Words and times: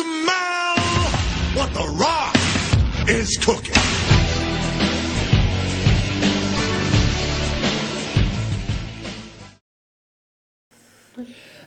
smell 0.00 0.76
what 1.54 1.72
the 1.74 1.86
rock 1.98 2.34
is 3.08 3.36
cooking. 3.36 3.74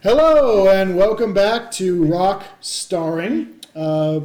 Hello 0.01 0.67
and 0.69 0.97
welcome 0.97 1.33
back 1.33 1.71
to 1.73 2.03
Rock 2.05 2.43
Starring. 2.59 3.59
Uh, 3.75 4.21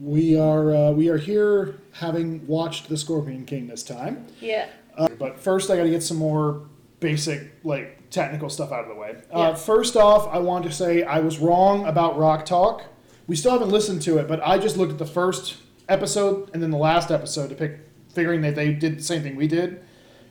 we 0.00 0.38
are 0.38 0.74
uh, 0.74 0.90
we 0.90 1.08
are 1.08 1.16
here 1.16 1.76
having 1.92 2.46
watched 2.46 2.88
The 2.88 2.96
Scorpion 2.96 3.44
King 3.46 3.68
this 3.68 3.82
time, 3.82 4.26
Yeah. 4.40 4.66
uh, 4.96 5.08
but 5.18 5.38
first 5.38 5.70
I 5.70 5.76
got 5.76 5.84
to 5.84 5.90
get 5.90 6.02
some 6.02 6.16
more 6.16 6.62
basic 7.00 7.52
like 7.64 8.10
technical 8.10 8.50
stuff 8.50 8.72
out 8.72 8.82
of 8.84 8.88
the 8.88 8.94
way. 8.94 9.16
Yeah. 9.30 9.36
Uh, 9.36 9.54
first 9.54 9.96
off, 9.96 10.28
I 10.32 10.38
want 10.38 10.64
to 10.64 10.72
say 10.72 11.02
I 11.04 11.20
was 11.20 11.38
wrong 11.38 11.86
about 11.86 12.18
Rock 12.18 12.44
Talk. 12.44 12.84
We 13.26 13.36
still 13.36 13.52
haven't 13.52 13.70
listened 13.70 14.02
to 14.02 14.18
it, 14.18 14.28
but 14.28 14.40
I 14.46 14.58
just 14.58 14.76
looked 14.76 14.92
at 14.92 14.98
the 14.98 15.06
first 15.06 15.56
episode 15.88 16.50
and 16.52 16.62
then 16.62 16.70
the 16.70 16.78
last 16.78 17.10
episode 17.10 17.48
to 17.48 17.54
pick, 17.54 17.80
figuring 18.12 18.42
that 18.42 18.54
they 18.54 18.72
did 18.72 18.98
the 18.98 19.02
same 19.02 19.22
thing 19.22 19.36
we 19.36 19.46
did, 19.46 19.82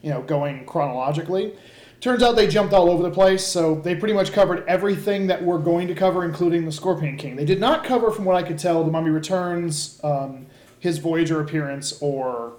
you 0.02 0.10
know, 0.10 0.22
going 0.22 0.66
chronologically. 0.66 1.56
Turns 2.02 2.22
out 2.22 2.36
they 2.36 2.48
jumped 2.48 2.74
all 2.74 2.90
over 2.90 3.02
the 3.02 3.10
place, 3.10 3.48
so 3.48 3.76
they 3.76 3.96
pretty 3.96 4.14
much 4.14 4.34
covered 4.34 4.68
everything 4.68 5.28
that 5.28 5.42
we're 5.42 5.58
going 5.58 5.88
to 5.88 5.96
cover, 5.96 6.26
including 6.26 6.66
the 6.66 6.72
Scorpion 6.72 7.16
King. 7.18 7.38
They 7.38 7.46
did 7.46 7.62
not 7.62 7.86
cover, 7.86 8.12
from 8.12 8.26
what 8.26 8.36
I 8.36 8.44
could 8.44 8.60
tell, 8.60 8.84
the 8.84 8.92
Mummy 8.92 9.10
Returns, 9.10 10.02
um, 10.04 10.48
his 10.80 10.98
Voyager 10.98 11.40
appearance, 11.40 11.98
or 12.02 12.54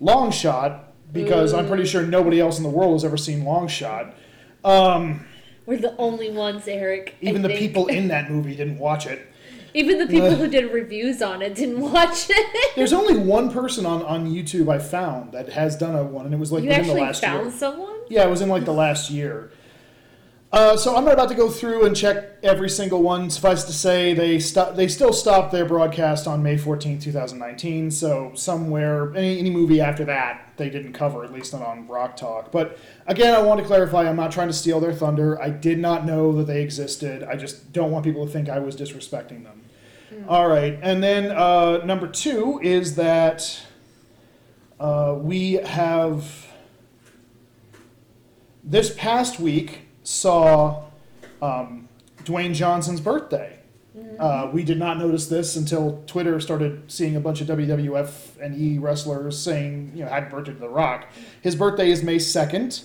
Long 0.00 0.32
Shot, 0.32 0.92
because 1.12 1.54
I'm 1.54 1.68
pretty 1.68 1.86
sure 1.86 2.02
nobody 2.02 2.40
else 2.40 2.58
in 2.58 2.64
the 2.64 2.70
world 2.70 2.94
has 2.94 3.04
ever 3.04 3.16
seen 3.16 3.44
Long 3.44 3.68
Shot. 3.68 4.14
We're 5.66 5.78
the 5.78 5.96
only 5.96 6.32
ones, 6.32 6.66
Eric. 6.66 7.14
Even 7.20 7.42
the 7.42 7.48
people 7.50 7.86
in 7.86 8.08
that 8.08 8.28
movie 8.28 8.56
didn't 8.56 8.78
watch 8.78 9.06
it. 9.06 9.29
Even 9.74 9.98
the 9.98 10.06
people 10.06 10.34
who 10.34 10.48
did 10.48 10.72
reviews 10.72 11.22
on 11.22 11.42
it 11.42 11.54
didn't 11.54 11.80
watch 11.92 12.26
it. 12.28 12.76
There's 12.76 12.92
only 12.92 13.16
one 13.16 13.50
person 13.50 13.86
on, 13.86 14.02
on 14.02 14.30
YouTube 14.32 14.72
I 14.72 14.78
found 14.78 15.32
that 15.32 15.50
has 15.50 15.76
done 15.76 15.94
a 15.94 16.02
one, 16.02 16.24
and 16.26 16.34
it 16.34 16.38
was 16.38 16.52
like 16.52 16.62
you 16.62 16.68
within 16.68 16.84
the 16.84 16.90
actually 16.90 17.02
last 17.02 17.20
found 17.20 17.46
year. 17.46 17.52
someone? 17.52 17.98
Yeah, 18.08 18.26
it 18.26 18.30
was 18.30 18.40
in 18.40 18.48
like 18.48 18.64
the 18.64 18.72
last 18.72 19.10
year. 19.10 19.52
Uh, 20.52 20.76
so 20.76 20.96
I'm 20.96 21.04
not 21.04 21.14
about 21.14 21.28
to 21.28 21.36
go 21.36 21.48
through 21.48 21.86
and 21.86 21.94
check 21.94 22.24
every 22.42 22.68
single 22.68 23.02
one. 23.02 23.30
Suffice 23.30 23.62
to 23.64 23.72
say, 23.72 24.14
they 24.14 24.40
stop. 24.40 24.74
They 24.74 24.88
still 24.88 25.12
stopped 25.12 25.52
their 25.52 25.64
broadcast 25.64 26.26
on 26.26 26.42
May 26.42 26.56
14, 26.56 26.98
2019. 26.98 27.92
So 27.92 28.32
somewhere, 28.34 29.14
any, 29.14 29.38
any 29.38 29.50
movie 29.50 29.80
after 29.80 30.04
that, 30.06 30.54
they 30.56 30.68
didn't 30.68 30.92
cover, 30.92 31.22
at 31.22 31.32
least 31.32 31.52
not 31.52 31.62
on 31.62 31.86
Rock 31.86 32.16
Talk. 32.16 32.50
But 32.50 32.78
again, 33.06 33.32
I 33.32 33.40
want 33.42 33.60
to 33.60 33.66
clarify: 33.66 34.08
I'm 34.08 34.16
not 34.16 34.32
trying 34.32 34.48
to 34.48 34.52
steal 34.52 34.80
their 34.80 34.92
thunder. 34.92 35.40
I 35.40 35.50
did 35.50 35.78
not 35.78 36.04
know 36.04 36.32
that 36.32 36.48
they 36.48 36.62
existed. 36.62 37.22
I 37.22 37.36
just 37.36 37.72
don't 37.72 37.92
want 37.92 38.04
people 38.04 38.26
to 38.26 38.32
think 38.32 38.48
I 38.48 38.58
was 38.58 38.74
disrespecting 38.74 39.44
them. 39.44 39.59
All 40.28 40.48
right, 40.48 40.78
and 40.82 41.02
then 41.02 41.30
uh, 41.30 41.78
number 41.84 42.06
two 42.06 42.60
is 42.62 42.96
that 42.96 43.60
uh, 44.78 45.16
we 45.18 45.54
have 45.54 46.46
this 48.62 48.94
past 48.94 49.40
week 49.40 49.82
saw 50.02 50.84
um, 51.42 51.88
Dwayne 52.24 52.54
Johnson's 52.54 53.00
birthday. 53.00 53.56
Uh, 54.18 54.50
we 54.52 54.62
did 54.62 54.78
not 54.78 54.98
notice 54.98 55.26
this 55.28 55.56
until 55.56 56.02
Twitter 56.06 56.38
started 56.40 56.90
seeing 56.90 57.16
a 57.16 57.20
bunch 57.20 57.40
of 57.40 57.48
WWF 57.48 58.38
and 58.40 58.54
E 58.54 58.78
wrestlers 58.78 59.38
saying, 59.38 59.92
you 59.94 60.04
know, 60.04 60.10
happy 60.10 60.30
birthday 60.30 60.52
to 60.52 60.58
The 60.58 60.68
Rock. 60.68 61.06
His 61.40 61.56
birthday 61.56 61.90
is 61.90 62.02
May 62.02 62.16
2nd, 62.16 62.84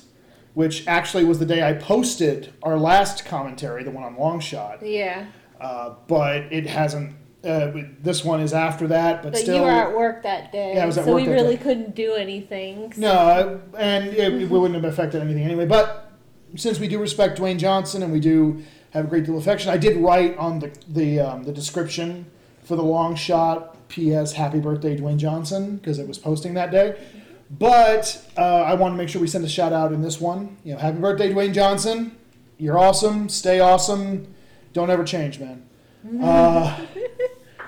which 0.54 0.88
actually 0.88 1.26
was 1.26 1.40
the 1.40 1.46
day 1.46 1.62
I 1.68 1.74
posted 1.74 2.54
our 2.64 2.78
last 2.78 3.26
commentary, 3.26 3.84
the 3.84 3.92
one 3.92 4.04
on 4.04 4.18
Long 4.18 4.40
Shot. 4.40 4.82
Yeah. 4.86 5.26
Uh, 5.60 5.96
but 6.08 6.44
it 6.54 6.68
hasn't, 6.68 7.16
uh, 7.46 7.72
this 8.02 8.24
one 8.26 8.42
is 8.42 8.54
after 8.54 8.88
that, 8.88 9.22
but, 9.24 9.34
But 9.34 9.42
still. 9.42 9.56
you 9.58 9.62
were 9.62 9.70
at 9.70 9.96
work 9.96 10.24
that 10.24 10.52
day. 10.52 10.74
Yeah, 10.76 10.84
I 10.84 10.86
was 10.86 10.98
at 10.98 11.06
so 11.06 11.12
work 11.14 11.22
we 11.22 11.28
that 11.28 11.34
really 11.34 11.56
day. 11.58 11.64
couldn't 11.64 11.96
do 11.96 12.14
anything. 12.14 12.92
so- 12.94 13.02
No, 13.02 13.62
and 13.78 14.08
it, 14.08 14.34
it 14.42 14.50
wouldn't 14.50 14.74
have 14.76 14.86
affected 14.86 15.22
anything 15.22 15.44
anyway. 15.44 15.66
But 15.66 16.12
since 16.56 16.80
we 16.80 16.88
do 16.88 17.00
respect 17.00 17.38
Dwayne 17.40 17.58
Johnson 17.58 18.02
and 18.04 18.12
we 18.12 18.20
do 18.20 18.64
have 18.92 19.06
a 19.06 19.08
great 19.08 19.26
deal 19.26 19.36
of 19.36 19.42
affection, 19.42 19.70
I 19.70 19.78
did 19.78 19.98
write 19.98 20.38
on 20.38 20.60
the 20.60 20.72
the 20.90 21.20
um, 21.20 21.44
the 21.44 21.52
description 21.52 22.26
for 22.64 22.76
the 22.76 22.84
long 22.84 23.16
shot. 23.16 23.72
P.S. 23.88 24.34
Happy 24.34 24.60
birthday, 24.60 24.98
Dwayne 24.98 25.18
Johnson, 25.18 25.78
because 25.78 26.00
it 26.00 26.08
was 26.08 26.18
posting 26.18 26.56
that 26.56 26.72
day. 26.72 26.98
But 27.52 28.20
uh, 28.36 28.42
I 28.42 28.74
want 28.74 28.94
to 28.94 28.98
make 28.98 29.10
sure 29.10 29.22
we 29.22 29.28
send 29.28 29.46
a 29.46 29.50
shout 29.50 29.72
out 29.74 29.94
in 29.94 30.02
this 30.02 30.20
one. 30.20 30.58
You 30.64 30.74
know, 30.74 30.80
happy 30.80 30.98
birthday, 30.98 31.32
Dwayne 31.32 31.54
Johnson. 31.54 32.18
You're 32.58 32.80
awesome. 32.80 33.30
Stay 33.30 33.60
awesome. 33.60 34.34
Don't 34.74 34.90
ever 34.90 35.04
change, 35.04 35.40
man. 35.40 35.62
Uh, 36.22 36.86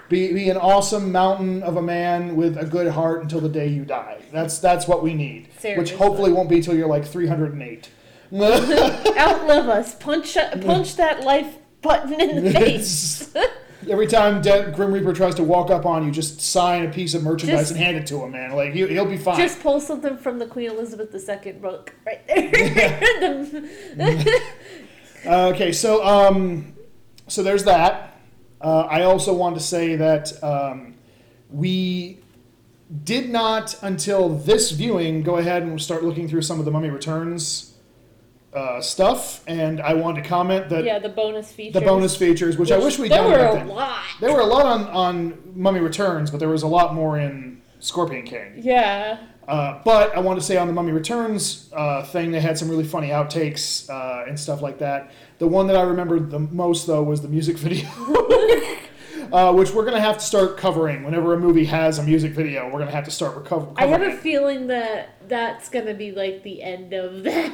be, 0.09 0.33
be 0.33 0.49
an 0.49 0.57
awesome 0.57 1.11
mountain 1.11 1.63
of 1.63 1.77
a 1.77 1.81
man 1.81 2.35
with 2.35 2.57
a 2.57 2.65
good 2.65 2.87
heart 2.87 3.21
until 3.21 3.41
the 3.41 3.49
day 3.49 3.67
you 3.67 3.85
die. 3.85 4.21
That's 4.31 4.59
that's 4.59 4.87
what 4.87 5.03
we 5.03 5.13
need. 5.13 5.49
Which 5.75 5.91
hopefully 5.93 6.31
won't 6.31 6.49
be 6.49 6.61
till 6.61 6.75
you're 6.75 6.87
like 6.87 7.05
308. 7.05 7.89
Outlive 8.33 9.69
us. 9.69 9.95
Punch 9.95 10.35
punch 10.61 10.95
that 10.95 11.21
life 11.23 11.55
button 11.81 12.19
in 12.19 12.43
the 12.43 12.51
face. 12.59 13.33
Every 13.89 14.07
time 14.07 14.41
De- 14.41 14.71
Grim 14.71 14.91
Reaper 14.91 15.13
tries 15.13 15.35
to 15.35 15.43
walk 15.43 15.69
up 15.69 15.85
on 15.85 16.03
you, 16.05 16.11
just 16.11 16.41
sign 16.41 16.85
a 16.85 16.91
piece 16.91 17.13
of 17.13 17.23
merchandise 17.23 17.59
Just- 17.59 17.71
and 17.71 17.79
hand 17.79 17.95
it 17.95 18.07
to 18.07 18.21
him, 18.23 18.31
man. 18.31 18.51
Like 18.53 18.73
he'll, 18.73 18.87
he'll 18.87 19.05
be 19.05 19.17
fine. 19.17 19.37
Just 19.37 19.61
pull 19.61 19.79
something 19.79 20.17
from 20.17 20.39
the 20.39 20.47
Queen 20.47 20.69
Elizabeth 20.69 21.13
II 21.13 21.53
book 21.53 21.93
right 22.05 22.27
there. 22.27 23.45
The- 23.95 24.41
okay, 25.25 25.71
so 25.71 26.05
um, 26.05 26.73
so 27.27 27.43
there's 27.43 27.63
that. 27.65 28.16
Uh, 28.61 28.81
I 28.81 29.03
also 29.03 29.33
want 29.33 29.55
to 29.55 29.61
say 29.61 29.95
that 29.95 30.43
um, 30.43 30.95
we 31.49 32.19
did 33.03 33.29
not 33.29 33.77
until 33.83 34.29
this 34.29 34.71
viewing 34.71 35.21
go 35.21 35.37
ahead 35.37 35.63
and 35.63 35.79
start 35.81 36.03
looking 36.03 36.27
through 36.27 36.41
some 36.41 36.59
of 36.59 36.65
the 36.65 36.71
Mummy 36.71 36.89
Returns 36.89 37.75
uh, 38.53 38.81
stuff, 38.81 39.43
and 39.47 39.81
I 39.81 39.93
want 39.93 40.15
to 40.17 40.23
comment 40.23 40.69
that 40.69 40.83
yeah, 40.83 40.99
the 40.99 41.09
bonus 41.09 41.51
features. 41.51 41.73
the 41.73 41.81
bonus 41.81 42.15
features, 42.15 42.57
which, 42.57 42.71
I 42.71 42.77
wish 42.77 42.97
we'd 42.97 43.11
there 43.11 43.23
done 43.23 43.31
were 43.31 43.47
a 43.47 43.53
then. 43.53 43.67
lot. 43.67 44.03
There 44.19 44.33
were 44.33 44.39
a 44.39 44.45
lot 44.45 44.65
on, 44.65 44.87
on 44.87 45.53
Mummy 45.53 45.79
Returns, 45.79 46.31
but 46.31 46.39
there 46.39 46.49
was 46.49 46.63
a 46.63 46.67
lot 46.67 46.95
more 46.95 47.19
in 47.19 47.61
Scorpion 47.79 48.25
King. 48.25 48.53
Yeah. 48.57 49.19
Uh, 49.47 49.79
but 49.85 50.15
I 50.15 50.19
want 50.19 50.39
to 50.39 50.45
say 50.45 50.57
on 50.57 50.67
the 50.67 50.73
Mummy 50.73 50.91
Returns 50.91 51.69
uh, 51.73 52.03
thing, 52.03 52.31
they 52.31 52.41
had 52.41 52.57
some 52.57 52.69
really 52.69 52.83
funny 52.83 53.09
outtakes 53.09 53.89
uh, 53.89 54.25
and 54.27 54.37
stuff 54.37 54.61
like 54.61 54.79
that. 54.79 55.11
The 55.39 55.47
one 55.47 55.67
that 55.67 55.77
I 55.77 55.83
remembered 55.83 56.29
the 56.29 56.39
most, 56.39 56.85
though, 56.85 57.03
was 57.03 57.21
the 57.21 57.29
music 57.29 57.57
video, 57.57 57.87
uh, 59.31 59.53
which 59.53 59.71
we're 59.71 59.83
going 59.83 59.95
to 59.95 60.01
have 60.01 60.17
to 60.17 60.23
start 60.23 60.57
covering. 60.57 61.03
Whenever 61.03 61.33
a 61.33 61.37
movie 61.39 61.65
has 61.65 61.99
a 61.99 62.03
music 62.03 62.31
video, 62.33 62.65
we're 62.65 62.71
going 62.79 62.87
to 62.87 62.95
have 62.95 63.05
to 63.05 63.11
start 63.11 63.35
recover- 63.35 63.67
I 63.75 63.85
have 63.87 64.01
a 64.01 64.09
it. 64.09 64.19
feeling 64.19 64.67
that 64.67 65.09
that's 65.27 65.67
gonna 65.67 65.93
be 65.93 66.13
like 66.13 66.41
the 66.43 66.63
end 66.63 66.93
of 66.93 67.23
that. 67.25 67.53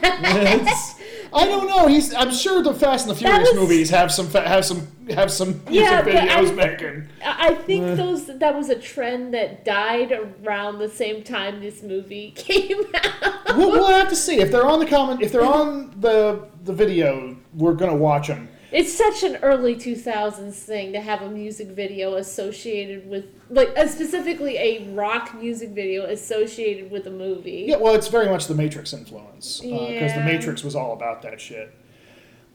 I 1.33 1.45
don't 1.45 1.67
know. 1.67 1.87
He's. 1.87 2.13
I'm 2.13 2.31
sure 2.31 2.61
the 2.61 2.73
Fast 2.73 3.07
and 3.07 3.15
the 3.15 3.19
Furious 3.19 3.49
was- 3.49 3.59
movies 3.59 3.89
have 3.89 4.11
some 4.11 4.27
fa- 4.27 4.47
have 4.47 4.63
some 4.63 4.87
have 5.09 5.31
some 5.31 5.53
music 5.65 5.71
Yeah, 5.71 6.01
videos 6.03 6.55
making. 6.55 7.07
I 7.25 7.47
I 7.49 7.55
think 7.55 7.83
Uh. 7.83 7.95
those 7.95 8.27
that 8.27 8.55
was 8.55 8.69
a 8.69 8.75
trend 8.75 9.33
that 9.33 9.65
died 9.65 10.11
around 10.45 10.77
the 10.79 10.87
same 10.89 11.23
time 11.23 11.61
this 11.61 11.81
movie 11.81 12.31
came 12.35 12.83
out. 12.93 13.57
we'll, 13.57 13.71
we'll 13.71 13.87
have 13.87 14.09
to 14.09 14.15
see 14.15 14.39
if 14.39 14.51
they're 14.51 14.67
on 14.67 14.79
the 14.79 14.85
comment. 14.85 15.21
If 15.23 15.31
they're 15.31 15.43
on 15.45 15.95
the 15.99 16.47
the 16.63 16.73
video, 16.73 17.35
we're 17.55 17.73
gonna 17.73 17.95
watch 17.95 18.27
them. 18.27 18.49
It's 18.73 18.91
such 18.91 19.21
an 19.21 19.35
early 19.43 19.75
2000s 19.75 20.55
thing 20.55 20.93
to 20.93 20.99
have 20.99 21.21
a 21.21 21.29
music 21.29 21.67
video 21.67 22.15
associated 22.15 23.07
with, 23.07 23.25
like, 23.51 23.69
uh, 23.77 23.87
specifically 23.87 24.57
a 24.57 24.83
rock 24.93 25.35
music 25.39 25.69
video 25.69 26.05
associated 26.05 26.89
with 26.89 27.05
a 27.05 27.11
movie. 27.11 27.65
Yeah, 27.67 27.77
well, 27.77 27.93
it's 27.93 28.07
very 28.07 28.27
much 28.27 28.47
the 28.47 28.55
Matrix 28.55 28.91
influence 28.91 29.59
because 29.59 30.13
the 30.13 30.19
Yeah. 30.19 30.25
Matrix 30.25 30.63
was 30.63 30.75
all 30.75 30.93
about 30.93 31.21
that 31.21 31.39
shit. 31.39 31.71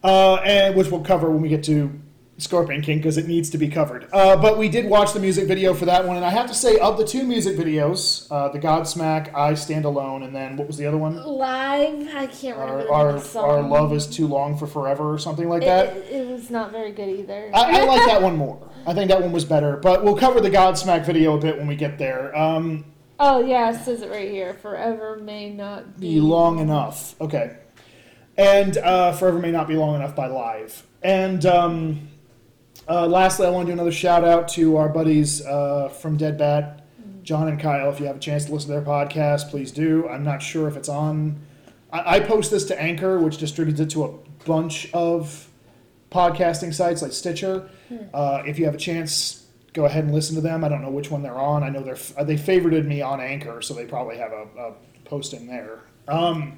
Uh, 0.02 0.34
and 0.44 0.74
which 0.74 0.90
we'll 0.90 1.02
cover 1.02 1.30
when 1.30 1.40
we 1.40 1.48
get 1.48 1.62
to 1.64 1.90
Scorpion 2.38 2.80
King 2.82 2.98
because 2.98 3.18
it 3.18 3.26
needs 3.26 3.50
to 3.50 3.58
be 3.58 3.68
covered. 3.68 4.06
Uh, 4.12 4.36
but 4.36 4.56
we 4.58 4.68
did 4.68 4.86
watch 4.86 5.12
the 5.12 5.18
music 5.20 5.48
video 5.48 5.74
for 5.74 5.84
that 5.86 6.06
one, 6.06 6.16
and 6.16 6.24
I 6.24 6.30
have 6.30 6.46
to 6.46 6.54
say, 6.54 6.78
of 6.78 6.96
the 6.96 7.04
two 7.04 7.24
music 7.24 7.56
videos, 7.56 8.26
uh, 8.30 8.48
the 8.48 8.58
Godsmack, 8.60 9.34
I 9.34 9.54
Stand 9.54 9.84
Alone, 9.84 10.22
and 10.22 10.34
then 10.34 10.56
what 10.56 10.66
was 10.68 10.76
the 10.76 10.86
other 10.86 10.96
one? 10.96 11.16
Live, 11.16 12.08
I 12.14 12.26
can't 12.28 12.56
remember 12.56 12.92
Our 12.92 13.06
our, 13.08 13.12
the 13.14 13.20
song. 13.20 13.44
our 13.50 13.62
love 13.62 13.92
is 13.92 14.06
too 14.06 14.26
long 14.28 14.56
for 14.56 14.66
forever, 14.68 15.12
or 15.12 15.18
something 15.18 15.48
like 15.48 15.62
It, 15.62 15.66
that. 15.66 15.96
it, 15.96 16.12
it 16.12 16.28
was 16.28 16.48
not 16.50 16.70
very 16.70 16.92
good 16.92 17.08
either. 17.08 17.50
I, 17.52 17.80
I 17.80 17.84
like 17.84 18.06
that 18.06 18.22
one 18.22 18.36
more. 18.36 18.70
I 18.86 18.94
think 18.94 19.10
that 19.10 19.20
one 19.20 19.32
was 19.32 19.44
better, 19.44 19.76
but 19.76 20.04
we'll 20.04 20.16
cover 20.16 20.40
the 20.40 20.50
Godsmack 20.50 21.04
video 21.04 21.36
a 21.36 21.40
bit 21.40 21.58
when 21.58 21.66
we 21.66 21.74
get 21.76 21.98
there. 21.98 22.36
Um, 22.38 22.84
oh 23.18 23.44
yeah, 23.44 23.70
it 23.74 23.82
says 23.84 24.00
it 24.02 24.10
right 24.10 24.30
here. 24.30 24.54
Forever 24.54 25.16
may 25.16 25.50
not 25.50 25.98
be 25.98 26.20
long 26.20 26.60
enough. 26.60 27.20
Okay. 27.20 27.56
And 28.36 28.78
uh, 28.78 29.10
Forever 29.14 29.40
May 29.40 29.50
Not 29.50 29.66
Be 29.66 29.74
Long 29.74 29.96
Enough 29.96 30.14
by 30.14 30.28
Live. 30.28 30.86
And 31.02 31.44
um, 31.44 32.08
uh, 32.88 33.06
lastly, 33.06 33.46
I 33.46 33.50
want 33.50 33.66
to 33.66 33.70
do 33.70 33.74
another 33.74 33.92
shout 33.92 34.24
out 34.24 34.48
to 34.50 34.76
our 34.76 34.88
buddies 34.88 35.44
uh, 35.44 35.88
from 35.88 36.16
Dead 36.16 36.38
Bat, 36.38 36.84
John 37.22 37.48
and 37.48 37.60
Kyle. 37.60 37.90
If 37.90 38.00
you 38.00 38.06
have 38.06 38.16
a 38.16 38.20
chance 38.20 38.46
to 38.46 38.52
listen 38.52 38.68
to 38.70 38.74
their 38.74 38.82
podcast, 38.82 39.50
please 39.50 39.70
do. 39.72 40.08
I'm 40.08 40.24
not 40.24 40.40
sure 40.42 40.68
if 40.68 40.76
it's 40.76 40.88
on. 40.88 41.38
I, 41.92 42.16
I 42.16 42.20
post 42.20 42.50
this 42.50 42.64
to 42.66 42.80
Anchor, 42.80 43.18
which 43.18 43.38
distributes 43.38 43.80
it 43.80 43.90
to 43.90 44.04
a 44.04 44.12
bunch 44.46 44.90
of 44.92 45.48
podcasting 46.10 46.72
sites 46.72 47.02
like 47.02 47.12
Stitcher. 47.12 47.68
Uh, 48.14 48.42
if 48.46 48.58
you 48.58 48.64
have 48.64 48.74
a 48.74 48.78
chance, 48.78 49.46
go 49.74 49.84
ahead 49.84 50.04
and 50.04 50.14
listen 50.14 50.34
to 50.36 50.40
them. 50.40 50.64
I 50.64 50.68
don't 50.68 50.82
know 50.82 50.90
which 50.90 51.10
one 51.10 51.22
they're 51.22 51.38
on. 51.38 51.62
I 51.62 51.68
know 51.68 51.82
they're 51.82 51.94
f- 51.94 52.14
they 52.26 52.36
favorited 52.36 52.86
me 52.86 53.02
on 53.02 53.20
Anchor, 53.20 53.60
so 53.62 53.74
they 53.74 53.84
probably 53.84 54.16
have 54.16 54.32
a, 54.32 54.46
a 54.58 54.72
posting 55.04 55.46
there. 55.46 55.80
Um, 56.06 56.56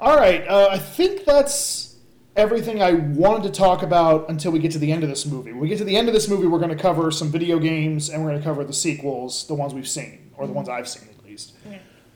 all 0.00 0.16
right, 0.16 0.46
uh, 0.48 0.68
I 0.70 0.78
think 0.78 1.24
that's 1.24 1.91
everything 2.36 2.82
I 2.82 2.92
wanted 2.92 3.42
to 3.44 3.50
talk 3.50 3.82
about 3.82 4.28
until 4.28 4.52
we 4.52 4.58
get 4.58 4.72
to 4.72 4.78
the 4.78 4.90
end 4.90 5.02
of 5.02 5.08
this 5.08 5.26
movie. 5.26 5.52
When 5.52 5.60
we 5.60 5.68
get 5.68 5.78
to 5.78 5.84
the 5.84 5.96
end 5.96 6.08
of 6.08 6.14
this 6.14 6.28
movie, 6.28 6.46
we're 6.46 6.58
going 6.58 6.76
to 6.76 6.82
cover 6.82 7.10
some 7.10 7.30
video 7.30 7.58
games 7.58 8.08
and 8.08 8.22
we're 8.22 8.30
going 8.30 8.40
to 8.40 8.44
cover 8.44 8.64
the 8.64 8.72
sequels, 8.72 9.46
the 9.46 9.54
ones 9.54 9.74
we've 9.74 9.88
seen, 9.88 10.30
or 10.36 10.46
the 10.46 10.52
ones 10.52 10.68
I've 10.68 10.88
seen 10.88 11.08
at 11.08 11.24
least. 11.24 11.54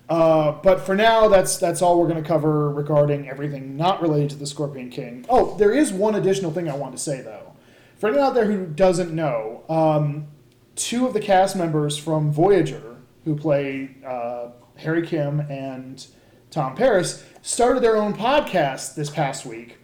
Uh, 0.09 0.53
but 0.63 0.81
for 0.81 0.95
now, 0.95 1.27
that's 1.29 1.57
that's 1.57 1.83
all 1.83 2.01
we're 2.01 2.09
going 2.09 2.23
to 2.23 2.27
cover 2.29 2.71
regarding 2.71 3.29
everything 3.29 3.77
not 3.77 4.01
related 4.01 4.31
to 4.31 4.37
the 4.37 4.47
Scorpion 4.47 4.89
King. 4.89 5.27
Oh, 5.29 5.57
there 5.57 5.73
is 5.73 5.93
one 5.93 6.15
additional 6.15 6.53
thing 6.53 6.71
I 6.71 6.77
want 6.77 6.97
to 6.97 7.03
say 7.03 7.23
though. 7.23 7.55
For 7.99 8.09
anyone 8.09 8.27
out 8.27 8.35
there 8.35 8.45
who 8.45 8.67
doesn't 8.67 9.13
know, 9.13 9.65
um, 9.69 10.29
two 10.77 11.07
of 11.07 11.13
the 11.15 11.21
cast 11.21 11.57
members 11.57 11.99
from 11.99 12.31
Voyager, 12.31 12.97
who 13.25 13.35
play 13.35 13.97
uh, 14.07 14.51
Harry 14.77 15.05
Kim 15.05 15.41
and 15.41 16.07
Tom 16.51 16.77
Paris, 16.77 17.25
started 17.43 17.83
their 17.83 17.97
own 17.97 18.15
podcast 18.15 18.95
this 18.95 19.11
past 19.11 19.45
week, 19.45 19.79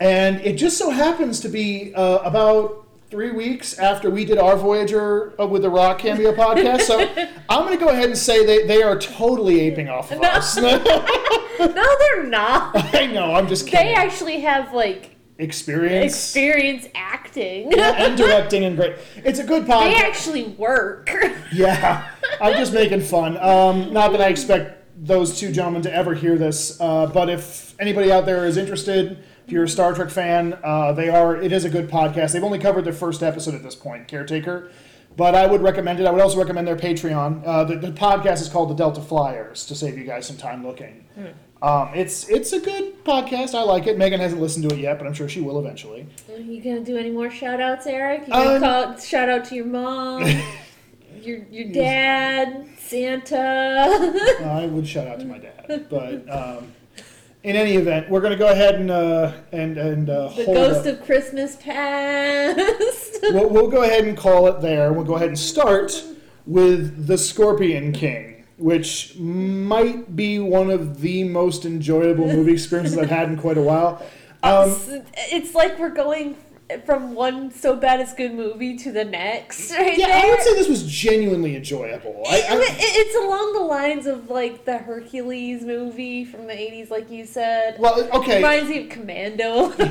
and 0.00 0.40
it 0.40 0.54
just 0.56 0.78
so 0.78 0.90
happens 0.90 1.40
to 1.40 1.48
be 1.48 1.94
uh, 1.94 2.18
about 2.18 2.86
three 3.10 3.30
weeks 3.30 3.78
after 3.78 4.10
we 4.10 4.24
did 4.24 4.36
our 4.38 4.54
Voyager 4.56 5.32
uh, 5.40 5.46
with 5.46 5.62
the 5.62 5.70
Rock 5.70 5.98
cameo 6.00 6.32
podcast. 6.34 6.82
So 6.82 6.98
I'm 7.48 7.64
going 7.64 7.78
to 7.78 7.82
go 7.82 7.90
ahead 7.90 8.04
and 8.10 8.18
say 8.18 8.44
they, 8.44 8.66
they 8.66 8.82
are 8.82 8.98
totally 8.98 9.60
aping 9.60 9.88
off 9.88 10.10
of 10.12 10.20
No. 10.20 10.28
us. 10.28 10.56
No, 11.58 11.96
they're 11.98 12.22
not. 12.22 12.94
I 12.94 13.06
know, 13.06 13.34
I'm 13.34 13.48
just 13.48 13.66
kidding. 13.66 13.86
They 13.86 13.94
actually 13.94 14.40
have 14.40 14.72
like 14.72 15.16
Experience. 15.38 16.12
experience 16.12 16.86
acting. 16.94 17.72
Yeah, 17.72 17.94
and 18.04 18.16
directing 18.16 18.64
and 18.64 18.76
great. 18.76 18.94
It's 19.16 19.40
a 19.40 19.44
good 19.44 19.64
podcast. 19.64 19.80
They 19.84 19.94
actually 19.96 20.44
work. 20.50 21.10
Yeah, 21.52 22.08
I'm 22.40 22.54
just 22.54 22.72
making 22.72 23.00
fun. 23.00 23.36
Um, 23.38 23.92
not 23.92 24.12
that 24.12 24.20
I 24.20 24.28
expect 24.28 24.84
those 25.04 25.38
two 25.38 25.50
gentlemen 25.50 25.82
to 25.82 25.92
ever 25.92 26.14
hear 26.14 26.36
this, 26.36 26.80
uh, 26.80 27.06
but 27.06 27.28
if 27.28 27.74
anybody 27.80 28.12
out 28.12 28.24
there 28.26 28.46
is 28.46 28.56
interested, 28.56 29.18
if 29.48 29.52
you're 29.52 29.64
a 29.64 29.68
Star 29.68 29.94
Trek 29.94 30.10
fan, 30.10 30.58
uh, 30.62 30.92
they 30.92 31.08
are. 31.08 31.34
It 31.34 31.52
is 31.52 31.64
a 31.64 31.70
good 31.70 31.88
podcast. 31.88 32.32
They've 32.34 32.44
only 32.44 32.58
covered 32.58 32.84
their 32.84 32.92
first 32.92 33.22
episode 33.22 33.54
at 33.54 33.62
this 33.62 33.74
point, 33.74 34.06
Caretaker, 34.06 34.70
but 35.16 35.34
I 35.34 35.46
would 35.46 35.62
recommend 35.62 36.00
it. 36.00 36.06
I 36.06 36.10
would 36.10 36.20
also 36.20 36.36
recommend 36.38 36.68
their 36.68 36.76
Patreon. 36.76 37.42
Uh, 37.46 37.64
the, 37.64 37.76
the 37.76 37.90
podcast 37.92 38.42
is 38.42 38.50
called 38.50 38.68
the 38.68 38.74
Delta 38.74 39.00
Flyers 39.00 39.64
to 39.64 39.74
save 39.74 39.96
you 39.96 40.04
guys 40.04 40.26
some 40.26 40.36
time 40.36 40.66
looking. 40.66 41.06
Um, 41.62 41.92
it's 41.94 42.28
it's 42.28 42.52
a 42.52 42.60
good 42.60 43.02
podcast. 43.04 43.54
I 43.54 43.62
like 43.62 43.86
it. 43.86 43.96
Megan 43.96 44.20
hasn't 44.20 44.38
listened 44.42 44.68
to 44.68 44.76
it 44.76 44.80
yet, 44.82 44.98
but 44.98 45.06
I'm 45.06 45.14
sure 45.14 45.30
she 45.30 45.40
will 45.40 45.58
eventually. 45.58 46.06
Are 46.30 46.38
you 46.38 46.62
gonna 46.62 46.84
do 46.84 46.98
any 46.98 47.10
more 47.10 47.30
shout 47.30 47.58
outs, 47.58 47.86
Eric? 47.86 48.26
You 48.26 48.32
gonna 48.34 48.50
Um, 48.56 48.60
call 48.60 48.98
shout 48.98 49.30
out 49.30 49.46
to 49.46 49.54
your 49.54 49.64
mom, 49.64 50.24
your 51.22 51.38
your 51.50 51.72
dad, 51.72 52.68
Santa. 52.78 54.36
I 54.44 54.66
would 54.66 54.86
shout 54.86 55.06
out 55.06 55.20
to 55.20 55.26
my 55.26 55.38
dad, 55.38 55.86
but 55.88 56.30
um, 56.30 56.72
in 57.42 57.56
any 57.56 57.74
event, 57.74 58.10
we're 58.10 58.20
going 58.20 58.32
to 58.32 58.38
go 58.38 58.48
ahead 58.48 58.76
and 58.76 58.90
uh, 58.90 59.32
and 59.52 59.78
and 59.78 60.10
uh, 60.10 60.28
the 60.28 60.44
ghost 60.44 60.86
up. 60.86 60.98
of 60.98 61.04
Christmas 61.04 61.56
past. 61.56 63.06
We'll, 63.30 63.50
we'll 63.50 63.68
go 63.68 63.82
ahead 63.82 64.04
and 64.04 64.16
call 64.16 64.46
it 64.46 64.62
there. 64.62 64.92
We'll 64.92 65.04
go 65.04 65.16
ahead 65.16 65.28
and 65.28 65.38
start 65.38 66.02
with 66.46 67.06
the 67.06 67.18
Scorpion 67.18 67.92
King, 67.92 68.46
which 68.56 69.18
might 69.18 70.16
be 70.16 70.38
one 70.38 70.70
of 70.70 71.00
the 71.00 71.24
most 71.24 71.66
enjoyable 71.66 72.26
movie 72.26 72.52
experiences 72.52 72.96
I've 72.96 73.10
had 73.10 73.28
in 73.28 73.36
quite 73.36 73.58
a 73.58 73.62
while. 73.62 74.04
Um, 74.40 74.76
it's 75.16 75.52
like 75.56 75.80
we're 75.80 75.88
going 75.88 76.36
from 76.84 77.14
one 77.14 77.50
so 77.50 77.74
bad 77.74 78.00
it's 78.00 78.12
good 78.12 78.34
movie 78.34 78.76
to 78.76 78.92
the 78.92 79.04
next, 79.04 79.70
right 79.78 79.96
yeah, 79.96 80.08
there. 80.08 80.26
I 80.26 80.28
would 80.28 80.42
say 80.42 80.54
this 80.54 80.68
was 80.68 80.84
genuinely 80.84 81.56
enjoyable. 81.56 82.22
I, 82.28 82.42
I, 82.48 82.58
it's 82.78 83.16
along 83.16 83.54
the 83.54 83.60
lines 83.60 84.06
of 84.06 84.28
like 84.28 84.64
the 84.64 84.78
Hercules 84.78 85.62
movie 85.62 86.24
from 86.24 86.46
the 86.46 86.52
'80s, 86.52 86.90
like 86.90 87.10
you 87.10 87.24
said. 87.24 87.76
well, 87.78 88.08
okay. 88.12 88.36
Reminds 88.36 88.68
me 88.68 88.84
of 88.84 88.90
Commando 88.90 89.70
bit. 89.76 89.88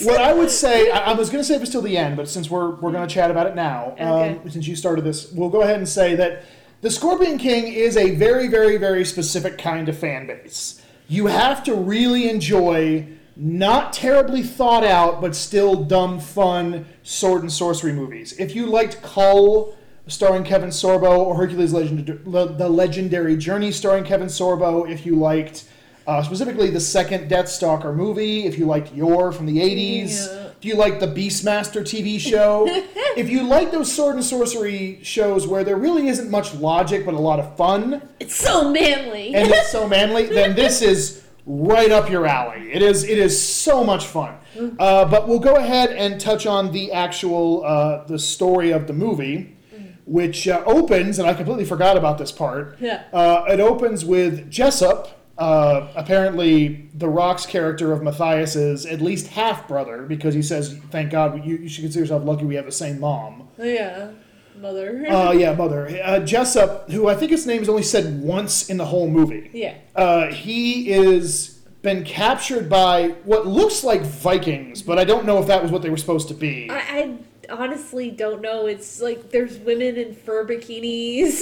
what 0.02 0.20
I 0.20 0.32
would 0.32 0.50
say, 0.50 0.90
I, 0.90 1.12
I 1.12 1.12
was 1.14 1.30
going 1.30 1.40
to 1.40 1.48
save 1.48 1.60
this 1.60 1.70
till 1.70 1.82
the 1.82 1.96
end, 1.96 2.16
but 2.16 2.28
since 2.28 2.50
we're, 2.50 2.70
we're 2.76 2.92
going 2.92 3.06
to 3.06 3.12
chat 3.12 3.30
about 3.30 3.46
it 3.46 3.54
now, 3.54 3.94
um, 3.98 4.48
since 4.50 4.66
you 4.66 4.76
started 4.76 5.04
this, 5.04 5.32
we'll 5.32 5.48
go 5.48 5.62
ahead 5.62 5.76
and 5.76 5.88
say 5.88 6.14
that 6.16 6.44
the 6.80 6.90
Scorpion 6.90 7.38
King 7.38 7.72
is 7.72 7.96
a 7.96 8.14
very, 8.14 8.46
very, 8.48 8.76
very 8.76 9.04
specific 9.04 9.58
kind 9.58 9.88
of 9.88 9.98
fan 9.98 10.26
base. 10.26 10.82
You 11.08 11.26
have 11.26 11.64
to 11.64 11.74
really 11.74 12.28
enjoy 12.28 13.06
not 13.40 13.92
terribly 13.92 14.42
thought 14.42 14.84
out, 14.84 15.20
but 15.20 15.34
still 15.36 15.76
dumb, 15.84 16.18
fun 16.18 16.86
sword 17.04 17.42
and 17.42 17.52
sorcery 17.52 17.92
movies. 17.92 18.32
If 18.38 18.54
you 18.56 18.66
liked 18.66 19.00
Kull, 19.02 19.76
starring 20.08 20.42
Kevin 20.42 20.70
Sorbo, 20.70 21.18
or 21.18 21.36
Hercules 21.36 21.72
Legend, 21.72 22.06
The 22.26 22.68
Legendary 22.68 23.36
Journey, 23.36 23.70
starring 23.70 24.02
Kevin 24.04 24.26
Sorbo, 24.28 24.90
if 24.90 25.06
you 25.06 25.14
liked 25.14 25.64
uh, 26.06 26.22
specifically 26.22 26.70
the 26.70 26.80
second 26.80 27.30
Deathstalker 27.30 27.94
movie, 27.94 28.44
if 28.46 28.58
you 28.58 28.64
liked 28.66 28.92
Yor 28.94 29.30
from 29.30 29.44
the 29.46 29.58
80s, 29.58 30.26
Yeah. 30.26 30.44
if 30.58 30.64
you 30.64 30.74
like 30.74 30.98
the 31.00 31.06
Beastmaster 31.06 31.82
TV 31.82 32.18
show, 32.18 32.64
if 33.16 33.28
you 33.28 33.42
like 33.44 33.70
those 33.70 33.92
sword 33.94 34.16
and 34.16 34.24
sorcery 34.24 34.98
shows 35.02 35.46
where 35.46 35.62
there 35.64 35.76
really 35.76 36.08
isn't 36.08 36.30
much 36.30 36.54
logic 36.54 37.04
but 37.04 37.12
a 37.14 37.18
lot 37.18 37.38
of 37.38 37.56
fun, 37.58 38.00
It's 38.18 38.34
so 38.34 38.70
manly. 38.72 39.34
and 39.34 39.48
it's 39.50 39.70
so 39.70 39.86
manly, 39.86 40.24
then 40.26 40.56
this 40.56 40.80
is 40.92 41.22
right 41.48 41.90
up 41.90 42.10
your 42.10 42.26
alley. 42.26 42.70
It 42.70 42.82
is 42.82 43.02
it 43.02 43.18
is 43.18 43.42
so 43.42 43.82
much 43.82 44.06
fun. 44.06 44.36
Uh, 44.78 45.04
but 45.04 45.26
we'll 45.28 45.38
go 45.38 45.54
ahead 45.56 45.90
and 45.90 46.20
touch 46.20 46.46
on 46.46 46.72
the 46.72 46.92
actual 46.92 47.64
uh, 47.64 48.04
the 48.04 48.18
story 48.18 48.70
of 48.70 48.86
the 48.86 48.92
movie, 48.92 49.56
which 50.04 50.46
uh, 50.46 50.62
opens, 50.66 51.18
and 51.18 51.28
I 51.28 51.34
completely 51.34 51.64
forgot 51.64 51.96
about 51.96 52.18
this 52.18 52.32
part. 52.32 52.76
Yeah. 52.80 53.04
Uh, 53.12 53.44
it 53.48 53.60
opens 53.60 54.04
with 54.04 54.50
Jessup. 54.50 55.14
Uh, 55.38 55.86
apparently, 55.94 56.90
the 56.94 57.08
Rock's 57.08 57.46
character 57.46 57.92
of 57.92 58.02
Matthias 58.02 58.56
is 58.56 58.84
at 58.84 59.00
least 59.00 59.28
half 59.28 59.68
brother 59.68 60.02
because 60.02 60.34
he 60.34 60.42
says, 60.42 60.76
"Thank 60.90 61.12
God, 61.12 61.46
you, 61.46 61.56
you 61.56 61.68
should 61.68 61.82
consider 61.82 62.02
yourself 62.02 62.24
lucky 62.24 62.44
we 62.44 62.56
have 62.56 62.66
the 62.66 62.72
same 62.72 62.98
mom." 63.00 63.48
yeah, 63.58 64.10
mother. 64.60 65.06
Uh, 65.08 65.32
yeah, 65.32 65.54
mother. 65.54 65.88
Uh, 66.04 66.20
Jessup, 66.20 66.90
who 66.90 67.08
I 67.08 67.14
think 67.14 67.30
his 67.30 67.46
name 67.46 67.62
is 67.62 67.68
only 67.68 67.82
said 67.82 68.20
once 68.22 68.68
in 68.68 68.76
the 68.76 68.86
whole 68.86 69.08
movie. 69.08 69.50
yeah. 69.52 69.74
Uh, 69.94 70.26
he 70.28 70.90
is 70.90 71.54
been 71.82 72.04
captured 72.04 72.68
by 72.68 73.08
what 73.24 73.46
looks 73.46 73.84
like 73.84 74.02
Vikings, 74.02 74.82
but 74.82 74.98
I 74.98 75.04
don't 75.04 75.24
know 75.24 75.38
if 75.38 75.46
that 75.46 75.62
was 75.62 75.70
what 75.70 75.82
they 75.82 75.90
were 75.90 75.96
supposed 75.96 76.26
to 76.28 76.34
be. 76.34 76.68
I, 76.68 76.74
I 76.76 77.18
honestly 77.50 78.10
don't 78.10 78.42
know. 78.42 78.66
It's 78.66 79.00
like 79.00 79.30
there's 79.30 79.56
women 79.58 79.96
in 79.96 80.12
fur 80.14 80.44
bikinis 80.44 81.40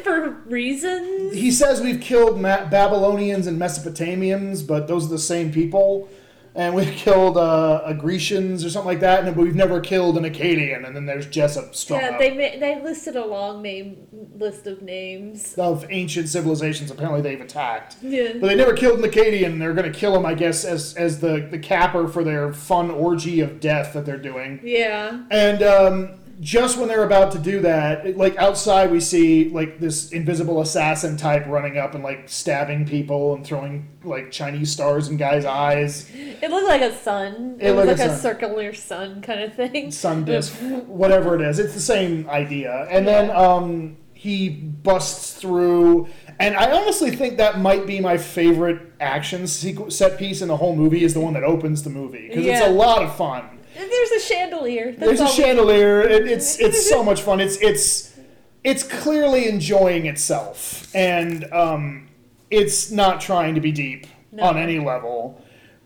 for 0.02 0.30
reasons. 0.46 1.34
He 1.34 1.50
says 1.52 1.80
we've 1.80 2.00
killed 2.00 2.40
Ma- 2.40 2.64
Babylonians 2.68 3.46
and 3.46 3.58
Mesopotamians, 3.60 4.66
but 4.66 4.88
those 4.88 5.06
are 5.06 5.10
the 5.10 5.18
same 5.18 5.52
people. 5.52 6.08
And 6.54 6.74
we've 6.74 6.92
killed 6.96 7.36
uh, 7.36 7.40
uh, 7.84 7.92
Grecians 7.92 8.64
or 8.64 8.70
something 8.70 8.88
like 8.88 9.00
that, 9.00 9.24
and 9.24 9.34
but 9.36 9.42
we've 9.42 9.54
never 9.54 9.80
killed 9.80 10.16
an 10.18 10.24
Akkadian. 10.24 10.86
And 10.86 10.94
then 10.96 11.06
there's 11.06 11.26
Jessup 11.26 11.74
strung 11.74 12.00
Yeah, 12.00 12.18
they 12.18 12.30
ma- 12.30 12.58
they 12.58 12.80
listed 12.82 13.16
a 13.16 13.24
long 13.24 13.62
name 13.62 14.06
list 14.36 14.66
of 14.66 14.82
names. 14.82 15.54
of 15.58 15.86
ancient 15.90 16.28
civilizations. 16.28 16.90
Apparently, 16.90 17.20
they've 17.22 17.40
attacked. 17.40 17.96
Yeah. 18.02 18.32
But 18.40 18.48
they 18.48 18.54
never 18.56 18.74
killed 18.74 19.02
an 19.02 19.10
Akkadian. 19.10 19.58
They're 19.58 19.74
going 19.74 19.90
to 19.90 19.98
kill 19.98 20.16
him, 20.16 20.26
I 20.26 20.34
guess, 20.34 20.64
as 20.64 20.94
as 20.94 21.20
the 21.20 21.46
the 21.50 21.58
capper 21.58 22.08
for 22.08 22.24
their 22.24 22.52
fun 22.52 22.90
orgy 22.90 23.40
of 23.40 23.60
death 23.60 23.92
that 23.94 24.04
they're 24.06 24.16
doing. 24.18 24.60
Yeah. 24.62 25.22
And 25.30 25.62
um, 25.62 26.19
just 26.40 26.78
when 26.78 26.88
they're 26.88 27.04
about 27.04 27.32
to 27.32 27.38
do 27.38 27.60
that, 27.60 28.06
it- 28.06 28.16
like 28.16 28.36
outside, 28.38 28.90
we 28.90 28.98
see 29.00 29.48
like 29.50 29.78
this 29.78 30.10
invisible 30.10 30.60
assassin 30.62 31.16
type 31.16 31.44
running 31.46 31.76
up 31.78 31.94
and 31.94 32.02
like 32.02 32.28
stabbing 32.28 32.86
people 32.86 33.34
and 33.34 33.44
throwing 33.44 33.88
like 34.04 34.30
Chinese 34.30 34.72
stars 34.72 35.08
in 35.08 35.16
guys' 35.18 35.44
eyes, 35.44 36.10
It 36.14 36.50
looked 36.50 36.66
like 36.68 36.80
a 36.80 36.94
sun. 36.94 37.56
It, 37.60 37.68
It 37.70 37.76
was 37.76 37.86
like 37.86 37.98
a 37.98 38.08
sun. 38.08 38.18
circular 38.18 38.72
sun 38.72 39.20
kind 39.20 39.40
of 39.42 39.54
thing. 39.54 39.90
sun 40.06 40.24
disc, 40.24 40.54
whatever 40.86 41.34
it 41.34 41.42
is. 41.42 41.58
It's 41.58 41.74
the 41.74 41.80
same 41.80 42.28
idea. 42.30 42.86
And 42.90 43.06
then 43.06 43.30
um, 43.30 43.98
he 44.14 44.48
busts 44.48 45.34
through, 45.34 46.08
and 46.38 46.56
I 46.56 46.70
honestly 46.72 47.10
think 47.14 47.36
that 47.36 47.58
might 47.60 47.86
be 47.86 48.00
my 48.00 48.16
favorite 48.16 48.80
action 49.00 49.42
sequ- 49.42 49.92
set 49.92 50.18
piece 50.18 50.40
in 50.40 50.48
the 50.48 50.56
whole 50.56 50.74
movie. 50.74 51.04
Is 51.04 51.12
the 51.14 51.20
one 51.20 51.34
that 51.34 51.44
opens 51.44 51.82
the 51.82 51.90
movie 51.90 52.28
because 52.28 52.46
it's 52.46 52.66
a 52.66 52.70
lot 52.70 53.02
of 53.02 53.14
fun. 53.16 53.58
There's 53.88 54.10
a 54.10 54.20
chandelier. 54.20 54.92
That's 54.92 55.18
There's 55.18 55.20
a 55.20 55.28
chandelier. 55.28 56.02
It, 56.02 56.26
it's 56.26 56.58
it's 56.58 56.88
so 56.88 57.02
much 57.02 57.22
fun. 57.22 57.40
It's 57.40 57.56
it's 57.56 58.18
it's 58.64 58.82
clearly 58.82 59.48
enjoying 59.48 60.06
itself, 60.06 60.94
and 60.94 61.50
um, 61.52 62.08
it's 62.50 62.90
not 62.90 63.20
trying 63.20 63.54
to 63.54 63.60
be 63.60 63.72
deep 63.72 64.06
No. 64.32 64.44
on 64.44 64.58
any 64.58 64.78
level. 64.78 65.42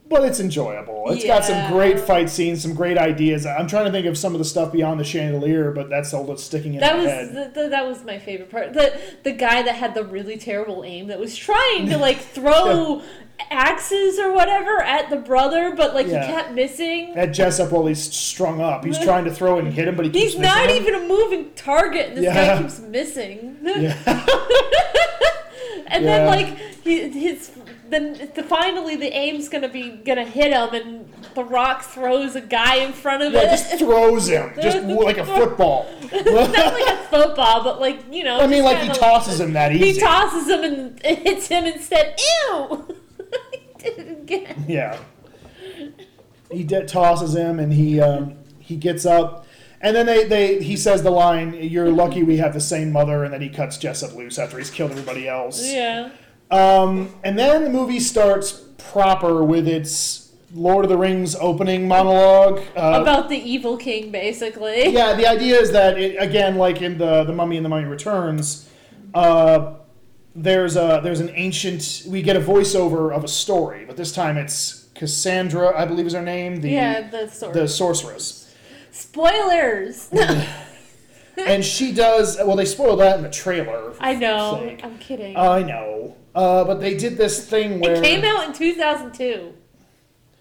But 0.09 0.23
it's 0.25 0.39
enjoyable. 0.41 1.05
It's 1.11 1.25
got 1.25 1.45
some 1.45 1.73
great 1.73 1.99
fight 1.99 2.29
scenes, 2.31 2.63
some 2.63 2.75
great 2.75 2.99
ideas. 2.99 3.47
I'm 3.47 3.67
trying 3.67 3.87
to 3.87 3.91
think 3.91 4.07
of 4.07 4.19
some 4.19 4.35
of 4.35 4.39
the 4.39 4.45
stuff 4.45 4.71
beyond 4.73 5.01
the 5.01 5.05
chandelier, 5.05 5.71
but 5.73 5.89
that's 5.89 6.13
all 6.13 6.25
that's 6.25 6.45
sticking 6.45 6.75
in 6.75 6.81
That 6.81 6.97
my 6.97 7.03
was 7.03 7.11
head. 7.11 7.55
the, 7.55 7.63
the, 7.63 7.69
that 7.71 7.87
was 7.87 8.05
my 8.05 8.19
favorite 8.19 8.51
part. 8.51 8.73
The 8.75 9.01
the 9.23 9.33
guy 9.33 9.63
that 9.63 9.75
had 9.77 9.95
the 9.95 10.05
really 10.05 10.37
terrible 10.37 10.85
aim 10.85 11.07
that 11.09 11.19
was 11.19 11.35
trying 11.37 11.89
to 11.89 11.97
like 11.97 12.19
throw 12.35 13.03
axes 13.51 14.19
or 14.19 14.33
whatever 14.33 14.81
at 14.83 15.11
the 15.11 15.17
brother, 15.17 15.75
but 15.75 15.95
like 15.95 16.07
Yeah. 16.07 16.25
he 16.27 16.33
kept 16.33 16.53
missing. 16.53 17.15
At 17.17 17.33
Jessup 17.33 17.73
while 17.73 17.87
he's 17.87 18.03
strung 18.15 18.61
up. 18.61 18.85
He's 18.85 18.99
trying 18.99 19.25
to 19.25 19.35
throw 19.35 19.59
it 19.59 19.65
and 19.65 19.73
hit 19.75 19.89
him, 19.89 19.97
but 19.97 20.05
he 20.05 20.11
keeps 20.13 20.35
He's 20.35 20.41
not 20.41 20.69
him. 20.71 20.77
even 20.77 20.95
a 20.95 21.09
moving 21.09 21.51
target, 21.55 22.09
and 22.09 22.17
this 22.19 22.25
Yeah. 22.25 22.57
guy 22.57 22.63
keeps 22.63 22.79
missing. 22.81 23.57
Yeah. 23.65 23.97
and 25.89 26.05
Yeah. 26.05 26.19
then 26.19 26.27
like 26.27 26.59
he, 26.85 27.09
his 27.09 27.51
then 27.91 28.31
the, 28.35 28.43
finally 28.43 28.97
the 28.97 29.13
aim's 29.15 29.49
gonna 29.49 29.69
be 29.69 29.91
gonna 29.91 30.25
hit 30.25 30.53
him, 30.53 30.75
and 30.75 31.13
the 31.35 31.45
rock 31.45 31.83
throws 31.83 32.35
a 32.37 32.41
guy 32.41 32.77
in 32.77 32.93
front 32.93 33.23
of 33.23 33.33
Yeah, 33.33 33.41
it. 33.43 33.51
just 33.51 33.79
throws 33.79 34.29
him, 34.29 34.53
just 34.61 34.83
like 34.85 35.19
a 35.19 35.27
football. 35.27 35.87
not 36.13 36.25
like 36.75 36.87
a 36.89 36.97
football, 37.11 37.63
but 37.65 37.81
like 37.81 38.01
you 38.13 38.25
know. 38.25 38.41
I 38.41 38.47
mean, 38.47 38.65
like 38.65 38.79
he 38.79 38.89
tosses 38.89 39.41
him 39.41 39.53
that 39.53 39.73
easy. 39.73 39.93
He 39.95 40.01
tosses 40.01 40.49
him 40.49 40.65
and 40.65 41.01
hits 41.05 41.49
him 41.49 41.65
instead. 41.67 42.19
Ew! 42.49 42.95
he 43.53 43.61
did 43.79 43.99
it 43.99 44.11
again. 44.23 44.65
Yeah. 44.69 44.99
He 46.51 46.63
de- 46.63 46.87
tosses 46.87 47.35
him, 47.35 47.59
and 47.59 47.73
he 47.73 48.01
um, 48.01 48.37
he 48.61 48.77
gets 48.77 49.05
up, 49.07 49.47
and 49.81 49.97
then 49.97 50.07
they, 50.07 50.25
they 50.25 50.63
he 50.63 50.77
says 50.77 51.03
the 51.03 51.11
line, 51.11 51.55
"You're 51.55 51.91
lucky 51.91 52.23
we 52.23 52.37
have 52.37 52.55
the 52.55 52.61
same 52.61 52.93
mother," 52.93 53.25
and 53.25 53.33
then 53.33 53.41
he 53.41 53.49
cuts 53.49 53.77
Jessup 53.77 54.15
loose 54.15 54.39
after 54.39 54.59
he's 54.59 54.71
killed 54.71 54.91
everybody 54.93 55.29
else. 55.29 55.65
Yeah. 55.67 56.11
Um, 56.55 57.13
and 57.25 57.37
then 57.37 57.65
the 57.65 57.71
movie 57.71 57.99
starts 57.99 58.53
proper 58.79 59.43
with 59.43 59.67
its 59.67 60.33
Lord 60.55 60.85
of 60.85 60.89
the 60.89 60.97
Rings 60.97 61.35
opening 61.35 61.89
monologue. 61.89 62.61
Uh, 62.77 63.01
About 63.03 63.29
the 63.29 63.37
evil 63.39 63.77
king, 63.77 64.13
basically. 64.13 64.89
yeah, 64.91 65.15
the 65.15 65.27
idea 65.27 65.59
is 65.59 65.73
that 65.73 65.99
it, 65.99 66.15
again, 66.17 66.57
like 66.57 66.81
in 66.81 66.97
the 66.97 67.25
the 67.25 67.33
Mummy 67.33 67.57
and 67.57 67.65
the 67.65 67.69
Mummy 67.69 67.87
Returns, 67.87 68.69
uh, 69.15 69.75
there's 70.37 70.77
a 70.77 71.01
there's 71.03 71.21
an 71.21 71.31
ancient. 71.35 72.05
We 72.07 72.23
get 72.23 72.37
a 72.37 72.41
voiceover 72.41 73.13
of 73.13 73.25
a 73.25 73.29
story, 73.29 73.85
but 73.85 73.97
this 73.97 74.13
time 74.13 74.37
it's 74.37 74.89
Cassandra, 74.95 75.77
I 75.77 75.87
believe 75.87 76.07
is 76.07 76.13
her 76.13 76.23
name. 76.23 76.61
The 76.61 76.71
Yeah, 76.71 77.09
the 77.11 77.51
the 77.53 77.67
sorceress, 77.67 78.55
Spoilers! 78.93 80.09
and 81.37 81.65
she 81.65 81.93
does. 81.93 82.37
Well, 82.39 82.57
they 82.57 82.65
spoiled 82.65 83.01
that 83.01 83.17
in 83.17 83.23
the 83.23 83.31
trailer. 83.31 83.95
I 84.01 84.15
know. 84.15 84.59
sake. 84.61 84.85
I'm 84.85 84.99
kidding. 84.99 85.37
I 85.37 85.63
know, 85.63 86.17
uh, 86.35 86.65
but 86.65 86.81
they 86.81 86.97
did 86.97 87.17
this 87.17 87.49
thing 87.49 87.81
where 87.81 87.95
it 87.97 88.05
came 88.05 88.25
out 88.25 88.47
in 88.47 88.53
2002. 88.53 89.53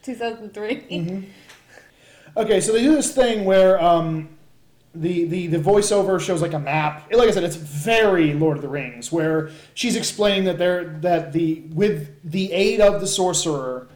2003. 0.03 0.75
Mm-hmm. 0.75 1.29
Okay, 2.35 2.59
so 2.61 2.73
they 2.73 2.81
do 2.81 2.93
this 2.95 3.13
thing 3.13 3.45
where 3.45 3.81
um, 3.81 4.29
the, 4.95 5.25
the 5.25 5.47
the 5.47 5.57
voiceover 5.59 6.19
shows 6.19 6.41
like 6.41 6.53
a 6.53 6.59
map. 6.59 7.11
Like 7.13 7.29
I 7.29 7.31
said, 7.31 7.43
it's 7.43 7.55
very 7.55 8.33
Lord 8.33 8.57
of 8.57 8.63
the 8.63 8.69
Rings, 8.69 9.11
where 9.11 9.49
she's 9.75 9.95
explaining 9.95 10.45
that 10.45 10.57
they're 10.57 10.85
that 11.01 11.31
the 11.33 11.61
with 11.73 12.09
the 12.29 12.51
aid 12.51 12.81
of 12.81 13.01
the 13.01 13.07
sorcerer, 13.07 13.87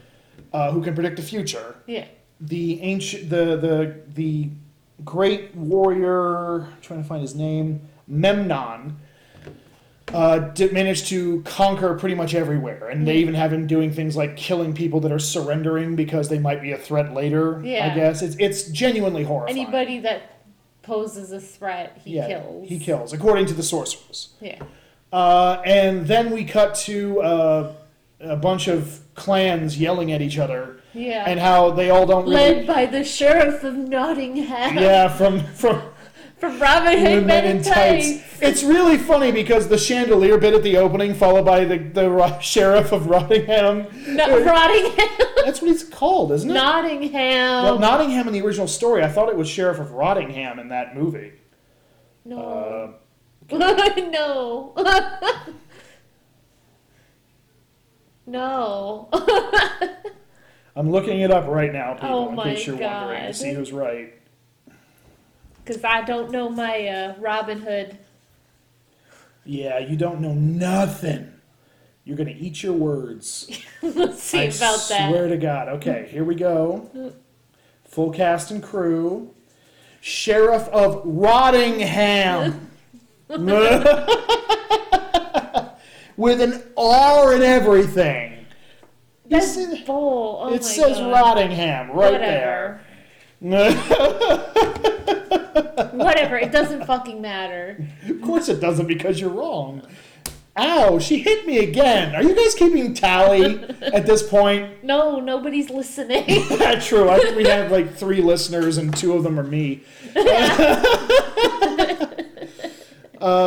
uh, 0.54 0.72
who 0.72 0.82
can 0.84 0.94
predict 0.94 1.18
the 1.18 1.24
future, 1.24 1.76
Yeah. 1.88 2.06
the 2.40 2.80
ancient 2.82 3.30
the 3.30 3.58
the 3.58 3.96
the 4.14 4.50
great 5.06 5.56
warrior 5.56 6.62
I'm 6.62 6.82
trying 6.82 7.02
to 7.02 7.08
find 7.08 7.22
his 7.22 7.36
name 7.36 7.82
Memnon 8.08 8.98
uh, 10.14 10.40
did 10.40 10.72
manage 10.72 11.10
to 11.10 11.42
conquer 11.42 11.96
pretty 11.96 12.16
much 12.16 12.34
everywhere, 12.34 12.90
and 12.90 13.06
they 13.06 13.18
even 13.18 13.34
have 13.34 13.52
him 13.52 13.68
doing 13.68 13.92
things 13.92 14.16
like 14.16 14.38
killing 14.38 14.74
people 14.74 15.00
that 15.02 15.12
are 15.12 15.20
surrendering 15.20 15.96
because 15.96 16.30
they 16.30 16.40
might 16.40 16.62
be 16.62 16.72
a 16.72 16.78
threat 16.78 17.14
later. 17.14 17.62
Yeah. 17.64 17.92
I 17.92 17.96
guess 17.96 18.22
it's 18.22 18.36
it's 18.40 18.70
genuinely 18.70 19.24
horrifying. 19.24 19.60
Anybody 19.60 20.00
that 20.00 20.40
poses 20.82 21.32
a 21.32 21.42
threat, 21.42 22.00
he 22.04 22.16
yeah, 22.16 22.28
kills. 22.28 22.70
He 22.70 22.80
kills, 22.80 23.14
according 23.14 23.48
to 23.48 23.54
the 23.54 23.64
sorcerers. 23.64 24.30
Yeah. 24.40 24.64
Uh, 25.12 25.62
and 25.66 26.08
then 26.08 26.32
we 26.32 26.46
cut 26.46 26.76
to 26.76 27.22
uh, 27.22 27.74
a 28.22 28.36
bunch 28.38 28.68
of 28.68 29.02
clans 29.16 29.78
yelling 29.78 30.12
at 30.12 30.22
each 30.22 30.38
other, 30.38 30.77
Yeah. 30.98 31.26
and 31.28 31.40
how 31.40 31.72
they 31.72 31.90
all 31.90 32.06
don't 32.06 32.24
really. 32.24 32.36
Led 32.36 32.68
by 32.68 32.86
the 32.86 33.04
sheriff 33.04 33.64
of 33.64 33.76
Nottingham. 33.76 34.78
yeah, 34.78 35.08
from 35.08 35.44
from 35.54 35.82
From 36.38 36.60
Robin 36.60 37.00
Hood 37.00 37.26
Men 37.26 37.46
in 37.46 37.64
Tights. 37.64 38.22
It's 38.40 38.62
really 38.62 39.00
funny 39.00 39.32
because 39.32 39.70
the 39.70 39.78
chandelier 39.78 40.38
bit 40.38 40.54
at 40.54 40.62
the 40.62 40.78
opening, 40.78 41.16
followed 41.16 41.46
by 41.46 41.66
the, 41.66 41.80
the 41.80 42.40
sheriff 42.42 42.92
of 42.92 43.08
Rottingham. 43.08 43.88
No, 44.16 44.44
Rottingham. 44.44 45.08
That's 45.46 45.64
what 45.64 45.72
he's 45.72 45.84
called, 45.84 46.32
isn't 46.34 46.48
it? 46.48 46.54
Nottingham. 46.54 47.64
well, 47.64 47.80
Nottingham 47.80 48.28
in 48.28 48.34
the 48.34 48.42
original 48.44 48.68
story. 48.68 49.04
I 49.04 49.08
thought 49.08 49.30
it 49.30 49.36
was 49.36 49.50
Sheriff 49.50 49.80
of 49.80 49.94
Rottingham 49.94 50.60
in 50.60 50.70
that 50.70 50.96
movie. 50.96 51.34
no. 52.24 52.94
Uh, 53.50 53.64
no. 54.12 54.74
no. 58.28 59.10
I'm 60.78 60.92
looking 60.92 61.22
it 61.22 61.32
up 61.32 61.48
right 61.48 61.74
now, 61.74 61.96
people, 61.96 62.10
Oh 62.10 62.30
in 62.30 62.36
my 62.36 62.54
case 62.54 62.68
you're 62.68 62.76
wondering 62.76 63.22
to 63.22 63.26
God. 63.30 63.36
see 63.36 63.52
who's 63.52 63.74
right. 63.74 64.14
Because 65.66 65.84
I 65.84 66.04
don't 66.04 66.30
know 66.30 66.50
my 66.50 66.88
uh, 66.88 67.16
Robin 67.18 67.60
Hood. 67.60 67.98
Yeah, 69.44 69.80
you 69.80 69.98
don't 69.98 70.22
know 70.22 70.36
nothing. 70.36 71.34
You're 72.04 72.16
gonna 72.16 72.36
eat 72.38 72.62
your 72.62 72.74
words. 72.74 73.50
Let's 73.82 74.22
see 74.22 74.46
about 74.46 74.54
that. 74.54 74.62
I 74.62 74.66
about 74.68 75.10
swear 75.10 75.24
that. 75.24 75.30
to 75.30 75.38
God. 75.38 75.68
Okay, 75.70 76.10
here 76.12 76.24
we 76.24 76.36
go. 76.36 77.12
Full 77.86 78.12
cast 78.12 78.52
and 78.52 78.62
crew. 78.62 79.34
Sheriff 80.00 80.68
of 80.70 81.02
Rottingham. 81.06 82.70
With 86.18 86.40
an 86.40 86.62
R 86.78 87.34
in 87.34 87.42
everything. 87.42 88.37
You 89.30 89.38
That's 89.38 89.54
see- 89.54 89.84
bull. 89.86 90.40
Oh 90.42 90.54
it 90.54 90.64
says 90.64 90.98
God. 90.98 91.38
Rottingham 91.38 91.90
right 91.90 92.14
Whatever. 92.14 92.82
there. 93.40 93.40
Whatever. 95.94 96.38
It 96.38 96.52
doesn't 96.52 96.86
fucking 96.86 97.22
matter. 97.22 97.86
of 98.10 98.22
course 98.22 98.50
it 98.50 98.60
doesn't 98.60 98.88
because 98.88 99.20
you're 99.20 99.30
wrong. 99.30 99.84
Ow, 100.60 100.98
she 100.98 101.20
hit 101.20 101.46
me 101.46 101.60
again. 101.60 102.16
Are 102.16 102.24
you 102.24 102.36
guys 102.36 102.56
keeping 102.56 102.96
tally 102.96 103.64
at 103.94 104.08
this 104.08 104.28
point? 104.28 104.72
No, 104.84 105.20
nobody's 105.20 105.70
listening. 105.70 106.26
That's 106.58 106.88
true. 106.88 107.10
I 107.10 107.20
think 107.20 107.36
we 107.36 107.44
have 107.46 107.72
like 107.72 107.94
three 107.96 108.22
listeners, 108.22 108.78
and 108.78 108.96
two 108.96 109.14
of 109.14 109.24
them 109.24 109.40
are 109.40 109.44
me. 109.44 109.84
uh, 110.16 110.84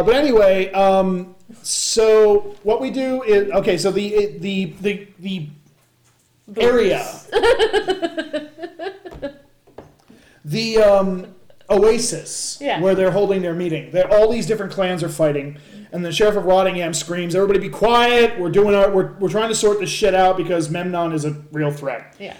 but 0.03 0.15
anyway, 0.15 0.71
um, 0.73 1.35
so 1.63 2.55
what 2.63 2.81
we 2.81 2.91
do 2.91 3.23
is 3.23 3.51
okay. 3.53 3.79
So 3.79 3.91
the 3.91 4.37
the 4.39 4.75
the 4.81 5.09
the 5.19 5.49
area, 6.57 7.07
the 10.45 10.79
um, 10.79 11.27
oasis, 11.69 12.59
Yeah. 12.61 12.81
where 12.81 12.95
they're 12.95 13.11
holding 13.11 13.43
their 13.43 13.55
meeting. 13.55 13.91
They're, 13.91 14.11
all 14.13 14.31
these 14.31 14.47
different 14.47 14.73
clans 14.73 15.03
are 15.03 15.09
fighting, 15.09 15.59
and 15.93 16.05
the 16.05 16.13
sheriff 16.13 16.37
of 16.37 16.45
Rottingham 16.45 16.95
screams, 16.95 17.35
"Everybody, 17.35 17.59
be 17.61 17.69
quiet! 17.69 18.39
We're 18.39 18.51
doing 18.51 18.75
our 18.75 18.91
we're, 18.91 19.13
we're 19.19 19.29
trying 19.29 19.49
to 19.49 19.55
sort 19.55 19.81
this 19.81 19.91
shit 19.91 20.15
out 20.15 20.37
because 20.37 20.71
Memnon 20.71 21.13
is 21.13 21.25
a 21.25 21.33
real 21.53 21.71
threat." 21.71 22.15
yeah. 22.19 22.35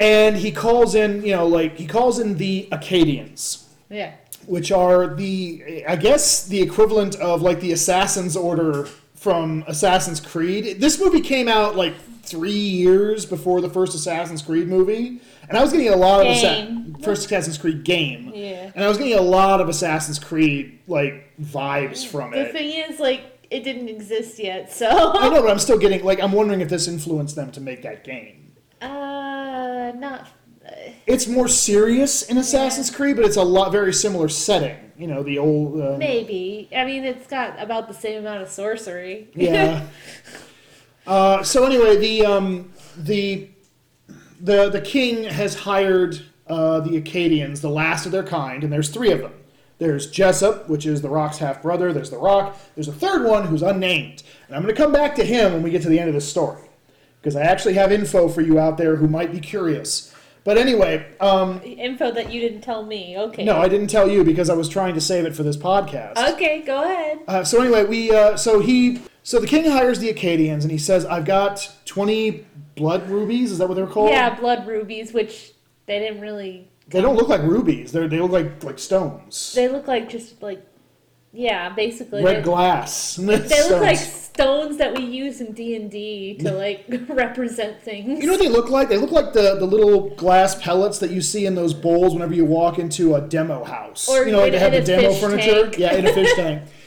and 0.00 0.36
he 0.36 0.52
calls 0.52 0.94
in 0.94 1.24
you 1.24 1.32
know 1.34 1.46
like 1.46 1.76
he 1.76 1.86
calls 1.86 2.18
in 2.20 2.36
the 2.36 2.68
Akkadians 2.70 3.64
Yeah. 3.90 4.12
which 4.46 4.70
are 4.70 5.12
the 5.14 5.84
i 5.88 5.96
guess 5.96 6.46
the 6.46 6.60
equivalent 6.62 7.16
of 7.16 7.42
like 7.42 7.58
the 7.60 7.72
assassin's 7.72 8.36
order 8.36 8.86
from 9.18 9.64
assassin's 9.66 10.20
creed 10.20 10.80
this 10.80 11.00
movie 11.00 11.20
came 11.20 11.48
out 11.48 11.74
like 11.76 11.94
three 12.22 12.50
years 12.52 13.24
before 13.26 13.60
the 13.60 13.68
first 13.70 13.94
assassin's 13.94 14.42
creed 14.42 14.68
movie 14.68 15.20
and 15.48 15.56
i 15.58 15.62
was 15.62 15.72
getting 15.72 15.88
a 15.88 15.96
lot 15.96 16.20
of. 16.20 16.26
Assa- 16.28 16.84
first 17.02 17.24
assassin's 17.26 17.58
creed 17.58 17.84
game 17.84 18.30
Yeah. 18.34 18.70
and 18.74 18.84
i 18.84 18.88
was 18.88 18.98
getting 18.98 19.14
a 19.14 19.22
lot 19.22 19.60
of 19.60 19.68
assassin's 19.68 20.18
creed 20.18 20.78
like 20.86 21.32
vibes 21.40 22.06
from 22.06 22.30
The 22.32 22.40
it 22.42 22.46
The 22.46 22.52
thing 22.58 22.70
is, 22.90 23.00
like, 23.00 23.22
it 23.50 23.64
didn't 23.64 23.88
exist 23.88 24.38
yet, 24.38 24.70
so. 24.72 24.86
i 24.88 25.22
don't 25.22 25.32
know 25.34 25.42
but 25.42 25.50
i'm 25.50 25.58
still 25.68 25.78
getting 25.78 26.04
like 26.04 26.22
i'm 26.22 26.32
wondering 26.32 26.60
if 26.60 26.68
this 26.68 26.86
influenced 26.86 27.34
them 27.34 27.50
to 27.52 27.60
make 27.60 27.82
that 27.82 28.04
game 28.04 28.52
Uh, 28.80 29.92
not. 29.96 30.28
It's 31.06 31.26
more 31.26 31.48
serious 31.48 32.22
in 32.22 32.36
Assassin's 32.38 32.90
Creed, 32.90 33.16
but 33.16 33.24
it's 33.24 33.36
a 33.36 33.42
lot 33.42 33.72
very 33.72 33.92
similar 33.92 34.28
setting. 34.28 34.76
You 34.98 35.06
know, 35.06 35.22
the 35.22 35.38
old. 35.38 35.80
Um, 35.80 35.98
maybe. 35.98 36.68
I 36.74 36.84
mean, 36.84 37.04
it's 37.04 37.26
got 37.26 37.60
about 37.62 37.88
the 37.88 37.94
same 37.94 38.18
amount 38.18 38.42
of 38.42 38.48
sorcery. 38.48 39.28
Yeah. 39.34 39.86
uh, 41.06 41.42
so 41.42 41.64
anyway, 41.64 41.96
the 41.96 42.26
um, 42.26 42.72
the 42.96 43.48
the 44.40 44.68
the 44.70 44.80
king 44.80 45.24
has 45.24 45.54
hired 45.54 46.20
uh, 46.48 46.80
the 46.80 47.00
Akkadians, 47.00 47.60
the 47.60 47.70
last 47.70 48.06
of 48.06 48.12
their 48.12 48.24
kind, 48.24 48.64
and 48.64 48.72
there's 48.72 48.88
three 48.90 49.10
of 49.12 49.20
them. 49.20 49.32
There's 49.78 50.10
Jessup, 50.10 50.68
which 50.68 50.86
is 50.86 51.02
the 51.02 51.08
Rock's 51.08 51.38
half 51.38 51.62
brother. 51.62 51.92
There's 51.92 52.10
the 52.10 52.18
Rock. 52.18 52.58
There's 52.74 52.88
a 52.88 52.92
third 52.92 53.24
one 53.24 53.46
who's 53.46 53.62
unnamed, 53.62 54.24
and 54.48 54.56
I'm 54.56 54.62
going 54.62 54.74
to 54.74 54.82
come 54.82 54.92
back 54.92 55.14
to 55.16 55.24
him 55.24 55.52
when 55.52 55.62
we 55.62 55.70
get 55.70 55.82
to 55.82 55.88
the 55.88 56.00
end 56.00 56.08
of 56.08 56.14
the 56.16 56.20
story. 56.20 56.62
because 57.20 57.36
I 57.36 57.42
actually 57.42 57.74
have 57.74 57.92
info 57.92 58.28
for 58.28 58.40
you 58.40 58.58
out 58.58 58.76
there 58.78 58.96
who 58.96 59.06
might 59.06 59.30
be 59.30 59.40
curious. 59.40 60.12
But 60.44 60.58
anyway, 60.58 61.06
um, 61.20 61.60
Info 61.62 62.10
that 62.12 62.32
you 62.32 62.40
didn't 62.40 62.62
tell 62.62 62.84
me. 62.84 63.18
Okay. 63.18 63.44
no, 63.44 63.58
I 63.58 63.68
didn't 63.68 63.88
tell 63.88 64.08
you 64.08 64.24
because 64.24 64.48
I 64.48 64.54
was 64.54 64.68
trying 64.68 64.94
to 64.94 65.00
save 65.00 65.26
it 65.26 65.34
for 65.36 65.42
this 65.42 65.56
podcast. 65.56 66.16
Okay, 66.34 66.62
go 66.62 66.84
ahead. 66.84 67.20
Uh, 67.28 67.44
so 67.44 67.60
anyway, 67.60 67.84
we 67.84 68.10
uh, 68.10 68.36
so 68.36 68.60
he 68.60 69.00
so 69.22 69.40
the 69.40 69.46
king 69.46 69.70
hires 69.70 69.98
the 69.98 70.12
Akkadians 70.12 70.62
and 70.62 70.70
he 70.70 70.78
says, 70.78 71.04
"I've 71.04 71.24
got 71.24 71.70
twenty 71.84 72.46
blood 72.76 73.08
rubies. 73.08 73.52
Is 73.52 73.58
that 73.58 73.68
what 73.68 73.74
they're 73.74 73.86
called? 73.86 74.10
Yeah, 74.10 74.34
blood 74.38 74.66
rubies, 74.66 75.12
which 75.12 75.52
they 75.86 75.98
didn't 75.98 76.20
really. 76.20 76.68
They 76.88 77.02
don't 77.02 77.16
look 77.16 77.28
like 77.28 77.42
rubies. 77.42 77.92
They 77.92 78.06
they 78.06 78.20
look 78.20 78.30
like 78.30 78.64
like 78.64 78.78
stones. 78.78 79.52
They 79.54 79.68
look 79.68 79.86
like 79.86 80.08
just 80.08 80.40
like, 80.42 80.64
yeah, 81.32 81.68
basically. 81.70 82.24
Red 82.24 82.38
they, 82.38 82.42
glass. 82.42 83.16
they 83.16 83.36
look 83.68 83.82
like 83.82 83.98
stones 83.98 84.76
that 84.78 84.96
we 84.96 85.04
use 85.04 85.40
in 85.40 85.52
D 85.52 85.76
and 85.76 85.90
D 85.90 86.36
to 86.38 86.52
like 86.52 86.86
represent 87.08 87.82
things. 87.82 88.20
You 88.20 88.26
know 88.26 88.32
what 88.32 88.40
they 88.40 88.48
look 88.48 88.70
like? 88.70 88.88
They 88.88 88.96
look 88.96 89.10
like 89.10 89.32
the, 89.32 89.56
the 89.56 89.66
little 89.66 90.10
glass 90.10 90.60
pellets 90.60 90.98
that 91.00 91.10
you 91.10 91.20
see 91.20 91.46
in 91.46 91.54
those 91.54 91.74
bowls 91.74 92.14
whenever 92.14 92.34
you 92.34 92.44
walk 92.44 92.78
into 92.78 93.14
a 93.14 93.20
demo 93.20 93.64
house. 93.64 94.08
Or 94.08 94.24
you 94.24 94.32
know, 94.32 94.40
like 94.40 94.52
they 94.52 94.58
have 94.58 94.72
the 94.72 94.78
a 94.78 94.84
demo 94.84 95.12
furniture. 95.14 95.64
tank. 95.64 95.78
Yeah, 95.78 95.94
in 95.94 96.06
a 96.06 96.12
fish 96.12 96.34
tank. 96.34 96.62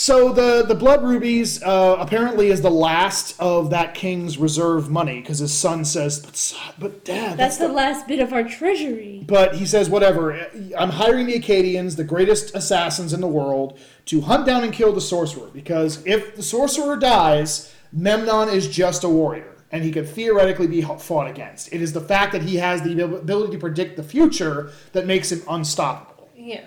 So 0.00 0.32
the 0.32 0.62
the 0.62 0.76
blood 0.76 1.02
rubies 1.02 1.60
uh, 1.60 1.96
apparently 1.98 2.50
is 2.50 2.62
the 2.62 2.70
last 2.70 3.34
of 3.40 3.70
that 3.70 3.94
king's 3.94 4.38
reserve 4.38 4.88
money 4.88 5.20
because 5.20 5.40
his 5.40 5.52
son 5.52 5.84
says, 5.84 6.20
"But, 6.20 6.36
son- 6.36 6.74
but 6.78 7.04
dad, 7.04 7.36
That's 7.36 7.56
that's, 7.56 7.58
the 7.58 7.66
last 7.66 8.06
bit 8.06 8.20
of 8.20 8.32
our 8.32 8.44
treasury. 8.44 9.24
But 9.26 9.56
he 9.56 9.66
says, 9.66 9.90
whatever. 9.90 10.46
I'm 10.78 10.90
hiring 10.90 11.26
the 11.26 11.36
Akkadians, 11.40 11.96
the 11.96 12.04
greatest 12.04 12.54
assassins 12.54 13.12
in 13.12 13.20
the 13.20 13.26
world, 13.26 13.76
to 14.04 14.20
hunt 14.20 14.46
down 14.46 14.62
and 14.62 14.72
kill 14.72 14.92
the 14.92 15.00
sorcerer. 15.00 15.48
Because 15.52 16.00
if 16.06 16.36
the 16.36 16.44
sorcerer 16.44 16.96
dies, 16.96 17.74
Memnon 17.92 18.50
is 18.50 18.68
just 18.68 19.02
a 19.02 19.08
warrior, 19.08 19.56
and 19.72 19.82
he 19.82 19.90
could 19.90 20.08
theoretically 20.08 20.68
be 20.68 20.80
fought 20.80 21.28
against. 21.28 21.72
It 21.72 21.82
is 21.82 21.92
the 21.92 22.00
fact 22.00 22.30
that 22.34 22.42
he 22.42 22.54
has 22.58 22.82
the 22.82 23.00
ability 23.00 23.54
to 23.54 23.58
predict 23.58 23.96
the 23.96 24.04
future 24.04 24.70
that 24.92 25.06
makes 25.06 25.32
him 25.32 25.42
unstoppable. 25.48 26.30
Yeah. 26.36 26.66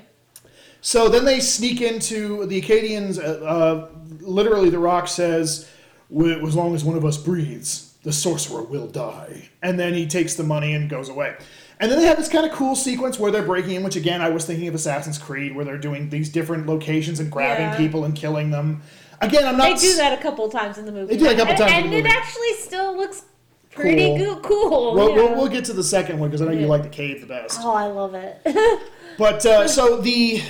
So 0.81 1.09
then 1.09 1.25
they 1.25 1.39
sneak 1.39 1.79
into 1.81 2.45
the 2.47 2.59
Akkadians. 2.61 3.17
Uh, 3.19 3.45
uh, 3.45 3.87
literally, 4.19 4.69
the 4.69 4.79
rock 4.79 5.07
says, 5.07 5.69
"As 6.09 6.55
long 6.55 6.73
as 6.75 6.83
one 6.83 6.97
of 6.97 7.05
us 7.05 7.17
breathes, 7.17 7.93
the 8.03 8.11
sorcerer 8.11 8.63
will 8.63 8.87
die." 8.87 9.49
And 9.61 9.79
then 9.79 9.93
he 9.93 10.07
takes 10.07 10.33
the 10.35 10.43
money 10.43 10.73
and 10.73 10.89
goes 10.89 11.07
away. 11.07 11.35
And 11.79 11.91
then 11.91 11.99
they 11.99 12.05
have 12.05 12.17
this 12.17 12.29
kind 12.29 12.45
of 12.45 12.51
cool 12.51 12.75
sequence 12.75 13.17
where 13.19 13.31
they're 13.31 13.41
breaking 13.43 13.71
in, 13.71 13.83
which 13.83 13.95
again 13.95 14.21
I 14.21 14.29
was 14.29 14.45
thinking 14.45 14.67
of 14.67 14.75
Assassin's 14.75 15.17
Creed, 15.17 15.55
where 15.55 15.65
they're 15.65 15.77
doing 15.77 16.09
these 16.09 16.29
different 16.29 16.65
locations 16.67 17.19
and 17.19 17.31
grabbing 17.31 17.65
Yeah. 17.67 17.77
people 17.77 18.03
and 18.05 18.15
killing 18.15 18.49
them. 18.51 18.81
Again, 19.21 19.45
I'm 19.45 19.57
not. 19.57 19.79
They 19.79 19.87
do 19.87 19.95
that 19.97 20.17
a 20.17 20.21
couple 20.21 20.49
times 20.49 20.77
in 20.79 20.85
the 20.85 20.91
movie. 20.91 21.13
They 21.13 21.17
do 21.17 21.25
that 21.25 21.33
a 21.33 21.37
couple 21.37 21.51
and, 21.63 21.73
times 21.73 21.85
in 21.85 21.93
and 21.93 22.07
it 22.07 22.09
actually 22.09 22.53
still 22.53 22.95
looks 22.97 23.23
pretty 23.69 24.17
Cool. 24.17 24.35
cool. 24.37 24.69
cool 24.69 24.93
We'll, 24.95 25.09
yeah. 25.09 25.15
we'll, 25.15 25.35
we'll 25.35 25.47
get 25.47 25.65
to 25.65 25.73
the 25.73 25.83
second 25.83 26.19
one 26.19 26.29
because 26.29 26.41
I 26.41 26.45
know 26.45 26.59
you 26.59 26.65
like 26.67 26.83
the 26.83 26.89
cave 26.89 27.21
the 27.21 27.27
best. 27.27 27.59
Oh, 27.61 27.71
I 27.73 27.85
love 27.85 28.15
it. 28.15 28.41
But 29.17 29.45
uh, 29.45 29.67
so 29.67 29.97
the 30.01 30.41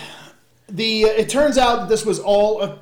the 0.72 1.04
it 1.04 1.30
turns 1.30 1.58
out 1.58 1.82
that 1.82 1.90
this 1.90 2.06
was 2.06 2.20
all 2.20 2.62
a 2.62 2.80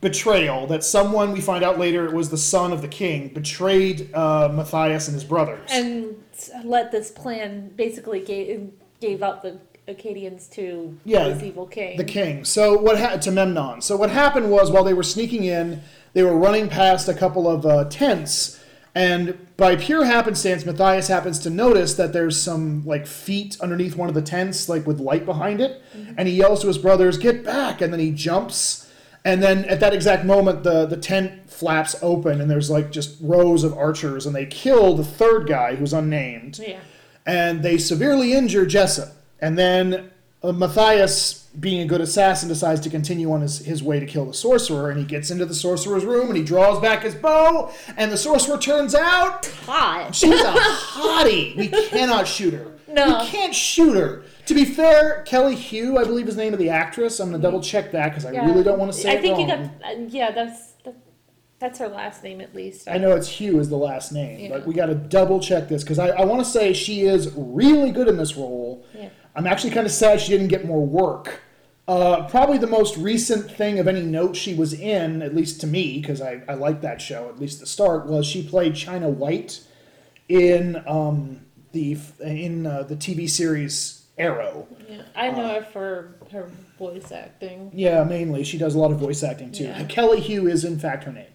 betrayal. 0.00 0.66
That 0.66 0.84
someone 0.84 1.32
we 1.32 1.40
find 1.40 1.64
out 1.64 1.78
later 1.78 2.04
it 2.06 2.12
was 2.12 2.30
the 2.30 2.38
son 2.38 2.72
of 2.72 2.82
the 2.82 2.88
king 2.88 3.28
betrayed 3.28 4.12
uh, 4.14 4.48
Matthias 4.52 5.08
and 5.08 5.14
his 5.14 5.24
brothers. 5.24 5.68
and 5.72 6.16
let 6.64 6.90
this 6.90 7.10
plan 7.10 7.70
basically 7.76 8.20
gave 8.20 8.70
gave 9.00 9.22
up 9.22 9.42
the 9.42 9.58
Akkadians 9.88 10.48
to 10.52 10.96
Yeah, 11.04 11.28
this 11.28 11.42
evil 11.42 11.66
king. 11.66 11.96
the 11.96 12.04
king. 12.04 12.44
So 12.44 12.78
what 12.78 12.98
happened 12.98 13.22
to 13.22 13.30
Memnon? 13.32 13.80
So 13.82 13.96
what 13.96 14.10
happened 14.10 14.50
was 14.50 14.70
while 14.70 14.84
they 14.84 14.94
were 14.94 15.02
sneaking 15.02 15.44
in, 15.44 15.82
they 16.12 16.22
were 16.22 16.36
running 16.36 16.68
past 16.68 17.08
a 17.08 17.14
couple 17.14 17.48
of 17.48 17.66
uh, 17.66 17.84
tents, 17.86 18.59
and 18.94 19.46
by 19.56 19.76
pure 19.76 20.04
happenstance, 20.04 20.66
Matthias 20.66 21.08
happens 21.08 21.38
to 21.40 21.50
notice 21.50 21.94
that 21.94 22.12
there's 22.12 22.40
some 22.40 22.84
like 22.84 23.06
feet 23.06 23.56
underneath 23.60 23.96
one 23.96 24.08
of 24.08 24.14
the 24.14 24.22
tents, 24.22 24.68
like 24.68 24.86
with 24.86 24.98
light 24.98 25.24
behind 25.24 25.60
it, 25.60 25.82
mm-hmm. 25.96 26.14
and 26.18 26.26
he 26.26 26.34
yells 26.34 26.62
to 26.62 26.66
his 26.66 26.78
brothers, 26.78 27.16
"Get 27.16 27.44
back!" 27.44 27.80
And 27.80 27.92
then 27.92 28.00
he 28.00 28.10
jumps. 28.10 28.90
And 29.24 29.42
then 29.42 29.66
at 29.66 29.80
that 29.80 29.92
exact 29.92 30.24
moment, 30.24 30.62
the, 30.62 30.86
the 30.86 30.96
tent 30.96 31.50
flaps 31.50 31.94
open, 32.00 32.40
and 32.40 32.50
there's 32.50 32.70
like 32.70 32.90
just 32.90 33.18
rows 33.20 33.64
of 33.64 33.76
archers, 33.76 34.26
and 34.26 34.34
they 34.34 34.46
kill 34.46 34.96
the 34.96 35.04
third 35.04 35.46
guy 35.46 35.74
who's 35.76 35.92
unnamed 35.92 36.58
yeah. 36.58 36.80
and 37.26 37.62
they 37.62 37.76
severely 37.76 38.32
injure 38.32 38.64
Jessup. 38.64 39.12
And 39.38 39.58
then 39.58 40.10
uh, 40.42 40.52
Matthias, 40.52 41.46
being 41.58 41.80
a 41.82 41.84
good 41.86 42.00
assassin, 42.00 42.48
decides 42.48 42.80
to 42.80 42.90
continue 42.90 43.30
on 43.32 43.40
his, 43.42 43.58
his 43.58 43.82
way 43.82 44.00
to 44.00 44.06
kill 44.06 44.24
the 44.24 44.34
sorcerer. 44.34 44.90
And 44.90 44.98
he 44.98 45.04
gets 45.04 45.30
into 45.30 45.44
the 45.46 45.54
sorcerer's 45.54 46.04
room 46.04 46.28
and 46.28 46.36
he 46.36 46.42
draws 46.44 46.80
back 46.80 47.02
his 47.02 47.14
bow. 47.14 47.72
And 47.96 48.10
the 48.10 48.16
sorcerer 48.16 48.56
turns 48.58 48.94
out 48.94 49.46
Hot. 49.66 50.14
she's 50.14 50.40
a 50.40 50.44
hottie. 50.44 51.56
We 51.56 51.68
cannot 51.88 52.26
shoot 52.26 52.54
her. 52.54 52.72
No. 52.88 53.20
We 53.20 53.26
can't 53.26 53.54
shoot 53.54 53.94
her. 53.96 54.24
To 54.46 54.54
be 54.54 54.64
fair, 54.64 55.22
Kelly 55.26 55.54
Hu, 55.56 55.96
I 55.98 56.04
believe 56.04 56.26
is 56.28 56.36
the 56.36 56.42
name 56.42 56.52
of 56.52 56.58
the 56.58 56.70
actress. 56.70 57.20
I'm 57.20 57.28
going 57.30 57.40
to 57.40 57.46
double 57.46 57.60
check 57.62 57.92
that 57.92 58.08
because 58.08 58.24
I 58.24 58.32
Yeah. 58.32 58.46
really 58.46 58.64
don't 58.64 58.78
want 58.78 58.92
to 58.92 58.98
say 58.98 59.16
I 59.16 59.20
think 59.20 59.38
wrong. 59.38 59.48
you 59.48 59.56
got. 59.56 59.60
Uh, 59.84 60.00
yeah, 60.08 60.32
that's 60.32 60.72
that, 60.84 60.96
that's 61.60 61.78
her 61.78 61.86
last 61.88 62.24
name 62.24 62.40
at 62.40 62.52
least. 62.54 62.88
I 62.88 62.98
know 62.98 63.14
it's 63.14 63.36
Hu 63.38 63.60
is 63.60 63.68
the 63.68 63.76
last 63.76 64.10
name, 64.10 64.40
Yeah. 64.40 64.48
but 64.50 64.66
we 64.66 64.74
got 64.74 64.86
to 64.86 64.96
double 64.96 65.38
check 65.38 65.68
this 65.68 65.84
because 65.84 66.00
I, 66.00 66.08
I 66.08 66.24
want 66.24 66.44
to 66.44 66.50
say 66.50 66.72
she 66.72 67.02
is 67.02 67.32
really 67.36 67.92
good 67.92 68.08
in 68.08 68.16
this 68.16 68.36
role. 68.36 68.84
Yeah. 68.92 69.10
I'm 69.34 69.46
actually 69.46 69.70
kind 69.70 69.86
of 69.86 69.92
sad 69.92 70.20
she 70.20 70.30
didn't 70.30 70.48
get 70.48 70.64
more 70.64 70.84
work. 70.84 71.40
Uh, 71.88 72.28
probably 72.28 72.58
the 72.58 72.68
most 72.68 72.96
recent 72.96 73.50
thing 73.50 73.78
of 73.78 73.88
any 73.88 74.02
note 74.02 74.36
she 74.36 74.54
was 74.54 74.72
in, 74.72 75.22
at 75.22 75.34
least 75.34 75.60
to 75.60 75.66
me, 75.66 76.00
because 76.00 76.20
I, 76.20 76.40
I 76.48 76.54
like 76.54 76.82
that 76.82 77.00
show, 77.02 77.28
at 77.28 77.40
least 77.40 77.58
the 77.58 77.66
start, 77.66 78.06
was 78.06 78.26
she 78.26 78.46
played 78.46 78.76
China 78.76 79.08
White 79.08 79.60
in 80.28 80.82
um, 80.86 81.40
the 81.72 81.98
in 82.20 82.66
uh, 82.66 82.84
the 82.84 82.94
TV 82.94 83.28
series 83.28 84.00
Arrow. 84.20 84.68
Yeah, 84.88 85.02
I 85.16 85.30
know 85.30 85.48
her 85.48 85.62
for 85.62 86.14
her 86.30 86.50
voice 86.78 87.10
acting. 87.10 87.72
Yeah, 87.74 88.04
mainly. 88.04 88.44
She 88.44 88.58
does 88.58 88.74
a 88.74 88.78
lot 88.78 88.92
of 88.92 88.98
voice 88.98 89.22
acting 89.22 89.50
too. 89.50 89.64
Yeah. 89.64 89.82
Kelly 89.84 90.20
Hu 90.20 90.46
is 90.46 90.64
in 90.64 90.78
fact 90.78 91.04
her 91.04 91.12
name. 91.12 91.26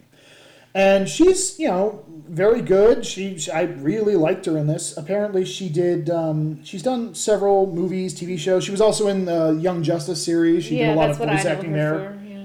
And 0.72 1.08
she's, 1.08 1.58
you 1.58 1.68
know, 1.68 2.04
very 2.28 2.60
good. 2.62 3.04
She, 3.06 3.38
she- 3.38 3.50
I 3.50 3.62
really 3.62 4.16
liked 4.16 4.46
her 4.46 4.56
in 4.58 4.66
this. 4.66 4.96
Apparently, 4.96 5.44
she 5.44 5.68
did. 5.68 6.10
Um, 6.10 6.62
she's 6.64 6.82
done 6.82 7.14
several 7.14 7.66
movies, 7.72 8.14
TV 8.18 8.38
shows. 8.38 8.64
She 8.64 8.70
was 8.70 8.80
also 8.80 9.08
in 9.08 9.24
the 9.24 9.58
Young 9.60 9.82
Justice 9.82 10.22
series. 10.24 10.64
She 10.64 10.78
yeah, 10.78 10.88
did 10.88 10.92
a 10.94 11.00
lot 11.00 11.10
of 11.10 11.18
voice 11.18 11.44
acting 11.44 11.72
there. 11.72 12.18
for. 12.20 12.24
Yeah. 12.26 12.44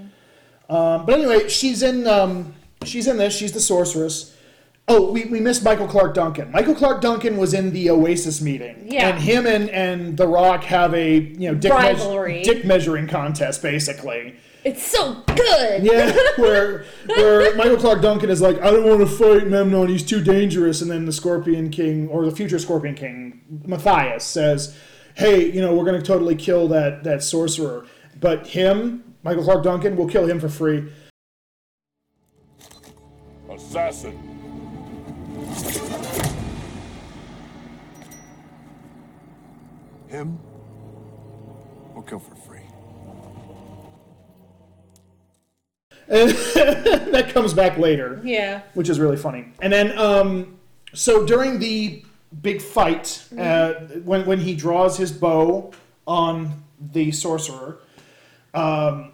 Um, 0.69 1.05
but 1.05 1.15
anyway, 1.15 1.49
she's 1.49 1.83
in. 1.83 2.07
Um, 2.07 2.53
she's 2.83 3.07
in 3.07 3.17
this. 3.17 3.35
She's 3.35 3.51
the 3.51 3.59
sorceress. 3.59 4.35
Oh, 4.87 5.11
we, 5.11 5.25
we 5.25 5.39
missed 5.39 5.63
Michael 5.63 5.87
Clarke 5.87 6.15
Duncan. 6.15 6.51
Michael 6.51 6.75
Clarke 6.75 7.01
Duncan 7.01 7.37
was 7.37 7.53
in 7.53 7.71
the 7.71 7.89
Oasis 7.91 8.41
meeting. 8.41 8.87
Yeah. 8.91 9.09
And 9.09 9.19
him 9.21 9.45
and, 9.45 9.69
and 9.69 10.17
The 10.17 10.27
Rock 10.27 10.63
have 10.65 10.93
a 10.93 11.17
you 11.19 11.51
know 11.51 11.55
dick, 11.55 11.71
meas- 11.71 12.45
dick 12.45 12.65
measuring 12.65 13.07
contest 13.07 13.61
basically. 13.61 14.35
It's 14.63 14.85
so 14.85 15.23
good. 15.35 15.83
Yeah, 15.83 16.15
where 16.37 16.85
where 17.07 17.55
Michael 17.55 17.77
Clarke 17.77 18.01
Duncan 18.01 18.29
is 18.29 18.41
like, 18.41 18.57
I 18.61 18.69
don't 18.69 18.87
want 18.87 18.99
to 18.99 19.07
fight 19.07 19.47
Memnon, 19.47 19.87
he's 19.87 20.03
too 20.03 20.23
dangerous, 20.23 20.81
and 20.81 20.91
then 20.91 21.05
the 21.05 21.11
Scorpion 21.11 21.71
King 21.71 22.07
or 22.09 22.25
the 22.25 22.35
future 22.35 22.59
Scorpion 22.59 22.93
King, 22.93 23.41
Matthias, 23.65 24.23
says, 24.23 24.77
Hey, 25.15 25.51
you 25.51 25.61
know, 25.61 25.75
we're 25.75 25.85
gonna 25.85 26.01
totally 26.01 26.35
kill 26.35 26.67
that 26.69 27.03
that 27.03 27.23
sorcerer. 27.23 27.87
But 28.19 28.47
him, 28.47 29.15
Michael 29.23 29.43
Clarke 29.43 29.63
Duncan, 29.63 29.95
will 29.95 30.07
kill 30.07 30.27
him 30.27 30.39
for 30.39 30.49
free. 30.49 30.91
Assassin. 33.49 34.17
Him? 40.07 40.39
We'll 41.93 42.03
kill 42.03 42.19
for 42.19 42.35
free. 42.35 42.40
that 47.11 47.31
comes 47.33 47.53
back 47.53 47.77
later. 47.77 48.19
Yeah. 48.23 48.61
which 48.73 48.89
is 48.89 48.99
really 48.99 49.15
funny. 49.15 49.45
And 49.61 49.71
then, 49.71 49.97
um, 49.97 50.59
so 50.93 51.25
during 51.25 51.57
the 51.57 52.03
big 52.41 52.61
fight, 52.61 53.23
uh, 53.37 53.73
when 54.03 54.25
when 54.25 54.39
he 54.39 54.53
draws 54.53 54.97
his 54.97 55.11
bow 55.11 55.71
on 56.05 56.63
the 56.91 57.11
sorcerer, 57.13 57.79
um, 58.53 59.13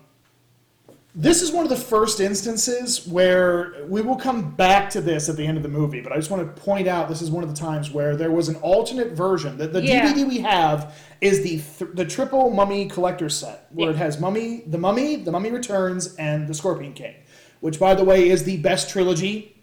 this 1.19 1.41
is 1.41 1.51
one 1.51 1.63
of 1.63 1.69
the 1.69 1.75
first 1.75 2.19
instances 2.19 3.08
where 3.08 3.73
we 3.88 4.01
will 4.01 4.15
come 4.15 4.51
back 4.51 4.88
to 4.91 5.01
this 5.01 5.30
at 5.30 5.36
the 5.36 5.43
end 5.43 5.58
of 5.58 5.63
the 5.63 5.69
movie. 5.69 5.99
But 5.99 6.12
I 6.12 6.15
just 6.17 6.30
want 6.30 6.56
to 6.56 6.62
point 6.62 6.88
out 6.88 7.10
this 7.10 7.23
is 7.23 7.32
one 7.32 7.43
of 7.43 7.49
the 7.49 7.56
times 7.56 7.89
where 7.89 8.15
there 8.15 8.30
was 8.30 8.49
an 8.49 8.56
alternate 8.58 9.13
version. 9.13 9.58
The, 9.58 9.67
the 9.67 9.84
Yeah. 9.84 10.13
DVD 10.13 10.27
we 10.27 10.38
have 10.41 10.95
is 11.19 11.41
the 11.41 11.60
th- 11.60 11.91
the 11.95 12.06
triple 12.06 12.51
Mummy 12.51 12.86
collector 12.86 13.30
set, 13.30 13.65
where 13.71 13.89
it 13.89 13.95
has 13.95 14.19
Mummy, 14.19 14.62
the 14.67 14.77
Mummy, 14.77 15.15
the 15.15 15.32
Mummy 15.32 15.49
Returns, 15.49 16.13
and 16.17 16.47
the 16.47 16.53
Scorpion 16.53 16.93
King, 16.93 17.15
which 17.62 17.80
by 17.80 17.95
the 17.95 18.03
way 18.03 18.30
is 18.30 18.43
the 18.43 18.58
best 18.58 18.88
trilogy. 18.88 19.56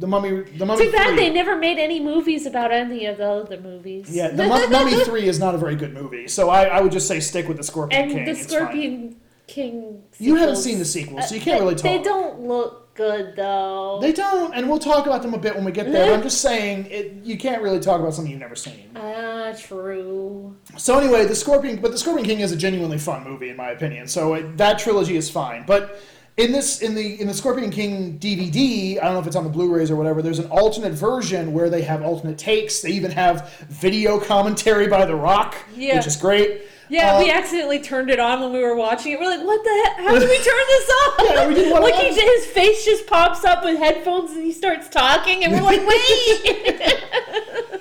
The 0.00 0.08
Mummy, 0.08 0.42
the 0.58 0.66
Mummy. 0.66 0.86
Too 0.86 0.90
bad 0.90 1.10
3 1.10 1.16
they 1.16 1.30
never 1.30 1.54
made 1.54 1.78
any 1.78 2.00
movies 2.00 2.46
about 2.46 2.72
any 2.72 3.06
of 3.06 3.18
the 3.18 3.28
other 3.28 3.60
movies. 3.60 4.08
Yeah, 4.10 4.30
the 4.30 4.48
Mummy 4.48 5.04
Three 5.04 5.28
is 5.28 5.38
not 5.38 5.54
a 5.54 5.58
very 5.58 5.76
good 5.76 5.94
movie, 5.94 6.26
so 6.26 6.50
I, 6.50 6.64
I 6.64 6.80
would 6.80 6.90
just 6.90 7.06
say 7.06 7.20
stick 7.20 7.46
with 7.46 7.58
the 7.58 7.62
Scorpion 7.62 8.02
and 8.02 8.10
King. 8.10 8.24
the 8.24 8.30
it's 8.32 8.40
fine. 8.40 8.48
Scorpion 8.48 9.16
King. 9.46 10.02
You 10.18 10.36
haven't 10.36 10.56
seen 10.56 10.78
the 10.78 10.84
sequel, 10.84 11.20
so 11.22 11.34
you 11.34 11.40
uh, 11.40 11.44
can't 11.44 11.60
really 11.60 11.74
they, 11.74 11.82
talk. 11.82 11.98
They 11.98 12.02
don't 12.02 12.40
look 12.40 12.94
good 12.94 13.34
though. 13.36 13.98
They 14.00 14.12
don't, 14.12 14.54
and 14.54 14.68
we'll 14.68 14.78
talk 14.78 15.06
about 15.06 15.22
them 15.22 15.34
a 15.34 15.38
bit 15.38 15.54
when 15.54 15.64
we 15.64 15.72
get 15.72 15.90
there. 15.90 16.06
But 16.06 16.14
I'm 16.14 16.22
just 16.22 16.40
saying, 16.40 16.86
it, 16.86 17.12
you 17.24 17.36
can't 17.36 17.62
really 17.62 17.80
talk 17.80 18.00
about 18.00 18.14
something 18.14 18.30
you've 18.30 18.40
never 18.40 18.56
seen. 18.56 18.90
Ah, 18.96 19.52
true. 19.58 20.56
So 20.76 20.98
anyway, 20.98 21.26
the 21.26 21.34
Scorpion, 21.34 21.80
but 21.80 21.90
the 21.92 21.98
Scorpion 21.98 22.26
King 22.26 22.40
is 22.40 22.52
a 22.52 22.56
genuinely 22.56 22.98
fun 22.98 23.24
movie 23.24 23.50
in 23.50 23.56
my 23.56 23.70
opinion. 23.70 24.08
So 24.08 24.34
it, 24.34 24.56
that 24.56 24.78
trilogy 24.78 25.16
is 25.16 25.28
fine. 25.28 25.64
But 25.66 26.00
in 26.36 26.50
this, 26.50 26.82
in 26.82 26.94
the 26.94 27.20
in 27.20 27.26
the 27.26 27.34
Scorpion 27.34 27.70
King 27.70 28.18
DVD, 28.18 28.98
I 28.98 29.04
don't 29.04 29.14
know 29.14 29.20
if 29.20 29.26
it's 29.26 29.36
on 29.36 29.44
the 29.44 29.50
Blu-rays 29.50 29.90
or 29.90 29.96
whatever. 29.96 30.22
There's 30.22 30.40
an 30.40 30.50
alternate 30.50 30.92
version 30.92 31.52
where 31.52 31.70
they 31.70 31.82
have 31.82 32.02
alternate 32.02 32.38
takes. 32.38 32.80
They 32.80 32.90
even 32.90 33.10
have 33.10 33.52
video 33.68 34.18
commentary 34.18 34.88
by 34.88 35.04
The 35.04 35.14
Rock, 35.14 35.56
Yeah. 35.74 35.96
which 35.96 36.06
is 36.06 36.16
great. 36.16 36.62
Yeah, 36.88 37.14
Uh, 37.16 37.18
we 37.20 37.30
accidentally 37.30 37.80
turned 37.80 38.10
it 38.10 38.20
on 38.20 38.40
when 38.40 38.52
we 38.52 38.60
were 38.60 38.76
watching 38.76 39.12
it. 39.12 39.20
We're 39.20 39.26
like, 39.26 39.44
"What 39.44 39.62
the 39.64 39.70
heck? 39.70 39.96
How 40.06 40.18
did 40.18 40.28
we 40.28 40.36
turn 40.50 40.64
this 40.68 40.90
off?" 40.90 41.14
Yeah, 41.24 41.48
we 41.48 41.54
didn't 41.54 41.72
wanna 41.72 41.84
like 41.90 41.94
he, 41.94 42.08
his 42.12 42.46
face 42.46 42.84
just 42.84 43.06
pops 43.06 43.44
up 43.44 43.64
with 43.64 43.78
headphones 43.78 44.32
and 44.32 44.44
he 44.44 44.52
starts 44.52 44.88
talking, 44.88 45.44
and 45.44 45.52
we're 45.52 45.62
like, 45.62 45.86
"Wait!" 45.86 47.00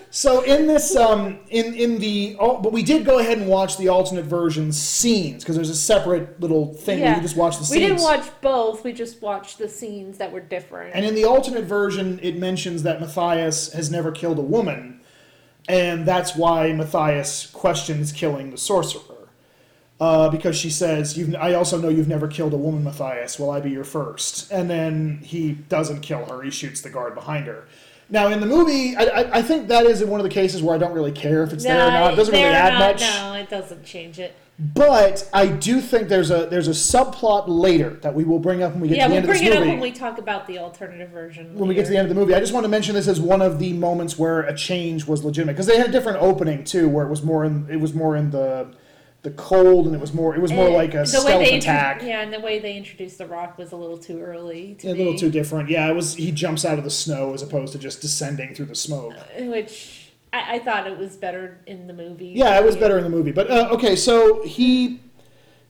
So 0.09 0.41
in 0.43 0.67
this, 0.67 0.95
um, 0.95 1.39
in 1.49 1.73
in 1.73 1.97
the, 1.97 2.37
oh, 2.39 2.61
but 2.61 2.71
we 2.71 2.83
did 2.83 3.03
go 3.03 3.17
ahead 3.17 3.39
and 3.39 3.47
watch 3.47 3.77
the 3.77 3.89
alternate 3.89 4.25
version 4.25 4.71
scenes 4.71 5.43
because 5.43 5.55
there's 5.55 5.71
a 5.71 5.75
separate 5.75 6.39
little 6.39 6.73
thing 6.75 7.01
where 7.01 7.15
you 7.15 7.21
just 7.21 7.35
watch 7.35 7.57
the 7.57 7.67
we 7.71 7.79
didn't 7.79 8.01
watch 8.01 8.29
both. 8.41 8.83
We 8.83 8.93
just 8.93 9.21
watched 9.23 9.57
the 9.57 9.67
scenes 9.67 10.19
that 10.19 10.31
were 10.31 10.39
different. 10.39 10.95
And 10.95 11.03
in 11.03 11.15
the 11.15 11.25
alternate 11.25 11.63
version, 11.65 12.19
it 12.21 12.37
mentions 12.37 12.83
that 12.83 13.01
Matthias 13.01 13.73
has 13.73 13.89
never 13.89 14.11
killed 14.11 14.37
a 14.37 14.43
woman, 14.43 15.01
and 15.67 16.05
that's 16.05 16.35
why 16.35 16.71
Matthias 16.73 17.47
questions 17.47 18.11
killing 18.11 18.51
the 18.51 18.57
sorcerer. 18.57 19.01
Uh, 19.99 20.29
because 20.29 20.57
she 20.57 20.69
says, 20.69 21.17
you've, 21.17 21.33
I 21.35 21.53
also 21.53 21.79
know 21.79 21.87
you've 21.87 22.09
never 22.09 22.27
killed 22.27 22.53
a 22.53 22.57
woman, 22.57 22.83
Matthias. 22.83 23.39
Will 23.39 23.51
I 23.51 23.61
be 23.61 23.69
your 23.69 23.85
first? 23.85 24.51
And 24.51 24.69
then 24.69 25.19
he 25.23 25.53
doesn't 25.53 26.01
kill 26.01 26.25
her. 26.25 26.41
He 26.41 26.51
shoots 26.51 26.81
the 26.81 26.89
guard 26.89 27.15
behind 27.15 27.45
her. 27.45 27.67
Now, 28.09 28.27
in 28.27 28.41
the 28.41 28.45
movie, 28.45 28.95
I, 28.97 29.03
I, 29.03 29.37
I 29.37 29.41
think 29.41 29.69
that 29.69 29.85
is 29.85 30.03
one 30.03 30.19
of 30.19 30.25
the 30.25 30.29
cases 30.29 30.61
where 30.61 30.75
I 30.75 30.77
don't 30.77 30.91
really 30.91 31.13
care 31.13 31.43
if 31.43 31.53
it's 31.53 31.63
there 31.63 31.87
or 31.87 31.91
not. 31.91 32.13
It 32.13 32.15
doesn't 32.17 32.33
really 32.33 32.45
add 32.45 32.73
not- 32.73 32.93
much. 32.93 33.01
No, 33.01 33.33
it 33.33 33.49
doesn't 33.49 33.85
change 33.85 34.19
it. 34.19 34.35
But 34.59 35.27
I 35.33 35.47
do 35.47 35.81
think 35.81 36.09
there's 36.09 36.29
a 36.29 36.45
there's 36.45 36.67
a 36.67 36.71
subplot 36.71 37.45
later 37.47 37.89
that 38.03 38.13
we 38.13 38.23
will 38.23 38.37
bring 38.39 38.61
up 38.61 38.73
when 38.73 38.81
we 38.81 38.87
get 38.87 38.97
Yeah, 38.97 39.07
to 39.07 39.09
the 39.09 39.13
we'll 39.15 39.17
end 39.21 39.25
of 39.25 39.31
this 39.33 39.41
movie. 39.41 39.45
Yeah, 39.45 39.51
we'll 39.51 39.59
bring 39.61 39.69
it 39.69 39.75
up 39.75 39.81
when 39.81 39.91
we 39.91 39.97
talk 39.97 40.17
about 40.19 40.47
the 40.47 40.59
alternative 40.59 41.09
version. 41.09 41.55
when 41.57 41.67
we 41.67 41.73
get 41.75 41.85
to 41.85 41.91
the 41.91 41.97
end 41.97 42.07
of 42.09 42.15
the 42.15 42.19
movie. 42.19 42.35
I 42.35 42.39
just 42.39 42.53
want 42.53 42.63
to 42.63 42.69
mention 42.69 42.93
this 42.93 43.07
as 43.07 43.19
one 43.19 43.41
of 43.41 43.57
the 43.57 43.73
moments 43.73 44.17
where 44.19 44.41
a 44.41 44.55
change 44.55 45.05
was 45.07 45.23
legitimate 45.23 45.53
because 45.53 45.65
they 45.65 45.77
had 45.77 45.89
a 45.89 45.91
different 45.91 46.19
opening 46.21 46.63
too, 46.63 46.87
where 46.87 47.03
it 47.05 47.09
was 47.09 47.23
more 47.23 47.43
in 47.45 47.67
it 47.69 47.77
was 47.79 47.93
more 47.95 48.15
in 48.15 48.29
the 48.29 48.67
the 49.23 49.31
cold 49.31 49.85
and 49.87 49.95
it 49.95 50.01
was 50.01 50.13
more 50.13 50.35
it 50.35 50.41
was 50.41 50.51
more 50.51 50.65
And 50.65 50.75
like 50.75 50.93
a 50.93 50.97
the 50.99 51.05
stealth 51.07 51.47
attack. 51.47 52.03
Yeah, 52.03 52.21
and 52.21 52.31
the 52.31 52.39
way 52.39 52.59
they 52.59 52.77
introduced 52.77 53.17
the 53.17 53.25
Rock 53.25 53.57
was 53.57 53.71
a 53.71 53.75
little 53.75 53.97
too 53.97 54.21
early 54.21 54.75
to 54.79 54.89
A 54.89 54.93
little 54.93 55.17
too 55.17 55.31
different. 55.31 55.69
Yeah, 55.69 55.89
it 55.89 55.95
was. 55.95 56.13
He 56.15 56.31
jumps 56.31 56.63
out 56.63 56.77
of 56.77 56.83
the 56.83 56.91
snow 56.91 57.33
as 57.33 57.41
opposed 57.41 57.71
to 57.73 57.79
just 57.79 58.01
descending 58.01 58.53
through 58.53 58.65
the 58.65 58.75
smoke. 58.75 59.13
Uh, 59.15 59.45
which 59.45 60.02
I, 60.33 60.55
I 60.55 60.59
thought 60.59 60.87
it 60.87 60.97
was 60.97 61.15
better 61.15 61.61
in 61.67 61.87
the 61.87 61.93
movie. 61.93 62.33
Yeah, 62.35 62.59
it 62.59 62.65
was 62.65 62.75
better 62.75 62.97
in 62.97 63.03
the 63.03 63.09
movie. 63.09 63.31
But 63.31 63.49
uh, 63.49 63.69
okay, 63.71 63.95
so 63.95 64.43
he 64.43 64.99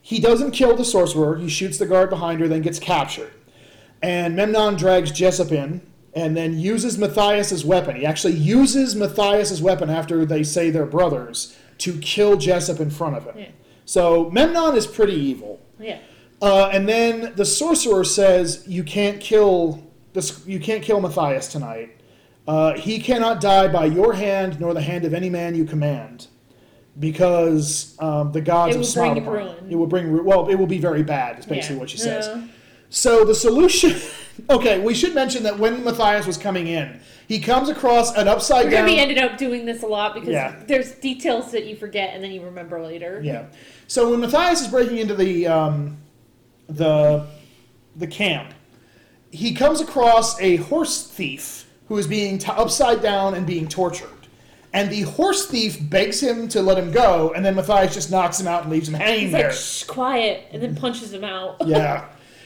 he 0.01 0.19
doesn't 0.19 0.51
kill 0.51 0.75
the 0.75 0.85
sorcerer. 0.85 1.37
He 1.37 1.49
shoots 1.49 1.77
the 1.77 1.85
guard 1.85 2.09
behind 2.09 2.39
her, 2.39 2.47
then 2.47 2.61
gets 2.61 2.79
captured. 2.79 3.31
And 4.01 4.35
Memnon 4.35 4.75
drags 4.75 5.11
Jessup 5.11 5.51
in 5.51 5.81
and 6.13 6.35
then 6.35 6.59
uses 6.59 6.97
Matthias's 6.97 7.63
weapon. 7.63 7.95
He 7.95 8.05
actually 8.05 8.33
uses 8.33 8.95
Matthias's 8.95 9.61
weapon 9.61 9.89
after 9.89 10.25
they 10.25 10.43
say 10.43 10.69
they're 10.69 10.85
brothers 10.85 11.57
to 11.79 11.97
kill 11.99 12.37
Jessup 12.37 12.79
in 12.79 12.89
front 12.89 13.15
of 13.15 13.25
him. 13.25 13.37
Yeah. 13.37 13.49
So 13.85 14.29
Memnon 14.29 14.75
is 14.75 14.87
pretty 14.87 15.15
evil. 15.15 15.59
Yeah. 15.79 15.99
Uh, 16.41 16.69
and 16.73 16.87
then 16.87 17.33
the 17.35 17.45
sorcerer 17.45 18.03
says, 18.03 18.65
"You 18.67 18.83
can't 18.83 19.21
kill 19.21 19.83
this. 20.11 20.45
You 20.45 20.59
can't 20.59 20.83
kill 20.83 20.99
Matthias 20.99 21.47
tonight. 21.47 21.97
Uh, 22.47 22.73
he 22.73 22.99
cannot 22.99 23.39
die 23.39 23.67
by 23.67 23.85
your 23.85 24.13
hand, 24.13 24.59
nor 24.59 24.73
the 24.73 24.81
hand 24.81 25.05
of 25.05 25.13
any 25.13 25.29
man 25.29 25.55
you 25.55 25.63
command, 25.63 26.27
because 26.99 27.95
um, 27.99 28.31
the 28.31 28.41
gods 28.41 28.75
It 28.75 28.79
will 28.79 28.93
bring 29.13 29.17
upon 29.23 29.33
ruin. 29.33 29.67
It 29.69 29.75
will 29.75 29.87
bring 29.87 30.25
well. 30.25 30.47
It 30.49 30.55
will 30.55 30.67
be 30.67 30.79
very 30.79 31.03
bad. 31.03 31.39
Is 31.39 31.45
basically 31.45 31.75
Yeah. 31.75 31.79
what 31.79 31.89
she 31.89 31.97
says. 31.97 32.29
So 32.89 33.23
the 33.25 33.33
solution. 33.35 33.99
okay, 34.49 34.79
we 34.79 34.93
should 34.93 35.15
mention 35.15 35.43
that 35.43 35.57
when 35.57 35.83
Matthias 35.83 36.27
was 36.27 36.37
coming 36.37 36.67
in, 36.67 36.99
he 37.27 37.39
comes 37.39 37.69
across 37.69 38.15
an 38.15 38.27
upside 38.27 38.65
We're 38.65 38.71
down. 38.71 38.85
be 38.87 38.99
ended 38.99 39.17
up 39.17 39.37
doing 39.37 39.65
this 39.65 39.81
a 39.83 39.87
lot 39.87 40.13
because 40.13 40.29
Yeah. 40.29 40.61
there's 40.67 40.91
details 40.91 41.51
that 41.51 41.65
you 41.65 41.75
forget 41.75 42.13
and 42.13 42.23
then 42.23 42.31
you 42.31 42.41
remember 42.43 42.81
later. 42.81 43.21
Yeah. 43.23 43.45
So 43.87 44.11
when 44.11 44.19
Matthias 44.19 44.61
is 44.61 44.67
breaking 44.67 44.97
into 44.97 45.15
the 45.15 45.47
um, 45.47 45.97
the 46.67 47.25
the 47.95 48.07
camp, 48.07 48.53
he 49.31 49.53
comes 49.53 49.79
across 49.81 50.39
a 50.41 50.57
horse 50.57 51.07
thief 51.07 51.62
who 51.93 51.99
is 51.99 52.07
being 52.07 52.39
t- 52.39 52.51
upside 52.51 53.03
down 53.03 53.35
and 53.35 53.45
being 53.45 53.67
tortured. 53.67 54.09
And 54.73 54.89
the 54.89 55.01
horse 55.01 55.45
thief 55.45 55.77
begs 55.79 56.19
him 56.19 56.47
to 56.47 56.59
let 56.63 56.75
him 56.75 56.91
go, 56.91 57.31
and 57.35 57.45
then 57.45 57.53
Matthias 57.53 57.93
just 57.93 58.09
knocks 58.09 58.39
him 58.39 58.47
out 58.47 58.63
and 58.63 58.71
leaves 58.71 58.89
him 58.89 58.95
hanging 58.95 59.25
He's 59.25 59.31
there. 59.31 59.53
shh, 59.53 59.83
quiet, 59.83 60.47
and 60.51 60.59
then 60.59 60.75
punches 60.75 61.13
him 61.13 61.23
out. 61.23 61.57
yeah. 61.67 62.05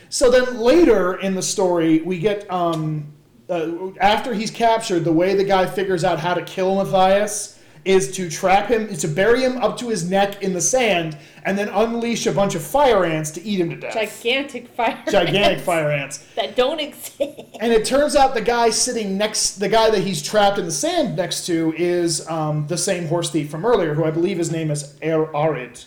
So 0.09 0.29
then 0.29 0.57
later 0.57 1.21
in 1.21 1.33
the 1.33 1.41
story, 1.41 2.01
we 2.01 2.19
get 2.19 2.51
um, 2.51 3.13
uh, 3.49 3.91
after 4.01 4.33
he's 4.33 4.51
captured, 4.51 5.05
the 5.05 5.13
way 5.13 5.33
the 5.33 5.45
guy 5.45 5.65
figures 5.65 6.03
out 6.03 6.19
how 6.19 6.33
to 6.33 6.41
kill 6.41 6.75
Matthias 6.83 7.56
is 7.87 8.11
to 8.11 8.29
trap 8.29 8.67
him, 8.67 8.87
is 8.87 8.99
to 9.01 9.07
bury 9.07 9.41
him 9.41 9.57
up 9.57 9.77
to 9.77 9.87
his 9.89 10.09
neck 10.09 10.43
in 10.43 10.53
the 10.53 10.61
sand, 10.61 11.17
and 11.43 11.57
then 11.57 11.69
unleash 11.69 12.27
a 12.27 12.31
bunch 12.31 12.53
of 12.55 12.61
fire 12.61 13.05
ants 13.05 13.31
to 13.31 13.41
eat 13.43 13.59
him 13.59 13.69
to 13.69 13.75
death. 13.77 13.93
Gigantic 13.93 14.67
fire. 14.67 14.89
Ants 14.89 15.11
Gigantic 15.11 15.51
ants 15.51 15.63
fire 15.63 15.91
ants. 15.91 16.17
that 16.35 16.55
don't 16.55 16.79
exist. 16.79 17.19
And 17.59 17.71
it 17.71 17.85
turns 17.85 18.15
out 18.15 18.33
the 18.33 18.41
guy 18.41 18.69
sitting 18.69 19.17
next, 19.17 19.55
the 19.55 19.69
guy 19.69 19.89
that 19.89 20.01
he's 20.01 20.21
trapped 20.21 20.59
in 20.59 20.65
the 20.65 20.71
sand 20.71 21.15
next 21.15 21.45
to, 21.47 21.73
is 21.77 22.27
um, 22.29 22.67
the 22.67 22.77
same 22.77 23.07
horse 23.07 23.31
thief 23.31 23.49
from 23.49 23.65
earlier, 23.65 23.93
who 23.93 24.03
I 24.03 24.11
believe 24.11 24.37
his 24.37 24.51
name 24.51 24.69
is 24.69 24.97
Ar- 25.01 25.33
Arid. 25.35 25.83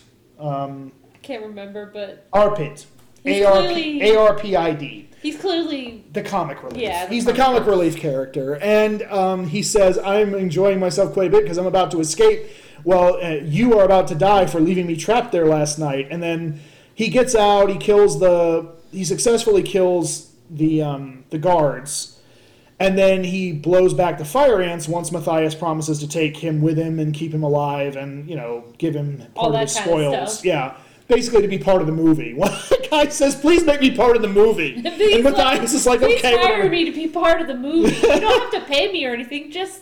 I 1.13 1.17
can't 1.21 1.43
remember, 1.43 1.91
but 1.93 2.29
Arpid. 2.31 2.85
He's 3.23 3.41
A 3.41 3.45
R 3.45 3.61
P 3.61 3.67
clearly- 3.73 4.01
A 4.11 4.19
R 4.19 4.33
P 4.39 4.55
I 4.55 4.71
D. 4.73 5.07
he's 5.21 5.37
clearly 5.37 6.03
the 6.13 6.21
comic 6.23 6.63
relief. 6.63 6.81
Yeah, 6.81 7.05
the 7.05 7.13
he's 7.13 7.25
the 7.25 7.33
comic 7.33 7.65
relief 7.65 7.95
character, 7.97 8.55
and 8.61 9.03
um, 9.03 9.47
he 9.47 9.61
says, 9.63 9.97
"I'm 9.99 10.33
enjoying 10.33 10.79
myself 10.79 11.13
quite 11.13 11.27
a 11.27 11.31
bit 11.31 11.43
because 11.43 11.57
I'm 11.57 11.67
about 11.67 11.91
to 11.91 11.99
escape. 11.99 12.47
Well, 12.83 13.17
uh, 13.23 13.35
you 13.43 13.77
are 13.77 13.85
about 13.85 14.07
to 14.07 14.15
die 14.15 14.47
for 14.47 14.59
leaving 14.59 14.87
me 14.87 14.95
trapped 14.95 15.31
there 15.31 15.45
last 15.47 15.77
night." 15.77 16.07
And 16.09 16.21
then 16.23 16.59
he 16.95 17.09
gets 17.09 17.35
out. 17.35 17.69
He 17.69 17.77
kills 17.77 18.19
the. 18.19 18.69
He 18.91 19.03
successfully 19.05 19.61
kills 19.63 20.31
the 20.49 20.81
um, 20.81 21.23
the 21.29 21.37
guards, 21.37 22.19
and 22.79 22.97
then 22.97 23.23
he 23.23 23.51
blows 23.53 23.93
back 23.93 24.17
the 24.17 24.25
fire 24.25 24.61
ants 24.61 24.87
once 24.87 25.11
Matthias 25.11 25.53
promises 25.55 25.99
to 25.99 26.07
take 26.09 26.35
him 26.37 26.61
with 26.61 26.77
him 26.77 26.99
and 26.99 27.13
keep 27.13 27.33
him 27.33 27.43
alive, 27.43 27.95
and 27.95 28.27
you 28.27 28.35
know 28.35 28.63
give 28.79 28.95
him 28.95 29.23
All 29.35 29.43
part 29.43 29.47
of 29.47 29.53
that 29.53 29.61
his 29.69 29.77
kind 29.77 29.89
of 29.91 30.13
spoils. 30.15 30.33
stuff. 30.33 30.45
Yeah. 30.45 30.73
Basically, 31.11 31.41
to 31.41 31.47
be 31.47 31.57
part 31.57 31.81
of 31.81 31.87
the 31.87 31.93
movie. 31.93 32.33
One 32.35 32.51
guy 32.89 33.09
says, 33.09 33.35
"Please 33.35 33.65
make 33.65 33.81
me 33.81 33.91
part 33.95 34.15
of 34.15 34.21
the 34.21 34.29
movie," 34.29 34.75
and 34.85 35.23
Matthias 35.23 35.73
is 35.73 35.85
like, 35.85 35.99
Please 35.99 36.19
"Okay, 36.19 36.37
hire 36.37 36.51
whatever." 36.51 36.69
me 36.69 36.85
to 36.85 36.91
be 36.91 37.07
part 37.07 37.41
of 37.41 37.47
the 37.47 37.55
movie. 37.55 37.93
You 37.95 38.01
don't 38.19 38.53
have 38.53 38.63
to 38.63 38.67
pay 38.67 38.91
me 38.91 39.05
or 39.05 39.13
anything. 39.13 39.51
Just 39.51 39.81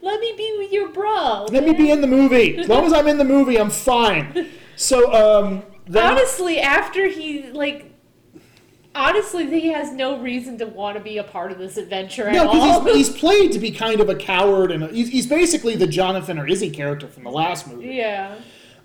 let 0.00 0.20
me 0.20 0.32
be 0.36 0.56
with 0.58 0.72
your 0.72 0.88
bro. 0.88 1.46
Let 1.50 1.64
me 1.64 1.74
be 1.74 1.90
in 1.90 2.00
the 2.00 2.06
movie. 2.06 2.56
As 2.56 2.68
long 2.68 2.84
as 2.86 2.92
I'm 2.92 3.08
in 3.08 3.18
the 3.18 3.24
movie, 3.24 3.58
I'm 3.58 3.70
fine. 3.70 4.48
So, 4.76 5.12
um, 5.12 5.62
then, 5.86 6.12
Honestly, 6.12 6.60
after 6.60 7.08
he 7.08 7.50
like, 7.50 7.92
honestly, 8.94 9.48
he 9.48 9.68
has 9.68 9.92
no 9.92 10.18
reason 10.20 10.56
to 10.58 10.66
want 10.66 10.96
to 10.96 11.02
be 11.02 11.18
a 11.18 11.24
part 11.24 11.52
of 11.52 11.58
this 11.58 11.76
adventure 11.76 12.28
at 12.28 12.32
no, 12.32 12.48
all. 12.48 12.84
he's, 12.84 13.08
he's 13.08 13.16
played 13.18 13.52
to 13.52 13.58
be 13.58 13.70
kind 13.70 14.00
of 14.00 14.08
a 14.08 14.14
coward, 14.14 14.70
and 14.70 14.84
a, 14.84 14.88
he's, 14.88 15.10
he's 15.10 15.26
basically 15.26 15.76
the 15.76 15.86
Jonathan 15.86 16.38
or 16.38 16.46
Izzy 16.46 16.70
character 16.70 17.06
from 17.06 17.24
the 17.24 17.30
last 17.30 17.68
movie, 17.68 17.88
yeah. 17.88 18.36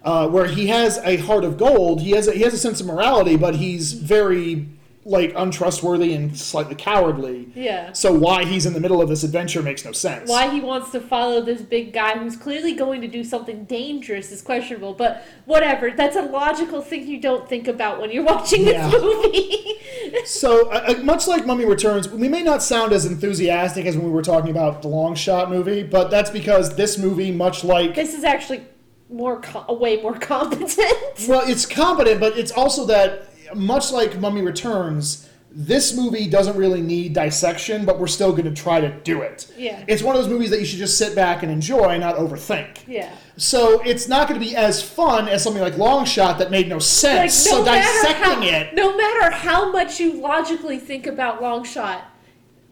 Uh, 0.03 0.27
where 0.27 0.45
he 0.47 0.67
has 0.67 0.97
a 0.99 1.17
heart 1.17 1.43
of 1.43 1.57
gold. 1.57 2.01
He 2.01 2.11
has 2.11 2.27
a, 2.27 2.31
he 2.33 2.41
has 2.41 2.53
a 2.53 2.57
sense 2.57 2.79
of 2.81 2.87
morality, 2.87 3.35
but 3.35 3.55
he's 3.55 3.93
very 3.93 4.67
like 5.05 5.33
untrustworthy 5.35 6.13
and 6.13 6.37
slightly 6.37 6.75
cowardly. 6.75 7.49
Yeah. 7.55 7.93
So 7.93 8.13
why 8.13 8.45
he's 8.45 8.65
in 8.67 8.73
the 8.73 8.79
middle 8.79 9.01
of 9.01 9.09
this 9.09 9.23
adventure 9.23 9.63
makes 9.63 9.83
no 9.83 9.91
sense. 9.91 10.29
Why 10.29 10.49
he 10.49 10.59
wants 10.59 10.91
to 10.91 10.99
follow 10.99 11.41
this 11.41 11.61
big 11.61 11.93
guy 11.93 12.19
who's 12.19 12.35
clearly 12.37 12.73
going 12.75 13.01
to 13.01 13.07
do 13.07 13.23
something 13.23 13.63
dangerous 13.63 14.31
is 14.31 14.41
questionable, 14.43 14.93
but 14.93 15.25
whatever. 15.45 15.89
That's 15.89 16.15
a 16.15 16.21
logical 16.21 16.81
thing 16.81 17.07
you 17.07 17.19
don't 17.19 17.49
think 17.49 17.67
about 17.67 17.99
when 17.99 18.11
you're 18.11 18.25
watching 18.25 18.65
this 18.65 18.73
Yeah. 18.73 18.91
movie. 18.91 19.65
So, 20.25 20.69
uh, 20.69 20.95
uh, 20.97 21.03
much 21.03 21.27
like 21.27 21.45
Mummy 21.45 21.65
Returns, 21.65 22.09
we 22.09 22.27
may 22.27 22.41
not 22.41 22.63
sound 22.63 22.93
as 22.93 23.05
enthusiastic 23.05 23.85
as 23.85 23.95
when 23.95 24.05
we 24.05 24.11
were 24.11 24.21
talking 24.23 24.49
about 24.49 24.81
the 24.81 24.87
Long 24.87 25.13
Shot 25.13 25.49
movie, 25.49 25.83
but 25.83 26.09
that's 26.09 26.29
because 26.29 26.75
this 26.75 26.97
movie, 26.97 27.31
much 27.31 27.63
like 27.63 27.95
this 27.95 28.13
is 28.13 28.23
actually 28.23 28.61
more 29.09 29.41
co- 29.41 29.73
way 29.73 30.01
more 30.01 30.13
competent. 30.19 31.27
Well, 31.27 31.41
it's 31.47 31.65
competent, 31.65 32.19
but 32.19 32.37
it's 32.37 32.51
also 32.51 32.85
that 32.87 33.27
much 33.55 33.91
like 33.91 34.19
Mummy 34.19 34.41
Returns, 34.41 35.27
this 35.51 35.95
movie 35.95 36.27
doesn't 36.29 36.55
really 36.55 36.81
need 36.81 37.13
dissection, 37.13 37.83
but 37.83 37.99
we're 37.99 38.05
still 38.07 38.31
going 38.31 38.43
to 38.45 38.53
try 38.53 38.79
to 38.79 38.91
do 39.01 39.21
it. 39.23 39.51
Yeah. 39.57 39.83
It's 39.87 40.03
one 40.03 40.15
of 40.15 40.21
those 40.21 40.31
movies 40.31 40.51
that 40.51 40.59
you 40.59 40.65
should 40.65 40.77
just 40.77 40.97
sit 40.97 41.15
back 41.15 41.41
and 41.41 41.51
enjoy, 41.51 41.97
not 41.97 42.17
overthink. 42.17 42.87
Yeah. 42.87 43.11
So 43.37 43.81
it's 43.81 44.07
not 44.07 44.27
going 44.27 44.39
to 44.39 44.45
be 44.45 44.55
as 44.55 44.83
fun 44.83 45.27
as 45.27 45.43
something 45.43 45.61
like 45.61 45.77
Long 45.77 46.05
Shot 46.05 46.37
that 46.37 46.51
made 46.51 46.67
no 46.69 46.77
sense. 46.77 47.33
so 47.33 47.65
dissecting 47.65 48.23
how, 48.23 48.41
it. 48.43 48.75
no 48.75 48.95
matter 48.95 49.31
how 49.35 49.71
much 49.71 49.99
you 49.99 50.21
logically 50.21 50.77
think 50.77 51.07
about 51.07 51.41
long 51.41 51.63
shot, 51.63 52.03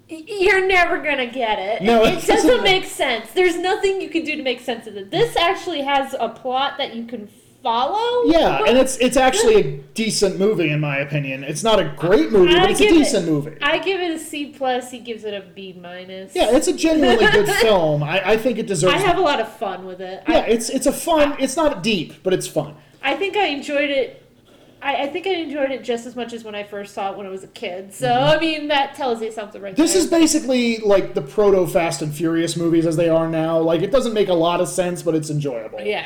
you're 0.10 0.65
never 0.65 0.98
gonna 1.02 1.28
get 1.28 1.60
it. 1.60 1.82
No, 1.82 2.04
it, 2.04 2.24
it 2.24 2.28
doesn't 2.28 2.63
make 2.63 2.86
sense. 2.86 3.32
There's 3.34 3.58
nothing 3.58 4.02
you 4.02 4.10
can 4.10 4.24
do 4.24 4.36
to 4.36 4.43
make 4.43 4.62
sense 4.62 4.88
of 4.88 4.96
it. 4.98 5.12
This 5.12 5.36
actually 5.36 5.82
has 5.82 6.15
a 6.20 6.30
plot 6.30 6.78
that 6.78 6.96
you 6.96 7.06
can 7.06 7.30
follow. 7.63 8.24
Yeah, 8.32 8.63
and 8.67 8.78
it's 8.78 8.98
it's 8.98 9.17
actually 9.17 9.56
a 9.56 9.78
decent 9.93 10.39
movie 10.39 10.70
in 10.70 10.80
my 10.80 10.98
opinion. 11.00 11.43
It's 11.43 11.63
not 11.63 11.80
a 11.80 11.93
great 11.98 12.32
movie, 12.32 12.54
but 12.54 12.70
it's 12.72 12.80
a 12.80 12.84
give 12.84 12.93
it- 12.96 13.00
decent 13.00 13.26
movie. 13.28 13.58
I 13.62 13.80
give 13.80 14.00
it 14.00 14.12
a 14.12 14.20
C 14.20 14.48
plus. 14.52 14.91
He 14.91 15.00
gives 15.00 15.24
it 15.26 15.34
a 15.34 15.41
B 15.41 15.74
minus. 15.74 16.34
Yeah, 16.36 16.56
it's 16.56 16.67
a 16.67 16.74
genuinely 16.74 17.26
good 17.32 17.48
film. 17.56 18.04
I, 18.04 18.32
I 18.32 18.38
think 18.38 18.60
it 18.60 18.67
deserves. 18.67 18.93
I 18.93 18.98
have 19.00 19.17
a 19.17 19.22
lot 19.22 19.39
of 19.41 19.52
fun 19.58 19.86
with 19.86 20.00
it. 20.02 20.24
yeah, 20.30 20.38
I, 20.38 20.39
it's 20.46 20.70
it's 20.70 20.86
a 20.86 20.93
fun. 20.93 21.36
It's 21.39 21.58
not 21.58 21.84
deep, 21.84 22.24
but 22.24 22.34
it's 22.34 22.48
fun. 22.48 22.76
I 23.02 23.15
think 23.15 23.36
I 23.36 23.48
enjoyed 23.48 23.89
it. 23.89 24.24
I, 24.82 25.04
I 25.04 25.08
think 25.08 25.26
I 25.28 25.32
enjoyed 25.36 25.72
it 25.72 25.84
just 25.84 26.06
as 26.06 26.16
much 26.16 26.34
as 26.34 26.44
when 26.44 26.56
I 26.56 26.63
first 26.63 26.94
saw 26.94 27.12
it 27.12 27.18
when 27.18 27.26
I 27.26 27.30
was 27.30 27.44
a 27.44 27.48
kid. 27.48 27.94
So 27.94 28.12
I 28.12 28.40
mean 28.40 28.68
that 28.70 28.96
tells 28.96 29.22
you 29.22 29.32
something 29.32 29.62
right 29.62 29.74
Mm-hmm. 29.74 29.82
This 29.82 29.94
there. 29.94 30.02
is 30.04 30.08
basically 30.10 30.78
like 30.80 31.13
the 31.13 31.22
proto 31.22 31.66
Fast 31.68 32.02
and 32.02 32.13
Furious 32.13 32.56
movies 32.56 32.86
as 32.86 32.96
they 32.96 33.10
are 33.10 33.28
now. 33.28 33.60
Like 33.60 33.82
it 33.82 33.92
doesn't 33.92 34.13
make 34.13 34.30
a 34.30 34.34
lot 34.34 34.62
of 34.62 34.68
sense, 34.70 35.02
but 35.04 35.16
it's 35.16 35.30
enjoyable. 35.30 35.82
yeah. 35.82 36.06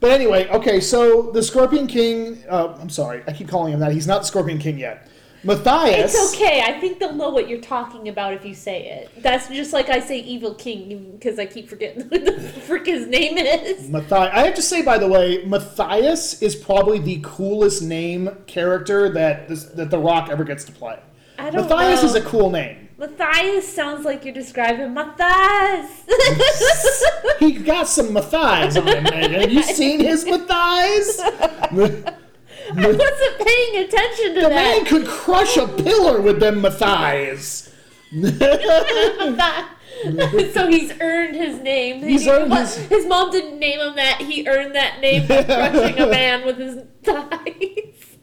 But 0.00 0.12
anyway, 0.12 0.48
okay, 0.48 0.80
so 0.80 1.30
the 1.30 1.42
Scorpion 1.42 1.86
King. 1.86 2.42
Uh, 2.48 2.74
I'm 2.80 2.88
sorry, 2.88 3.22
I 3.26 3.32
keep 3.34 3.48
calling 3.48 3.74
him 3.74 3.80
that. 3.80 3.92
He's 3.92 4.06
not 4.06 4.22
the 4.22 4.26
Scorpion 4.28 4.58
King 4.58 4.78
yet. 4.78 5.06
Matthias. 5.42 6.14
It's 6.14 6.34
okay. 6.34 6.62
I 6.62 6.78
think 6.80 6.98
they'll 6.98 7.14
know 7.14 7.30
what 7.30 7.48
you're 7.48 7.60
talking 7.60 8.08
about 8.08 8.34
if 8.34 8.44
you 8.44 8.54
say 8.54 8.86
it. 8.88 9.22
That's 9.22 9.48
just 9.48 9.72
like 9.72 9.88
I 9.88 10.00
say 10.00 10.20
Evil 10.20 10.54
King 10.54 11.12
because 11.12 11.38
I 11.38 11.46
keep 11.46 11.68
forgetting 11.68 12.02
what 12.08 12.24
the 12.24 12.38
frick 12.40 12.86
his 12.86 13.06
name 13.06 13.38
is. 13.38 13.88
Matthias. 13.88 14.30
I 14.34 14.44
have 14.44 14.54
to 14.54 14.62
say, 14.62 14.82
by 14.82 14.98
the 14.98 15.08
way, 15.08 15.44
Matthias 15.44 16.42
is 16.42 16.54
probably 16.54 16.98
the 16.98 17.20
coolest 17.22 17.82
name 17.82 18.30
character 18.46 19.08
that 19.10 19.48
this, 19.48 19.64
that 19.64 19.90
The 19.90 19.98
Rock 19.98 20.28
ever 20.30 20.44
gets 20.44 20.64
to 20.64 20.72
play. 20.72 20.98
I 21.38 21.50
don't 21.50 21.68
Matthias 21.68 22.02
know. 22.02 22.08
is 22.10 22.14
a 22.16 22.22
cool 22.22 22.50
name. 22.50 22.88
Matthias 22.98 23.66
sounds 23.66 24.04
like 24.04 24.26
you're 24.26 24.34
describing 24.34 24.92
Matthias. 24.92 26.04
He 27.38 27.52
got 27.52 27.88
some 27.88 28.12
Matthias 28.12 28.76
on 28.76 28.86
him, 28.86 29.04
Megan. 29.04 29.40
Have 29.40 29.50
you 29.50 29.62
seen 29.62 30.00
his 30.00 30.26
Matthias? 30.26 31.18
The 32.74 32.80
I 32.88 32.92
wasn't 32.92 33.38
paying 33.46 33.84
attention 33.84 34.34
to 34.34 34.40
man 34.42 34.50
that. 34.50 34.76
Man 34.78 34.84
could 34.86 35.06
crush 35.06 35.56
a 35.56 35.66
pillar 35.68 36.20
with 36.20 36.40
them 36.40 36.60
Matthias. 36.62 37.68
so 40.52 40.66
he's 40.68 40.92
earned 41.00 41.36
his 41.36 41.58
name. 41.60 42.02
He's 42.02 42.22
He- 42.24 42.30
earned 42.30 42.52
his- 42.54 42.76
his 42.76 43.06
mom 43.06 43.30
didn't 43.30 43.58
name 43.58 43.78
him 43.80 43.94
that. 43.96 44.20
He 44.20 44.46
earned 44.48 44.74
that 44.74 45.00
name 45.00 45.26
by 45.26 45.42
crushing 45.44 45.98
a 45.98 46.06
man 46.06 46.44
with 46.46 46.58
his 46.58 46.78
thighs. 47.04 48.16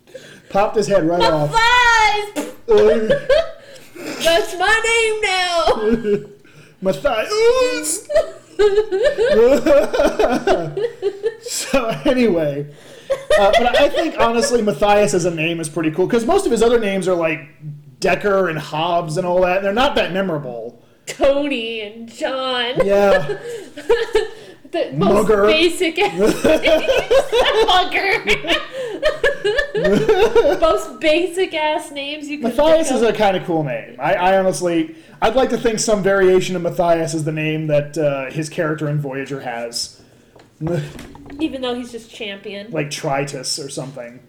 Popped 0.50 0.76
his 0.78 0.88
head 0.88 1.04
right 1.08 1.22
off. 1.22 1.52
Thighs. 1.52 2.54
That's 4.24 4.58
my 4.58 4.82
name 4.86 5.22
now. 5.22 6.30
Matthias. 6.82 8.08
so 11.42 11.88
anyway, 12.06 12.68
uh, 13.40 13.52
but 13.58 13.80
I 13.80 13.90
think 13.90 14.20
honestly, 14.20 14.62
Matthias 14.62 15.14
as 15.14 15.26
a 15.26 15.32
name 15.32 15.60
is 15.60 15.70
pretty 15.70 15.92
cool 15.92 16.08
because 16.08 16.26
most 16.26 16.46
of 16.46 16.52
his 16.52 16.62
other 16.62 16.80
names 16.80 17.08
are 17.08 17.16
like 17.16 17.40
Decker 18.00 18.50
and 18.50 18.60
Hobbs 18.60 19.18
and 19.18 19.26
all 19.26 19.42
that, 19.42 19.58
and 19.58 19.66
they're 19.66 19.74
not 19.74 19.96
that 19.96 20.14
memorable. 20.14 20.84
Tony 21.06 21.82
and 21.82 22.10
John. 22.12 22.86
Yeah, 22.86 23.38
The 24.72 24.92
most 24.94 25.30
Mugger. 25.30 25.46
basic 25.46 25.98
ass 26.04 26.44
Mugger. 27.66 28.26
most 30.60 31.00
basic 31.00 31.54
ass 31.54 31.92
names 31.92 32.28
you 32.28 32.40
can 32.40 32.50
Matthias 32.50 32.92
is 32.92 33.02
a 33.02 33.14
kind 33.14 33.38
of 33.38 33.46
cool 33.46 33.64
name. 33.64 33.96
I, 34.00 34.16
I 34.16 34.38
honestly, 34.40 34.96
I'd 35.22 35.36
like 35.36 35.50
to 35.52 35.58
think 35.58 35.80
some 35.80 36.04
variation 36.04 36.56
of 36.56 36.62
Matthias 36.64 37.14
is 37.14 37.24
the 37.24 37.32
name 37.32 37.68
that 37.68 37.98
uh, 37.98 38.30
his 38.32 38.50
character 38.50 38.90
in 38.90 39.00
Voyager 39.00 39.40
has, 39.40 39.97
even 41.40 41.62
though 41.62 41.76
he's 41.76 41.92
just 41.92 42.10
champion. 42.14 42.72
like 42.72 42.88
Tritus 42.90 43.64
or 43.64 43.70
something. 43.70 44.20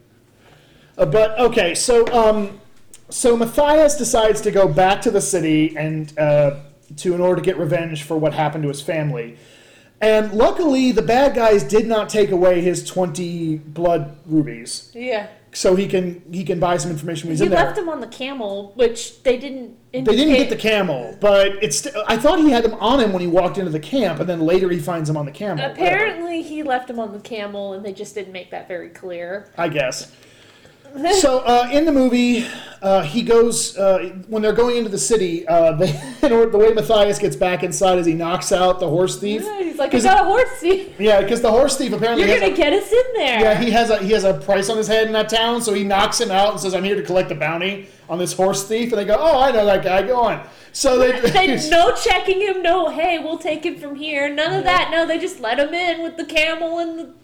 Uh, 0.97 1.07
but 1.07 1.39
okay, 1.39 1.75
so 1.75 2.07
um, 2.13 2.61
so 3.09 3.37
Matthias 3.37 3.97
decides 3.97 4.41
to 4.43 4.51
go 4.51 4.69
back 4.69 5.01
to 5.03 5.11
the 5.11 5.21
city 5.21 5.77
and 5.77 6.17
uh, 6.19 6.57
to 6.97 7.15
in 7.15 7.21
order 7.21 7.37
to 7.37 7.45
get 7.45 7.59
revenge 7.59 8.03
for 8.03 8.17
what 8.19 8.35
happened 8.35 8.63
to 8.63 8.69
his 8.69 8.81
family. 8.83 9.39
And 10.01 10.33
luckily, 10.33 10.93
the 10.93 11.03
bad 11.03 11.35
guys 11.35 11.65
did 11.65 11.87
not 11.87 12.09
take 12.09 12.31
away 12.31 12.61
his 12.61 12.85
twenty 12.85 13.57
blood 13.57 14.17
rubies, 14.27 14.91
Yeah. 14.95 15.29
So 15.53 15.75
he 15.77 15.87
can 15.87 16.23
he 16.33 16.45
can 16.45 16.61
buy 16.61 16.77
some 16.77 16.91
information 16.91 17.29
when 17.29 17.33
he's 17.33 17.41
He 17.41 17.47
in 17.47 17.51
there. 17.53 17.65
left 17.65 17.79
him 17.79 17.89
on 17.89 18.01
the 18.01 18.07
camel, 18.07 18.73
which 18.77 19.23
they 19.23 19.39
didn't. 19.39 19.77
They 19.93 20.03
didn't 20.03 20.35
get 20.35 20.51
the 20.51 20.57
camel, 20.57 21.17
but 21.21 21.53
it's. 21.63 21.87
I 22.07 22.17
thought 22.19 22.39
he 22.39 22.51
had 22.51 22.65
them 22.65 22.75
on 22.75 23.01
him 23.01 23.13
when 23.13 23.21
he 23.23 23.27
walked 23.27 23.57
into 23.59 23.71
the 23.71 23.81
camp, 23.81 24.21
and 24.21 24.29
then 24.29 24.41
later 24.41 24.69
he 24.69 24.79
finds 24.79 25.09
them 25.09 25.17
on 25.17 25.25
the 25.25 25.33
camel. 25.33 25.65
Apparently, 25.65 26.43
he 26.43 26.63
left 26.63 26.91
him 26.91 27.01
on 27.01 27.13
the 27.13 27.21
camel, 27.21 27.73
and 27.73 27.85
they 27.85 27.93
just 27.93 28.15
didn't 28.15 28.33
make 28.33 28.51
that 28.51 28.69
very 28.69 28.91
clear. 28.91 29.51
I 29.57 29.69
guess. 29.69 30.13
So 31.21 31.41
uh, 31.41 31.69
in 31.73 31.85
the 31.85 31.93
movie, 31.93 32.47
uh, 32.83 33.03
he 33.03 33.23
goes 33.23 33.77
uh, 33.77 34.11
when 34.29 34.43
they're 34.43 34.53
going 34.53 34.77
into 34.77 34.91
the 34.91 34.99
city. 34.99 35.47
Uh, 35.47 35.73
they, 35.77 35.91
in 36.23 36.33
order, 36.33 36.51
the 36.51 36.59
way 36.59 36.73
Matthias 36.73 37.19
gets 37.19 37.37
back 37.37 37.63
inside 37.63 37.99
is 37.99 38.07
he 38.07 38.15
knocks 38.15 38.53
out 38.53 38.81
the 38.81 38.89
horse 38.89 39.19
thief. 39.19 39.43
He's 39.59 39.79
like, 39.79 39.95
I 39.95 40.01
got 40.01 40.21
a 40.23 40.25
horse 40.25 40.49
thief. 40.61 40.95
Yeah, 40.99 41.21
because 41.21 41.41
the 41.41 41.51
horse 41.51 41.77
thief 41.77 41.93
apparently 41.93 42.27
You're 42.29 42.41
gonna 42.41 42.53
a, 42.53 42.57
get 42.57 42.73
us 42.73 42.91
in 42.91 43.05
there. 43.15 43.41
yeah 43.41 43.61
he 43.61 43.71
has 43.71 43.91
a 43.91 43.99
he 43.99 44.13
has 44.13 44.25
a 44.25 44.35
price 44.35 44.69
on 44.69 44.77
his 44.77 44.89
head 44.89 45.07
in 45.07 45.13
that 45.13 45.29
town, 45.29 45.63
so 45.63 45.73
he 45.73 45.85
knocks 45.85 46.21
him 46.21 46.31
out 46.31 46.51
and 46.53 46.61
says, 46.61 46.75
"I'm 46.75 46.85
here 46.85 46.97
to 46.97 47.03
collect 47.03 47.31
a 47.31 47.35
bounty 47.37 47.89
on 48.09 48.19
this 48.19 48.33
horse 48.33 48.67
thief." 48.67 48.93
And 48.93 48.99
they 49.01 49.05
go, 49.05 49.17
"Oh, 49.19 49.41
I 49.41 49.53
know 49.53 49.65
that 49.67 49.85
guy. 49.85 50.03
Go 50.03 50.21
on." 50.21 50.47
So 50.73 50.99
they, 50.99 51.19
They 51.31 51.69
no 51.71 51.95
checking 51.95 52.41
him. 52.41 52.63
No, 52.63 52.89
hey, 52.91 53.19
we'll 53.19 53.39
take 53.39 53.65
him 53.65 53.77
from 53.77 53.95
here. 53.97 54.33
None 54.33 54.53
of 54.55 54.65
that. 54.65 54.91
No, 54.91 55.07
they 55.07 55.19
just 55.19 55.41
let 55.41 55.59
him 55.59 55.73
in 55.75 56.03
with 56.03 56.17
the 56.17 56.25
camel 56.25 56.79
and 56.79 56.99
the, 56.99 57.15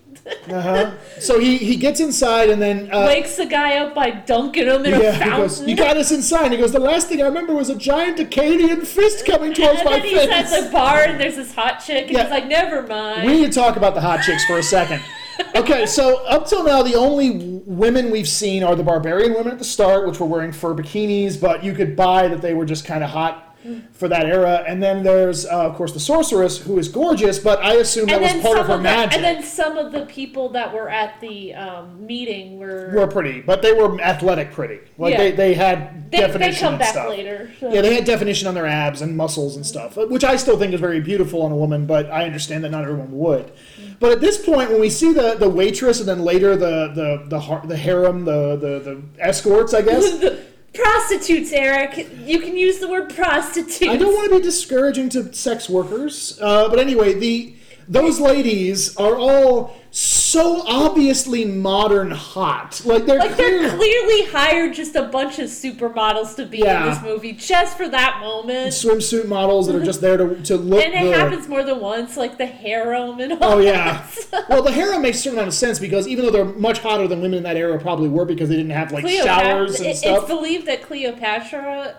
uh-huh. 0.50 0.92
So 1.20 1.38
he 1.38 1.57
he 1.59 1.77
gets 1.77 2.00
inside 2.00 2.50
and 2.50 2.61
then 2.61 2.92
uh, 2.92 3.07
wakes 3.07 3.37
the 3.37 3.46
guy 3.46 3.77
up 3.79 3.94
by 3.94 4.11
dunking 4.11 4.66
him 4.66 4.85
in 4.85 4.94
a 4.94 5.00
Yeah, 5.03 5.24
he 5.24 5.31
goes, 5.31 5.62
you 5.66 5.77
got 5.77 5.96
us 5.96 6.11
inside. 6.12 6.53
He 6.53 6.59
goes, 6.59 6.72
the 6.72 6.79
last 6.79 7.09
thing 7.09 7.20
I 7.22 7.27
remember 7.27 7.55
was 7.55 7.70
a 7.70 7.77
giant 7.77 8.18
Akkadian 8.18 8.87
fist 8.87 9.27
coming 9.27 9.53
towards 9.55 9.81
and 9.81 9.85
my 9.90 9.98
then 9.98 10.03
he's 10.07 10.18
at 10.29 10.48
face. 10.48 10.64
the 10.64 10.70
bar 10.70 11.03
and 11.05 11.20
there's 11.20 11.37
this 11.37 11.55
hot 11.55 11.79
chick 11.85 12.05
and 12.07 12.12
Yeah. 12.12 12.22
he's 12.24 12.31
like, 12.31 12.46
never 12.46 12.83
mind. 12.87 13.27
We 13.27 13.40
need 13.40 13.53
to 13.53 13.59
talk 13.59 13.77
about 13.77 13.94
the 13.94 14.00
hot 14.00 14.22
chicks 14.22 14.44
for 14.44 14.59
a 14.59 14.62
second. 14.62 15.00
Okay, 15.57 15.85
so 15.85 16.24
up 16.27 16.46
till 16.46 16.62
now, 16.62 16.85
the 16.85 16.94
only 16.94 17.61
women 17.66 18.12
we've 18.12 18.29
seen 18.29 18.62
are 18.62 18.77
the 18.77 18.85
barbarian 18.85 19.35
women 19.35 19.50
at 19.50 19.59
the 19.59 19.64
start, 19.64 20.07
which 20.07 20.20
were 20.20 20.27
wearing 20.27 20.53
fur 20.53 20.74
bikinis, 20.77 21.40
but 21.40 21.64
you 21.64 21.72
could 21.72 21.96
buy 21.96 22.29
that 22.29 22.40
they 22.40 22.55
were 22.55 22.64
just 22.64 22.85
kind 22.85 23.03
of 23.03 23.11
hot 23.11 23.54
for 23.92 24.09
that 24.09 24.27
era. 24.27 24.64
And 24.66 24.83
then 24.83 25.03
there's, 25.03 25.46
uh, 25.46 25.50
of 25.66 25.74
course, 25.77 25.92
the 25.92 26.00
sorceress, 26.00 26.59
who 26.59 26.79
is 26.79 26.88
gorgeous, 26.88 27.38
but 27.38 27.62
I 27.64 27.74
assume 27.74 28.07
that 28.07 28.22
and 28.22 28.37
was 28.37 28.42
part 28.42 28.59
of 28.59 28.66
her 28.66 28.74
of 28.74 28.79
the, 28.81 28.83
magic. 28.85 29.14
and 29.16 29.24
then 29.24 29.42
some 29.42 29.79
of 29.79 29.92
the 29.92 30.05
people 30.07 30.50
that 30.50 30.72
were 30.72 30.88
at 30.88 31.20
the 31.20 31.55
um, 31.55 32.07
meeting 32.07 32.59
were, 32.59 32.92
were 32.94 33.07
pretty, 33.07 33.40
but 33.40 33.62
they 33.62 33.72
were 33.72 34.00
athletic 34.00 34.53
pretty. 34.53 34.81
Like 34.98 35.12
Yeah. 35.12 35.18
they, 35.18 35.31
they 35.33 35.55
had 35.55 36.11
they, 36.11 36.18
definition 36.18 36.53
they 36.53 36.61
come 36.70 36.79
back 36.79 36.88
stuff. 36.88 37.09
later. 37.09 37.50
so- 37.59 37.72
Yeah, 37.72 37.81
they 37.81 37.94
had 37.94 38.05
definition 38.05 38.48
on 38.48 38.55
their 38.55 38.66
abs 38.66 39.00
and 39.03 39.16
muscles 39.16 39.57
and 39.57 39.64
stuff, 39.64 39.96
which 39.96 40.24
I 40.24 40.37
still 40.37 40.59
think 40.59 40.74
is 40.74 40.81
very 40.81 41.00
beautiful 41.00 41.42
on 41.42 41.50
a 41.53 41.57
woman, 41.57 41.87
but 41.87 42.11
I 42.11 42.24
understand 42.24 42.64
that 42.64 42.70
not 42.70 42.83
everyone 42.85 43.12
would. 43.18 43.53
But 44.00 44.12
at 44.12 44.20
this 44.20 44.44
point, 44.44 44.70
when 44.70 44.81
we 44.81 44.90
see 44.90 45.12
the, 45.12 45.35
the 45.35 45.48
waitress 45.48 46.00
and 46.00 46.09
then 46.09 46.20
later 46.22 46.57
the 46.57 46.88
the 46.94 47.24
the, 47.38 47.66
the 47.68 47.77
harem, 47.77 48.24
the, 48.24 48.57
the 48.57 48.79
the 48.81 49.03
escorts, 49.18 49.72
I 49.72 49.83
guess. 49.83 50.22
prostitutes, 50.75 51.53
Eric. 51.53 52.09
You 52.25 52.41
can 52.41 52.57
use 52.57 52.79
the 52.79 52.89
word 52.89 53.15
prostitute. 53.15 53.89
I 53.89 53.97
don't 53.97 54.13
want 54.15 54.31
to 54.31 54.37
be 54.39 54.43
discouraging 54.43 55.09
to 55.11 55.33
sex 55.33 55.69
workers, 55.69 56.39
uh, 56.41 56.69
but 56.69 56.79
anyway, 56.79 57.15
the 57.15 57.55
those 57.88 58.20
ladies 58.20 58.97
are 58.97 59.16
all 59.16 59.77
so 59.90 60.64
obviously 60.66 61.44
modern 61.44 62.11
hot. 62.11 62.83
Like 62.85 63.07
they're, 63.07 63.18
Like 63.20 63.35
clear- 63.35 63.61
they're 63.68 63.77
clearly 63.77 64.25
hired 64.27 64.75
just 64.75 64.97
a 64.97 65.03
bunch 65.05 65.38
of 65.38 65.49
supermodels 65.49 66.35
to 66.37 66.47
be 66.47 66.59
Yeah. 66.59 66.83
in 66.87 66.90
this 66.90 67.03
movie 67.03 67.33
just 67.33 67.77
for 67.77 67.88
that 67.88 68.18
moment. 68.20 68.68
swimsuit 68.73 69.29
models 69.29 69.68
that 69.68 69.77
are 69.77 69.85
just 69.85 70.01
there 70.01 70.16
to, 70.16 70.35
to 70.42 70.57
look 70.70 70.85
And 70.85 70.94
it 70.94 71.03
good. 71.03 71.14
happens 71.16 71.47
more 71.47 71.62
than 71.62 71.79
once, 71.81 72.16
like 72.16 72.38
the 72.38 72.47
harem 72.47 73.20
and 73.20 73.35
all 73.35 73.38
Oh 73.55 73.59
yeah. 73.61 74.05
Well, 74.49 74.62
the 74.62 74.73
harem 74.73 75.03
makes 75.03 75.18
a 75.18 75.23
certain 75.23 75.38
amount 75.38 75.49
of 75.49 75.55
sense 75.55 75.79
because 75.79 76.09
even 76.09 76.25
though 76.25 76.33
they're 76.33 76.44
much 76.44 76.81
hotter 76.81 77.07
than 77.07 77.20
women 77.23 77.38
in 77.38 77.42
that 77.44 77.57
era 77.57 77.79
probably 77.79 78.09
were 78.09 78.25
because 78.25 78.49
they 78.49 78.57
didn't 78.57 78.73
have 78.73 78.90
like 78.90 79.05
Cleopatra, 79.05 79.44
showers 79.44 79.77
and 79.79 79.87
it- 79.90 79.97
stuff. 79.99 80.18
It's 80.23 80.27
believed 80.29 80.66
that 80.66 80.83
Cleopatra, 80.83 81.94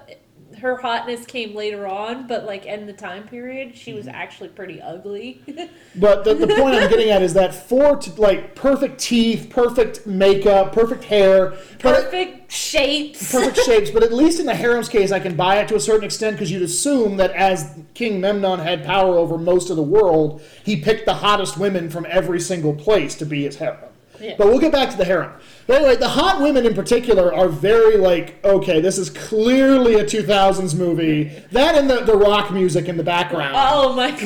her 0.66 0.78
hotness 0.78 1.26
came 1.28 1.54
later 1.56 1.86
on, 1.88 2.26
but 2.28 2.46
like 2.46 2.66
in 2.66 2.88
the 2.88 2.94
time 2.94 3.28
period, 3.28 3.78
she 3.78 3.92
Mm-hmm. 3.92 3.98
was 3.98 4.08
actually 4.08 4.50
pretty 4.50 4.82
ugly. 4.82 5.42
But 5.98 6.26
the, 6.26 6.34
the 6.34 6.48
point 6.48 6.76
I'm 6.76 6.90
getting 6.90 7.10
at 7.10 7.22
is 7.22 7.34
that 7.36 7.56
for 7.56 7.96
t- 7.96 8.12
like 8.18 8.54
perfect 8.56 9.00
teeth, 9.00 9.50
perfect 9.50 10.06
makeup, 10.06 10.74
perfect 10.74 11.06
hair, 11.06 11.52
Perfect 11.80 12.52
shapes. 12.52 13.32
perfect 13.32 13.58
shapes. 13.66 13.92
But 13.92 14.04
at 14.04 14.12
least 14.12 14.42
in 14.42 14.46
the 14.46 14.56
harem's 14.56 14.90
case, 14.90 15.12
I 15.14 15.20
can 15.22 15.36
buy 15.38 15.60
it 15.60 15.68
to 15.70 15.76
a 15.76 15.80
certain 15.80 16.04
extent 16.04 16.36
because 16.36 16.52
you'd 16.52 16.64
assume 16.64 17.16
that 17.18 17.32
as 17.32 17.80
King 17.94 18.20
Memnon 18.20 18.60
had 18.60 18.84
power 18.84 19.16
over 19.16 19.38
most 19.38 19.70
of 19.70 19.78
the 19.78 19.84
world, 19.84 20.42
he 20.66 20.76
picked 20.82 21.06
the 21.06 21.14
hottest 21.16 21.58
women 21.58 21.90
from 21.90 22.06
every 22.10 22.42
single 22.42 22.74
place 22.74 23.16
to 23.16 23.26
be 23.26 23.44
his 23.44 23.56
harem. 23.58 23.92
Yeah. 24.20 24.36
But 24.38 24.48
we'll 24.48 24.60
get 24.60 24.72
back 24.72 24.90
to 24.92 24.98
the 24.98 25.06
harem. 25.06 25.32
But 25.68 25.78
anyway, 25.78 25.96
the 25.96 26.08
hot 26.10 26.42
women 26.42 26.66
in 26.66 26.74
particular 26.74 27.34
are 27.34 27.48
very 27.50 27.98
like, 27.98 28.44
okay, 28.46 28.82
this 28.82 28.98
is 28.98 29.10
clearly 29.10 29.96
a 29.96 30.04
2000s 30.04 30.76
movie. 30.78 31.26
That 31.52 31.76
and 31.76 31.90
the, 31.90 32.02
the 32.02 32.16
rock 32.16 32.52
music 32.52 32.88
in 32.88 32.98
the 32.98 33.04
background. 33.04 33.56
Oh 33.58 33.94
my 33.94 34.12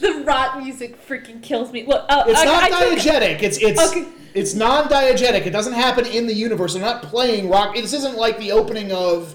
the 0.00 0.22
rock 0.26 0.58
music 0.62 1.06
freaking 1.06 1.42
kills 1.42 1.72
me. 1.72 1.84
Look, 1.86 2.04
uh, 2.08 2.24
It's 2.26 2.40
I, 2.40 2.44
not 2.44 2.62
I 2.64 2.68
took- 2.68 2.98
diegetic. 2.98 3.42
It's 3.42 3.58
it's 3.58 3.90
Okay. 3.92 4.06
it's 4.34 4.54
non-diegetic. 4.54 5.46
It 5.46 5.50
doesn't 5.50 5.74
happen 5.74 6.06
in 6.06 6.26
the 6.26 6.34
universe. 6.34 6.72
They're 6.74 6.82
not 6.82 7.02
playing 7.02 7.48
rock. 7.50 7.74
This 7.74 7.92
isn't 7.92 8.16
like 8.16 8.38
the 8.38 8.52
opening 8.52 8.90
of 8.92 9.34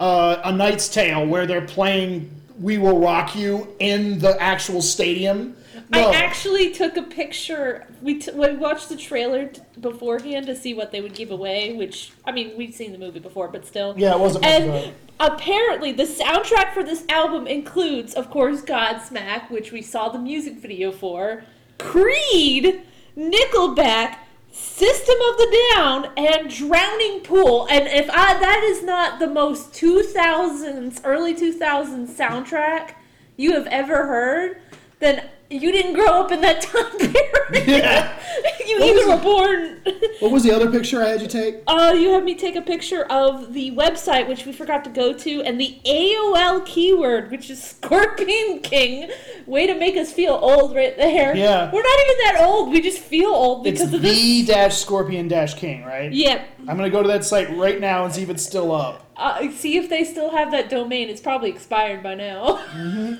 uh, 0.00 0.36
A 0.44 0.52
Knight's 0.52 0.88
Tale 0.88 1.26
where 1.26 1.46
they're 1.46 1.66
playing 1.66 2.30
"We 2.60 2.76
Will 2.78 2.98
Rock 3.00 3.34
You" 3.34 3.74
in 3.78 4.18
the 4.18 4.40
actual 4.40 4.82
stadium. 4.82 5.56
No. 5.96 6.10
I 6.10 6.14
actually 6.16 6.72
took 6.72 6.96
a 6.96 7.02
picture. 7.02 7.86
We, 8.02 8.18
t- 8.18 8.32
we 8.32 8.52
watched 8.56 8.88
the 8.88 8.96
trailer 8.96 9.46
t- 9.46 9.60
beforehand 9.80 10.46
to 10.46 10.56
see 10.56 10.74
what 10.74 10.92
they 10.92 11.00
would 11.00 11.14
give 11.14 11.30
away, 11.30 11.74
which, 11.74 12.12
I 12.24 12.32
mean, 12.32 12.56
we'd 12.56 12.74
seen 12.74 12.92
the 12.92 12.98
movie 12.98 13.20
before, 13.20 13.48
but 13.48 13.66
still. 13.66 13.94
yeah, 13.96 14.14
it 14.14 14.18
wasn't. 14.20 14.44
Much 14.44 14.62
of 14.62 14.68
a, 14.68 14.72
And 14.72 14.94
apparently, 15.20 15.92
the 15.92 16.04
soundtrack 16.04 16.74
for 16.74 16.82
this 16.82 17.04
album 17.08 17.46
includes, 17.46 18.14
of 18.14 18.30
course, 18.30 18.62
Godsmack, 18.62 19.50
which 19.50 19.72
we 19.72 19.82
saw 19.82 20.08
the 20.08 20.18
music 20.18 20.54
video 20.54 20.90
for, 20.92 21.44
Creed, 21.78 22.82
Nickelback, 23.16 24.18
System 24.52 25.16
of 25.30 25.36
the 25.36 25.64
Down, 25.74 26.10
and 26.16 26.48
Drowning 26.48 27.20
Pool. 27.20 27.66
And 27.70 27.88
if 27.88 28.08
I 28.10 28.38
that 28.38 28.62
is 28.64 28.82
not 28.84 29.18
the 29.18 29.26
most 29.26 29.72
2000s, 29.72 31.00
early 31.04 31.34
2000s 31.34 32.08
soundtrack 32.10 32.94
you 33.36 33.52
have 33.54 33.66
ever 33.66 34.06
heard, 34.06 34.60
then 35.00 35.28
you 35.60 35.72
didn't 35.72 35.92
grow 35.94 36.20
up 36.22 36.32
in 36.32 36.40
that 36.40 36.60
time 36.62 36.90
period. 36.98 37.68
Yeah. 37.68 38.20
you 38.66 38.80
What 38.80 38.88
even 38.88 39.08
were 39.08 39.16
born. 39.22 39.80
what 40.20 40.32
was 40.32 40.42
the 40.42 40.50
other 40.52 40.70
picture 40.70 41.02
I 41.02 41.08
had 41.10 41.20
you 41.22 41.28
take? 41.28 41.56
Uh, 41.66 41.94
you 41.96 42.10
had 42.10 42.24
me 42.24 42.34
take 42.34 42.56
a 42.56 42.62
picture 42.62 43.04
of 43.04 43.52
the 43.52 43.70
website, 43.72 44.26
which 44.28 44.44
we 44.46 44.52
forgot 44.52 44.82
to 44.84 44.90
go 44.90 45.12
to, 45.12 45.42
and 45.42 45.60
the 45.60 45.78
AOL 45.84 46.64
keyword, 46.66 47.30
which 47.30 47.50
is 47.50 47.62
Scorpion 47.62 48.60
King. 48.60 49.10
Way 49.46 49.66
to 49.66 49.74
make 49.74 49.96
us 49.96 50.12
feel 50.12 50.32
old 50.34 50.74
right 50.74 50.96
there. 50.96 51.36
Yeah. 51.36 51.70
We're 51.72 51.82
not 51.82 52.00
even 52.00 52.16
that 52.24 52.38
old. 52.44 52.70
We 52.70 52.80
just 52.80 52.98
feel 52.98 53.28
old 53.30 53.66
It's 53.66 53.78
because 53.80 53.94
of 53.94 54.02
this. 54.02 54.16
the 54.16 54.44
dash 54.46 54.76
scorpion 54.78 55.28
dash 55.28 55.54
king, 55.54 55.84
right? 55.84 56.12
Yeah. 56.12 56.44
I'm 56.60 56.76
gonna 56.76 56.90
go 56.90 57.02
to 57.02 57.08
that 57.08 57.24
site 57.24 57.54
right 57.56 57.78
now 57.80 58.04
and 58.04 58.12
see 58.14 58.22
if 58.22 58.30
it's 58.30 58.44
still 58.44 58.72
up. 58.72 59.02
Uh, 59.16 59.50
see 59.52 59.76
if 59.76 59.88
they 59.88 60.02
still 60.02 60.30
have 60.32 60.50
that 60.50 60.68
domain. 60.70 61.08
It's 61.08 61.20
probably 61.20 61.50
expired 61.50 62.02
by 62.02 62.14
now. 62.16 62.64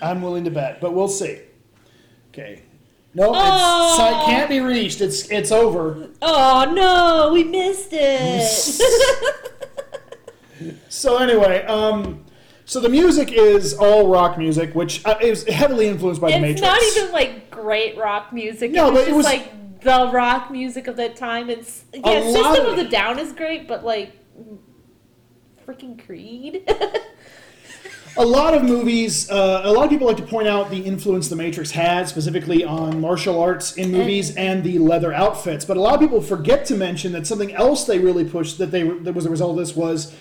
I'm 0.03 0.23
willing 0.23 0.45
to 0.45 0.51
bet, 0.51 0.81
but 0.81 0.93
we'll 0.95 1.09
see. 1.09 1.41
Okay. 2.35 2.63
No, 3.15 3.31
it's 3.31 3.39
Oh. 3.41 3.95
site 3.97 4.27
can't 4.27 4.49
be 4.51 4.59
reached. 4.59 5.01
It's 5.01 5.31
it's 5.31 5.53
over. 5.53 6.09
oh 6.21 6.73
no, 6.75 7.31
we 7.33 7.45
missed 7.45 7.91
it. 7.93 8.81
So 10.89 11.19
anyway, 11.19 11.65
um, 11.65 12.25
so 12.65 12.81
the 12.81 12.89
music 12.89 13.33
is 13.33 13.75
all 13.75 14.07
rock 14.09 14.39
music, 14.39 14.75
which 14.75 15.05
uh, 15.05 15.17
is 15.21 15.45
heavily 15.49 15.89
influenced 15.89 16.21
by 16.21 16.31
the 16.31 16.39
Matrix. 16.39 16.61
it's 16.63 16.97
not 16.97 17.03
even 17.03 17.13
like 17.13 17.51
great 17.51 17.99
rock 17.99 18.33
music. 18.33 18.71
No, 18.71 18.89
it 18.89 18.93
but 18.93 19.01
it 19.03 19.05
just 19.07 19.17
was- 19.17 19.27
like 19.27 19.81
the 19.81 20.11
rock 20.13 20.51
music 20.53 20.87
of 20.87 20.97
that 20.97 21.17
time. 21.17 21.51
It's 21.51 21.85
yeah, 21.93 22.23
System 22.23 22.67
of- 22.67 22.69
of 22.73 22.77
the 22.77 22.85
Down 22.85 23.19
is 23.19 23.33
great, 23.33 23.67
but 23.69 23.85
like 23.85 24.13
freaking 25.67 26.03
Creed. 26.07 26.71
a 28.17 28.25
lot 28.25 28.55
of 28.55 28.63
movies. 28.63 29.31
Uh, 29.31 29.63
a 29.65 29.73
lot 29.73 29.85
of 29.85 29.91
people 29.91 30.07
like 30.07 30.17
to 30.19 30.23
point 30.23 30.47
out 30.49 30.71
the 30.71 30.79
influence 30.81 31.29
the 31.29 31.37
Matrix 31.37 31.71
had, 31.71 32.09
specifically 32.09 32.65
on 32.65 33.01
martial 33.01 33.41
arts 33.41 33.77
in 33.77 33.91
movies 33.91 34.35
and 34.37 34.63
the 34.63 34.79
leather 34.79 35.13
outfits. 35.13 35.65
But 35.65 35.77
a 35.77 35.81
lot 35.81 35.95
of 35.95 36.01
people 36.01 36.21
forget 36.21 36.65
to 36.67 36.77
mention 36.77 37.13
that 37.13 37.27
something 37.27 37.53
else 37.55 37.85
they 37.85 37.99
really 37.99 38.25
pushed 38.25 38.59
that 38.59 38.71
they 38.71 38.83
that 38.83 39.15
was 39.15 39.27
a 39.27 39.31
result 39.31 39.53
of 39.53 39.57
this 39.67 39.75
was. 39.77 40.15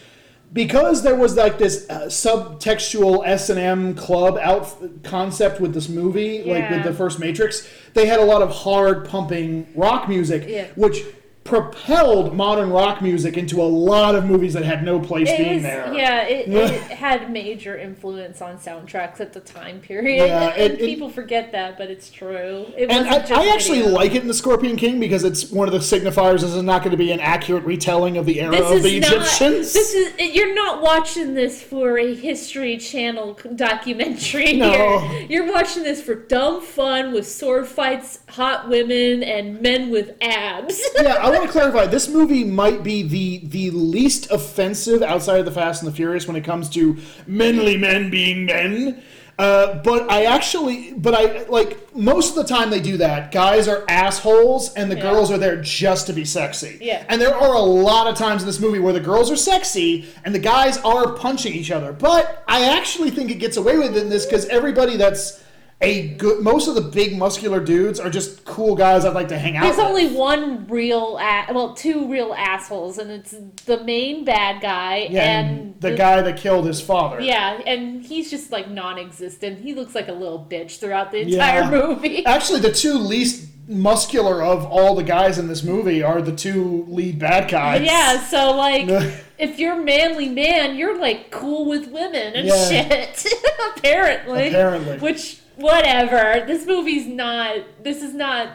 Because 0.51 1.01
there 1.01 1.15
was 1.15 1.36
like 1.36 1.58
this 1.58 1.89
uh, 1.89 2.01
subtextual 2.01 3.23
S 3.25 3.49
and 3.49 3.60
M 3.60 3.95
club 3.95 4.38
out 4.38 5.03
concept 5.03 5.60
with 5.60 5.73
this 5.73 5.89
movie, 5.89 6.43
like 6.43 6.69
with 6.69 6.84
the 6.84 6.93
first 6.93 7.17
Matrix, 7.19 7.67
they 7.95 8.06
had 8.06 8.19
a 8.19 8.23
lot 8.23 8.43
of 8.43 8.51
hard 8.51 9.08
pumping 9.10 9.67
rock 9.75 10.08
music, 10.08 10.45
Yeah. 10.47 10.67
which 10.75 11.01
propelled 11.43 12.34
modern 12.36 12.69
rock 12.69 13.01
music 13.01 13.38
into 13.38 13.62
a 13.62 13.63
lot 13.65 14.15
of 14.15 14.25
movies 14.25 14.53
that 14.53 14.63
had 14.63 14.84
no 14.84 14.99
place 14.99 15.29
It 15.29 15.38
being 15.38 15.53
was- 15.56 15.63
there. 15.63 15.93
Yeah, 15.93 16.21
it, 16.23 16.47
it 16.49 16.82
had 16.91 17.32
major 17.32 17.77
influence 17.77 18.41
on 18.41 18.58
soundtracks 18.58 19.19
at 19.19 19.34
the 19.34 19.39
time 19.41 19.79
period. 19.82 20.25
Yeah, 20.27 20.49
and 20.56 20.73
it- 20.73 20.79
people 20.79 21.10
forget 21.10 21.51
that, 21.51 21.77
but 21.77 21.89
it's 21.89 22.10
true. 22.10 22.65
It 22.77 22.89
And 22.89 23.08
I, 23.08 23.17
I 23.17 23.49
actually 23.53 23.79
video. 23.79 23.93
like 23.93 24.15
it 24.15 24.21
in 24.21 24.27
the 24.27 24.34
Scorpion 24.34 24.77
King 24.77 24.99
because 24.99 25.23
it's 25.23 25.51
one 25.51 25.67
of 25.67 25.73
the 25.73 25.79
signifiers. 25.79 26.41
This 26.41 26.53
is 26.53 26.63
not 26.63 26.82
going 26.82 26.91
to 26.91 26.97
be 26.97 27.12
an 27.12 27.19
accurate 27.19 27.63
retelling 27.65 28.17
of 28.17 28.25
the 28.25 28.39
era 28.39 28.51
This 28.51 28.65
of 28.71 28.77
is 28.77 28.84
the 28.84 28.99
not. 29.01 29.13
Egyptians. 29.13 29.73
This 29.73 29.93
is 29.93 30.13
you're 30.36 30.56
not 30.56 30.82
watching 30.82 31.34
this 31.34 31.62
for 31.62 31.97
a 31.97 32.15
History 32.15 32.77
Channel 32.77 33.38
documentary. 33.56 34.53
No. 34.53 34.99
Here. 34.99 35.27
You're 35.29 35.51
watching 35.51 35.84
this 35.84 36.01
for 36.01 36.15
dumb 36.15 36.62
fun 36.62 37.12
with 37.13 37.27
sword 37.27 37.67
fights, 37.67 38.19
hot 38.29 38.69
women, 38.69 39.23
and 39.23 39.62
men 39.62 39.89
with 39.89 40.15
abs. 40.21 40.82
yeah, 40.95 41.17
I 41.21 41.29
want 41.39 41.46
to 41.48 41.52
clarify. 41.52 41.86
This 41.88 42.08
movie 42.08 42.43
might 42.43 42.84
be 42.84 43.04
the 43.04 43.39
the 43.46 43.72
least 43.72 44.32
offensive 44.32 45.02
outside 45.02 45.39
of 45.39 45.46
the 45.46 45.52
Fast 45.52 45.84
and 45.84 45.91
the 45.91 45.96
Furious 45.96 46.28
when 46.28 46.36
it 46.36 46.43
comes 46.43 46.69
to 46.72 46.98
manly 47.28 47.78
men 47.78 48.10
being 48.10 48.46
men. 48.46 49.02
Uh, 49.39 49.82
but 49.82 50.12
I 50.12 50.26
actually, 50.26 50.93
but 50.93 51.15
I 51.15 51.43
like 51.50 51.96
most 51.96 52.30
of 52.30 52.36
the 52.36 52.43
time 52.54 52.69
they 52.69 52.80
do 52.80 52.98
that. 52.98 53.32
Guys 53.32 53.67
are 53.67 53.84
assholes, 53.89 54.72
and 54.76 54.91
the 54.91 54.96
Yeah. 54.96 55.02
girls 55.12 55.32
are 55.32 55.39
there 55.39 55.58
just 55.60 56.06
to 56.06 56.13
be 56.13 56.24
sexy. 56.24 56.78
Yeah. 56.80 57.04
And 57.10 57.19
there 57.19 57.34
are 57.36 57.54
a 57.56 57.60
lot 57.62 58.06
of 58.06 58.15
times 58.15 58.43
in 58.43 58.46
this 58.48 58.60
movie 58.60 58.78
where 58.78 58.93
the 58.93 59.00
girls 59.00 59.32
are 59.32 59.36
sexy 59.36 60.06
and 60.24 60.36
the 60.36 60.39
guys 60.39 60.78
are 60.86 61.13
punching 61.13 61.52
each 61.54 61.72
other. 61.72 61.91
But 61.91 62.43
I 62.48 62.78
actually 62.78 63.10
think 63.10 63.32
it 63.32 63.39
gets 63.39 63.58
away 63.58 63.78
with 63.80 63.98
it 63.98 64.04
in 64.04 64.10
this 64.10 64.26
because 64.28 64.46
everybody 64.50 64.98
that's 64.98 65.42
a 65.84 66.08
good, 66.15 66.41
most 66.41 66.67
of 66.67 66.76
the 66.76 66.82
big 66.82 67.17
muscular 67.17 67.60
dudes 67.60 68.00
are 68.00 68.10
just 68.10 68.46
cool 68.46 68.76
guys 68.76 69.06
I'd 69.06 69.13
like 69.13 69.28
to 69.30 69.38
hang 69.38 69.58
out 69.58 69.63
There's 69.63 69.78
with. 69.78 69.86
only 69.86 70.08
one 70.15 70.65
real, 70.67 71.17
a- 71.17 71.48
well, 71.54 71.74
two 71.74 72.10
real 72.10 72.34
assholes, 72.34 72.98
and 72.98 73.12
it's 73.12 73.36
the 73.65 73.84
main 73.84 74.24
bad 74.26 74.62
guy 74.62 75.08
Yeah, 75.10 75.39
and, 75.39 75.50
and 75.60 75.82
the, 75.82 75.96
guy 75.96 76.22
that 76.22 76.38
killed 76.38 76.65
his 76.65 76.80
father. 76.82 77.19
Yeah, 77.22 77.60
and 77.65 78.04
he's 78.04 78.30
just 78.32 78.52
like 78.52 78.69
non-existent. 78.69 79.60
He 79.60 79.74
looks 79.74 79.93
like 79.93 80.08
a 80.08 80.13
little 80.13 80.46
bitch 80.50 80.80
throughout 80.80 81.12
the 81.12 81.22
entire 81.22 81.62
Yeah. 81.62 81.69
movie. 81.69 82.26
Actually, 82.26 82.62
the 82.62 82.72
two 82.72 82.93
least 82.93 83.50
muscular 83.65 84.43
of 84.43 84.65
all 84.65 84.93
the 84.93 85.04
guys 85.04 85.38
in 85.39 85.48
this 85.48 85.63
movie 85.63 86.04
are 86.04 86.22
the 86.22 86.36
two 86.36 86.86
lead 86.89 87.17
bad 87.19 87.50
guys. 87.50 87.82
Yeah, 87.82 88.19
so 88.26 88.52
like, 88.56 88.88
if 89.38 89.58
you're 89.58 89.82
manly 89.82 90.28
man, 90.30 90.76
you're 90.78 90.98
like 91.00 91.32
cool 91.32 91.65
with 91.65 91.88
women 91.88 92.34
and 92.36 92.48
Yeah. 92.48 92.67
shit. 92.69 93.26
Apparently. 93.78 94.50
Apparently. 94.50 94.98
Which 95.00 95.39
whatever. 95.55 96.45
This 96.45 96.65
movie's 96.65 97.07
not. 97.07 97.57
This 97.83 98.01
is 98.01 98.13
not. 98.13 98.49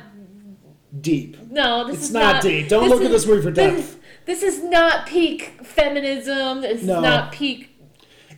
Deep. 1.01 1.37
No, 1.51 1.87
this 1.87 1.97
It's 1.97 2.05
is 2.07 2.13
not 2.13 2.35
not 2.37 2.43
deep. 2.43 2.69
Don't 2.69 2.89
look 2.89 3.03
at 3.03 3.11
this 3.11 3.27
movie 3.27 3.43
for 3.43 3.51
depth. 3.51 3.99
this 4.25 4.43
is 4.43 4.63
not 4.65 5.07
peak 5.07 5.61
feminism. 5.63 6.63
This 6.63 6.83
No. 6.83 6.97
is 6.97 7.03
not 7.03 7.31
peak. 7.33 7.71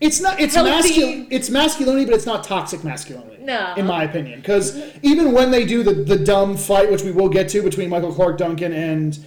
It's 0.01 0.21
not. 0.21 0.41
It's 0.41 0.57
masculine. 0.57 1.29
It's 1.31 1.49
masculinity, 1.51 2.07
but 2.07 2.15
it's 2.15 2.27
not 2.27 2.43
toxic 2.43 2.83
masculinity. 2.83 3.37
No. 3.43 3.75
in 3.77 3.87
my 3.87 4.05
opinion, 4.05 4.41
because 4.41 4.81
even 5.03 5.33
when 5.33 5.51
they 5.51 5.65
do 5.65 5.83
the 5.83 5.93
the 5.95 6.17
dumb 6.19 6.57
fight, 6.57 6.91
which 6.91 7.03
we 7.03 7.13
will 7.13 7.29
get 7.29 7.49
to 7.51 7.63
between 7.63 7.89
Michael 7.89 8.13
Clarke 8.13 8.37
Duncan 8.39 8.73
and 8.73 9.19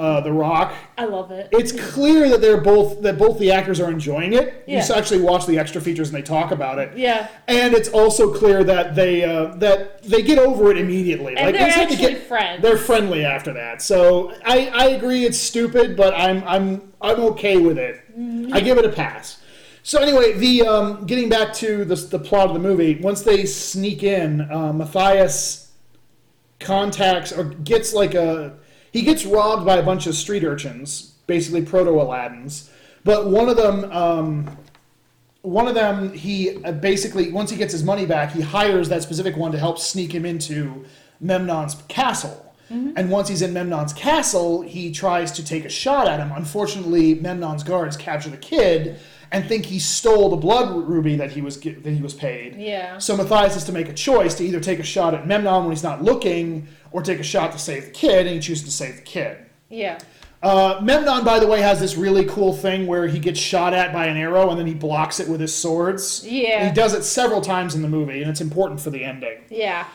uh, 0.00 0.20
The 0.22 0.32
Rock, 0.32 0.72
I 0.96 1.04
love 1.04 1.30
it. 1.30 1.48
it's 1.52 1.72
clear 1.72 2.28
that 2.30 2.40
they're 2.40 2.60
both 2.60 3.02
that 3.02 3.18
both 3.18 3.38
the 3.38 3.52
actors 3.52 3.78
are 3.80 3.90
enjoying 3.90 4.32
it. 4.32 4.64
You 4.66 4.74
Yeah. 4.74 4.78
s- 4.78 4.90
actually 4.90 5.20
watch 5.20 5.46
the 5.46 5.58
extra 5.58 5.80
features 5.80 6.08
and 6.08 6.16
they 6.16 6.22
talk 6.22 6.50
about 6.52 6.78
it. 6.78 6.96
Yeah. 6.96 7.28
And 7.48 7.74
it's 7.74 7.88
also 7.90 8.32
clear 8.32 8.64
that 8.64 8.94
they 8.94 9.24
uh, 9.24 9.54
that 9.56 10.02
they 10.02 10.22
get 10.22 10.38
over 10.38 10.70
it 10.70 10.78
immediately. 10.78 11.36
And 11.36 11.54
they 11.54 11.58
they're 11.58 11.68
actually 11.68 11.96
get- 11.96 12.22
friends. 12.26 12.62
They're 12.62 12.78
friendly 12.78 13.24
after 13.24 13.52
that. 13.52 13.82
So 13.82 14.32
I, 14.44 14.68
I 14.74 14.84
agree 14.96 15.24
it's 15.24 15.38
stupid, 15.38 15.96
but 15.96 16.14
I'm 16.14 16.42
I'm 16.46 16.92
I'm 17.02 17.20
okay 17.32 17.58
with 17.58 17.78
it. 17.78 17.96
Mm-hmm. 18.18 18.54
I 18.54 18.60
give 18.60 18.78
it 18.78 18.84
a 18.84 18.90
pass. 18.90 19.36
So 19.82 20.00
anyway, 20.00 20.32
the 20.34 20.62
um, 20.66 21.06
getting 21.06 21.28
back 21.28 21.52
to 21.54 21.84
the 21.84 21.94
the 21.96 22.18
plot 22.18 22.48
of 22.48 22.54
the 22.54 22.60
movie, 22.60 23.00
once 23.02 23.22
they 23.22 23.44
sneak 23.46 24.02
in, 24.02 24.40
uh, 24.50 24.72
Matthias 24.72 25.72
contacts 26.58 27.32
or 27.32 27.44
gets 27.44 27.94
like 27.94 28.14
a 28.14 28.54
he 28.92 29.02
gets 29.02 29.24
robbed 29.24 29.64
by 29.64 29.76
a 29.76 29.82
bunch 29.82 30.06
of 30.06 30.14
street 30.14 30.44
urchins, 30.44 31.14
basically 31.26 31.62
proto 31.62 31.90
Aladdins. 31.90 32.70
But 33.04 33.26
one 33.26 33.48
of 33.48 33.56
them 33.56 33.90
um, 33.92 34.56
one 35.42 35.68
of 35.68 35.74
them, 35.74 36.12
he 36.12 36.62
uh, 36.64 36.72
basically 36.72 37.32
once 37.32 37.50
he 37.50 37.56
gets 37.56 37.72
his 37.72 37.82
money 37.82 38.06
back, 38.06 38.32
he 38.32 38.40
hires 38.40 38.88
that 38.88 39.02
specific 39.02 39.36
one 39.36 39.52
to 39.52 39.58
help 39.58 39.78
sneak 39.78 40.12
him 40.12 40.26
into 40.26 40.84
Memnon's 41.20 41.76
castle. 41.88 42.46
And 42.96 43.10
once 43.10 43.28
he's 43.28 43.42
in 43.42 43.52
Memnon's 43.52 43.92
castle, 43.92 44.62
he 44.62 44.92
tries 44.92 45.32
to 45.32 45.44
take 45.44 45.64
a 45.64 45.68
shot 45.68 46.06
at 46.06 46.20
him. 46.20 46.30
Unfortunately, 46.30 47.16
Memnon's 47.16 47.64
guards 47.64 47.96
capture 47.96 48.30
the 48.30 48.36
kid 48.36 49.00
and 49.32 49.46
think 49.46 49.66
he 49.66 49.78
stole 49.78 50.28
the 50.28 50.36
blood 50.36 50.88
ruby 50.88 51.16
that 51.16 51.30
he 51.30 51.40
was 51.40 51.60
that 51.60 51.86
he 51.86 52.02
was 52.02 52.14
paid. 52.14 52.56
Yeah. 52.56 52.98
So 52.98 53.16
Matthias 53.16 53.54
has 53.54 53.64
to 53.64 53.72
make 53.72 53.88
a 53.88 53.94
choice 53.94 54.34
to 54.36 54.44
either 54.44 54.60
take 54.60 54.78
a 54.78 54.84
shot 54.84 55.14
at 55.14 55.26
Memnon 55.26 55.64
when 55.64 55.72
he's 55.72 55.82
not 55.82 56.02
looking, 56.02 56.66
or 56.92 57.02
take 57.02 57.20
a 57.20 57.24
shot 57.24 57.52
to 57.52 57.58
save 57.58 57.86
the 57.86 57.90
kid, 57.90 58.26
and 58.26 58.34
he 58.34 58.40
chooses 58.40 58.64
to 58.64 58.70
save 58.70 58.96
the 58.96 59.02
kid. 59.02 59.38
Yeah. 59.68 59.98
Uh, 60.42 60.80
Memnon, 60.82 61.22
by 61.22 61.38
the 61.38 61.46
way, 61.46 61.60
has 61.60 61.78
this 61.80 61.96
really 61.96 62.24
cool 62.24 62.54
thing 62.54 62.86
where 62.86 63.06
he 63.06 63.18
gets 63.18 63.38
shot 63.38 63.74
at 63.74 63.92
by 63.92 64.06
an 64.06 64.16
arrow 64.16 64.48
and 64.48 64.58
then 64.58 64.66
he 64.66 64.72
blocks 64.72 65.20
it 65.20 65.28
with 65.28 65.38
his 65.38 65.54
swords. 65.54 66.26
Yeah. 66.26 66.66
He 66.66 66.72
does 66.72 66.94
it 66.94 67.04
several 67.04 67.42
times 67.42 67.74
in 67.74 67.82
the 67.82 67.88
movie, 67.88 68.22
and 68.22 68.30
it's 68.30 68.40
important 68.40 68.80
for 68.80 68.90
the 68.90 69.04
ending. 69.04 69.44
Yeah. 69.50 69.86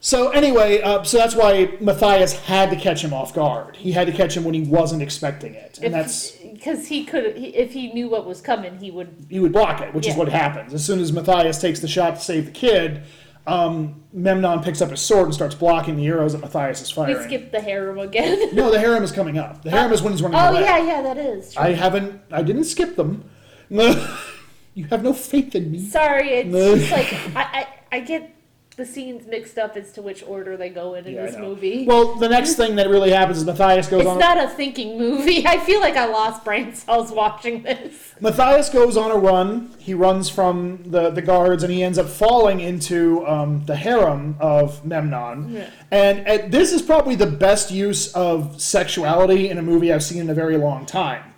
So 0.00 0.30
anyway, 0.30 0.80
uh, 0.80 1.02
so 1.02 1.18
that's 1.18 1.34
why 1.34 1.76
Matthias 1.80 2.32
had 2.32 2.70
to 2.70 2.76
catch 2.76 3.02
him 3.02 3.12
off 3.12 3.34
guard. 3.34 3.76
He 3.76 3.92
had 3.92 4.06
to 4.06 4.12
catch 4.12 4.36
him 4.36 4.44
when 4.44 4.54
he 4.54 4.62
wasn't 4.62 5.02
expecting 5.02 5.54
it, 5.54 5.78
and 5.82 5.92
that's 5.92 6.39
because 6.60 6.88
he 6.88 7.04
could 7.04 7.36
he, 7.36 7.46
if 7.48 7.72
he 7.72 7.92
knew 7.92 8.08
what 8.08 8.26
was 8.26 8.40
coming, 8.40 8.78
he 8.78 8.90
would. 8.90 9.26
he 9.30 9.40
would 9.40 9.52
block 9.52 9.80
it, 9.80 9.94
which 9.94 10.06
is 10.06 10.12
Yeah. 10.14 10.18
what 10.18 10.28
happens. 10.28 10.74
As 10.74 10.84
soon 10.84 11.00
as 11.00 11.12
Matthias 11.12 11.58
takes 11.60 11.80
the 11.80 11.88
shot 11.88 12.16
to 12.16 12.20
save 12.20 12.44
the 12.46 12.52
kid, 12.52 13.02
um, 13.46 14.02
Memnon 14.12 14.60
picks 14.62 14.82
up 14.82 14.90
his 14.90 15.00
sword 15.00 15.24
and 15.26 15.34
starts 15.34 15.54
blocking 15.54 15.96
the 15.96 16.06
arrows 16.06 16.32
that 16.32 16.42
Matthias 16.42 16.82
is 16.82 16.94
We 16.94 17.04
firing. 17.06 17.22
skipped 17.24 17.52
the 17.52 17.60
harem 17.60 17.98
again. 17.98 18.50
No, 18.54 18.70
the 18.70 18.78
harem 18.78 19.02
is 19.02 19.10
coming 19.12 19.38
up. 19.38 19.62
The 19.64 19.70
harem 19.70 19.92
is 19.92 20.02
when 20.02 20.12
he's 20.12 20.22
running 20.22 20.38
oh 20.38 20.50
away. 20.50 20.60
yeah, 20.60 20.78
yeah, 20.84 21.02
that 21.02 21.16
is. 21.18 21.54
True. 21.54 21.62
I 21.64 21.72
haven't. 21.72 22.20
I 22.30 22.42
didn't 22.42 22.64
skip 22.64 22.96
them. 22.96 23.24
you 23.70 24.84
have 24.90 25.02
no 25.02 25.12
faith 25.12 25.54
in 25.54 25.70
me. 25.70 25.78
Sorry, 25.88 26.28
it's 26.30 26.48
No. 26.52 26.76
just 26.76 26.90
like 26.92 27.12
I, 27.36 27.42
I 27.42 27.66
I 27.92 28.00
get 28.00 28.34
the 28.80 28.86
scenes 28.86 29.26
mixed 29.26 29.58
up 29.58 29.76
as 29.76 29.92
to 29.92 30.02
which 30.02 30.22
order 30.26 30.56
they 30.56 30.70
go 30.70 30.94
in 30.94 31.06
in 31.06 31.14
Yeah, 31.14 31.22
I 31.22 31.26
this 31.26 31.36
know. 31.36 31.48
movie. 31.50 31.84
Well, 31.86 32.14
the 32.16 32.28
next 32.28 32.54
thing 32.54 32.76
that 32.76 32.88
really 32.88 33.10
happens 33.10 33.38
is 33.38 33.44
Matthias 33.44 33.88
goes 33.88 34.00
it's 34.00 34.08
on. 34.10 34.18
not 34.18 34.42
a 34.42 34.48
thinking 34.48 34.98
movie. 34.98 35.46
I 35.54 35.58
feel 35.58 35.80
like 35.80 35.96
I 35.96 36.06
lost 36.06 36.44
brain 36.44 36.74
cells 36.74 37.12
watching 37.12 37.62
this. 37.62 38.14
Matthias 38.20 38.70
goes 38.70 38.96
on 38.96 39.10
a 39.10 39.16
run. 39.16 39.74
He 39.78 39.92
runs 39.92 40.30
from 40.30 40.82
the, 40.86 41.10
the 41.10 41.22
guards 41.22 41.62
and 41.62 41.72
he 41.72 41.82
ends 41.82 41.98
up 41.98 42.08
falling 42.08 42.60
into 42.60 43.26
um, 43.26 43.64
the 43.66 43.76
harem 43.76 44.36
of 44.40 44.84
Memnon. 44.84 45.52
Yeah. 45.52 45.70
And 45.90 46.26
uh, 46.26 46.48
this 46.48 46.72
is 46.72 46.80
probably 46.80 47.16
the 47.16 47.26
best 47.26 47.70
use 47.70 48.12
of 48.14 48.60
sexuality 48.60 49.50
in 49.50 49.58
a 49.58 49.62
movie 49.62 49.92
I've 49.92 50.02
seen 50.02 50.22
in 50.22 50.30
a 50.30 50.34
very 50.34 50.56
long 50.56 50.86
time. 50.86 51.34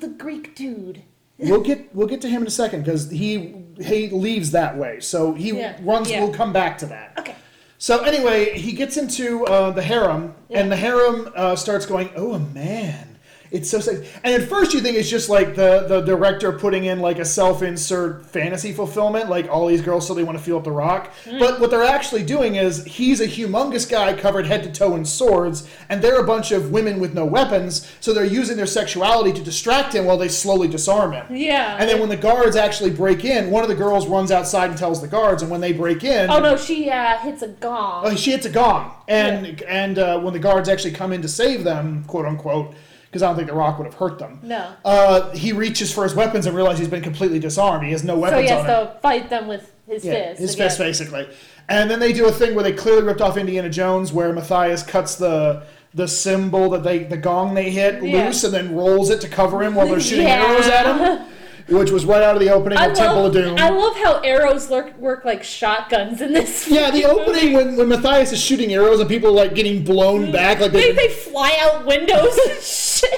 The 0.00 0.08
Greek 0.08 0.54
dude. 0.54 1.02
We'll 1.38 1.62
get 1.62 1.92
we'll 1.94 2.06
get 2.06 2.20
to 2.20 2.28
him 2.28 2.42
in 2.42 2.46
a 2.46 2.50
second 2.52 2.84
because 2.84 3.10
he 3.10 3.61
he 3.80 4.08
leaves 4.10 4.50
that 4.52 4.76
way. 4.76 5.00
So 5.00 5.32
he 5.34 5.50
Yeah, 5.50 5.76
runs. 5.82 6.10
yeah. 6.10 6.20
We'll 6.22 6.32
come 6.34 6.52
back 6.52 6.78
to 6.78 6.86
that. 6.86 7.14
Okay. 7.18 7.34
So 7.78 8.00
anyway, 8.02 8.58
he 8.58 8.72
gets 8.72 8.96
into 8.96 9.44
uh, 9.46 9.70
the 9.72 9.82
harem, 9.82 10.34
and 10.50 10.70
the 10.70 10.76
harem 10.76 11.30
uh, 11.34 11.56
starts 11.56 11.84
going, 11.86 12.10
"Oh, 12.14 12.32
a 12.34 12.38
man." 12.38 13.11
It's 13.52 13.70
so 13.70 13.80
sick. 13.80 14.10
And 14.24 14.42
at 14.42 14.48
first, 14.48 14.72
you 14.72 14.80
think 14.80 14.96
it's 14.96 15.10
just 15.10 15.28
like 15.28 15.54
the, 15.54 15.84
the 15.86 16.00
director 16.00 16.52
putting 16.52 16.84
in 16.84 17.00
like 17.00 17.18
a 17.18 17.24
self-insert 17.24 18.24
fantasy 18.24 18.72
fulfillment, 18.72 19.28
like 19.28 19.48
all 19.48 19.66
these 19.66 19.82
girls 19.82 20.06
suddenly 20.06 20.24
want 20.24 20.38
to 20.38 20.44
feel 20.44 20.56
up 20.56 20.64
the 20.64 20.72
rock. 20.72 21.12
Mm. 21.24 21.38
But 21.38 21.60
what 21.60 21.70
they're 21.70 21.84
actually 21.84 22.22
doing 22.24 22.54
is 22.54 22.82
he's 22.84 23.20
a 23.20 23.28
humongous 23.28 23.88
guy 23.88 24.14
covered 24.14 24.46
head 24.46 24.62
to 24.62 24.72
toe 24.72 24.96
in 24.96 25.04
swords, 25.04 25.68
and 25.90 26.00
they're 26.00 26.18
a 26.18 26.26
bunch 26.26 26.50
of 26.50 26.72
women 26.72 26.98
with 26.98 27.12
no 27.12 27.26
weapons. 27.26 27.92
So 28.00 28.14
they're 28.14 28.24
using 28.24 28.56
their 28.56 28.66
sexuality 28.66 29.34
to 29.34 29.42
distract 29.42 29.94
him 29.94 30.06
while 30.06 30.16
they 30.16 30.28
slowly 30.28 30.66
disarm 30.66 31.12
him. 31.12 31.26
Yeah. 31.30 31.76
And 31.78 31.88
then 31.88 32.00
when 32.00 32.08
the 32.08 32.16
guards 32.16 32.56
actually 32.56 32.90
break 32.90 33.24
in, 33.26 33.50
one 33.50 33.62
of 33.62 33.68
the 33.68 33.74
girls 33.74 34.08
runs 34.08 34.30
outside 34.30 34.70
and 34.70 34.78
tells 34.78 35.02
the 35.02 35.08
guards, 35.08 35.42
and 35.42 35.50
when 35.50 35.60
they 35.60 35.74
break 35.74 36.04
in, 36.04 36.30
Oh 36.30 36.40
no, 36.40 36.56
she 36.56 36.88
uh, 36.88 37.18
hits 37.18 37.42
a 37.42 37.48
gong. 37.48 38.04
Oh, 38.06 38.16
she 38.16 38.30
hits 38.30 38.46
a 38.46 38.50
gong, 38.50 38.94
and 39.08 39.60
and 39.62 39.98
uh, 39.98 40.20
when 40.20 40.32
the 40.32 40.38
guards 40.38 40.70
actually 40.70 40.92
come 40.92 41.12
in 41.12 41.20
to 41.20 41.28
save 41.28 41.64
them, 41.64 42.04
quote 42.04 42.24
unquote, 42.24 42.74
because 43.12 43.22
I 43.22 43.26
don't 43.26 43.36
think 43.36 43.48
the 43.48 43.54
rock 43.54 43.76
would 43.76 43.84
have 43.84 43.92
hurt 43.94 44.18
them. 44.18 44.40
No. 44.42 44.72
Uh, 44.86 45.30
he 45.32 45.52
reaches 45.52 45.92
for 45.92 46.02
his 46.02 46.14
weapons 46.14 46.46
and 46.46 46.56
realizes 46.56 46.78
he's 46.80 46.88
been 46.88 47.02
completely 47.02 47.38
disarmed. 47.38 47.84
He 47.84 47.92
has 47.92 48.02
no 48.02 48.18
weapons. 48.18 48.38
so 48.38 48.42
he 48.42 48.48
has 48.48 48.64
on 48.64 48.86
him. 48.86 48.94
to 48.94 49.00
fight 49.00 49.28
them 49.28 49.48
with 49.48 49.70
his 49.86 50.02
Yeah, 50.02 50.12
fist. 50.30 50.40
his 50.40 50.54
again. 50.54 50.68
fist, 50.68 50.78
basically. 50.78 51.28
And 51.68 51.90
then 51.90 52.00
they 52.00 52.14
do 52.14 52.26
a 52.26 52.32
thing 52.32 52.54
where 52.54 52.64
they 52.64 52.72
clearly 52.72 53.02
ripped 53.02 53.20
off 53.20 53.36
Indiana 53.36 53.68
Jones, 53.68 54.14
where 54.14 54.32
Matthias 54.32 54.82
cuts 54.82 55.16
the 55.16 55.62
the 55.94 56.08
symbol 56.08 56.70
that 56.70 56.82
they 56.82 57.00
the 57.00 57.18
gong 57.18 57.52
they 57.52 57.68
hit 57.68 58.02
Yeah. 58.02 58.24
loose 58.24 58.44
and 58.44 58.54
then 58.54 58.74
rolls 58.74 59.10
it 59.10 59.20
to 59.20 59.28
cover 59.28 59.62
him 59.62 59.74
while 59.74 59.86
they're 59.86 60.00
shooting 60.00 60.26
Yeah. 60.26 60.42
arrows 60.46 60.66
at 60.66 60.86
him, 60.86 61.26
which 61.72 61.90
was 61.90 62.04
right 62.04 62.22
out 62.22 62.34
of 62.34 62.40
the 62.40 62.50
opening 62.50 62.78
I 62.78 62.86
of 62.86 62.96
Temple 62.96 63.26
of 63.26 63.32
Doom. 63.32 63.58
I 63.58 63.70
love 63.70 63.96
how 63.96 64.20
arrows 64.20 64.70
lurk, 64.70 64.96
work 64.98 65.24
like 65.24 65.42
shotguns 65.42 66.20
in 66.20 66.32
this. 66.32 66.68
yeah, 66.68 66.90
the 66.90 67.04
opening 67.04 67.52
when, 67.52 67.76
when 67.76 67.88
Matthias 67.88 68.32
is 68.32 68.40
shooting 68.40 68.72
arrows 68.72 69.00
and 69.00 69.08
people 69.08 69.30
are 69.30 69.44
like 69.44 69.54
getting 69.54 69.84
blown 69.84 70.24
mm-hmm. 70.24 70.32
back, 70.32 70.60
like 70.60 70.72
They, 70.72 70.92
they, 70.92 71.08
they 71.08 71.14
fly 71.14 71.56
out 71.60 71.86
windows 71.86 72.38
and 72.48 72.58
shit. 72.62 73.10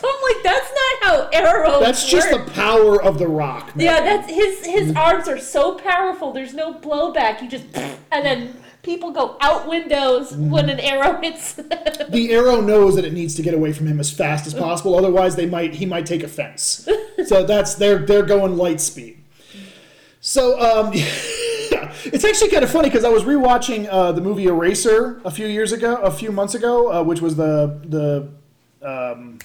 So 0.00 0.08
I'm 0.08 0.34
like, 0.34 0.42
that's 0.44 0.70
not 0.70 1.02
how 1.02 1.28
arrows. 1.32 1.80
That's 1.80 2.08
just 2.08 2.32
work. 2.32 2.46
the 2.46 2.52
power 2.52 3.02
of 3.02 3.18
the 3.18 3.28
rock. 3.28 3.74
Man. 3.74 3.86
Yeah, 3.86 4.00
that's 4.00 4.30
his 4.30 4.64
his 4.64 4.94
arms 4.94 5.28
are 5.28 5.38
so 5.38 5.78
powerful. 5.78 6.32
There's 6.32 6.54
no 6.54 6.74
blowback. 6.74 7.42
You 7.42 7.48
just 7.48 7.64
and 7.74 8.24
then 8.24 8.54
people 8.88 9.10
go 9.10 9.36
out 9.40 9.68
windows 9.68 10.32
Mm-hmm. 10.32 10.50
when 10.50 10.68
an 10.70 10.80
arrow 10.80 11.20
hits. 11.22 11.54
the 11.54 12.30
arrow 12.32 12.60
knows 12.60 12.96
that 12.96 13.04
it 13.04 13.12
needs 13.12 13.34
to 13.34 13.42
get 13.42 13.52
away 13.54 13.72
from 13.72 13.86
him 13.86 14.00
as 14.00 14.10
fast 14.10 14.46
as 14.46 14.54
possible. 14.54 14.96
Otherwise, 14.96 15.36
they 15.36 15.46
might 15.46 15.74
he 15.74 15.84
might 15.86 16.06
take 16.06 16.22
offense. 16.22 16.88
So 17.26 17.44
that's 17.44 17.74
they're 17.74 17.98
they're 17.98 18.22
going 18.24 18.56
light 18.56 18.80
speed. 18.80 19.18
So 20.20 20.58
um, 20.60 20.90
it's 20.94 22.24
actually 22.24 22.50
kind 22.50 22.64
of 22.64 22.70
funny 22.70 22.88
because 22.88 23.04
I 23.04 23.08
was 23.10 23.24
rewatching 23.24 23.86
uh, 23.90 24.12
the 24.12 24.20
movie 24.22 24.46
Eraser 24.46 25.20
a 25.24 25.30
few 25.30 25.46
years 25.46 25.72
ago, 25.72 25.96
a 25.96 26.10
few 26.10 26.32
months 26.32 26.54
ago, 26.54 26.90
uh, 26.92 27.02
which 27.02 27.20
was 27.20 27.36
the 27.36 27.78
the 27.84 28.28
um, 28.86 29.38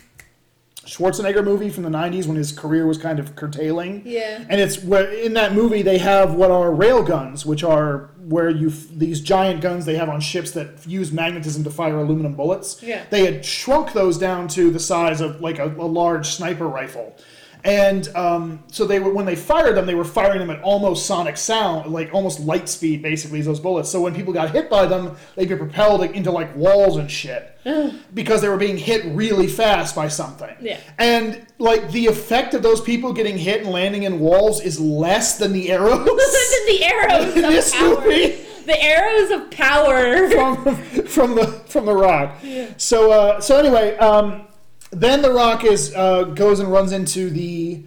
Schwarzenegger 0.85 1.43
movie 1.43 1.69
from 1.69 1.83
the 1.83 1.89
'90s 1.89 2.27
when 2.27 2.35
his 2.37 2.51
career 2.51 2.85
was 2.85 2.97
kind 2.97 3.19
of 3.19 3.35
curtailing. 3.35 4.01
Yeah. 4.05 4.43
And 4.49 4.59
it's 4.59 4.81
where 4.83 5.09
in 5.11 5.33
that 5.33 5.53
movie 5.53 5.81
they 5.81 5.97
have 5.99 6.33
what 6.33 6.51
are 6.51 6.71
rail 6.73 7.03
guns, 7.03 7.45
which 7.45 7.63
are 7.63 8.09
where 8.27 8.49
you 8.49 8.69
these 8.69 9.21
giant 9.21 9.61
guns 9.61 9.85
they 9.85 9.95
have 9.95 10.09
on 10.09 10.21
ships 10.21 10.51
that 10.51 10.85
use 10.87 11.11
magnetism 11.11 11.63
to 11.63 11.69
fire 11.69 11.99
aluminum 11.99 12.33
bullets. 12.33 12.81
Yeah. 12.81 13.03
They 13.09 13.25
had 13.25 13.45
shrunk 13.45 13.93
those 13.93 14.17
down 14.17 14.47
to 14.49 14.71
the 14.71 14.79
size 14.79 15.21
of 15.21 15.41
like 15.41 15.59
a, 15.59 15.65
a 15.65 15.87
large 15.87 16.27
sniper 16.27 16.67
rifle. 16.67 17.15
And 17.63 18.13
um, 18.15 18.61
so 18.67 18.85
they 18.85 18.99
were 18.99 19.13
when 19.13 19.25
they 19.25 19.37
fired 19.37 19.77
them, 19.77 19.85
they 19.85 19.95
were 19.95 20.03
firing 20.03 20.39
them 20.39 20.49
at 20.49 20.61
almost 20.63 21.05
sonic 21.05 21.37
sound, 21.37 21.91
like 21.93 22.13
almost 22.13 22.41
light 22.41 22.67
speed, 22.67 23.01
basically, 23.01 23.41
those 23.41 23.59
bullets. 23.59 23.89
So 23.89 24.01
when 24.01 24.13
people 24.13 24.33
got 24.33 24.51
hit 24.51 24.69
by 24.69 24.85
them, 24.85 25.15
they'd 25.35 25.47
get 25.47 25.59
propelled 25.59 26.03
into 26.03 26.29
like 26.31 26.53
walls 26.57 26.97
and 26.97 27.09
shit 27.09 27.57
because 28.13 28.41
they 28.41 28.49
were 28.49 28.57
being 28.57 28.77
hit 28.77 29.05
really 29.15 29.47
fast 29.47 29.95
by 29.95 30.09
something. 30.09 30.53
Yeah. 30.59 30.77
And 30.97 31.45
like 31.57 31.89
the 31.91 32.07
effect 32.07 32.53
of 32.53 32.63
those 32.63 32.81
people 32.81 33.13
getting 33.13 33.37
hit 33.37 33.61
and 33.61 33.69
landing 33.71 34.03
in 34.03 34.19
walls 34.19 34.59
is 34.61 34.77
less 34.79 35.37
than 35.37 35.53
the 35.53 35.71
arrows. 35.71 36.05
than 36.05 36.65
the 36.67 36.79
arrows 36.83 37.35
In 37.37 37.45
of 37.45 37.51
this 37.51 37.73
power. 37.73 38.01
movie. 38.01 38.39
The 38.65 38.81
arrows 38.81 39.31
of 39.31 39.51
power. 39.51 40.29
from 40.29 40.75
from 41.05 41.35
the 41.35 41.47
from 41.67 41.85
the 41.85 41.95
rock. 41.95 42.37
Yeah. 42.43 42.73
So 42.77 43.11
uh, 43.11 43.41
so 43.41 43.57
anyway, 43.57 43.95
um, 43.97 44.47
then 44.93 45.21
the 45.21 45.31
rock 45.31 45.63
is 45.63 45.93
uh, 45.95 46.23
goes 46.23 46.59
and 46.59 46.71
runs 46.71 46.91
into 46.91 47.29
the 47.29 47.83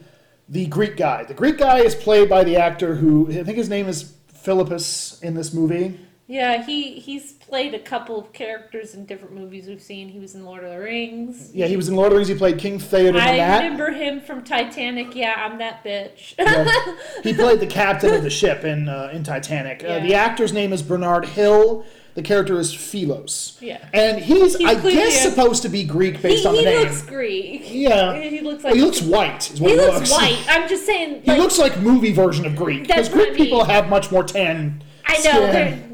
the 0.48 0.66
Greek 0.66 0.96
guy. 0.96 1.24
The 1.24 1.34
Greek 1.34 1.59
guy 1.59 1.78
is 1.78 1.94
played 1.94 2.28
by 2.28 2.44
the 2.44 2.57
actor 2.57 2.94
who 2.94 3.28
I 3.30 3.44
think 3.44 3.57
his 3.57 3.68
name 3.68 3.88
is 3.88 4.14
Philippus 4.28 5.20
in 5.22 5.34
this 5.34 5.52
movie. 5.52 5.98
Yeah, 6.28 6.64
he 6.64 6.98
he's 6.98 7.32
played 7.34 7.72
a 7.74 7.78
couple 7.78 8.18
of 8.18 8.32
characters 8.32 8.94
in 8.94 9.07
different 9.07 9.34
movies 9.34 9.68
we've 9.68 9.82
seen. 9.82 10.09
He 10.09 10.18
was 10.18 10.34
in 10.34 10.44
Lord 10.44 10.64
of 10.64 10.70
the 10.70 10.80
Rings. 10.80 11.52
Yeah, 11.54 11.66
he 11.66 11.76
was 11.76 11.88
in 11.88 11.94
Lord 11.94 12.09
of 12.09 12.12
the 12.12 12.16
Rings. 12.16 12.28
He 12.28 12.34
played 12.34 12.59
King 12.59 12.80
Theoden 12.80 13.20
I 13.20 13.59
remember 13.59 13.92
him 13.92 14.20
from 14.20 14.42
Titanic. 14.42 15.14
Yeah, 15.14 15.34
I'm 15.36 15.59
that 15.59 15.84
bitch. 15.84 16.34
Yeah. 16.36 16.96
He 17.22 17.32
played 17.32 17.61
the 17.61 17.66
captain 17.66 18.12
of 18.12 18.24
the 18.24 18.30
ship 18.30 18.64
in 18.64 18.88
uh, 18.88 19.11
in 19.12 19.22
Titanic. 19.22 19.84
Uh, 19.84 20.00
the 20.07 20.14
actor's 20.14 20.52
name 20.52 20.72
is 20.72 20.82
Bernard 20.82 21.26
Hill. 21.26 21.84
The 22.17 22.23
character 22.23 22.59
is 22.59 22.73
Philos. 22.75 23.59
Yeah. 23.61 23.87
And 23.93 24.19
he's, 24.19 24.57
He's 24.57 24.67
I 24.67 24.75
guess, 24.81 25.23
supposed 25.23 25.62
to 25.62 25.69
be 25.69 25.85
Greek 25.85 26.17
he 26.17 26.23
based 26.23 26.47
on 26.47 26.55
the 26.55 26.61
he 26.61 26.64
name. 26.67 26.81
looks 26.89 27.03
Greek. 27.03 27.62
Yeah. 27.67 28.19
He 28.19 28.41
looks 28.41 28.64
Well, 28.64 28.73
like 28.73 28.79
he 28.81 28.85
looks 28.87 29.03
white. 29.03 29.51
Is 29.53 29.61
what 29.61 29.71
he 29.73 29.77
he, 29.77 29.83
looks 29.83 30.11
white. 30.11 30.43
I'm 30.49 30.67
just 30.69 30.87
saying. 30.87 31.23
He 31.23 31.33
looks 31.37 31.59
like 31.59 31.79
movie 31.81 32.12
version 32.14 32.47
of 32.47 32.57
Greek. 32.57 32.83
Because 32.87 33.11
Greek 33.11 33.29
I 33.29 33.33
mean. 33.33 33.37
people 33.39 33.64
have 33.64 33.89
much 33.91 34.11
more 34.11 34.25
tan. 34.25 34.83
I 35.07 35.14
know. 35.19 35.21
skin. 35.21 35.86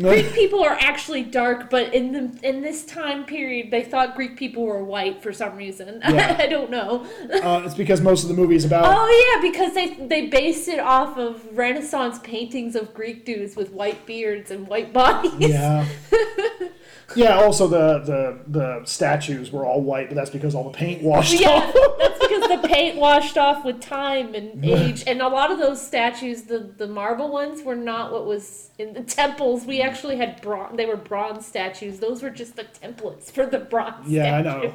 Greek 0.00 0.32
people 0.32 0.62
are 0.62 0.76
actually 0.80 1.22
dark, 1.22 1.70
but 1.70 1.94
in 1.94 2.12
the 2.12 2.48
in 2.48 2.62
this 2.62 2.84
time 2.84 3.24
period, 3.24 3.70
they 3.70 3.82
thought 3.82 4.14
Greek 4.14 4.36
people 4.36 4.64
were 4.64 4.82
white 4.84 5.22
for 5.22 5.32
some 5.32 5.56
reason. 5.56 6.02
Yeah. 6.08 6.36
I 6.38 6.46
don't 6.46 6.70
know. 6.70 7.06
Uh, 7.30 7.62
it's 7.64 7.74
because 7.74 8.00
most 8.00 8.22
of 8.22 8.28
the 8.28 8.34
movie 8.34 8.56
is 8.56 8.64
about. 8.64 8.84
Oh 8.86 9.40
yeah, 9.42 9.50
because 9.50 9.74
they 9.74 9.94
they 10.06 10.26
based 10.26 10.66
it 10.66 10.80
off 10.80 11.18
of 11.18 11.44
Renaissance 11.56 12.18
paintings 12.20 12.74
of 12.74 12.94
Greek 12.94 13.24
dudes 13.24 13.54
with 13.56 13.70
white 13.72 14.06
beards 14.06 14.50
and 14.50 14.66
white 14.66 14.92
bodies. 14.92 15.32
Yeah. 15.38 15.86
yeah. 17.16 17.38
Also, 17.38 17.66
the, 17.68 17.98
the 18.00 18.38
the 18.46 18.84
statues 18.84 19.50
were 19.50 19.64
all 19.64 19.80
white, 19.80 20.08
but 20.08 20.14
that's 20.14 20.30
because 20.30 20.54
all 20.54 20.64
the 20.64 20.76
paint 20.76 21.02
washed 21.02 21.40
Yeah, 21.40 21.48
off. 21.50 21.74
that's 21.98 22.18
because 22.18 22.38
because 22.48 22.62
the 22.62 22.68
paint 22.68 22.96
washed 22.96 23.36
off 23.38 23.64
with 23.64 23.80
time 23.80 24.34
and 24.34 24.64
age, 24.64 25.04
and 25.06 25.20
a 25.20 25.28
lot 25.28 25.50
of 25.50 25.58
those 25.58 25.84
statues, 25.84 26.42
the 26.42 26.58
the 26.76 26.86
marble 26.86 27.30
ones, 27.30 27.62
were 27.62 27.74
not 27.76 28.12
what 28.12 28.26
was 28.26 28.70
in 28.78 28.92
the 28.94 29.02
temples. 29.02 29.64
We 29.64 29.80
actually 29.80 30.16
had 30.16 30.40
bronze; 30.40 30.76
they 30.76 30.86
were 30.86 30.96
bronze 30.96 31.46
statues. 31.46 31.98
Those 31.98 32.22
were 32.22 32.30
just 32.30 32.56
the 32.56 32.64
templates 32.64 33.30
for 33.30 33.46
the 33.46 33.58
bronze. 33.58 34.08
Yeah, 34.08 34.36
I 34.36 34.42
know. 34.42 34.74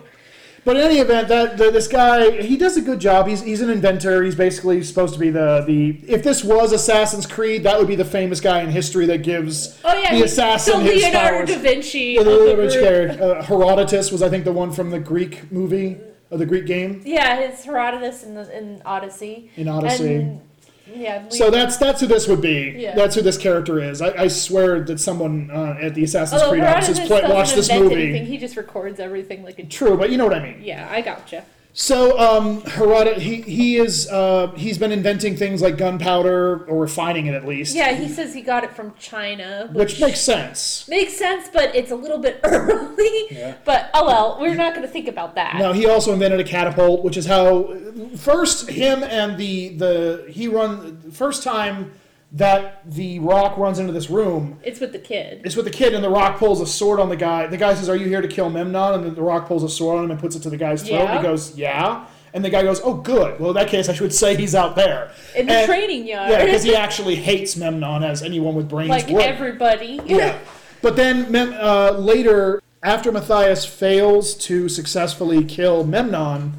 But 0.65 0.77
in 0.77 0.83
any 0.83 0.99
event, 0.99 1.27
that 1.27 1.57
the, 1.57 1.71
this 1.71 1.87
guy 1.87 2.41
he 2.41 2.55
does 2.55 2.77
a 2.77 2.81
good 2.81 2.99
job. 2.99 3.27
He's 3.27 3.41
he's 3.41 3.59
an 3.61 3.69
inventor. 3.69 4.23
He's 4.23 4.35
basically 4.35 4.81
supposed 4.83 5.13
to 5.13 5.19
be 5.19 5.29
the 5.29 5.63
the. 5.67 5.99
If 6.07 6.23
this 6.23 6.43
was 6.43 6.71
Assassin's 6.71 7.25
Creed, 7.25 7.63
that 7.63 7.77
would 7.77 7.87
be 7.87 7.95
the 7.95 8.05
famous 8.05 8.39
guy 8.39 8.61
in 8.61 8.69
history 8.69 9.05
that 9.07 9.23
gives 9.23 9.77
Oh 9.83 9.93
yeah, 9.97 10.11
the 10.11 10.17
he- 10.17 10.23
assassin 10.23 10.83
the 10.85 10.91
his 10.93 11.03
Leonardo 11.03 11.37
powers. 11.45 11.49
da 11.49 11.57
Vinci. 11.57 11.99
Yeah, 12.17 12.23
the 12.23 12.55
rich 12.57 12.73
group. 12.73 12.83
character. 12.85 13.23
Uh, 13.23 13.43
Herodotus 13.43 14.11
was, 14.11 14.21
I 14.23 14.29
think, 14.29 14.45
the 14.45 14.53
one 14.53 14.71
from 14.71 14.89
the 14.89 14.99
Greek 14.99 15.51
movie 15.51 15.97
or 16.31 16.37
the 16.37 16.45
Greek 16.45 16.65
game. 16.65 17.01
Yeah, 17.05 17.39
it's 17.39 17.65
Herodotus 17.65 18.23
in 18.23 18.33
the 18.35 18.57
in 18.57 18.81
Odyssey. 18.85 19.51
In 19.57 19.67
Odyssey. 19.67 20.15
And, 20.15 20.41
yeah. 20.85 21.29
So 21.29 21.49
that's 21.49 21.77
that's 21.77 22.01
who 22.01 22.07
this 22.07 22.27
would 22.27 22.41
be. 22.41 22.75
Yeah. 22.77 22.95
That's 22.95 23.15
who 23.15 23.21
this 23.21 23.37
character 23.37 23.79
is. 23.79 24.01
I, 24.01 24.23
I 24.23 24.27
swear 24.27 24.81
that 24.83 24.99
someone 24.99 25.49
uh, 25.51 25.77
at 25.81 25.95
the 25.95 26.03
Assassin's 26.03 26.41
Although 26.41 26.53
Creed 26.53 26.63
offices 26.63 26.99
play, 26.99 27.23
watched 27.23 27.55
this 27.55 27.71
movie. 27.71 27.95
anything, 27.95 28.25
he 28.25 28.37
just 28.37 28.57
records 28.57 28.99
everything 28.99 29.43
like 29.43 29.59
a. 29.59 29.65
True, 29.65 29.97
but 29.97 30.09
you 30.11 30.17
know 30.17 30.25
what 30.25 30.35
I 30.35 30.43
mean. 30.43 30.61
Yeah, 30.61 30.87
I 30.91 31.01
gotcha. 31.01 31.45
So 31.75 32.19
um, 32.19 32.61
Herodotus, 32.61 33.23
he 33.23 33.41
he 33.41 33.77
is 33.77 34.07
uh, 34.07 34.51
he's 34.55 34.77
been 34.77 34.91
inventing 34.91 35.35
things 35.35 35.59
like 35.59 35.75
gunpowder 35.75 36.65
or 36.65 36.79
refining 36.79 37.25
it 37.25 37.33
at 37.33 37.47
least. 37.47 37.75
Yeah, 37.75 37.93
he 37.93 38.07
says 38.07 38.35
he 38.35 38.41
got 38.41 38.63
it 38.63 38.75
from 38.75 38.93
China, 38.99 39.69
Which 39.73 39.99
makes 39.99 40.19
sense. 40.19 40.87
Makes 40.87 41.17
sense, 41.17 41.49
but 41.51 41.75
it's 41.75 41.89
a 41.89 41.95
little 41.95 42.19
bit 42.19 42.39
early. 42.43 43.25
Yeah. 43.31 43.55
But 43.65 43.89
oh 43.95 44.05
well, 44.05 44.37
we're 44.39 44.53
not 44.53 44.75
going 44.75 44.85
to 44.85 44.91
think 44.91 45.07
about 45.07 45.33
that. 45.33 45.55
Now 45.55 45.73
he 45.73 45.87
also 45.87 46.13
invented 46.13 46.39
a 46.39 46.43
catapult, 46.43 47.03
which 47.03 47.17
is 47.17 47.25
how 47.25 47.75
first 48.17 48.69
him 48.69 49.01
and 49.01 49.35
the 49.39 49.69
the 49.69 50.27
he 50.29 50.47
run 50.47 51.01
first 51.11 51.41
time 51.41 51.91
that 52.33 52.81
the 52.89 53.19
Rock 53.19 53.57
runs 53.57 53.77
into 53.79 53.93
this 53.93 54.09
room. 54.09 54.59
It's 54.63 54.79
with 54.79 54.91
the 54.91 54.99
kid. 54.99 55.41
It's 55.45 55.55
with 55.55 55.65
the 55.65 55.71
kid, 55.71 55.93
and 55.93 56.03
the 56.03 56.09
Rock 56.09 56.37
pulls 56.39 56.61
a 56.61 56.65
sword 56.67 56.99
on 56.99 57.09
the 57.09 57.15
guy. 57.15 57.45
The 57.47 57.57
guy 57.57 57.73
says, 57.75 57.89
"Are 57.89 57.95
you 57.95 58.07
here 58.07 58.21
to 58.21 58.27
kill 58.27 58.49
Memnon?" 58.49 58.95
And 58.95 59.03
then 59.05 59.15
the 59.15 59.21
Rock 59.21 59.47
pulls 59.47 59.63
a 59.63 59.69
sword 59.69 59.99
on 59.99 60.05
him 60.05 60.11
and 60.11 60.19
puts 60.19 60.35
it 60.35 60.41
to 60.43 60.49
the 60.49 60.57
guy's 60.57 60.81
throat. 60.81 60.97
Yeah. 61.03 61.11
And 61.11 61.17
he 61.19 61.23
goes, 61.23 61.55
"Yeah." 61.55 62.05
And 62.33 62.43
the 62.43 62.49
guy 62.49 62.63
goes, 62.63 62.81
"Oh, 62.83 62.95
good. 62.95 63.39
Well, 63.39 63.51
in 63.51 63.55
that 63.57 63.67
case, 63.67 63.87
I 63.89 63.93
should 63.93 64.11
say 64.11 64.35
he's 64.35 64.55
out 64.55 64.75
there 64.75 65.11
In 65.35 65.45
the 65.45 65.53
And- 65.53 65.67
training 65.67 66.07
yard. 66.07 66.31
Yeah, 66.31 66.43
because 66.43 66.63
he 66.63 66.75
actually 66.75 67.15
hates 67.15 67.55
Memnon 67.55 68.03
as 68.03 68.23
anyone 68.23 68.55
with 68.55 68.67
brains 68.67 68.89
like 68.89 69.07
would. 69.09 69.21
everybody. 69.23 69.99
yeah. 70.07 70.39
But 70.81 70.95
then 70.95 71.27
uh, 71.53 71.91
later, 71.91 72.59
after 72.81 73.11
Matthias 73.11 73.65
fails 73.65 74.33
to 74.47 74.67
successfully 74.67 75.43
kill 75.45 75.83
Memnon, 75.83 76.53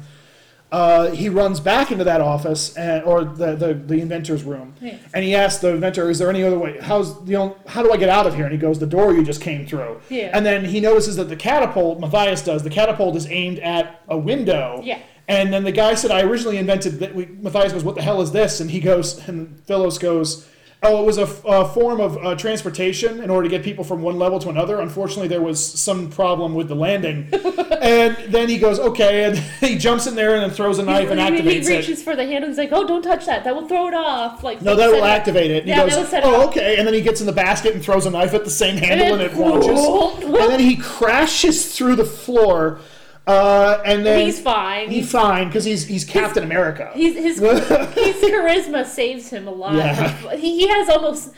uh, 0.71 1.11
he 1.11 1.29
runs 1.29 1.59
back 1.59 1.91
into 1.91 2.03
that 2.03 2.21
office 2.21 2.75
and, 2.75 3.03
or 3.03 3.23
the, 3.23 3.55
the, 3.55 3.73
the 3.73 4.01
inventor's 4.01 4.43
room, 4.43 4.73
and 5.13 5.23
he 5.23 5.35
asks 5.35 5.61
the 5.61 5.69
inventor, 5.69 6.09
"Is 6.09 6.19
there 6.19 6.29
any 6.29 6.43
other 6.43 6.57
way? 6.57 6.79
How's 6.81 7.15
you 7.27 7.37
know 7.37 7.57
how 7.67 7.83
do 7.83 7.91
I 7.91 7.97
get 7.97 8.09
out 8.09 8.25
of 8.27 8.35
here?" 8.35 8.45
And 8.45 8.51
he 8.51 8.57
goes, 8.57 8.79
"The 8.79 8.87
door 8.87 9.13
you 9.13 9.23
just 9.23 9.41
came 9.41 9.65
through." 9.65 10.01
Yeah. 10.09 10.31
And 10.33 10.45
then 10.45 10.65
he 10.65 10.79
notices 10.79 11.15
that 11.17 11.29
the 11.29 11.35
catapult 11.35 11.99
Matthias 11.99 12.43
does 12.43 12.63
the 12.63 12.69
catapult 12.69 13.15
is 13.15 13.27
aimed 13.27 13.59
at 13.59 14.01
a 14.07 14.17
window. 14.17 14.81
Yeah. 14.83 14.99
And 15.27 15.53
then 15.53 15.63
the 15.63 15.71
guy 15.71 15.93
said, 15.95 16.11
"I 16.11 16.21
originally 16.21 16.57
invented." 16.57 16.99
That. 16.99 17.15
We, 17.15 17.27
Matthias 17.27 17.71
goes, 17.71 17.83
"What 17.83 17.95
the 17.95 18.01
hell 18.01 18.21
is 18.21 18.31
this?" 18.31 18.59
And 18.59 18.69
he 18.71 18.79
goes, 18.79 19.27
and 19.27 19.59
Philos 19.65 19.97
goes. 19.97 20.47
Oh, 20.83 21.01
it 21.01 21.05
was 21.05 21.17
a, 21.17 21.25
form 21.25 21.99
of 21.99 22.17
uh, 22.23 22.35
transportation 22.35 23.23
in 23.23 23.29
order 23.31 23.49
to 23.49 23.49
get 23.49 23.63
people 23.63 23.83
from 23.83 24.01
one 24.03 24.19
level 24.19 24.37
to 24.39 24.49
another. 24.49 24.79
Unfortunately, 24.81 25.27
there 25.27 25.41
was 25.41 25.63
some 25.63 26.11
problem 26.11 26.53
with 26.53 26.67
the 26.67 26.75
landing, 26.75 27.27
and 27.81 28.15
then 28.27 28.49
he 28.49 28.57
goes, 28.59 28.79
"Okay," 28.79 29.23
and 29.23 29.37
he 29.61 29.77
jumps 29.77 30.05
in 30.05 30.15
there 30.15 30.35
and 30.35 30.43
then 30.43 30.51
throws 30.51 30.77
a 30.77 30.83
knife 30.83 31.09
and 31.09 31.19
he, 31.19 31.25
activates 31.25 31.67
he 31.67 31.73
it. 31.73 31.77
reaches 31.77 32.03
for 32.03 32.15
the 32.15 32.23
handle. 32.23 32.43
And 32.43 32.51
he's 32.51 32.57
like, 32.57 32.69
"Oh, 32.71 32.85
don't 32.85 33.01
touch 33.01 33.25
that. 33.25 33.43
That 33.45 33.55
will 33.55 33.67
throw 33.67 33.87
it 33.87 33.93
off." 33.93 34.43
Like 34.43 34.61
No, 34.61 34.75
that 34.75 34.91
will 34.91 35.05
activate 35.05 35.49
it. 35.49 35.59
And 35.59 35.67
Yeah, 35.69 35.85
he 35.85 35.89
goes, 35.89 36.09
set 36.09 36.23
it 36.23 36.27
"Oh, 36.27 36.47
okay." 36.49 36.77
And 36.77 36.85
then 36.85 36.93
he 36.93 37.01
gets 37.01 37.19
in 37.19 37.25
the 37.25 37.33
basket 37.33 37.73
and 37.73 37.83
throws 37.83 38.05
a 38.05 38.11
knife 38.11 38.33
at 38.33 38.43
the 38.43 38.51
same 38.51 38.77
handle, 38.77 39.13
and, 39.13 39.21
then- 39.21 39.31
it 39.31 39.37
launches. 39.37 40.23
and 40.23 40.51
then 40.51 40.59
he 40.59 40.75
crashes 40.77 41.75
through 41.75 41.95
the 41.95 42.05
floor, 42.05 42.79
uh, 43.27 43.81
and 43.85 44.05
then 44.05 44.25
He's 44.25 44.39
fine. 44.39 44.89
He's 44.89 45.11
fine 45.11 45.47
because 45.47 45.65
he's 45.65 45.85
he's 45.85 46.05
Captain 46.05 46.43
America. 46.43 46.91
He's, 46.93 47.15
his 47.15 47.39
his 47.39 48.15
charisma 48.21 48.85
saves 48.85 49.29
him 49.29 49.47
a 49.47 49.51
lot. 49.51 49.75
Yeah. 49.75 50.35
He, 50.35 50.59
he 50.59 50.67
has 50.67 50.89
almost 50.89 51.33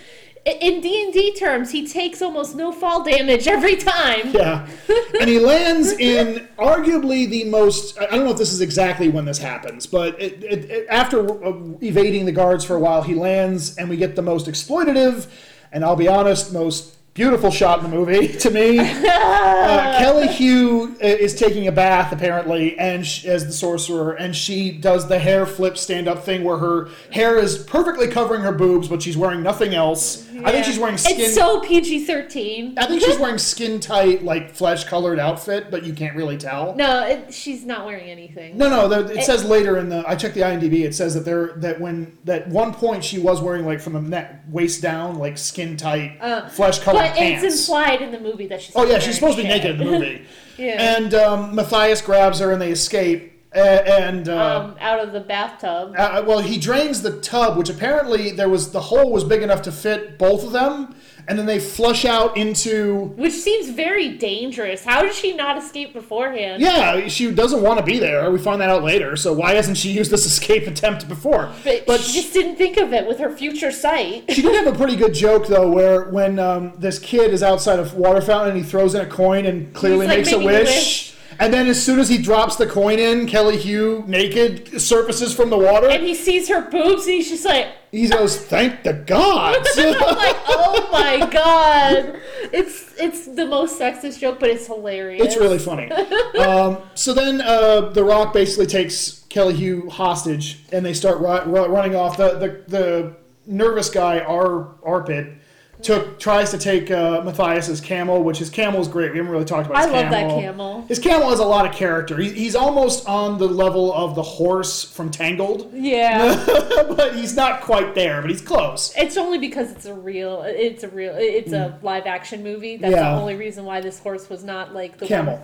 in 0.48 0.82
D 0.82 1.04
and 1.04 1.14
D 1.14 1.34
terms, 1.34 1.72
he 1.72 1.88
takes 1.88 2.22
almost 2.22 2.56
no 2.56 2.72
fall 2.72 3.04
damage 3.04 3.48
every 3.48 3.76
time. 3.76 4.32
Yeah, 4.32 4.68
and 5.20 5.30
he 5.30 5.40
lands 5.40 5.92
in 5.92 6.48
arguably 6.58 7.30
the 7.30 7.44
most. 7.46 8.00
I 8.00 8.06
don't 8.08 8.24
know 8.24 8.32
if 8.32 8.38
this 8.38 8.54
is 8.54 8.62
exactly 8.62 9.10
when 9.10 9.26
this 9.26 9.38
happens, 9.38 9.86
but 9.86 10.20
it, 10.22 10.44
it, 10.44 10.72
it, 10.72 10.88
after 10.90 11.44
uh, 11.44 11.54
evading 11.82 12.26
the 12.26 12.32
guards 12.32 12.64
for 12.64 12.76
a 12.76 12.80
while, 12.80 13.02
he 13.02 13.14
lands, 13.14 13.78
and 13.78 13.90
we 13.90 13.98
get 13.98 14.16
the 14.16 14.22
most 14.22 14.48
exploitative, 14.48 15.28
and 15.72 15.84
I'll 15.84 15.96
be 15.96 16.08
honest, 16.08 16.54
most 16.54 16.97
beautiful 17.18 17.50
shot 17.50 17.84
in 17.84 17.90
the 17.90 17.98
movie 17.98 18.28
to 18.38 18.52
me. 18.52 18.78
Uh, 18.80 18.86
Kelly 19.98 20.28
Hu 20.36 20.94
uh, 20.94 20.98
is 21.02 21.34
taking 21.36 21.68
a 21.68 21.72
bath 21.72 22.14
apparently, 22.14 22.78
and 22.78 23.06
sh- 23.06 23.26
as 23.26 23.46
the 23.48 23.52
sorcerer, 23.52 24.14
and 24.14 24.36
she 24.36 24.72
does 24.72 25.08
the 25.08 25.18
hair 25.18 25.46
flip 25.48 25.78
stand 25.78 26.08
up 26.08 26.24
thing 26.24 26.44
where 26.44 26.58
her 26.60 26.90
hair 27.12 27.38
is 27.38 27.58
perfectly 27.58 28.08
covering 28.08 28.42
her 28.42 28.52
boobs, 28.52 28.88
but 28.88 29.02
she's 29.02 29.18
wearing 29.18 29.42
nothing 29.42 29.74
else. 29.74 30.26
I 30.46 30.52
think 30.52 30.66
she's 30.66 30.78
wearing 30.78 30.98
skin. 31.00 31.20
It's 31.20 31.34
so 31.34 31.60
PG 31.62 32.06
thirteen. 32.06 32.78
I 32.78 32.86
think 32.86 33.02
she's 33.02 33.18
wearing 33.18 33.40
skin 33.40 33.80
tight, 33.80 34.24
like 34.24 34.52
flesh 34.54 34.84
colored 34.84 35.18
outfit, 35.18 35.72
but 35.72 35.84
you 35.84 35.94
can't 35.94 36.16
really 36.16 36.38
tell. 36.38 36.76
No, 36.76 37.04
it, 37.08 37.34
she's 37.34 37.66
not 37.66 37.88
wearing 37.88 38.08
anything. 38.08 38.56
No, 38.56 38.70
no. 38.70 38.88
The, 38.88 39.18
it 39.18 39.24
says 39.24 39.44
later 39.44 39.78
in 39.78 39.90
the. 39.90 40.08
I 40.08 40.16
checked 40.16 40.36
the 40.36 40.42
IMDb. 40.42 40.86
It 40.86 40.94
says 40.94 41.16
that 41.16 41.26
there 41.26 41.54
that 41.58 41.82
when 41.82 42.16
that 42.26 42.48
one 42.50 42.72
point 42.72 43.04
she 43.04 43.18
was 43.18 43.42
wearing 43.42 43.66
like 43.66 43.82
from 43.82 43.94
the 43.94 44.02
neck 44.02 44.44
waist 44.50 44.80
down, 44.84 45.18
like 45.18 45.40
skin 45.40 45.76
tight, 45.76 46.20
flesh 46.52 46.78
colored 46.80 47.00
Uh, 47.02 47.07
But 47.10 47.18
pants. 47.18 47.44
it's 47.44 47.68
implied 47.68 48.02
in 48.02 48.12
the 48.12 48.20
movie 48.20 48.48
that 48.48 48.62
she's. 48.62 48.76
oh 48.76 48.86
yeah, 48.86 49.00
she's 49.00 49.16
supposed 49.16 49.38
to 49.38 49.44
be 49.44 49.50
naked 49.50 49.72
in 49.72 49.78
the 49.78 49.86
movie. 49.86 50.26
Yeah. 50.58 50.98
And 50.98 51.14
um, 51.14 51.54
Matthias 51.54 52.02
grabs 52.02 52.40
her 52.40 52.52
and 52.52 52.60
they 52.60 52.72
escape. 52.72 53.32
Uh, 53.56 53.60
and 53.60 54.28
uh, 54.28 54.66
um, 54.66 54.76
out 54.80 55.00
of 55.00 55.14
the 55.14 55.20
bathtub. 55.20 55.94
uh, 55.96 56.24
well, 56.26 56.40
he 56.40 56.58
drains 56.58 57.04
the 57.04 57.20
tub, 57.22 57.58
which 57.58 57.70
apparently 57.70 58.32
there 58.32 58.50
was 58.50 58.72
the 58.72 58.82
hole 58.82 59.12
was 59.12 59.24
big 59.24 59.44
enough 59.44 59.62
to 59.62 59.72
fit 59.72 60.18
both 60.18 60.44
of 60.44 60.52
them, 60.52 60.96
and 61.28 61.38
then 61.38 61.46
they 61.46 61.60
flush 61.60 62.06
out 62.06 62.38
into 62.38 63.14
Which 63.16 63.34
seems 63.34 63.70
very 63.70 64.18
dangerous. 64.18 64.84
How 64.84 65.02
did 65.02 65.14
she 65.14 65.36
not 65.36 65.58
escape 65.58 65.94
beforehand? 65.94 66.62
Yeah, 66.62 67.08
she 67.08 67.32
doesn't 67.32 67.62
want 67.62 67.80
to 67.80 67.86
be 67.86 68.00
there. 68.00 68.32
We 68.32 68.40
find 68.40 68.62
that 68.62 68.70
out 68.70 68.84
later. 68.84 69.16
So 69.18 69.34
why 69.34 69.54
hasn't 69.54 69.78
she 69.78 69.92
used 69.92 70.10
this 70.10 70.26
escape 70.26 70.68
attempt 70.68 71.08
before? 71.08 71.52
But, 71.64 72.00
she 72.02 72.22
just 72.22 72.34
didn't 72.34 72.56
think 72.56 72.78
of 72.78 72.94
it 72.94 73.06
with 73.08 73.20
her 73.20 73.30
future 73.30 73.72
sight. 73.72 74.26
she 74.30 74.42
did 74.42 74.56
have 74.56 74.74
a 74.74 74.78
pretty 74.78 74.96
good 74.96 75.14
joke 75.14 75.48
though, 75.48 75.70
where 75.70 76.10
when 76.10 76.40
um, 76.40 76.74
this 76.78 77.00
kid 77.00 77.34
is 77.34 77.44
outside 77.44 77.80
a 77.80 77.96
water 77.96 78.22
fountain 78.22 78.56
and 78.56 78.58
he 78.58 78.64
throws 78.64 78.96
in 78.96 79.02
a 79.02 79.06
coin 79.06 79.46
and 79.46 79.74
clearly 79.74 80.08
like, 80.08 80.20
makes 80.20 80.32
a 80.32 80.38
making 80.38 80.50
a 80.50 80.54
wish. 80.54 80.68
wish. 80.68 81.14
And 81.40 81.54
then 81.54 81.68
as 81.68 81.84
soon 81.84 82.00
as 82.00 82.10
he 82.10 82.18
drops 82.18 82.56
the 82.56 82.66
coin 82.66 83.00
in, 83.00 83.28
Kelly 83.28 83.62
Hu, 83.62 84.04
naked, 84.08 84.82
surfaces 84.82 85.36
from 85.36 85.50
the 85.50 85.58
water. 85.58 85.88
And 85.90 86.04
he 86.04 86.16
sees 86.16 86.48
her 86.50 86.62
boobs 86.62 87.06
and 87.06 87.14
he's 87.14 87.30
just 87.30 87.46
like, 87.46 87.68
he 87.92 88.08
goes, 88.10 88.38
"Thank 88.38 88.84
the 88.84 88.94
gods!" 88.94 89.70
I'm 89.78 89.92
like, 89.94 90.36
oh 90.48 90.90
my 90.92 91.26
god. 91.32 92.20
It's 92.54 92.94
it's 93.00 93.28
the 93.28 93.46
most 93.46 93.80
sexist 93.80 94.20
joke, 94.20 94.40
but 94.40 94.50
it's 94.50 94.68
hilarious. 94.68 95.26
It's 95.26 95.38
really 95.38 95.60
funny. 95.60 95.92
um, 96.40 96.78
so 96.96 97.14
then 97.14 97.42
uh, 97.42 97.90
The 97.90 98.04
Rock 98.04 98.34
basically 98.34 98.68
takes 98.68 99.26
Kelly 99.30 99.56
Hu 99.56 99.90
hostage, 99.90 100.64
and 100.72 100.86
they 100.86 100.94
start 100.94 101.20
ru- 101.20 101.52
ru- 101.54 101.68
running 101.68 101.96
off. 101.96 102.18
The, 102.18 102.38
the 102.38 102.64
the 102.68 103.16
nervous 103.46 103.90
guy, 103.90 104.20
Ar 104.20 104.76
Arpid, 104.86 105.37
took 105.82 106.20
tries 106.20 106.52
to 106.52 106.58
take 106.58 106.90
uh, 106.90 107.22
Matthias's 107.24 107.80
camel, 107.80 108.24
which 108.24 108.40
his 108.40 108.50
camel 108.50 108.82
is 108.82 108.88
great. 108.88 109.12
We 109.12 109.18
haven't 109.18 109.32
really 109.32 109.46
talked 109.46 109.68
about. 109.68 109.78
I 109.78 109.84
His 109.84 109.92
love 109.92 110.10
that 110.12 110.30
camel. 110.30 110.82
His 110.88 111.00
camel 111.00 111.30
has 111.30 111.40
a 111.40 111.46
lot 111.46 111.66
of 111.68 111.74
character. 111.76 112.18
He, 112.18 112.32
he's 112.32 112.56
almost 112.56 113.08
on 113.08 113.38
the 113.38 113.48
level 113.48 113.94
of 113.94 114.16
the 114.16 114.24
horse 114.24 114.84
from 114.84 115.12
Tangled, 115.12 115.70
Yeah. 115.74 116.44
but 116.96 117.16
he's 117.16 117.36
not 117.36 117.62
quite 117.62 117.94
there. 117.96 118.22
But 118.22 118.32
he's 118.32 118.42
close. 118.42 118.92
It's 118.98 119.18
only 119.18 119.38
because 119.38 119.72
it's 119.72 119.86
a 119.86 119.94
real, 119.94 120.42
it's 120.46 120.84
a 120.84 120.90
real, 120.90 121.14
it's 121.16 121.54
a 121.54 121.78
live 121.84 122.08
action 122.08 122.44
movie. 122.44 122.78
That's 122.78 122.94
Mm. 122.94 122.98
Yeah. 122.98 123.14
the 123.16 123.22
only 123.22 123.36
reason 123.36 123.64
why 123.66 123.80
this 123.82 124.00
horse 124.00 124.30
was 124.30 124.44
not 124.44 124.74
like 124.74 124.98
the 124.98 125.06
Camel. 125.08 125.38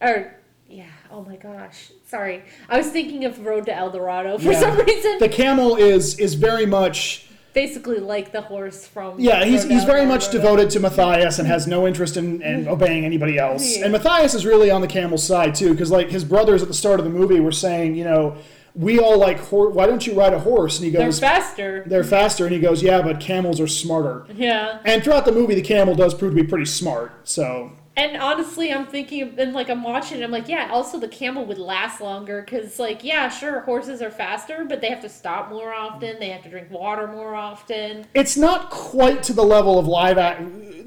One, 0.00 0.10
or 0.10 0.34
yeah. 0.68 0.84
Oh 1.10 1.22
my 1.24 1.36
gosh. 1.36 1.90
Sorry, 2.06 2.42
I 2.68 2.78
was 2.78 2.88
thinking 2.88 3.24
of 3.24 3.44
Road 3.44 3.66
to 3.66 3.74
El 3.74 3.90
Dorado 3.90 4.38
for 4.38 4.52
Yeah. 4.52 4.60
some 4.60 4.76
reason. 4.86 5.18
The 5.18 5.28
camel 5.28 5.76
is 5.76 6.18
is 6.18 6.34
very 6.34 6.66
much. 6.66 7.26
Basically, 7.54 7.98
like 7.98 8.32
the 8.32 8.40
horse 8.40 8.86
from. 8.86 9.20
Yeah, 9.20 9.44
he's, 9.44 9.64
he's 9.64 9.84
very 9.84 10.06
much 10.06 10.30
devoted 10.30 10.70
to 10.70 10.80
Matthias 10.80 11.38
and 11.38 11.46
has 11.46 11.66
no 11.66 11.86
interest 11.86 12.16
in, 12.16 12.40
in 12.42 12.60
mm-hmm. 12.60 12.70
obeying 12.70 13.04
anybody 13.04 13.38
else. 13.38 13.76
Yeah. 13.76 13.84
And 13.84 13.92
Matthias 13.92 14.34
is 14.34 14.46
really 14.46 14.70
on 14.70 14.80
the 14.80 14.86
camel's 14.86 15.26
side 15.26 15.54
too, 15.54 15.72
because 15.72 15.90
like 15.90 16.10
his 16.10 16.24
brothers 16.24 16.62
at 16.62 16.68
the 16.68 16.74
start 16.74 16.98
of 16.98 17.04
the 17.04 17.10
movie 17.10 17.40
were 17.40 17.52
saying, 17.52 17.94
you 17.94 18.04
know, 18.04 18.38
we 18.74 18.98
all 18.98 19.18
like 19.18 19.38
hor- 19.38 19.70
why 19.70 19.86
don't 19.86 20.06
you 20.06 20.14
ride 20.14 20.32
a 20.32 20.38
horse? 20.38 20.78
And 20.78 20.86
he 20.86 20.90
goes, 20.90 21.20
They're 21.20 21.30
faster. 21.30 21.84
they're 21.86 22.04
faster, 22.04 22.44
and 22.44 22.54
he 22.54 22.60
goes, 22.60 22.82
yeah, 22.82 23.02
but 23.02 23.20
camels 23.20 23.60
are 23.60 23.66
smarter. 23.66 24.26
Yeah. 24.34 24.80
And 24.84 25.04
throughout 25.04 25.24
the 25.24 25.32
movie, 25.32 25.54
the 25.54 25.62
camel 25.62 25.94
does 25.94 26.14
prove 26.14 26.34
to 26.34 26.42
be 26.42 26.48
pretty 26.48 26.64
smart. 26.64 27.28
So 27.28 27.72
And 27.94 28.16
honestly, 28.16 28.72
I'm 28.72 28.86
thinking, 28.86 29.34
and 29.38 29.52
like 29.52 29.68
I'm 29.68 29.82
watching, 29.82 30.20
it, 30.20 30.24
I'm 30.24 30.30
like, 30.30 30.48
yeah. 30.48 30.70
Also, 30.72 30.98
the 30.98 31.08
camel 31.08 31.44
would 31.44 31.58
last 31.58 32.00
longer 32.00 32.40
because, 32.40 32.78
like, 32.78 33.04
yeah, 33.04 33.28
sure, 33.28 33.60
horses 33.60 34.00
are 34.00 34.10
faster, 34.10 34.64
but 34.66 34.80
they 34.80 34.88
have 34.88 35.02
to 35.02 35.10
stop 35.10 35.50
more 35.50 35.74
often. 35.74 36.18
They 36.18 36.30
have 36.30 36.42
to 36.44 36.48
drink 36.48 36.70
water 36.70 37.06
more 37.06 37.34
often. 37.34 38.06
it's 38.14 38.36
not 38.36 38.70
quite 38.70 39.22
to 39.24 39.34
the 39.34 39.42
level 39.42 39.78
of 39.78 39.86
live 39.86 40.16
act. 40.16 40.40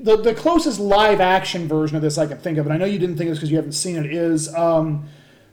The, 0.03 0.17
the 0.17 0.33
closest 0.33 0.79
live 0.79 1.21
action 1.21 1.67
version 1.67 1.95
of 1.95 2.01
this 2.01 2.17
I 2.17 2.25
can 2.25 2.39
think 2.39 2.57
of, 2.57 2.65
and 2.65 2.73
I 2.73 2.77
know 2.77 2.85
you 2.85 2.97
didn't 2.97 3.17
think 3.17 3.27
of 3.29 3.33
this 3.33 3.39
because 3.39 3.51
you 3.51 3.57
haven't 3.57 3.73
seen 3.73 3.97
it, 3.97 4.07
is 4.07 4.51
um, 4.55 5.05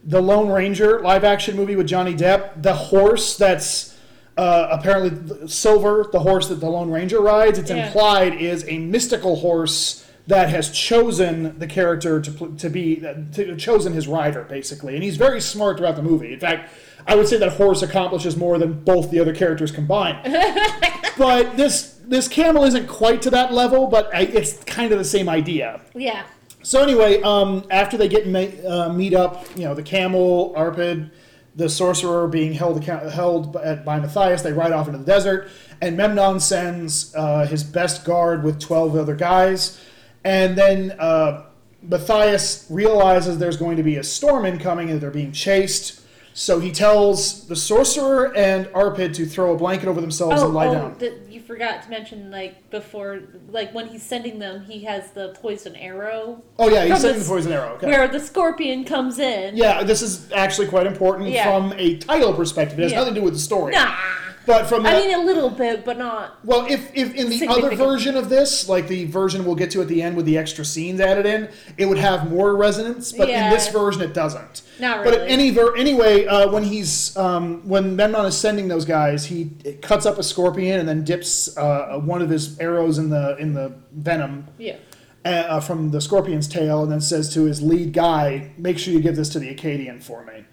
the 0.05 0.23
Lone 0.23 0.49
Ranger 0.49 1.01
live 1.03 1.23
action 1.23 1.55
movie 1.55 1.77
with 1.77 1.87
Johnny 1.87 2.15
Depp. 2.15 2.63
The 2.63 2.73
horse 2.75 3.37
that's 3.37 3.95
uh, 4.39 4.69
apparently 4.71 5.47
silver, 5.49 6.09
the 6.11 6.21
horse 6.21 6.49
that 6.49 6.61
the 6.61 6.71
Lone 6.71 6.91
Ranger 6.91 7.21
rides, 7.21 7.59
it's 7.59 7.71
Yeah. 7.71 7.87
implied 7.87 8.35
is 8.41 8.67
a 8.67 8.79
mystical 8.79 9.37
horse 9.37 10.02
that 10.27 10.51
has 10.51 10.70
chosen 10.70 11.59
the 11.59 11.66
character 11.66 12.20
to 12.20 12.57
to 12.57 12.70
be 12.70 12.97
to, 13.33 13.57
chosen 13.57 13.93
his 13.93 14.07
rider 14.07 14.45
basically, 14.45 14.95
and 14.95 15.03
he's 15.03 15.16
very 15.16 15.41
smart 15.41 15.79
throughout 15.79 15.97
the 15.97 16.03
movie. 16.03 16.33
In 16.33 16.41
fact, 16.41 16.70
I 17.07 17.16
would 17.16 17.29
say 17.29 17.37
that 17.39 17.53
horse 17.53 17.83
accomplishes 17.83 18.37
more 18.37 18.59
than 18.59 18.85
both 18.85 19.11
the 19.11 19.18
other 19.20 19.35
characters 19.35 19.73
combined 19.73 20.18
but 21.18 21.57
this 21.57 21.99
this 22.05 22.29
camel 22.29 22.64
isn't 22.64 22.89
quite 22.89 23.23
to 23.23 23.31
that 23.31 23.53
level, 23.53 23.87
but 23.87 24.14
I, 24.14 24.23
it's 24.23 24.62
kind 24.64 24.93
of 24.93 24.99
the 24.99 25.05
same 25.05 25.29
idea. 25.29 25.81
Yeah. 25.95 26.25
So 26.62 26.83
anyway, 26.83 27.20
um, 27.23 27.64
after 27.70 27.97
they 27.97 28.09
get 28.09 28.27
ma- 28.27 28.68
uh, 28.68 28.93
meet 28.93 29.14
up, 29.14 29.47
you 29.57 29.64
know, 29.64 29.75
the 29.75 29.83
camel, 29.83 30.55
Arpid, 30.57 31.11
the 31.57 31.68
sorcerer 31.68 32.29
being 32.29 32.53
held 32.53 32.83
held 32.85 33.53
by, 33.53 33.77
by 33.77 34.01
Matthias, 34.01 34.43
they 34.43 34.53
ride 34.53 34.73
off 34.73 34.87
into 34.87 34.99
the 34.99 35.05
desert, 35.05 35.49
and 35.81 35.97
Memnon 35.97 36.41
sends 36.41 37.14
uh, 37.14 37.47
his 37.47 37.64
best 37.64 38.05
guard 38.05 38.43
with 38.43 38.61
twelve 38.61 38.97
other 38.97 39.14
guys, 39.14 39.81
and 40.25 40.57
then 40.57 40.93
uh, 40.99 41.45
Matthias 41.83 42.66
realizes 42.70 43.39
there's 43.39 43.57
going 43.57 43.77
to 43.77 43.83
be 43.83 43.97
a 43.97 44.05
storm 44.05 44.45
incoming 44.47 44.91
and 44.91 45.01
they're 45.01 45.11
being 45.11 45.33
chased. 45.33 46.01
So 46.35 46.61
he 46.61 46.73
tells 46.73 47.47
the 47.47 47.57
sorcerer 47.57 48.35
and 48.35 48.64
Arpid 48.68 49.12
to 49.16 49.27
throw 49.27 49.53
a 49.53 49.57
blanket 49.59 49.87
over 49.87 50.01
themselves 50.01 50.41
Oh, 50.41 50.47
and 50.47 50.55
lie 50.55 50.66
oh 50.68 50.73
down. 50.73 50.97
the, 50.99 51.18
you 51.29 51.41
forgot 51.41 51.83
to 51.83 51.91
mention, 51.91 52.31
like, 52.31 52.70
before, 52.70 53.20
like, 53.51 53.75
when 53.75 53.87
he's 53.89 54.03
sending 54.03 54.39
them, 54.39 54.64
he 54.64 54.83
has 54.85 55.11
the 55.11 55.37
poison 55.43 55.77
arrow. 55.77 56.43
Oh 56.59 56.70
yeah, 56.70 56.87
he's 56.87 57.01
sending 57.03 57.18
the 57.18 57.25
the 57.25 57.29
poison 57.29 57.53
arrow. 57.53 57.75
Okay. 57.75 57.87
Where 57.87 58.09
the 58.09 58.18
scorpion 58.18 58.85
comes 58.85 59.18
in. 59.18 59.59
Yeah, 59.59 59.83
this 59.83 60.01
is 60.01 60.33
actually 60.33 60.68
quite 60.68 60.87
important 60.87 61.29
Yeah. 61.29 61.45
from 61.45 61.75
a 61.77 61.99
title 61.99 62.33
perspective. 62.33 62.79
It 62.79 62.85
has 62.85 62.93
Yeah. 62.93 63.01
nothing 63.01 63.14
to 63.14 63.20
do 63.20 63.25
with 63.25 63.35
the 63.35 63.41
story. 63.41 63.75
Nah. 63.75 63.95
But 64.45 64.66
from 64.66 64.82
the, 64.82 64.88
I 64.90 64.95
mean, 65.01 65.14
a 65.14 65.22
little 65.22 65.51
bit, 65.51 65.84
but 65.84 65.99
not. 65.99 66.45
well, 66.45 66.66
if, 66.68 66.90
if 66.95 67.14
in 67.14 67.28
the 67.28 67.47
other 67.47 67.76
version 67.76 68.16
of 68.16 68.28
this, 68.28 68.68
like 68.68 68.88
the 68.88 69.05
version 69.05 69.45
we'll 69.45 69.55
get 69.55 69.70
to 69.72 69.80
at 69.82 69.88
the 69.88 70.03
end 70.03 70.16
with 70.16 70.26
the 70.26 70.36
extra 70.36 70.64
scenes 70.64 71.01
added 71.01 71.26
in, 71.26 71.49
it 71.78 71.86
would 71.86 71.99
have 71.99 72.28
more 72.28 72.57
resonance. 72.57 73.12
But 73.12 73.28
in 73.30 73.51
this 73.51 73.68
version, 73.68 74.03
it 74.03 74.14
doesn't. 74.14 74.62
Not 74.80 75.05
But 75.05 75.11
really. 75.14 75.22
at 75.26 75.30
any 75.30 75.51
ver- 75.51 75.76
anyway, 75.76 76.26
uh, 76.26 76.51
when 76.51 76.64
he's 76.64 77.16
um, 77.16 77.66
when 77.68 77.95
Memnon 77.95 78.26
is 78.26 78.36
sending 78.36 78.66
those 78.68 78.84
guys, 78.84 79.26
he 79.26 79.51
cuts 79.80 80.07
up 80.07 80.18
a 80.18 80.22
scorpion 80.24 80.80
and 80.80 80.88
then 80.88 81.05
dips 81.05 81.57
uh, 81.57 82.01
one 82.01 82.20
of 82.22 82.28
his 82.28 82.59
arrows 82.59 82.99
in 82.99 83.11
the 83.11 83.36
in 83.36 83.53
the 83.55 83.72
venom 83.93 84.49
Yeah. 84.59 84.76
uh, 85.24 85.61
from 85.61 85.90
the 85.93 86.01
scorpion's 86.01 86.49
tail 86.49 86.82
and 86.82 86.90
then 86.90 87.01
says 87.01 87.32
to 87.34 87.45
his 87.45 87.62
lead 87.62 87.93
guy, 87.93 88.51
"Make 88.59 88.78
sure 88.78 88.93
you 88.93 89.01
give 89.01 89.14
this 89.14 89.28
to 89.30 89.38
the 89.38 89.55
Akkadian 89.55 90.03
for 90.03 90.24
me." 90.24 90.45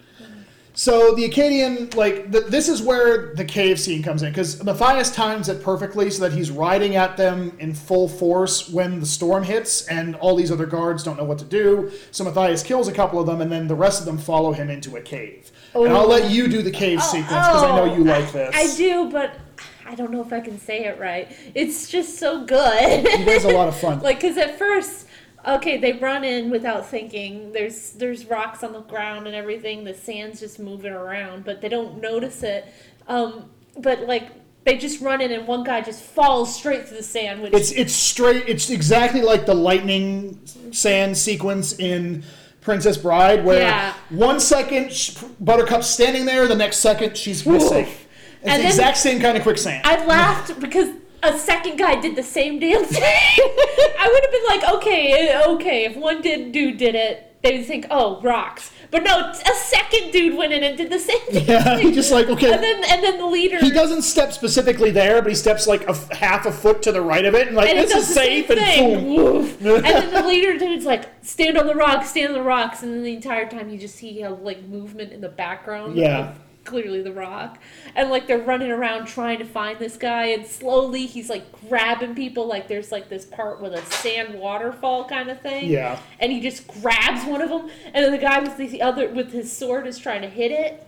So 0.80 1.14
the 1.14 1.28
Akkadian, 1.28 1.94
like, 1.94 2.32
th 2.32 2.46
this 2.46 2.66
is 2.66 2.80
where 2.80 3.34
the 3.34 3.44
cave 3.44 3.78
scene 3.78 4.02
comes 4.02 4.22
in 4.22 4.30
because 4.32 4.64
Matthias 4.64 5.14
times 5.14 5.50
it 5.50 5.62
perfectly 5.62 6.08
so 6.08 6.26
that 6.26 6.32
he's 6.32 6.50
riding 6.50 6.96
at 6.96 7.18
them 7.18 7.54
in 7.58 7.74
full 7.74 8.08
force 8.08 8.66
when 8.70 8.98
the 8.98 9.04
storm 9.04 9.42
hits, 9.44 9.86
and 9.88 10.16
all 10.16 10.34
these 10.34 10.50
other 10.50 10.64
guards 10.64 11.04
don't 11.04 11.18
know 11.18 11.24
what 11.24 11.38
to 11.40 11.44
do. 11.44 11.90
So 12.12 12.24
Matthias 12.24 12.62
kills 12.62 12.88
a 12.88 12.94
couple 12.94 13.20
of 13.20 13.26
them, 13.26 13.42
and 13.42 13.52
then 13.52 13.68
the 13.68 13.74
rest 13.74 14.00
of 14.00 14.06
them 14.06 14.16
follow 14.16 14.52
him 14.52 14.70
into 14.70 14.96
a 14.96 15.02
cave. 15.02 15.52
And 15.74 15.92
I'll 15.92 16.08
let 16.08 16.30
you 16.30 16.48
do 16.48 16.62
the 16.62 16.70
cave 16.70 17.00
oh, 17.02 17.12
sequence 17.12 17.46
because 17.46 17.62
I 17.62 17.76
know 17.76 17.94
you 17.94 18.02
like 18.02 18.28
oh, 18.28 18.32
this. 18.32 18.54
Oh, 18.54 18.58
I 18.58 18.74
do, 18.74 19.10
but 19.10 19.36
I 19.84 19.94
don't 19.94 20.10
know 20.10 20.22
if 20.22 20.32
I 20.32 20.40
can 20.40 20.58
say 20.58 20.86
it 20.86 20.98
right. 20.98 21.30
It's 21.54 21.90
just 21.90 22.18
so 22.18 22.46
good. 22.46 23.04
You 23.18 23.26
guys 23.26 23.44
a 23.44 23.52
lot 23.52 23.68
of 23.68 23.76
fun. 23.78 24.00
like, 24.08 24.22
because 24.22 24.38
at 24.38 24.58
first, 24.58 25.08
okay, 25.46 25.78
they 25.78 25.92
run 25.92 26.24
in 26.24 26.50
without 26.50 26.86
thinking. 26.86 27.52
There's 27.52 27.90
there's 27.92 28.26
rocks 28.26 28.62
on 28.64 28.72
the 28.72 28.80
ground 28.80 29.26
and 29.26 29.34
everything. 29.36 29.84
The 29.84 29.94
sand's 29.94 30.40
just 30.40 30.58
moving 30.58 30.92
around, 30.92 31.44
but 31.44 31.60
they 31.60 31.68
don't 31.68 32.00
notice 32.00 32.42
it. 32.42 32.66
Um, 33.08 33.50
but 33.78 34.00
like. 34.02 34.30
They 34.62 34.76
just 34.76 35.00
run 35.00 35.22
in 35.22 35.32
and 35.32 35.46
one 35.48 35.64
guy 35.64 35.80
just 35.80 36.02
falls 36.02 36.54
straight 36.54 36.86
through 36.86 36.98
the 36.98 37.02
sand, 37.02 37.40
which 37.40 37.54
It's 37.54 37.72
it's 37.72 37.94
straight. 37.94 38.44
It's 38.46 38.68
exactly 38.68 39.22
like 39.22 39.46
the 39.46 39.54
lightning 39.54 40.38
sand 40.70 41.16
sequence 41.16 41.78
in 41.78 42.24
Princess 42.60 42.98
Bride, 42.98 43.42
where 43.42 43.60
Yeah. 43.62 43.94
one 44.10 44.38
second 44.38 44.92
sh- 44.92 45.16
Buttercup's 45.40 45.86
standing 45.86 46.26
there, 46.26 46.46
the 46.46 46.54
next 46.54 46.76
second 46.80 47.16
she's 47.16 47.46
missing. 47.46 47.86
It's 47.86 47.96
And 48.42 48.52
the 48.52 48.58
then- 48.58 48.66
exact 48.66 48.98
same 48.98 49.18
kind 49.18 49.38
of 49.38 49.44
quicksand. 49.44 49.80
I 49.86 50.04
laughed 50.04 50.60
because 50.60 50.90
a 51.22 51.38
second 51.38 51.76
guy 51.76 52.00
did 52.00 52.16
the 52.16 52.22
same 52.22 52.58
damn 52.58 52.84
thing. 52.84 53.02
I 53.02 54.08
would 54.12 54.22
have 54.22 54.32
been 54.32 54.46
like, 54.46 54.74
okay, 54.76 55.42
okay, 55.46 55.84
if 55.84 55.96
one 55.96 56.22
did 56.22 56.52
dude 56.52 56.78
did 56.78 56.94
it, 56.94 57.26
they 57.42 57.58
would 57.58 57.66
think, 57.66 57.86
oh, 57.90 58.20
rocks. 58.20 58.70
But 58.90 59.04
no, 59.04 59.30
a 59.30 59.54
second 59.54 60.10
dude 60.10 60.36
went 60.36 60.52
in 60.52 60.64
and 60.64 60.76
did 60.76 60.90
the 60.90 60.98
same 60.98 61.20
thing. 61.26 61.46
yeah, 61.46 61.78
he 61.78 61.92
just 61.92 62.10
like 62.10 62.28
okay. 62.28 62.52
And 62.52 62.62
then 62.62 62.84
and 62.88 63.04
then 63.04 63.18
the 63.18 63.26
leader. 63.26 63.58
he 63.60 63.70
doesn't 63.70 64.02
step 64.02 64.32
specifically 64.32 64.90
there, 64.90 65.22
but 65.22 65.30
he 65.30 65.36
steps 65.36 65.68
like 65.68 65.88
a 65.88 65.94
half 66.14 66.44
a 66.44 66.52
foot 66.52 66.82
to 66.82 66.92
the 66.92 67.00
right 67.00 67.24
of 67.24 67.34
it, 67.36 67.46
and 67.46 67.56
like 67.56 67.68
and 67.68 67.78
this 67.78 67.94
is 67.94 68.12
safe, 68.12 68.50
and 68.50 69.06
boom. 69.06 69.46
And 69.60 69.84
then 69.84 70.12
the 70.12 70.26
leader 70.26 70.58
dude's 70.58 70.84
like, 70.84 71.08
stand 71.22 71.56
on 71.56 71.68
the 71.68 71.74
rocks, 71.74 72.10
stand 72.10 72.28
on 72.28 72.34
the 72.34 72.42
rocks, 72.42 72.82
and 72.82 72.92
then 72.92 73.04
the 73.04 73.14
entire 73.14 73.48
time 73.48 73.70
you 73.70 73.78
just 73.78 73.94
see 73.94 74.22
a 74.22 74.30
like 74.30 74.64
movement 74.64 75.12
in 75.12 75.20
the 75.20 75.28
background. 75.28 75.96
Yeah. 75.96 76.30
of 76.30 76.36
Clearly 76.70 77.02
the 77.02 77.12
rock, 77.12 77.58
and 77.96 78.10
like 78.10 78.28
they're 78.28 78.38
running 78.38 78.70
around 78.70 79.06
trying 79.06 79.38
to 79.40 79.44
find 79.44 79.78
this 79.80 79.96
guy, 79.96 80.26
and 80.26 80.46
slowly 80.46 81.06
he's 81.06 81.28
like 81.28 81.68
grabbing 81.68 82.14
people. 82.14 82.46
Like 82.46 82.68
there's 82.68 82.92
like 82.92 83.08
this 83.08 83.26
part 83.26 83.60
with 83.60 83.72
a 83.74 83.84
sand 83.86 84.38
waterfall 84.38 85.08
kind 85.08 85.28
of 85.30 85.40
thing. 85.40 85.68
Yeah. 85.68 85.98
And 86.20 86.30
he 86.30 86.40
just 86.40 86.68
grabs 86.68 87.26
one 87.26 87.42
of 87.42 87.48
them, 87.48 87.68
and 87.86 88.04
then 88.04 88.12
the 88.12 88.18
guy 88.18 88.38
with 88.38 88.56
the 88.56 88.80
other 88.80 89.08
with 89.08 89.32
his 89.32 89.50
sword 89.50 89.88
is 89.88 89.98
trying 89.98 90.22
to 90.22 90.28
hit 90.28 90.52
it, 90.52 90.86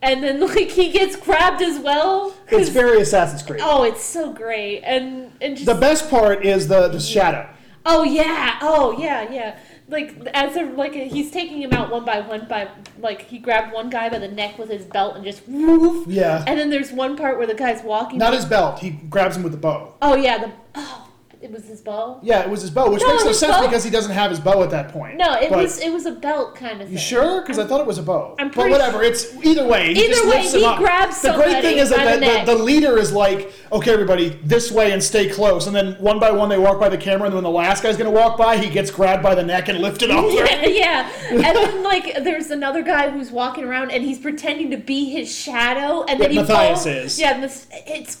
and 0.00 0.22
then 0.22 0.38
like 0.54 0.70
he 0.70 0.92
gets 0.92 1.16
grabbed 1.16 1.60
as 1.60 1.80
well. 1.80 2.32
It's 2.48 2.68
very 2.68 3.00
Assassin's 3.00 3.42
Creed. 3.42 3.60
oh, 3.62 3.82
it's 3.82 4.04
so 4.04 4.32
great, 4.32 4.82
and 4.82 5.32
and 5.40 5.56
just 5.56 5.66
The 5.66 5.74
best 5.74 6.08
part 6.08 6.44
is 6.46 6.68
the 6.68 6.86
the 6.86 7.00
shadow. 7.00 7.48
Oh 7.84 8.04
yeah. 8.04 8.58
Oh 8.62 8.96
yeah. 8.98 9.30
Yeah. 9.32 9.58
Like 9.88 10.16
as 10.34 10.56
a 10.56 10.64
like 10.64 10.94
he's 10.94 11.30
taking 11.30 11.62
him 11.62 11.72
out 11.72 11.90
one 11.90 12.04
by 12.04 12.20
one 12.20 12.46
by 12.48 12.68
like 12.98 13.22
he 13.22 13.38
grabbed 13.38 13.72
one 13.72 13.88
guy 13.88 14.08
by 14.08 14.18
the 14.18 14.28
neck 14.28 14.58
with 14.58 14.68
his 14.68 14.84
belt 14.84 15.14
and 15.14 15.24
just 15.24 15.46
woof. 15.46 16.08
Yeah. 16.08 16.44
And 16.46 16.58
then 16.58 16.70
there's 16.70 16.90
one 16.90 17.16
part 17.16 17.38
where 17.38 17.46
the 17.46 17.54
guy's 17.54 17.82
walking. 17.84 18.18
Not 18.18 18.34
his 18.34 18.44
belt. 18.44 18.80
He 18.80 18.90
grabs 18.90 19.36
him 19.36 19.44
with 19.44 19.52
the 19.52 19.58
bow. 19.58 19.94
Oh 20.02 20.16
yeah. 20.16 20.38
The 20.38 20.52
oh 20.74 21.05
it 21.46 21.52
was 21.52 21.64
his 21.66 21.80
bow. 21.80 22.18
Yeah, 22.22 22.40
it 22.42 22.50
was 22.50 22.60
his 22.62 22.70
bow, 22.70 22.90
which 22.90 23.02
No, 23.02 23.08
makes 23.12 23.24
no 23.24 23.30
sense 23.30 23.54
bow- 23.56 23.62
because 23.66 23.84
he 23.84 23.90
doesn't 23.90 24.10
have 24.10 24.30
his 24.30 24.40
bow 24.40 24.64
at 24.64 24.70
that 24.70 24.88
point. 24.88 25.16
No, 25.16 25.34
it 25.34 25.48
But- 25.50 25.62
was 25.62 25.78
it 25.78 25.92
was 25.92 26.04
a 26.04 26.10
belt 26.10 26.56
kind 26.56 26.80
of 26.80 26.88
thing. 26.88 26.92
You 26.92 26.98
sure? 26.98 27.40
Because 27.40 27.58
I 27.60 27.64
thought 27.64 27.80
it 27.80 27.86
was 27.86 27.98
a 27.98 28.02
bow. 28.02 28.34
I'm 28.40 28.50
but 28.50 28.68
whatever. 28.68 29.02
It's 29.04 29.32
either 29.44 29.64
way. 29.64 29.94
He 29.94 30.00
Either 30.04 30.08
just 30.14 30.24
way, 30.24 30.30
lifts 30.38 30.54
him 30.54 30.60
he 30.60 30.66
up. 30.66 30.78
grabs 30.78 31.22
The 31.22 31.32
great 31.34 31.62
thing 31.62 31.78
is 31.78 31.90
that 31.90 32.18
the 32.20 32.26
the, 32.52 32.56
the, 32.56 32.62
leader 32.64 32.98
is 32.98 33.12
like, 33.12 33.52
okay, 33.70 33.92
everybody, 33.92 34.30
this 34.42 34.72
way 34.72 34.90
and 34.90 35.00
stay 35.02 35.28
close. 35.28 35.68
And 35.68 35.76
then 35.76 35.92
one 36.00 36.18
by 36.18 36.32
one 36.32 36.48
they 36.48 36.58
walk 36.58 36.80
by 36.80 36.88
the 36.88 36.98
camera, 36.98 37.26
and 37.26 37.32
then 37.32 37.44
when 37.44 37.44
the 37.44 37.56
last 37.56 37.82
guy's 37.84 37.96
gonna 37.96 38.10
walk 38.10 38.36
by, 38.36 38.56
he 38.58 38.68
gets 38.68 38.90
grabbed 38.90 39.22
by 39.22 39.36
the 39.36 39.44
neck 39.44 39.68
and 39.68 39.78
lifted 39.78 40.10
off. 40.10 40.26
Yeah, 40.32 40.66
yeah. 40.66 41.10
And 41.30 41.40
then 41.56 41.82
like 41.84 42.24
there's 42.24 42.50
another 42.50 42.82
guy 42.82 43.10
who's 43.10 43.30
walking 43.30 43.62
around 43.64 43.92
and 43.92 44.02
he's 44.02 44.18
pretending 44.18 44.70
to 44.72 44.76
be 44.76 45.10
his 45.10 45.32
shadow, 45.32 46.02
and 46.08 46.18
then 46.20 46.32
Yeah, 46.32 46.42
he 46.42 46.48
Matthias 46.48 46.82
falls- 46.84 46.86
is. 46.86 47.20
Yeah, 47.20 47.48
it's 47.86 48.16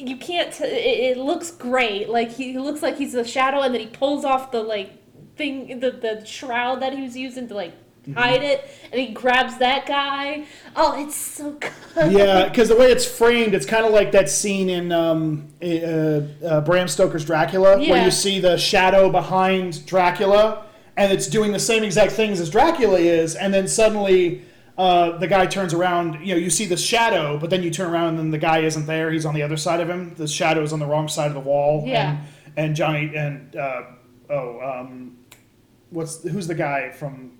you 0.00 0.16
can't. 0.16 0.52
T- 0.52 0.64
it, 0.64 1.16
it 1.16 1.18
looks 1.18 1.50
great. 1.50 2.08
Like 2.08 2.30
he 2.30 2.58
looks 2.58 2.82
like 2.82 2.96
he's 2.96 3.14
a 3.14 3.24
shadow, 3.24 3.60
and 3.60 3.74
then 3.74 3.80
he 3.80 3.86
pulls 3.88 4.24
off 4.24 4.50
the 4.50 4.62
like 4.62 4.92
thing, 5.36 5.80
the 5.80 5.90
the 5.90 6.24
shroud 6.24 6.80
that 6.82 6.92
he 6.92 7.02
was 7.02 7.16
using 7.16 7.48
to 7.48 7.54
like 7.54 7.74
Mm-hmm. 8.00 8.14
hide 8.14 8.42
it, 8.42 8.66
and 8.90 8.98
he 8.98 9.08
grabs 9.08 9.58
that 9.58 9.84
guy. 9.84 10.46
Oh, 10.74 10.98
it's 10.98 11.14
so 11.14 11.50
good. 11.52 12.10
Yeah, 12.10 12.48
because 12.48 12.70
the 12.70 12.76
way 12.76 12.86
it's 12.86 13.04
framed, 13.18 13.52
it's 13.54 13.66
kind 13.66 13.84
of 13.84 13.92
like 13.92 14.10
that 14.12 14.30
scene 14.30 14.70
in 14.70 14.90
um, 14.90 15.48
uh, 15.62 15.66
uh, 15.66 16.60
Bram 16.62 16.88
Stoker's 16.88 17.26
Dracula, 17.26 17.76
where 17.76 18.02
you 18.02 18.10
see 18.10 18.40
the 18.40 18.56
shadow 18.56 19.10
behind 19.10 19.84
Dracula, 19.84 20.64
and 20.96 21.12
it's 21.12 21.26
doing 21.26 21.52
the 21.52 21.58
same 21.58 21.84
exact 21.84 22.12
things 22.12 22.40
as 22.40 22.48
Dracula 22.48 22.98
is, 22.98 23.34
and 23.34 23.52
then 23.52 23.68
suddenly 23.68 24.44
uh, 24.80 25.18
the 25.18 25.26
guy 25.26 25.44
turns 25.46 25.74
around. 25.74 26.26
You 26.26 26.34
know, 26.34 26.40
you 26.40 26.48
see 26.48 26.64
the 26.64 26.76
shadow, 26.76 27.38
but 27.38 27.50
then 27.50 27.62
you 27.62 27.70
turn 27.70 27.92
around, 27.92 28.08
and 28.10 28.18
then 28.18 28.30
the 28.30 28.38
guy 28.38 28.60
isn't 28.60 28.86
there. 28.86 29.10
He's 29.10 29.26
on 29.26 29.34
the 29.34 29.42
other 29.42 29.58
side 29.58 29.80
of 29.80 29.90
him. 29.90 30.14
The 30.14 30.26
shadow 30.26 30.62
is 30.62 30.72
on 30.72 30.78
the 30.78 30.86
wrong 30.86 31.06
side 31.06 31.28
of 31.28 31.34
the 31.34 31.40
wall. 31.40 31.84
Yeah. 31.86 32.10
And, 32.10 32.28
and 32.56 32.76
Johnny 32.76 33.14
and 33.14 33.54
uh, 33.54 33.82
oh, 34.30 34.60
um, 34.60 35.18
what's 35.90 36.22
who's 36.22 36.46
the 36.46 36.54
guy 36.54 36.90
from 36.90 37.38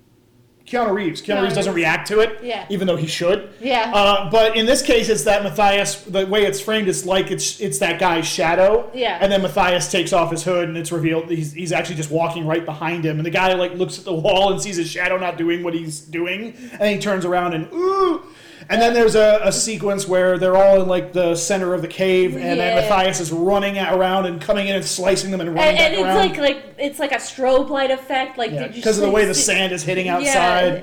Keanu 0.71 0.93
Reeves. 0.95 1.21
Keanu 1.21 1.39
Keanu 1.39 1.43
Reeves 1.43 1.55
doesn't 1.57 1.75
react 1.75 2.07
to 2.09 2.21
it, 2.21 2.39
Yeah. 2.43 2.65
even 2.71 2.87
though 2.87 2.97
he 2.97 3.07
should. 3.07 3.51
Yeah. 3.61 3.91
Uh, 3.93 4.31
but 4.31 4.57
in 4.57 4.67
this 4.67 4.83
case, 4.83 5.09
it's 5.09 5.25
that 5.25 5.43
Matthias. 5.43 6.03
The 6.03 6.27
way 6.27 6.45
it's 6.45 6.61
framed 6.61 6.87
is 6.89 7.05
like 7.05 7.31
it's 7.31 7.61
it's 7.61 7.79
that 7.79 7.99
guy's 7.99 8.27
shadow. 8.27 8.89
Yeah. 8.95 9.19
And 9.21 9.31
then 9.33 9.43
Matthias 9.43 9.91
takes 9.91 10.13
off 10.13 10.31
his 10.31 10.45
hood, 10.45 10.69
and 10.69 10.77
it's 10.79 10.93
revealed 10.93 11.29
he's, 11.29 11.53
he's 11.53 11.73
actually 11.73 11.97
just 11.97 12.11
walking 12.11 12.47
right 12.47 12.65
behind 12.65 13.05
him. 13.05 13.17
And 13.19 13.27
the 13.27 13.31
guy 13.31 13.53
like 13.55 13.75
looks 13.75 13.99
at 13.99 14.05
the 14.05 14.15
wall 14.15 14.53
and 14.53 14.61
sees 14.63 14.77
his 14.77 14.89
shadow 14.89 15.19
not 15.19 15.37
doing 15.37 15.63
what 15.65 15.75
he's 15.75 16.01
doing, 16.01 16.55
and 16.79 16.89
he 16.95 16.99
turns 16.99 17.25
around 17.25 17.55
and 17.55 17.67
ooh. 17.73 18.23
And 18.71 18.81
then 18.81 18.95
there's 18.95 19.17
a, 19.17 19.41
a 19.43 19.51
sequence 19.51 20.07
where 20.07 20.39
they're 20.39 20.57
all 20.57 20.81
in 20.81 20.89
like 20.89 21.13
the 21.13 21.35
center 21.35 21.75
of 21.75 21.83
the 21.83 21.89
cave, 21.89 22.35
and 22.37 22.43
then 22.61 22.77
Yeah. 22.77 22.89
Matthias 22.89 23.19
is 23.19 23.33
running 23.33 23.77
around 23.77 24.27
and 24.27 24.41
coming 24.41 24.69
in 24.69 24.77
and 24.77 24.85
slicing 24.85 25.33
them 25.33 25.41
and 25.41 25.51
running 25.53 25.69
And, 25.71 25.77
back 25.77 25.87
and 25.87 25.95
it's 25.95 26.05
around. 26.05 26.17
like 26.17 26.39
like 26.39 26.75
it's 26.79 26.99
like 27.01 27.11
a 27.11 27.17
strobe 27.17 27.69
light 27.69 27.91
effect, 27.91 28.39
like 28.39 28.53
Yeah, 28.53 28.69
because 28.69 28.97
of 28.97 29.03
the 29.05 29.11
way 29.11 29.25
the 29.25 29.35
sand 29.35 29.73
is 29.73 29.83
hitting 29.83 30.09
outside. 30.09 30.25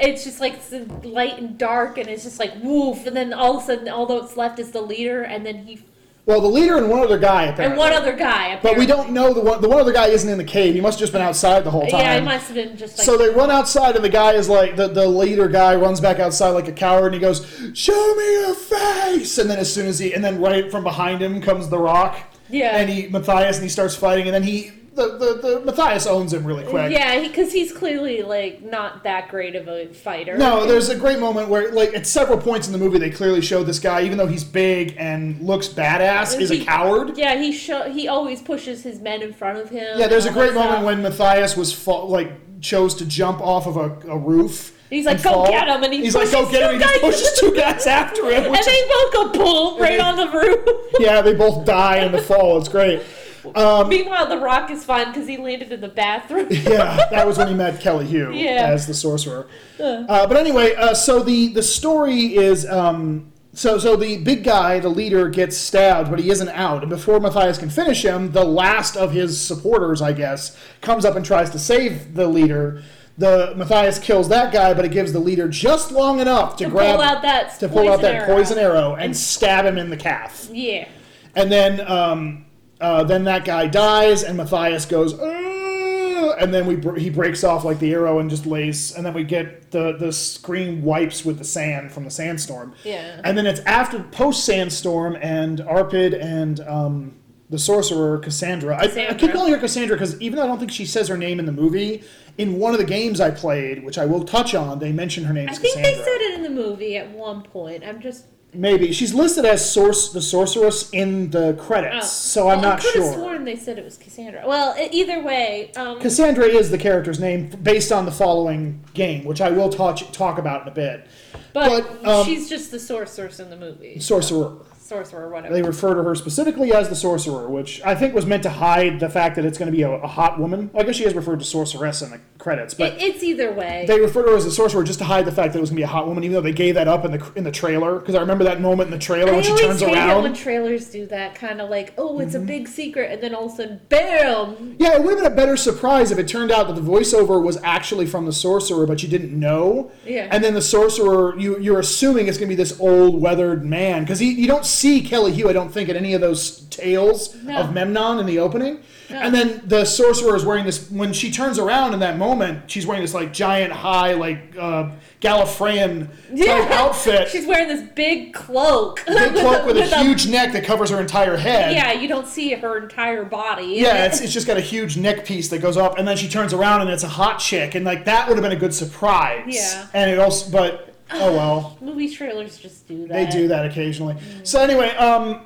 Yeah, 0.01 0.07
it's 0.07 0.25
just 0.25 0.41
like 0.41 0.55
it's 0.69 1.05
light 1.05 1.39
and 1.39 1.57
dark, 1.57 1.97
and 1.97 2.09
it's 2.09 2.23
just 2.23 2.39
like 2.39 2.51
woof, 2.61 3.07
and 3.07 3.15
then 3.15 3.31
all 3.33 3.55
of 3.57 3.63
a 3.63 3.65
sudden, 3.65 3.87
all 3.87 4.05
that's 4.05 4.35
left 4.35 4.59
is 4.59 4.71
the 4.71 4.81
leader, 4.81 5.23
and 5.23 5.45
then 5.45 5.59
he 5.65 5.79
well, 6.27 6.41
the 6.41 6.47
leader 6.49 6.75
and 6.75 6.89
one 6.89 6.99
other 6.99 7.17
guy 7.17 7.43
apparently. 7.43 7.65
and 7.67 7.77
one 7.77 7.93
other 7.93 8.13
guy. 8.13 8.59
But 8.61 8.77
we 8.77 8.85
don't 8.85 9.11
know 9.11 9.33
the 9.33 9.39
one. 9.39 9.61
The 9.61 9.69
one 9.69 9.79
other 9.79 9.93
guy 9.93 10.07
isn't 10.07 10.29
in 10.29 10.37
the 10.37 10.43
cave. 10.43 10.75
He 10.75 10.81
must 10.81 10.99
have 10.99 11.03
just 11.03 11.13
been 11.13 11.21
outside 11.21 11.63
the 11.63 11.71
whole 11.71 11.87
time. 11.87 12.01
Yeah, 12.01 12.15
it 12.15 12.23
must 12.25 12.47
have 12.47 12.55
been 12.55 12.75
just 12.75 12.97
like. 12.97 13.05
so 13.05 13.17
they 13.17 13.29
run 13.29 13.49
outside, 13.49 13.95
and 13.95 14.03
the 14.03 14.09
guy 14.09 14.33
is 14.33 14.49
like 14.49 14.75
the, 14.75 14.89
the 14.89 15.07
leader 15.07 15.47
guy 15.47 15.73
runs 15.75 16.01
back 16.01 16.19
outside 16.19 16.49
like 16.49 16.67
a 16.67 16.73
coward, 16.73 17.13
and 17.13 17.15
he 17.15 17.21
goes, 17.21 17.47
"Show 17.73 18.15
me 18.15 18.33
your 18.41 18.55
face!" 18.55 19.37
And 19.37 19.49
then 19.49 19.57
as 19.57 19.73
soon 19.73 19.87
as 19.87 19.99
he, 19.99 20.13
and 20.13 20.21
then 20.21 20.41
right 20.41 20.69
from 20.69 20.83
behind 20.83 21.21
him 21.21 21.41
comes 21.41 21.69
the 21.69 21.79
Rock. 21.79 22.19
Yeah. 22.49 22.77
And 22.77 22.89
he 22.89 23.07
Matthias, 23.07 23.55
and 23.55 23.63
he 23.63 23.69
starts 23.69 23.95
fighting, 23.95 24.25
and 24.25 24.35
then 24.35 24.43
he 24.43 24.73
the 24.97 25.17
the, 25.17 25.59
the 25.59 25.61
Matthias 25.65 26.05
owns 26.07 26.33
him 26.33 26.43
really 26.45 26.65
quick. 26.65 26.91
yeah, 26.91 27.21
because 27.25 27.53
he's 27.53 27.71
clearly 27.71 28.23
like 28.23 28.61
not 28.63 29.03
that 29.03 29.29
great 29.29 29.55
of 29.55 29.67
a 29.67 29.87
fighter. 29.93 30.37
No, 30.37 30.65
there's 30.65 30.89
a 30.89 30.95
great 30.95 31.19
moment 31.19 31.49
where, 31.49 31.71
like, 31.71 31.93
at 31.93 32.05
several 32.07 32.37
points 32.37 32.67
in 32.67 32.73
the 32.73 32.79
movie, 32.79 32.97
they 32.97 33.09
clearly 33.11 33.41
show 33.41 33.63
this 33.63 33.79
guy, 33.79 34.01
even 34.01 34.17
though 34.17 34.27
he's 34.27 34.43
big 34.43 34.95
and 34.97 35.39
looks 35.41 35.67
badass, 35.67 36.39
is 36.39 36.51
a 36.51 36.65
coward. 36.65 37.17
Yeah, 37.17 37.35
he 37.39 37.51
show 37.53 37.89
he 37.89 38.07
always 38.07 38.41
pushes 38.41 38.83
his 38.83 38.99
men 38.99 39.21
in 39.21 39.33
front 39.33 39.59
of 39.59 39.69
him. 39.69 39.99
Yeah, 39.99 40.07
there's 40.07 40.25
a 40.25 40.31
great 40.33 40.53
moment 40.53 40.71
stuff. 40.73 40.83
when 40.85 41.01
Matthias 41.01 41.55
was 41.55 41.71
fa- 41.71 41.91
like 41.91 42.31
chose 42.59 42.95
to 42.95 43.05
jump 43.05 43.39
off 43.39 43.67
of 43.67 43.77
a, 43.77 44.09
a 44.09 44.17
roof. 44.17 44.73
He's 44.89 45.05
like, 45.05 45.21
"Go 45.21 45.31
fall. 45.33 45.47
get 45.47 45.67
him," 45.67 45.83
and 45.83 45.93
he 45.93 46.01
he's 46.01 46.15
like, 46.15 46.31
"Go 46.31 46.49
get 46.49 46.73
him!" 46.73 46.79
He 46.79 46.85
just 46.85 47.01
pushes 47.01 47.39
two 47.39 47.53
guys 47.53 47.85
after 47.85 48.23
him. 48.31 48.45
and 48.45 48.55
they 48.55 48.59
is, 48.59 48.89
both 48.89 49.13
go 49.13 49.31
boom 49.33 49.81
right 49.81 49.97
they- 49.97 49.99
on 49.99 50.15
the 50.15 50.29
roof. 50.29 50.85
yeah, 50.99 51.21
they 51.21 51.33
both 51.33 51.65
die 51.65 51.97
in 51.97 52.11
the 52.13 52.21
fall. 52.21 52.57
It's 52.57 52.69
great. 52.69 53.01
Um, 53.55 53.89
Meanwhile, 53.89 54.27
The 54.27 54.37
Rock 54.39 54.69
is 54.71 54.83
fine 54.83 55.07
because 55.07 55.27
he 55.27 55.37
landed 55.37 55.71
in 55.71 55.81
the 55.81 55.87
bathroom. 55.87 56.47
yeah, 56.51 57.07
that 57.11 57.25
was 57.25 57.37
when 57.37 57.47
he 57.47 57.53
met 57.53 57.79
Kelly 57.81 58.07
Hu 58.07 58.31
Yeah. 58.33 58.67
as 58.67 58.87
the 58.87 58.93
sorcerer. 58.93 59.47
Uh, 59.79 60.27
but 60.27 60.37
anyway, 60.37 60.75
uh, 60.75 60.93
so 60.93 61.21
the 61.23 61.47
the 61.49 61.63
story 61.63 62.35
is. 62.35 62.65
Um, 62.69 63.31
so, 63.53 63.79
so 63.79 63.95
the 63.95 64.17
big 64.17 64.43
guy, 64.43 64.79
the 64.79 64.89
leader, 64.89 65.29
gets 65.29 65.57
stabbed, 65.57 66.11
but 66.11 66.19
he 66.19 66.29
isn't 66.29 66.49
out. 66.49 66.83
And 66.83 66.91
before 66.91 67.19
Matthias 67.19 67.57
can 67.57 67.71
finish 67.71 68.03
him, 68.05 68.31
the 68.31 68.43
last 68.43 68.95
of 68.95 69.11
his 69.13 69.41
supporters, 69.41 69.99
I 69.99 70.13
guess, 70.13 70.55
comes 70.81 71.05
up 71.05 71.15
and 71.15 71.25
tries 71.25 71.49
to 71.51 71.57
save 71.59 72.13
the 72.13 72.27
leader. 72.27 72.83
The 73.17 73.53
Matthias 73.55 73.97
kills 73.97 74.29
that 74.29 74.53
guy, 74.53 74.75
but 74.75 74.85
it 74.85 74.91
gives 74.91 75.11
the 75.11 75.17
leader 75.19 75.47
just 75.47 75.91
long 75.91 76.19
enough 76.19 76.55
to, 76.57 76.65
to 76.65 76.69
grab 76.69 76.97
pull 76.97 77.01
out 77.03 77.23
that 77.23 77.59
to 77.59 77.67
pull 77.67 77.89
out 77.91 78.01
that 78.01 78.13
arrow. 78.13 78.35
poison 78.35 78.59
arrow 78.59 78.93
and 78.93 79.17
stab 79.17 79.65
him 79.65 79.79
in 79.79 79.89
the 79.89 79.97
calf. 79.97 80.49
Yeah. 80.53 80.87
And 81.33 81.51
then, 81.51 81.81
um, 81.89 82.45
uh, 82.79 83.03
then 83.03 83.23
that 83.25 83.45
guy 83.45 83.67
dies, 83.67 84.23
and 84.23 84.37
Matthias 84.37 84.85
goes, 84.85 85.13
"Ugh," 85.13 86.35
and 86.39 86.53
then 86.53 86.65
we 86.65 86.75
br- 86.75 86.97
he 86.97 87.09
breaks 87.09 87.43
off 87.43 87.63
like 87.63 87.79
the 87.79 87.91
arrow 87.93 88.19
and 88.19 88.29
just 88.29 88.45
lays, 88.45 88.93
and 88.95 89.05
then 89.05 89.13
we 89.13 89.23
get 89.23 89.71
the 89.71 89.93
the 89.97 90.11
screen 90.11 90.83
wipes 90.83 91.25
with 91.25 91.37
the 91.37 91.43
sand 91.43 91.91
from 91.91 92.03
the 92.03 92.11
sandstorm. 92.11 92.73
Yeah. 92.83 93.21
And 93.23 93.37
then 93.37 93.45
it's 93.45 93.61
after 93.61 94.03
post 94.03 94.45
sandstorm, 94.45 95.17
and 95.21 95.59
Arpid 95.59 96.19
and 96.21 96.59
um, 96.61 97.15
the 97.49 97.59
sorcerer 97.59 98.19
Cassandra. 98.19 98.75
I, 98.77 99.07
I 99.09 99.13
keep 99.13 99.31
calling 99.31 99.53
her 99.53 99.59
Cassandra 99.59 99.95
because 99.95 100.19
even 100.21 100.37
though 100.37 100.43
I 100.43 100.47
don't 100.47 100.59
think 100.59 100.71
she 100.71 100.85
says 100.85 101.07
her 101.07 101.17
name 101.17 101.39
in 101.39 101.45
the 101.45 101.51
movie, 101.51 102.03
in 102.37 102.59
one 102.59 102.73
of 102.73 102.79
the 102.79 102.85
games 102.85 103.19
I 103.21 103.31
played, 103.31 103.83
which 103.83 103.97
I 103.97 104.05
will 104.05 104.23
touch 104.23 104.53
on, 104.53 104.79
they 104.79 104.91
mention 104.91 105.23
her 105.23 105.33
name 105.33 105.49
I 105.49 105.53
think 105.53 105.75
Cassandra. 105.75 105.91
they 105.91 106.03
said 106.03 106.21
it 106.21 106.33
in 106.35 106.43
the 106.43 106.49
movie 106.49 106.97
at 106.97 107.09
one 107.11 107.41
point. 107.43 107.83
I'm 107.83 108.01
just. 108.01 108.25
Maybe 108.57 108.91
she's 108.91 109.13
listed 109.13 109.45
as 109.45 109.69
source 109.71 110.11
the 110.11 110.21
sorceress 110.21 110.89
in 110.89 111.29
the 111.29 111.53
credits, 111.53 112.05
Oh. 112.05 112.07
so 112.07 112.49
I'm 112.49 112.59
Well, 112.61 112.69
not 112.71 112.79
I 112.79 112.81
could 112.81 112.91
sure. 112.93 113.03
have 113.05 113.13
sworn 113.13 113.45
they 113.45 113.55
said 113.55 113.77
it 113.77 113.85
was 113.85 113.97
Cassandra. 113.97 114.43
Well, 114.47 114.75
either 114.91 115.21
way, 115.21 115.71
um, 115.75 115.99
Cassandra 115.99 116.45
is 116.45 116.71
the 116.71 116.77
character's 116.79 117.19
name 117.19 117.49
based 117.61 117.91
on 117.91 118.05
the 118.05 118.11
following 118.11 118.83
game, 118.95 119.25
which 119.25 119.41
I 119.41 119.51
will 119.51 119.69
touch, 119.69 120.11
talk 120.11 120.39
about 120.39 120.63
in 120.63 120.67
a 120.69 120.71
bit. 120.71 121.05
but, 121.53 121.85
but, 122.03 122.07
um, 122.09 122.25
she's 122.25 122.49
just 122.49 122.71
the 122.71 122.79
sorceress 122.79 123.39
in 123.39 123.51
the 123.51 123.57
movie. 123.57 123.99
Sorcerer. 123.99 124.53
Sorcerer, 124.87 125.29
whatever. 125.29 125.53
They 125.53 125.61
refer 125.61 125.93
to 125.95 126.03
her 126.03 126.15
specifically 126.15 126.71
as 126.73 126.87
the 126.89 126.95
sorcerer, 126.95 127.49
which 127.49 127.81
I 127.83 127.93
think 127.93 128.13
was 128.15 128.25
meant 128.25 128.43
to 128.43 128.49
hide 128.49 128.99
the 128.99 129.09
fact 129.09 129.35
that 129.35 129.43
it's 129.45 129.57
going 129.57 129.69
to 129.69 129.75
be 129.75 129.81
a, 129.83 129.91
a 129.91 130.07
hot 130.07 130.39
woman. 130.39 130.69
I 130.73 130.83
guess 130.83 130.95
she 130.95 131.03
is 131.05 131.13
referred 131.13 131.39
to 131.39 131.45
sorceress 131.45 132.01
in 132.01 132.11
the 132.11 132.19
credits, 132.37 132.73
but 132.73 132.93
It- 132.93 133.01
it's 133.01 133.23
either 133.23 133.51
way. 133.51 133.83
they 133.87 133.99
refer 133.99 134.23
to 134.23 134.29
her 134.31 134.37
as 134.37 134.45
a 134.45 134.51
sorcerer 134.51 134.83
just 134.83 134.99
to 134.99 135.05
hide 135.05 135.25
the 135.25 135.31
fact 135.31 135.53
that 135.53 135.59
it 135.59 135.61
was 135.61 135.69
going 135.71 135.75
to 135.77 135.79
be 135.81 135.83
a 135.83 135.87
hot 135.87 136.07
woman, 136.07 136.23
even 136.23 136.33
though 136.33 136.41
they 136.41 136.53
gave 136.53 136.75
that 136.75 136.87
up 136.87 137.03
in 137.03 137.11
the 137.11 137.31
in 137.35 137.43
the 137.43 137.51
trailer. 137.51 137.99
Because 137.99 138.15
I 138.15 138.21
remember 138.21 138.43
that 138.45 138.61
moment 138.61 138.87
in 138.87 138.91
the 138.91 139.03
trailer 139.03 139.31
I 139.31 139.35
when 139.35 139.43
she 139.43 139.55
turns 139.57 139.81
hate 139.81 139.87
it 139.89 139.91
when 139.91 139.97
around. 139.99 140.23
Mm-hmm. 140.23 140.33
trailers 140.43 140.85
do 140.89 141.05
that 141.07 141.35
kind 141.35 141.59
of 141.59 141.69
like, 141.69 141.93
oh, 141.97 142.19
it's 142.19 142.35
a 142.35 142.39
big 142.39 142.67
secret, 142.67 143.11
and 143.11 143.21
then 143.21 143.35
all 143.35 143.47
of 143.47 143.53
a 143.53 143.55
sudden, 143.57 143.81
bam! 143.89 144.75
Yeah, 144.79 144.95
it 144.95 145.01
would 145.03 145.09
have 145.15 145.23
been 145.23 145.31
a 145.31 145.35
better 145.35 145.57
surprise 145.57 146.11
if 146.11 146.17
it 146.17 146.27
turned 146.27 146.51
out 146.51 146.67
that 146.67 146.75
the 146.75 146.81
voiceover 146.81 147.43
was 147.43 147.57
actually 147.63 148.05
from 148.05 148.25
the 148.25 148.33
sorcerer, 148.33 148.85
but 148.85 149.03
you 149.03 149.09
didn't 149.09 149.37
know. 149.37 149.91
Yeah. 150.05 150.27
And 150.31 150.43
then 150.43 150.53
the 150.53 150.61
sorcerer, 150.61 151.37
you 151.37 151.59
you're 151.59 151.79
assuming 151.79 152.27
it's 152.27 152.37
going 152.37 152.49
to 152.49 152.55
be 152.55 152.61
this 152.61 152.79
old 152.79 153.21
weathered 153.21 153.65
man 153.65 154.03
because 154.03 154.21
you 154.21 154.47
don't 154.47 154.65
see 154.77 155.01
Kelly 155.01 155.33
Hu. 155.35 155.49
I 155.49 155.53
don't 155.53 155.71
think 155.71 155.89
in 155.89 155.95
any 155.95 156.13
of 156.13 156.21
those 156.21 156.61
tales 156.69 157.35
No. 157.43 157.57
of 157.57 157.73
Memnon 157.73 158.19
in 158.19 158.25
the 158.25 158.39
opening. 158.39 158.79
And 159.09 159.33
then 159.33 159.61
the 159.65 159.85
sorcerer 159.85 160.35
is 160.35 160.43
wearing 160.43 160.65
this. 160.65 160.91
When 160.91 161.13
she 161.13 161.31
turns 161.31 161.57
around 161.57 161.93
in 161.93 162.01
that 162.01 162.17
moment, 162.17 162.69
she's 162.69 162.85
wearing 162.85 163.01
this 163.01 163.13
like 163.13 163.31
giant 163.31 163.71
high 163.71 164.13
like 164.13 164.53
uh, 164.59 164.91
Gallifreyan 165.21 166.09
type 166.37 166.71
outfit, 166.71 167.29
She's 167.31 167.47
wearing 167.47 167.67
this 167.69 167.87
big 167.95 168.33
cloak. 168.33 169.03
big 169.07 169.33
cloak 169.33 169.65
with 169.67 169.77
a 169.77 170.03
huge 170.03 170.27
neck 170.27 170.51
that 170.53 170.63
covers 170.65 170.89
her 170.89 170.99
entire 170.99 171.37
head. 171.37 171.73
Yeah, 171.73 171.93
you 171.93 172.07
don't 172.07 172.27
see 172.27 172.51
her 172.53 172.77
entire 172.77 173.23
body. 173.23 173.65
Yeah, 173.77 174.05
it's, 174.05 174.19
it's 174.21 174.33
just 174.33 174.45
got 174.45 174.57
a 174.57 174.61
huge 174.61 174.97
neck 174.97 175.25
piece 175.25 175.47
that 175.49 175.59
goes 175.61 175.77
up, 175.77 175.97
and 175.97 176.07
then 176.07 176.17
she 176.17 176.27
turns 176.27 176.53
around 176.53 176.81
and 176.81 176.89
it's 176.89 177.03
a 177.03 177.07
hot 177.07 177.39
chick, 177.39 177.75
and 177.75 177.85
like 177.85 178.05
that 178.05 178.27
would 178.27 178.35
have 178.37 178.43
been 178.43 178.51
a 178.51 178.59
good 178.59 178.73
surprise. 178.73 179.43
Yeah. 179.47 179.87
And 179.93 180.11
it 180.11 180.19
also, 180.19 180.51
but 180.51 180.93
oh 181.11 181.31
well, 181.33 181.77
movie 181.81 182.09
trailers 182.09 182.57
just 182.57 182.87
do 182.87 183.07
that. 183.07 183.13
they 183.13 183.25
do 183.27 183.47
that 183.47 183.65
occasionally. 183.65 184.15
So 184.43 184.59
anyway, 184.61 184.89
um, 184.95 185.41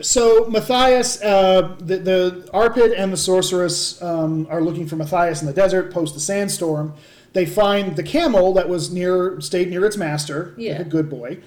so 0.00 0.46
Matthias, 0.46 1.22
uh, 1.22 1.76
the 1.78 1.98
the 1.98 2.50
Arpid 2.52 2.94
and 2.96 3.12
the 3.12 3.16
sorceress 3.16 4.00
um, 4.02 4.46
are 4.50 4.60
looking 4.60 4.86
for 4.86 4.96
Matthias 4.96 5.40
in 5.40 5.46
the 5.46 5.52
desert 5.52 5.92
post 5.92 6.14
the 6.14 6.20
sandstorm. 6.20 6.94
They 7.32 7.46
find 7.46 7.96
the 7.96 8.02
camel 8.04 8.52
that 8.54 8.68
was 8.68 8.92
near, 8.92 9.40
stayed 9.40 9.68
near 9.68 9.84
its 9.84 9.96
master, 9.96 10.54
Yeah. 10.56 10.78
like 10.78 10.86
a 10.86 10.90
good 10.90 11.10
boy. 11.10 11.38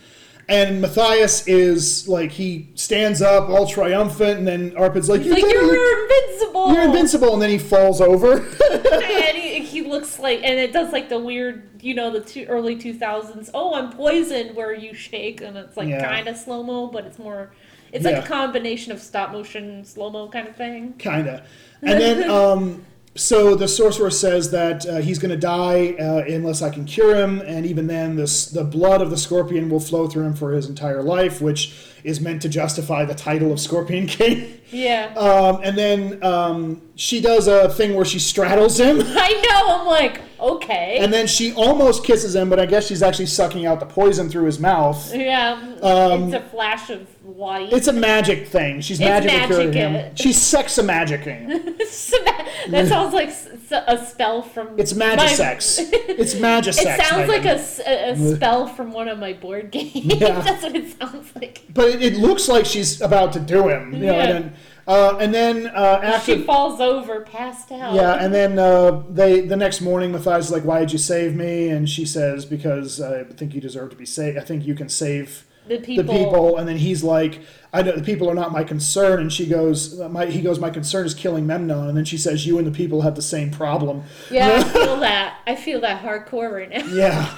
And 0.50 0.82
Matthias 0.82 1.46
is 1.48 2.08
like 2.08 2.32
he 2.32 2.70
stands 2.76 3.22
up 3.22 3.50
all 3.50 3.68
triumphant, 3.68 4.40
and 4.40 4.48
then 4.48 4.72
Arpid's 4.72 5.10
like, 5.10 5.22
He's 5.22 5.32
like, 5.32 5.42
"You 5.44 5.48
did 5.54 5.64
it, 5.64 5.74
you're 5.74 6.04
invincible. 6.04 6.74
you're 6.74 6.84
invincible, 6.84 7.34
and 7.34 7.42
then 7.42 7.50
he 7.50 7.58
falls 7.58 8.00
over. 8.02 8.38
and 8.72 9.38
he 9.38 9.66
looks 9.98 10.20
like, 10.20 10.42
and 10.44 10.60
it 10.60 10.72
does 10.72 10.92
like 10.92 11.10
the 11.10 11.18
weird, 11.20 11.82
you 11.82 11.94
know, 11.96 12.12
the 12.12 12.22
two, 12.22 12.46
early 12.48 12.76
two 12.76 12.94
thousands. 12.94 13.50
Oh, 13.54 13.74
I'm 13.74 13.92
poisoned, 13.92 14.56
where 14.56 14.74
you 14.74 14.94
shake, 14.94 15.42
and 15.42 15.58
it's 15.58 15.76
like 15.76 15.90
Yeah. 15.90 16.08
kind 16.08 16.28
of 16.28 16.38
slow 16.38 16.64
mo, 16.64 16.88
but 16.88 17.06
it's 17.06 17.18
more. 17.18 17.52
It's 17.92 18.06
Yeah. 18.06 18.12
like 18.12 18.26
a 18.26 18.28
combination 18.28 18.92
of 18.92 19.02
stop 19.02 19.32
motion, 19.32 19.84
slow 19.86 20.10
mo 20.10 20.28
kind 20.28 20.48
of 20.48 20.56
thing. 20.56 20.94
Kinda. 21.00 21.44
And 21.82 22.00
then, 22.00 22.30
um, 22.30 22.86
so 23.18 23.56
the 23.56 23.68
sorcerer 23.68 24.10
says 24.12 24.52
that 24.52 24.86
uh, 24.86 24.98
he's 24.98 25.20
going 25.20 25.32
to 25.32 25.38
die 25.38 25.96
uh, 26.00 26.24
unless 26.28 26.62
I 26.62 26.70
can 26.70 26.86
cure 26.86 27.16
him, 27.16 27.42
and 27.42 27.66
even 27.66 27.88
then, 27.88 28.16
this 28.16 28.46
the 28.46 28.64
blood 28.64 29.02
of 29.02 29.10
the 29.10 29.18
scorpion 29.18 29.70
will 29.70 29.80
flow 29.80 30.08
through 30.08 30.24
him 30.26 30.36
for 30.36 30.52
his 30.54 30.68
entire 30.70 31.04
life, 31.04 31.42
which 31.42 31.74
is 32.04 32.22
meant 32.22 32.42
to 32.44 32.48
justify 32.50 33.04
the 33.04 33.16
title 33.16 33.52
of 33.52 33.60
Scorpion 33.60 34.08
King. 34.08 34.60
Yeah, 34.72 35.14
Um, 35.16 35.62
and 35.64 35.78
then 35.78 36.24
um, 36.24 36.82
she 36.96 37.20
does 37.22 37.48
a 37.48 37.70
thing 37.70 37.96
where 37.96 38.06
she 38.06 38.20
straddles 38.20 38.80
him. 38.80 39.00
I 39.04 39.34
know. 39.50 39.80
I'm 39.80 39.88
like, 39.88 40.22
okay. 40.40 40.98
And 41.00 41.12
then 41.12 41.28
she 41.28 41.54
almost 41.54 42.04
kisses 42.06 42.36
him, 42.36 42.50
but 42.50 42.60
I 42.60 42.66
guess 42.66 42.86
she's 42.88 43.02
actually 43.02 43.26
sucking 43.26 43.66
out 43.66 43.80
the 43.80 43.86
poison 43.86 44.30
through 44.30 44.46
his 44.46 44.60
mouth. 44.60 45.14
yeah, 45.14 45.76
it's 45.82 46.34
a 46.34 46.42
flash 46.50 46.90
of 46.90 47.08
white. 47.26 47.74
It's 47.74 47.88
a 47.88 47.94
magic 47.94 48.48
thing. 48.48 48.82
She's 48.82 49.00
magically 49.00 49.48
curing 49.48 49.74
him. 49.74 49.94
magic. 49.94 50.18
She's 50.18 50.38
sex 50.42 50.78
magicking. 50.78 51.77
that 52.70 52.88
sounds 52.88 53.14
like 53.14 53.30
a 53.72 54.06
spell 54.06 54.42
from. 54.42 54.80
It's 54.80 54.94
my- 54.94 55.16
magisex. 55.16 55.80
It's 56.18 56.34
magisex. 56.36 56.82
It 57.00 57.06
sounds 57.06 57.28
like 57.30 57.46
a, 57.46 57.50
a, 57.50 57.54
s- 57.56 57.80
a- 57.86 58.12
a 58.12 58.36
spell 58.36 58.68
from 58.68 58.92
one 58.92 59.08
of 59.08 59.20
my 59.20 59.34
board 59.34 59.72
games. 59.78 59.94
Yeah. 59.94 60.40
That's 60.42 60.64
what 60.64 60.76
it 60.76 60.98
sounds 61.00 61.32
like. 61.36 61.64
but 61.74 61.88
it, 61.90 62.02
it 62.02 62.14
looks 62.18 62.48
like 62.48 62.66
she's 62.66 63.02
about 63.02 63.34
to 63.34 63.40
do 63.40 63.68
him. 63.70 63.94
You 63.94 64.00
know, 64.08 64.14
Yeah. 64.14 64.24
and 64.24 64.44
then, 64.46 64.54
Uh, 64.88 65.18
and 65.20 65.34
then 65.34 65.68
uh, 65.68 66.00
after 66.02 66.36
she 66.38 66.44
falls 66.44 66.80
over, 66.80 67.22
passed 67.22 67.72
out. 67.74 67.94
Yeah, 67.94 68.14
and 68.24 68.34
then 68.34 68.58
uh, 68.58 69.04
they 69.10 69.42
the 69.42 69.58
next 69.58 69.82
morning, 69.82 70.12
Matthias 70.14 70.46
is 70.46 70.52
like, 70.52 70.64
"Why 70.64 70.80
did 70.80 70.92
you 70.94 70.98
save 70.98 71.36
me?" 71.36 71.68
And 71.68 71.90
she 71.90 72.06
says, 72.06 72.46
"Because 72.46 73.02
I 73.02 73.26
think 73.26 73.54
you 73.54 73.60
deserve 73.62 73.90
to 73.90 73.98
be 73.98 74.06
saved. 74.06 74.38
I 74.38 74.42
think 74.42 74.66
you 74.66 74.76
can 74.76 74.88
save 74.90 75.44
the 75.68 75.80
people. 75.80 76.04
the 76.04 76.14
people." 76.14 76.58
And 76.58 76.68
then 76.68 76.78
he's 76.78 77.04
like, 77.04 77.42
"I 77.74 77.82
know 77.82 77.96
the 77.96 78.04
people 78.04 78.30
are 78.30 78.36
not 78.36 78.52
my 78.52 78.64
concern." 78.64 79.20
And 79.20 79.32
she 79.32 79.46
goes, 79.46 80.00
"My 80.00 80.26
he 80.26 80.42
goes, 80.42 80.60
my 80.60 80.70
concern 80.70 81.06
is 81.06 81.14
killing 81.14 81.46
Memnon." 81.46 81.90
And 81.90 81.98
then 81.98 82.06
she 82.06 82.18
says, 82.18 82.46
"You 82.46 82.58
and 82.58 82.68
the 82.68 82.72
people 82.72 83.02
have 83.02 83.16
the 83.16 83.22
same 83.22 83.52
problem." 83.52 84.04
Yeah, 84.32 84.52
I 84.54 84.64
feel 84.74 85.00
that. 85.00 85.40
I 85.48 85.56
feel 85.56 85.82
that 85.82 86.04
hardcore 86.04 86.52
right 86.52 86.70
now. 86.70 86.86
Yeah. 86.88 87.38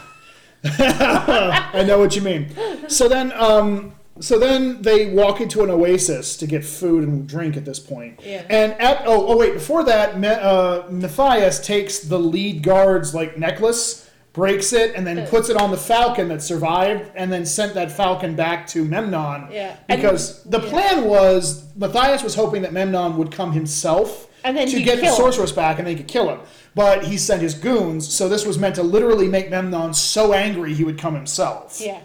I 0.64 1.84
know 1.88 2.00
what 2.00 2.16
you 2.16 2.22
mean. 2.22 2.50
So 2.90 3.08
then, 3.08 3.32
um, 3.32 3.94
so 4.20 4.38
then 4.38 4.82
they 4.82 5.14
walk 5.14 5.40
into 5.40 5.64
an 5.64 5.70
oasis 5.70 6.36
to 6.38 6.48
get 6.48 6.66
food 6.66 7.08
and 7.08 7.28
drink 7.28 7.56
at 7.56 7.64
this 7.64 7.80
point. 7.80 8.20
Yeah. 8.24 8.46
And 8.50 8.74
at 8.74 9.04
oh 9.06 9.28
oh 9.28 9.38
wait 9.38 9.54
before 9.54 9.84
that, 9.86 10.20
Me, 10.20 10.28
uh, 10.28 10.90
Matthias 10.90 11.66
takes 11.66 12.00
the 12.00 12.20
lead 12.20 12.62
guard's 12.64 13.16
like 13.16 13.38
necklace, 13.38 14.09
breaks 14.34 14.74
it, 14.74 14.96
and 14.96 15.06
then 15.08 15.26
puts 15.28 15.50
it 15.50 15.58
on 15.58 15.72
the 15.72 15.78
falcon 15.78 16.28
that 16.30 16.42
survived, 16.42 17.12
and 17.16 17.32
then 17.32 17.46
sent 17.46 17.74
that 17.74 17.92
falcon 17.92 18.36
back 18.36 18.68
to 18.68 18.86
Memnon. 18.86 19.48
Yeah. 19.52 19.76
And- 19.88 20.02
Because 20.02 20.44
the 20.44 20.62
yeah. 20.62 20.70
plan 20.70 21.06
was 21.06 21.66
Matthias 21.76 22.24
was 22.24 22.36
hoping 22.36 22.62
that 22.62 22.72
Memnon 22.74 23.18
would 23.18 23.32
come 23.32 23.52
himself. 23.54 24.28
And 24.44 24.56
then 24.56 24.68
to 24.70 24.82
get 24.82 24.98
the 24.98 25.02
kill 25.02 25.16
him. 25.16 25.18
sorceress 25.22 25.52
back 25.52 25.80
and 25.80 25.88
they 25.88 25.96
could 25.96 26.08
kill 26.08 26.30
him. 26.30 26.40
But 26.74 27.04
he 27.06 27.18
sent 27.18 27.42
his 27.42 27.56
goons, 27.56 28.08
so 28.08 28.30
this 28.30 28.46
was 28.46 28.58
meant 28.58 28.76
to 28.76 28.84
literally 28.84 29.28
make 29.28 29.50
Memnon 29.50 29.94
so 29.94 30.34
angry 30.34 30.74
he 30.74 30.84
would 30.86 30.98
come 30.98 31.14
himself. 31.16 31.82
Yeah. 31.84 32.00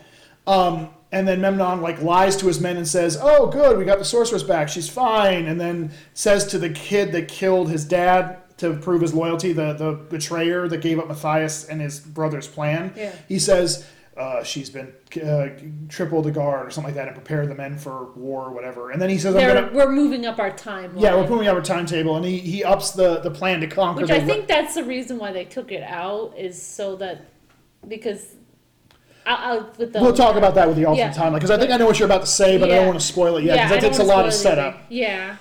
Um, 0.47 0.89
and 1.13 1.29
then 1.29 1.41
Memnon 1.41 1.81
like 1.81 2.03
lies 2.03 2.37
to 2.39 2.47
his 2.49 2.61
men 2.61 2.77
and 2.77 2.89
says, 2.89 3.17
"Oh, 3.21 3.47
good, 3.47 3.79
we 3.79 3.85
got 3.85 3.99
the 4.01 4.05
sorceress 4.05 4.43
back. 4.43 4.69
She's 4.69 4.89
fine." 4.89 5.47
And 5.47 5.61
then 5.61 5.93
says 6.13 6.45
to 6.47 6.59
the 6.59 6.71
kid 6.71 7.13
that 7.13 7.29
killed 7.29 7.71
his 7.71 7.85
dad 7.85 8.39
to 8.59 8.75
prove 8.75 9.01
his 9.03 9.13
loyalty, 9.15 9.53
the 9.53 9.73
the 9.73 9.93
betrayer 9.93 10.69
that 10.69 10.79
gave 10.81 10.99
up 10.99 11.09
Matthias 11.09 11.65
and 11.69 11.81
his 11.81 12.01
brother's 12.01 12.49
plan. 12.49 12.93
Yeah. 12.97 13.13
He 13.29 13.39
says. 13.39 13.87
Uh, 14.17 14.45
she's 14.45 14.71
been 14.71 14.93
uh, 15.25 15.49
triple 15.89 16.23
the 16.23 16.31
guard 16.31 16.65
or 16.69 16.71
something 16.71 16.95
like 16.95 16.95
that 16.95 17.09
and 17.09 17.17
prepare 17.17 17.49
the 17.49 17.55
men 17.57 17.77
for 17.77 18.13
war 18.13 18.45
or 18.45 18.53
whatever. 18.53 18.93
And 18.93 19.03
then 19.03 19.11
he 19.11 19.19
says, 19.19 19.35
I'm 19.35 19.43
gonna, 19.43 19.73
we're 19.75 19.91
moving 19.91 20.25
up 20.25 20.39
our 20.39 20.53
timeline. 20.53 21.01
yeah, 21.01 21.17
we're 21.17 21.27
moving 21.29 21.49
up 21.49 21.57
our 21.57 21.63
timetable, 21.63 22.15
and 22.15 22.25
he, 22.25 22.39
he 22.39 22.63
ups 22.63 22.93
the, 22.93 23.19
the 23.23 23.31
plan 23.33 23.59
to 23.59 23.67
conquer 23.67 24.03
Which 24.03 24.13
I 24.13 24.21
think 24.25 24.47
that's 24.47 24.77
the 24.77 24.85
reason 24.85 25.19
why 25.19 25.33
they 25.33 25.45
took 25.45 25.73
it 25.73 25.83
out 25.83 26.33
is 26.39 26.63
so 26.63 26.95
that 26.95 27.25
because 27.89 28.37
I, 29.27 29.35
I, 29.35 29.57
with 29.79 29.93
the 29.93 30.01
We'll 30.01 30.13
talk 30.15 30.37
about 30.37 30.55
that 30.55 30.69
with 30.69 30.77
the 30.77 30.85
alternate 30.85 31.17
Yeah. 31.17 31.21
timeline 31.21 31.35
because 31.35 31.51
I 31.51 31.59
think 31.59 31.73
I 31.73 31.77
know 31.77 31.87
what 31.87 31.99
you're 31.99 32.07
about 32.07 32.21
to 32.21 32.29
say, 32.29 32.57
but 32.57 32.71
I 32.71 32.77
don't 32.77 32.87
want 32.87 33.01
to 33.01 33.05
spoil 33.05 33.37
it 33.39 33.43
yet 33.43 33.57
because 33.57 33.73
I 33.73 33.75
that 33.75 33.81
takes 33.81 33.99
a 33.99 34.05
lot 34.05 34.27
of 34.27 34.33
setup. 34.33 34.75
anything. 34.75 34.97
Yeah. 34.97 35.37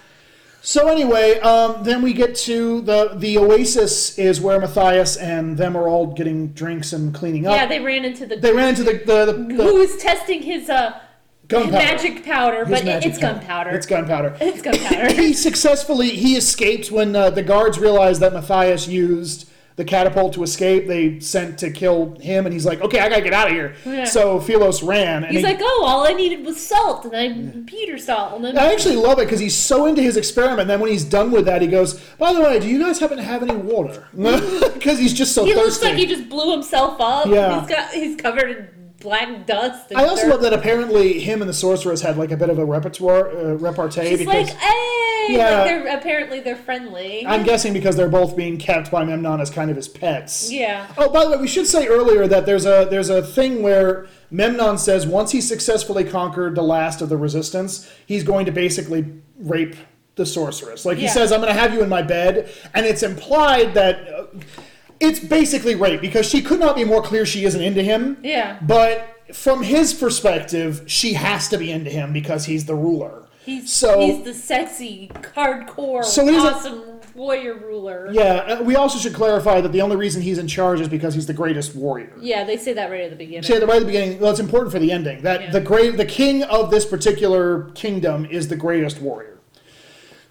So 0.65 0.87
anyway, 0.87 1.39
um, 1.41 1.83
then 1.83 2.01
we 2.01 2.13
get 2.13 2.35
to 2.37 2.79
the 2.81 3.09
the 3.15 3.37
Oasis 3.37 4.17
is 4.17 4.39
where 4.39 4.61
Matthias 4.61 5.17
and 5.17 5.57
them 5.57 5.75
are 5.75 5.89
all 5.89 6.13
getting 6.13 6.53
drinks 6.53 6.93
and 6.93 7.13
cleaning 7.13 7.45
up. 7.45 7.53
Yeah, 7.53 7.65
they 7.65 7.81
ran 7.81 8.05
into 8.05 8.25
the 8.25 8.37
they 8.37 8.53
ran 8.53 8.69
into 8.69 8.83
the 8.85 8.93
the, 8.93 9.25
the, 9.25 9.33
who 9.33 9.57
the 9.57 9.73
was 9.73 9.97
testing 9.97 10.41
his 10.41 10.69
uh 10.69 11.01
gunpowder. 11.49 11.73
magic 11.73 12.23
powder, 12.23 12.63
His 12.65 12.77
but 12.79 12.85
magic 12.85 13.09
it's 13.11 13.19
powder. 13.19 13.39
gunpowder. 13.39 13.69
It's 13.71 13.85
gunpowder. 13.85 14.37
It's 14.39 14.61
gunpowder. 14.61 15.13
he 15.21 15.33
successfully 15.33 16.11
he 16.11 16.37
escapes 16.37 16.89
when 16.89 17.13
uh, 17.13 17.29
the 17.29 17.43
guards 17.43 17.77
realized 17.77 18.21
that 18.21 18.31
Matthias 18.31 18.87
used 18.87 19.49
the 19.75 19.83
catapult 19.85 20.33
to 20.33 20.43
escape. 20.43 20.87
They 20.87 21.19
sent 21.19 21.57
to 21.59 21.71
kill 21.71 22.15
him, 22.19 22.45
and 22.45 22.53
he's 22.53 22.65
like, 22.65 22.81
"Okay, 22.81 22.99
I 22.99 23.09
gotta 23.09 23.21
get 23.21 23.33
out 23.33 23.47
of 23.47 23.53
here." 23.53 23.75
Yeah. 23.85 24.05
So 24.05 24.39
Philos 24.39 24.83
ran, 24.83 25.23
and 25.23 25.31
He's 25.33 25.41
he, 25.41 25.51
like, 25.51 25.59
oh, 25.61 25.83
all 25.85 26.05
I 26.07 26.13
needed 26.13 26.45
was 26.45 26.59
salt, 26.65 27.05
and 27.05 27.15
I 27.15 27.61
Peter 27.65 27.97
salt, 27.97 28.35
and 28.35 28.45
then 28.45 28.57
I 28.57 28.71
actually 28.71 28.95
love 28.95 29.19
it 29.19 29.25
because 29.25 29.39
he's 29.39 29.55
so 29.55 29.85
into 29.85 30.01
his 30.01 30.17
experiment. 30.17 30.61
and 30.61 30.69
Then 30.69 30.79
when 30.79 30.91
he's 30.91 31.03
done 31.05 31.31
with 31.31 31.45
that, 31.45 31.61
he 31.61 31.67
goes, 31.67 31.99
"By 32.17 32.33
the 32.33 32.41
way, 32.41 32.59
do 32.59 32.67
you 32.67 32.79
guys 32.79 32.99
happen 32.99 33.17
to 33.17 33.23
have 33.23 33.41
any 33.43 33.55
water?" 33.55 34.07
Because 34.73 34.99
he's 34.99 35.13
just 35.13 35.33
so 35.33 35.45
he 35.45 35.53
looks 35.55 35.77
thirsty. 35.77 35.85
like 35.87 35.95
he 35.97 36.05
just 36.05 36.27
blew 36.29 36.51
himself 36.51 36.99
up. 36.99 37.25
Yeah. 37.27 37.61
he's 37.61 37.69
got 37.69 37.89
he's 37.91 38.15
covered 38.17 38.49
in 38.51 38.67
black 39.03 39.45
dust. 39.45 39.91
I 39.95 40.05
also 40.05 40.27
love 40.27 40.41
that 40.41 40.53
apparently 40.53 41.19
him 41.19 41.41
and 41.41 41.49
the 41.49 41.53
sorceress 41.53 42.01
had 42.01 42.17
like 42.17 42.31
a 42.31 42.37
bit 42.37 42.49
of 42.49 42.57
a 42.57 42.65
repertoire 42.65 43.29
uh, 43.29 43.53
repartee 43.55 44.09
She's 44.09 44.19
because 44.19 44.49
like, 44.49 44.57
hey, 44.57 45.27
Yeah. 45.29 45.37
like 45.59 45.65
they're 45.67 45.97
apparently 45.97 46.39
they're 46.39 46.55
friendly. 46.55 47.25
I'm 47.27 47.43
guessing 47.43 47.73
because 47.73 47.95
they're 47.95 48.09
both 48.09 48.35
being 48.35 48.57
kept 48.57 48.89
by 48.89 49.03
Memnon 49.03 49.39
as 49.41 49.49
kind 49.51 49.69
of 49.69 49.75
his 49.75 49.87
pets. 49.87 50.51
yeah. 50.51 50.87
Oh, 50.97 51.09
by 51.09 51.25
the 51.25 51.31
way, 51.31 51.37
we 51.37 51.47
should 51.47 51.67
say 51.67 51.87
earlier 51.87 52.27
that 52.27 52.45
there's 52.45 52.65
a 52.65 52.87
there's 52.89 53.09
a 53.09 53.21
thing 53.21 53.61
where 53.61 54.07
Memnon 54.31 54.77
says 54.77 55.05
once 55.05 55.31
he's 55.31 55.47
successfully 55.47 56.03
conquered 56.05 56.55
the 56.55 56.63
last 56.63 57.01
of 57.01 57.09
the 57.09 57.17
resistance, 57.17 57.91
he's 58.05 58.23
going 58.23 58.45
to 58.47 58.51
basically 58.51 59.05
rape 59.37 59.75
the 60.15 60.25
sorceress. 60.25 60.85
Like 60.85 60.97
he 60.97 61.07
says, 61.07 61.31
"I'm 61.31 61.41
going 61.41 61.53
to 61.53 61.59
have 61.59 61.73
you 61.73 61.81
in 61.83 61.89
my 61.89 62.01
bed," 62.03 62.49
and 62.73 62.85
it's 62.85 63.03
implied 63.03 63.73
that 63.73 64.07
uh, 64.07 64.25
it's 65.03 65.19
basically 65.19 65.75
rape 65.75 66.01
because 66.01 66.27
she 66.27 66.41
could 66.41 66.59
not 66.59 66.75
be 66.75 66.83
more 66.83 67.01
clear 67.01 67.25
she 67.25 67.45
isn't 67.45 67.61
into 67.61 67.81
him. 67.83 68.17
Yeah. 68.23 68.57
But 68.61 69.09
from 69.33 69.63
his 69.63 69.93
perspective, 69.93 70.83
she 70.87 71.13
has 71.13 71.47
to 71.49 71.57
be 71.57 71.71
into 71.71 71.89
him 71.89 72.13
because 72.13 72.45
he's 72.45 72.65
the 72.65 72.75
ruler. 72.75 73.23
He's 73.45 73.71
So- 73.71 73.99
he's 73.99 74.23
the 74.23 74.33
sexy, 74.33 75.11
hardcore, 75.35 76.05
So 76.05 76.25
awesome 76.33 76.81
warrior 77.13 77.55
ruler. 77.55 78.07
Yeah, 78.11 78.57
uh, 78.59 78.63
we 78.63 78.75
also 78.77 78.97
should 78.97 79.13
clarify 79.13 79.59
that 79.59 79.71
the 79.73 79.81
only 79.81 79.97
reason 79.97 80.21
he's 80.21 80.37
in 80.37 80.47
charge 80.47 80.79
is 80.79 80.87
because 80.87 81.13
he's 81.13 81.27
the 81.27 81.33
greatest 81.33 81.75
warrior. 81.75 82.13
Yeah, 82.19 82.45
they 82.45 82.55
say 82.57 82.71
that 82.73 82.89
right 82.89 83.01
at 83.01 83.09
the 83.09 83.15
beginning. 83.17 83.43
say 83.43 83.55
at 83.55 83.59
the 83.59 83.67
right 83.67 83.75
at 83.75 83.79
the 83.81 83.85
beginning. 83.85 84.19
Well, 84.19 84.31
it's 84.31 84.39
important 84.39 84.71
for 84.71 84.79
the 84.79 84.91
ending 84.91 85.21
that 85.23 85.41
Yeah. 85.41 85.51
the 85.51 85.59
great, 85.61 85.97
the 85.97 86.05
king 86.05 86.43
of 86.43 86.71
this 86.71 86.85
particular 86.85 87.67
kingdom 87.75 88.25
is 88.31 88.47
the 88.47 88.55
greatest 88.55 89.01
warrior. 89.01 89.32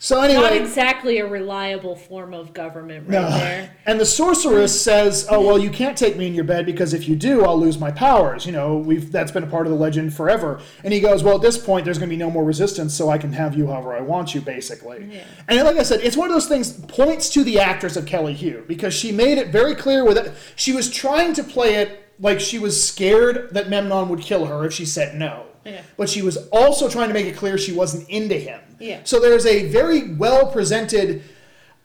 So 0.03 0.21
anyway, 0.21 0.43
Not 0.43 0.57
exactly 0.57 1.19
a 1.19 1.27
reliable 1.29 1.95
form 1.95 2.35
of 2.35 2.53
government 2.53 3.09
right 3.09 3.23
no. 3.23 3.31
there. 3.31 3.77
and 3.87 4.01
the 4.01 4.05
sorceress 4.05 4.83
says, 4.83 5.29
"Oh 5.31 5.47
well, 5.47 5.57
you 5.57 5.71
can't 5.71 5.97
take 5.97 6.17
me 6.17 6.27
in 6.27 6.35
your 6.35 6.43
bed 6.43 6.67
because 6.67 6.93
if 6.93 7.07
you 7.07 7.15
do, 7.15 7.45
I'll 7.45 7.57
lose 7.57 7.79
my 7.79 7.93
powers." 7.93 8.45
You 8.45 8.51
know, 8.51 8.79
we've 8.79 9.13
that's 9.13 9.31
been 9.31 9.45
a 9.45 9.47
part 9.47 9.65
of 9.65 9.73
the 9.73 9.79
legend 9.79 10.13
forever. 10.13 10.61
And 10.83 10.93
he 10.93 10.99
goes, 10.99 11.23
"Well, 11.23 11.37
at 11.37 11.41
this 11.41 11.57
point, 11.57 11.85
there's 11.85 11.99
going 11.99 12.09
to 12.09 12.13
be 12.13 12.19
no 12.19 12.33
more 12.33 12.43
resistance, 12.43 12.95
so 12.95 13.11
I 13.11 13.17
can 13.17 13.33
have 13.33 13.57
you 13.57 13.69
however 13.69 13.95
I 13.95 14.01
want 14.01 14.35
you, 14.35 14.41
basically." 14.41 15.07
Yeah. 15.09 15.25
And 15.47 15.63
like 15.63 15.77
I 15.77 15.85
said, 15.85 16.01
it's 16.01 16.17
one 16.17 16.29
of 16.29 16.35
those 16.35 16.49
things 16.49 16.73
points 16.73 17.31
to 17.31 17.45
the 17.45 17.61
actress 17.61 17.97
of 17.97 18.05
Kelly 18.05 18.35
Hu 18.35 18.65
because 18.67 18.93
she 18.93 19.13
made 19.13 19.39
it 19.39 19.53
very 19.53 19.77
clear 19.77 20.05
with 20.05 20.19
it. 20.19 20.35
She 20.57 20.73
was 20.73 20.91
trying 20.91 21.33
to 21.35 21.45
play 21.45 21.77
it 21.77 22.11
like 22.19 22.41
she 22.41 22.59
was 22.59 22.85
scared 22.85 23.51
that 23.53 23.69
Memnon 23.69 24.09
would 24.09 24.21
kill 24.23 24.47
her 24.47 24.65
if 24.65 24.73
she 24.73 24.85
said 24.85 25.15
no. 25.15 25.47
Yeah. 25.65 25.83
But 25.97 26.09
she 26.09 26.23
was 26.23 26.37
also 26.49 26.89
trying 26.89 27.09
to 27.09 27.15
make 27.15 27.27
it 27.27 27.37
clear 27.37 27.57
she 27.59 27.73
wasn't 27.73 28.09
into 28.09 28.35
him. 28.35 28.61
Yeah. 28.79 29.01
So 29.05 29.21
there's 29.21 29.47
a 29.47 29.69
very 29.69 30.13
well 30.15 30.51
presented 30.51 31.23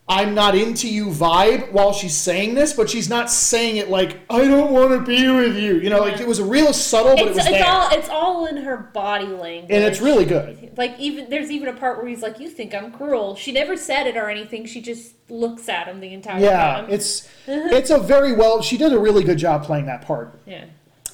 I'm 0.09 0.33
not 0.33 0.55
into 0.55 0.87
you 0.87 1.07
vibe 1.07 1.73
while 1.73 1.91
she's 1.91 2.15
saying 2.15 2.55
this, 2.55 2.71
but 2.71 2.89
she's 2.89 3.09
not 3.09 3.29
saying 3.29 3.75
it 3.75 3.89
like 3.89 4.21
I 4.29 4.45
don't 4.47 4.71
want 4.71 4.91
to 4.91 5.01
be 5.01 5.27
with 5.29 5.57
you. 5.57 5.75
You 5.79 5.89
know, 5.89 5.99
like 5.99 6.21
it 6.21 6.25
was 6.27 6.39
a 6.39 6.45
real 6.45 6.71
subtle, 6.71 7.17
but 7.17 7.25
it 7.25 7.27
It's, 7.27 7.35
was 7.35 7.45
it's 7.47 7.55
there, 7.57 7.65
all 7.67 7.89
it's 7.91 8.07
all 8.09 8.45
in 8.45 8.55
her 8.55 8.77
body 8.77 9.25
language, 9.27 9.69
and 9.69 9.83
it's 9.83 9.99
really 9.99 10.23
good. 10.23 10.71
like 10.77 10.97
even 10.97 11.29
there's 11.29 11.51
even 11.51 11.67
a 11.67 11.73
part 11.73 11.97
where 11.97 12.07
he's 12.07 12.21
like, 12.21 12.39
"You 12.39 12.47
think 12.47 12.73
I'm 12.73 12.93
cruel?" 12.93 13.35
She 13.35 13.51
never 13.51 13.75
said 13.75 14.07
it 14.07 14.15
or 14.15 14.29
anything. 14.29 14.65
She 14.65 14.79
just 14.81 15.11
looks 15.29 15.67
at 15.67 15.87
him 15.87 15.99
the 15.99 16.13
entire 16.13 16.41
Yeah, 16.41 16.55
time. 16.75 16.85
it's 16.89 17.27
it's 17.47 17.89
a 17.89 17.99
very 17.99 18.31
well. 18.31 18.61
She 18.61 18.77
did 18.77 18.93
a 18.93 18.99
really 18.99 19.25
good 19.25 19.37
job 19.37 19.65
playing 19.65 19.87
that 19.87 20.03
part. 20.03 20.39
yeah. 20.47 20.65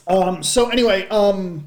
Um, 0.05 0.43
so 0.43 0.70
anyway, 0.70 1.07
um, 1.09 1.66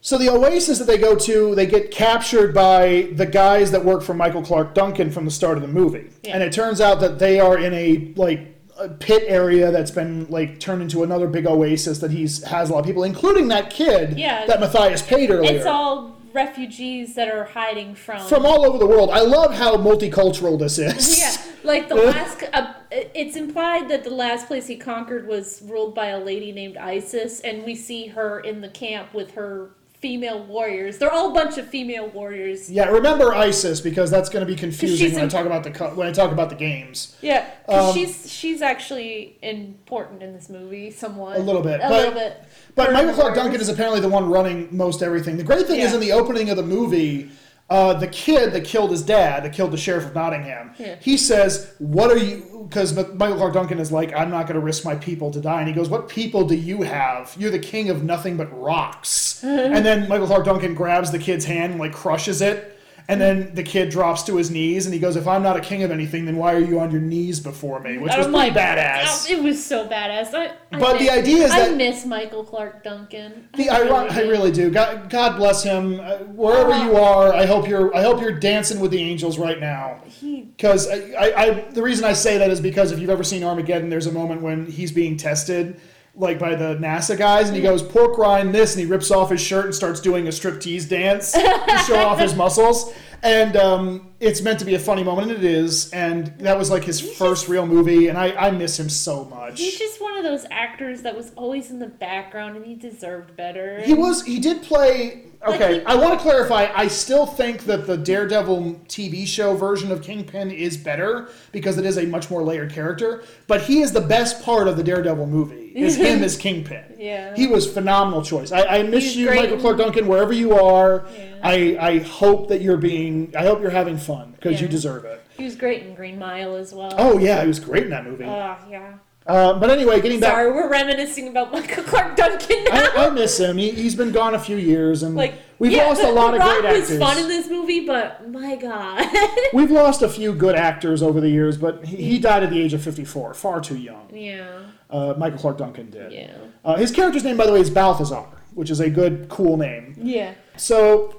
so 0.00 0.16
the 0.18 0.28
oasis 0.30 0.78
that 0.78 0.86
they 0.86 0.98
go 0.98 1.14
to, 1.16 1.54
they 1.54 1.66
get 1.66 1.90
captured 1.90 2.54
by 2.54 3.08
the 3.14 3.26
guys 3.26 3.70
that 3.72 3.84
work 3.84 4.02
for 4.02 4.14
Michael 4.14 4.42
Clarke 4.42 4.74
Duncan 4.74 5.10
from 5.10 5.24
the 5.24 5.30
start 5.30 5.56
of 5.58 5.62
the 5.62 5.68
movie, 5.68 6.10
Yeah. 6.22 6.34
and 6.34 6.42
it 6.42 6.52
turns 6.52 6.80
out 6.80 7.00
that 7.00 7.18
they 7.18 7.40
are 7.40 7.58
in 7.58 7.74
a 7.74 8.12
like 8.16 8.54
a 8.80 8.88
pit 8.88 9.24
area 9.26 9.72
that's 9.72 9.90
been 9.90 10.26
like 10.30 10.60
turned 10.60 10.82
into 10.82 11.02
another 11.02 11.26
big 11.26 11.46
oasis 11.46 11.98
that 11.98 12.12
he's 12.12 12.44
has 12.44 12.70
a 12.70 12.72
lot 12.72 12.78
of 12.80 12.86
people, 12.86 13.02
including 13.02 13.48
that 13.48 13.70
kid 13.70 14.16
Yeah. 14.18 14.46
that 14.46 14.60
Matthias 14.60 15.02
paid 15.02 15.30
earlier. 15.32 15.56
It's 15.56 15.66
all 15.66 16.16
refugees 16.32 17.16
that 17.16 17.28
are 17.28 17.44
hiding 17.44 17.94
from. 17.96 18.20
from 18.28 18.46
all 18.46 18.64
over 18.64 18.78
the 18.78 18.86
world. 18.86 19.10
I 19.10 19.20
love 19.22 19.54
how 19.54 19.76
multicultural 19.76 20.56
this 20.58 20.78
is. 20.78 21.18
yeah, 21.18 21.34
like 21.64 21.88
the 21.88 21.94
last. 22.10 22.44
Uh, 22.52 22.72
it's 22.92 23.34
implied 23.36 23.88
that 23.88 24.04
the 24.04 24.10
last 24.10 24.46
place 24.46 24.68
he 24.68 24.76
conquered 24.76 25.26
was 25.26 25.60
ruled 25.66 25.94
by 25.94 26.06
a 26.08 26.18
lady 26.20 26.52
named 26.52 26.76
Isis, 26.76 27.40
and 27.40 27.64
we 27.64 27.74
see 27.74 28.06
her 28.08 28.38
in 28.40 28.60
the 28.60 28.68
camp 28.68 29.12
with 29.12 29.32
her 29.32 29.70
female 30.00 30.44
warriors. 30.44 30.98
They're 30.98 31.10
all 31.12 31.30
a 31.30 31.34
bunch 31.34 31.58
of 31.58 31.66
female 31.68 32.08
warriors. 32.08 32.70
Yeah, 32.70 32.88
remember 32.88 33.34
ISIS 33.34 33.80
because 33.80 34.10
that's 34.10 34.28
going 34.28 34.46
to 34.46 34.50
be 34.50 34.56
confusing 34.56 35.12
when 35.14 35.24
I 35.24 35.28
talk 35.28 35.44
about 35.46 35.64
the 35.64 35.70
co- 35.70 35.94
when 35.94 36.06
I 36.06 36.12
talk 36.12 36.30
about 36.32 36.50
the 36.50 36.54
games. 36.56 37.16
Yeah, 37.20 37.48
Um, 37.68 37.92
she's 37.94 38.30
she's 38.30 38.62
actually 38.62 39.36
important 39.42 40.22
in 40.22 40.32
this 40.32 40.48
movie, 40.48 40.90
somewhat. 40.90 41.36
A 41.36 41.40
little 41.40 41.62
bit, 41.62 41.80
a 41.80 41.88
but- 41.88 41.90
little 41.90 42.12
bit. 42.14 42.42
But 42.74 42.92
Michael 42.92 43.12
Clarke. 43.14 43.34
Duncan 43.34 43.60
is 43.60 43.68
apparently 43.68 44.00
the 44.00 44.08
one 44.08 44.30
running 44.30 44.68
most 44.70 45.02
everything. 45.02 45.36
The 45.36 45.42
great 45.42 45.66
thing 45.66 45.80
is 45.80 45.92
in 45.94 46.00
the 46.00 46.12
opening 46.12 46.48
of 46.50 46.56
the 46.56 46.62
movie, 46.62 47.28
uh, 47.70 47.92
the 47.94 48.06
kid 48.08 48.52
that 48.52 48.64
killed 48.64 48.90
his 48.90 49.02
dad, 49.02 49.44
that 49.44 49.52
killed 49.52 49.70
the 49.72 49.76
sheriff 49.76 50.06
of 50.06 50.14
Nottingham, 50.14 50.72
Yeah. 50.78 50.96
he 51.00 51.16
says, 51.16 51.72
"What 51.78 52.10
are 52.10 52.16
you?" 52.16 52.66
Because 52.68 52.94
Michael 52.94 53.36
Clarke 53.36 53.52
Duncan 53.54 53.78
is 53.78 53.92
like, 53.92 54.12
"I'm 54.14 54.30
not 54.30 54.46
going 54.46 54.54
to 54.58 54.64
risk 54.64 54.84
my 54.84 54.94
people 54.94 55.30
to 55.32 55.40
die," 55.40 55.60
and 55.60 55.68
he 55.68 55.74
goes, 55.74 55.88
"What 55.90 56.08
people 56.08 56.44
do 56.46 56.54
you 56.54 56.82
have? 56.82 57.34
You're 57.38 57.50
the 57.50 57.58
king 57.58 57.90
of 57.90 58.02
nothing 58.04 58.36
but 58.36 58.48
rocks." 58.58 59.40
and 59.44 59.84
then 59.84 60.08
Michael 60.08 60.26
Clarke 60.26 60.44
Duncan 60.46 60.74
grabs 60.74 61.10
the 61.10 61.18
kid's 61.18 61.44
hand 61.44 61.72
and 61.72 61.80
like 61.80 61.92
crushes 61.92 62.40
it. 62.40 62.77
And 63.10 63.18
then 63.18 63.54
the 63.54 63.62
kid 63.62 63.88
drops 63.88 64.22
to 64.24 64.36
his 64.36 64.50
knees 64.50 64.84
and 64.84 64.92
he 64.92 65.00
goes, 65.00 65.16
"If 65.16 65.26
I'm 65.26 65.42
not 65.42 65.56
a 65.56 65.60
king 65.60 65.82
of 65.82 65.90
anything, 65.90 66.26
then 66.26 66.36
why 66.36 66.52
are 66.52 66.60
you 66.60 66.78
on 66.78 66.90
your 66.90 67.00
knees 67.00 67.40
before 67.40 67.80
me?" 67.80 67.96
Which 67.96 68.14
was 68.14 68.26
I'm 68.26 68.32
pretty 68.34 68.50
like, 68.50 68.52
badass. 68.52 69.26
oh, 69.30 69.32
It 69.32 69.42
was 69.42 69.64
so 69.64 69.88
badass. 69.88 70.34
I, 70.34 70.52
I 70.72 70.78
But 70.78 70.98
the 70.98 71.08
idea 71.08 71.44
is 71.44 71.50
that. 71.50 71.70
I 71.70 71.74
miss 71.74 72.04
Michael 72.04 72.44
Clarke 72.44 72.84
Duncan. 72.84 73.48
The 73.56 73.70
I 73.70 73.78
really, 73.78 74.08
I 74.10 74.22
do. 74.24 74.28
really 74.30 74.52
do. 74.52 74.70
God, 74.70 75.08
God 75.08 75.36
bless 75.38 75.62
him. 75.62 75.98
Uh, 76.00 76.18
wherever 76.34 76.70
Uh, 76.70 76.84
you 76.84 76.96
are, 76.96 77.32
I 77.32 77.46
hope 77.46 77.66
you're. 77.66 77.96
I 77.96 78.02
hope 78.02 78.20
you're 78.20 78.38
dancing 78.38 78.78
with 78.78 78.90
the 78.90 79.00
angels 79.00 79.38
right 79.38 79.58
now. 79.58 80.02
He 80.04 80.42
Because 80.42 80.86
I, 80.86 80.96
I, 81.18 81.42
I, 81.44 81.50
the 81.70 81.82
reason 81.82 82.04
I 82.04 82.12
say 82.12 82.36
that 82.36 82.50
is 82.50 82.60
because 82.60 82.92
if 82.92 82.98
you've 82.98 83.08
ever 83.08 83.24
seen 83.24 83.42
Armageddon, 83.42 83.88
there's 83.88 84.06
a 84.06 84.12
moment 84.12 84.42
when 84.42 84.66
he's 84.66 84.92
being 84.92 85.16
tested, 85.16 85.80
like 86.18 86.38
by 86.38 86.54
the 86.54 86.74
NASA 86.76 87.16
guys, 87.16 87.48
and 87.48 87.56
he 87.56 87.62
goes 87.62 87.82
pork 87.82 88.18
rind 88.18 88.54
this, 88.54 88.74
and 88.74 88.84
he 88.84 88.90
rips 88.90 89.10
off 89.10 89.30
his 89.30 89.40
shirt 89.40 89.66
and 89.66 89.74
starts 89.74 90.00
doing 90.00 90.26
a 90.26 90.30
striptease 90.30 90.88
dance 90.88 91.32
to 91.32 91.84
show 91.86 91.96
off 91.96 92.18
his 92.18 92.34
muscles. 92.34 92.92
And 93.22 93.56
um, 93.56 94.12
it's 94.20 94.40
meant 94.42 94.60
to 94.60 94.64
be 94.64 94.74
a 94.74 94.78
funny 94.78 95.02
moment, 95.02 95.30
and 95.30 95.38
it 95.38 95.44
is. 95.44 95.90
And 95.90 96.28
that 96.38 96.56
was 96.56 96.70
like 96.70 96.84
his 96.84 97.00
first 97.00 97.48
real 97.48 97.66
movie, 97.66 98.08
and 98.08 98.16
I, 98.16 98.30
I 98.32 98.50
miss 98.52 98.78
him 98.78 98.88
so 98.88 99.24
much. 99.24 99.58
he's 99.60 99.78
just 99.78 100.00
one 100.00 100.16
of 100.16 100.22
those 100.22 100.46
actors 100.50 101.02
that 101.02 101.16
was 101.16 101.32
always 101.36 101.70
in 101.70 101.78
the 101.80 101.86
background, 101.88 102.56
and 102.56 102.64
he 102.64 102.74
deserved 102.74 103.36
better. 103.36 103.80
He 103.80 103.94
was. 103.94 104.24
He 104.24 104.38
did 104.38 104.62
play. 104.62 105.24
Okay, 105.46 105.74
Like 105.74 105.80
he- 105.82 105.86
I 105.86 105.94
want 105.94 106.14
to 106.14 106.18
clarify. 106.20 106.68
I 106.74 106.88
still 106.88 107.24
think 107.24 107.64
that 107.66 107.86
the 107.86 107.96
Daredevil 107.96 108.80
TV 108.88 109.24
show 109.24 109.54
version 109.54 109.92
of 109.92 110.02
Kingpin 110.02 110.50
is 110.50 110.76
better 110.76 111.28
because 111.52 111.78
it 111.78 111.86
is 111.86 111.96
a 111.96 112.06
much 112.06 112.28
more 112.28 112.42
layered 112.42 112.72
character. 112.72 113.22
But 113.46 113.62
he 113.62 113.80
is 113.80 113.92
the 113.92 114.00
best 114.00 114.42
part 114.42 114.66
of 114.66 114.76
the 114.76 114.82
Daredevil 114.82 115.26
movie. 115.28 115.72
Is 115.76 115.94
him 115.96 116.24
as 116.24 116.36
Kingpin. 116.36 116.96
Yeah. 116.98 117.36
He 117.36 117.46
was 117.46 117.72
phenomenal 117.72 118.22
choice. 118.22 118.50
I, 118.50 118.62
I 118.64 118.82
miss 118.82 119.04
He's 119.04 119.16
you, 119.16 119.26
Michael 119.32 119.58
Clarke 119.58 119.78
Duncan, 119.78 120.08
wherever 120.08 120.32
you 120.32 120.54
are. 120.54 121.06
Yeah. 121.16 121.37
I 121.42 121.76
I 121.80 121.98
hope 121.98 122.48
that 122.48 122.60
you're 122.60 122.76
being. 122.76 123.34
I 123.36 123.42
hope 123.42 123.60
you're 123.60 123.70
having 123.70 123.98
fun 123.98 124.32
because 124.32 124.60
you 124.60 124.68
deserve 124.68 125.04
it. 125.04 125.24
He 125.36 125.44
was 125.44 125.54
great 125.56 125.82
in 125.84 125.94
Green 125.94 126.18
Mile 126.18 126.56
as 126.56 126.72
well. 126.74 126.92
Oh 126.98 127.18
yeah, 127.18 127.42
he 127.42 127.48
was 127.48 127.60
great 127.60 127.84
in 127.84 127.90
that 127.90 128.04
movie. 128.04 128.24
Uh, 128.24 128.56
yeah. 128.70 128.94
Uh, 129.26 129.52
but 129.58 129.68
anyway, 129.68 130.00
getting 130.00 130.20
back. 130.20 130.30
Sorry, 130.32 130.50
we're 130.50 130.70
reminiscing 130.70 131.28
about 131.28 131.52
Michael 131.52 131.84
Clarke 131.84 132.16
Duncan 132.16 132.64
now. 132.64 132.70
I, 132.96 133.06
I 133.08 133.10
miss 133.10 133.38
him. 133.38 133.58
He, 133.58 133.72
he's 133.72 133.94
been 133.94 134.10
gone 134.10 134.34
a 134.34 134.38
few 134.38 134.56
years, 134.56 135.02
and 135.02 135.14
like 135.14 135.34
we've 135.58 135.70
yeah, 135.72 135.84
lost 135.84 136.00
the, 136.00 136.08
a 136.08 136.12
lot 136.12 136.30
the 136.30 136.38
of 136.38 136.46
Rock 136.46 136.60
great 136.62 136.72
was 136.72 136.82
actors. 136.84 136.98
fun 136.98 137.18
in 137.18 137.28
this 137.28 137.46
movie, 137.50 137.84
but 137.86 138.26
my 138.30 138.56
god. 138.56 139.06
We've 139.52 139.70
lost 139.70 140.00
a 140.00 140.08
few 140.08 140.32
good 140.32 140.54
actors 140.56 141.02
over 141.02 141.20
the 141.20 141.28
years, 141.28 141.58
but 141.58 141.84
he, 141.84 141.96
he 141.96 142.18
died 142.18 142.42
at 142.42 142.48
the 142.48 142.58
age 142.58 142.72
of 142.72 142.82
54, 142.82 143.34
far 143.34 143.60
too 143.60 143.76
young. 143.76 144.08
yeah. 144.14 144.62
Uh, 144.90 145.12
Michael 145.18 145.38
Clarke 145.38 145.58
Duncan 145.58 145.90
did. 145.90 146.10
Yeah. 146.10 146.34
Uh, 146.64 146.76
his 146.76 146.90
character's 146.90 147.22
name, 147.22 147.36
by 147.36 147.44
the 147.44 147.52
way, 147.52 147.60
is 147.60 147.68
Balthazar, 147.68 148.24
which 148.54 148.70
is 148.70 148.80
a 148.80 148.88
good, 148.88 149.28
cool 149.28 149.58
name. 149.58 149.94
Yeah. 149.98 150.32
So, 150.56 151.17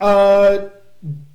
uh, 0.00 0.68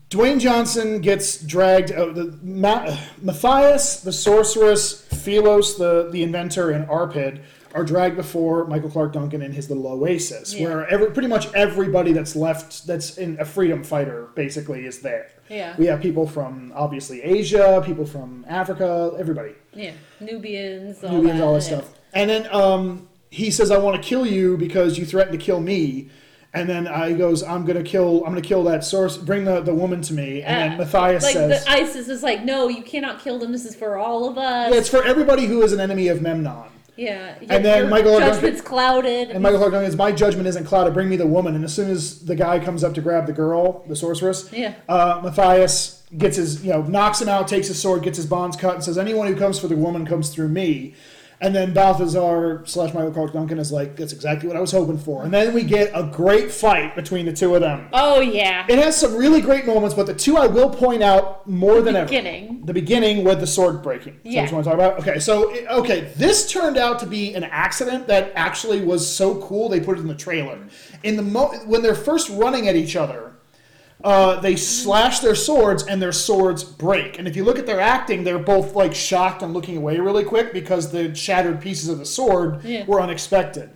Dwayne 0.09 0.39
Johnson 0.39 1.01
gets 1.01 1.41
dragged. 1.41 1.91
Uh, 1.91 2.05
the, 2.14 2.38
Ma- 2.43 2.95
Matthias, 3.22 4.01
the 4.01 4.14
sorceress, 4.14 5.01
Philos, 5.01 5.78
the, 5.78 6.09
the 6.11 6.22
inventor, 6.24 6.72
and 6.72 6.88
Arpid 6.88 7.41
are 7.74 7.84
dragged 7.84 8.16
before 8.16 8.66
Michael 8.68 8.91
Clarke 8.91 9.14
Duncan 9.14 9.41
in 9.41 9.51
his 9.51 9.68
little 9.70 9.88
oasis, 9.88 10.53
Yeah. 10.53 10.68
where 10.68 10.88
every, 10.88 11.09
pretty 11.09 11.28
much 11.28 11.51
everybody 11.55 12.14
that's 12.14 12.36
left, 12.36 12.86
that's 12.86 13.18
in 13.18 13.39
a 13.39 13.45
freedom 13.45 13.84
fighter, 13.84 14.28
basically, 14.36 14.86
is 14.86 14.99
there. 15.01 15.32
Yeah. 15.49 15.76
We 15.80 15.88
have 15.88 15.99
people 15.99 16.28
from 16.28 16.72
obviously 16.76 17.24
Asia, 17.24 17.82
people 17.84 18.05
from 18.05 18.45
Africa, 18.47 19.14
everybody, 19.18 19.53
Yeah. 19.74 19.93
Nubians, 20.20 21.03
all 21.03 21.11
Nubians, 21.14 21.39
that. 21.39 21.45
all 21.45 21.53
that 21.55 21.64
yeah. 21.64 21.78
stuff. 21.80 21.89
And 22.14 22.30
then 22.30 22.47
um, 22.53 23.09
he 23.32 23.49
says, 23.49 23.72
"I 23.72 23.80
want 23.80 23.99
to 24.01 24.07
kill 24.07 24.26
you 24.28 24.55
because 24.57 24.99
you 24.99 25.05
threatened 25.05 25.38
to 25.38 25.43
kill 25.43 25.59
me." 25.59 26.09
And 26.56 26.70
then 26.70 26.86
uh, 26.88 27.08
he 27.08 27.16
goes, 27.16 27.41
"I'm 27.41 27.66
gonna 27.66 27.82
kill. 27.82 28.18
I'm 28.26 28.32
gonna 28.32 28.41
kill 28.41 28.64
that 28.66 28.84
source. 28.84 29.18
Bring 29.18 29.43
the, 29.43 29.62
the 29.62 29.74
woman 29.74 30.01
to 30.04 30.14
me." 30.14 30.43
And 30.43 30.56
Uh, 30.56 30.68
then 30.70 30.78
Matthias 30.78 31.24
like 31.24 31.34
says, 31.34 31.64
the 31.66 31.72
ISIS 31.72 32.08
is 32.10 32.22
like, 32.22 32.43
no, 32.45 32.68
you 32.68 32.84
cannot 32.84 33.20
kill 33.20 33.39
them. 33.39 33.51
This 33.51 33.66
is 33.66 33.76
for 33.76 33.97
all 33.97 34.30
of 34.30 34.38
us. 34.38 34.72
"Yeah, 34.72 34.78
it's 34.78 34.89
for 34.89 35.04
everybody 35.04 35.45
who 35.47 35.64
is 35.64 35.74
an 35.74 35.80
enemy 35.80 36.10
of 36.10 36.22
Memnon." 36.22 36.66
yeah. 36.95 37.34
Your, 37.41 37.51
And 37.51 37.66
then 37.66 37.78
your 37.80 37.88
Michael 37.88 38.18
Clarke 38.18 38.34
judgment's 38.36 38.62
clouded. 38.62 39.32
And 39.32 39.41
Michael 39.41 39.58
Clarke 39.58 39.72
Duncan 39.74 39.89
is, 39.89 39.95
"My 39.97 40.12
judgment 40.12 40.47
isn't 40.47 40.66
clouded. 40.66 40.93
Bring 40.93 41.10
me 41.10 41.16
the 41.16 41.26
woman." 41.26 41.56
And 41.56 41.66
as 41.66 41.74
soon 41.74 41.89
as 41.89 42.20
the 42.20 42.36
guy 42.36 42.60
comes 42.60 42.84
up 42.84 42.93
to 42.93 43.01
grab 43.01 43.26
the 43.26 43.34
girl, 43.34 43.84
the 43.88 43.95
sorceress, 43.95 44.49
Yeah. 44.54 44.74
uh, 44.88 45.22
Matthias 45.24 46.04
gets 46.16 46.38
his, 46.38 46.64
you 46.64 46.72
know, 46.72 46.84
knocks 46.84 47.20
him 47.20 47.30
out, 47.30 47.47
takes 47.47 47.68
his 47.68 47.80
sword, 47.82 48.04
gets 48.04 48.18
his 48.18 48.28
bonds 48.28 48.56
cut, 48.56 48.76
and 48.76 48.84
says, 48.84 48.99
"Anyone 48.99 49.26
who 49.26 49.36
comes 49.36 49.58
for 49.58 49.68
the 49.68 49.76
woman 49.76 50.06
comes 50.06 50.30
through 50.30 50.49
me." 50.49 50.93
And 51.44 51.54
then 51.54 51.74
Balthazar 51.74 52.64
slash 52.66 52.94
Michael 52.94 53.12
Clarke 53.12 53.34
Duncan 53.34 53.60
is 53.60 53.70
like, 53.72 53.98
"That's 53.98 54.14
exactly 54.14 54.48
what 54.48 54.56
I 54.58 54.62
was 54.62 54.72
hoping 54.72 54.98
for." 54.98 55.24
And 55.24 55.34
then 55.34 55.54
we 55.54 55.64
get 55.64 55.91
a 55.94 56.04
great 56.04 56.50
fight 56.52 56.96
between 56.96 57.26
the 57.26 57.34
two 57.34 57.54
of 57.54 57.60
them. 57.62 57.89
oh 57.91 58.22
yeah. 58.22 58.66
It 58.70 58.80
has 58.80 58.96
some 58.98 59.14
really 59.16 59.41
great 59.41 59.66
moments, 59.66 59.94
but 59.94 60.08
the 60.08 60.14
two 60.14 60.38
I 60.38 60.48
will 60.48 60.70
point 60.70 61.04
out 61.04 61.46
more 61.48 61.82
than 61.82 61.96
ever. 61.98 62.10
The 62.66 62.74
beginning 62.74 63.26
with 63.26 63.41
the 63.41 63.48
sword 63.48 63.84
breaking. 63.84 64.14
Is 64.24 64.24
that 64.24 64.30
Yeah. 64.32 64.41
what 64.44 64.50
you 64.52 64.56
want 64.56 64.64
to 64.66 64.70
talk 64.72 64.80
about? 64.80 65.00
Okay, 65.02 65.20
so 65.20 65.50
it- 65.54 65.66
okay, 65.70 66.08
this 66.16 66.50
turned 66.50 66.78
out 66.78 66.98
to 67.00 67.06
be 67.06 67.34
an 67.36 67.44
accident 67.44 68.08
that 68.08 68.32
actually 68.36 68.80
was 68.82 69.06
so 69.06 69.36
cool 69.36 69.68
they 69.68 69.82
put 69.82 69.98
it 69.98 70.02
in 70.02 70.08
the 70.08 70.16
trailer. 70.16 70.58
In 71.04 71.18
the 71.18 71.24
mo- 71.24 71.52
when 71.68 71.82
they're 71.82 71.94
first 71.94 72.30
running 72.30 72.70
at 72.70 72.78
each 72.78 72.96
other, 72.96 73.32
uh, 74.04 74.39
they 74.41 74.56
slash 74.56 75.20
their 75.20 75.36
swords 75.36 75.84
and 75.84 76.01
their 76.01 76.12
swords 76.12 76.64
break. 76.64 77.20
And 77.20 77.28
if 77.28 77.36
you 77.36 77.43
look 77.45 77.58
at 77.58 77.66
their 77.66 77.80
acting, 77.80 78.24
they're 78.24 78.38
both 78.39 78.76
like 78.76 78.93
shocked 78.93 79.41
and 79.43 79.54
looking 79.54 79.78
away 79.78 79.97
really 79.99 80.24
quick 80.26 80.51
because 80.51 80.91
the 80.91 81.16
shattered 81.16 81.62
pieces 81.62 81.88
of 81.89 81.99
the 81.99 82.06
sword 82.06 82.64
Yeah. 82.66 82.86
were 82.86 82.99
unexpected. 83.01 83.70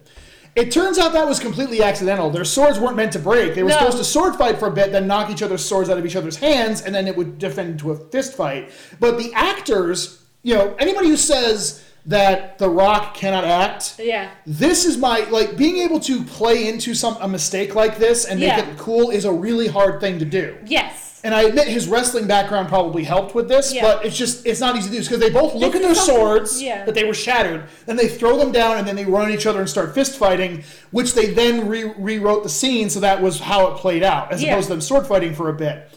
It 0.55 0.71
turns 0.71 0.97
out 0.97 1.13
that 1.13 1.27
was 1.27 1.39
completely 1.39 1.83
accidental. 1.83 2.29
Their 2.31 2.43
swords 2.43 2.79
weren't 2.79 2.95
meant 2.95 3.13
to 3.13 3.19
break. 3.19 3.53
They 3.53 3.61
were 3.63 3.69
No. 3.69 3.77
supposed 3.77 3.99
to 3.99 4.03
sword 4.03 4.35
fight 4.35 4.57
for 4.57 4.67
a 4.67 4.71
bit, 4.71 4.91
then 4.91 5.05
knock 5.07 5.29
each 5.29 5.43
other's 5.43 5.63
swords 5.63 5.87
out 5.89 5.99
of 5.99 6.05
each 6.05 6.15
other's 6.15 6.37
hands, 6.37 6.81
and 6.81 6.93
then 6.95 7.07
it 7.07 7.15
would 7.15 7.37
defend 7.37 7.69
into 7.69 7.91
a 7.91 7.95
fist 7.95 8.33
fight. 8.33 8.71
But 8.99 9.19
the 9.19 9.31
actors, 9.35 10.17
you 10.41 10.55
know, 10.55 10.75
anybody 10.79 11.09
who 11.09 11.15
says 11.17 11.81
that 12.07 12.57
The 12.57 12.69
Rock 12.69 13.13
cannot 13.13 13.43
act, 13.43 13.95
Yeah. 13.99 14.29
this 14.45 14.85
is 14.85 14.97
my 14.97 15.19
like 15.29 15.57
being 15.57 15.77
able 15.79 15.99
to 16.01 16.23
play 16.23 16.67
into 16.67 16.95
some 16.95 17.17
a 17.19 17.27
mistake 17.27 17.75
like 17.75 17.99
this 17.99 18.25
and 18.25 18.39
make 18.39 18.49
Yeah. 18.49 18.61
it 18.69 18.77
cool 18.77 19.09
is 19.09 19.25
a 19.25 19.31
really 19.31 19.67
hard 19.67 19.99
thing 19.99 20.17
to 20.19 20.25
do. 20.25 20.55
Yes. 20.65 21.03
And 21.23 21.35
I 21.35 21.41
admit 21.43 21.67
his 21.67 21.87
wrestling 21.87 22.25
background 22.25 22.69
probably 22.69 23.03
helped 23.03 23.35
with 23.35 23.49
this, 23.49 23.73
Yeah. 23.73 23.81
but 23.81 24.05
it's 24.05 24.15
just 24.15 24.45
it's 24.45 24.61
not 24.61 24.77
easy 24.77 24.89
to 24.89 24.95
do 24.95 25.01
because 25.01 25.19
they 25.19 25.29
both 25.29 25.53
look 25.53 25.73
This 25.73 25.81
at 25.81 25.85
their 25.85 25.95
swords 25.95 26.61
yeah. 26.63 26.85
that 26.85 26.95
they 26.95 27.03
were 27.03 27.13
shattered, 27.13 27.65
then 27.85 27.97
they 27.97 28.07
throw 28.07 28.37
them 28.37 28.53
down, 28.53 28.77
and 28.77 28.87
then 28.87 28.95
they 28.95 29.03
run 29.03 29.25
at 29.27 29.31
each 29.37 29.45
other 29.45 29.59
and 29.59 29.69
start 29.69 29.93
fist 29.93 30.15
fighting, 30.17 30.63
which 30.91 31.13
they 31.13 31.25
then 31.33 31.67
re- 31.67 31.91
rewrote 31.97 32.43
the 32.43 32.49
scene 32.49 32.89
so 32.89 33.01
that 33.01 33.21
was 33.21 33.39
how 33.41 33.67
it 33.67 33.75
played 33.77 34.03
out, 34.03 34.31
as 34.31 34.41
opposed 34.41 34.67
to 34.67 34.73
them 34.73 34.81
sword 34.81 35.05
fighting 35.05 35.33
for 35.35 35.49
a 35.49 35.53
bit. 35.53 35.89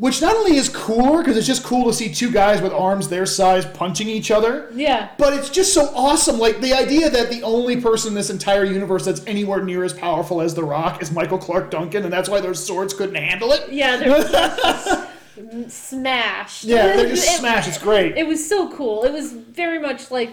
Which 0.00 0.22
not 0.22 0.34
only 0.34 0.56
is 0.56 0.70
cooler 0.70 1.18
because 1.18 1.36
it's 1.36 1.46
just 1.46 1.62
cool 1.62 1.84
to 1.84 1.92
see 1.92 2.10
two 2.12 2.30
guys 2.32 2.62
with 2.62 2.72
arms 2.72 3.08
their 3.10 3.26
size 3.26 3.66
punching 3.66 4.08
each 4.08 4.30
other, 4.30 4.70
Yeah. 4.74 5.10
but 5.18 5.34
it's 5.34 5.50
just 5.50 5.74
so 5.74 5.90
awesome. 5.94 6.38
Like 6.38 6.62
the 6.62 6.72
idea 6.72 7.10
that 7.10 7.28
the 7.30 7.42
only 7.42 7.78
person 7.82 8.08
in 8.08 8.14
this 8.14 8.30
entire 8.30 8.64
universe 8.64 9.04
that's 9.04 9.20
anywhere 9.26 9.62
near 9.62 9.84
as 9.84 9.92
powerful 9.92 10.40
as 10.40 10.54
The 10.54 10.64
Rock 10.64 11.02
is 11.02 11.10
Michael 11.12 11.36
Clarke 11.36 11.70
Duncan, 11.70 12.04
and 12.04 12.12
that's 12.12 12.30
why 12.30 12.40
their 12.40 12.54
swords 12.54 12.94
couldn't 12.94 13.16
handle 13.16 13.52
it. 13.52 13.70
Yeah. 13.70 13.98
They're 13.98 14.22
just 14.24 15.68
smashed. 15.90 16.64
Yeah, 16.64 16.96
they're 16.96 17.08
just 17.14 17.28
It- 17.28 17.38
smashed. 17.38 17.68
It's 17.68 17.76
great. 17.78 18.16
It 18.16 18.26
was 18.26 18.46
so 18.48 18.70
cool. 18.72 19.04
It 19.04 19.12
was 19.12 19.32
very 19.32 19.78
much 19.78 20.10
like 20.10 20.30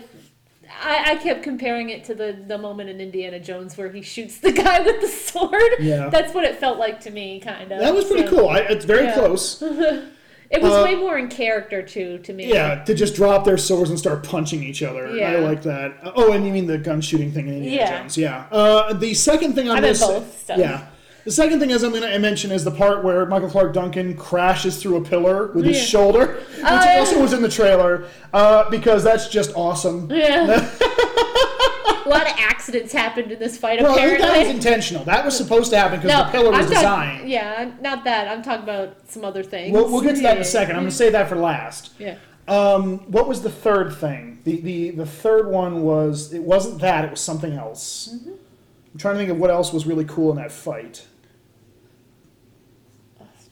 I, 0.82 1.12
I 1.12 1.16
kept 1.18 1.44
comparing 1.44 1.90
it 1.90 2.04
to 2.06 2.16
the 2.16 2.38
the 2.48 2.58
moment 2.58 2.90
in 2.90 3.00
Indiana 3.02 3.40
Jones 3.40 3.78
where 3.78 3.90
he 3.92 4.02
shoots 4.02 4.38
the 4.40 4.52
guy 4.64 4.82
with 4.82 5.02
the 5.02 5.08
sword. 5.08 5.62
Yeah. 5.80 6.10
That's 6.10 6.34
what 6.34 6.44
it 6.44 6.58
felt 6.58 6.78
like 6.78 7.00
to 7.02 7.12
me, 7.12 7.40
kind 7.40 7.72
of. 7.72 7.80
that 7.80 7.94
was 7.94 8.06
pretty 8.06 8.28
So, 8.28 8.36
cool. 8.38 8.50
I, 8.50 8.60
it's 8.60 8.86
very 8.86 9.06
Yeah. 9.06 9.14
close. 9.16 9.64
It 10.50 10.62
was 10.62 10.72
Uh, 10.72 10.82
way 10.86 10.96
more 10.96 11.18
in 11.18 11.28
character 11.28 11.82
too 11.84 12.20
to 12.20 12.32
me. 12.32 12.48
Yeah, 12.48 12.82
to 12.86 12.94
just 12.96 13.16
drop 13.16 13.44
their 13.44 13.58
swords 13.58 13.90
and 13.90 14.00
start 14.00 14.24
punching 14.24 14.64
each 14.64 14.82
other. 14.82 15.06
I 15.08 15.36
like 15.40 15.62
that. 15.64 15.96
Oh, 16.16 16.32
and 16.32 16.46
you 16.46 16.54
mean 16.54 16.68
the 16.68 16.78
gun 16.78 17.02
shooting 17.02 17.34
thing 17.34 17.50
in 17.50 17.56
Indiana 17.56 17.76
Yeah. 17.76 18.00
Jones? 18.00 18.18
Yeah. 18.18 18.46
Uh, 18.50 18.94
the 18.94 19.14
second 19.14 19.56
thing 19.56 19.70
I'm 19.70 19.76
I 19.76 19.82
going 19.82 19.92
meant 19.92 19.98
to 20.00 20.06
both 20.08 20.40
stuff. 20.40 20.58
Yeah. 20.58 20.86
The 21.28 21.34
second 21.34 21.60
thing 21.60 21.72
is 21.72 21.84
I'm 21.84 21.92
going 21.92 22.10
to 22.10 22.20
mention 22.20 22.54
is 22.54 22.64
the 22.64 22.72
part 22.72 23.04
where 23.04 23.26
Michael 23.26 23.50
Clarke 23.50 23.74
Duncan 23.74 24.16
crashes 24.16 24.82
through 24.82 24.96
a 24.96 25.02
pillar 25.02 25.48
with 25.48 25.66
his 25.66 25.76
Yeah. 25.76 25.84
shoulder, 25.84 26.26
which 26.36 26.64
Oh, 26.64 26.84
yeah. 26.86 27.00
also 27.00 27.22
was 27.22 27.34
in 27.34 27.42
the 27.42 27.50
trailer, 27.50 28.06
uh, 28.34 28.70
because 28.70 29.04
that's 29.04 29.28
just 29.28 29.52
awesome. 29.54 30.10
Yeah. 30.10 30.46
a 32.06 32.08
lot 32.08 32.22
of 32.22 32.34
accidents 32.38 32.94
happened 32.94 33.34
in 33.34 33.40
this 33.40 33.58
fight. 33.58 33.82
Well, 33.82 34.00
I 34.00 34.06
think 34.06 34.20
that 34.22 34.38
was 34.40 34.48
intentional. 34.48 35.04
That 35.04 35.26
was 35.26 35.36
supposed 35.36 35.70
to 35.72 35.78
happen 35.78 36.00
because 36.00 36.18
the 36.18 36.32
pillar 36.32 36.52
was 36.52 36.60
I'm 36.60 36.66
talking- 36.68 36.76
designed. 36.78 37.30
Yeah, 37.30 37.72
not 37.82 38.06
that. 38.06 38.30
I'm 38.30 38.42
talking 38.42 38.64
about 38.64 38.96
some 39.10 39.26
other 39.26 39.44
things. 39.44 39.74
We'll, 39.74 39.92
we'll 39.92 40.00
get 40.04 40.16
to 40.16 40.22
that 40.22 40.38
in 40.38 40.42
a 40.44 40.46
second. 40.46 40.78
I'm 40.78 40.84
going 40.84 40.92
to 40.92 40.96
say 40.96 41.10
that 41.10 41.28
for 41.28 41.36
last. 41.36 41.92
Yeah. 42.00 42.16
Um, 42.48 43.00
what 43.12 43.28
was 43.28 43.42
the 43.42 43.52
third 43.52 43.94
thing? 43.98 44.40
The, 44.46 44.62
the 44.62 44.92
the 44.92 45.06
third 45.06 45.50
one 45.50 45.82
was 45.82 46.32
it 46.32 46.42
wasn't 46.44 46.80
that 46.80 47.04
it 47.04 47.12
was 47.12 47.20
something 47.20 47.52
else. 47.52 48.16
Mm-hmm. 48.16 48.30
I'm 48.30 48.98
trying 48.98 49.16
to 49.16 49.20
think 49.20 49.32
of 49.32 49.38
what 49.40 49.50
else 49.50 49.74
was 49.74 49.86
really 49.86 50.06
cool 50.06 50.32
in 50.32 50.38
that 50.38 50.54
fight. 50.54 51.06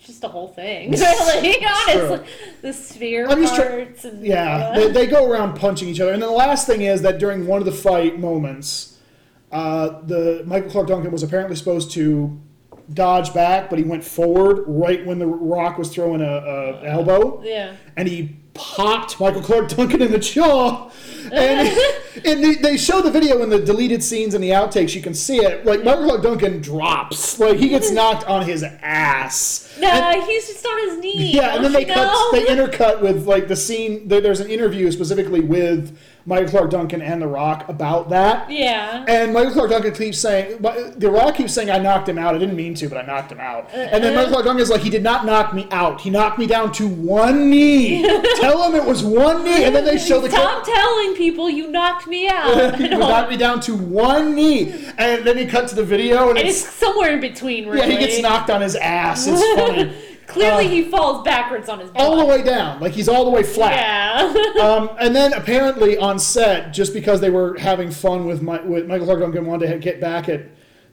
Just 0.06 0.22
the 0.22 0.28
whole 0.30 0.47
thing, 0.49 0.91
really. 0.91 1.66
Honestly, 1.66 2.28
the 2.62 2.72
sphere 2.74 3.28
I'm 3.28 3.41
just 3.41 3.56
try- 3.56 3.88
and 4.03 4.24
Yeah, 4.26 4.58
uh, 4.58 4.76
they, 4.76 4.91
they 4.91 5.08
go 5.08 5.30
around 5.30 5.56
punching 5.58 5.88
each 5.89 5.99
other, 5.99 6.14
and 6.14 6.22
then 6.22 6.30
the 6.30 6.36
last 6.36 6.68
thing 6.68 6.82
is 6.82 7.01
that 7.01 7.18
during 7.18 7.47
one 7.47 7.60
of 7.60 7.66
the 7.66 7.72
fight 7.72 8.20
moments, 8.20 8.97
uh, 9.51 10.01
the 10.03 10.43
Michael 10.45 10.70
Clarke 10.70 10.88
Duncan 10.88 11.12
was 11.12 11.24
apparently 11.24 11.56
supposed 11.56 11.91
to 11.91 12.39
dodge 12.93 13.34
back, 13.34 13.68
but 13.70 13.80
he 13.80 13.86
went 13.86 14.03
forward 14.03 14.64
right 14.68 15.03
when 15.06 15.18
the 15.18 15.26
Rock 15.26 15.78
was 15.80 15.89
throwing 15.89 16.22
a, 16.22 16.24
a 16.26 16.84
elbow, 16.86 17.41
Yeah. 17.43 17.76
and 17.97 18.08
he 18.08 18.36
popped 18.56 19.20
Michael 19.20 19.41
Clarke 19.41 19.70
Duncan 19.70 20.01
in 20.01 20.12
the 20.12 20.18
jaw. 20.20 20.89
And, 21.32 21.78
and 22.26 22.43
they, 22.43 22.56
they 22.56 22.78
show 22.78 23.01
the 23.01 23.12
video 23.12 23.41
in 23.43 23.49
the 23.49 23.60
deleted 23.60 24.03
scenes 24.03 24.34
and 24.34 24.43
the 24.43 24.49
outtakes. 24.51 24.95
You 24.95 25.01
can 25.01 25.14
see 25.14 25.38
it. 25.38 25.66
Like 25.66 25.84
Michael 25.84 26.06
Clarke 26.06 26.24
Duncan 26.24 26.62
drops, 26.62 27.39
like 27.39 27.58
he 27.58 27.70
gets 27.70 27.91
knocked 27.91 28.26
on 28.26 28.45
his 28.45 28.64
ass. 28.64 29.76
No, 29.80 29.89
And- 29.89 30.24
he's 30.24 30.47
just 30.47 30.66
on 30.66 30.89
his 30.89 30.97
knee. 30.99 31.32
yeah, 31.36 31.56
and 31.56 31.66
then 31.66 31.72
oh, 31.72 31.74
they 31.74 31.88
you 31.88 31.93
cut. 31.93 32.32
They 32.32 32.45
intercut 32.97 33.01
with 33.01 33.28
like 33.28 33.47
the 33.47 33.56
scene. 33.56 34.08
There's 34.08 34.39
an 34.39 34.49
interview 34.49 34.91
specifically 34.91 35.41
with 35.41 35.97
Michael 36.28 36.49
Clarke 36.49 36.71
Duncan 36.71 37.03
and 37.03 37.21
The 37.21 37.28
Rock 37.28 37.69
about 37.69 38.09
that. 38.09 38.49
Yeah. 38.49 39.05
And 39.07 39.32
Michael 39.32 39.53
Clarke 39.53 39.69
Duncan 39.69 39.93
keeps 39.93 40.17
saying, 40.17 40.57
The 40.59 41.11
Rock 41.11 41.36
keeps 41.36 41.53
saying, 41.53 41.69
I 41.69 41.78
knocked 41.78 42.09
him 42.09 42.17
out. 42.17 42.34
I 42.34 42.39
didn't 42.39 42.55
mean 42.55 42.73
to, 42.76 42.89
but 42.89 42.97
I 42.97 43.05
knocked 43.05 43.32
him 43.32 43.39
out. 43.39 43.65
Uh, 43.71 43.78
and 43.78 44.03
then 44.03 44.13
uh. 44.13 44.15
Michael 44.15 44.32
Clarke 44.32 44.45
Duncan 44.45 44.63
is 44.63 44.69
like, 44.71 44.82
he 44.82 44.89
did 44.89 45.03
not 45.03 45.26
knock 45.26 45.53
me 45.53 45.67
out. 45.69 46.01
He 46.01 46.09
knocked 46.09 46.39
me 46.39 46.47
down 46.47 46.71
to 46.73 46.88
one 46.88 47.51
knee. 47.51 48.01
Tell 48.38 48.63
him 48.63 48.76
it 48.76 48.84
was 48.84 49.03
one 49.03 49.43
knee. 49.43 49.65
And 49.65 49.76
then 49.76 49.86
they 49.86 49.99
show 49.99 50.19
the 50.19 50.30
Stop 50.30 50.65
telling 50.65 51.15
people 51.15 51.47
you 51.47 51.69
knocked 51.69 52.07
me 52.07 52.28
out. 52.28 52.76
he 52.80 52.88
knocked 52.89 53.30
me 53.30 53.38
down 53.38 53.59
to 53.61 53.76
one 53.76 54.34
knee. 54.34 54.73
And 54.97 55.23
then 55.26 55.38
he 55.38 55.45
cut 55.45 55.67
to 55.69 55.76
the 55.76 55.84
video, 55.86 56.30
and 56.30 56.39
And 56.39 56.47
it's, 56.47 56.63
it's 56.65 56.73
somewhere 56.73 57.13
in 57.13 57.21
between, 57.21 57.67
really. 57.67 57.80
yeah, 57.93 57.99
he 57.99 58.05
gets 58.05 58.19
knocked 58.19 58.49
on 58.49 58.61
his 58.61 58.76
ass. 58.76 59.28
It's 59.28 59.43
funny. 59.59 59.93
Clearly, 60.28 60.65
Uh, 60.65 60.69
he 60.69 60.89
falls 60.89 61.23
backwards 61.23 61.69
on 61.69 61.80
his 61.80 61.89
butt. 61.91 62.01
all 62.01 62.17
the 62.17 62.26
way 62.26 62.41
down. 62.43 62.80
Like 62.80 62.93
he's 62.93 63.07
all 63.09 63.26
the 63.26 63.32
way 63.32 63.43
flat. 63.43 63.73
Yeah. 63.76 64.41
Um, 64.65 64.89
and 64.99 65.15
then 65.15 65.34
apparently 65.34 65.97
on 65.97 66.17
set, 66.17 66.71
just 66.73 66.93
because 66.93 67.19
they 67.21 67.30
were 67.30 67.57
having 67.59 67.91
fun 67.91 68.26
with, 68.26 68.41
my, 68.41 68.59
with 68.61 68.88
Michael 68.88 69.05
Clarke 69.05 69.19
Duncan 69.19 69.45
wanted 69.45 69.69
to 69.71 69.78
get 69.78 69.99
back 70.01 70.28
at 70.30 70.41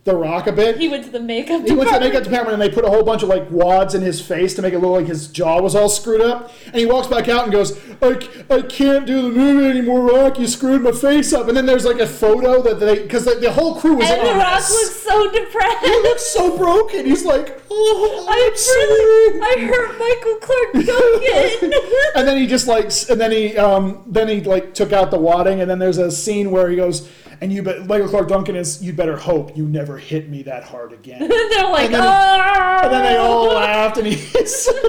The 0.05 0.17
Rock 0.17 0.49
a 0.49 0.53
bit. 0.53 0.79
he 0.79 0.89
went 0.89 1.05
to 1.05 1.11
the 1.11 1.21
makeup. 1.21 1.63
He 1.65 1.73
went 1.75 1.89
to 1.91 1.95
the 1.95 2.01
department. 2.01 2.13
makeup 2.13 2.25
department 2.25 2.53
and 2.55 2.63
they 2.63 2.75
put 2.75 2.85
a 2.85 2.89
whole 2.89 3.05
bunch 3.05 3.23
of 3.23 3.29
like 3.29 3.49
wads 3.53 3.95
in 3.95 4.03
his 4.03 4.21
face 4.21 4.53
to 4.55 4.63
make 4.63 4.75
it 4.75 4.81
look 4.81 4.91
like 4.91 5.07
his 5.07 5.29
jaw 5.29 5.61
was 5.61 5.77
all 5.77 5.89
screwed 5.89 6.21
up. 6.21 6.51
And 6.67 6.75
he 6.75 6.87
walks 6.87 7.07
back 7.07 7.29
out 7.29 7.45
and 7.45 7.53
goes, 7.53 7.79
i 8.03 8.63
can't 8.63 9.07
do 9.07 9.23
the 9.23 9.29
movie 9.29 9.67
anymore, 9.67 10.01
Rock. 10.03 10.41
You 10.41 10.49
screwed 10.49 10.83
my 10.83 10.91
face 10.91 11.33
up. 11.33 11.47
And 11.47 11.57
then 11.57 11.67
there's 11.67 11.85
like 11.85 12.01
a 12.01 12.07
photo 12.09 12.61
that 12.63 12.81
they, 12.81 13.01
because 13.01 13.25
the, 13.25 13.37
the 13.37 13.53
whole 13.53 13.77
crew 13.77 13.95
was 13.95 14.11
And 14.11 14.27
The 14.27 14.35
Rock 14.35 14.55
looks 14.57 14.97
so 14.97 15.31
depressed. 15.31 15.85
he 15.87 15.91
looks 16.03 16.27
so 16.27 16.59
broken. 16.59 17.07
He's 17.07 17.25
like, 17.25 17.63
oh, 17.71 18.27
I 18.29 18.51
I'm 18.51 18.57
sorry. 18.57 18.85
really, 18.89 19.41
I 19.41 19.67
hurt 19.69 19.99
Michael 20.01 20.37
Clarke 20.41 20.73
Duncan. 20.85 21.81
and 22.17 22.27
then 22.27 22.37
he 22.39 22.49
just 22.49 22.67
like, 22.67 22.91
and 23.09 23.21
then 23.21 23.31
he, 23.31 23.57
um, 23.57 24.03
then 24.09 24.27
he 24.27 24.41
like 24.41 24.75
took 24.75 24.93
out 24.93 25.13
the 25.13 25.19
wadding, 25.19 25.61
and 25.61 25.71
then 25.71 25.79
there's 25.79 25.99
a 25.99 26.11
scene 26.11 26.51
where 26.51 26.69
he 26.69 26.75
goes, 26.75 27.09
and 27.43 27.53
you, 27.53 27.63
bet 27.63 27.87
Michael 27.87 28.09
Clarke 28.09 28.29
Duncan 28.29 28.57
is, 28.57 28.83
you 28.83 28.93
better 28.93 29.17
hope 29.17 29.57
you 29.57 29.67
never 29.67 29.99
hit 29.99 30.29
me 30.31 30.43
that 30.45 30.65
hard 30.65 30.93
again. 30.93 31.19
They're 31.29 31.69
like, 31.69 31.87
And 31.87 31.95
then- 31.95 32.03
oh. 32.03 32.81
And 32.85 32.93
then 32.93 33.03
they 33.05 33.17
all 33.17 33.47
laughed, 33.47 33.99
and 33.99 34.07
he, 34.07 34.15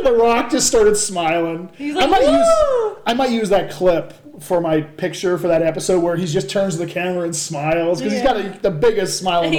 the 0.03 0.15
Rock 0.17 0.49
just 0.51 0.67
started 0.67 0.95
smiling. 0.95 1.69
He's 1.77 1.95
like, 1.95 2.05
I 2.05 2.07
might 2.09 2.21
use, 2.31 2.97
I 3.05 3.13
might 3.13 3.31
use 3.31 3.49
that 3.49 3.71
clip 3.71 4.13
for 4.41 4.59
my 4.61 4.81
picture 4.81 5.37
for 5.37 5.47
that 5.47 5.61
episode 5.61 5.99
where 6.01 6.15
he 6.15 6.25
just 6.25 6.49
turns 6.49 6.77
to 6.77 6.85
the 6.85 6.91
camera 6.91 7.23
and 7.23 7.35
smiles 7.35 7.99
because 8.01 8.13
Yeah. 8.13 8.19
he's 8.37 8.45
got 8.51 8.57
a, 8.57 8.61
the 8.61 8.71
biggest 8.71 9.19
smile 9.19 9.43
in 9.43 9.51
the 9.51 9.57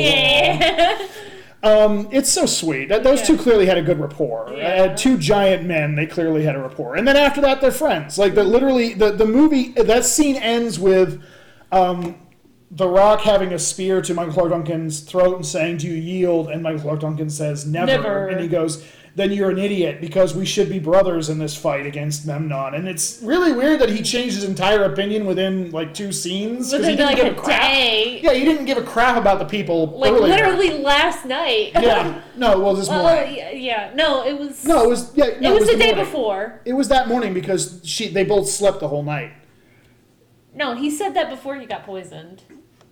world. 0.99 1.11
Um, 1.63 2.09
it's 2.13 2.31
so 2.31 2.45
sweet. 2.45 2.91
That 2.91 3.03
Those 3.05 3.23
two 3.23 3.39
clearly 3.39 3.65
had 3.67 3.79
a 3.79 3.83
good 3.83 3.99
rapport. 3.99 4.53
Yeah. 4.55 4.83
Uh, 4.93 4.97
two 4.97 5.17
giant 5.17 5.65
men, 5.65 5.95
they 5.95 6.07
clearly 6.07 6.43
had 6.45 6.57
a 6.57 6.61
rapport. 6.61 6.97
And 6.97 7.09
then 7.09 7.17
after 7.17 7.41
that, 7.41 7.61
they're 7.63 7.71
friends. 7.71 8.19
Like 8.19 8.35
the 8.35 8.45
literally 8.45 8.93
the 8.95 9.13
the 9.13 9.25
movie 9.27 9.69
that 9.73 10.05
scene 10.05 10.37
ends 10.37 10.79
with. 10.79 11.23
Um, 11.73 12.17
the 12.77 12.89
Rock 12.89 13.21
having 13.21 13.53
a 13.53 13.59
spear 13.59 14.03
to 14.03 14.15
Michael 14.15 14.33
Clarke 14.33 14.51
Duncan's 14.51 15.01
throat 15.01 15.37
and 15.37 15.47
saying, 15.47 15.77
"Do 15.79 15.87
you 15.89 15.95
yield?" 15.95 16.49
And 16.49 16.63
Michael 16.63 16.81
Clarke 16.81 17.01
Duncan 17.01 17.31
says, 17.31 17.65
"Never." 17.67 17.87
Never. 17.87 18.27
And 18.29 18.41
he 18.41 18.49
goes, 18.49 18.85
"Then 19.15 19.31
you're 19.31 19.51
an 19.51 19.59
idiot 19.59 20.01
because 20.01 20.35
we 20.35 20.45
should 20.45 20.69
be 20.69 20.81
brothers 20.81 21.29
in 21.29 21.39
this 21.39 21.55
fight 21.57 21.87
against 21.87 22.27
Memnon." 22.27 22.75
And 22.75 22.89
it's 22.89 23.21
really 23.23 23.53
weird 23.53 23.81
that 23.81 23.91
he 23.91 24.03
changed 24.03 24.35
his 24.35 24.43
entire 24.43 24.83
opinion 24.83 25.25
within 25.25 25.71
like 25.71 25.95
two 25.95 26.11
scenes. 26.11 26.73
'cause 26.73 26.81
he 26.85 26.97
didn't 26.97 27.07
like 27.07 27.17
give 27.17 27.27
a 27.39 27.41
crap. 27.41 27.61
day. 27.63 28.19
Yeah, 28.21 28.33
he 28.33 28.45
didn't 28.45 28.65
give 28.65 28.77
a 28.77 28.83
crap 28.83 29.17
about 29.17 29.39
the 29.39 29.45
people. 29.45 29.87
Like 29.97 30.11
earlier. 30.11 30.35
literally 30.35 30.71
last 30.83 31.25
night. 31.27 31.71
Yeah. 31.75 32.23
No, 32.37 32.59
well, 32.59 32.75
this 32.75 32.89
Well, 32.89 33.05
morning. 33.05 33.37
yeah, 33.37 33.51
yeah. 33.53 33.91
No, 33.95 34.27
it 34.27 34.37
was. 34.37 34.65
No, 34.65 34.83
it 34.83 34.89
was 34.89 35.13
yeah. 35.15 35.27
No, 35.41 35.55
it 35.55 35.61
was, 35.61 35.69
the 35.71 35.77
day 35.77 35.87
morning. 35.93 36.05
before. 36.05 36.61
It 36.65 36.73
was 36.73 36.89
that 36.89 37.07
morning 37.07 37.35
because 37.35 37.81
she 37.85 38.09
they 38.09 38.25
both 38.25 38.49
slept 38.49 38.81
the 38.81 38.89
whole 38.89 39.05
night. 39.05 39.31
No, 40.57 40.75
he 40.75 40.91
said 40.91 41.15
that 41.15 41.31
before 41.31 41.55
he 41.57 41.67
got 41.67 41.85
poisoned. 41.87 42.43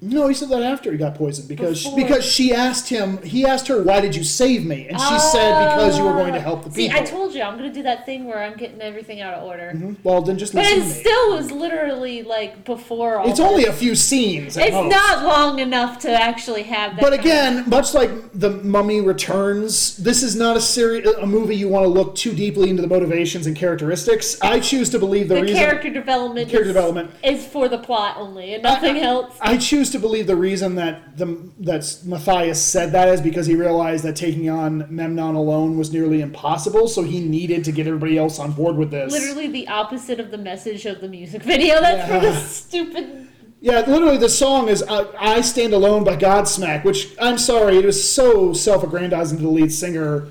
No, 0.05 0.27
he 0.27 0.35
said 0.35 0.49
that 0.49 0.65
after 0.65 0.91
he 0.91 0.99
got 0.99 1.15
poisoned 1.15 1.47
because 1.47 1.85
Before. 1.85 1.97
because 1.97 2.25
she 2.25 2.53
asked 2.53 2.89
him. 2.89 3.23
He 3.23 3.47
asked 3.47 3.69
her, 3.69 3.81
"Why 3.85 4.01
did 4.01 4.17
you 4.17 4.25
save 4.25 4.67
me?" 4.67 4.89
And 4.89 5.01
she 5.01 5.19
said, 5.21 5.65
"Because 5.71 5.97
you 5.97 6.03
were 6.03 6.13
going 6.15 6.33
to 6.33 6.41
oh. 6.41 6.43
help 6.43 6.65
the 6.65 6.73
See, 6.73 6.89
people." 6.89 7.01
I 7.01 7.05
told 7.05 7.33
you 7.33 7.43
I'm 7.43 7.57
gonna 7.57 7.73
do 7.73 7.85
that 7.85 8.05
thing 8.05 8.27
where 8.27 8.43
I'm 8.43 8.57
getting 8.57 8.81
everything 8.81 9.21
out 9.21 9.35
of 9.35 9.45
order. 9.45 9.71
Mm-hmm. 9.73 9.93
well, 10.03 10.21
then 10.21 10.39
just 10.39 10.55
But 10.55 10.65
listen 10.65 10.79
it 10.79 10.81
to 10.83 10.87
me. 10.89 10.93
still 10.95 11.37
was 11.37 11.53
literally 11.53 12.23
like 12.25 12.65
before 12.65 13.19
all. 13.19 13.29
it's 13.31 13.39
this. 13.39 13.49
only 13.49 13.67
a 13.67 13.73
few 13.73 13.95
scenes. 13.95 14.57
It's 14.57 14.73
most. 14.73 14.91
not 14.91 15.25
long 15.25 15.61
enough 15.61 16.01
to 16.01 16.11
actually 16.11 16.65
have 16.65 16.97
that. 16.97 17.01
But 17.01 17.11
kind 17.11 17.15
of- 17.15 17.21
again, 17.21 17.69
much 17.69 17.95
like 17.95 18.11
the 18.35 18.51
Mummy 18.51 19.01
Returns, 19.01 19.97
this 19.99 20.25
is 20.25 20.35
not 20.35 20.57
a 20.57 20.61
seri- 20.61 21.05
a 21.21 21.27
movie 21.27 21.55
you 21.55 21.69
want 21.69 21.85
to 21.85 21.89
look 21.89 22.17
too 22.17 22.33
deeply 22.35 22.71
into 22.71 22.83
the 22.83 22.89
motivations 22.89 23.47
and 23.47 23.55
characteristics. 23.57 24.37
I 24.43 24.59
choose 24.59 24.91
to 24.91 24.99
believe 24.99 25.29
the, 25.29 25.37
the 25.37 25.43
reason. 25.43 25.57
character 25.59 25.91
development. 25.91 26.49
character 26.51 26.71
is, 26.71 26.75
development. 26.75 27.11
is 27.23 27.47
for 27.47 27.69
the 27.69 27.79
plot 27.79 28.17
only 28.19 28.55
and 28.55 28.65
nothing 28.65 28.97
I- 28.97 29.01
else. 29.03 29.37
I 29.41 29.57
choose 29.57 29.92
to 29.93 29.99
believe 29.99 30.27
the 30.27 30.37
reason 30.37 30.75
that 30.77 31.17
the 31.17 31.51
that 31.61 31.99
Matthias 32.05 32.63
said 32.63 32.93
that 32.93 33.09
is 33.09 33.21
because 33.21 33.47
he 33.47 33.55
realized 33.55 34.05
that 34.05 34.17
taking 34.17 34.51
on 34.51 34.87
Memnon 34.89 35.35
alone 35.35 35.77
was 35.79 35.93
nearly 35.93 36.21
impossible, 36.21 36.89
so 36.89 37.03
he 37.03 37.21
needed 37.21 37.65
to 37.65 37.73
get 37.73 37.87
everybody 37.87 38.19
else 38.19 38.39
on 38.39 38.53
board 38.53 38.77
with 38.77 38.91
this. 38.91 39.13
Literally 39.13 39.49
the 39.49 39.69
opposite 39.69 40.21
of 40.21 40.31
the 40.31 40.39
message 40.39 40.85
of 40.87 41.01
the 41.01 41.09
music 41.09 41.43
video. 41.43 41.81
That's 41.81 42.11
for 42.11 42.21
the 42.21 42.35
stupid. 42.35 43.29
Yeah, 43.61 43.81
literally 43.87 44.19
the 44.19 44.29
song 44.29 44.69
is 44.69 44.83
uh, 44.83 45.13
"I 45.19 45.41
Stand 45.41 45.73
Alone" 45.73 46.03
by 46.03 46.17
Godsmack, 46.17 46.85
which 46.85 47.15
I'm 47.21 47.39
sorry, 47.39 47.77
it 47.77 47.85
was 47.85 48.13
so 48.13 48.53
self-aggrandizing 48.53 49.39
to 49.39 49.45
the 49.45 49.51
lead 49.51 49.73
singer 49.73 50.29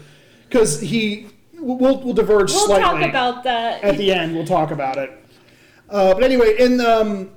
because 0.48 0.82
he. 0.82 1.28
We'll, 1.54 2.02
we'll 2.02 2.16
diverge 2.16 2.52
We'll 2.52 2.66
slightly 2.66 3.02
talk 3.02 3.10
about 3.10 3.44
that. 3.44 3.84
at 3.84 3.96
the 3.98 4.12
end. 4.12 4.36
We'll 4.36 4.48
talk 4.48 4.72
about 4.72 4.98
it. 4.98 5.12
Uh, 5.88 6.14
but 6.16 6.24
anyway, 6.24 6.56
in 6.58 6.82
um, 6.82 7.30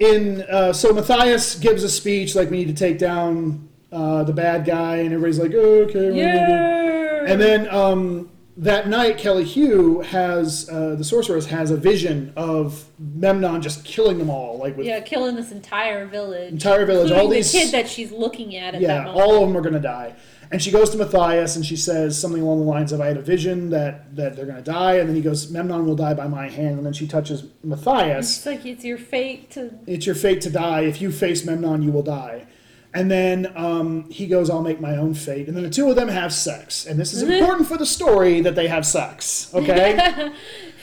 in 0.00 0.42
uh, 0.42 0.72
so 0.72 0.92
Matthias 0.92 1.54
gives 1.56 1.84
a 1.84 1.88
speech 1.88 2.34
like 2.34 2.50
we 2.50 2.56
need 2.58 2.68
to 2.68 2.74
take 2.74 2.98
down 2.98 3.68
uh, 3.92 4.24
the 4.24 4.32
bad 4.32 4.64
guy, 4.64 4.96
and 4.96 5.12
everybody's 5.12 5.38
like, 5.38 5.52
oh, 5.54 5.82
okay. 5.82 6.16
yeah. 6.16 7.24
And 7.26 7.40
then 7.40 7.68
um, 7.68 8.30
that 8.56 8.88
night, 8.88 9.18
Kelly 9.18 9.44
Hu 9.44 10.00
has 10.00 10.68
uh, 10.70 10.94
the 10.94 11.04
sorceress 11.04 11.46
has 11.46 11.70
a 11.70 11.76
vision 11.76 12.32
of 12.34 12.86
Memnon 12.98 13.60
just 13.60 13.84
killing 13.84 14.18
them 14.18 14.30
all, 14.30 14.58
like 14.58 14.76
with 14.76 14.86
yeah, 14.86 15.00
killing 15.00 15.36
this 15.36 15.52
entire 15.52 16.06
village. 16.06 16.52
Entire 16.52 16.86
village, 16.86 17.10
all 17.10 17.28
these- 17.28 17.52
the 17.52 17.58
kid 17.58 17.72
that 17.72 17.88
she's 17.88 18.10
looking 18.10 18.56
at 18.56 18.74
at 18.74 18.80
that 18.80 18.86
yeah, 18.86 19.04
moment. 19.04 19.16
all 19.16 19.42
of 19.42 19.48
them 19.48 19.56
are 19.56 19.60
going 19.60 19.74
to 19.74 19.80
die. 19.80 20.14
And 20.52 20.60
she 20.60 20.70
goes 20.72 20.90
to 20.90 20.98
Matthias 20.98 21.54
and 21.54 21.64
she 21.64 21.76
says 21.76 22.18
something 22.20 22.42
along 22.42 22.58
the 22.60 22.66
lines 22.66 22.90
of, 22.92 23.00
"I 23.00 23.06
had 23.06 23.16
a 23.16 23.22
vision 23.22 23.70
that 23.70 24.16
that 24.16 24.34
they're 24.34 24.46
going 24.46 24.62
to 24.62 24.70
die." 24.70 24.94
And 24.94 25.08
then 25.08 25.14
he 25.14 25.22
goes, 25.22 25.48
"Memnon 25.50 25.86
will 25.86 25.94
die 25.94 26.14
by 26.14 26.26
my 26.26 26.48
hand." 26.48 26.76
And 26.78 26.84
then 26.84 26.92
she 26.92 27.06
touches 27.06 27.44
Matthias. 27.62 28.38
It's 28.38 28.46
like 28.46 28.66
it's 28.66 28.84
your 28.84 28.98
fate 28.98 29.50
to. 29.52 29.70
it's 29.86 30.06
your 30.06 30.16
fate 30.16 30.40
to 30.42 30.50
die. 30.50 30.80
If 30.80 31.00
you 31.00 31.12
face 31.12 31.44
Memnon, 31.44 31.82
you 31.82 31.92
will 31.92 32.02
die. 32.02 32.46
And 32.92 33.08
then 33.08 33.52
um, 33.54 34.10
he 34.10 34.26
goes, 34.26 34.50
I'll 34.50 34.62
make 34.64 34.80
my 34.80 34.96
own 34.96 35.14
fate. 35.14 35.46
And 35.46 35.56
then 35.56 35.62
the 35.62 35.70
two 35.70 35.88
of 35.88 35.94
them 35.94 36.08
have 36.08 36.32
sex. 36.32 36.86
And 36.86 36.98
this 36.98 37.12
is 37.12 37.22
important 37.22 37.68
for 37.68 37.76
the 37.76 37.86
story 37.86 38.40
that 38.40 38.56
they 38.56 38.66
have 38.66 38.84
sex. 38.84 39.48
Okay? 39.54 39.92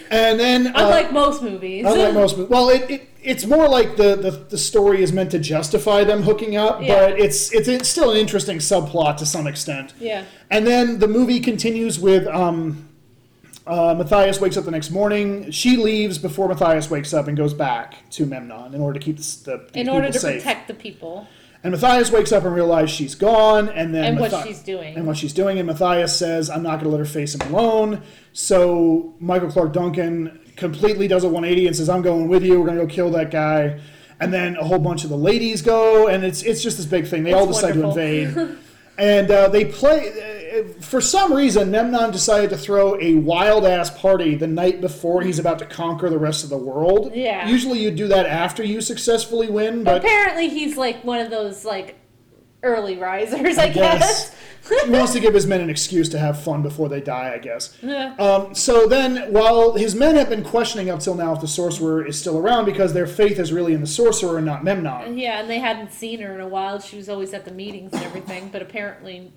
and 0.09 0.39
then. 0.39 0.67
uh, 0.67 0.71
Unlike 0.85 1.11
most 1.11 1.43
movies. 1.43 1.85
unlike 1.85 2.13
most 2.13 2.37
movies. 2.37 2.49
Well, 2.49 2.69
it, 2.69 2.89
it, 2.89 3.09
it's 3.31 3.45
more 3.45 3.67
like 3.67 3.97
the, 3.97 4.15
the, 4.15 4.31
the 4.31 4.57
story 4.57 5.01
is 5.03 5.11
meant 5.11 5.31
to 5.31 5.39
justify 5.39 6.03
them 6.03 6.23
hooking 6.23 6.55
up, 6.55 6.81
Yeah. 6.81 6.87
but 7.09 7.19
it's, 7.19 7.51
it's, 7.53 7.67
it's 7.67 7.89
still 7.89 8.09
an 8.11 8.17
interesting 8.17 8.57
subplot 8.59 9.17
to 9.17 9.25
some 9.25 9.47
extent. 9.47 9.93
yeah. 9.99 10.23
And 10.49 10.65
then 10.65 10.99
the 10.99 11.07
movie 11.07 11.39
continues 11.41 11.99
with 11.99 12.25
um, 12.27 12.87
uh, 13.65 13.93
Matthias 13.97 14.39
wakes 14.39 14.55
up 14.57 14.63
the 14.65 14.71
next 14.71 14.91
morning. 14.91 15.51
She 15.51 15.75
leaves 15.75 16.17
before 16.17 16.47
Matthias 16.47 16.89
wakes 16.89 17.13
up 17.13 17.27
and 17.27 17.35
goes 17.35 17.53
back 17.53 18.09
to 18.11 18.25
Memnon 18.25 18.73
in 18.73 18.79
order 18.81 18.97
to 18.99 19.03
keep 19.05 19.17
the, 19.17 19.67
the 19.73 19.79
In 19.79 19.89
order 19.89 20.07
to 20.11 20.17
safe. 20.19 20.41
protect 20.41 20.67
the 20.69 20.73
people 20.73 21.27
And 21.63 21.71
Matthias 21.73 22.09
wakes 22.11 22.31
up 22.31 22.45
and 22.45 22.55
realizes 22.55 22.91
she's 22.95 23.15
gone, 23.15 23.67
and 23.69 23.93
then 23.93 24.03
and 24.05 24.19
what 24.19 24.31
she's 24.47 24.61
doing. 24.61 24.95
and 24.95 25.05
what 25.05 25.17
she's 25.17 25.33
doing. 25.33 25.57
And 25.59 25.67
Matthias 25.67 26.15
says, 26.15 26.49
"I'm 26.49 26.63
not 26.63 26.75
going 26.79 26.85
to 26.85 26.89
let 26.95 26.99
her 26.99 27.05
face 27.19 27.35
him 27.35 27.41
alone." 27.53 28.03
So 28.31 29.15
Michael 29.19 29.49
Clarke 29.51 29.73
Duncan 29.73 30.39
completely 30.57 31.07
does 31.07 31.23
a 31.23 31.27
180 31.29 31.67
and 31.67 31.75
says, 31.75 31.87
"I'm 31.89 32.01
going 32.01 32.27
with 32.27 32.43
you. 32.43 32.59
We're 32.59 32.65
going 32.65 32.77
to 32.79 32.85
go 32.85 32.93
kill 32.93 33.09
that 33.11 33.31
guy." 33.31 33.79
And 34.19 34.33
then 34.33 34.57
a 34.57 34.63
whole 34.63 34.79
bunch 34.79 35.03
of 35.03 35.09
the 35.11 35.17
ladies 35.17 35.61
go, 35.61 36.07
and 36.07 36.23
it's 36.25 36.41
it's 36.43 36.61
just 36.61 36.77
this 36.77 36.85
big 36.85 37.07
thing. 37.07 37.23
They 37.23 37.33
all 37.33 37.47
decide 37.47 37.75
wonderful. 37.75 37.93
to 37.93 38.01
invade, 38.01 38.57
and 38.97 39.31
uh, 39.31 39.47
they 39.49 39.65
play. 39.65 40.09
Uh, 40.09 40.63
for 40.81 41.01
some 41.01 41.31
reason, 41.31 41.69
Memnon 41.69 42.09
decided 42.11 42.49
to 42.49 42.57
throw 42.57 42.99
a 42.99 43.13
wild 43.13 43.63
ass 43.63 43.91
party 43.95 44.33
the 44.33 44.47
night 44.47 44.81
before 44.81 45.21
he's 45.21 45.37
about 45.37 45.59
to 45.59 45.65
conquer 45.65 46.09
the 46.09 46.17
rest 46.17 46.43
of 46.43 46.49
the 46.49 46.57
world. 46.57 47.11
Yeah. 47.13 47.47
Usually, 47.47 47.79
you 47.79 47.91
do 47.91 48.07
that 48.07 48.25
after 48.25 48.63
you 48.63 48.81
successfully 48.81 49.49
win, 49.51 49.83
but 49.83 49.97
Apparently, 50.03 50.49
he's 50.49 50.77
like 50.77 51.03
one 51.03 51.19
of 51.19 51.29
those 51.29 51.63
like 51.63 51.95
early 52.63 52.97
risers, 52.97 53.57
I, 53.59 53.69
guess. 53.69 53.99
guess. 53.99 54.35
He 54.69 54.89
wants 54.89 55.13
to 55.13 55.19
give 55.19 55.33
his 55.33 55.47
men 55.47 55.61
an 55.61 55.69
excuse 55.69 56.09
to 56.09 56.19
have 56.19 56.41
fun 56.41 56.61
before 56.61 56.89
they 56.89 57.01
die, 57.01 57.33
I 57.33 57.37
guess. 57.37 57.77
Yeah. 57.81 58.15
Um, 58.15 58.53
so 58.53 58.87
then, 58.87 59.31
while 59.31 59.73
his 59.73 59.95
men 59.95 60.15
have 60.15 60.29
been 60.29 60.43
questioning 60.43 60.89
up 60.89 60.99
till 60.99 61.15
now 61.15 61.33
if 61.33 61.41
the 61.41 61.47
sorcerer 61.47 62.05
is 62.05 62.19
still 62.19 62.37
around 62.37 62.65
because 62.65 62.93
their 62.93 63.07
faith 63.07 63.39
is 63.39 63.53
really 63.53 63.73
in 63.73 63.81
the 63.81 63.87
sorcerer 63.87 64.37
and 64.37 64.45
not 64.45 64.63
Memnon. 64.63 65.17
Yeah, 65.17 65.39
and 65.39 65.49
they 65.49 65.59
hadn't 65.59 65.91
seen 65.91 66.19
her 66.21 66.33
in 66.33 66.41
a 66.41 66.47
while. 66.47 66.79
She 66.79 66.97
was 66.97 67.09
always 67.09 67.33
at 67.33 67.45
the 67.45 67.51
meetings 67.51 67.93
and 67.93 68.03
everything, 68.03 68.49
but 68.49 68.61
apparently 68.61 69.31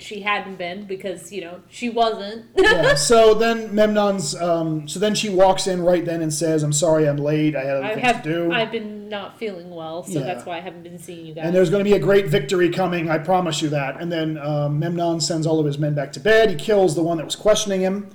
she 0.00 0.20
hadn't 0.22 0.56
been 0.56 0.84
because, 0.86 1.30
you 1.30 1.40
know, 1.42 1.60
she 1.68 1.88
wasn't. 1.90 2.46
yeah. 2.56 2.94
So 2.94 3.34
then 3.34 3.74
Memnon's. 3.74 4.34
Um, 4.34 4.88
so 4.88 4.98
then 4.98 5.14
she 5.14 5.28
walks 5.28 5.66
in 5.66 5.82
right 5.82 6.04
then 6.04 6.22
and 6.22 6.32
says, 6.32 6.62
"I'm 6.62 6.72
sorry, 6.72 7.08
I'm 7.08 7.16
late. 7.18 7.54
I 7.54 7.64
had 7.64 7.76
other 7.76 7.84
I 7.84 7.94
things 7.94 8.06
have 8.06 8.22
to 8.22 8.32
do." 8.32 8.52
I've 8.52 8.72
been 8.72 9.08
not 9.08 9.38
feeling 9.38 9.70
well, 9.70 10.02
so 10.04 10.18
Yeah. 10.20 10.24
that's 10.26 10.44
why 10.46 10.56
I 10.56 10.60
haven't 10.60 10.82
been 10.84 10.98
seeing 10.98 11.26
you 11.26 11.34
guys. 11.34 11.44
and 11.46 11.54
there's 11.54 11.68
going 11.70 11.84
to 11.84 11.90
be 11.90 11.96
a 11.96 12.00
great 12.00 12.26
victory 12.28 12.70
coming. 12.70 13.10
I 13.10 13.18
promise 13.18 13.60
you 13.62 13.68
that. 13.70 14.00
And 14.00 14.10
then 14.10 14.38
um, 14.38 14.78
Memnon 14.78 15.20
sends 15.20 15.46
all 15.46 15.58
of 15.60 15.66
his 15.66 15.78
men 15.78 15.94
back 15.94 16.12
to 16.12 16.20
bed. 16.20 16.50
He 16.50 16.56
kills 16.56 16.94
the 16.94 17.02
one 17.02 17.16
that 17.18 17.24
was 17.26 17.36
questioning 17.36 17.80
him. 17.80 18.10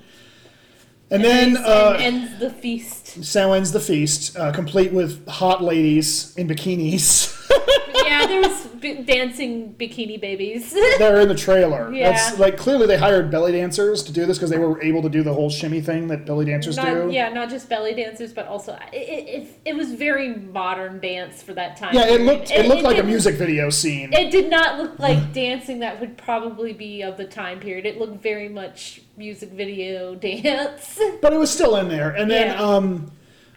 And, 1.12 1.24
then 1.24 1.50
Ends- 1.56 1.60
uh, 1.60 1.98
ends 2.00 2.40
the 2.40 2.50
feast. 2.50 3.24
so 3.24 3.54
ends 3.54 3.72
the 3.72 3.80
feast, 3.80 4.36
uh, 4.38 4.52
complete 4.52 4.92
with 4.92 5.28
hot 5.28 5.64
ladies 5.64 6.36
in 6.36 6.48
bikinis. 6.48 7.32
there 8.28 8.42
was 8.42 8.66
b- 8.80 9.04
dancing 9.04 9.74
bikini 9.78 10.20
babies. 10.20 10.72
They're 10.98 11.22
in 11.22 11.28
the 11.28 11.36
trailer. 11.36 11.92
Yeah. 11.94 12.12
That's 12.12 12.40
like 12.40 12.58
clearly 12.58 12.88
they 12.88 12.98
hired 12.98 13.30
belly 13.32 13.52
dancers 13.52 14.04
to 14.04 14.12
do 14.12 14.26
this 14.26 14.38
because 14.38 14.50
they 14.50 14.58
were 14.58 14.82
able 14.82 15.02
to 15.02 15.10
do 15.10 15.24
the 15.24 15.34
whole 15.34 15.50
shimmy 15.50 15.82
thing 15.82 16.08
that 16.08 16.26
belly 16.26 16.46
dancers 16.46 16.78
not, 16.78 16.86
do. 16.86 17.10
yeah, 17.12 17.30
not 17.30 17.50
just 17.50 17.70
belly 17.70 17.94
dancers, 17.94 18.34
but 18.34 18.48
also 18.48 18.78
it, 18.92 18.96
it, 18.96 19.28
it, 19.44 19.60
it 19.66 19.76
was 19.76 19.94
very 19.94 20.36
modern 20.36 21.00
dance 21.00 21.42
for 21.42 21.54
that 21.54 21.78
time. 21.78 21.94
Yeah, 21.94 22.08
it 22.08 22.22
looked 22.22 22.52
it, 22.52 22.68
looked 22.68 22.84
like 22.84 22.98
a 22.98 23.04
music 23.04 23.36
video 23.36 23.70
scene. 23.70 24.14
It 24.14 24.32
did 24.32 24.50
not 24.50 24.78
look 24.78 25.00
like 25.00 25.34
dancing 25.34 25.80
that 25.80 26.00
would 26.00 26.18
probably 26.18 26.74
be 26.74 27.02
of 27.02 27.18
the 27.18 27.26
time 27.26 27.60
period. 27.60 27.86
It 27.86 27.98
looked 27.98 28.22
very 28.22 28.50
much 28.50 29.02
music 29.18 29.50
video 29.52 30.16
dance. 30.16 31.00
but 31.22 31.32
it 31.34 31.38
was 31.38 31.52
still 31.52 31.76
in 31.78 31.88
there. 31.88 32.10
And 32.12 32.30
then 32.30 32.48
Yeah. 32.48 32.62
um, 32.62 33.12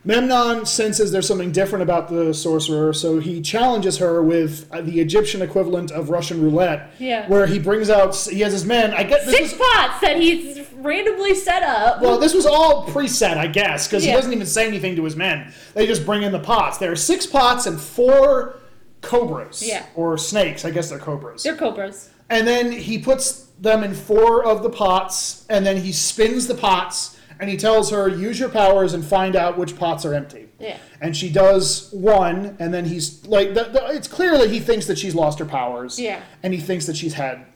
Memnon 0.08 0.64
senses 0.64 1.12
there's 1.12 1.28
something 1.28 1.52
different 1.52 1.82
about 1.82 2.08
the 2.08 2.32
sorcerer, 2.32 2.94
so 2.94 3.18
he 3.18 3.42
challenges 3.42 3.98
her 3.98 4.22
with 4.22 4.66
uh, 4.72 4.80
the 4.80 5.00
Egyptian 5.00 5.42
equivalent 5.42 5.90
of 5.90 6.08
Russian 6.08 6.42
roulette. 6.42 6.90
Yeah. 6.98 7.28
Where 7.28 7.46
he 7.46 7.58
brings 7.58 7.90
out, 7.90 8.16
he 8.16 8.40
has 8.40 8.54
his 8.54 8.64
men. 8.64 8.94
I 8.94 9.02
get 9.02 9.26
this 9.26 9.36
Six 9.36 9.52
was 9.52 9.60
pots 9.60 10.00
that 10.00 10.16
he's 10.16 10.66
randomly 10.76 11.34
set 11.34 11.62
up. 11.62 12.00
well, 12.00 12.18
this 12.18 12.32
was 12.32 12.46
all 12.46 12.86
preset, 12.86 13.36
I 13.36 13.48
guess, 13.48 13.86
because 13.86 14.02
he 14.02 14.10
doesn't 14.10 14.32
even 14.32 14.46
say 14.46 14.66
anything 14.66 14.96
to 14.96 15.04
his 15.04 15.14
men. 15.14 15.52
They 15.74 15.86
just 15.86 16.06
bring 16.06 16.22
in 16.22 16.32
the 16.32 16.40
pots. 16.40 16.78
There 16.78 16.90
are 16.90 16.96
six 16.96 17.26
pots 17.26 17.66
and 17.66 17.78
four 17.78 18.60
cobras. 19.02 19.62
Yeah. 19.62 19.84
Or 19.94 20.16
snakes. 20.16 20.64
I 20.64 20.70
guess 20.70 20.88
they're 20.88 20.98
cobras. 20.98 21.42
They're 21.42 21.54
cobras. 21.54 22.08
And 22.30 22.48
then 22.48 22.72
he 22.72 22.98
puts 22.98 23.48
them 23.60 23.84
in 23.84 23.92
four 23.92 24.42
of 24.42 24.62
the 24.62 24.70
pots, 24.70 25.44
and 25.50 25.66
then 25.66 25.76
he 25.76 25.92
spins 25.92 26.46
the 26.46 26.54
pots, 26.54 27.17
and 27.40 27.48
he 27.48 27.56
tells 27.56 27.90
her, 27.90 28.08
use 28.08 28.38
your 28.40 28.48
powers 28.48 28.94
and 28.94 29.04
find 29.04 29.36
out 29.36 29.56
which 29.58 29.76
pots 29.76 30.04
are 30.04 30.14
empty. 30.14 30.48
Yeah. 30.58 30.76
And 31.00 31.16
she 31.16 31.30
does 31.30 31.90
one, 31.92 32.56
and 32.58 32.74
then 32.74 32.84
he's 32.84 33.24
like, 33.26 33.54
the, 33.54 33.64
the, 33.64 33.86
it's 33.88 34.08
clearly 34.08 34.48
he 34.48 34.58
thinks 34.60 34.86
that 34.86 34.98
she's 34.98 35.14
lost 35.14 35.38
her 35.38 35.44
powers. 35.44 35.98
Yeah. 36.00 36.20
And 36.42 36.52
he 36.52 36.60
thinks 36.60 36.86
that 36.86 36.96
she's 36.96 37.14
had, 37.14 37.46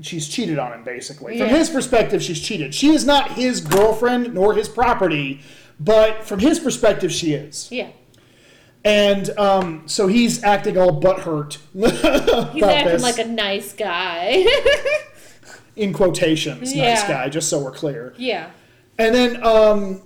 she's 0.00 0.28
cheated 0.28 0.58
on 0.58 0.72
him, 0.72 0.82
basically. 0.84 1.38
From 1.38 1.48
his 1.48 1.68
perspective, 1.68 2.22
she's 2.22 2.40
cheated. 2.40 2.74
She 2.74 2.88
is 2.90 3.04
not 3.04 3.32
his 3.32 3.60
girlfriend 3.60 4.32
nor 4.32 4.54
his 4.54 4.68
property, 4.68 5.42
but 5.78 6.24
from 6.24 6.38
his 6.38 6.58
perspective, 6.58 7.12
she 7.12 7.34
is. 7.34 7.68
Yeah. 7.70 7.90
And 8.84 9.28
um, 9.38 9.82
so 9.86 10.06
he's 10.06 10.42
acting 10.42 10.78
all 10.78 11.00
butthurt. 11.00 11.58
He's 12.52 12.62
acting 12.62 12.92
this. 12.92 13.02
like 13.02 13.18
a 13.18 13.24
nice 13.26 13.74
guy. 13.74 14.46
in 15.76 15.92
quotations, 15.92 16.74
nice 16.74 17.02
guy, 17.02 17.28
just 17.28 17.48
so 17.50 17.58
we're 17.62 17.72
clear. 17.72 18.14
yeah. 18.16 18.50
And 18.98 19.14
then, 19.14 19.44
um, 19.44 20.02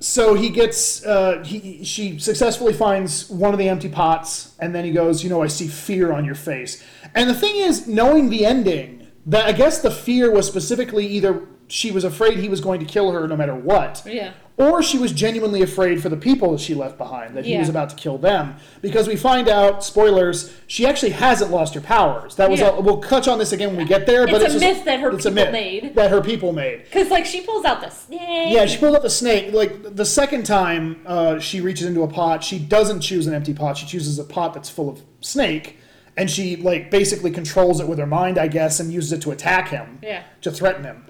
so 0.00 0.34
he 0.34 0.50
gets, 0.50 1.04
uh, 1.04 1.42
he, 1.44 1.82
she 1.82 2.18
successfully 2.18 2.74
finds 2.74 3.30
one 3.30 3.54
of 3.54 3.58
the 3.58 3.68
empty 3.68 3.88
pots, 3.88 4.54
and 4.58 4.74
then 4.74 4.84
he 4.84 4.90
goes, 4.92 5.24
you 5.24 5.30
know, 5.30 5.42
I 5.42 5.46
see 5.46 5.66
fear 5.66 6.12
on 6.12 6.24
your 6.24 6.34
face. 6.34 6.84
And 7.14 7.30
the 7.30 7.34
thing 7.34 7.56
is, 7.56 7.86
knowing 7.86 8.28
the 8.28 8.44
ending, 8.44 9.06
that 9.26 9.46
I 9.46 9.52
guess 9.52 9.80
the 9.80 9.90
fear 9.90 10.30
was 10.30 10.46
specifically 10.46 11.06
either 11.06 11.48
she 11.74 11.90
was 11.90 12.04
afraid 12.04 12.38
he 12.38 12.48
was 12.48 12.60
going 12.60 12.78
to 12.78 12.86
kill 12.86 13.10
her 13.10 13.26
no 13.26 13.36
matter 13.36 13.52
what, 13.54 14.00
Yeah. 14.06 14.30
or 14.56 14.80
she 14.80 14.96
was 14.96 15.10
genuinely 15.10 15.60
afraid 15.60 16.00
for 16.00 16.08
the 16.08 16.16
people 16.16 16.52
that 16.52 16.60
she 16.60 16.72
left 16.72 16.96
behind, 16.96 17.34
that 17.36 17.44
he 17.44 17.52
Yeah. 17.54 17.58
was 17.58 17.68
about 17.68 17.90
to 17.90 17.96
kill 17.96 18.16
them. 18.16 18.54
Because 18.80 19.08
we 19.08 19.16
find 19.16 19.48
out, 19.48 19.82
spoilers, 19.82 20.52
she 20.68 20.86
actually 20.86 21.10
hasn't 21.10 21.50
lost 21.50 21.74
her 21.74 21.80
powers. 21.80 22.36
That 22.36 22.48
was 22.48 22.60
Yeah. 22.60 22.68
all, 22.68 22.80
we'll 22.82 22.98
touch 23.00 23.26
on 23.26 23.40
this 23.40 23.50
again 23.52 23.70
when 23.70 23.78
we 23.78 23.84
get 23.86 24.06
there. 24.06 24.24
but 24.24 24.36
It's 24.36 24.44
it's 24.44 24.54
a 24.54 24.60
just- 24.60 24.76
myth 24.76 24.84
that 24.84 25.00
her 25.00 25.10
it's 25.10 25.26
a 25.26 25.32
people 25.32 25.50
made. 25.50 25.94
That 25.96 26.10
her 26.12 26.20
people 26.20 26.52
made. 26.52 26.84
Because, 26.84 27.10
like, 27.10 27.26
she 27.26 27.40
pulls 27.40 27.64
out 27.64 27.80
the 27.80 27.90
snake. 27.90 28.20
Yeah, 28.52 28.66
she 28.66 28.78
pulled 28.78 28.94
out 28.94 29.02
the 29.02 29.10
snake. 29.10 29.52
Like 29.52 29.96
the 29.96 30.04
second 30.04 30.44
time 30.46 30.98
uh, 31.06 31.40
she 31.40 31.60
reaches 31.60 31.88
into 31.88 32.04
a 32.04 32.08
pot, 32.08 32.44
she 32.44 32.60
doesn't 32.60 33.00
choose 33.00 33.26
an 33.26 33.34
empty 33.34 33.52
pot. 33.52 33.76
She 33.78 33.86
chooses 33.86 34.20
a 34.20 34.24
pot 34.24 34.54
that's 34.54 34.70
full 34.70 34.88
of 34.88 35.00
snake, 35.22 35.78
and 36.16 36.30
she 36.30 36.54
like 36.54 36.92
basically 36.92 37.32
controls 37.32 37.80
it 37.80 37.88
with 37.88 37.98
her 37.98 38.06
mind, 38.06 38.38
I 38.38 38.46
guess, 38.46 38.78
and 38.78 38.92
uses 38.92 39.12
it 39.12 39.22
to 39.22 39.32
attack 39.32 39.70
him. 39.70 39.98
Yeah. 40.04 40.22
To 40.42 40.52
threaten 40.52 40.84
him. 40.84 41.06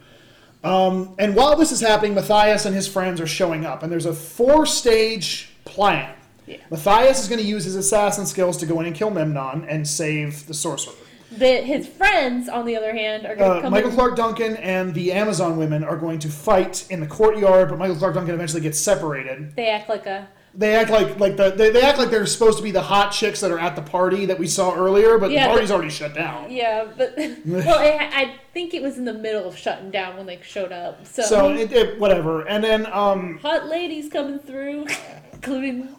Um, 0.64 1.14
and 1.18 1.36
while 1.36 1.56
this 1.56 1.70
is 1.72 1.80
happening, 1.80 2.14
Matthias 2.14 2.64
and 2.64 2.74
his 2.74 2.88
friends 2.88 3.20
are 3.20 3.26
showing 3.26 3.66
up, 3.66 3.82
and 3.82 3.92
there's 3.92 4.06
a 4.06 4.14
four-stage 4.14 5.50
plan. 5.64 6.14
Yeah. 6.46 6.56
Matthias 6.70 7.22
is 7.22 7.28
going 7.28 7.40
to 7.40 7.46
use 7.46 7.64
his 7.64 7.76
assassin 7.76 8.26
skills 8.26 8.56
to 8.58 8.66
go 8.66 8.80
in 8.80 8.86
and 8.86 8.94
kill 8.94 9.10
Memnon 9.10 9.64
and 9.68 9.86
save 9.86 10.46
the 10.46 10.54
sorcerer. 10.54 10.94
The, 11.32 11.62
his 11.62 11.86
friends, 11.88 12.48
on 12.48 12.64
the 12.64 12.76
other 12.76 12.94
hand, 12.94 13.26
are 13.26 13.34
going 13.34 13.50
to 13.50 13.56
Uh, 13.58 13.60
come 13.62 13.72
Michael 13.72 13.90
in. 13.90 13.96
Clarke 13.96 14.16
Duncan 14.16 14.56
and 14.56 14.94
the 14.94 15.12
Amazon 15.12 15.56
women 15.56 15.82
are 15.82 15.96
going 15.96 16.18
to 16.20 16.28
fight 16.28 16.86
in 16.90 17.00
the 17.00 17.06
courtyard, 17.06 17.68
but 17.70 17.78
Michael 17.78 17.96
Clarke 17.96 18.14
Duncan 18.14 18.34
eventually 18.34 18.60
gets 18.62 18.78
separated. 18.78 19.54
They 19.56 19.68
act 19.68 19.88
like 19.88 20.06
a. 20.06 20.28
They 20.56 20.76
act 20.76 20.90
like 20.90 21.18
like 21.18 21.36
the 21.36 21.50
they, 21.50 21.70
they 21.70 21.82
act 21.82 21.98
like 21.98 22.10
they're 22.10 22.26
supposed 22.26 22.58
to 22.58 22.62
be 22.64 22.70
the 22.70 22.82
hot 22.82 23.10
chicks 23.10 23.40
that 23.40 23.50
are 23.50 23.58
at 23.58 23.74
the 23.74 23.82
party 23.82 24.26
that 24.26 24.38
we 24.38 24.46
saw 24.46 24.74
earlier, 24.74 25.18
but 25.18 25.30
Yeah, 25.32 25.44
the 25.44 25.50
party's 25.50 25.68
but- 25.70 25.74
already 25.74 25.90
shut 25.90 26.14
down. 26.14 26.50
Yeah, 26.52 26.86
but. 26.96 27.14
well, 27.44 27.78
I, 27.78 28.08
I 28.12 28.34
think 28.52 28.72
it 28.72 28.80
was 28.82 28.96
in 28.96 29.04
the 29.04 29.12
middle 29.14 29.48
of 29.48 29.56
shutting 29.58 29.90
down 29.90 30.16
when 30.16 30.26
they 30.26 30.38
showed 30.42 30.70
up. 30.70 31.04
So. 31.06 31.22
So 31.22 31.50
it, 31.50 31.72
it, 31.72 31.98
whatever, 31.98 32.42
and 32.46 32.62
then 32.62 32.86
um, 32.92 33.38
hot 33.38 33.66
ladies 33.66 34.08
coming 34.08 34.38
through, 34.38 34.86
including. 35.32 35.96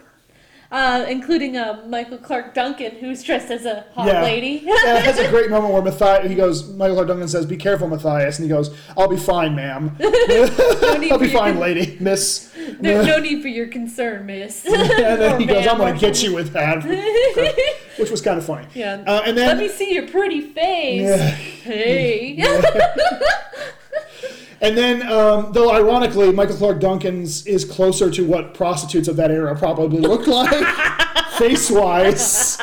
Uh, 0.71 1.05
including 1.07 1.55
uh, 1.55 1.83
Michael 1.87 2.17
Clarke 2.17 2.53
Duncan, 2.53 2.95
who's 2.95 3.23
dressed 3.23 3.51
as 3.51 3.65
a 3.65 3.85
hot 3.93 4.07
yeah, 4.07 4.23
lady. 4.23 4.61
yeah, 4.63 4.97
it 4.97 5.05
has 5.05 5.19
a 5.19 5.29
great 5.29 5.49
moment 5.49 5.73
where 5.73 5.81
Matthias 5.83 6.27
he 6.27 6.35
goes. 6.35 6.67
Michael 6.73 6.95
Clarke 6.95 7.09
Duncan 7.09 7.27
says, 7.27 7.45
"Be 7.45 7.55
careful, 7.55 7.87
Matthias," 7.87 8.39
and 8.39 8.45
he 8.45 8.49
goes, 8.49 8.75
"I'll 8.97 9.07
be 9.07 9.17
fine, 9.17 9.55
ma'am. 9.55 9.95
I'll 10.01 11.19
be 11.19 11.29
fine, 11.29 11.53
con- 11.53 11.59
lady, 11.59 11.97
miss." 11.99 12.51
There's 12.79 13.05
no 13.05 13.19
need 13.19 13.41
for 13.41 13.47
your 13.47 13.67
concern, 13.67 14.25
miss. 14.25 14.65
and 14.65 14.89
then 14.89 15.33
Or 15.33 15.39
he 15.39 15.45
goes, 15.45 15.67
"I'm 15.67 15.77
going 15.77 15.93
to 15.93 15.99
get 15.99 16.23
you 16.23 16.33
with 16.33 16.51
that," 16.53 16.83
which 17.97 18.09
was 18.09 18.21
kind 18.21 18.37
of 18.37 18.45
funny. 18.45 18.67
Yeah. 18.73 19.03
Uh, 19.05 19.21
and 19.25 19.37
then 19.37 19.47
Let 19.47 19.57
me 19.57 19.69
see 19.69 19.93
your 19.93 20.07
pretty 20.07 20.41
face. 20.41 21.01
Yeah. 21.01 21.29
Hey. 21.29 22.43
And 24.61 24.77
then, 24.77 25.01
um, 25.11 25.51
though 25.51 25.71
ironically, 25.71 26.31
Michael 26.31 26.55
Clarke 26.55 26.79
Duncan's 26.79 27.45
is 27.45 27.65
closer 27.65 28.09
to 28.11 28.25
what 28.25 28.53
prostitutes 28.53 29.07
of 29.07 29.15
that 29.17 29.31
era 29.31 29.55
probably 29.57 29.99
looked 29.99 30.27
like, 30.27 30.49
face 31.37 31.69
wise. 31.69 32.57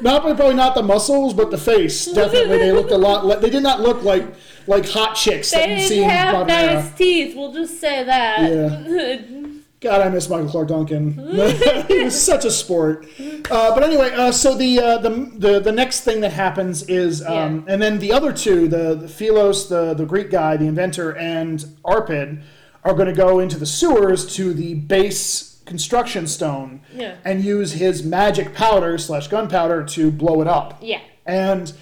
not 0.00 0.22
probably 0.22 0.54
not 0.54 0.74
the 0.74 0.82
muscles, 0.82 1.34
but 1.34 1.50
the 1.50 1.58
face. 1.58 2.06
Definitely, 2.06 2.58
they 2.58 2.72
looked 2.72 2.92
a 2.92 2.98
lot. 2.98 3.26
Le- 3.26 3.40
they 3.40 3.50
did 3.50 3.62
not 3.62 3.80
look 3.80 4.02
like 4.02 4.24
like 4.66 4.88
hot 4.88 5.14
chicks 5.14 5.50
that 5.50 5.66
they 5.66 5.74
you 5.82 5.88
see 5.88 6.02
have 6.02 6.46
nice 6.46 6.92
teeth. 6.94 7.36
We'll 7.36 7.52
just 7.52 7.80
say 7.80 8.04
that. 8.04 9.52
God, 9.86 10.00
I 10.00 10.08
miss 10.08 10.28
Michael 10.28 10.48
Clarke 10.48 10.68
Duncan. 10.68 11.12
he 11.88 12.02
was 12.04 12.20
such 12.20 12.44
a 12.44 12.50
sport. 12.50 13.06
Uh, 13.48 13.72
but 13.74 13.84
anyway, 13.84 14.10
uh, 14.12 14.32
so 14.32 14.54
the, 14.56 14.80
uh, 14.80 14.98
the 14.98 15.10
the 15.36 15.60
the 15.60 15.70
next 15.72 16.00
thing 16.00 16.20
that 16.22 16.32
happens 16.32 16.82
is, 16.88 17.22
um, 17.24 17.64
Yeah. 17.66 17.72
and 17.74 17.80
then 17.82 17.98
the 18.00 18.12
other 18.12 18.32
two, 18.32 18.66
the, 18.66 18.94
the 18.96 19.06
Philos, 19.08 19.68
the 19.68 19.94
the 19.94 20.04
Greek 20.04 20.30
guy, 20.30 20.56
the 20.56 20.66
inventor, 20.66 21.16
and 21.16 21.60
Arpid, 21.84 22.42
are 22.84 22.94
going 22.94 23.06
to 23.06 23.14
go 23.14 23.38
into 23.38 23.58
the 23.58 23.66
sewers 23.66 24.34
to 24.36 24.52
the 24.52 24.74
base 24.74 25.60
construction 25.66 26.26
stone 26.26 26.80
Yeah. 26.92 27.16
and 27.24 27.44
use 27.44 27.72
his 27.72 28.02
magic 28.04 28.54
powder 28.54 28.98
slash 28.98 29.28
gunpowder 29.28 29.84
to 29.84 30.10
blow 30.10 30.40
it 30.40 30.48
up. 30.48 30.78
yeah. 30.80 31.00
And 31.24 31.72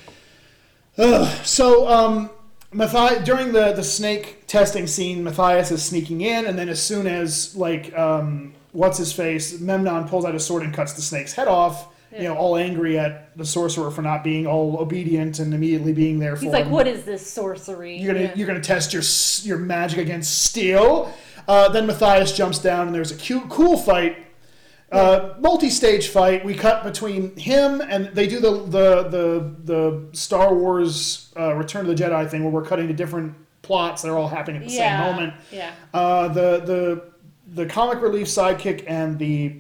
so 1.45 1.89
um, 1.89 2.31
Matthias, 2.75 3.25
during 3.25 3.53
the, 3.53 3.73
the 3.73 3.85
snake 3.85 4.47
testing 4.47 4.87
scene, 4.87 5.23
Matthias 5.25 5.71
is 5.71 5.83
sneaking 5.83 6.21
in, 6.23 6.47
and 6.47 6.59
then 6.59 6.69
as 6.69 6.83
soon 6.83 7.07
as 7.07 7.55
like 7.57 7.97
um, 7.97 8.53
what's 8.73 8.99
his 8.99 9.13
face, 9.13 9.61
Memnon 9.61 10.09
pulls 10.09 10.25
out 10.25 10.35
his 10.35 10.45
sword 10.45 10.63
and 10.63 10.75
cuts 10.75 10.93
the 10.95 11.03
snake's 11.03 11.33
head 11.33 11.49
off. 11.49 11.89
You 12.17 12.25
know, 12.29 12.37
all 12.37 12.57
angry 12.57 12.97
at 12.97 13.37
the 13.37 13.45
sorcerer 13.45 13.91
for 13.91 14.01
not 14.03 14.23
being 14.23 14.47
all 14.47 14.79
obedient 14.79 15.41
and 15.41 15.53
immediately 15.53 15.93
being 15.93 16.21
there 16.21 16.37
for 16.37 16.45
He's 16.45 16.53
like, 16.53 16.67
him. 16.67 16.71
what 16.71 16.87
is 16.87 17.05
this 17.05 17.29
sorcery? 17.29 17.97
You're 17.97 18.13
gonna 18.15 18.27
Yeah. 18.27 18.35
you're 18.37 18.47
gonna 18.47 18.61
test 18.61 18.93
your 18.93 19.03
your 19.49 19.59
magic 19.59 19.99
against 19.99 20.45
steel. 20.45 21.13
Uh, 21.49 21.69
then 21.71 21.87
Matthias 21.89 22.33
jumps 22.37 22.61
down, 22.61 22.87
and 22.87 22.95
there's 22.95 23.11
a 23.11 23.17
cute, 23.17 23.49
cool 23.49 23.77
fight 23.77 24.17
Uh, 24.95 25.35
multi-stage 25.41 26.09
fight. 26.09 26.45
We 26.45 26.55
cut 26.55 26.85
between 26.85 27.37
him 27.37 27.81
and 27.81 28.07
they 28.09 28.27
do 28.27 28.41
the 28.41 28.51
the 28.51 29.03
the, 29.09 29.55
the 29.65 30.17
Star 30.17 30.55
Wars 30.55 31.33
uh, 31.37 31.55
Return 31.55 31.89
of 31.89 31.97
the 31.97 32.03
Jedi 32.03 32.31
thing 32.31 32.45
where 32.45 32.53
we're 32.53 32.65
cutting 32.65 32.89
to 32.89 32.95
different 32.95 33.35
plots 33.63 34.03
that 34.03 34.11
are 34.11 34.17
all 34.17 34.29
happening 34.29 34.63
at 34.63 34.69
the 34.69 34.75
yeah. 34.75 35.03
same 35.03 35.13
moment. 35.13 35.35
Yeah. 35.51 35.73
Uh, 35.93 36.29
the 36.29 36.61
the 36.61 37.13
the 37.55 37.67
comic 37.67 38.01
relief 38.01 38.27
sidekick 38.27 38.85
and 38.87 39.19
the 39.19 39.57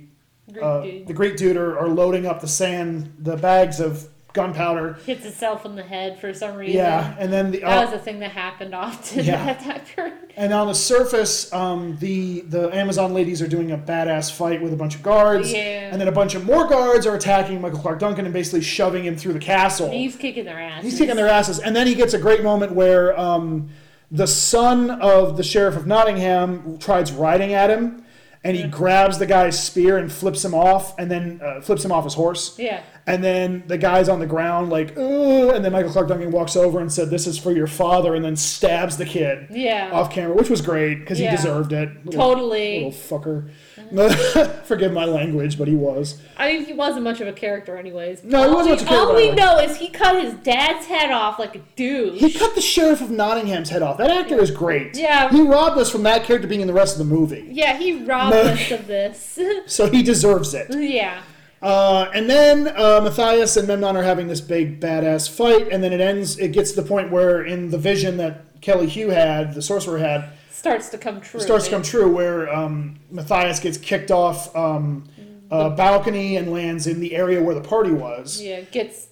Greek 0.53 0.65
uh, 0.65 0.81
dude. 0.83 1.07
the 1.07 1.13
Greek 1.13 1.37
dude 1.37 1.57
are, 1.57 1.79
are 1.79 1.89
loading 1.89 2.27
up 2.27 2.41
the 2.41 2.49
sand, 2.49 3.13
the 3.19 3.37
bags 3.37 3.81
of 3.81 4.09
gunpowder. 4.35 4.95
hits 5.07 5.25
itself 5.25 5.65
in 5.65 5.77
the 5.77 5.83
head 5.83 6.19
for 6.21 6.35
some 6.35 6.57
reason. 6.57 6.75
Yeah, 6.77 7.15
and 7.19 7.33
then 7.33 7.51
the 7.53 7.61
That 7.61 7.79
uh, 7.79 7.85
was 7.87 7.95
a 7.95 7.99
thing 7.99 8.19
that 8.19 8.33
happened 8.33 8.75
often 8.75 9.25
Yeah. 9.25 9.43
at 9.47 9.61
that 9.65 9.87
period. 9.87 10.15
and 10.37 10.53
on 10.53 10.67
the 10.67 10.75
surface, 10.75 11.51
um, 11.55 11.97
the 11.99 12.41
the 12.43 12.69
Amazon 12.77 13.15
ladies 13.15 13.41
are 13.41 13.47
doing 13.49 13.71
a 13.73 13.79
badass 13.79 14.31
fight 14.31 14.61
with 14.61 14.73
a 14.73 14.77
bunch 14.77 14.97
of 14.97 15.03
guards, 15.03 15.51
Yeah. 15.53 15.89
and 15.91 16.01
then 16.01 16.09
a 16.09 16.13
bunch 16.13 16.35
of 16.35 16.45
more 16.45 16.67
guards 16.67 17.07
are 17.07 17.15
attacking 17.15 17.61
Michael 17.61 17.79
Clarke 17.79 18.01
Duncan 18.01 18.25
and 18.27 18.35
basically 18.35 18.61
shoving 18.61 19.05
him 19.05 19.17
through 19.17 19.33
the 19.33 19.39
castle. 19.39 19.91
He's 19.91 20.17
kicking 20.17 20.45
their 20.45 20.61
ass. 20.61 20.83
He's 20.83 20.99
kicking 20.99 21.17
their 21.17 21.29
asses, 21.29 21.61
and 21.61 21.75
then 21.75 21.87
he 21.87 21.95
gets 21.95 22.13
a 22.13 22.19
great 22.19 22.43
moment 22.43 22.73
where 22.73 23.19
um, 23.19 23.71
the 24.11 24.27
son 24.27 24.91
of 24.91 25.37
the 25.37 25.43
sheriff 25.45 25.77
of 25.77 25.87
Nottingham 25.87 26.79
tries 26.79 27.11
riding 27.13 27.55
at 27.55 27.71
him, 27.71 28.04
and 28.45 28.57
he 28.57 28.65
grabs 28.69 29.19
the 29.19 29.27
guy's 29.27 29.61
spear 29.61 29.97
and 29.99 30.13
flips 30.13 30.45
him 30.45 30.55
off, 30.55 30.97
and 30.99 31.11
then 31.11 31.41
uh, 31.43 31.61
flips 31.63 31.85
him 31.85 31.91
off 31.91 32.05
his 32.05 32.15
horse. 32.15 32.57
Yeah. 32.59 32.83
And 33.07 33.23
then 33.25 33.65
the 33.67 33.77
guy's 33.77 34.09
on 34.09 34.19
the 34.19 34.27
ground 34.27 34.71
like, 34.71 34.93
Ugh, 34.97 35.55
and 35.55 35.65
then 35.65 35.73
Michael 35.73 35.91
Clarke 35.93 36.09
Duncan 36.09 36.31
walks 36.31 36.57
over 36.57 36.81
and 36.81 36.91
said, 36.93 37.11
"This 37.11 37.27
is 37.27 37.39
for 37.39 37.53
your 37.53 37.67
father," 37.67 38.15
and 38.15 38.25
then 38.25 38.37
stabs 38.37 38.97
the 38.97 39.05
kid 39.05 39.47
Yeah. 39.51 39.91
off 39.93 40.11
camera, 40.11 40.35
which 40.35 40.49
was 40.51 40.61
great 40.63 41.01
because 41.01 41.21
Yeah. 41.21 41.31
he 41.31 41.37
deserved 41.37 41.73
it. 41.73 41.89
Little- 42.07 42.21
Totally. 42.21 42.85
little 42.85 42.93
fucker. 42.93 43.49
Forgive 44.65 44.93
my 44.93 45.05
language, 45.05 45.59
but 45.59 45.69
he 45.69 45.75
was. 45.75 46.21
I 46.37 46.53
mean, 46.53 46.65
he 46.65 46.73
wasn't 46.73 47.05
much 47.05 47.21
of 47.21 47.29
a 47.29 47.33
character, 47.33 47.77
anyways. 47.77 48.25
No, 48.25 48.43
he 48.43 48.49
all 48.49 48.55
wasn't 48.55 48.67
we, 48.67 48.71
much 48.73 48.83
of 48.83 48.87
a 48.87 48.91
character. 48.91 49.11
All 49.11 49.17
we 49.17 49.31
know 49.33 49.59
is 49.59 49.77
he 49.77 49.89
cut 49.89 50.23
his 50.23 50.35
dad's 50.35 50.87
head 50.87 51.11
off 51.13 51.39
like 51.39 51.57
a 51.57 51.61
douche. 51.77 52.21
He 52.21 52.33
cut 52.33 52.55
the 52.55 52.61
sheriff 52.61 53.01
of 53.01 53.11
Nottingham's 53.11 53.71
head 53.71 53.83
off. 53.83 53.99
That 53.99 54.11
actor 54.11 54.41
is 54.41 54.51
great. 54.51 54.97
Yeah. 54.97 55.31
He 55.31 55.43
robbed 55.43 55.79
us 55.79 55.91
from 55.91 56.03
that 56.05 56.25
character 56.25 56.49
being 56.49 56.61
in 56.61 56.67
the 56.67 56.73
rest 56.73 56.99
of 56.99 57.07
the 57.07 57.15
movie. 57.15 57.49
yeah, 57.51 57.77
he 57.77 58.05
robbed 58.05 58.35
us 58.37 58.71
of 58.71 58.87
this. 58.87 59.39
So 59.67 59.91
he 59.91 60.03
deserves 60.03 60.55
it. 60.55 60.67
yeah. 60.77 61.21
Uh, 61.63 62.11
and 62.15 62.29
then 62.29 62.69
uh, 62.69 63.01
Matthias 63.03 63.57
and 63.57 63.67
Memnon 63.67 63.97
are 63.97 64.03
having 64.03 64.29
this 64.29 64.41
big 64.43 64.81
badass 64.81 65.31
fight, 65.31 65.69
and 65.73 65.83
then 65.83 65.93
it 65.95 66.01
ends. 66.01 66.39
It 66.39 66.49
gets 66.53 66.73
to 66.73 66.83
the 66.83 66.87
point 66.87 67.11
where, 67.11 67.43
in 67.43 67.71
the 67.71 67.79
vision 67.79 68.19
that 68.19 68.61
Kelly 68.61 68.89
Hu 68.91 69.09
had, 69.09 69.55
the 69.55 69.63
sorcerer 69.63 69.99
had, 69.99 70.29
Starts 70.65 70.89
to 70.89 70.97
come 70.97 71.21
true. 71.21 71.41
starts 71.41 71.67
to 71.67 71.71
come 71.73 71.83
true, 71.83 72.11
where 72.11 72.51
um, 72.51 72.99
Matthias 73.11 73.61
gets 73.61 73.77
kicked 73.77 74.11
off 74.11 74.57
um, 74.57 75.05
a 75.51 75.69
balcony 75.69 76.39
and 76.39 76.51
lands 76.51 76.87
in 76.87 77.01
the 77.01 77.15
area 77.15 77.43
where 77.43 77.55
the 77.55 77.61
party 77.61 77.91
was, 77.91 78.41
Yeah, 78.41 78.63
gets 78.63 79.09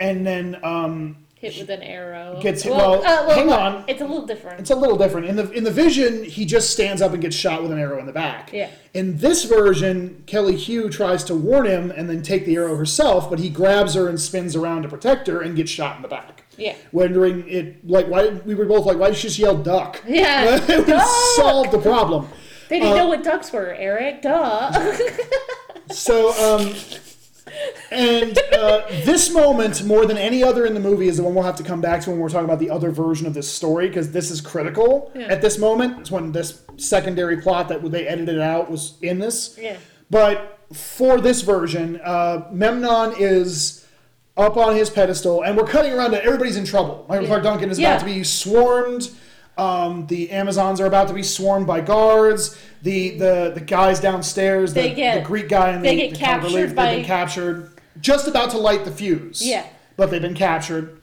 and 0.00 0.26
then 0.26 0.58
um, 0.64 1.18
hit 1.36 1.56
with 1.60 1.70
an 1.70 1.82
arrow. 1.82 2.40
Gets 2.42 2.64
hit- 2.64 2.72
well, 2.72 3.04
hang 3.28 3.52
on. 3.52 3.84
It's 3.86 4.00
a 4.00 4.04
little 4.04 4.26
different. 4.26 4.58
It's 4.58 4.70
a 4.70 4.74
little 4.74 4.96
different. 4.98 5.28
In 5.28 5.36
the 5.36 5.48
in 5.52 5.62
the 5.62 5.70
vision, 5.70 6.24
he 6.24 6.44
just 6.44 6.70
stands 6.70 7.00
up 7.00 7.12
and 7.12 7.22
gets 7.22 7.36
shot 7.36 7.62
with 7.62 7.70
an 7.70 7.78
arrow 7.78 8.00
in 8.00 8.06
the 8.06 8.12
back. 8.12 8.52
Yeah. 8.52 8.70
In 8.92 9.18
this 9.18 9.44
version, 9.44 10.24
Kelly 10.26 10.60
Hu 10.60 10.90
tries 10.90 11.22
to 11.24 11.36
warn 11.36 11.66
him 11.66 11.92
and 11.92 12.10
then 12.10 12.20
take 12.22 12.46
the 12.46 12.56
arrow 12.56 12.74
herself, 12.76 13.30
but 13.30 13.38
he 13.38 13.48
grabs 13.48 13.94
her 13.94 14.08
and 14.08 14.20
spins 14.20 14.56
around 14.56 14.82
to 14.82 14.88
protect 14.88 15.28
her 15.28 15.40
and 15.40 15.54
gets 15.54 15.70
shot 15.70 15.94
in 15.94 16.02
the 16.02 16.08
back. 16.08 16.42
Yeah. 16.56 16.74
Wondering 16.92 17.48
it 17.48 17.86
like 17.88 18.06
why 18.08 18.28
we 18.28 18.54
were 18.54 18.64
both 18.66 18.86
like 18.86 18.98
why 18.98 19.08
did 19.08 19.16
she 19.16 19.28
just 19.28 19.38
yell 19.38 19.56
duck? 19.56 20.02
Yeah, 20.06 20.58
it 20.68 20.86
would 20.86 21.00
solve 21.36 21.70
the 21.70 21.78
problem. 21.78 22.28
They 22.68 22.80
didn't 22.80 22.94
Uh, 22.94 22.96
know 22.96 23.08
what 23.08 23.22
ducks 23.22 23.52
were, 23.52 23.74
Eric. 23.74 24.22
Duh. 24.22 24.72
So 25.90 26.32
um 26.42 26.74
and 27.92 28.36
uh, 28.52 28.82
this 29.04 29.32
moment, 29.32 29.84
more 29.84 30.04
than 30.04 30.18
any 30.18 30.42
other 30.42 30.66
in 30.66 30.74
the 30.74 30.80
movie, 30.80 31.06
is 31.08 31.16
the 31.16 31.22
one 31.22 31.34
we'll 31.34 31.44
have 31.44 31.56
to 31.56 31.62
come 31.62 31.80
back 31.80 32.00
to 32.02 32.10
when 32.10 32.18
we're 32.18 32.28
talking 32.28 32.44
about 32.44 32.58
the 32.58 32.70
other 32.70 32.90
version 32.90 33.26
of 33.26 33.34
this 33.34 33.50
story, 33.50 33.86
because 33.88 34.10
this 34.10 34.30
is 34.32 34.40
critical 34.40 35.12
Yeah. 35.14 35.26
at 35.28 35.40
this 35.42 35.56
moment. 35.58 36.00
It's 36.00 36.10
when 36.10 36.32
this 36.32 36.62
secondary 36.76 37.36
plot 37.40 37.68
that 37.68 37.88
they 37.90 38.06
edited 38.08 38.40
out 38.40 38.68
was 38.70 38.94
in 39.00 39.20
this. 39.20 39.56
yeah. 39.60 39.76
But 40.10 40.58
for 40.72 41.20
this 41.20 41.42
version, 41.42 42.00
uh, 42.02 42.48
Memnon 42.50 43.14
is 43.18 43.85
up 44.36 44.56
on 44.56 44.74
his 44.76 44.90
pedestal, 44.90 45.42
and 45.42 45.56
we're 45.56 45.64
cutting 45.66 45.92
around 45.92 46.10
to 46.12 46.22
everybody's 46.22 46.56
in 46.56 46.64
trouble. 46.64 47.06
Michael 47.08 47.24
Yeah. 47.24 47.28
Clarke 47.28 47.42
Duncan 47.44 47.70
is 47.70 47.78
Yeah. 47.78 47.92
about 47.96 48.00
to 48.00 48.04
be 48.14 48.22
swarmed. 48.24 49.10
Um, 49.58 50.06
the 50.08 50.30
Amazons 50.32 50.80
are 50.82 50.86
about 50.86 51.08
to 51.08 51.14
be 51.14 51.22
swarmed 51.22 51.66
by 51.66 51.80
guards. 51.80 52.56
The 52.82 53.16
the, 53.16 53.52
the 53.54 53.60
guys 53.62 54.00
downstairs, 54.00 54.74
the, 54.74 54.90
get- 54.90 55.14
the 55.14 55.20
Greek 55.26 55.48
guy 55.48 55.70
and 55.70 55.82
they 55.84 55.96
the, 55.96 56.02
get 56.02 56.10
the 56.10 56.16
captured 56.18 56.46
relief, 56.54 56.74
by- 56.74 56.86
they've 56.90 56.96
been 56.98 57.06
captured. 57.06 57.70
Just 58.00 58.28
about 58.28 58.50
to 58.50 58.58
light 58.58 58.84
the 58.84 58.90
fuse. 58.90 59.40
Yeah. 59.44 59.64
But 59.96 60.10
they've 60.10 60.20
been 60.20 60.34
captured. 60.34 61.00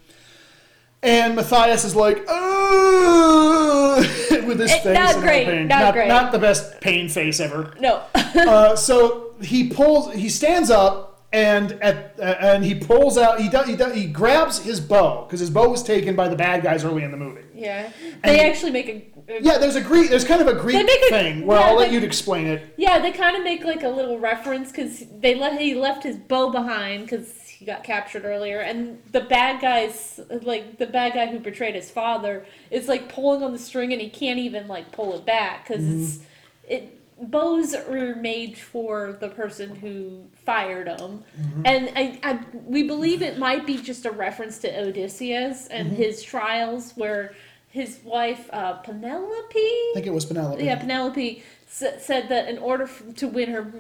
And 1.01 1.35
Matthias 1.35 1.84
is 1.84 1.95
like, 1.95 2.23
oh, 2.27 3.97
with 4.47 4.60
his 4.60 4.72
Eh, 4.72 4.80
face. 4.80 4.93
not 4.97 5.15
great, 5.22 5.45
pain. 5.47 5.68
not 5.68 5.80
not, 5.81 5.93
great. 5.93 6.07
not 6.07 6.31
the 6.31 6.39
best 6.39 6.80
pain 6.81 7.10
face 7.10 7.39
ever. 7.39 7.73
No. 7.80 8.03
Uh, 8.35 8.76
so 8.76 9.35
he 9.43 9.69
pulls, 9.69 10.11
he 10.15 10.27
stands 10.27 10.72
up, 10.72 11.12
and 11.34 11.73
at 11.81 12.15
uh, 12.19 12.23
and 12.39 12.64
he 12.64 12.76
pulls 12.76 13.18
out. 13.18 13.39
He 13.41 13.49
does, 13.49 13.68
he 13.68 13.76
does, 13.76 13.93
he 13.95 14.05
grabs 14.05 14.60
his 14.60 14.80
bow 14.80 15.26
because 15.26 15.39
his 15.39 15.49
bow 15.49 15.68
was 15.68 15.84
taken 15.84 16.15
by 16.15 16.27
the 16.30 16.35
bad 16.35 16.64
guys 16.64 16.85
early 16.85 17.03
in 17.03 17.11
the 17.11 17.18
movie. 17.18 17.41
yeah. 17.53 17.91
They 18.23 18.39
And- 18.39 18.49
actually 18.51 18.72
make 18.72 18.88
a. 18.88 19.31
a- 19.34 19.41
Yeah, 19.41 19.57
there's 19.57 19.76
a 19.76 19.81
Greek. 19.81 20.10
There's 20.10 20.23
kind 20.23 20.41
of 20.41 20.47
a 20.47 20.53
Greek 20.53 20.77
a- 20.77 21.10
thing 21.10 21.45
where 21.45 21.60
yeah, 21.60 21.65
I'll 21.65 21.76
let 21.76 21.91
you 21.91 21.99
explain 22.01 22.45
it. 22.47 22.73
Yeah, 22.77 22.99
they 22.99 23.11
kind 23.11 23.35
of 23.35 23.43
make 23.43 23.64
like 23.65 23.84
a 23.84 23.89
little 23.89 24.19
reference 24.19 24.69
because 24.72 25.03
they 25.19 25.35
let 25.35 25.60
he 25.60 25.73
left 25.76 26.03
his 26.03 26.18
bow 26.18 26.49
behind 26.51 27.03
because 27.05 27.39
he 27.47 27.65
got 27.65 27.84
captured 27.84 28.26
earlier, 28.26 28.60
and 28.60 29.01
the 29.11 29.22
bad 29.22 29.60
guys, 29.61 30.19
like 30.43 30.77
the 30.77 30.85
bad 30.85 31.14
guy 31.14 31.27
who 31.27 31.39
betrayed 31.39 31.73
his 31.76 31.89
father, 31.89 32.45
is 32.69 32.88
like 32.88 33.10
pulling 33.10 33.41
on 33.41 33.53
the 33.53 33.60
string 33.60 33.91
and 33.91 34.01
he 34.01 34.10
can't 34.10 34.38
even 34.39 34.68
like 34.68 34.91
pull 34.91 35.15
it 35.15 35.26
back 35.26 35.68
because 35.68 35.84
it's 35.89 36.19
it 36.68 36.92
bows 37.22 37.73
are 37.73 38.15
made 38.15 38.57
for 38.57 39.18
the 39.19 39.30
person 39.30 39.76
who 39.76 40.23
fired 40.45 40.88
them, 40.88 41.23
and 41.65 41.90
I, 41.95 42.19
I 42.23 42.40
we 42.65 42.84
believe 42.84 43.22
it 43.22 43.38
might 43.38 43.65
be 43.65 43.77
just 43.77 44.06
a 44.06 44.11
reference 44.11 44.57
to 44.60 44.80
Odysseus 44.81 45.68
and 45.68 45.91
his 45.91 46.22
trials 46.23 46.91
where. 46.95 47.34
His 47.69 47.98
wife, 48.03 48.52
uh, 48.53 48.73
Penelope, 48.73 49.57
I 49.57 49.91
think 49.95 50.06
it 50.06 50.14
was 50.14 50.26
Penelope. 50.26 50.64
yeah, 50.64 50.76
Penelope 50.76 51.41
s- 51.68 52.06
said 52.06 52.30
that 52.30 52.48
in 52.48 52.60
order 52.60 52.84
f- 52.84 53.02
to 53.15 53.27
win 53.27 53.49
her 53.49 53.73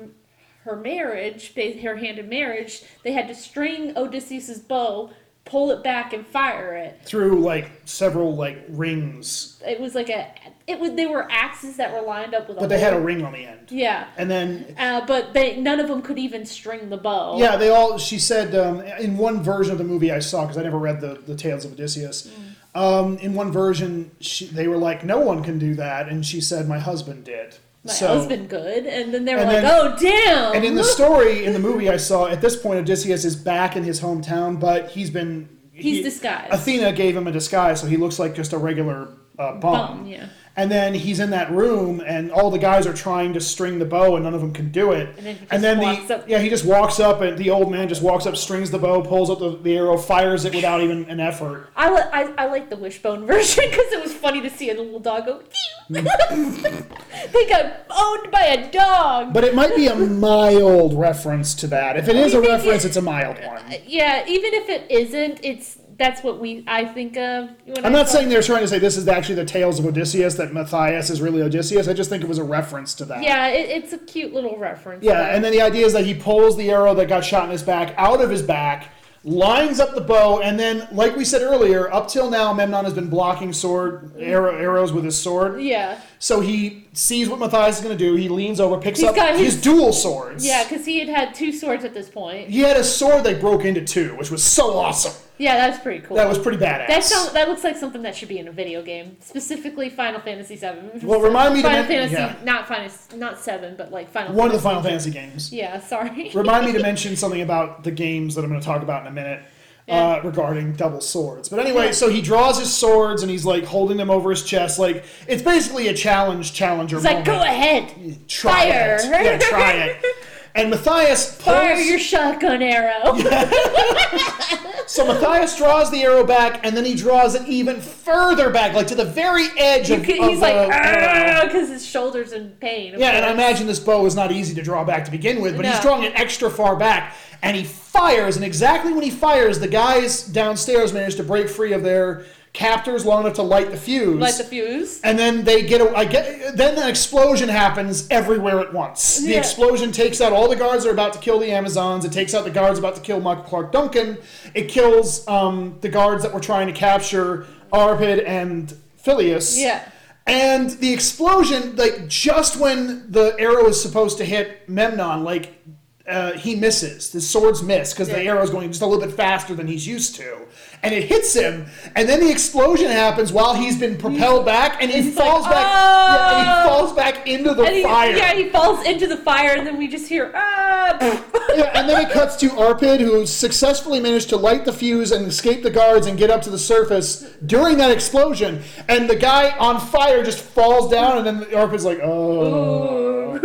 her 0.63 0.75
marriage, 0.75 1.53
her 1.55 1.95
hand 1.97 2.17
in 2.17 2.27
marriage, 2.27 2.81
they 3.03 3.11
had 3.11 3.27
to 3.27 3.35
string 3.35 3.95
Odysseus's 3.95 4.57
bow, 4.57 5.11
pull 5.45 5.69
it 5.69 5.83
back, 5.83 6.11
and 6.11 6.25
fire 6.25 6.73
it. 6.73 7.01
Through 7.05 7.41
like 7.41 7.69
several 7.85 8.35
like 8.35 8.65
rings, 8.69 9.61
It 9.63 9.79
was 9.79 9.93
like 9.93 10.09
a 10.09 10.33
it 10.65 10.79
was 10.79 10.93
they 10.93 11.05
were 11.05 11.27
axes 11.29 11.77
that 11.77 11.93
were 11.93 12.01
lined 12.01 12.33
up 12.33 12.47
with. 12.47 12.57
but 12.57 12.69
they 12.69 12.79
had 12.79 12.93
a 12.93 12.99
ring 12.99 13.23
on 13.23 13.33
the 13.33 13.45
end. 13.45 13.69
Yeah, 13.69 14.07
And 14.17 14.29
then 14.29 14.75
uh, 14.77 15.05
but 15.05 15.33
they 15.33 15.57
none 15.57 15.79
of 15.79 15.87
them 15.87 16.01
could 16.01 16.17
even 16.17 16.45
string 16.45 16.89
the 16.89 16.97
bow. 16.97 17.37
Yeah, 17.37 17.57
they 17.57 17.69
all. 17.69 17.97
She 17.97 18.19
said 18.19 18.55
um, 18.55 18.81
in 18.81 19.17
one 19.17 19.43
version 19.43 19.71
of 19.71 19.77
the 19.77 19.83
movie 19.83 20.11
I 20.11 20.19
saw 20.19 20.41
because 20.43 20.57
I 20.57 20.63
never 20.63 20.77
read 20.79 21.01
the 21.01 21.21
the 21.25 21.35
Tales 21.35 21.65
of 21.65 21.73
Odysseus. 21.73 22.27
Mm. 22.27 22.39
Um, 22.75 23.17
in 23.19 23.35
one 23.35 23.51
version, 23.51 24.09
she, 24.19 24.45
they 24.47 24.67
were 24.67 24.77
like, 24.77 25.03
"No 25.03 25.19
one 25.19 25.43
can 25.43 25.59
do 25.59 25.75
that," 25.75 26.09
and 26.09 26.25
she 26.25 26.41
said, 26.41 26.67
"My 26.67 26.79
husband 26.79 27.23
did." 27.25 27.55
my 27.85 27.91
so, 27.91 28.07
husband 28.07 28.49
could, 28.49 28.85
and 28.85 29.13
then 29.13 29.25
they 29.25 29.35
were 29.35 29.43
like, 29.43 29.61
then- 29.61 29.65
"Oh 29.65 29.95
damn!" 29.99 30.55
And 30.55 30.63
in 30.65 30.75
the 30.75 30.83
story, 30.83 31.45
in 31.45 31.53
the 31.53 31.59
movie 31.59 31.89
I 31.89 31.97
saw, 31.97 32.27
at 32.27 32.41
this 32.41 32.55
point, 32.55 32.79
Odysseus 32.79 33.25
is 33.25 33.35
back 33.35 33.75
in 33.75 33.83
his 33.83 33.99
hometown, 34.01 34.59
but 34.59 34.89
he's 34.89 35.09
been 35.09 35.49
He's 35.73 35.97
he- 35.97 36.03
disguised. 36.03 36.53
Athena 36.53 36.93
gave 36.93 37.17
him 37.17 37.27
a 37.27 37.31
disguise, 37.31 37.81
so 37.81 37.87
he 37.87 37.97
looks 37.97 38.19
like 38.19 38.35
just 38.35 38.53
a 38.53 38.57
regular 38.57 39.09
uh, 39.37 39.53
bum. 39.53 39.61
Bum, 39.61 40.07
yeah. 40.07 40.27
And 40.55 40.69
then 40.69 40.93
he's 40.93 41.19
in 41.19 41.31
that 41.31 41.51
room, 41.51 41.99
and 42.05 42.31
all 42.31 42.51
the 42.51 42.59
guys 42.59 42.85
are 42.85 42.93
trying 42.93 43.33
to 43.33 43.41
string 43.41 43.79
the 43.79 43.85
bow, 43.85 44.15
and 44.15 44.23
none 44.23 44.35
of 44.35 44.41
them 44.41 44.53
can 44.53 44.69
do 44.71 44.91
it. 44.91 45.09
And 45.17 45.25
then 45.25 45.33
he 45.35 45.39
just 45.41 45.51
and 45.51 45.63
then 45.63 45.79
walks 45.79 46.07
the 46.07 46.15
up- 46.17 46.29
yeah, 46.29 46.37
he 46.39 46.49
just 46.49 46.63
walks 46.63 46.99
up, 46.99 47.21
and 47.21 47.35
the 47.39 47.49
old 47.49 47.71
man 47.71 47.87
just 47.89 48.03
walks 48.03 48.27
up, 48.27 48.37
strings 48.37 48.69
the 48.69 48.77
bow, 48.77 49.01
pulls 49.01 49.31
up 49.31 49.39
the, 49.39 49.57
the 49.57 49.75
arrow, 49.75 49.97
fires 49.97 50.45
it 50.45 50.53
without 50.53 50.81
even 50.81 51.05
an 51.09 51.19
effort. 51.19 51.69
I, 51.75 51.89
li- 51.91 52.09
I, 52.13 52.33
I 52.37 52.45
like 52.45 52.69
the 52.69 52.75
wishbone 52.77 53.25
version 53.27 53.63
because 53.67 53.91
it 53.93 54.01
was 54.03 54.13
funny 54.13 54.41
to 54.41 54.49
see 54.51 54.69
a 54.69 54.75
little 54.75 54.99
dog 54.99 55.25
go. 55.25 55.41
Mm. 55.89 56.85
they 57.33 57.47
got 57.49 57.85
owned 57.89 58.31
by 58.31 58.43
a 58.43 58.71
dog. 58.71 59.33
But 59.33 59.43
it 59.45 59.55
might 59.55 59.75
be 59.75 59.87
a 59.87 59.95
mild 59.95 60.93
reference 60.97 61.55
to 61.55 61.67
that. 61.67 61.97
If 61.97 62.07
it 62.07 62.15
is 62.15 62.35
a 62.35 62.41
reference, 62.41 62.83
it- 62.83 62.89
it's 62.89 62.97
a 62.97 63.01
mild 63.01 63.37
one. 63.43 63.57
Uh, 63.57 63.73
yeah, 63.87 64.23
even 64.27 64.53
if 64.53 64.69
it 64.69 64.85
isn't, 64.91 65.39
it's 65.43 65.77
that's 65.97 66.23
what 66.23 66.39
we 66.39 66.63
I 66.67 66.85
think 66.85 67.17
of. 67.17 67.49
I'm 67.83 67.91
not 67.91 68.09
saying 68.09 68.29
they're 68.29 68.41
trying 68.41 68.61
to 68.61 68.67
say 68.67 68.79
this 68.79 68.97
is 68.97 69.07
actually 69.07 69.35
the 69.35 69.45
tales 69.45 69.79
of 69.79 69.85
Odysseus, 69.85 70.35
that 70.35 70.53
Matthias 70.53 71.09
is 71.09 71.21
really 71.21 71.41
Odysseus. 71.41 71.87
I 71.87 71.93
just 71.93 72.09
think 72.09 72.23
it 72.23 72.27
was 72.27 72.37
a 72.37 72.43
reference 72.43 72.93
to 72.95 73.05
that. 73.05 73.23
Yeah, 73.23 73.47
it, 73.47 73.69
it's 73.69 73.93
a 73.93 73.97
cute 73.97 74.33
little 74.33 74.57
reference. 74.57 75.03
Yeah, 75.03 75.35
and 75.35 75.43
then 75.43 75.51
the 75.51 75.61
idea 75.61 75.85
is 75.85 75.93
that 75.93 76.05
he 76.05 76.13
pulls 76.13 76.57
the 76.57 76.71
arrow 76.71 76.93
that 76.95 77.07
got 77.07 77.23
shot 77.23 77.45
in 77.45 77.51
his 77.51 77.63
back 77.63 77.93
out 77.97 78.21
of 78.21 78.29
his 78.29 78.41
back, 78.41 78.89
lines 79.23 79.79
up 79.79 79.95
the 79.95 80.01
bow, 80.01 80.41
and 80.41 80.59
then, 80.59 80.87
like 80.91 81.15
we 81.15 81.25
said 81.25 81.41
earlier, 81.41 81.91
up 81.91 82.07
till 82.07 82.29
now, 82.29 82.53
Memnon 82.53 82.85
has 82.85 82.93
been 82.93 83.09
blocking 83.09 83.53
sword 83.53 84.11
arrow, 84.17 84.55
arrows 84.55 84.91
with 84.91 85.03
his 85.05 85.17
sword. 85.17 85.61
Yeah. 85.61 85.99
So 86.23 86.39
he 86.39 86.85
sees 86.93 87.27
what 87.27 87.37
Matthias 87.37 87.79
is 87.79 87.83
going 87.83 87.97
to 87.97 88.01
do. 88.01 88.15
He 88.15 88.29
leans 88.29 88.61
over, 88.61 88.77
picks 88.77 89.01
He's 89.01 89.09
up 89.09 89.17
his, 89.35 89.55
his- 89.55 89.61
dual 89.61 89.91
swords. 89.91 90.45
Yeah, 90.45 90.63
because 90.63 90.85
he 90.85 90.99
had 90.99 91.09
had 91.09 91.35
two 91.35 91.51
swords 91.51 91.83
at 91.83 91.93
this 91.93 92.07
point. 92.07 92.47
He 92.49 92.61
had 92.61 92.77
a 92.77 92.83
sword 92.85 93.25
that 93.25 93.41
broke 93.41 93.65
into 93.65 93.83
two, 93.83 94.15
which 94.15 94.31
was 94.31 94.41
so 94.41 94.73
awesome. 94.77 95.11
Yeah, 95.37 95.57
that 95.57 95.71
was 95.71 95.79
pretty 95.79 95.99
cool. 96.05 96.15
That 96.15 96.29
was 96.29 96.39
pretty 96.39 96.59
badass. 96.59 96.87
That 96.87 97.03
sounds, 97.03 97.33
that 97.33 97.49
looks 97.49 97.65
like 97.65 97.75
something 97.75 98.03
that 98.03 98.15
should 98.15 98.29
be 98.29 98.39
in 98.39 98.47
a 98.47 98.53
video 98.53 98.81
game, 98.81 99.17
specifically 99.19 99.89
Final 99.89 100.21
Fantasy 100.21 100.55
VII. 100.55 101.05
Well, 101.05 101.19
remind 101.19 101.55
me 101.55 101.61
to 101.61 101.67
Final 101.67 101.81
men- 101.83 102.09
Fantasy, 102.09 102.13
yeah. 102.13 102.35
not 102.45 102.69
Final, 102.69 102.89
not 103.17 103.37
seven, 103.39 103.75
but 103.75 103.91
like 103.91 104.09
Final. 104.09 104.33
One 104.33 104.47
of 104.47 104.53
the 104.53 104.61
Final 104.61 104.81
Fantasy 104.81 105.11
games. 105.11 105.51
Yeah, 105.51 105.81
sorry. 105.81 106.31
Remind 106.33 106.67
me 106.67 106.71
to 106.71 106.79
mention 106.89 107.17
something 107.17 107.41
about 107.41 107.83
the 107.83 107.91
games 107.91 108.35
that 108.35 108.45
I'm 108.45 108.49
going 108.49 108.61
to 108.61 108.65
talk 108.65 108.81
about 108.81 109.01
in 109.01 109.07
a 109.07 109.11
minute. 109.11 109.43
Uh, 109.89 110.21
regarding 110.23 110.71
double 110.73 111.01
swords, 111.01 111.49
but 111.49 111.59
anyway, 111.59 111.87
Yeah. 111.87 111.91
so 111.91 112.09
he 112.09 112.21
draws 112.21 112.57
his 112.57 112.73
swords 112.73 113.21
and 113.21 113.29
he's 113.29 113.43
like 113.45 113.65
holding 113.65 113.97
them 113.97 114.09
over 114.09 114.29
his 114.29 114.41
chest, 114.43 114.79
like 114.79 115.03
it's 115.27 115.41
basically 115.43 115.89
a 115.89 115.93
challenge 115.93 116.53
challenger. 116.53 116.95
It's 116.95 117.05
like, 117.05 117.25
go 117.25 117.41
ahead, 117.41 118.27
try 118.29 118.69
fire. 118.69 118.95
it, 118.95 119.05
yeah, 119.11 119.37
try 119.39 119.71
it. 119.73 120.05
And 120.55 120.69
Matthias 120.69 121.35
pulls, 121.35 121.45
fire 121.45 121.75
your 121.77 121.97
shotgun 121.97 122.61
arrow. 122.61 123.15
so 124.85 125.07
Matthias 125.07 125.57
draws 125.57 125.89
the 125.89 126.03
arrow 126.03 126.23
back, 126.23 126.63
and 126.63 126.77
then 126.77 126.85
he 126.85 126.93
draws 126.95 127.33
it 127.33 127.47
even 127.47 127.81
further 127.81 128.51
back, 128.51 128.75
like 128.75 128.85
to 128.87 128.95
the 128.95 129.05
very 129.05 129.47
edge 129.57 129.89
of, 129.89 130.03
could- 130.03 130.19
of 130.19 130.29
he's 130.29 130.41
like, 130.41 130.53
uh, 130.53 130.69
ah, 130.71 130.75
uh, 130.75 130.77
uh, 130.77 130.91
the 130.91 131.09
arrow. 131.09 131.45
because 131.47 131.69
his 131.69 131.83
shoulders 131.83 132.33
in 132.33 132.51
pain. 132.61 132.93
Yeah, 132.97 133.11
and 133.11 133.25
I 133.25 133.31
imagine 133.31 133.65
this 133.65 133.79
bow 133.79 134.05
is 134.05 134.15
not 134.15 134.31
easy 134.31 134.53
to 134.53 134.61
draw 134.61 134.83
back 134.83 135.05
to 135.05 135.11
begin 135.11 135.41
with, 135.41 135.57
but 135.57 135.65
he's 135.65 135.79
drawing 135.79 136.03
it 136.03 136.13
extra 136.15 136.51
far 136.51 136.75
back, 136.75 137.15
and 137.41 137.57
he 137.57 137.63
fires, 137.63 138.35
and 138.35 138.45
exactly 138.45 138.93
when 138.93 139.03
he 139.03 139.09
fires, 139.09 139.59
the 139.59 139.67
guys 139.67 140.23
downstairs 140.23 140.93
manage 140.93 141.15
to 141.15 141.23
break 141.23 141.49
free 141.49 141.73
of 141.73 141.81
their 141.81 142.25
captors 142.53 143.03
long 143.03 143.23
enough 143.23 143.33
to 143.33 143.41
light 143.41 143.71
the 143.71 143.77
fuse. 143.77 144.19
Light 144.19 144.35
the 144.37 144.43
fuse. 144.43 145.01
and 145.01 145.17
then 145.17 145.43
they 145.43 145.63
get, 145.63 145.81
a, 145.81 145.89
I 145.97 146.05
get, 146.05 146.55
then 146.55 146.77
an 146.77 146.87
explosion 146.87 147.49
happens 147.49 148.07
everywhere 148.11 148.59
at 148.59 148.71
once. 148.71 149.17
The 149.19 149.35
explosion 149.35 149.91
takes 149.91 150.21
out 150.21 150.31
all 150.33 150.47
the 150.47 150.55
guards 150.55 150.83
that 150.83 150.89
are 150.89 150.93
about 150.93 151.13
to 151.13 151.19
kill 151.19 151.39
the 151.39 151.51
Amazons. 151.51 152.05
It 152.05 152.11
takes 152.11 152.35
out 152.35 152.43
the 152.43 152.51
guards 152.51 152.77
about 152.77 152.95
to 152.95 153.01
kill 153.01 153.19
Michael 153.19 153.43
Clarke 153.43 153.71
Duncan. 153.71 154.19
It 154.53 154.69
kills 154.69 155.27
um, 155.27 155.77
the 155.81 155.89
guards 155.89 156.21
that 156.23 156.31
were 156.33 156.39
trying 156.39 156.67
to 156.67 156.73
capture 156.73 157.47
Arpid 157.71 158.23
and 158.27 158.71
Phileas. 158.97 159.57
Yeah. 159.59 159.83
And 160.27 160.69
the 160.69 160.93
explosion, 160.93 161.75
like 161.75 162.07
just 162.07 162.57
when 162.57 163.11
the 163.11 163.35
arrow 163.39 163.65
is 163.67 163.81
supposed 163.81 164.17
to 164.19 164.25
hit 164.25 164.69
Memnon, 164.69 165.23
like 165.23 165.59
uh, 166.07 166.33
he 166.33 166.55
misses. 166.55 167.09
The 167.11 167.19
swords 167.19 167.63
miss 167.63 167.93
because 167.93 168.09
the 168.09 168.23
Yeah. 168.23 168.31
arrow 168.33 168.43
is 168.43 168.49
going 168.49 168.69
just 168.69 168.81
a 168.81 168.85
little 168.85 169.03
bit 169.05 169.15
faster 169.15 169.55
than 169.55 169.67
he's 169.67 169.87
used 169.87 170.15
to, 170.17 170.37
and 170.83 170.93
it 170.93 171.03
hits 171.05 171.33
him. 171.33 171.65
And 171.95 172.07
then 172.07 172.19
the 172.19 172.29
explosion 172.29 172.87
happens 172.87 173.31
while 173.31 173.53
he's 173.53 173.79
been 173.79 173.97
propelled 173.97 174.45
back, 174.45 174.81
and 174.81 174.91
he 174.91 175.01
He's 175.01 175.15
falls 175.15 175.43
like, 175.43 175.53
back. 175.53 175.65
Yeah, 175.73 176.37
and 176.37 176.47
he 176.47 176.53
"Oh!" 176.53 176.67
falls 176.67 176.93
back 176.93 177.27
into 177.27 177.53
the 177.53 177.65
he, 177.69 177.83
fire. 177.83 178.15
yeah, 178.15 178.33
he 178.33 178.49
falls 178.49 178.85
into 178.85 179.07
the 179.07 179.17
fire, 179.17 179.51
and 179.55 179.65
then 179.65 179.77
we 179.77 179.87
just 179.87 180.07
hear 180.07 180.31
ah. 180.35 180.97
Yeah, 181.55 181.71
and 181.73 181.87
then 181.89 182.05
it 182.05 182.11
cuts 182.11 182.35
to 182.37 182.49
Arpid, 182.49 182.99
who 182.99 183.25
successfully 183.25 183.99
managed 183.99 184.29
to 184.29 184.37
light 184.37 184.65
the 184.65 184.73
fuse 184.73 185.11
and 185.11 185.25
escape 185.27 185.63
the 185.63 185.69
guards 185.71 186.07
and 186.07 186.17
get 186.17 186.29
up 186.29 186.41
to 186.43 186.49
the 186.49 186.59
surface 186.59 187.21
during 187.45 187.77
that 187.77 187.91
explosion. 187.91 188.61
And 188.89 189.09
the 189.09 189.15
guy 189.15 189.55
on 189.57 189.79
fire 189.79 190.23
just 190.23 190.39
falls 190.39 190.91
down, 190.91 191.17
and 191.17 191.25
then 191.25 191.45
Arpid's 191.51 191.85
like, 191.85 191.99
"Oh." 192.03 193.11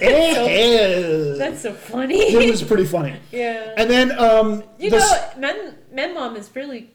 it 0.00 1.38
That's 1.38 1.62
so 1.62 1.72
funny. 1.72 2.16
It 2.18 2.50
was 2.50 2.62
pretty 2.62 2.84
funny. 2.84 3.14
yeah. 3.30 3.72
And 3.76 3.88
then, 3.90 4.12
um, 4.18 4.64
You 4.78 4.90
the 4.90 4.98
know, 4.98 5.30
Men 5.38 5.76
Menmon 5.94 6.36
is 6.36 6.50
really. 6.54 6.90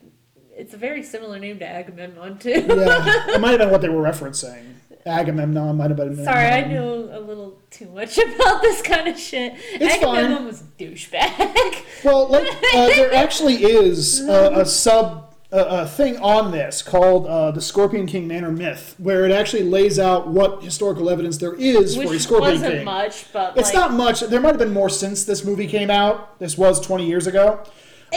It's 0.58 0.74
a 0.74 0.78
very 0.78 1.04
similar 1.04 1.38
name 1.38 1.60
to 1.60 1.68
Agamemnon 1.68 2.38
too. 2.38 2.50
yeah, 2.52 3.36
it 3.36 3.42
might 3.42 3.52
have 3.52 3.60
been 3.60 3.72
what 3.72 3.82
they 3.82 3.90
were 3.90 4.02
referencing. 4.02 4.76
Agamemnon 5.06 5.76
might 5.76 5.90
have 5.90 5.98
been. 5.98 6.16
Sorry, 6.24 6.48
I 6.48 6.64
know 6.64 7.10
a 7.12 7.20
little 7.20 7.60
too 7.70 7.88
much 7.90 8.18
about 8.18 8.62
this 8.62 8.82
kind 8.82 9.08
of 9.08 9.20
shit. 9.20 9.54
It's 9.74 9.96
Agamemnon 9.96 10.38
fine. 10.38 10.46
was 10.46 10.62
a 10.62 10.64
douchebag. 10.82 12.04
Well, 12.04 12.28
like, 12.30 12.48
uh, 12.74 12.88
there 12.88 13.14
actually 13.14 13.64
is 13.64 14.22
a, 14.28 14.62
a 14.62 14.66
sub 14.66 15.36
a, 15.52 15.82
a 15.82 15.88
thing 15.88 16.18
on 16.18 16.52
this 16.52 16.82
called 16.82 17.28
uh, 17.28 17.52
the 17.52 17.62
Scorpion 17.62 18.08
King 18.08 18.28
Manor 18.28 18.52
myth, 18.52 18.96
where 18.98 19.26
it 19.26 19.32
actually 19.32 19.64
lays 19.64 20.00
out 20.00 20.28
what 20.28 20.64
historical 20.64 21.10
evidence 21.10 21.38
there 21.38 21.54
is 21.54 21.96
for 21.96 22.02
a 22.02 22.04
Scorpion 22.04 22.04
King. 22.04 22.10
Which 22.10 22.22
Scorpion 22.22 22.52
wasn't 22.54 22.74
King. 22.76 22.86
much, 22.86 23.26
but 23.32 23.58
It's 23.58 23.74
like, 23.74 23.76
not 23.76 23.94
much. 23.94 24.22
There 24.22 24.40
might 24.42 24.50
have 24.50 24.58
been 24.60 24.74
more 24.74 24.90
since 24.90 25.24
this 25.24 25.46
movie 25.46 25.68
came 25.68 25.92
out. 25.92 26.40
This 26.40 26.58
was 26.58 26.82
20 26.82 27.06
years 27.06 27.28
ago. 27.28 27.64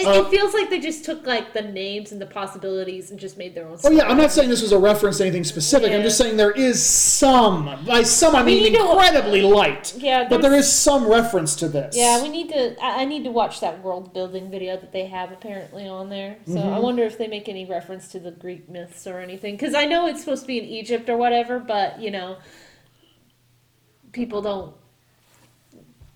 It, 0.01 0.07
uh, 0.07 0.23
it 0.23 0.31
feels 0.31 0.55
like 0.55 0.71
they 0.71 0.81
just 0.81 1.05
took 1.05 1.27
like 1.27 1.53
the 1.53 1.63
names 1.63 2.13
and 2.13 2.21
the 2.21 2.27
possibilities 2.27 3.11
and 3.11 3.19
just 3.19 3.37
made 3.37 3.55
their 3.55 3.67
own. 3.69 3.79
Oh 3.85 3.91
yeah. 3.91 4.09
I'm 4.09 4.17
not 4.17 4.31
saying 4.33 4.49
this 4.49 4.63
was 4.63 4.73
a 4.73 4.79
reference 4.79 5.19
to 5.19 5.25
anything 5.25 5.45
specific. 5.45 5.93
I'm 5.93 6.03
just 6.03 6.19
saying 6.19 6.37
there 6.37 6.51
is 6.53 6.85
some. 6.85 7.65
By 7.87 8.03
some, 8.03 8.35
I 8.37 8.43
mean 8.43 8.63
need 8.63 8.77
to- 8.77 8.81
incredibly 8.91 9.43
light. 9.43 9.95
Yeah, 9.97 10.29
but 10.29 10.43
there's- 10.43 10.73
some 10.73 11.09
reference 11.09 11.57
to 11.57 11.69
this. 11.69 11.97
Yeah, 11.97 12.23
we 12.23 12.29
need 12.29 12.49
to. 12.51 12.77
I 12.85 13.03
I 13.03 13.05
need 13.05 13.25
to 13.25 13.31
watch 13.31 13.61
that 13.61 13.83
world 13.83 14.13
building 14.13 14.51
video 14.51 14.77
that 14.77 14.93
they 14.93 15.07
have 15.07 15.33
apparently 15.33 15.87
on 15.89 16.09
there. 16.11 16.37
So 16.47 16.53
Mm-hmm. 16.55 16.69
I 16.75 16.79
wonder 16.79 17.03
if 17.05 17.17
they 17.19 17.27
make 17.29 17.49
any 17.49 17.65
reference 17.65 18.09
to 18.09 18.19
the 18.21 18.31
Greek 18.31 18.69
myths 18.69 19.07
or 19.07 19.19
anything. 19.21 19.55
Because 19.57 19.75
I 19.75 19.85
know 19.87 20.07
it's 20.07 20.21
supposed 20.21 20.43
to 20.43 20.47
be 20.47 20.59
in 20.59 20.65
Egypt 20.65 21.09
or 21.09 21.17
whatever, 21.17 21.59
but 21.59 22.01
you 22.01 22.11
know, 22.11 22.37
people 24.13 24.43
don't. 24.43 24.75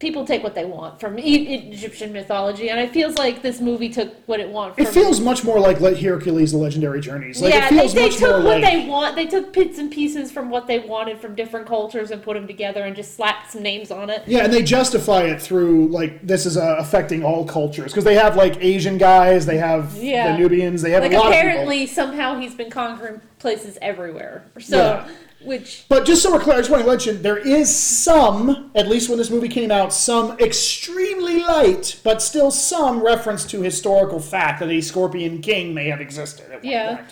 People 0.03 0.25
take 0.27 0.43
what 0.43 0.57
they 0.57 0.65
want 0.65 0.99
from 0.99 1.17
e- 1.17 1.55
Egyptian 1.71 2.13
mythology, 2.13 2.71
and 2.71 2.81
it 2.81 2.91
feels 2.93 3.15
like 3.15 3.41
this 3.41 3.61
movie 3.61 3.89
took 3.89 4.13
what 4.27 4.41
it 4.41 4.49
wanted. 4.49 4.75
From 4.75 4.85
It 4.85 4.89
feels 4.89 5.21
much 5.21 5.45
more 5.45 5.61
like 5.61 5.79
Le- 5.81 5.95
Hercules: 5.95 6.51
The 6.51 6.59
Legendary 6.59 7.01
Journeys. 7.01 7.41
Like 7.41 7.55
yeah, 7.55 7.67
it 7.67 7.69
feels 7.69 7.95
they, 7.95 8.09
they 8.09 8.17
took 8.17 8.43
what 8.45 8.61
like. 8.61 8.65
they 8.65 8.89
want. 8.89 9.15
They 9.15 9.27
took 9.27 9.53
bits 9.53 9.79
and 9.79 9.93
pieces 9.93 10.33
from 10.33 10.51
what 10.51 10.67
they 10.67 10.81
wanted 10.81 11.21
from 11.21 11.37
different 11.37 11.69
cultures 11.69 12.11
and 12.11 12.21
put 12.21 12.35
them 12.35 12.49
together 12.49 12.83
and 12.83 12.97
just 12.97 13.15
slapped 13.15 13.53
some 13.53 13.63
names 13.63 13.93
on 13.93 14.11
it. 14.11 14.25
Yeah, 14.27 14.43
and 14.43 14.53
they 14.53 14.65
justify 14.65 15.23
it 15.23 15.41
through 15.41 15.87
like 15.87 16.27
this 16.27 16.47
is 16.47 16.57
uh, 16.57 16.75
affecting 16.81 17.23
all 17.25 17.45
cultures 17.45 17.93
because 17.93 18.03
they 18.03 18.17
have 18.17 18.35
like 18.35 18.57
Asian 18.61 18.99
guys, 18.99 19.47
they 19.47 19.59
have 19.59 19.95
Yeah. 19.95 20.33
the 20.33 20.39
Nubians, 20.39 20.83
they 20.83 20.91
have 20.91 21.05
Like 21.05 21.13
a 21.13 21.17
lot 21.17 21.27
of 21.27 21.33
apparently 21.33 21.87
somehow 21.87 22.41
he's 22.41 22.57
been 22.57 22.71
conquering 22.71 23.21
places 23.39 23.79
everywhere. 23.81 24.43
So, 24.59 24.77
Yeah. 24.79 25.09
Which 25.45 25.85
But 25.89 26.05
just 26.05 26.23
so 26.23 26.33
we're 26.33 26.41
clear, 26.41 26.57
I 26.57 26.59
just 26.61 26.71
want 26.71 26.83
to 26.85 26.89
mention 26.89 27.23
there 27.23 27.39
is 27.39 27.75
some, 27.75 28.71
at 28.75 28.89
least 28.89 29.09
when 29.09 29.19
this 29.19 29.31
movie 29.31 29.49
came 29.49 29.71
out, 29.71 29.93
some 29.93 30.39
extremely 30.39 31.41
light, 31.41 32.01
but 32.05 32.23
still 32.23 32.51
some 32.51 33.03
reference 33.03 33.45
to 33.47 33.63
historical 33.63 34.21
fact 34.21 34.61
that 34.61 34.71
a 34.71 34.81
Scorpion 34.81 35.41
King 35.41 35.75
may 35.75 35.89
have 35.89 36.01
existed 36.01 36.47
at 36.53 36.63
one 36.63 36.71
Yeah. 36.73 36.97
point. 36.97 37.09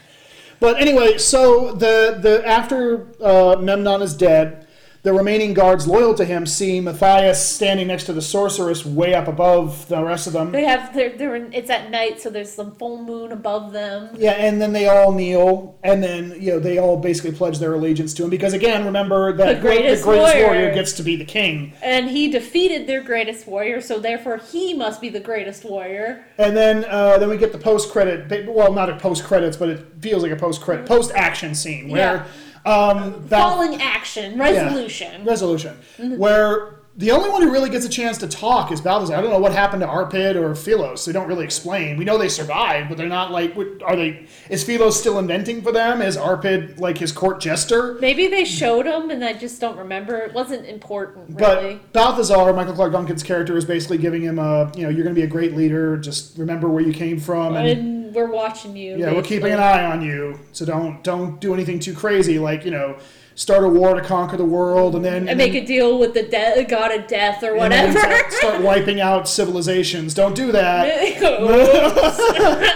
But 0.60 0.78
anyway, 0.80 1.16
so 1.18 1.72
the 1.72 2.18
the 2.20 2.46
after 2.46 3.06
uh, 3.22 3.56
Memnon 3.60 4.02
is 4.02 4.14
dead, 4.14 4.66
the 5.02 5.12
remaining 5.12 5.54
guards 5.54 5.86
loyal 5.88 6.14
to 6.14 6.24
him 6.24 6.44
see 6.44 6.78
Matthias 6.80 7.44
standing 7.48 7.86
next 7.86 8.04
to 8.04 8.12
the 8.12 8.20
sorceress, 8.20 8.84
way 8.84 9.14
up 9.14 9.28
above 9.28 9.88
the 9.88 10.02
rest 10.04 10.26
of 10.26 10.34
them. 10.34 10.52
they 10.52 10.64
have 10.64 10.92
they're, 10.94 11.16
they're 11.16 11.36
in, 11.36 11.52
it's 11.52 11.70
at 11.70 11.90
night, 11.90 12.20
so 12.20 12.28
there's 12.28 12.52
some 12.52 12.72
full 12.72 13.02
moon 13.02 13.32
above 13.32 13.72
them. 13.72 14.10
Yeah, 14.18 14.32
and 14.32 14.60
then 14.60 14.72
they 14.72 14.88
all 14.88 15.12
kneel, 15.12 15.78
and 15.82 16.02
then 16.02 16.34
you 16.38 16.52
know 16.52 16.58
they 16.58 16.78
all 16.78 16.98
basically 16.98 17.32
pledge 17.32 17.58
their 17.58 17.74
allegiance 17.74 18.12
to 18.14 18.24
him 18.24 18.30
because 18.30 18.52
again, 18.52 18.84
remember 18.84 19.32
that 19.32 19.54
The 19.56 19.60
greatest 19.60 20.04
warrior. 20.04 20.46
warrior. 20.46 20.74
gets 20.74 20.92
to 20.94 21.02
be 21.02 21.16
the 21.16 21.24
king. 21.24 21.72
And 21.82 22.10
he 22.10 22.30
defeated 22.30 22.86
their 22.86 23.02
greatest 23.02 23.46
warrior, 23.46 23.80
so 23.80 23.98
therefore 23.98 24.36
he 24.36 24.74
must 24.74 25.00
be 25.00 25.08
the 25.08 25.20
greatest 25.20 25.64
warrior. 25.64 26.24
And 26.36 26.56
then 26.56 26.84
uh, 26.88 27.16
then 27.18 27.28
we 27.30 27.38
get 27.38 27.52
the 27.52 27.58
post 27.58 27.90
credit, 27.90 28.46
well, 28.48 28.72
not 28.72 28.90
a 28.90 28.96
post 28.96 29.24
credits, 29.24 29.56
but 29.56 29.68
it 29.70 29.86
feels 30.00 30.22
like 30.22 30.32
a 30.32 30.36
post 30.36 30.60
credit 30.60 30.84
post 30.86 31.12
action 31.14 31.54
scene 31.54 31.88
where 31.88 32.26
um, 32.66 33.14
Val- 33.22 33.50
Falling 33.50 33.80
action, 33.80 34.38
resolution. 34.38 35.24
resolution, 35.24 35.76
where 36.16 36.79
the 36.96 37.12
only 37.12 37.30
one 37.30 37.40
who 37.40 37.50
really 37.52 37.70
gets 37.70 37.86
a 37.86 37.88
chance 37.88 38.18
to 38.18 38.26
talk 38.28 38.72
is 38.72 38.80
Balthazar. 38.80 39.14
I 39.14 39.20
don't 39.22 39.30
know 39.30 39.38
what 39.38 39.52
happened 39.52 39.80
to 39.82 39.86
Arpid 39.86 40.34
or 40.34 40.54
Philos. 40.54 41.04
They 41.04 41.12
don't 41.12 41.28
really 41.28 41.44
explain. 41.44 41.96
We 41.96 42.04
know 42.04 42.18
they 42.18 42.28
survived, 42.28 42.88
but 42.88 42.98
they're 42.98 43.06
not 43.08 43.30
like. 43.30 43.54
what- 43.56 43.80
Are 43.82 43.96
they? 43.96 44.26
Is 44.50 44.64
Philos 44.64 44.98
still 44.98 45.18
inventing 45.18 45.62
for 45.62 45.72
them? 45.72 46.02
Is 46.02 46.16
Arpid 46.16 46.78
like 46.80 46.98
his 46.98 47.12
court 47.12 47.40
jester? 47.40 47.94
Maybe 48.00 48.26
they 48.26 48.44
showed 48.44 48.86
him 48.86 49.10
and 49.10 49.24
I 49.24 49.32
just 49.34 49.60
don't 49.60 49.78
remember. 49.78 50.16
It 50.18 50.34
wasn't 50.34 50.66
important, 50.66 51.38
But 51.38 51.62
really. 51.62 51.80
Balthazar, 51.92 52.52
Michael 52.52 52.74
Clarke 52.74 52.92
Duncan's 52.92 53.22
character, 53.22 53.56
is 53.56 53.64
basically 53.64 53.98
giving 53.98 54.22
him 54.22 54.38
a, 54.38 54.70
you 54.76 54.82
know, 54.82 54.88
you're 54.88 55.04
going 55.04 55.14
to 55.14 55.20
be 55.20 55.24
a 55.24 55.30
great 55.30 55.56
leader. 55.56 55.96
Just 55.96 56.36
remember 56.38 56.68
where 56.68 56.82
you 56.82 56.92
came 56.92 57.18
from, 57.20 57.56
and 57.56 57.68
And 57.68 58.14
we're 58.14 58.30
watching 58.30 58.76
you. 58.76 58.96
yeah, 58.96 59.12
we're 59.12 59.22
keeping 59.22 59.52
an 59.52 59.60
eye 59.60 59.84
on 59.84 60.02
you. 60.02 60.38
So 60.52 60.66
don't 60.66 61.02
don't 61.04 61.40
do 61.40 61.54
anything 61.54 61.78
too 61.78 61.94
crazy, 61.94 62.38
like 62.40 62.64
you 62.64 62.72
know, 62.72 62.98
start 63.34 63.64
a 63.64 63.68
war 63.68 63.94
to 63.94 64.00
conquer 64.02 64.36
the 64.36 64.44
world, 64.44 64.94
and 64.94 65.04
then 65.04 65.28
And 65.28 65.38
make 65.38 65.54
a 65.54 65.64
deal 65.64 65.98
with 65.98 66.14
the 66.14 66.22
de- 66.24 66.64
god 66.68 66.92
of 66.92 67.06
death 67.06 67.42
or 67.42 67.54
whatever. 67.56 67.98
start, 67.98 68.32
start 68.32 68.62
wiping 68.70 69.00
out 69.00 69.28
civilizations. 69.28 70.14
Don't 70.14 70.34
do 70.34 70.52
that. 70.52 70.86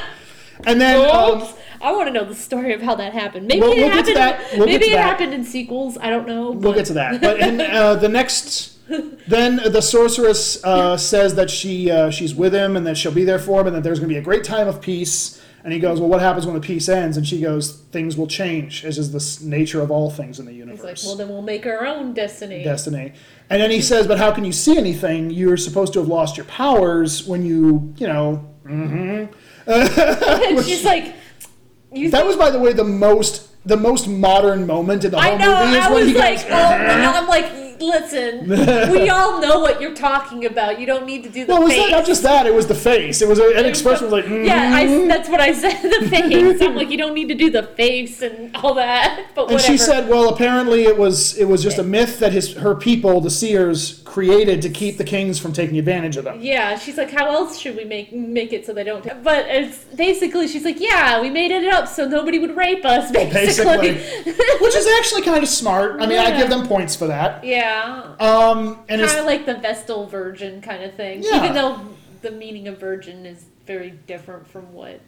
And 0.66 0.80
then 0.80 0.96
um, 1.14 1.46
I 1.82 1.92
want 1.92 2.06
to 2.08 2.12
know 2.12 2.24
the 2.24 2.34
story 2.34 2.72
of 2.72 2.80
how 2.80 2.94
that 2.94 3.12
happened. 3.12 3.46
Maybe 3.48 3.60
We'll- 3.60 3.72
it 3.72 3.76
we'll 3.80 3.88
happened. 3.90 4.16
that. 4.16 4.40
We'll 4.56 4.66
maybe 4.66 4.86
it 4.86 4.92
that. 4.94 5.04
happened 5.04 5.34
in 5.34 5.44
sequels. 5.44 5.98
I 6.00 6.08
don't 6.08 6.26
know. 6.26 6.52
we'll 6.52 6.72
get 6.72 6.86
to 6.86 6.94
that. 6.94 7.20
But 7.20 7.40
in 7.40 7.60
uh, 7.60 7.96
the 7.96 8.08
next 8.08 8.70
then 9.28 9.56
the 9.56 9.80
sorceress 9.82 10.62
uh, 10.64 10.96
says 10.96 11.34
that 11.34 11.50
she 11.50 11.90
uh, 11.90 12.10
she's 12.10 12.34
with 12.34 12.54
him 12.54 12.76
and 12.76 12.86
that 12.86 12.96
she'll 12.96 13.12
be 13.12 13.24
there 13.24 13.38
for 13.38 13.60
him 13.60 13.66
and 13.66 13.76
that 13.76 13.82
there's 13.82 13.98
going 13.98 14.08
to 14.08 14.14
be 14.14 14.18
a 14.18 14.22
great 14.22 14.44
time 14.44 14.68
of 14.68 14.80
peace. 14.80 15.42
And 15.64 15.72
he 15.72 15.78
goes, 15.80 15.98
"Well, 15.98 16.10
what 16.10 16.20
happens 16.20 16.44
when 16.46 16.54
the 16.54 16.60
piece 16.60 16.88
ends?" 16.90 17.16
And 17.16 17.26
she 17.26 17.40
goes, 17.40 17.72
"Things 17.90 18.16
will 18.18 18.26
change, 18.26 18.84
as 18.84 18.98
is 18.98 19.10
the 19.12 19.46
nature 19.48 19.80
of 19.80 19.90
all 19.90 20.10
things 20.10 20.38
in 20.38 20.44
the 20.44 20.52
universe. 20.52 20.76
He's 20.76 20.84
universe." 20.84 21.04
like, 21.04 21.08
well, 21.08 21.16
then 21.16 21.28
we'll 21.34 21.42
make 21.42 21.64
our 21.66 21.86
own 21.86 22.12
destiny. 22.12 22.62
destiny. 22.62 23.14
And 23.48 23.62
then 23.62 23.70
he 23.70 23.80
says, 23.80 24.06
"But 24.06 24.18
how 24.18 24.30
can 24.30 24.44
you 24.44 24.52
see 24.52 24.76
anything? 24.76 25.30
You're 25.30 25.56
supposed 25.56 25.94
to 25.94 25.98
have 26.00 26.08
lost 26.08 26.36
your 26.36 26.44
powers 26.46 27.26
when 27.26 27.44
you, 27.46 27.94
you 27.96 28.06
know." 28.06 28.44
Mm-hmm. 28.66 29.70
and 29.70 30.64
she's 30.64 30.84
like, 30.84 31.14
you 31.92 32.10
That 32.10 32.18
think- 32.18 32.28
was, 32.28 32.36
by 32.36 32.50
the 32.50 32.58
way, 32.58 32.72
the 32.72 32.84
most 32.84 33.48
the 33.66 33.76
most 33.78 34.06
modern 34.06 34.66
moment 34.66 35.04
in 35.06 35.10
the 35.12 35.18
whole 35.20 35.32
I 35.32 35.36
know. 35.38 35.64
movie 35.64 35.78
is 35.78 35.84
I 35.86 35.90
when 35.92 36.00
was 36.04 36.12
he 36.12 36.18
like, 36.18 36.36
goes. 36.36 36.50
oh, 36.50 36.98
no. 36.98 37.12
I'm 37.14 37.26
like, 37.26 37.46
listen, 37.80 38.48
we 38.48 39.08
all 39.10 39.40
know 39.40 39.60
what 39.60 39.80
you're 39.80 39.94
talking 39.94 40.44
about. 40.44 40.78
You 40.80 40.86
don't 40.86 41.06
need 41.06 41.22
to 41.24 41.28
do 41.28 41.44
the 41.44 41.52
well, 41.52 41.62
it 41.62 41.64
was 41.64 41.72
face. 41.74 41.90
not, 41.90 42.06
just 42.06 42.22
that; 42.22 42.46
it 42.46 42.54
was 42.54 42.66
the 42.66 42.74
face. 42.74 43.22
It 43.22 43.28
was 43.28 43.38
a, 43.38 43.56
an 43.56 43.66
expression 43.66 44.04
was 44.04 44.12
like, 44.12 44.24
mm 44.26 44.44
yeah, 44.46 44.70
I, 44.74 44.86
that's 45.06 45.28
what 45.28 45.40
I 45.40 45.52
said. 45.52 45.80
The 45.82 46.08
face. 46.10 46.60
I'm 46.60 46.74
like, 46.74 46.90
you 46.90 46.98
don't 46.98 47.14
need 47.14 47.28
to 47.28 47.34
do 47.34 47.50
the 47.50 47.62
face 47.62 48.22
and 48.22 48.54
all 48.56 48.74
that. 48.74 49.26
But 49.34 49.42
And 49.42 49.52
whatever. 49.52 49.72
she 49.72 49.78
said, 49.78 50.08
"Well, 50.08 50.28
apparently 50.28 50.84
it 50.84 50.96
was 50.96 51.36
it 51.38 51.46
was 51.46 51.62
just 51.62 51.78
a 51.78 51.82
myth 51.82 52.18
that 52.20 52.32
his 52.32 52.54
her 52.54 52.74
people, 52.74 53.20
the 53.20 53.30
seers, 53.30 54.03
created 54.14 54.62
to 54.62 54.70
keep 54.70 54.96
the 54.96 55.04
kings 55.04 55.38
from 55.40 55.52
taking 55.52 55.76
advantage 55.78 56.16
of 56.16 56.24
them." 56.24 56.38
Yeah, 56.40 56.78
she's 56.78 56.96
like, 56.96 57.10
how 57.10 57.30
else 57.30 57.58
should 57.58 57.76
we 57.76 57.84
make 57.84 58.12
make 58.12 58.52
it 58.52 58.64
so 58.64 58.72
they 58.72 58.84
don't? 58.84 59.04
But 59.24 59.46
it's 59.48 59.84
basically, 59.84 60.46
she's 60.46 60.64
like, 60.64 60.80
yeah, 60.80 61.20
we 61.20 61.30
made 61.30 61.50
it 61.50 61.64
up 61.72 61.88
so 61.88 62.06
nobody 62.06 62.38
would 62.38 62.56
rape 62.56 62.84
us. 62.84 63.10
Basically, 63.34 63.92
Basically, 63.92 64.32
which 64.60 64.74
is 64.76 64.86
actually 64.98 65.22
kind 65.22 65.42
of 65.42 65.48
smart. 65.48 66.00
I 66.00 66.06
mean, 66.06 66.18
I 66.18 66.36
give 66.36 66.48
them 66.48 66.66
points 66.66 66.94
for 66.94 67.06
that. 67.08 67.44
yeah, 67.44 68.14
Um, 68.20 68.78
and 68.88 69.00
it's 69.00 69.12
kind 69.12 69.20
of 69.20 69.26
like 69.26 69.46
the 69.46 69.56
Vestal 69.56 70.06
Virgin 70.06 70.60
kind 70.60 70.82
of 70.84 70.94
thing. 70.94 71.22
Yeah. 71.22 71.38
Even 71.38 71.54
though 71.54 71.80
the 72.22 72.30
meaning 72.30 72.68
of 72.68 72.78
virgin 72.78 73.26
is 73.26 73.44
very 73.66 73.90
different 74.06 74.46
from 74.46 74.72
what 74.72 75.00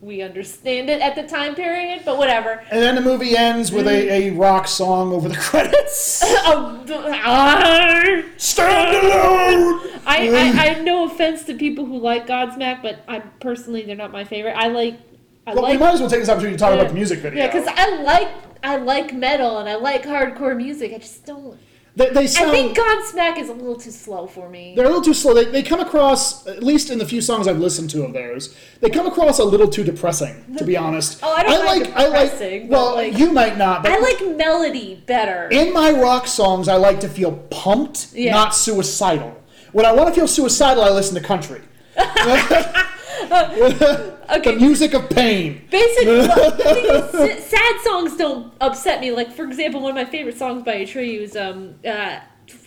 we 0.00 0.22
understand 0.22 0.88
it 0.88 1.00
at 1.00 1.14
the 1.16 1.24
time 1.24 1.54
period. 1.54 2.02
But 2.04 2.18
whatever. 2.18 2.62
and 2.70 2.80
then 2.82 2.94
the 2.94 3.00
movie 3.00 3.36
ends 3.36 3.72
with 3.72 3.86
a, 3.86 4.28
a 4.28 4.30
rock 4.30 4.68
song 4.68 5.12
over 5.12 5.28
the 5.28 5.36
credits. 5.50 6.22
Oh, 6.50 6.82
ah. 7.24 8.22
Stand 8.36 8.96
alone. 8.96 10.00
I, 10.06 10.28
I, 10.28 10.38
I 10.38 10.66
have 10.68 10.84
no 10.84 11.04
offense 11.04 11.44
to 11.44 11.54
people 11.54 11.84
who 11.84 11.98
like 11.98 12.26
Godsmack, 12.26 12.80
but 12.80 13.02
I 13.06 13.20
personally 13.20 13.82
they're 13.82 13.96
not 13.96 14.12
my 14.12 14.24
favorite. 14.24 14.54
I 14.56 14.68
like 14.68 14.98
I 15.46 15.54
Well, 15.54 15.62
like 15.64 15.72
we 15.72 15.78
might 15.78 15.94
as 15.94 16.00
well 16.00 16.08
take 16.08 16.20
this 16.20 16.28
opportunity 16.28 16.56
to 16.56 16.60
talk 16.60 16.72
about 16.72 16.88
the 16.88 16.94
music 16.94 17.18
video. 17.20 17.42
Yeah, 17.44 17.46
because 17.52 17.66
I 17.66 18.02
like 18.02 18.28
I 18.62 18.76
like 18.76 19.12
metal 19.12 19.58
and 19.58 19.68
I 19.68 19.76
like 19.76 20.04
hardcore 20.04 20.56
music. 20.56 20.92
I 20.94 20.98
just 20.98 21.26
don't. 21.26 21.58
They, 21.98 22.10
they 22.10 22.26
sound, 22.26 22.50
I 22.50 22.52
think 22.52 22.78
Godsmack 22.78 23.38
is 23.38 23.48
a 23.48 23.52
little 23.52 23.76
too 23.76 23.90
slow 23.90 24.26
for 24.26 24.48
me. 24.48 24.72
they're 24.74 24.84
a 24.86 24.88
little 24.88 25.02
too 25.02 25.12
slow. 25.12 25.34
They, 25.34 25.44
they 25.46 25.62
come 25.62 25.80
across, 25.80 26.46
at 26.46 26.62
least 26.62 26.90
in 26.90 26.98
the 26.98 27.04
few 27.04 27.20
songs 27.20 27.46
I've 27.48 27.58
listened 27.58 27.90
to 27.90 28.04
of 28.04 28.12
theirs, 28.12 28.54
they 28.80 28.88
come 28.88 29.06
across 29.06 29.38
a 29.40 29.44
little 29.44 29.68
too 29.68 29.82
depressing, 29.84 30.56
to 30.56 30.64
be 30.64 30.76
honest. 30.76 31.18
Oh, 31.28 31.32
I 31.32 31.42
don't 31.42 31.64
like 31.66 31.84
depressing, 31.84 32.68
but, 32.68 32.70
well, 32.70 32.94
like- 32.94 33.18
you 33.18 33.32
might 33.32 33.58
not, 33.58 33.82
but 33.82 33.92
I 33.92 33.98
like 33.98 34.36
melody 34.36 35.02
better. 35.06 35.48
in 35.50 35.72
my 35.74 35.90
rock 35.90 36.26
songs, 36.28 36.68
I 36.68 36.76
like 36.76 37.00
to 37.00 37.08
feel 37.08 37.32
pumped, 37.50 38.12
Yeah. 38.14 38.32
not 38.32 38.54
suicidal. 38.54 39.36
When 39.72 39.84
I 39.84 39.92
want 39.92 40.08
to 40.08 40.14
feel 40.14 40.28
suicidal, 40.28 40.82
I 40.84 40.90
listen 40.90 41.14
to 41.20 41.20
country. 41.20 41.60
Uh, 43.30 44.12
okay, 44.36 44.54
The 44.54 44.60
music 44.60 44.94
of 44.94 45.08
pain. 45.10 45.66
basically, 45.70 46.16
the 46.26 46.50
thing 46.56 46.84
is, 46.84 47.14
s- 47.38 47.50
sad 47.50 47.80
songs 47.82 48.16
don't 48.16 48.52
upset 48.60 49.00
me. 49.00 49.10
Like 49.12 49.32
for 49.32 49.44
example, 49.44 49.80
one 49.80 49.90
of 49.90 49.94
my 49.96 50.04
favorite 50.10 50.36
songs 50.38 50.62
by 50.64 50.76
Atreyu 50.76 51.20
is 51.20 51.36
um 51.36 51.74
uh 51.86 52.20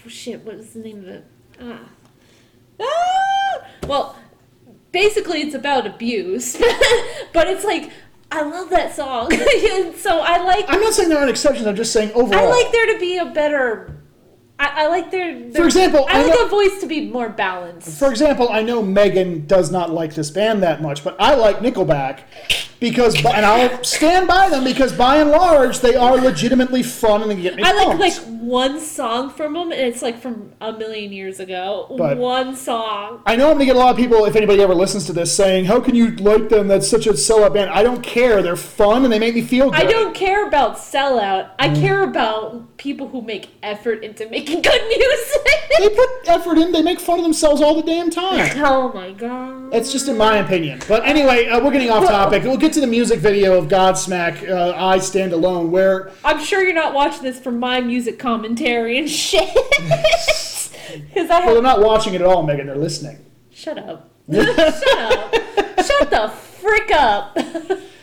shit. 0.08 0.44
What 0.46 0.58
was 0.58 0.74
the 0.74 0.80
name 0.80 1.00
of 1.00 1.08
it? 1.08 1.26
Ah. 1.62 1.80
Ah! 2.82 3.66
Well, 3.88 4.16
basically, 4.92 5.42
it's 5.42 5.56
about 5.56 5.86
abuse, 5.86 6.56
but 7.34 7.48
it's 7.48 7.64
like 7.64 7.92
I 8.32 8.44
love 8.44 8.70
that 8.70 8.96
song, 8.96 9.32
so 9.98 10.20
I 10.22 10.44
like 10.44 10.66
I'm 10.68 10.82
not 10.82 10.94
saying 10.94 11.10
there 11.10 11.18
aren't 11.18 11.30
exceptions. 11.30 11.68
I'm 11.68 11.76
just 11.76 11.92
saying 11.94 12.12
overall. 12.14 12.48
I 12.48 12.50
like 12.64 12.72
there 12.72 12.94
to 12.94 13.00
be 13.00 13.18
a 13.18 13.26
better. 13.26 13.98
I, 14.62 14.84
I 14.84 14.88
like 14.90 15.10
there. 15.10 15.40
there- 15.50 15.66
example, 15.66 16.06
I 16.08 16.20
I 16.20 16.24
like 16.28 16.36
know- 16.40 16.46
a 16.46 16.50
voice 16.50 16.80
to 16.82 16.86
be 16.88 17.10
more 17.10 17.30
balanced. 17.30 17.98
For 17.98 18.10
example, 18.12 18.48
I 18.50 18.62
know 18.62 18.84
Megan 18.84 19.48
does 19.48 19.72
not 19.72 19.90
like 19.90 20.14
this 20.14 20.30
band 20.30 20.62
that 20.62 20.82
much, 20.84 21.04
but 21.04 21.16
I 21.20 21.34
like 21.36 21.58
Nickelback 21.60 22.20
because, 22.82 23.16
and 23.24 23.46
I'll 23.46 23.82
stand 23.84 24.28
by 24.28 24.50
them 24.50 24.64
because 24.66 24.92
by 24.92 25.18
and 25.18 25.30
large 25.30 25.80
they 25.80 25.96
are 25.96 26.18
legitimately 26.18 26.82
fun 26.84 27.22
and 27.22 27.30
they 27.32 27.42
get 27.42 27.56
me 27.56 27.64
I 27.64 27.72
like 27.74 27.86
pumped. 27.88 28.02
like 28.02 28.14
one 28.42 28.80
song 28.82 29.30
from 29.30 29.54
them, 29.54 29.72
and 29.72 29.80
it's 29.80 30.02
like 30.02 30.20
from 30.20 30.52
a 30.60 30.74
million 30.74 31.14
years 31.14 31.40
ago. 31.40 31.86
But- 31.98 32.18
one 32.18 32.56
song. 32.56 33.22
I 33.26 33.36
know 33.36 33.48
I'm 33.50 33.54
gonna 33.54 33.66
get 33.66 33.76
a 33.76 33.80
lot 33.80 33.92
of 33.92 33.98
people, 33.98 34.26
if 34.26 34.36
anybody 34.36 34.62
ever 34.64 34.74
listens 34.76 35.06
to 35.06 35.14
this, 35.14 35.32
saying, 35.32 35.66
"How 35.66 35.80
can 35.80 35.94
you 35.96 36.16
like 36.18 36.50
them? 36.50 36.68
That's 36.68 36.88
such 36.88 37.06
a 37.08 37.14
sellout 37.14 37.54
band." 37.54 37.70
I 37.70 37.84
don't 37.84 38.02
care. 38.02 38.42
They're 38.42 38.56
fun 38.56 39.04
and 39.04 39.14
they 39.14 39.20
make 39.20 39.36
me 39.36 39.44
feel 39.44 39.70
good. 39.70 39.80
I 39.80 39.84
don't 39.86 40.14
care 40.16 40.46
about 40.48 40.78
sellout. 40.78 41.50
I 41.60 41.70
Mm. 41.70 41.80
care 41.80 42.02
about 42.04 42.78
people 42.78 43.08
who 43.10 43.22
make 43.22 43.50
effort 43.62 44.04
into 44.04 44.28
making 44.30 44.62
good 44.70 44.82
music. 44.88 45.48
They 45.78 45.90
put 45.90 46.10
effort 46.28 46.58
in. 46.58 46.72
They 46.72 46.82
make 46.82 47.00
fun 47.00 47.20
of 47.20 47.24
themselves 47.24 47.62
all 47.62 47.76
the 47.76 47.84
damn 47.84 48.10
time. 48.10 48.50
oh 48.66 48.92
my 48.94 49.12
god. 49.12 49.72
That's 49.72 49.92
just 49.92 50.08
in 50.08 50.18
my 50.18 50.38
opinion. 50.38 50.80
But 50.88 51.06
anyway, 51.06 51.48
uh, 51.48 51.64
we're 51.64 51.72
getting 51.72 51.92
off 51.92 52.06
topic. 52.08 52.44
We'll 52.44 52.58
get 52.58 52.71
to 52.74 52.82
the 52.82 52.88
music 52.88 53.20
video 53.20 53.58
of 53.58 53.68
Godsmack, 53.68 54.48
uh, 54.50 54.74
"I 54.76 55.00
Stand 55.00 55.34
Alone," 55.34 55.72
where 55.72 56.12
I'm 56.24 56.44
sure 56.44 56.64
you're 56.64 56.74
not 56.74 56.94
watching 56.94 57.24
this 57.24 57.40
for 57.40 57.52
my 57.52 57.82
music 57.82 58.18
commentary 58.20 58.98
and 58.98 59.10
shit. 59.10 59.54
Because 59.54 61.30
I 61.30 61.46
well, 61.46 61.54
they're 61.54 61.64
not 61.64 61.82
watching 61.82 62.14
it 62.14 62.22
at 62.22 62.28
all, 62.28 62.44
Megan. 62.44 62.68
They're 62.68 62.76
listening. 62.76 63.26
Shut 63.52 63.78
up. 63.78 64.10
Shut 64.32 64.98
up. 64.98 65.36
Shut 65.86 66.10
the 66.10 66.30
frick 66.62 66.92
up. 66.92 67.38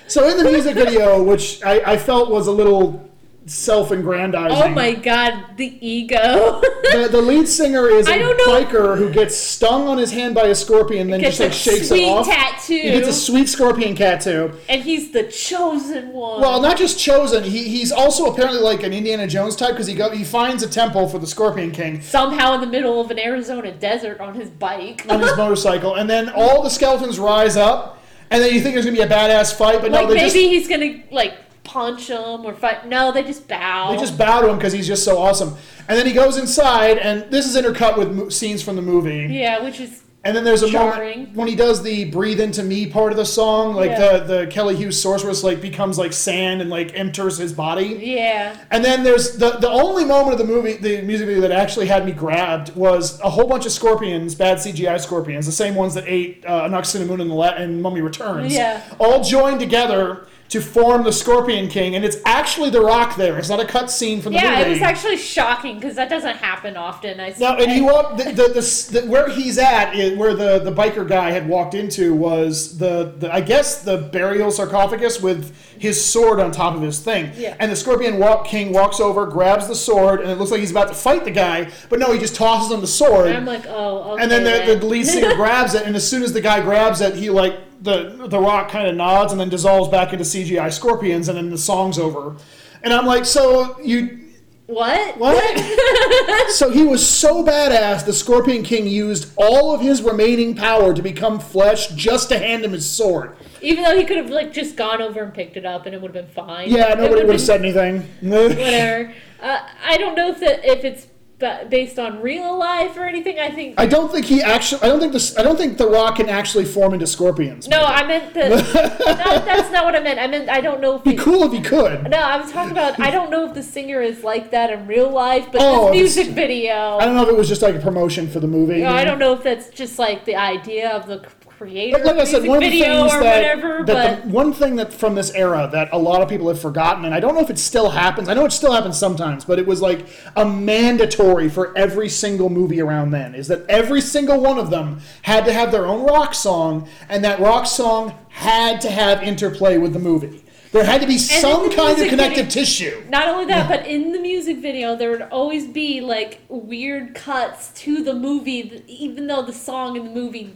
So 0.07 0.28
in 0.28 0.36
the 0.36 0.45
music 0.45 0.74
video, 0.74 1.23
which 1.23 1.62
I, 1.65 1.93
I 1.93 1.97
felt 1.97 2.31
was 2.31 2.47
a 2.47 2.53
little 2.53 3.07
self-aggrandizing. 3.48 4.56
Oh 4.62 4.68
my 4.68 4.94
god, 4.94 5.56
the 5.56 5.78
ego. 5.86 6.60
The, 6.92 7.08
the 7.10 7.20
lead 7.20 7.48
singer 7.48 7.88
is 7.88 8.06
a 8.08 8.12
I 8.12 8.18
don't 8.18 8.36
know- 8.36 8.46
biker 8.64 8.96
who 8.98 9.10
gets 9.10 9.36
stung 9.36 9.88
on 9.88 9.98
his 9.98 10.10
hand 10.12 10.34
by 10.34 10.46
a 10.46 10.54
scorpion, 10.54 11.10
then 11.10 11.20
just 11.20 11.40
like 11.40 11.52
shakes 11.52 11.90
it 11.90 12.04
off. 12.08 12.26
tattoo. 12.26 12.74
He 12.74 12.90
gets 12.90 13.08
a 13.08 13.12
sweet 13.12 13.48
scorpion 13.48 13.94
tattoo. 13.94 14.52
and 14.68 14.82
he's 14.82 15.10
the 15.12 15.24
chosen 15.24 16.12
one. 16.12 16.40
Well, 16.40 16.60
not 16.60 16.76
just 16.76 16.98
chosen. 16.98 17.44
He, 17.44 17.68
he's 17.68 17.92
also 17.92 18.26
apparently 18.32 18.60
like 18.60 18.82
an 18.82 18.92
Indiana 18.92 19.26
Jones 19.26 19.56
type 19.56 19.70
because 19.70 19.86
he 19.86 19.94
go 19.94 20.10
he 20.10 20.24
finds 20.24 20.62
a 20.62 20.68
temple 20.68 21.08
for 21.08 21.18
the 21.18 21.26
Scorpion 21.26 21.70
King 21.70 22.00
Somehow 22.00 22.54
in 22.54 22.60
the 22.60 22.66
middle 22.66 23.00
of 23.00 23.10
an 23.10 23.18
Arizona 23.18 23.72
desert 23.72 24.20
on 24.20 24.34
his 24.34 24.48
bike. 24.50 25.04
on 25.08 25.20
his 25.20 25.36
motorcycle, 25.36 25.94
and 25.96 26.08
then 26.08 26.28
all 26.30 26.62
the 26.62 26.70
skeletons 26.70 27.18
rise 27.18 27.56
up, 27.56 28.02
and 28.30 28.42
then 28.42 28.52
you 28.54 28.60
think 28.60 28.74
there's 28.74 28.84
gonna 28.84 28.96
be 28.96 29.02
a 29.02 29.08
badass 29.08 29.54
fight, 29.56 29.80
but 29.80 29.90
like 29.90 30.02
no, 30.02 30.08
they 30.08 30.14
maybe 30.14 30.26
just 30.26 30.36
he's 30.36 30.68
gonna 30.68 31.02
like 31.10 31.34
punch 31.69 32.09
him 32.09 32.45
or 32.45 32.55
fight. 32.55 32.86
No, 32.89 33.12
they 33.12 33.23
just 33.23 33.47
bow. 33.47 33.93
They 33.93 33.99
just 33.99 34.16
bow 34.19 34.40
to 34.40 34.49
him 34.49 34.57
because 34.57 34.73
he's 34.73 34.86
just 34.86 35.05
so 35.05 35.19
awesome. 35.19 35.55
And 35.89 35.97
then 35.99 36.07
he 36.07 36.12
goes 36.12 36.36
inside, 36.39 36.99
and 36.99 37.31
this 37.31 37.47
is 37.47 37.57
intercut 37.57 37.97
with 37.99 38.11
mo- 38.12 38.28
scenes 38.31 38.62
from 38.62 38.77
the 38.77 38.82
movie. 38.82 39.27
yeah, 39.31 39.62
which 39.62 39.78
is 39.81 40.03
And 40.24 40.36
then 40.36 40.43
there's 40.43 40.65
a 40.65 40.69
Jarring. 40.69 41.19
moment 41.20 41.36
when 41.36 41.49
he 41.49 41.55
does 41.55 41.82
the 41.82 42.07
"Breathe 42.07 42.40
into 42.40 42.62
Me" 42.65 42.86
part 42.86 43.12
of 43.12 43.16
the 43.16 43.24
song, 43.24 43.74
like 43.77 43.93
Yeah. 43.93 44.19
the 44.19 44.24
the 44.40 44.47
Kelly 44.49 44.74
Hu's 44.77 45.01
sorceress 45.01 45.45
like 45.45 45.61
becomes 45.62 45.97
like 45.97 46.12
sand 46.12 46.61
and 46.61 46.69
like 46.69 46.90
enters 46.95 47.39
his 47.39 47.53
body. 47.53 48.01
yeah. 48.03 48.57
And 48.73 48.85
then 48.85 49.05
there's 49.05 49.36
the 49.39 49.51
the 49.53 49.70
only 49.70 50.05
moment 50.05 50.32
of 50.32 50.39
the 50.39 50.53
movie, 50.53 50.73
the 50.74 51.03
music 51.03 51.27
video 51.28 51.40
that 51.43 51.53
actually 51.53 51.86
had 51.86 52.05
me 52.05 52.12
grabbed 52.12 52.74
was 52.74 53.20
a 53.20 53.31
whole 53.31 53.47
bunch 53.47 53.65
of 53.65 53.73
scorpions, 53.73 54.35
bad 54.35 54.59
CGI 54.59 54.99
scorpions, 55.01 55.47
the 55.47 55.53
same 55.53 55.74
ones 55.77 55.95
that 55.95 56.05
ate 56.07 56.45
uh, 56.47 56.69
Anck-su-namun 56.69 57.20
in 57.20 57.28
the 57.28 57.35
La- 57.35 57.57
in 57.57 57.81
Mummy 57.81 58.01
Returns, 58.01 58.53
Yeah. 58.53 58.82
all 58.99 59.23
joined 59.23 59.61
together 59.61 60.27
to 60.48 60.62
form 60.62 61.04
the 61.04 61.12
Scorpion 61.12 61.68
King, 61.68 61.94
and 61.94 62.04
it's 62.04 62.16
actually 62.24 62.70
The 62.70 62.80
Rock 62.80 63.16
there. 63.16 63.38
It's 63.38 63.50
not 63.50 63.60
a 63.60 63.66
cut 63.66 63.90
scene 63.90 64.22
from 64.22 64.32
the 64.32 64.38
Yeah, 64.38 64.50
movie. 64.50 64.60
Yeah, 64.62 64.66
it 64.66 64.70
was 64.70 64.82
actually 64.82 65.18
shocking 65.18 65.78
because 65.78 65.94
that 65.96 66.08
doesn't 66.08 66.36
happen 66.36 66.74
often. 66.76 67.20
I 67.20 67.34
No, 67.38 67.56
and 67.56 67.70
he 67.70 67.82
walked 67.82 68.16
the, 68.16 68.24
the, 68.24 68.48
the, 68.48 69.00
the 69.00 69.06
where 69.06 69.28
he's 69.28 69.58
at, 69.58 69.92
where 70.16 70.34
the, 70.34 70.60
the 70.60 70.72
biker 70.72 71.06
guy 71.06 71.32
had 71.32 71.46
walked 71.46 71.74
into 71.74 72.14
was 72.14 72.78
the, 72.78 73.12
the 73.18 73.32
I 73.32 73.42
guess 73.42 73.82
the 73.82 73.98
burial 73.98 74.50
sarcophagus 74.50 75.20
with 75.20 75.54
his 75.78 76.02
sword 76.02 76.40
on 76.40 76.50
top 76.50 76.74
of 76.74 76.80
his 76.80 77.00
thing. 77.00 77.30
Yeah. 77.36 77.54
And 77.58 77.70
the 77.70 77.76
Scorpion 77.76 78.18
walk, 78.18 78.46
King 78.46 78.72
walks 78.72 79.00
over, 79.00 79.26
grabs 79.26 79.68
the 79.68 79.74
sword, 79.74 80.20
and 80.20 80.30
it 80.30 80.36
looks 80.36 80.50
like 80.50 80.60
he's 80.60 80.70
about 80.70 80.88
to 80.88 80.94
fight 80.94 81.24
the 81.24 81.30
guy, 81.30 81.70
but 81.90 81.98
no, 81.98 82.12
he 82.12 82.18
just 82.18 82.34
tosses 82.34 82.72
him 82.72 82.80
the 82.80 82.86
sword. 82.86 83.28
And 83.28 83.36
I'm 83.36 83.44
like, 83.44 83.66
oh, 83.68 84.12
okay. 84.12 84.22
and 84.22 84.30
then 84.30 84.44
the, 84.44 84.50
then. 84.50 84.80
the 84.80 84.86
lead 84.86 85.06
singer 85.06 85.34
grabs 85.36 85.74
it, 85.74 85.86
and 85.86 85.94
as 85.94 86.08
soon 86.08 86.22
as 86.22 86.32
the 86.32 86.40
guy 86.40 86.62
grabs 86.62 87.02
it, 87.02 87.14
he 87.14 87.28
like 87.28 87.68
the 87.80 88.26
the 88.28 88.38
rock 88.38 88.70
kind 88.70 88.88
of 88.88 88.94
nods 88.94 89.32
and 89.32 89.40
then 89.40 89.48
dissolves 89.48 89.88
back 89.88 90.12
into 90.12 90.24
CGI 90.24 90.72
scorpions, 90.72 91.28
and 91.28 91.36
then 91.36 91.50
the 91.50 91.59
song's 91.59 91.98
over. 91.98 92.36
And 92.82 92.92
I'm 92.92 93.06
like, 93.06 93.24
so 93.24 93.78
you 93.80 94.28
what? 94.68 95.16
what? 95.16 96.50
so 96.50 96.68
he 96.68 96.84
was 96.84 97.06
so 97.06 97.42
badass, 97.42 98.05
the 98.05 98.12
Scorpion 98.12 98.62
King 98.62 98.86
used 98.86 99.32
all 99.36 99.74
of 99.74 99.80
his 99.80 100.02
remaining 100.02 100.55
power 100.55 100.92
to 100.92 101.00
become 101.00 101.40
flesh 101.40 101.88
just 101.88 102.28
to 102.28 102.38
hand 102.38 102.66
him 102.66 102.72
his 102.72 102.88
sword. 102.88 103.34
Even 103.62 103.82
though 103.82 103.96
he 103.96 104.05
could 104.05 104.18
have 104.18 104.28
like 104.28 104.52
just 104.52 104.76
gone 104.76 105.00
over 105.00 105.22
and 105.22 105.32
picked 105.32 105.56
it 105.56 105.64
up 105.64 105.86
and 105.86 105.94
it 105.94 106.02
would 106.02 106.14
have 106.14 106.26
been 106.26 106.34
fine. 106.34 106.68
Yeah, 106.68 106.92
nobody 106.92 107.22
would 107.22 107.32
have 107.32 107.40
said 107.40 107.62
anything. 107.62 108.00
whatever. 108.20 109.14
Uh, 109.40 109.60
I 109.86 109.96
don't 109.96 110.14
know 110.14 110.28
if 110.28 110.40
that 110.40 110.62
if 110.62 110.84
it's 110.84 111.06
ba- 111.39 111.66
based 111.69 111.98
on 111.98 112.20
real 112.23 112.56
life 112.59 112.97
or 112.97 113.05
anything. 113.05 113.39
I 113.39 113.51
think 113.51 113.74
I 113.78 113.86
don't 113.86 114.10
think 114.10 114.27
he 114.27 114.43
actually. 114.43 114.82
I 114.82 114.86
don't 114.89 115.01
think 115.01 115.12
this. 115.12 115.36
I 115.39 115.43
don't 115.43 115.56
think 115.56 115.78
the 115.78 115.89
Rock 115.89 116.16
can 116.16 116.28
actually 116.28 116.65
form 116.65 116.94
into 116.94 117.06
scorpions. 117.06 117.69
no, 117.69 117.82
I 117.85 118.06
meant 118.06 118.35
the. 118.35 118.48
no, 118.48 119.44
that's 119.44 119.70
not 119.73 119.85
what 119.85 119.94
I 119.97 120.01
meant. 120.01 120.19
I 120.19 120.27
meant 120.27 120.48
I 120.48 120.60
don't 120.60 120.81
know 120.81 120.97
if 120.97 121.05
Be 121.05 121.10
he- 121.12 121.16
cool 121.16 121.43
if 121.44 121.52
he 121.52 121.60
could. 121.60 122.10
No, 122.10 122.19
I 122.19 122.36
was 122.40 122.51
talking 122.52 122.73
about. 122.73 122.98
I 123.01 123.10
don't 123.10 123.31
know 123.31 123.47
if 123.47 123.55
the 123.55 123.62
singer 123.62 124.01
is 124.02 124.23
like 124.24 124.51
that 124.51 124.70
in 124.70 124.86
real 124.86 125.10
life, 125.10 125.47
but 125.52 125.60
Oh, 125.62 125.93
this 125.93 126.16
music 126.16 126.35
video. 126.35 126.98
I 126.98 127.05
don't 127.05 127.15
know 127.15 127.23
if 127.23 127.28
it 127.28 127.36
was 127.36 127.48
just 127.48 127.62
like 127.62 127.74
a 127.74 127.81
promotion 127.81 128.28
for 128.28 128.40
the 128.40 128.48
movie. 128.48 128.81
know, 128.82 128.89
I 128.90 129.05
don't 129.05 129.19
know 129.19 129.32
if 129.32 129.43
that's 129.43 129.69
just 129.70 129.98
like 129.98 130.24
the 130.24 130.36
idea 130.36 130.90
of 130.90 131.06
the 131.06 131.27
creator 131.59 132.05
like 132.05 132.16
I 132.16 132.24
said, 132.24 132.47
one 132.47 132.62
of 132.62 132.70
the 132.70 132.80
things 132.80 133.12
or 133.12 133.20
that, 133.20 133.36
whatever. 133.36 133.85
that 133.85 134.22
but 134.22 134.24
the 134.24 134.28
one 134.30 134.52
thing 134.52 134.76
that 134.76 134.93
from 134.93 135.14
this 135.14 135.30
era 135.32 135.68
that 135.72 135.89
a 135.93 135.98
lot 135.98 136.22
of 136.22 136.28
people 136.28 136.48
have 136.48 136.60
forgotten, 136.60 137.05
and 137.05 137.14
I 137.14 137.20
don't 137.20 137.35
know 137.35 137.40
if 137.40 137.51
it 137.51 137.59
still 137.59 137.90
happens. 137.90 138.28
I 138.28 138.35
know 138.35 138.44
it 138.44 138.52
still 138.52 138.72
happens 138.72 138.97
sometimes, 138.97 139.44
but 139.44 139.59
it 139.59 139.66
was 139.66 139.82
like 139.82 140.06
a 140.36 140.44
mandatory 140.44 141.48
for 141.48 141.76
every 141.76 142.09
single 142.09 142.48
movie 142.48 142.80
around 142.80 143.10
then. 143.10 143.35
Is 143.35 143.48
that 143.48 143.68
every 143.68 144.01
single 144.01 144.40
one 144.40 144.59
of 144.59 144.70
them 144.70 145.01
had 145.22 145.44
to 145.47 145.52
have 145.52 145.72
their 145.72 145.86
own 145.86 146.06
rock 146.06 146.35
song, 146.35 146.89
and 147.09 147.24
that 147.24 147.40
rock 147.40 147.66
song 147.66 148.16
had 148.28 148.80
to 148.82 148.90
have 148.90 149.22
interplay 149.22 149.78
with 149.78 149.93
the 149.93 149.98
movie. 149.98 150.44
There 150.70 150.85
had 150.85 151.01
to 151.01 151.06
be 151.06 151.16
some 151.16 151.70
kind 151.70 151.98
of 151.98 152.09
connective 152.09 152.47
video- 152.47 152.51
tissue. 152.51 153.02
not 153.09 153.26
only 153.26 153.47
that, 153.47 153.68
but 153.68 153.86
in 153.86 154.12
the 154.12 154.20
music 154.20 154.59
video, 154.59 154.94
there 154.94 155.10
would 155.10 155.22
always 155.22 155.66
be 155.66 156.02
like 156.02 156.40
weird 156.48 157.14
cuts 157.14 157.70
to 157.80 158.05
the 158.05 158.12
movie, 158.12 158.85
even 158.86 159.26
though 159.26 159.43
the 159.43 159.52
song 159.52 159.97
in 159.97 160.05
the 160.05 160.10
movie 160.10 160.55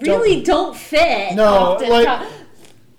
really 0.00 0.42
don't, 0.42 0.76
fit. 0.76 1.34
No, 1.34 1.76
like- 1.80 2.28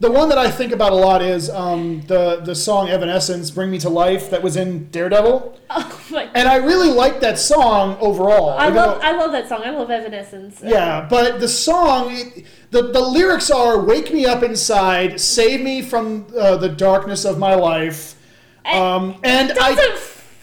The 0.02 0.10
one 0.10 0.30
that 0.30 0.38
I 0.38 0.50
think 0.50 0.72
about 0.72 0.94
a 0.94 0.96
lot 0.96 1.22
is 1.22 1.50
um, 1.50 2.00
the 2.08 2.38
the 2.38 2.56
song 2.56 2.88
Evanescence, 2.88 3.52
"Bring 3.52 3.70
Me 3.70 3.78
to 3.80 3.90
Life," 3.90 4.30
that 4.30 4.42
was 4.42 4.56
in 4.56 4.90
Daredevil, 4.92 5.60
oh 5.70 6.02
my 6.10 6.30
and 6.34 6.48
I 6.48 6.56
really 6.56 6.88
like 6.90 7.20
that 7.20 7.38
song 7.38 7.98
overall. 8.00 8.52
I 8.52 8.70
love 8.70 9.02
I 9.04 9.12
love 9.12 9.34
that 9.34 9.50
song. 9.50 9.62
I 9.66 9.72
love 9.72 9.92
Evanescence. 9.92 10.62
Yeah, 10.64 11.06
but 11.10 11.42
the 11.42 11.50
song, 11.50 12.12
it, 12.12 12.46
the 12.72 12.84
the 12.84 13.02
lyrics 13.02 13.52
are 13.52 13.78
"Wake 13.82 14.14
me 14.14 14.26
up 14.26 14.42
inside, 14.42 15.20
save 15.20 15.60
me 15.60 15.82
from 15.82 16.28
uh, 16.38 16.56
the 16.56 16.70
darkness 16.70 17.26
of 17.26 17.38
my 17.38 17.56
life," 17.56 18.16
um, 18.64 19.20
and 19.26 19.52
I. 19.60 19.76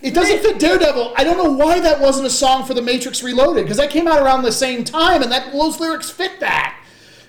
It 0.07 0.15
doesn't 0.15 0.39
fit 0.39 0.59
Daredevil. 0.61 1.15
I 1.17 1.25
don't 1.25 1.37
know 1.37 1.51
why 1.51 1.81
that 1.81 2.01
wasn't 2.01 2.27
a 2.27 2.31
song 2.31 2.65
for 2.65 2.75
The 2.75 2.83
Matrix 2.83 3.23
Reloaded 3.23 3.65
because 3.65 3.79
that 3.79 3.91
came 3.91 4.07
out 4.07 4.23
around 4.23 4.43
the 4.43 4.53
same 4.53 4.85
time, 4.85 5.23
and 5.23 5.33
that 5.33 5.53
those 5.53 5.81
lyrics 5.81 6.11
fit 6.11 6.39
that. 6.41 6.81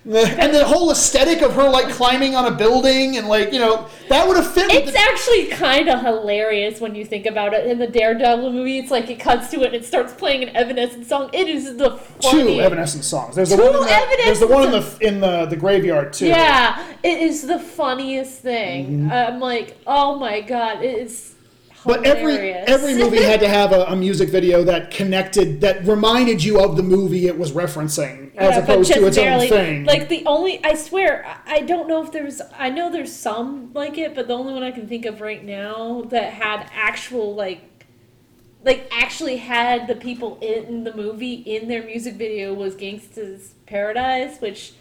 And 0.06 0.56
the 0.56 0.64
whole 0.64 0.90
aesthetic 0.90 1.42
of 1.42 1.54
her 1.56 1.68
like 1.68 1.90
climbing 1.90 2.34
on 2.34 2.46
a 2.46 2.56
building 2.56 3.18
and 3.18 3.28
like 3.28 3.52
you 3.52 3.60
know 3.60 3.90
that 4.08 4.26
would 4.26 4.38
have 4.38 4.54
fit. 4.54 4.72
It's 4.72 4.94
the, 4.94 4.98
actually 4.98 5.48
kind 5.48 5.90
of 5.90 6.00
hilarious 6.02 6.80
when 6.80 6.96
you 6.96 7.04
think 7.04 7.26
about 7.26 7.54
it. 7.54 7.66
In 7.66 7.78
the 7.78 7.88
Daredevil 7.88 8.54
movie, 8.54 8.78
it's 8.80 8.90
like 8.90 9.10
it 9.10 9.20
cuts 9.20 9.50
to 9.52 9.64
it 9.64 9.66
and 9.66 9.76
it 9.76 9.84
starts 9.84 10.14
playing 10.14 10.44
an 10.44 10.56
Evanescence 10.56 11.10
song. 11.10 11.30
It 11.34 11.50
is 11.50 11.76
the 11.76 11.90
two 11.90 12.30
funniest. 12.30 12.62
Evanescence 12.62 13.06
songs. 13.06 13.36
There's 13.36 13.50
the 13.50 13.58
Two 13.58 13.64
one. 13.64 13.74
In 13.74 13.84
the, 13.84 14.22
there's 14.24 14.40
the 14.40 14.48
one 14.48 14.64
in 14.64 14.72
the 14.72 14.98
in 15.02 15.20
the 15.20 15.46
the 15.48 15.58
graveyard 15.58 16.14
too. 16.14 16.28
Yeah, 16.28 16.88
it 17.04 17.20
is 17.20 17.42
the 17.42 17.60
funniest 17.60 18.40
thing. 18.40 18.86
Mm-hmm. 18.86 19.12
I'm 19.12 19.40
like, 19.42 19.78
oh 19.86 20.18
my 20.18 20.40
god, 20.40 20.84
it 20.84 21.00
is. 21.00 21.34
But 21.86 22.06
every 22.06 22.34
hilarious. 22.34 22.66
every 22.68 22.96
movie 22.96 23.22
had 23.22 23.40
to 23.40 23.48
have 23.48 23.72
a, 23.72 23.84
a 23.86 23.96
music 23.96 24.30
video 24.30 24.64
that 24.64 24.92
connected, 24.92 25.62
that 25.62 25.86
reminded 25.86 26.44
you 26.44 26.60
of 26.60 26.76
the 26.76 26.84
movie 26.84 27.28
it 27.28 27.38
was 27.38 27.52
referencing, 27.52 28.36
as 28.36 28.56
Yeah, 28.56 28.60
but 28.62 28.70
opposed 28.70 28.94
to 28.94 29.06
its 29.08 29.18
barely. 29.18 29.46
own 29.46 29.50
thing. 29.50 29.86
Like 29.86 30.10
the 30.10 30.26
only, 30.26 30.64
I 30.64 30.74
swear, 30.76 31.26
I 31.46 31.58
I 31.58 31.62
don't 31.62 31.88
know 31.88 32.04
if 32.04 32.12
there's, 32.12 32.42
I 32.58 32.70
know 32.70 32.92
there's 32.92 33.16
some 33.16 33.72
like 33.74 33.98
it, 33.98 34.16
but 34.16 34.28
the 34.28 34.34
only 34.34 34.54
one 34.54 34.64
I 34.64 34.72
can 34.72 34.88
think 34.88 35.06
of 35.06 35.22
right 35.22 35.44
now 35.44 36.04
that 36.10 36.34
had 36.34 36.70
actual 36.74 37.34
like, 37.36 37.62
like 38.64 38.90
actually 38.92 39.38
had 39.38 39.88
the 39.88 39.96
people 39.96 40.38
in 40.42 40.84
the 40.84 40.94
movie 40.96 41.36
in 41.36 41.68
their 41.68 41.84
music 41.84 42.16
video 42.16 42.54
was 42.54 42.76
Gangsta's 42.76 43.54
Paradise, 43.66 44.40
which 44.40 44.74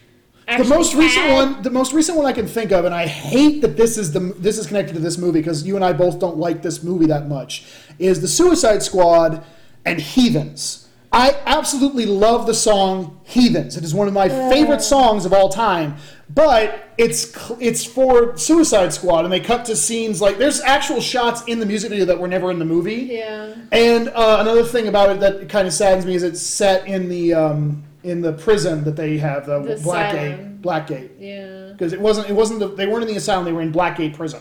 the 0.47 0.65
most 0.65 0.95
recent 0.95 1.33
one, 1.33 1.63
the 1.63 1.71
most 1.71 1.93
recent 1.93 2.17
one 2.17 2.27
I 2.27 2.33
can 2.33 2.47
think 2.47 2.71
of, 2.71 2.85
and 2.85 2.95
I 2.95 3.07
hate 3.07 3.63
that 3.63 3.77
this 3.77 3.99
is 3.99 4.13
the 4.13 4.21
this 4.21 4.59
is 4.59 4.67
connected 4.67 4.95
to 4.95 5.01
this 5.01 5.19
movie 5.19 5.41
because 5.41 5.67
you 5.67 5.77
and 5.77 5.85
I 5.85 5.93
both 5.93 6.19
don't 6.19 6.39
like 6.39 6.63
this 6.63 6.83
movie 6.83 7.07
that 7.07 7.29
much, 7.29 7.67
is 7.99 8.21
the 8.21 8.29
Suicide 8.29 8.83
Squad 8.83 9.45
and 9.85 10.01
Heathens. 10.01 10.89
I 11.13 11.35
absolutely 11.47 12.05
love 12.05 12.47
the 12.47 12.55
song 12.55 13.21
Heathens. 13.25 13.77
It 13.77 13.85
is 13.85 13.95
one 13.95 14.07
of 14.07 14.15
my 14.15 14.29
favorite 14.29 14.83
songs 14.83 15.25
of 15.25 15.33
all 15.33 15.49
time. 15.49 15.97
But 16.29 16.91
it's 16.99 17.33
it's 17.61 17.85
for 17.85 18.37
Suicide 18.37 18.93
Squad, 18.93 19.25
and 19.25 19.33
they 19.33 19.41
cut 19.41 19.65
to 19.67 19.77
scenes 19.77 20.21
like 20.21 20.39
there's 20.39 20.61
actual 20.61 21.01
shots 21.01 21.43
in 21.47 21.61
the 21.61 21.67
music 21.67 21.91
video 21.91 22.05
that 22.05 22.19
were 22.19 22.29
never 22.29 22.51
in 22.51 22.59
the 22.59 22.65
movie. 22.65 23.09
Yeah. 23.13 23.55
And 23.71 24.09
uh, 24.09 24.39
another 24.41 24.65
thing 24.65 24.89
about 24.89 25.11
it 25.11 25.21
that 25.21 25.49
kind 25.49 25.67
of 25.67 25.73
saddens 25.73 26.05
me 26.05 26.17
is 26.17 26.23
it's 26.23 26.43
set 26.43 26.87
in 26.87 27.09
the 27.09 27.33
um, 27.33 27.85
in 28.07 28.21
the 28.23 28.33
prison 28.33 28.85
that 28.85 28.97
they 28.97 29.19
have, 29.19 29.47
the, 29.47 29.59
The 29.61 29.75
Blackgate. 29.77 30.61
Blackgate. 30.61 31.11
Yeah. 31.19 31.73
Because 31.73 31.93
it 31.93 32.01
wasn't 32.01 32.29
it 32.31 32.33
wasn't 32.33 32.61
the, 32.61 32.69
they 32.69 32.87
weren't 32.87 33.03
in 33.03 33.09
the 33.09 33.17
asylum. 33.17 33.45
They 33.45 33.53
were 33.53 33.63
in 33.63 33.73
Blackgate 33.73 34.15
prison. 34.15 34.41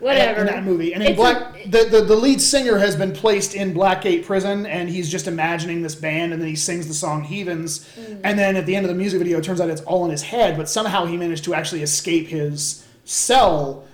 Whatever. 0.00 0.40
In 0.40 0.46
that 0.46 0.64
movie, 0.64 0.92
and 0.94 1.02
in 1.02 1.10
It's 1.12 1.16
Black, 1.16 1.54
a- 1.64 1.68
the, 1.68 1.84
the 1.88 2.00
the 2.02 2.16
lead 2.16 2.40
singer 2.40 2.76
has 2.78 2.96
been 2.96 3.12
placed 3.12 3.54
in 3.54 3.72
Blackgate 3.72 4.24
prison, 4.26 4.66
and 4.66 4.88
he's 4.88 5.08
just 5.08 5.28
imagining 5.28 5.80
this 5.80 5.94
band, 5.94 6.32
and 6.32 6.42
then 6.42 6.48
he 6.48 6.56
sings 6.56 6.88
the 6.88 6.94
song 6.94 7.22
"Heathens," 7.22 7.88
Mm. 7.96 8.20
and 8.24 8.36
then 8.36 8.56
at 8.56 8.66
the 8.66 8.74
end 8.74 8.84
of 8.84 8.88
the 8.90 8.96
music 8.96 9.18
video, 9.20 9.38
it 9.38 9.44
turns 9.44 9.60
out 9.60 9.70
it's 9.70 9.82
all 9.82 10.04
in 10.04 10.10
his 10.10 10.22
head, 10.22 10.56
but 10.56 10.68
somehow 10.68 11.04
he 11.06 11.16
managed 11.16 11.44
to 11.44 11.54
actually 11.54 11.82
escape 11.82 12.26
his 12.26 12.84
cell, 13.04 13.84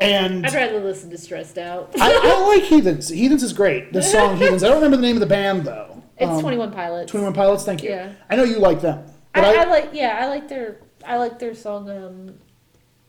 and 0.00 0.46
I'd 0.46 0.54
rather 0.54 0.80
listen 0.80 1.10
to 1.10 1.18
Stressed 1.18 1.58
Out. 1.58 1.92
I, 2.00 2.10
I 2.10 2.48
like 2.56 2.62
Heathens. 2.62 3.10
Heathens 3.10 3.42
is 3.42 3.52
great. 3.52 3.92
The 3.92 4.02
song 4.02 4.38
Heathens. 4.38 4.64
I 4.64 4.68
don't 4.68 4.76
remember 4.76 4.96
the 4.96 5.02
name 5.02 5.16
of 5.16 5.20
the 5.20 5.26
band 5.26 5.66
though. 5.66 5.93
It's 6.16 6.30
Um, 6.30 6.40
Twenty 6.40 6.56
One 6.58 6.70
Pilots. 6.72 7.10
Twenty 7.10 7.24
One 7.24 7.34
Pilots. 7.34 7.64
Thank 7.64 7.82
you. 7.82 7.90
Yeah. 7.90 8.12
I 8.30 8.36
know 8.36 8.44
you 8.44 8.58
like 8.58 8.80
them. 8.80 9.04
I, 9.34 9.40
But 9.40 9.56
I, 9.58 9.64
like 9.70 9.90
yeah, 9.92 10.18
I 10.22 10.26
like 10.28 10.48
their 10.48 10.76
I 11.06 11.16
like 11.16 11.38
their 11.38 11.54
song. 11.54 11.90
Um, 11.90 12.34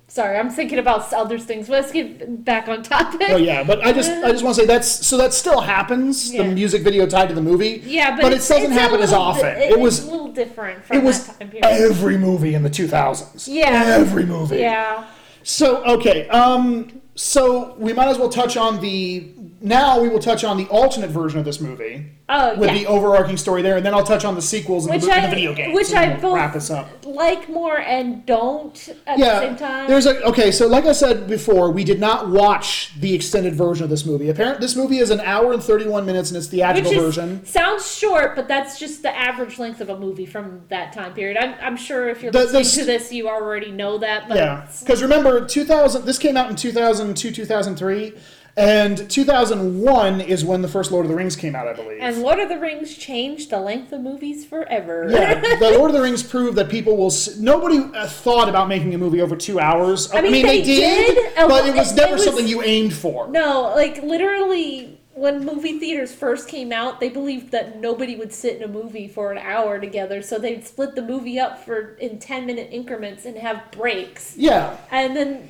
sorry, 0.07 0.38
I'm 0.38 0.49
thinking 0.49 0.80
about 0.80 1.11
other 1.14 1.38
things. 1.40 1.69
Let's 1.69 1.91
get 1.91 2.44
back 2.44 2.68
on 2.68 2.82
topic. 2.84 3.27
Oh 3.30 3.38
yeah, 3.38 3.64
but 3.64 3.84
I 3.86 3.94
just 3.94 4.10
I 4.11 4.32
just 4.32 4.44
want 4.44 4.56
to 4.56 4.61
say 4.61 4.68
that's 4.68 4.88
so 5.06 5.18
that 5.18 5.34
still 5.34 5.61
happens. 5.61 6.34
Yeah. 6.34 6.44
The 6.44 6.53
music 6.56 6.82
video 6.84 7.06
tied 7.06 7.30
to 7.30 7.36
the 7.36 7.41
movie. 7.41 7.82
Yeah, 7.86 8.15
but, 8.15 8.22
but 8.23 8.34
it 8.34 8.38
doesn't 8.38 8.72
happen 8.72 8.99
as 9.02 9.14
often. 9.14 9.44
di- 9.56 9.65
It, 9.65 9.72
it's 9.73 9.77
was 9.77 10.07
a 10.07 10.11
little 10.11 10.32
different 10.32 10.84
from 10.84 10.98
it 10.98 11.03
was 11.03 11.27
that 11.27 11.40
time 11.40 11.49
period. 11.49 11.65
every 11.65 12.18
movie 12.18 12.56
in 12.56 12.64
the 12.64 12.69
2000s. 12.69 13.48
Yeah. 13.48 13.84
every 13.99 14.26
movie. 14.26 14.57
yeah, 14.57 15.06
So 15.44 15.84
okay, 15.86 16.27
um, 16.30 17.02
so 17.15 17.76
we 17.77 17.94
might 17.94 18.07
as 18.07 18.18
well 18.18 18.30
touch 18.30 18.57
on 18.57 18.82
the 18.82 19.32
now 19.65 19.99
we 19.99 20.07
will 20.09 20.19
touch 20.19 20.43
on 20.43 20.57
the 20.57 20.65
alternate 20.67 21.09
version 21.09 21.39
of 21.39 21.45
this 21.45 21.59
movie 21.59 22.05
oh 22.29 22.57
with 22.57 22.69
yeah. 22.69 22.77
the 22.77 22.87
overarching 22.87 23.35
story 23.37 23.61
there, 23.61 23.77
and 23.77 23.85
then 23.85 23.93
I'll 23.93 24.03
touch 24.03 24.23
on 24.23 24.35
the 24.35 24.41
sequels 24.41 24.85
and 24.85 25.01
the, 25.01 25.05
and 25.11 25.11
I- 25.13 25.27
the 25.29 25.35
video 25.35 25.53
games. 25.53 25.73
which 25.75 25.93
I 25.93 26.09
we'll 26.13 26.21
both- 26.21 26.35
wrap 26.35 26.53
this 26.53 26.69
up. 26.71 26.87
like 27.05 27.49
more 27.49 27.77
and 27.79 28.25
don't 28.25 28.89
at 29.07 29.17
yeah, 29.19 29.39
the 29.39 29.39
same 29.47 29.55
time. 29.57 29.87
There's 29.87 30.05
a 30.05 30.23
okay. 30.25 30.51
So, 30.51 30.67
like 30.67 30.85
I 30.85 30.91
said 30.91 31.27
before, 31.27 31.71
we 31.71 31.83
did 31.83 31.99
not 31.99 32.29
watch 32.29 32.93
the 32.99 33.13
extended 33.13 33.55
version 33.55 33.83
of 33.83 33.89
this 33.89 34.05
movie. 34.05 34.29
Apparently, 34.29 34.61
this 34.61 34.75
movie 34.75 34.99
is 34.99 35.09
an 35.09 35.19
hour 35.21 35.51
and 35.53 35.61
31 35.63 36.05
minutes 36.05 36.31
in 36.31 36.37
its 36.37 36.47
theatrical 36.47 36.91
is, 36.91 36.97
version. 36.97 37.45
sounds 37.45 37.89
short, 37.95 38.35
but 38.35 38.47
that's 38.47 38.79
just 38.79 39.01
the 39.01 39.15
average 39.15 39.57
length 39.59 39.81
of 39.81 39.89
a 39.89 39.99
movie 39.99 40.25
from 40.25 40.61
that 40.69 40.93
time 40.93 41.13
period. 41.13 41.37
I'm, 41.37 41.55
I'm 41.61 41.77
sure 41.77 42.09
if 42.09 42.21
you're 42.21 42.31
The- 42.31 42.45
listening 42.45 42.85
to 42.85 42.91
this, 42.91 43.11
you 43.11 43.27
already 43.27 43.71
know 43.71 43.97
that. 43.97 44.27
But 44.27 44.37
Yeah, 44.37 44.67
because 44.79 45.01
remember, 45.01 45.45
2000. 45.45 46.05
This 46.05 46.17
came 46.19 46.37
out 46.37 46.49
in 46.49 46.55
2002, 46.55 47.31
2003, 47.31 48.13
and 48.57 49.10
2001 49.10 50.22
is 50.22 50.45
when 50.45 50.61
the 50.61 50.68
first 50.68 50.91
Lord 50.91 51.06
of 51.06 51.10
the 51.10 51.15
Rings 51.15 51.36
came 51.36 51.56
out, 51.56 51.68
I 51.68 51.73
believe. 51.73 51.99
and 52.02 52.19
Lord 52.22 52.40
of 52.40 52.49
the 52.49 52.57
Rings 52.60 52.95
changed 52.98 53.49
the 53.49 53.60
length 53.60 53.91
of 53.91 54.02
movies 54.02 54.45
forever. 54.45 55.07
yeah, 55.10 55.40
the 55.60 55.72
Lord 55.77 55.91
of 55.91 55.95
the 55.95 56.02
Rings 56.02 56.23
proved 56.23 56.57
that 56.57 56.69
people 56.69 56.95
will. 56.98 57.07
s- 57.07 57.38
Nobody 57.38 57.80
uh, 57.80 58.07
thought 58.07 58.48
about 58.49 58.68
making 58.69 58.94
a 58.94 58.98
movie 58.98 59.22
over 59.22 59.36
two 59.36 59.60
hours. 59.60 60.11
I, 60.14 60.22
mean, 60.22 60.32
mean, 60.32 60.45
they, 60.45 60.60
they 60.61 60.65
did, 60.65 61.15
did, 61.15 61.48
but 61.48 61.68
it 61.68 61.76
was 61.76 61.94
never 61.95 62.14
was- 62.14 62.23
something 62.23 62.48
you 62.48 62.61
aimed 62.64 62.94
for. 62.94 63.27
No, 63.27 63.73
like 63.76 64.02
literally, 64.03 64.99
when 65.14 65.45
movie 65.45 65.80
theaters 65.80 66.14
first 66.14 66.48
came 66.49 66.72
out, 66.73 66.99
they 66.99 67.10
believed 67.10 67.52
that 67.52 67.80
nobody 67.80 68.15
would 68.18 68.34
sit 68.34 68.57
in 68.57 68.64
a 68.64 68.68
movie 68.68 69.07
for 69.07 69.32
an 69.32 69.38
hour 69.38 69.80
together, 69.80 70.22
so 70.22 70.38
they'd 70.40 70.65
split 70.65 70.95
the 70.95 71.02
movie 71.02 71.40
up 71.40 71.64
for 71.64 71.95
in 71.95 72.19
ten 72.19 72.45
minute 72.45 72.69
increments 72.72 73.26
and 73.26 73.38
have 73.38 73.61
breaks. 73.72 74.36
Yeah, 74.38 74.76
And 74.91 75.15
then, 75.15 75.49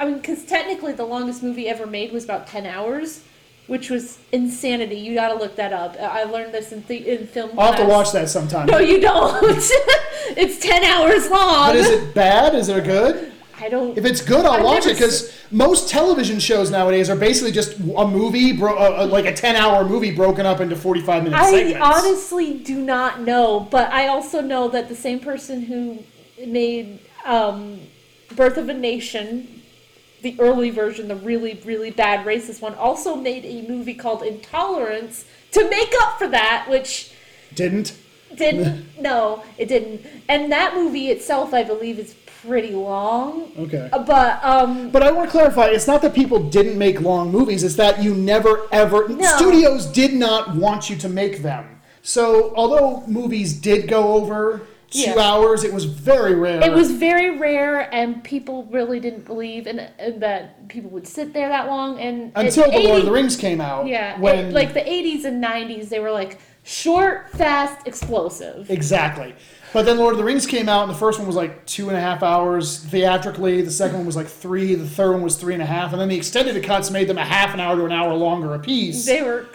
I 0.00 0.06
mean, 0.06 0.14
because 0.16 0.44
technically 0.46 0.94
the 0.94 1.04
longest 1.04 1.42
movie 1.42 1.68
ever 1.68 1.86
made 1.86 2.10
was 2.10 2.24
about 2.24 2.46
ten 2.46 2.64
hours, 2.66 3.22
which 3.66 3.90
was 3.90 4.18
insanity. 4.32 4.96
You 4.96 5.14
got 5.14 5.28
to 5.28 5.34
look 5.34 5.56
that 5.56 5.72
up. 5.74 5.94
I 6.00 6.22
I 6.22 6.24
learned 6.24 6.54
this 6.54 6.72
in 6.72 6.82
the 6.88 6.96
in 7.08 7.26
film. 7.26 7.50
I'll 7.58 7.72
have 7.72 7.80
to 7.80 7.86
watch 7.86 8.10
that 8.12 8.28
sometime. 8.30 8.66
No, 8.66 8.78
you 8.78 8.98
don't. 9.00 9.36
it's 9.44 10.58
ten 10.58 10.82
hours 10.84 11.30
long. 11.30 11.68
but 11.68 11.76
is 11.76 11.86
it 11.88 12.14
bad? 12.14 12.54
Is 12.54 12.68
it 12.70 12.82
good? 12.84 13.30
I 13.58 13.68
don't. 13.68 13.98
If 13.98 14.06
it's 14.06 14.22
good, 14.22 14.46
I'll 14.46 14.52
I've 14.54 14.64
watch 14.64 14.86
it 14.86 14.94
because 14.94 15.38
most 15.50 15.90
television 15.90 16.40
shows 16.40 16.70
nowadays 16.70 17.10
are 17.10 17.16
basically 17.16 17.52
just 17.52 17.78
a 17.78 18.08
movie, 18.08 18.52
bro- 18.54 18.78
uh, 18.78 19.06
like 19.06 19.26
a 19.26 19.34
ten-hour 19.34 19.84
movie 19.84 20.12
broken 20.12 20.46
up 20.46 20.60
into 20.60 20.76
forty-five 20.76 21.24
minute 21.24 21.38
I 21.38 21.50
segments. 21.50 21.78
honestly 21.86 22.54
do 22.54 22.80
not 22.80 23.20
know, 23.20 23.60
but 23.70 23.92
I 23.92 24.08
also 24.08 24.40
know 24.40 24.68
that 24.68 24.88
the 24.88 24.96
same 24.96 25.20
person 25.20 25.60
who 25.60 25.98
made 26.46 27.00
um, 27.26 27.80
Birth 28.34 28.56
of 28.56 28.70
a 28.70 28.74
Nation, 28.74 29.59
the 30.22 30.36
early 30.38 30.70
version, 30.70 31.08
the 31.08 31.16
really, 31.16 31.60
really 31.64 31.90
bad 31.90 32.26
racist 32.26 32.60
one, 32.60 32.74
also 32.74 33.14
made 33.16 33.44
a 33.44 33.66
movie 33.68 33.94
called 33.94 34.22
Intolerance 34.22 35.24
to 35.52 35.68
make 35.68 35.92
up 36.02 36.18
for 36.18 36.28
that, 36.28 36.66
which 36.68 37.12
Didn't. 37.54 37.94
didn't 38.34 38.86
no, 39.00 39.42
it 39.58 39.66
didn't. 39.66 40.02
And 40.28 40.52
that 40.52 40.74
movie 40.74 41.08
itself, 41.08 41.52
I 41.54 41.64
believe, 41.64 41.98
is 41.98 42.14
pretty 42.42 42.70
long. 42.72 43.52
Okay. 43.58 43.88
Uh, 43.92 44.02
But 44.02 44.42
um, 44.44 44.90
But 44.90 45.02
I 45.02 45.10
want 45.12 45.28
to 45.28 45.30
clarify, 45.30 45.66
it's 45.66 45.86
not 45.86 46.00
that 46.02 46.14
people 46.14 46.38
didn't 46.48 46.78
make 46.78 47.00
long 47.00 47.30
movies, 47.30 47.64
it's 47.64 47.76
that 47.76 48.02
you 48.02 48.14
never 48.14 48.66
ever 48.72 49.08
No. 49.08 49.36
studios 49.36 49.86
did 49.86 50.14
not 50.14 50.54
want 50.56 50.88
you 50.88 50.96
to 50.96 51.08
make 51.08 51.42
them. 51.42 51.80
So 52.02 52.54
although 52.56 53.04
movies 53.06 53.52
did 53.52 53.88
go 53.88 54.12
over 54.14 54.62
two 54.90 55.00
Yeah. 55.00 55.18
hours, 55.20 55.64
it 55.64 55.72
was 55.72 55.84
very 55.84 56.34
rare. 56.34 56.62
it 56.64 56.72
was 56.72 56.90
very 56.90 57.38
rare, 57.38 57.92
and 57.94 58.22
people 58.24 58.66
really 58.70 59.00
didn't 59.00 59.24
believe 59.24 59.66
in, 59.66 59.86
in 59.98 60.20
that 60.20 60.68
people 60.68 60.90
would 60.90 61.06
sit 61.06 61.32
there 61.32 61.48
that 61.48 61.66
long. 61.68 61.98
And 62.00 62.32
until 62.34 62.70
the 62.70 62.78
Lord 62.80 63.00
of 63.00 63.04
the 63.06 63.12
Rings 63.12 63.36
came 63.36 63.60
out. 63.60 63.86
Yeah, 63.86 64.18
when 64.20 64.46
it- 64.46 64.52
like 64.54 64.74
the 64.74 64.80
80s 64.88 65.24
and 65.24 65.40
90s, 65.42 65.88
they 65.88 66.00
were 66.00 66.10
like 66.10 66.38
short, 66.64 67.30
fast, 67.30 67.86
explosive. 67.86 68.70
exactly. 68.70 69.34
But 69.72 69.86
then 69.86 69.98
Lord 69.98 70.12
of 70.14 70.18
the 70.18 70.24
Rings 70.24 70.46
came 70.46 70.68
out, 70.68 70.82
and 70.82 70.90
the 70.90 70.98
first 70.98 71.18
one 71.18 71.26
was 71.28 71.36
like 71.36 71.64
two 71.64 71.88
and 71.88 71.96
a 71.96 72.00
half 72.00 72.24
hours 72.24 72.78
theatrically. 72.80 73.62
The 73.62 73.70
second 73.70 73.98
one 73.98 74.06
was 74.06 74.16
like 74.16 74.26
three. 74.26 74.74
The 74.74 74.84
third 74.84 75.12
one 75.12 75.22
was 75.22 75.36
three 75.36 75.54
and 75.54 75.62
a 75.62 75.66
half, 75.66 75.92
and 75.92 76.00
then 76.00 76.08
the 76.08 76.16
extended 76.16 76.60
cuts 76.64 76.90
made 76.90 77.06
them 77.06 77.18
a 77.18 77.24
half 77.24 77.54
an 77.54 77.60
hour 77.60 77.76
to 77.76 77.84
an 77.84 77.92
hour 77.92 78.12
longer 78.14 78.52
apiece. 78.54 79.06
They 79.06 79.22
were 79.22 79.46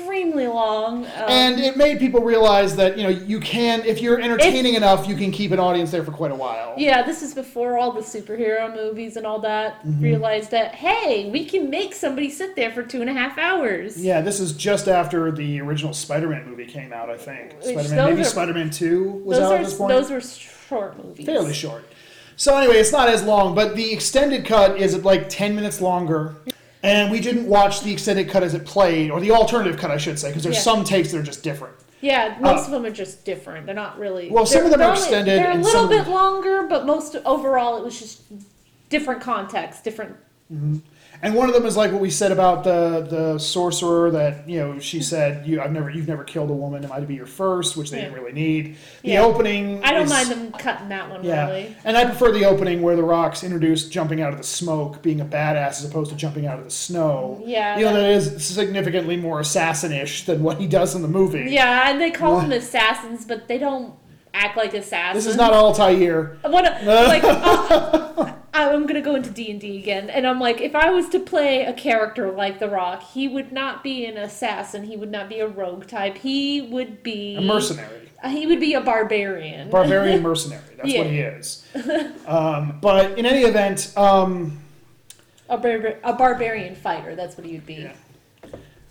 extremely 0.00 0.46
long. 0.46 1.04
Um, 1.04 1.10
and 1.28 1.60
it 1.60 1.76
made 1.76 1.98
people 1.98 2.20
realize 2.20 2.76
that 2.76 2.96
you 2.96 3.02
know 3.02 3.08
you 3.08 3.40
can, 3.40 3.84
if 3.84 4.00
you're 4.00 4.20
entertaining 4.20 4.74
enough, 4.74 5.08
you 5.08 5.16
can 5.16 5.30
keep 5.32 5.50
an 5.52 5.58
audience 5.58 5.90
there 5.90 6.04
for 6.04 6.12
quite 6.12 6.30
a 6.30 6.34
while. 6.34 6.74
yeah, 6.76 7.02
this 7.02 7.22
is 7.22 7.34
before 7.34 7.76
all 7.78 7.92
the 7.92 8.00
superhero 8.00 8.72
movies 8.74 9.16
and 9.16 9.26
all 9.26 9.40
that 9.40 9.78
Mm-hmm. 9.80 10.02
realized 10.02 10.50
that, 10.50 10.74
hey, 10.74 11.30
we 11.30 11.44
can 11.44 11.70
make 11.70 11.94
somebody 11.94 12.28
sit 12.28 12.54
there 12.54 12.70
for 12.70 12.82
two 12.82 13.00
and 13.00 13.08
a 13.08 13.12
half 13.14 13.38
hours. 13.38 13.96
Yeah, 14.02 14.20
this 14.20 14.38
is 14.40 14.52
just 14.52 14.88
after 14.88 15.30
the 15.32 15.60
original 15.60 15.92
Spider-Man 15.94 16.46
movie 16.48 16.66
came 16.66 16.92
out. 16.92 17.08
I 17.08 17.16
think 17.16 17.54
Which 17.62 17.76
Spider-Man, 17.76 18.10
maybe 18.10 18.20
are- 18.20 18.24
Spider-Man 18.24 18.70
Two 18.70 19.04
was 19.24 19.38
out 19.38 19.52
are, 19.52 19.56
at 19.56 19.64
this 19.64 19.74
point. 19.76 19.90
those 19.92 20.10
were 20.10 20.20
short 20.20 21.02
movies. 21.02 21.24
fairly 21.26 21.54
short. 21.54 21.84
So 22.36 22.56
anyway, 22.56 22.76
it's 22.76 22.92
not 22.92 23.08
as 23.08 23.22
long, 23.22 23.54
but 23.54 23.74
the 23.76 23.92
extended 23.92 24.44
cut 24.44 24.78
is 24.78 25.02
like 25.04 25.28
ten 25.28 25.54
minutes 25.54 25.80
longer. 25.80 26.36
And 26.82 27.10
we 27.10 27.20
didn't 27.20 27.46
watch 27.46 27.82
the 27.82 27.92
extended 27.92 28.30
cut 28.30 28.42
as 28.42 28.54
it 28.54 28.64
played, 28.64 29.10
or 29.10 29.20
the 29.20 29.32
alternative 29.32 29.78
cut, 29.78 29.90
I 29.90 29.98
should 29.98 30.18
say, 30.18 30.28
because 30.28 30.42
there's 30.42 30.56
Yeah. 30.56 30.62
some 30.62 30.84
takes 30.84 31.10
that 31.12 31.18
are 31.18 31.22
just 31.22 31.42
different. 31.42 31.74
Yeah, 32.00 32.36
most 32.40 32.62
Uh, 32.62 32.64
of 32.66 32.70
them 32.70 32.86
are 32.86 32.90
just 32.90 33.24
different. 33.26 33.66
They're 33.66 33.74
not 33.74 33.98
really. 33.98 34.30
Well, 34.30 34.46
some 34.46 34.64
of 34.64 34.70
them 34.70 34.80
they're 34.80 34.92
extended 34.92 35.38
They're 35.38 35.50
a 35.50 35.56
little 35.56 35.86
bit 35.86 36.08
longer, 36.08 36.62
but 36.62 36.86
most 36.86 37.16
overall 37.26 37.76
it 37.76 37.84
was 37.84 37.98
just 37.98 38.22
different 38.88 39.20
context, 39.20 39.84
different. 39.84 40.16
And 41.22 41.34
one 41.34 41.48
of 41.48 41.54
them 41.54 41.66
is 41.66 41.76
like 41.76 41.92
what 41.92 42.00
we 42.00 42.10
said 42.10 42.32
about 42.32 42.64
the 42.64 43.06
the 43.08 43.38
sorcerer 43.38 44.10
that 44.10 44.48
you 44.48 44.58
know 44.58 44.78
she 44.78 44.98
hmm. 44.98 45.02
said 45.02 45.46
you 45.46 45.60
I've 45.60 45.72
never 45.72 45.90
you've 45.90 46.08
never 46.08 46.24
killed 46.24 46.50
a 46.50 46.54
woman 46.54 46.84
am 46.84 46.92
I 46.92 47.00
to 47.00 47.06
be 47.06 47.14
your 47.14 47.26
first 47.26 47.76
which 47.76 47.90
they 47.90 47.98
Yeah. 47.98 48.04
didn't 48.04 48.18
really 48.18 48.32
need. 48.32 48.76
The 49.02 49.12
Yeah. 49.12 49.24
opening 49.24 49.84
I 49.84 49.92
don't 49.92 50.04
is- 50.04 50.10
mind 50.10 50.28
them 50.30 50.52
cutting 50.52 50.88
that 50.88 51.10
one 51.10 51.22
Yeah, 51.22 51.46
really. 51.48 51.76
and 51.84 51.96
I 51.96 52.04
prefer 52.04 52.32
the 52.32 52.46
opening 52.46 52.80
where 52.82 52.96
the 52.96 53.02
Rock's 53.02 53.44
introduced 53.44 53.92
jumping 53.92 54.20
out 54.22 54.32
of 54.32 54.38
the 54.38 54.44
smoke, 54.44 55.02
being 55.02 55.20
a 55.20 55.24
badass 55.24 55.80
as 55.80 55.84
opposed 55.84 56.10
to 56.10 56.16
jumping 56.16 56.46
out 56.46 56.58
of 56.58 56.64
the 56.64 56.70
snow. 56.70 57.42
Yeah, 57.44 57.78
you 57.78 57.84
know 57.84 57.92
that- 57.92 58.10
is 58.10 58.44
significantly 58.44 59.16
more 59.16 59.40
assassin-ish 59.40 60.24
than 60.24 60.42
what 60.42 60.58
he 60.58 60.66
does 60.66 60.94
in 60.94 61.02
the 61.02 61.08
movie. 61.08 61.46
Yeah, 61.50 61.90
and 61.90 62.00
they 62.00 62.10
call 62.10 62.40
them 62.40 62.52
assassins, 62.52 63.24
but 63.24 63.46
they 63.46 63.58
don't 63.58 63.94
act 64.34 64.56
like 64.56 64.74
assassins. 64.74 65.24
This 65.24 65.32
is 65.32 65.36
not 65.36 65.52
Altair. 65.52 66.38
What 66.42 66.64
a, 66.66 66.84
like 67.06 67.22
uh, 67.24 68.32
I'm 68.52 68.86
gonna 68.86 69.00
go 69.00 69.14
into 69.14 69.30
D 69.30 69.50
and 69.50 69.60
D 69.60 69.78
again, 69.78 70.10
and 70.10 70.26
I'm 70.26 70.40
like, 70.40 70.60
if 70.60 70.74
I 70.74 70.90
was 70.90 71.08
to 71.10 71.20
play 71.20 71.64
a 71.64 71.72
character 71.72 72.30
like 72.30 72.58
The 72.58 72.68
Rock, 72.68 73.02
he 73.12 73.28
would 73.28 73.52
not 73.52 73.82
be 73.82 74.04
an 74.06 74.16
assassin. 74.16 74.84
He 74.84 74.96
would 74.96 75.10
not 75.10 75.28
be 75.28 75.40
a 75.40 75.46
rogue 75.48 75.86
type. 75.86 76.18
He 76.18 76.60
would 76.60 77.02
be 77.02 77.36
A 77.36 77.40
mercenary. 77.40 78.10
Uh, 78.22 78.28
He 78.28 78.46
would 78.46 78.60
be 78.60 78.74
a 78.74 78.80
barbarian. 78.80 79.70
Barbarian 79.70 80.22
mercenary. 80.22 80.62
That's 80.76 80.88
Yeah. 80.92 80.98
what 80.98 81.06
he 81.10 81.20
is. 81.20 81.64
Um, 82.26 82.78
but 82.82 83.18
in 83.18 83.24
any 83.26 83.42
event, 83.42 83.92
um, 83.96 84.60
a, 85.48 85.56
bar- 85.56 85.96
a 86.04 86.12
barbarian 86.12 86.74
fighter. 86.74 87.14
That's 87.16 87.36
what 87.36 87.46
he 87.46 87.52
would 87.54 87.66
be. 87.66 87.74
Yeah. 87.74 87.92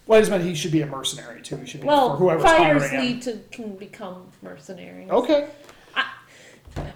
Well, 0.10 0.18
I 0.18 0.22
just 0.22 0.32
meant 0.32 0.44
he 0.44 0.56
should 0.56 0.72
be 0.72 0.82
a 0.82 0.88
mercenary 0.88 1.40
too. 1.42 1.56
He 1.58 1.68
should 1.68 1.82
be 1.82 1.88
Well, 1.88 2.12
for 2.12 2.18
whoever's 2.18 2.44
fighters 2.44 2.82
hiring 2.90 2.96
him. 2.96 3.14
need 3.14 3.22
to 3.22 3.40
can 3.52 3.76
become 3.76 4.24
mercenaries. 4.42 5.08
Okay. 5.10 5.48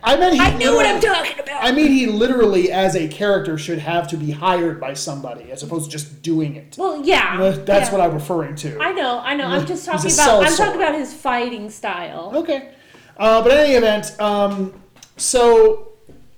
I 0.03 0.15
meant 0.17 0.33
he. 0.35 0.39
I 0.39 0.55
knew 0.57 0.75
what 0.75 0.85
I'm 0.85 0.95
literally- 0.95 1.15
talking 1.29 1.39
about. 1.43 1.63
I 1.63 1.71
mean, 1.71 1.91
he 1.91 2.05
literally, 2.07 2.71
as 2.71 2.95
a 2.95 3.07
character, 3.07 3.57
should 3.57 3.79
have 3.79 4.07
to 4.09 4.17
be 4.17 4.31
hired 4.31 4.79
by 4.79 4.93
somebody 4.93 5.51
as 5.51 5.61
opposed 5.61 5.85
to 5.85 5.91
just 5.91 6.21
doing 6.21 6.55
it. 6.55 6.75
well, 6.77 7.03
yeah. 7.03 7.37
That's 7.65 7.87
yeah. 7.87 7.91
what 7.91 8.01
I'm 8.01 8.13
referring 8.13 8.55
to. 8.57 8.79
I 8.79 8.91
know. 8.93 9.19
I 9.19 9.35
know. 9.35 9.45
I'm 9.45 9.65
just 9.65 9.87
He's 9.89 10.05
a 10.05 10.07
talking 10.07 10.13
about. 10.13 10.43
I'm 10.43 10.51
sellsword. 10.51 10.57
talking 10.57 10.81
about 10.81 10.95
his 10.95 11.13
fighting 11.13 11.69
style. 11.69 12.31
Okay. 12.35 12.69
Uh, 13.17 13.41
but 13.43 13.51
in 13.51 13.57
any 13.59 13.73
event, 13.73 14.19
um, 14.19 14.73
so 15.17 15.89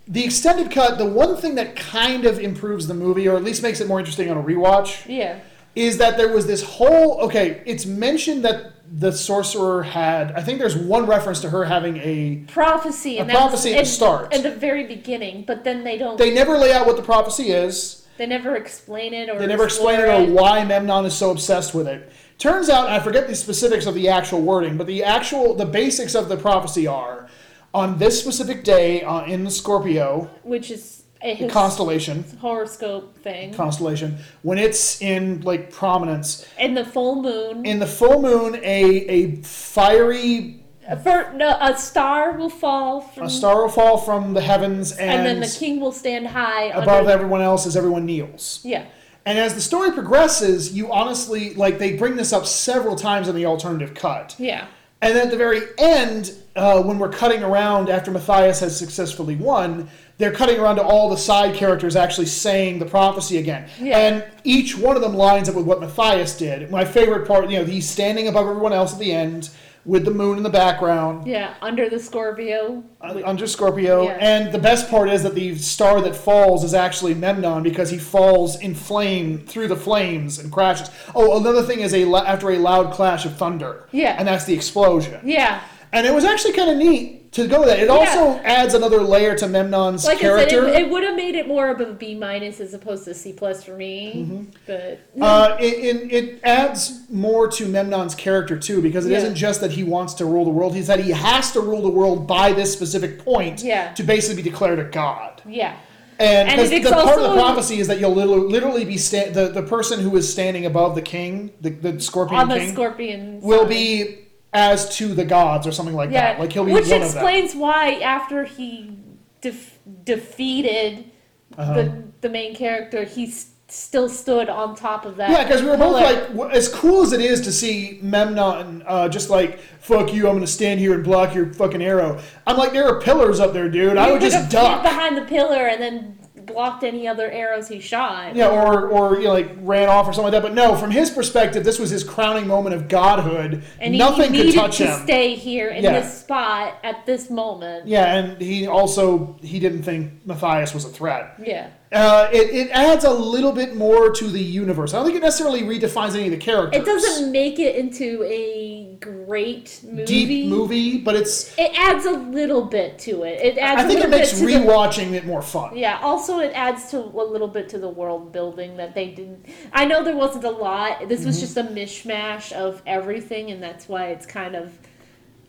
the 0.07 0.23
extended 0.25 0.71
cut, 0.71 0.97
the 0.97 1.05
one 1.05 1.37
thing 1.37 1.55
that 1.55 1.75
kind 1.75 2.25
of 2.25 2.39
improves 2.39 2.87
the 2.87 2.93
movie, 2.93 3.27
or 3.27 3.35
at 3.37 3.43
least 3.43 3.61
makes 3.63 3.79
it 3.79 3.87
more 3.87 3.99
interesting 3.99 4.29
on 4.29 4.37
a 4.37 4.43
rewatch, 4.43 5.05
Yeah. 5.07 5.39
Is 5.75 5.97
that 5.97 6.17
there 6.17 6.29
was 6.29 6.47
this 6.47 6.63
whole. 6.63 7.19
Okay, 7.21 7.61
it's 7.65 7.85
mentioned 7.85 8.43
that 8.45 8.73
the 8.91 9.11
sorcerer 9.11 9.83
had. 9.83 10.31
I 10.31 10.41
think 10.41 10.59
there's 10.59 10.75
one 10.77 11.05
reference 11.05 11.41
to 11.41 11.49
her 11.49 11.65
having 11.65 11.97
a. 11.97 12.43
prophecy 12.47 13.17
A 13.17 13.25
that's 13.25 13.37
prophecy 13.37 13.75
at 13.75 13.79
the 13.79 13.89
start. 13.89 14.33
at 14.33 14.43
the 14.43 14.51
very 14.51 14.85
beginning 14.85 15.43
but 15.45 15.63
then 15.63 15.83
they 15.83 15.97
don't 15.97 16.17
They 16.17 16.33
never 16.33 16.57
lay 16.57 16.71
out 16.71 16.85
what 16.85 16.95
the 16.95 17.03
prophecy 17.03 17.51
is. 17.51 18.07
They 18.17 18.25
never 18.25 18.55
explain 18.55 19.13
it 19.13 19.29
or 19.29 19.37
They 19.37 19.47
never 19.47 19.65
explain 19.65 19.99
it 19.99 20.07
or 20.07 20.31
why 20.31 20.63
Memnon 20.63 21.05
is 21.05 21.13
so 21.13 21.31
obsessed 21.31 21.73
with 21.73 21.87
it. 21.87 22.11
Turns 22.37 22.69
out, 22.69 22.89
I 22.89 22.99
forget 22.99 23.27
the 23.27 23.35
specifics 23.35 23.85
of 23.85 23.93
the 23.95 24.07
actual 24.09 24.41
wording, 24.41 24.77
but 24.77 24.87
the 24.87 25.03
actual 25.03 25.53
the 25.53 25.65
basics 25.65 26.15
of 26.15 26.29
the 26.29 26.37
prophecy 26.37 26.87
are 26.87 27.27
on 27.73 27.97
this 27.97 28.21
specific 28.21 28.63
day 28.63 29.01
uh, 29.01 29.25
in 29.25 29.43
the 29.43 29.51
Scorpio 29.51 30.29
which 30.43 30.71
is 30.71 31.03
his 31.33 31.51
constellation. 31.51 32.23
horoscope 32.39 33.17
thing. 33.17 33.53
Constellation. 33.53 34.17
When 34.43 34.57
it's 34.57 35.01
in 35.01 35.41
like 35.41 35.71
prominence. 35.71 36.45
In 36.59 36.75
the 36.75 36.85
full 36.85 37.21
moon. 37.21 37.65
In 37.65 37.79
the 37.79 37.87
full 37.87 38.21
moon 38.21 38.55
a 38.55 38.83
a 39.07 39.35
fiery 39.37 40.61
a, 40.87 40.99
fir- 40.99 41.33
no, 41.33 41.57
a 41.59 41.75
star 41.77 42.33
will 42.33 42.49
fall 42.49 43.01
from 43.01 43.25
a 43.25 43.29
star 43.29 43.63
will 43.63 43.69
fall 43.69 43.97
from 43.97 44.33
the 44.35 44.41
heavens 44.41 44.91
and, 44.91 45.09
and 45.09 45.25
then 45.25 45.39
the 45.39 45.57
king 45.59 45.79
will 45.79 45.91
stand 45.91 46.27
high 46.27 46.65
above 46.65 46.99
under, 46.99 47.09
everyone 47.11 47.41
else 47.41 47.65
as 47.65 47.75
everyone 47.75 48.05
kneels. 48.05 48.59
yeah. 48.63 48.85
And 49.27 49.39
as 49.39 49.55
the 49.55 49.61
story 49.61 49.91
progresses, 49.91 50.73
you 50.73 50.91
honestly 50.91 51.55
like 51.55 51.79
they 51.79 51.97
bring 51.97 52.15
this 52.15 52.31
up 52.31 52.45
several 52.45 52.95
times 52.95 53.27
in 53.27 53.35
the 53.35 53.47
alternative 53.47 53.95
cut. 53.95 54.35
yeah. 54.37 54.67
And 55.01 55.15
then 55.15 55.25
at 55.25 55.31
the 55.31 55.37
very 55.37 55.61
end, 55.77 56.33
uh, 56.55 56.81
when 56.81 56.97
we're 56.97 57.09
cutting 57.09 57.43
around 57.43 57.89
after 57.89 58.11
Mathayus 58.11 58.61
has 58.61 58.77
successfully 58.77 59.35
won, 59.35 59.89
they're 60.17 60.31
cutting 60.31 60.59
around 60.59 60.77
to 60.77 60.83
all 60.83 61.09
the 61.09 61.17
side 61.17 61.55
characters 61.55 61.95
actually 61.95 62.27
saying 62.27 62.79
the 62.79 62.85
prophecy 62.85 63.37
again. 63.37 63.67
Yeah. 63.79 63.97
And 63.97 64.25
each 64.43 64.77
one 64.77 64.95
of 64.95 65.01
them 65.01 65.13
lines 65.15 65.49
up 65.49 65.55
with 65.55 65.65
what 65.65 65.81
Mathayus 65.81 66.37
did. 66.37 66.71
My 66.71 66.85
favorite 66.85 67.27
part, 67.27 67.49
you 67.49 67.59
know, 67.59 67.65
he's 67.65 67.89
standing 67.89 68.27
above 68.27 68.47
everyone 68.47 68.73
else 68.73 68.93
at 68.93 68.99
the 68.99 69.11
end 69.11 69.49
with 69.83 70.03
the 70.03 70.09
moon 70.11 70.35
in 70.37 70.41
the 70.41 70.49
background. 70.49 71.27
yeah 71.27 71.53
under 71.61 71.87
the 71.89 71.99
scorpio 71.99 72.83
uh, 73.01 73.21
Under 73.23 73.45
Scorpio, 73.45 74.05
Yeah. 74.05 74.17
and 74.19 74.51
the 74.51 74.57
best 74.57 74.89
part 74.89 75.09
is 75.09 75.21
that 75.21 75.35
the 75.35 75.53
star 75.59 76.01
that 76.01 76.15
falls 76.15 76.63
is 76.63 76.73
actually 76.73 77.13
Memnon 77.13 77.61
because 77.61 77.91
he 77.91 77.99
falls 77.99 78.59
in 78.61 78.73
flame 78.73 79.45
through 79.45 79.67
the 79.67 79.75
flames 79.75 80.39
and 80.39 80.51
crashes. 80.51 80.89
Oh, 81.13 81.39
another 81.39 81.61
thing 81.61 81.81
is 81.81 81.93
a 81.93 82.03
after 82.15 82.49
a 82.49 82.57
loud 82.57 82.93
clash 82.93 83.25
of 83.25 83.35
thunder. 83.37 83.83
Yeah. 83.91 84.15
and 84.17 84.27
that's 84.27 84.45
the 84.45 84.55
explosion. 84.55 85.19
yeah 85.23 85.61
And 85.95 86.05
it 86.05 86.13
was 86.13 86.25
actually 86.25 86.51
kind 86.53 86.69
of 86.69 86.75
neat 86.77 87.31
to 87.31 87.47
go 87.47 87.59
with 87.61 87.69
that. 87.69 87.79
It 87.79 87.89
also 87.89 88.37
adds 88.43 88.73
another 88.73 89.01
layer 89.01 89.33
to 89.35 89.45
Memnon's 89.45 90.05
like 90.05 90.19
character. 90.19 90.65
I 90.65 90.73
said, 90.73 90.81
it, 90.81 90.85
it 90.87 90.89
would 90.91 91.03
have 91.03 91.15
made 91.15 91.35
it 91.35 91.47
more 91.47 91.69
of 91.69 91.79
a 91.79 91.93
B 91.93 92.15
minus 92.15 92.59
as 92.59 92.73
opposed 92.73 93.05
to 93.05 93.13
C 93.13 93.31
plus 93.31 93.63
for 93.63 93.77
me. 93.77 94.13
Mm-hmm. 94.15 94.43
But 94.67 94.99
uh, 95.21 95.55
it, 95.57 95.63
it, 95.73 96.11
it 96.13 96.39
adds 96.43 97.09
more 97.09 97.47
to 97.51 97.65
Memnon's 97.65 98.13
character 98.13 98.57
too, 98.59 98.81
because 98.81 99.05
it 99.05 99.11
Yeah. 99.11 99.23
not 99.23 99.35
just 99.37 99.61
that 99.61 99.71
he 99.71 99.85
wants 99.85 100.13
to 100.15 100.25
rule 100.25 100.43
the 100.43 100.51
world; 100.51 100.75
he's 100.75 100.87
that 100.87 100.99
he 100.99 101.11
has 101.11 101.53
to 101.53 101.61
rule 101.61 101.81
the 101.81 101.89
world 101.89 102.27
by 102.27 102.51
this 102.51 102.73
specific 102.73 103.23
point 103.23 103.63
Yeah. 103.63 103.93
to 103.93 104.03
basically 104.03 104.43
be 104.43 104.49
declared 104.49 104.79
a 104.79 104.83
god. 104.83 105.41
yeah, 105.47 105.77
And 106.19 106.49
And 106.49 106.69
because 106.69 106.89
the 106.89 106.95
part 107.03 107.19
of 107.21 107.29
the 107.29 107.35
prophecy 107.35 107.79
is 107.79 107.87
that 107.87 107.99
you'll 108.01 108.13
literally, 108.15 108.47
literally 108.49 108.83
be 108.85 108.97
sta- 108.97 109.31
the 109.31 109.47
the 109.47 109.63
person 109.63 110.01
who 110.01 110.13
is 110.17 110.29
standing 110.29 110.65
above 110.65 110.95
the 110.95 111.01
king, 111.01 111.51
the, 111.61 111.69
the 111.69 112.01
scorpion 112.01 112.41
on 112.41 112.49
the 112.49 112.59
king, 112.59 112.73
scorpion 112.73 113.39
will 113.41 113.61
side. 113.61 113.69
be 113.69 114.17
as 114.55 114.95
to 114.97 115.13
the 115.13 115.25
gods 115.25 115.67
or 115.67 115.71
something 115.73 115.93
like 115.95 116.09
Yeah, 116.11 116.31
that. 116.33 116.39
Like 116.39 116.53
he'll 116.53 116.63
be 116.65 116.71
which 116.71 116.87
one 116.87 117.01
of 117.01 117.13
them. 117.13 117.23
explains 117.25 117.53
why 117.55 117.95
after 117.99 118.45
he 118.45 118.97
def- 119.41 119.77
defeated 120.05 121.11
Uh-huh. 121.57 121.73
the 121.73 122.03
the 122.21 122.29
main 122.29 122.55
character, 122.55 123.03
he 123.03 123.31
still 123.67 124.07
stood 124.09 124.47
on 124.49 124.75
top 124.75 125.05
of 125.05 125.17
that. 125.17 125.29
Yeah, 125.29 125.43
because 125.43 125.61
we 125.61 125.69
were 125.69 125.77
both 125.77 125.99
pillar. 126.01 126.33
like, 126.47 126.55
as 126.55 126.67
cool 126.69 127.01
as 127.03 127.11
it 127.13 127.19
is 127.21 127.41
to 127.41 127.51
see 127.51 127.99
Memnon 128.01 128.83
uh, 128.87 129.09
just 129.09 129.29
like, 129.29 129.59
fuck 129.79 130.11
you, 130.13 130.27
I'm 130.27 130.35
gonna 130.35 130.47
stand 130.47 130.79
here 130.79 130.93
and 130.95 131.03
block 131.03 131.35
your 131.35 131.53
fucking 131.53 131.83
arrow. 131.83 132.19
I'm 132.47 132.57
like, 132.57 132.71
there 132.73 132.87
are 132.87 132.99
pillars 133.01 133.39
up 133.39 133.53
there, 133.53 133.69
dude. 133.69 133.97
I 133.97 134.11
would 134.11 134.21
just 134.21 134.49
duck. 134.49 134.81
behind 134.83 135.17
the 135.17 135.23
pillar 135.25 135.67
and 135.67 135.81
then 135.81 136.17
blocked 136.45 136.83
any 136.83 137.07
other 137.07 137.29
arrows 137.31 137.67
he 137.67 137.79
shot. 137.79 138.35
Yeah, 138.35 138.49
or 138.49 138.87
or 138.89 139.17
you 139.17 139.25
know, 139.25 139.33
like 139.33 139.51
ran 139.61 139.89
off 139.89 140.07
or 140.07 140.13
something 140.13 140.31
like 140.31 140.41
that. 140.41 140.47
But 140.47 140.53
no, 140.53 140.75
from 140.75 140.91
his 140.91 141.09
perspective, 141.09 141.63
this 141.63 141.79
was 141.79 141.89
his 141.89 142.03
crowning 142.03 142.47
moment 142.47 142.75
of 142.75 142.87
godhood. 142.87 143.63
and 143.79 143.93
he 143.93 143.99
Nothing 143.99 144.31
needed 144.31 144.53
could 144.53 144.59
touch 144.61 144.77
to 144.77 144.87
him. 144.87 145.03
stay 145.03 145.35
here 145.35 145.69
in 145.69 145.83
Yeah. 145.83 145.99
this 145.99 146.19
spot 146.19 146.75
at 146.83 147.05
this 147.05 147.29
moment. 147.29 147.87
Yeah, 147.87 148.13
and 148.15 148.41
he 148.41 148.67
also 148.67 149.37
he 149.41 149.59
didn't 149.59 149.83
think 149.83 150.25
Mathayus 150.25 150.73
was 150.73 150.85
a 150.85 150.89
threat. 150.89 151.35
Yeah. 151.45 151.67
Uh, 151.95 152.29
it, 152.33 152.49
it 152.53 152.69
adds 152.71 153.05
a 153.05 153.09
little 153.13 153.51
bit 153.53 153.75
more 153.75 154.11
to 154.11 154.27
the 154.27 154.41
universe. 154.41 154.93
I 154.93 154.97
don't 154.97 155.05
think 155.05 155.17
it 155.17 155.21
necessarily 155.23 155.61
redefines 155.61 156.13
any 156.13 156.25
of 156.25 156.31
the 156.31 156.37
characters. 156.37 156.81
It 156.81 156.85
doesn't 156.85 157.31
make 157.31 157.57
it 157.57 157.75
into 157.77 158.21
a 158.23 158.97
great 158.99 159.79
movie. 159.83 160.05
deep 160.05 160.49
movie, 160.49 160.97
but 160.97 161.15
it's. 161.15 161.57
It 161.57 161.71
adds 161.77 162.05
a 162.05 162.11
little 162.11 162.65
bit 162.65 162.99
to 162.99 163.23
it. 163.23 163.39
It 163.41 163.57
adds. 163.57 163.81
I 163.81 163.87
think 163.87 164.01
a 164.01 164.07
it 164.07 164.09
makes 164.09 164.31
to 164.31 164.45
the- 164.45 164.51
rewatching 164.53 165.13
it 165.13 165.25
more 165.25 165.41
fun. 165.41 165.77
Yeah. 165.77 165.99
Also, 166.01 166.39
it 166.39 166.51
adds 166.53 166.89
to 166.91 166.99
a 166.99 167.25
little 167.25 167.47
bit 167.47 167.69
to 167.69 167.77
the 167.79 167.89
world 167.89 168.31
building 168.33 168.75
that 168.77 168.93
they 168.93 169.07
didn't. 169.11 169.45
I 169.71 169.85
know 169.85 170.03
there 170.03 170.17
wasn't 170.17 170.43
a 170.43 170.49
lot. 170.51 171.07
This 171.07 171.19
Mm-hmm. 171.21 171.27
was 171.27 171.39
just 171.39 171.55
a 171.57 171.63
mishmash 171.63 172.51
of 172.51 172.81
everything, 172.85 173.51
and 173.51 173.63
that's 173.63 173.87
why 173.87 174.07
it's 174.07 174.25
kind 174.25 174.55
of. 174.55 174.77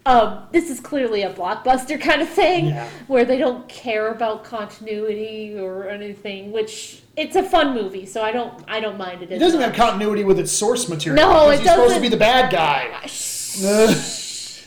Um, 0.07 0.45
this 0.53 0.70
is 0.70 0.78
clearly 0.78 1.23
a 1.23 1.33
blockbuster 1.33 2.01
kind 2.01 2.23
of 2.23 2.28
thing 2.28 2.66
Yeah. 2.66 2.89
where 3.09 3.24
they 3.24 3.39
don't 3.39 3.69
care 3.69 4.12
about 4.12 4.45
continuity 4.45 5.59
or 5.59 5.89
anything. 5.89 6.53
Which 6.53 7.01
it's 7.16 7.35
a 7.35 7.43
fun 7.43 7.74
movie, 7.74 8.07
so 8.07 8.23
I 8.23 8.31
don't. 8.31 8.62
I 8.69 8.78
don't 8.78 8.97
mind 8.97 9.23
it. 9.23 9.33
It 9.33 9.41
doesn't 9.41 9.61
have 9.61 9.74
continuity 9.74 10.23
with 10.23 10.39
its 10.39 10.53
source 10.53 10.89
material. 10.89 11.28
No, 11.28 11.51
it 11.51 11.59
he's 11.59 11.69
supposed 11.69 11.97
to 11.97 12.01
be 12.01 12.09
the 12.09 12.16
bad 12.16 12.53
guy. 12.53 13.09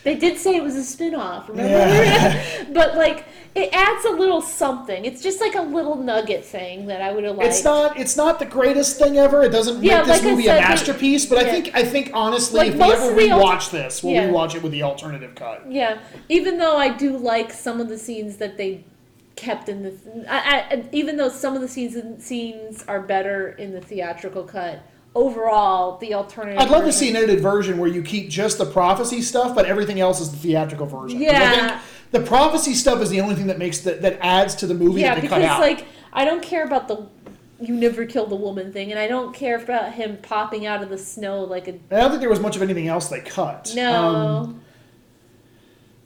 They 0.04 0.16
did 0.16 0.38
say 0.38 0.56
it 0.56 0.64
was 0.64 0.76
a 0.76 0.84
spin-off, 0.84 1.50
remember? 1.50 1.72
Yeah. 1.72 2.64
but 2.74 2.96
like 2.96 3.26
it 3.56 3.70
adds 3.74 4.06
a 4.06 4.12
little 4.12 4.42
something. 4.42 5.06
It's 5.06 5.22
just 5.22 5.42
like 5.42 5.56
a 5.56 5.62
little 5.62 5.96
nugget 5.96 6.46
thing 6.46 6.86
that 6.88 7.02
I 7.02 7.12
would 7.12 7.24
have 7.24 7.36
liked. 7.36 7.50
It's 7.50 7.64
not. 7.64 7.98
It's 8.00 8.16
not 8.16 8.40
the 8.40 8.46
greatest 8.46 8.98
thing 9.00 9.18
ever. 9.18 9.44
It 9.44 9.50
doesn't 9.50 9.84
Yeah, 9.84 9.98
make 10.00 10.08
this 10.08 10.22
like 10.24 10.32
movie 10.32 10.44
said, 10.46 10.58
a 10.58 10.62
masterpiece. 10.62 11.26
But 11.26 11.40
I 11.40 11.44
think. 11.52 11.72
I 11.74 11.84
think 11.84 12.12
honestly, 12.14 12.60
Like, 12.60 12.68
if 12.70 12.76
we 12.76 12.84
ever 12.84 13.10
of 13.12 13.16
the 13.16 13.32
alter- 13.32 13.46
rewatch 13.46 13.72
this, 13.72 14.04
we'll 14.04 14.14
Yeah. 14.14 14.28
rewatch 14.30 14.56
it 14.56 14.62
with 14.64 14.72
the 14.72 14.84
alternative 14.84 15.36
cut. 15.36 15.64
Yeah, 15.70 15.98
even 16.30 16.58
though 16.58 16.78
I 16.78 16.90
do 16.90 17.18
like 17.18 17.52
some 17.52 17.82
of 17.82 17.90
the 17.90 17.98
scenes 17.98 18.38
that 18.38 18.58
they 18.58 18.84
kept 19.36 19.70
in 19.70 19.84
the, 19.84 19.94
I, 20.30 20.38
I, 20.38 20.84
even 20.92 21.16
though 21.18 21.30
some 21.30 21.56
of 21.56 21.62
the 21.62 21.68
scenes 21.68 22.24
scenes 22.24 22.84
are 22.88 23.00
better 23.02 23.50
in 23.58 23.72
the 23.74 23.80
theatrical 23.82 24.44
cut, 24.44 24.80
overall 25.16 25.98
the 25.98 26.14
alternative. 26.14 26.60
I'd 26.62 26.70
love 26.70 26.84
to 26.86 26.92
see 26.92 27.10
an 27.10 27.16
edited 27.16 27.40
version 27.42 27.78
where 27.78 27.90
you 27.90 28.02
keep 28.04 28.30
just 28.30 28.58
the 28.58 28.66
prophecy 28.66 29.22
stuff, 29.22 29.56
but 29.56 29.66
everything 29.66 30.00
else 30.00 30.20
is 30.22 30.32
the 30.32 30.38
theatrical 30.38 30.86
version. 30.86 31.22
Yeah. 31.22 31.80
The 32.12 32.20
prophecy 32.22 32.74
stuff 32.74 33.02
is 33.02 33.10
the 33.10 33.22
only 33.22 33.36
thing 33.36 33.48
that 33.48 33.58
makes 33.58 33.80
that 33.82 34.02
that 34.02 34.18
adds 34.22 34.56
to 34.56 34.68
the 34.68 34.74
movie 34.74 35.02
Yeah, 35.02 35.16
because 35.16 35.30
cut 35.30 35.42
out. 35.42 35.60
like 35.62 35.86
I 36.14 36.26
don't 36.26 36.42
care 36.42 36.64
about 36.66 36.88
the 36.88 37.08
you 37.62 37.76
never 37.76 38.06
killed 38.06 38.30
the 38.30 38.36
woman 38.38 38.72
thing, 38.72 38.90
and 38.92 39.00
I 39.00 39.08
don't 39.08 39.34
care 39.36 39.58
about 39.58 39.92
him 39.94 40.18
popping 40.22 40.66
out 40.66 40.82
of 40.82 40.90
the 40.90 40.98
snow 40.98 41.44
like 41.44 41.68
a 41.68 41.74
I 41.92 41.98
don't 42.02 42.10
think 42.12 42.22
there 42.22 42.30
was 42.30 42.40
much 42.40 42.56
of 42.56 42.62
anything 42.62 42.88
else 42.88 43.10
they 43.10 43.20
cut. 43.22 43.74
no. 43.76 43.94
Um, 44.06 44.62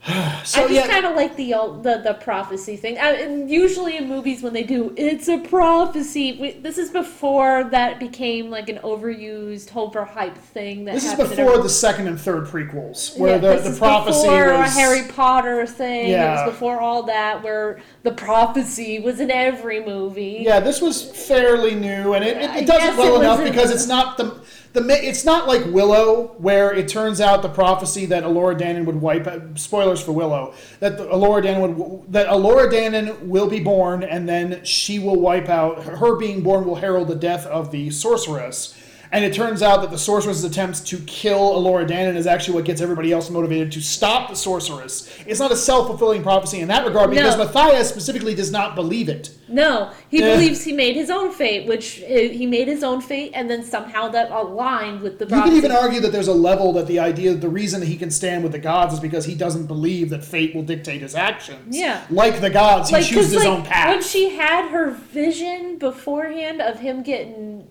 so 0.43 0.65
I 0.65 0.67
just 0.67 0.71
yeah, 0.71 0.87
kind 0.87 1.05
of 1.05 1.15
like 1.15 1.37
the, 1.37 1.53
uh, 1.53 1.67
the 1.77 2.01
the 2.03 2.17
prophecy 2.19 2.75
thing. 2.75 2.97
I, 2.97 3.11
and 3.13 3.49
usually 3.49 3.95
in 3.95 4.09
movies 4.09 4.43
when 4.43 4.51
they 4.51 4.63
do, 4.63 4.93
it's 4.97 5.29
a 5.29 5.37
prophecy. 5.37 6.37
We, 6.41 6.51
this 6.51 6.77
is 6.77 6.89
before 6.89 7.63
that 7.71 8.01
became 8.01 8.49
like 8.49 8.67
an 8.67 8.79
overused, 8.79 9.69
overhyped 9.69 10.39
thing. 10.39 10.83
That 10.83 10.95
this 10.95 11.05
is 11.05 11.11
happened 11.11 11.29
before 11.29 11.51
every- 11.51 11.63
the 11.63 11.69
second 11.69 12.07
and 12.09 12.19
third 12.19 12.47
prequels, 12.47 13.17
where 13.17 13.35
Yeah, 13.35 13.37
the, 13.37 13.47
this 13.53 13.63
the 13.63 13.69
is 13.69 13.79
prophecy 13.79 14.27
before 14.27 14.57
was 14.57 14.75
a 14.75 14.79
Harry 14.79 15.07
Potter 15.07 15.65
thing. 15.65 16.09
Yeah. 16.09 16.41
It 16.41 16.45
was 16.47 16.53
before 16.53 16.81
all 16.81 17.03
that, 17.03 17.41
where 17.41 17.79
the 18.01 18.11
prophecy 18.11 18.99
was 18.99 19.21
in 19.21 19.31
every 19.31 19.85
movie. 19.85 20.43
Yeah, 20.45 20.59
this 20.59 20.81
was 20.81 21.01
fairly 21.01 21.75
new, 21.75 22.13
and 22.13 22.25
it, 22.25 22.35
it, 22.35 22.63
it 22.63 22.67
does 22.67 22.83
it 22.83 22.97
well 22.97 23.21
enough 23.21 23.41
because 23.41 23.71
it's 23.71 23.87
not 23.87 24.17
the 24.17 24.43
the 24.73 25.07
it's 25.07 25.23
not 25.23 25.47
like 25.47 25.65
Willow, 25.65 26.35
where 26.39 26.73
it 26.73 26.87
turns 26.87 27.21
out 27.21 27.41
the 27.41 27.49
prophecy 27.49 28.05
that 28.07 28.23
Elora 28.23 28.59
Danan 28.59 28.85
would 28.85 28.99
wipe. 28.99 29.27
out 29.27 29.57
Spoilers 29.57 30.01
for 30.01 30.11
Willow 30.11 30.53
that 30.79 30.97
the, 30.97 31.05
Elora 31.05 31.43
Danan 31.43 31.75
would 31.75 32.11
that 32.11 32.27
Elora 32.27 32.71
Danan 32.71 33.19
will 33.21 33.47
be 33.47 33.59
born, 33.59 34.03
and 34.03 34.27
then 34.27 34.63
she 34.63 34.99
will 34.99 35.19
wipe 35.19 35.47
out 35.47 35.83
her 35.83 36.15
being 36.15 36.41
born 36.41 36.65
will 36.65 36.75
herald 36.75 37.07
the 37.07 37.15
death 37.15 37.45
of 37.45 37.71
the 37.71 37.91
sorceress. 37.91 38.75
And 39.13 39.23
it 39.23 39.31
turns 39.31 39.61
out 39.61 39.81
that 39.81 39.91
the 39.91 39.97
sorceress's 39.97 40.43
attempts 40.43 40.79
to 40.81 40.97
kill 41.01 41.53
Elora 41.53 41.87
Danan 41.87 42.15
is 42.15 42.25
actually 42.25 42.55
what 42.55 42.65
gets 42.65 42.81
everybody 42.81 43.11
else 43.11 43.29
motivated 43.29 43.71
to 43.73 43.79
stop 43.81 44.27
the 44.27 44.35
sorceress. 44.35 45.07
It's 45.27 45.39
not 45.39 45.51
a 45.51 45.55
self 45.55 45.85
fulfilling 45.85 46.23
prophecy 46.23 46.61
in 46.61 46.67
that 46.69 46.83
regard 46.83 47.11
because 47.11 47.37
No. 47.37 47.45
Mathayus 47.45 47.85
specifically 47.85 48.33
does 48.33 48.51
not 48.51 48.73
believe 48.73 49.09
it. 49.09 49.29
No, 49.47 49.91
he 50.09 50.19
Yeah. 50.19 50.33
believes 50.33 50.63
he 50.63 50.73
made 50.73 50.95
his 50.95 51.11
own 51.11 51.31
fate, 51.31 51.67
which 51.67 52.01
uh, 52.01 52.07
he 52.07 52.47
made 52.47 52.67
his 52.67 52.83
own 52.83 53.01
fate, 53.01 53.33
and 53.35 53.51
then 53.51 53.63
somehow 53.63 54.09
that 54.09 54.31
aligned 54.31 55.01
with 55.01 55.19
the 55.19 55.25
You 55.25 55.43
can 55.43 55.53
even 55.53 55.71
argue 55.71 55.99
that 55.99 56.11
there's 56.11 56.27
a 56.27 56.33
level 56.33 56.73
that 56.73 56.87
the 56.87 56.97
idea, 56.97 57.35
the 57.35 57.49
reason 57.49 57.81
that 57.81 57.89
he 57.89 57.97
can 57.97 58.09
stand 58.09 58.41
with 58.41 58.51
the 58.51 58.57
gods 58.57 58.95
is 58.95 58.99
because 58.99 59.25
he 59.25 59.35
doesn't 59.35 59.67
believe 59.67 60.09
that 60.09 60.25
fate 60.25 60.55
will 60.55 60.63
dictate 60.63 61.01
his 61.01 61.13
actions. 61.13 61.77
Yeah. 61.77 62.01
Like 62.09 62.41
the 62.41 62.49
gods, 62.49 62.89
he 62.89 62.95
like, 62.95 63.05
chooses 63.05 63.33
his 63.33 63.43
like, 63.45 63.47
own 63.47 63.63
path. 63.63 63.89
When 63.89 64.01
she 64.01 64.29
had 64.29 64.71
her 64.71 64.89
vision 64.89 65.77
beforehand 65.77 66.61
of 66.61 66.79
him 66.79 67.03
getting 67.03 67.67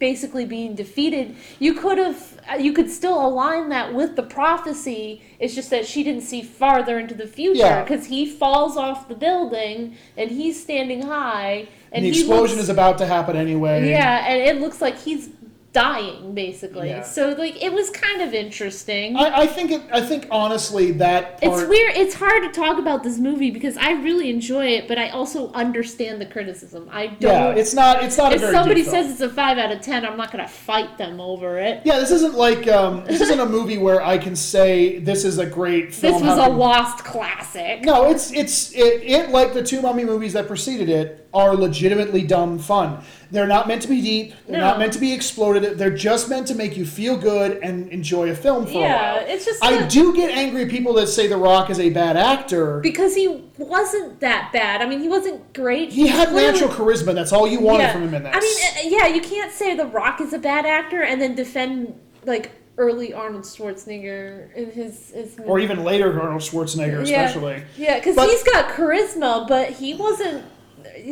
basically 0.00 0.44
being 0.44 0.74
defeated, 0.74 1.36
you 1.60 1.74
could 1.74 1.98
have 1.98 2.40
uh, 2.50 2.56
you 2.56 2.72
could 2.72 2.90
still 2.90 3.24
align 3.24 3.68
that 3.68 3.94
with 3.94 4.16
the 4.16 4.22
prophecy. 4.24 5.22
It's 5.38 5.54
just 5.54 5.70
that 5.70 5.86
she 5.86 6.02
didn't 6.02 6.22
see 6.22 6.42
farther 6.42 6.98
into 6.98 7.14
the 7.14 7.26
future 7.28 7.60
Yeah. 7.60 7.84
because 7.84 8.06
he 8.06 8.26
falls 8.26 8.76
off 8.76 9.06
the 9.08 9.14
building 9.14 9.96
and 10.16 10.30
he's 10.30 10.60
standing 10.60 11.02
high 11.02 11.68
and 11.92 12.04
and 12.04 12.04
the 12.04 12.08
explosion 12.08 12.56
looks, 12.56 12.64
is 12.64 12.68
about 12.70 12.98
to 12.98 13.06
happen 13.06 13.36
anyway. 13.36 13.88
yeah, 13.88 14.26
and 14.26 14.40
it 14.40 14.60
looks 14.60 14.80
like 14.80 14.98
he's 14.98 15.28
dying 15.72 16.34
basically. 16.34 16.88
Yeah. 16.88 17.02
So 17.02 17.28
like 17.30 17.62
it 17.62 17.72
was 17.72 17.90
kind 17.90 18.22
of 18.22 18.34
interesting. 18.34 19.16
I, 19.16 19.42
I 19.42 19.46
think 19.46 19.70
it. 19.70 19.82
I 19.92 20.00
think 20.00 20.26
honestly 20.30 20.92
that 20.92 21.40
part. 21.40 21.60
It's 21.60 21.68
weird. 21.68 21.96
It's 21.96 22.14
hard 22.14 22.42
to 22.42 22.50
talk 22.50 22.78
about 22.78 23.02
this 23.02 23.18
movie 23.18 23.50
because 23.50 23.76
I 23.76 23.92
really 23.92 24.30
enjoy 24.30 24.66
it, 24.66 24.88
but 24.88 24.98
I 24.98 25.10
also 25.10 25.52
understand 25.52 26.20
the 26.20 26.26
criticism. 26.26 26.88
I 26.90 27.08
don't. 27.08 27.22
Yeah, 27.22 27.50
it's 27.50 27.74
not. 27.74 28.02
It's 28.02 28.18
not. 28.18 28.32
if 28.32 28.38
a 28.38 28.40
very 28.40 28.52
somebody 28.52 28.82
says 28.82 29.10
it's 29.12 29.20
a 29.20 29.28
five 29.28 29.58
out 29.58 29.70
of 29.70 29.80
ten, 29.80 30.04
I'm 30.04 30.16
not 30.16 30.32
gonna 30.32 30.48
fight 30.48 30.98
them 30.98 31.20
over 31.20 31.58
it. 31.58 31.82
Yeah, 31.84 31.98
this 32.00 32.10
isn't 32.10 32.34
like 32.34 32.66
um, 32.66 33.04
this 33.04 33.20
isn't 33.20 33.40
a 33.40 33.46
movie 33.46 33.78
where 33.78 34.02
I 34.02 34.18
can 34.18 34.34
say 34.34 34.98
this 34.98 35.24
is 35.24 35.38
a 35.38 35.46
great 35.46 35.94
film. 35.94 36.14
This 36.14 36.22
was 36.22 36.38
how 36.38 36.50
a 36.50 36.52
lost 36.52 37.04
classic. 37.04 37.82
No, 37.82 38.10
it's 38.10 38.32
it's 38.32 38.72
it, 38.74 39.02
it 39.04 39.30
like 39.30 39.54
the 39.54 39.62
two 39.62 39.80
mummy 39.80 40.04
movies 40.04 40.32
that 40.32 40.48
preceded 40.48 40.88
it 40.88 41.28
are 41.32 41.54
legitimately 41.54 42.22
dumb 42.26 42.58
fun. 42.58 43.04
They're 43.30 43.46
not 43.46 43.68
meant 43.68 43.82
to 43.82 43.88
be 43.88 44.00
deep. 44.00 44.34
They're 44.48 44.58
No. 44.60 44.66
not 44.66 44.78
meant 44.78 44.92
to 44.94 44.98
be 44.98 45.10
exploitative. 45.16 45.76
They're 45.76 45.90
just 45.90 46.28
meant 46.28 46.46
to 46.48 46.54
make 46.54 46.76
you 46.76 46.84
feel 46.84 47.16
good 47.16 47.58
and 47.62 47.88
enjoy 47.90 48.30
a 48.30 48.34
film 48.34 48.66
for 48.66 48.72
Yeah, 48.72 49.12
a 49.12 49.14
while. 49.18 49.24
it's 49.28 49.44
just 49.44 49.64
I 49.64 49.80
not- 49.80 49.88
do 49.90 50.14
get 50.14 50.30
angry 50.30 50.62
at 50.64 50.68
people 50.68 50.92
that 50.94 51.06
say 51.08 51.26
The 51.28 51.36
Rock 51.36 51.70
is 51.70 51.78
a 51.78 51.90
bad 51.90 52.16
actor. 52.16 52.80
because 52.80 53.14
he 53.14 53.42
wasn't 53.58 54.20
that 54.20 54.50
bad. 54.52 54.82
I 54.82 54.86
mean, 54.86 55.00
he 55.00 55.08
wasn't 55.08 55.52
great. 55.52 55.92
He 55.92 56.08
had 56.08 56.28
clearly- 56.30 56.50
natural 56.52 56.70
charisma. 56.70 57.14
That's 57.14 57.32
all 57.32 57.46
you 57.46 57.60
wanted 57.60 57.84
yeah. 57.84 57.92
from 57.92 58.02
him 58.08 58.14
in 58.14 58.22
this. 58.24 58.32
I 58.34 58.40
mean, 58.40 58.94
uh, 58.96 58.98
yeah, 58.98 59.14
you 59.14 59.20
can't 59.20 59.52
say 59.52 59.76
The 59.76 59.86
Rock 59.86 60.20
is 60.20 60.32
a 60.32 60.38
bad 60.38 60.66
actor 60.66 61.02
and 61.02 61.20
then 61.22 61.34
defend 61.34 61.94
like 62.26 62.50
early 62.78 63.12
Arnold 63.12 63.42
Schwarzenegger 63.44 64.54
in 64.56 64.70
his 64.70 65.10
his 65.14 65.36
or 65.44 65.58
even 65.60 65.84
later 65.84 66.18
Arnold 66.20 66.40
Schwarzenegger, 66.42 67.06
Yeah. 67.06 67.24
especially. 67.26 67.62
Yeah, 67.76 67.96
because 68.00 68.16
he's 68.16 68.42
got 68.42 68.68
charisma, 68.70 69.46
but 69.46 69.70
he 69.70 69.94
wasn't 69.94 70.44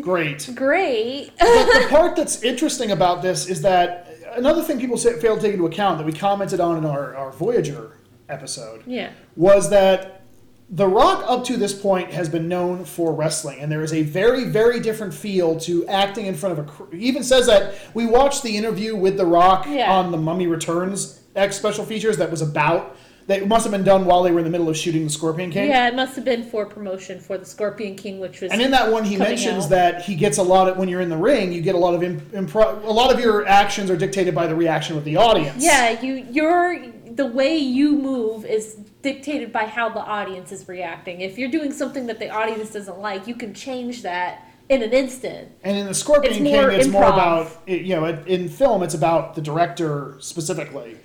Great. 0.03 0.49
great. 0.55 1.31
but 1.39 1.67
the 1.83 1.87
part 1.89 2.17
that's 2.17 2.43
interesting 2.43 2.91
about 2.91 3.23
this 3.23 3.49
is 3.49 3.63
that 3.63 4.09
another 4.37 4.63
thing 4.63 4.79
people 4.79 4.97
say, 4.99 5.19
fail 5.21 5.37
to 5.37 5.43
take 5.43 5.53
into 5.55 5.67
account 5.67 5.99
that 5.99 6.05
we 6.07 6.13
commented 6.13 6.61
on 6.61 6.77
in 6.79 6.85
our, 6.85 7.15
our 7.17 7.31
Voyager 7.33 7.99
episode 8.29 8.83
yeah. 8.87 9.11
was 9.37 9.71
that 9.71 10.23
The 10.71 10.87
Rock, 10.87 11.25
up 11.27 11.45
to 11.45 11.57
this 11.57 11.73
point, 11.73 12.11
has 12.13 12.29
been 12.29 12.47
known 12.49 12.85
for 12.85 13.13
wrestling, 13.15 13.61
and 13.61 13.73
there 13.73 13.83
is 13.83 13.93
a 13.93 14.03
very, 14.03 14.45
very 14.45 14.81
different 14.81 15.15
feel 15.15 15.59
to 15.61 15.87
acting 15.87 16.27
in 16.27 16.35
front 16.35 16.59
of 16.59 16.67
a. 16.67 16.71
cr- 16.71 16.95
He 16.95 17.07
even 17.07 17.23
says 17.25 17.47
that 17.47 17.75
we 17.95 18.05
watched 18.07 18.43
the 18.43 18.57
interview 18.57 18.95
with 18.95 19.17
The 19.17 19.25
Rock 19.27 19.67
Yeah. 19.67 19.91
on 19.93 20.11
the 20.11 20.19
Mummy 20.19 20.47
Returns 20.47 21.21
X 21.35 21.57
special 21.57 21.85
features 21.87 22.17
that 22.19 22.31
was 22.31 22.43
about. 22.43 22.97
That 23.29 23.47
must 23.47 23.65
have 23.65 23.73
been 23.73 23.85
done 23.85 24.07
while 24.07 24.23
they 24.23 24.33
were 24.33 24.39
in 24.39 24.45
the 24.47 24.51
middle 24.51 24.71
of 24.71 24.77
shooting 24.77 25.05
the 25.05 25.11
Scorpion 25.11 25.51
King. 25.51 25.69
Yeah, 25.69 25.87
it 25.87 25.95
must 25.95 26.17
have 26.17 26.25
been 26.25 26.43
for 26.49 26.65
promotion 26.65 27.21
for 27.21 27.37
the 27.37 27.45
Scorpion 27.45 27.95
King, 27.95 28.21
which 28.21 28.41
was 28.41 28.51
And 28.51 28.63
in 28.63 28.71
that 28.71 28.91
one, 28.91 29.05
he 29.05 29.19
mentions 29.19 29.65
out. 29.65 29.71
that 29.71 30.03
he 30.03 30.15
gets 30.15 30.39
a 30.39 30.43
lot 30.43 30.67
of 30.67 30.79
when 30.79 30.89
you're 30.89 31.03
in 31.03 31.11
the 31.11 31.17
ring, 31.19 31.53
you 31.53 31.61
get 31.61 31.75
a 31.75 31.79
lot 31.79 31.95
of 31.95 32.03
imp- 32.03 32.33
impro- 32.33 32.83
a 32.83 32.91
lot 32.91 33.13
of 33.13 33.21
your 33.21 33.47
actions 33.47 33.91
are 33.91 33.99
dictated 33.99 34.35
by 34.35 34.47
the 34.47 34.55
reaction 34.55 34.97
of 34.97 35.05
the 35.05 35.17
audience. 35.17 35.63
yeah, 35.63 36.01
you 36.01 36.27
your 36.31 36.79
the 37.11 37.27
way 37.27 37.55
you 37.55 37.97
move 37.97 38.47
is 38.47 38.77
dictated 39.03 39.53
by 39.53 39.67
how 39.67 39.91
the 39.91 40.01
audience 40.01 40.51
is 40.51 40.67
reacting. 40.67 41.21
If 41.21 41.37
you're 41.37 41.51
doing 41.51 41.71
something 41.71 42.07
that 42.07 42.19
the 42.19 42.31
audience 42.31 42.73
doesn't 42.73 42.99
like, 42.99 43.27
you 43.27 43.35
can 43.35 43.53
change 43.53 44.03
that 44.03 44.49
in 44.71 44.83
an 44.83 44.93
instant. 44.93 45.51
And 45.65 45.77
in 45.77 45.87
the 45.87 45.95
Scorpion 45.95 46.33
It's 46.33 46.43
King, 46.43 46.71
it's 46.81 46.89
more 46.89 47.05
about 47.05 47.53
you 47.67 47.95
know 47.95 48.07
in 48.07 48.49
film, 48.49 48.83
it's 48.83 48.95
about 48.95 49.35
the 49.35 49.43
director 49.43 50.17
specifically. 50.19 50.97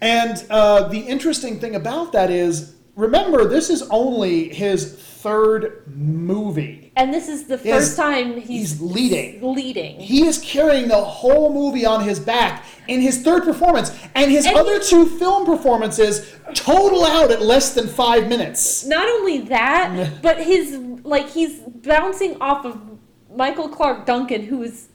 And 0.00 0.44
uh, 0.50 0.88
the 0.88 1.00
interesting 1.00 1.58
thing 1.60 1.74
about 1.74 2.12
that 2.12 2.30
is 2.30 2.74
remember, 2.94 3.44
this 3.46 3.70
is 3.70 3.82
only 3.90 4.48
his 4.48 4.94
third 4.94 5.82
movie. 5.94 6.92
And 6.96 7.14
this 7.14 7.28
is 7.28 7.46
the 7.46 7.58
first 7.58 7.96
time 7.96 8.34
he's, 8.40 8.72
he's 8.72 8.80
leading. 8.80 9.40
Leading. 9.54 10.00
He 10.00 10.26
is 10.26 10.38
carrying 10.38 10.88
the 10.88 11.00
whole 11.00 11.52
movie 11.52 11.86
on 11.86 12.02
his 12.02 12.18
back 12.18 12.64
in 12.88 13.00
his 13.00 13.22
third 13.22 13.44
performance, 13.44 13.92
and 14.14 14.30
his 14.30 14.46
And 14.46 14.56
other 14.56 14.78
he- 14.80 14.84
two 14.88 15.06
film 15.06 15.44
performances 15.46 16.34
total 16.54 17.04
out 17.04 17.30
at 17.30 17.42
less 17.42 17.74
than 17.74 17.86
five 17.86 18.28
minutes. 18.28 18.84
Not 18.86 19.06
only 19.08 19.38
that, 19.42 20.10
but 20.22 20.38
his 20.38 20.76
like 21.04 21.28
he's 21.30 21.60
bouncing 21.60 22.40
off 22.40 22.64
of 22.64 22.80
Michael 23.34 23.68
Clarke 23.68 24.06
Duncan, 24.06 24.42
who 24.42 24.62
is 24.62 24.87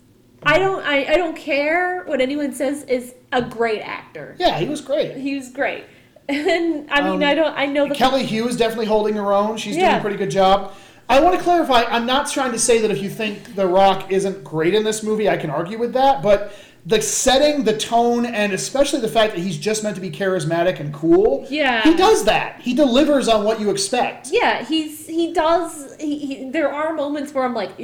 I 0.45 0.59
don't 0.59 0.83
I, 0.85 1.13
I 1.13 1.17
don't 1.17 1.35
care 1.35 2.03
what 2.05 2.21
anyone 2.21 2.53
says 2.53 2.83
is 2.83 3.15
a 3.31 3.41
great 3.41 3.81
actor. 3.81 4.35
Yeah, 4.39 4.57
he 4.59 4.67
was 4.67 4.81
great. 4.81 5.17
He 5.17 5.35
was 5.35 5.49
great. 5.49 5.85
And 6.29 6.89
I 6.89 7.01
mean 7.01 7.21
Um, 7.21 7.23
I 7.23 7.33
don't 7.33 7.57
I 7.57 7.65
know 7.65 7.87
the 7.87 7.95
Kelly 7.95 8.25
Hu's 8.25 8.51
is 8.51 8.57
definitely 8.57 8.85
holding 8.85 9.15
her 9.15 9.33
own. 9.33 9.57
She's 9.57 9.75
doing 9.75 9.85
Yeah. 9.87 9.97
a 9.97 10.01
pretty 10.01 10.15
good 10.17 10.31
job. 10.31 10.73
I 11.09 11.19
want 11.19 11.35
to 11.37 11.43
clarify. 11.43 11.83
I'm 11.83 12.05
not 12.05 12.31
trying 12.31 12.53
to 12.53 12.59
say 12.59 12.79
that 12.79 12.89
if 12.89 13.01
you 13.01 13.09
think 13.09 13.55
The 13.55 13.67
Rock 13.67 14.09
isn't 14.09 14.41
great 14.43 14.73
in 14.73 14.85
this 14.85 15.03
movie, 15.03 15.29
I 15.29 15.35
can 15.35 15.49
argue 15.49 15.77
with 15.77 15.91
that. 15.93 16.23
But 16.23 16.53
the 16.85 17.01
setting, 17.01 17.63
the 17.63 17.77
tone, 17.77 18.25
and 18.25 18.51
especially 18.51 18.99
the 18.99 19.07
fact 19.07 19.33
that 19.35 19.41
he's 19.41 19.57
just 19.57 19.83
meant 19.83 19.95
to 19.95 20.01
be 20.01 20.11
charismatic 20.11 20.79
and 20.81 20.93
cool. 20.93 21.47
Yeah. 21.49 21.81
he 21.81 21.95
does 21.95 22.25
that. 22.25 22.59
He 22.59 22.73
delivers 22.73 23.29
on 23.29 23.45
what 23.45 23.61
you 23.61 23.69
expect. 23.69 24.29
Yeah, 24.31 24.65
he's 24.65 25.07
he 25.07 25.31
does. 25.31 25.95
He, 25.99 26.17
he, 26.19 26.49
there 26.49 26.71
are 26.73 26.93
moments 26.93 27.33
where 27.33 27.45
I'm 27.45 27.53
like, 27.53 27.77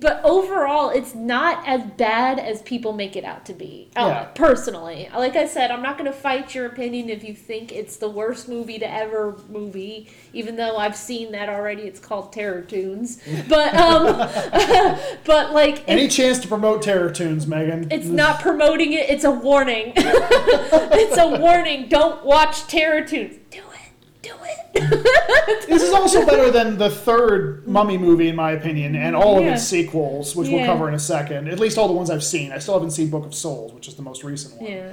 but 0.00 0.20
overall, 0.24 0.88
it's 0.90 1.14
not 1.14 1.66
as 1.68 1.82
bad 1.98 2.38
as 2.38 2.62
people 2.62 2.92
make 2.94 3.16
it 3.16 3.24
out 3.24 3.44
to 3.46 3.52
be. 3.52 3.90
Uh, 3.96 4.06
Yeah. 4.08 4.24
Personally, 4.34 5.10
like 5.14 5.36
I 5.36 5.46
said, 5.46 5.70
I'm 5.70 5.82
not 5.82 5.98
going 5.98 6.10
to 6.10 6.16
fight 6.16 6.54
your 6.54 6.64
opinion 6.66 7.10
if 7.10 7.22
you 7.24 7.34
think 7.34 7.70
it's 7.72 7.96
the 7.96 8.08
worst 8.08 8.48
movie 8.48 8.78
to 8.78 8.90
ever 8.90 9.36
movie. 9.50 10.08
Even 10.32 10.56
though 10.56 10.76
I've 10.78 10.96
seen 10.96 11.32
that 11.32 11.48
already, 11.50 11.82
it's 11.82 12.00
called 12.00 12.32
Terror 12.32 12.62
Tunes. 12.62 13.20
But 13.48 13.74
um, 13.74 14.04
but 15.24 15.52
like 15.52 15.84
Any 15.88 16.08
chance 16.08 16.38
to 16.40 16.48
promote 16.48 16.82
Terror 16.82 17.10
Tunes, 17.10 17.46
Megan? 17.46 17.88
it's 17.90 18.06
not 18.06 18.37
promoting 18.40 18.92
it. 18.92 19.08
It's 19.10 19.24
a 19.24 19.30
warning. 19.30 19.92
it's 19.96 21.16
a 21.18 21.28
warning. 21.40 21.88
Don't 21.88 22.24
watch 22.24 22.66
Terror 22.66 23.04
Tunes. 23.04 23.36
Do 23.50 23.58
it. 23.58 24.22
Do 24.22 24.32
it. 24.42 25.04
This 25.68 25.82
is 25.82 25.92
also 25.92 26.24
better 26.26 26.50
than 26.50 26.76
the 26.78 26.90
third 26.90 27.66
Mummy 27.66 27.96
movie, 27.98 28.28
in 28.28 28.36
my 28.36 28.52
opinion, 28.52 28.94
and 28.96 29.14
all 29.16 29.38
of 29.38 29.44
Yeah. 29.44 29.54
its 29.54 29.64
sequels, 29.64 30.34
which 30.36 30.48
we'll 30.48 30.58
Yeah. 30.60 30.66
cover 30.66 30.88
in 30.88 30.94
a 30.94 30.98
second. 30.98 31.48
At 31.48 31.58
least 31.58 31.78
all 31.78 31.88
the 31.88 31.94
ones 31.94 32.10
I've 32.10 32.24
seen. 32.24 32.52
I 32.52 32.58
still 32.58 32.74
haven't 32.74 32.90
seen 32.92 33.08
Book 33.10 33.24
of 33.26 33.34
Souls, 33.34 33.72
which 33.72 33.88
is 33.88 33.94
the 33.94 34.02
most 34.02 34.24
recent 34.24 34.60
one. 34.60 34.70
Yeah. 34.70 34.92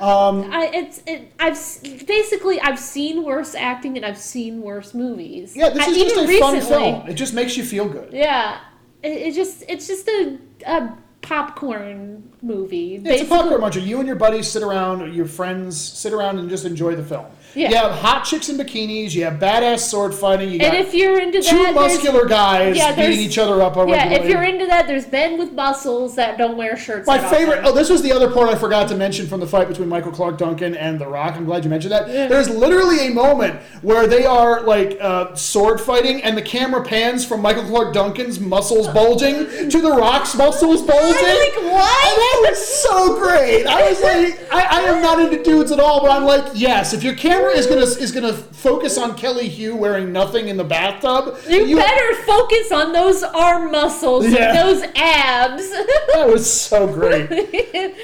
Um, 0.00 0.50
I 0.52 0.70
it's 0.74 1.02
it, 1.06 1.32
I've 1.38 1.52
s- 1.52 1.78
basically 2.06 2.60
I've 2.60 2.80
seen 2.80 3.22
worse 3.22 3.54
acting 3.54 3.96
and 3.96 4.04
I've 4.04 4.18
seen 4.18 4.60
worse 4.60 4.92
movies. 4.94 5.54
yeah, 5.54 5.68
this 5.68 5.86
I- 5.86 5.90
is 5.92 5.96
just 5.96 6.16
a 6.16 6.38
fun 6.40 6.60
film. 6.60 7.06
It 7.08 7.14
just 7.14 7.32
makes 7.34 7.56
you 7.56 7.64
feel 7.64 7.88
good. 7.88 8.12
Yeah, 8.12 8.58
it, 9.04 9.08
it 9.28 9.34
just 9.34 9.62
it's 9.68 9.86
just 9.86 10.08
a, 10.08 10.38
a 10.66 10.92
popcorn 11.24 12.30
movie. 12.42 12.96
It's 12.96 13.22
a 13.22 13.24
popcorn 13.24 13.60
muncher. 13.60 13.84
You 13.84 13.98
and 13.98 14.06
your 14.06 14.16
buddies 14.16 14.46
sit 14.46 14.62
around, 14.62 15.14
your 15.14 15.26
friends 15.26 15.80
sit 15.80 16.12
around 16.12 16.38
and 16.38 16.48
just 16.50 16.64
enjoy 16.64 16.94
the 16.94 17.04
film. 17.04 17.26
Yeah. 17.54 17.70
You 17.70 17.76
have 17.76 17.92
hot 17.92 18.24
chicks 18.24 18.48
in 18.48 18.56
bikinis. 18.58 19.14
You 19.14 19.24
have 19.24 19.34
badass 19.34 19.80
sword 19.80 20.14
fighting. 20.14 20.50
You 20.50 20.58
got 20.58 20.74
And 20.74 20.86
if 20.86 20.94
you're 20.94 21.20
into 21.20 21.40
two 21.40 21.56
that, 21.56 21.74
there's- 21.74 21.74
muscular 21.74 22.26
guys 22.26 22.76
yeah, 22.76 22.94
beating 22.94 23.20
each 23.20 23.38
other 23.38 23.62
up. 23.62 23.76
yeah, 23.88 24.08
if 24.10 24.28
you're 24.28 24.42
into 24.42 24.66
that, 24.66 24.86
there's 24.86 25.10
men 25.10 25.38
with 25.38 25.52
muscles 25.52 26.14
that 26.16 26.38
don't 26.38 26.56
wear 26.56 26.76
shirts. 26.76 27.06
My 27.06 27.18
favorite. 27.18 27.58
often. 27.60 27.66
Oh, 27.70 27.72
this 27.72 27.90
was 27.90 28.02
the 28.02 28.12
other 28.12 28.30
part 28.30 28.48
I 28.48 28.54
forgot 28.56 28.88
to 28.88 28.96
mention 28.96 29.26
from 29.26 29.40
the 29.40 29.46
fight 29.46 29.68
between 29.68 29.88
Michael 29.88 30.12
Clarke 30.12 30.38
Duncan 30.38 30.74
and 30.74 31.00
The 31.00 31.06
Rock. 31.06 31.36
I'm 31.36 31.44
glad 31.44 31.64
you 31.64 31.70
mentioned 31.70 31.92
that. 31.92 32.06
There's 32.06 32.48
literally 32.50 33.06
a 33.06 33.10
moment 33.10 33.60
where 33.82 34.06
they 34.06 34.24
are 34.24 34.62
like 34.62 34.98
uh, 35.00 35.34
sword 35.34 35.80
fighting, 35.80 36.22
and 36.22 36.36
the 36.36 36.42
camera 36.42 36.82
pans 36.82 37.24
from 37.24 37.40
Michael 37.40 37.64
Clarke 37.64 37.94
Duncan's 37.94 38.40
muscles 38.40 38.88
bulging 38.88 39.46
to 39.70 39.80
The 39.80 39.90
Rock's 39.90 40.34
muscles 40.36 40.82
bulging. 40.82 41.24
I'm 41.24 41.38
like, 41.38 41.72
what? 41.72 42.08
And 42.08 42.18
that 42.18 42.46
was 42.50 42.66
so 42.82 43.18
great. 43.18 43.66
I 43.66 43.88
was 43.88 44.00
like, 44.02 44.52
I, 44.52 44.66
I 44.70 44.80
am 44.88 45.02
not 45.02 45.20
into 45.20 45.42
dudes 45.42 45.70
at 45.72 45.80
all, 45.80 46.00
but 46.00 46.10
I'm 46.10 46.24
like, 46.24 46.52
yes. 46.54 46.92
If 46.92 47.02
your 47.02 47.14
camera 47.14 47.43
is 47.50 47.66
gonna 47.66 47.82
is 47.82 48.12
gonna 48.12 48.32
focus 48.32 48.98
on 48.98 49.16
Kelly 49.16 49.48
Hu 49.48 49.76
wearing 49.76 50.12
nothing 50.12 50.48
in 50.48 50.56
the 50.56 50.64
bathtub, 50.64 51.36
You, 51.48 51.76
better 51.76 52.14
focus 52.22 52.70
on 52.72 52.92
those 52.92 53.22
arm 53.22 53.70
muscles, 53.70 54.26
Yeah. 54.28 54.50
and 54.50 54.58
those 54.68 54.82
abs. 54.96 55.70
That 56.14 56.28
was 56.28 56.50
so 56.50 56.86
great. 56.86 57.28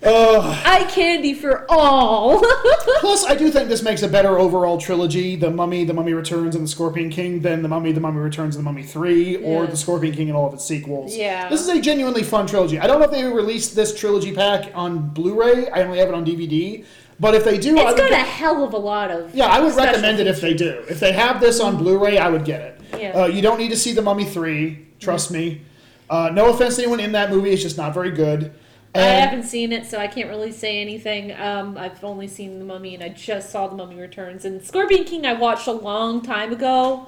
Ugh. 0.00 0.62
Eye 0.64 0.84
candy 0.88 1.34
for 1.34 1.66
all. 1.68 2.40
Plus, 3.00 3.24
I 3.26 3.34
do 3.34 3.50
think 3.50 3.68
this 3.68 3.82
makes 3.82 4.02
a 4.02 4.08
better 4.08 4.38
overall 4.38 4.78
trilogy: 4.78 5.34
The 5.34 5.50
Mummy, 5.50 5.82
The 5.84 5.92
Mummy 5.92 6.12
Returns, 6.12 6.54
and 6.54 6.62
The 6.62 6.68
Scorpion 6.68 7.10
King 7.10 7.40
than 7.40 7.62
The 7.62 7.68
Mummy, 7.68 7.90
The 7.90 8.00
Mummy 8.00 8.20
Returns, 8.20 8.54
and 8.54 8.64
The 8.64 8.70
Mummy 8.70 8.84
Three, 8.84 9.36
or 9.38 9.66
The 9.66 9.76
Scorpion 9.76 10.14
King 10.14 10.28
and 10.28 10.36
all 10.36 10.46
of 10.46 10.54
its 10.54 10.64
sequels. 10.64 11.16
Yeah. 11.16 11.48
this 11.48 11.60
is 11.60 11.68
a 11.68 11.80
genuinely 11.80 12.22
fun 12.22 12.46
trilogy. 12.46 12.78
I 12.78 12.86
don't 12.86 13.00
know 13.00 13.06
if 13.06 13.10
they 13.10 13.24
released 13.24 13.74
this 13.74 13.92
trilogy 13.92 14.32
pack 14.32 14.70
on 14.72 15.08
Blu-ray. 15.08 15.68
I 15.70 15.82
only 15.82 15.98
have 15.98 16.08
it 16.08 16.14
on 16.14 16.24
DVD, 16.24 16.84
but 17.20 17.34
if 17.34 17.44
they 17.44 17.58
do, 17.58 17.78
I 17.78 17.90
it's 17.90 18.00
would 18.00 18.10
got 18.10 18.12
a 18.12 18.24
hell 18.24 18.64
of 18.64 18.72
a 18.72 18.78
lot 18.78 19.10
of. 19.10 19.34
yeah, 19.34 19.46
I 19.46 19.60
would 19.60 19.74
recommend 19.74 20.20
it 20.20 20.26
if 20.26 20.40
they 20.40 20.54
do. 20.54 20.84
If 20.88 21.00
they 21.00 21.12
have 21.12 21.40
this 21.40 21.60
on 21.60 21.76
Blu-ray, 21.76 22.18
I 22.18 22.28
would 22.28 22.44
get 22.44 22.60
it. 22.60 22.80
Yeah. 22.98 23.22
Uh, 23.22 23.26
you 23.26 23.42
don't 23.42 23.58
need 23.58 23.70
to 23.70 23.76
see 23.76 23.92
The 23.92 24.02
Mummy 24.02 24.24
Three. 24.24 24.86
Trust 25.00 25.30
me. 25.30 25.62
Uh, 26.10 26.30
no 26.32 26.50
offense 26.50 26.76
to 26.76 26.82
anyone 26.82 27.00
in 27.00 27.12
that 27.12 27.30
movie; 27.30 27.50
it's 27.50 27.62
just 27.62 27.76
not 27.76 27.92
very 27.94 28.10
good. 28.10 28.52
I 28.94 29.00
haven't 29.00 29.44
seen 29.44 29.72
it, 29.72 29.86
so 29.86 29.98
I 29.98 30.06
can't 30.06 30.28
really 30.28 30.50
say 30.50 30.80
anything. 30.80 31.32
Um, 31.38 31.76
I've 31.76 32.02
only 32.02 32.26
seen 32.26 32.58
The 32.58 32.64
Mummy, 32.64 32.94
and 32.94 33.02
I 33.02 33.10
just 33.10 33.50
saw 33.50 33.68
The 33.68 33.76
Mummy 33.76 33.96
Returns. 33.96 34.44
And 34.44 34.64
Scorpion 34.64 35.04
King, 35.04 35.26
I 35.26 35.34
watched 35.34 35.66
a 35.66 35.72
long 35.72 36.22
time 36.22 36.52
ago. 36.52 37.06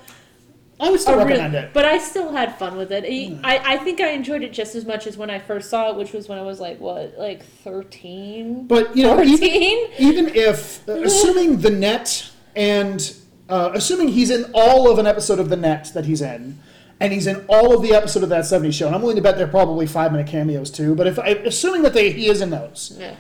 I 0.81 0.91
would 0.91 0.99
still 1.01 1.15
A 1.15 1.19
real- 1.19 1.27
recommend 1.27 1.55
it. 1.55 1.73
But 1.75 1.85
I 1.85 1.99
still 1.99 2.33
had 2.33 2.59
fun 2.59 2.77
with 2.77 2.91
it. 2.91 3.05
I, 3.45 3.75
I 3.75 3.77
think 3.77 4.01
I 4.01 4.11
enjoyed 4.11 4.43
it 4.43 4.53
just 4.53 4.75
as 4.75 4.85
much 4.87 5.07
as 5.07 5.17
when 5.19 5.29
I 5.31 5.39
first 5.39 5.69
saw 5.71 5.91
it, 5.91 5.97
which 5.97 6.13
was 6.13 6.29
when 6.29 6.39
I 6.39 6.43
was 6.43 6.59
like, 6.61 6.81
what, 6.81 7.15
like 7.19 7.45
13? 7.45 8.67
But 8.67 8.97
you 8.97 9.05
know, 9.05 9.23
even, 9.23 9.91
even 9.99 10.29
if 10.35 10.89
uh, 10.89 10.93
assuming 11.03 11.59
the 11.59 11.71
net 11.71 12.31
and 12.57 13.15
uh, 13.49 13.71
assuming 13.75 14.09
he's 14.09 14.31
in 14.31 14.51
all 14.55 14.91
of 14.91 14.99
an 14.99 15.07
episode 15.07 15.39
of 15.39 15.49
the 15.49 15.57
net 15.57 15.91
that 15.95 16.05
he's 16.07 16.23
in, 16.23 16.59
and 17.01 17.13
he's 17.13 17.27
in 17.27 17.45
all 17.49 17.75
of 17.75 17.83
the 17.83 17.95
episode 17.95 18.23
of 18.23 18.29
that 18.29 18.45
'70s 18.45 18.73
show, 18.75 18.87
and 18.87 18.95
I'm 18.95 19.01
willing 19.03 19.17
to 19.17 19.23
bet 19.23 19.37
they're 19.39 19.47
probably 19.49 19.87
five 19.87 20.13
minute 20.13 20.27
cameos 20.29 20.71
too. 20.71 20.95
But 20.95 21.07
if 21.07 21.19
I, 21.19 21.29
assuming 21.29 21.83
that 21.83 21.93
they, 21.95 22.11
he 22.13 22.29
is 22.29 22.41
in 22.43 22.51
those, 22.51 22.97
Yeah. 23.01 23.15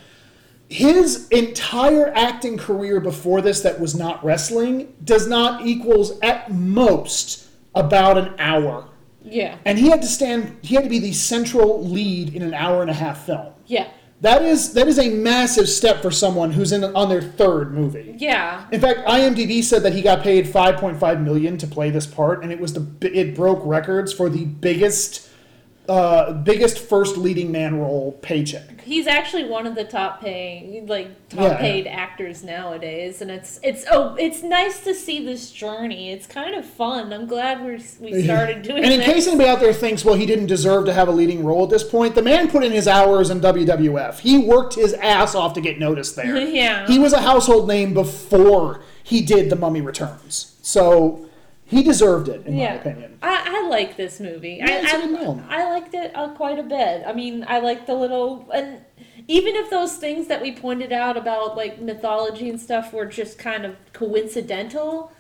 his 0.68 1.28
entire 1.28 2.12
acting 2.14 2.56
career 2.58 3.00
before 3.00 3.40
this 3.40 3.60
that 3.62 3.80
was 3.80 3.94
not 3.94 4.24
wrestling 4.24 4.92
does 5.04 5.26
not 5.26 5.66
equals 5.66 6.18
at 6.20 6.52
most 6.52 7.46
about 7.74 8.18
an 8.18 8.34
hour. 8.38 8.88
Yeah. 9.22 9.58
And 9.64 9.78
he 9.78 9.88
had 9.88 10.02
to 10.02 10.08
stand. 10.08 10.58
He 10.62 10.74
had 10.74 10.84
to 10.84 10.90
be 10.90 10.98
the 10.98 11.12
central 11.12 11.84
lead 11.84 12.34
in 12.34 12.42
an 12.42 12.54
hour 12.54 12.82
and 12.82 12.90
a 12.90 12.94
half 12.94 13.26
film. 13.26 13.52
Yeah. 13.66 13.88
That 14.22 14.42
is 14.42 14.74
that 14.74 14.86
is 14.86 14.98
a 14.98 15.08
massive 15.08 15.68
step 15.68 16.02
for 16.02 16.10
someone 16.10 16.50
who's 16.52 16.72
in 16.72 16.84
on 16.84 17.08
their 17.08 17.22
third 17.22 17.72
movie. 17.72 18.16
Yeah. 18.18 18.66
In 18.70 18.80
fact, 18.80 19.06
IMDb 19.06 19.62
said 19.62 19.82
that 19.82 19.94
he 19.94 20.02
got 20.02 20.22
paid 20.22 20.46
5.5 20.46 21.22
million 21.22 21.56
to 21.56 21.66
play 21.66 21.88
this 21.88 22.06
part, 22.06 22.42
and 22.42 22.52
it 22.52 22.60
was 22.60 22.74
the 22.74 22.86
it 23.00 23.34
broke 23.34 23.60
records 23.64 24.12
for 24.12 24.28
the 24.28 24.44
biggest 24.44 25.29
uh, 25.90 26.32
biggest 26.32 26.78
first 26.78 27.16
leading 27.16 27.50
man 27.50 27.76
role 27.80 28.12
paycheck. 28.22 28.80
He's 28.82 29.08
actually 29.08 29.44
one 29.48 29.66
of 29.66 29.74
the 29.74 29.82
top 29.82 30.20
paying, 30.20 30.86
like 30.86 31.08
top 31.30 31.40
Yeah. 31.40 31.56
paid 31.58 31.86
actors 31.88 32.44
nowadays, 32.44 33.20
and 33.20 33.28
it's 33.28 33.58
it's 33.64 33.84
oh 33.90 34.14
it's 34.14 34.44
nice 34.44 34.84
to 34.84 34.94
see 34.94 35.24
this 35.24 35.50
journey. 35.50 36.12
It's 36.12 36.28
kind 36.28 36.54
of 36.54 36.64
fun. 36.64 37.12
I'm 37.12 37.26
glad 37.26 37.64
we 37.64 37.72
we 37.98 38.22
started 38.22 38.62
doing. 38.62 38.84
And 38.84 38.92
in 38.92 39.00
this. 39.00 39.08
case 39.08 39.26
anybody 39.26 39.48
out 39.48 39.58
there 39.58 39.72
thinks, 39.72 40.04
well, 40.04 40.14
he 40.14 40.26
didn't 40.26 40.46
deserve 40.46 40.84
to 40.86 40.92
have 40.92 41.08
a 41.08 41.12
leading 41.12 41.44
role 41.44 41.64
at 41.64 41.70
this 41.70 41.82
point, 41.82 42.14
the 42.14 42.22
man 42.22 42.48
put 42.48 42.62
in 42.62 42.70
his 42.70 42.86
hours 42.86 43.28
in 43.30 43.40
WWF. 43.40 44.20
He 44.20 44.38
worked 44.38 44.74
his 44.74 44.92
ass 44.94 45.34
off 45.34 45.54
to 45.54 45.60
get 45.60 45.80
noticed 45.80 46.14
there. 46.14 46.36
Yeah. 46.50 46.86
He 46.86 46.98
was 47.00 47.12
a 47.12 47.20
household 47.20 47.66
name 47.68 47.94
before 47.94 48.82
he 49.02 49.22
did 49.22 49.50
The 49.50 49.56
Mummy 49.56 49.80
Returns. 49.80 50.56
So 50.62 51.26
he 51.64 51.82
deserved 51.82 52.28
it, 52.28 52.46
in 52.46 52.56
my 52.56 52.62
opinion. 52.74 53.09
I, 53.22 53.58
I 53.62 53.68
like 53.68 53.96
this 53.96 54.18
movie. 54.20 54.56
Yeah, 54.60 54.82
I. 54.84 55.40
I, 55.50 55.62
I 55.62 55.70
liked 55.70 55.94
it 55.94 56.12
uh, 56.14 56.28
quite 56.30 56.58
a 56.58 56.62
bit. 56.62 57.02
I 57.06 57.12
mean, 57.12 57.44
I 57.48 57.58
like 57.60 57.86
the 57.86 57.94
little 57.94 58.48
and 58.52 58.80
even 59.28 59.54
if 59.54 59.70
those 59.70 59.96
things 59.96 60.26
that 60.28 60.40
we 60.40 60.52
pointed 60.52 60.92
out 60.92 61.16
about 61.16 61.56
like 61.56 61.80
mythology 61.80 62.48
and 62.48 62.60
stuff 62.60 62.92
were 62.92 63.06
just 63.06 63.38
kind 63.38 63.64
of 63.64 63.76
coincidental. 63.92 65.12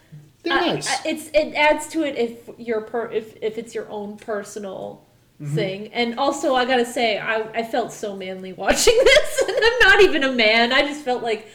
They're 0.42 0.54
nice. 0.54 1.04
It's 1.04 1.28
it 1.34 1.54
adds 1.54 1.86
to 1.88 2.02
it 2.02 2.16
if 2.16 2.48
your 2.58 2.80
per 2.82 3.10
if 3.10 3.36
if 3.42 3.58
it's 3.58 3.74
your 3.74 3.88
own 3.90 4.16
personal 4.16 5.04
Mm-hmm. 5.40 5.54
thing. 5.54 5.86
And 5.94 6.18
also, 6.18 6.54
I 6.54 6.66
gotta 6.66 6.84
say, 6.84 7.16
I 7.18 7.40
I 7.54 7.62
felt 7.62 7.92
so 7.94 8.14
manly 8.14 8.52
watching 8.64 8.94
this, 9.02 9.42
and 9.48 9.56
I'm 9.58 9.78
not 9.88 10.02
even 10.02 10.22
a 10.24 10.32
man. 10.32 10.70
I 10.70 10.82
just 10.82 11.02
felt 11.02 11.22
like, 11.22 11.46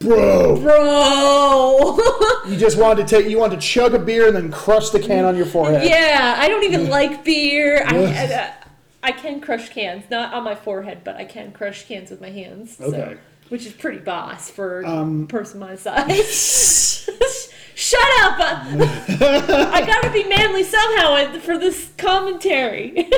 Bro. 0.00 0.60
bro. 0.60 1.98
You 2.48 2.56
just 2.56 2.78
wanted 2.78 3.06
to 3.06 3.16
take, 3.16 3.28
you 3.30 3.38
wanted 3.38 3.60
to 3.60 3.66
chug 3.66 3.92
a 3.94 3.98
beer 3.98 4.26
and 4.26 4.34
then 4.34 4.50
crush 4.50 4.88
the 4.88 4.98
can 5.00 5.26
on 5.26 5.36
your 5.36 5.44
forehead. 5.44 5.86
yeah, 5.86 6.36
I 6.38 6.48
don't 6.48 6.64
even 6.64 6.88
like 6.88 7.22
beer. 7.22 7.84
I, 7.86 7.96
I 8.06 8.54
I 9.02 9.12
can 9.12 9.40
crush 9.40 9.68
cans, 9.68 10.04
not 10.10 10.32
on 10.32 10.44
my 10.44 10.54
forehead, 10.54 11.02
but 11.04 11.16
I 11.16 11.24
can 11.24 11.52
crush 11.52 11.86
cans 11.86 12.10
with 12.10 12.20
my 12.22 12.30
hands. 12.30 12.78
so- 12.78 12.84
Okay. 12.84 13.16
which 13.50 13.66
is 13.66 13.72
pretty 13.72 13.98
boss 13.98 14.48
for 14.50 14.84
Um, 14.86 15.24
a 15.24 15.26
person 15.26 15.60
my 15.60 15.76
size. 15.76 17.08
Shut 17.74 18.00
up! 18.22 18.38
I 18.40 19.84
gotta 19.86 20.10
be 20.10 20.24
manly 20.24 20.64
somehow 20.64 21.38
for 21.40 21.56
this 21.58 21.90
commentary. 21.98 23.08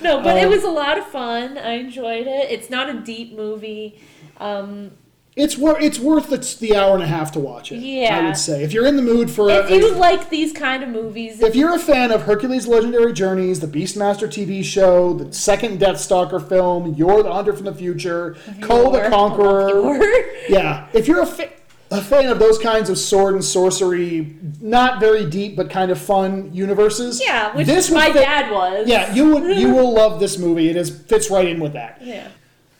no, 0.00 0.22
but 0.22 0.36
it 0.38 0.44
Um, 0.44 0.50
was 0.50 0.62
a 0.64 0.70
lot 0.70 0.96
of 0.96 1.06
fun. 1.06 1.58
I 1.58 1.72
enjoyed 1.72 2.26
it. 2.26 2.50
It's 2.50 2.70
not 2.70 2.88
a 2.88 2.94
deep 2.94 3.36
movie. 3.36 4.00
Um, 4.38 4.92
It's 5.36 5.58
worth 5.58 5.82
it's 5.82 5.98
worth 5.98 6.28
the, 6.28 6.36
the 6.64 6.76
hour 6.76 6.94
and 6.94 7.02
a 7.02 7.08
half 7.08 7.32
to 7.32 7.40
watch 7.40 7.72
it. 7.72 7.80
Yeah, 7.80 8.18
I 8.18 8.24
would 8.26 8.36
say 8.36 8.62
if 8.62 8.72
you're 8.72 8.86
in 8.86 8.94
the 8.94 9.02
mood 9.02 9.28
for 9.30 9.48
a, 9.50 9.64
if 9.64 9.70
you 9.70 9.92
like 9.94 10.30
these 10.30 10.52
kind 10.52 10.82
of 10.84 10.90
movies, 10.90 11.40
if 11.40 11.56
you're 11.56 11.74
a 11.74 11.78
fan 11.78 12.12
of 12.12 12.22
Hercules' 12.22 12.68
Legendary 12.68 13.12
Journeys, 13.12 13.58
the 13.58 13.66
Beastmaster 13.66 14.28
TV 14.28 14.62
show, 14.62 15.12
the 15.14 15.32
second 15.32 15.80
Deathstalker 15.80 16.46
film, 16.48 16.94
Yor 16.94 17.24
the 17.24 17.32
Hunter 17.32 17.52
from 17.52 17.64
the 17.64 17.74
Future, 17.74 18.36
Kull 18.60 18.92
the 18.92 19.08
Conqueror, 19.08 20.24
yeah, 20.48 20.86
if 20.92 21.08
you're 21.08 21.22
a, 21.22 21.26
fa- 21.26 21.50
a 21.90 22.00
fan 22.00 22.28
of 22.28 22.38
those 22.38 22.58
kinds 22.58 22.88
of 22.88 22.96
sword 22.96 23.34
and 23.34 23.44
sorcery, 23.44 24.36
not 24.60 25.00
very 25.00 25.28
deep 25.28 25.56
but 25.56 25.68
kind 25.68 25.90
of 25.90 25.98
fun 26.00 26.54
universes, 26.54 27.20
yeah, 27.20 27.52
which 27.56 27.66
this 27.66 27.90
my 27.90 28.06
fit- 28.12 28.22
dad 28.22 28.52
was. 28.52 28.86
Yeah, 28.86 29.12
you 29.12 29.34
would 29.34 29.58
you 29.58 29.70
will 29.74 29.92
love 29.92 30.20
this 30.20 30.38
movie. 30.38 30.68
It 30.68 30.76
is 30.76 30.90
fits 30.90 31.28
right 31.28 31.48
in 31.48 31.58
with 31.58 31.72
that. 31.72 31.98
Yeah. 32.00 32.28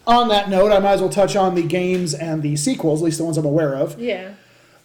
On 0.07 0.29
that 0.29 0.51
note, 0.51 0.71
I 0.71 0.79
might 0.79 0.95
as 0.95 1.01
well 1.01 1.11
touch 1.11 1.35
on 1.35 1.55
the 1.55 1.63
games 1.63 2.13
and 2.15 2.43
the 2.43 2.57
sequels, 2.57 3.01
at 3.01 3.07
least 3.07 3.19
the 3.19 3.25
ones 3.25 3.39
I'm 3.39 3.47
aware 3.47 3.75
of. 3.75 3.99
Yeah. 3.99 4.35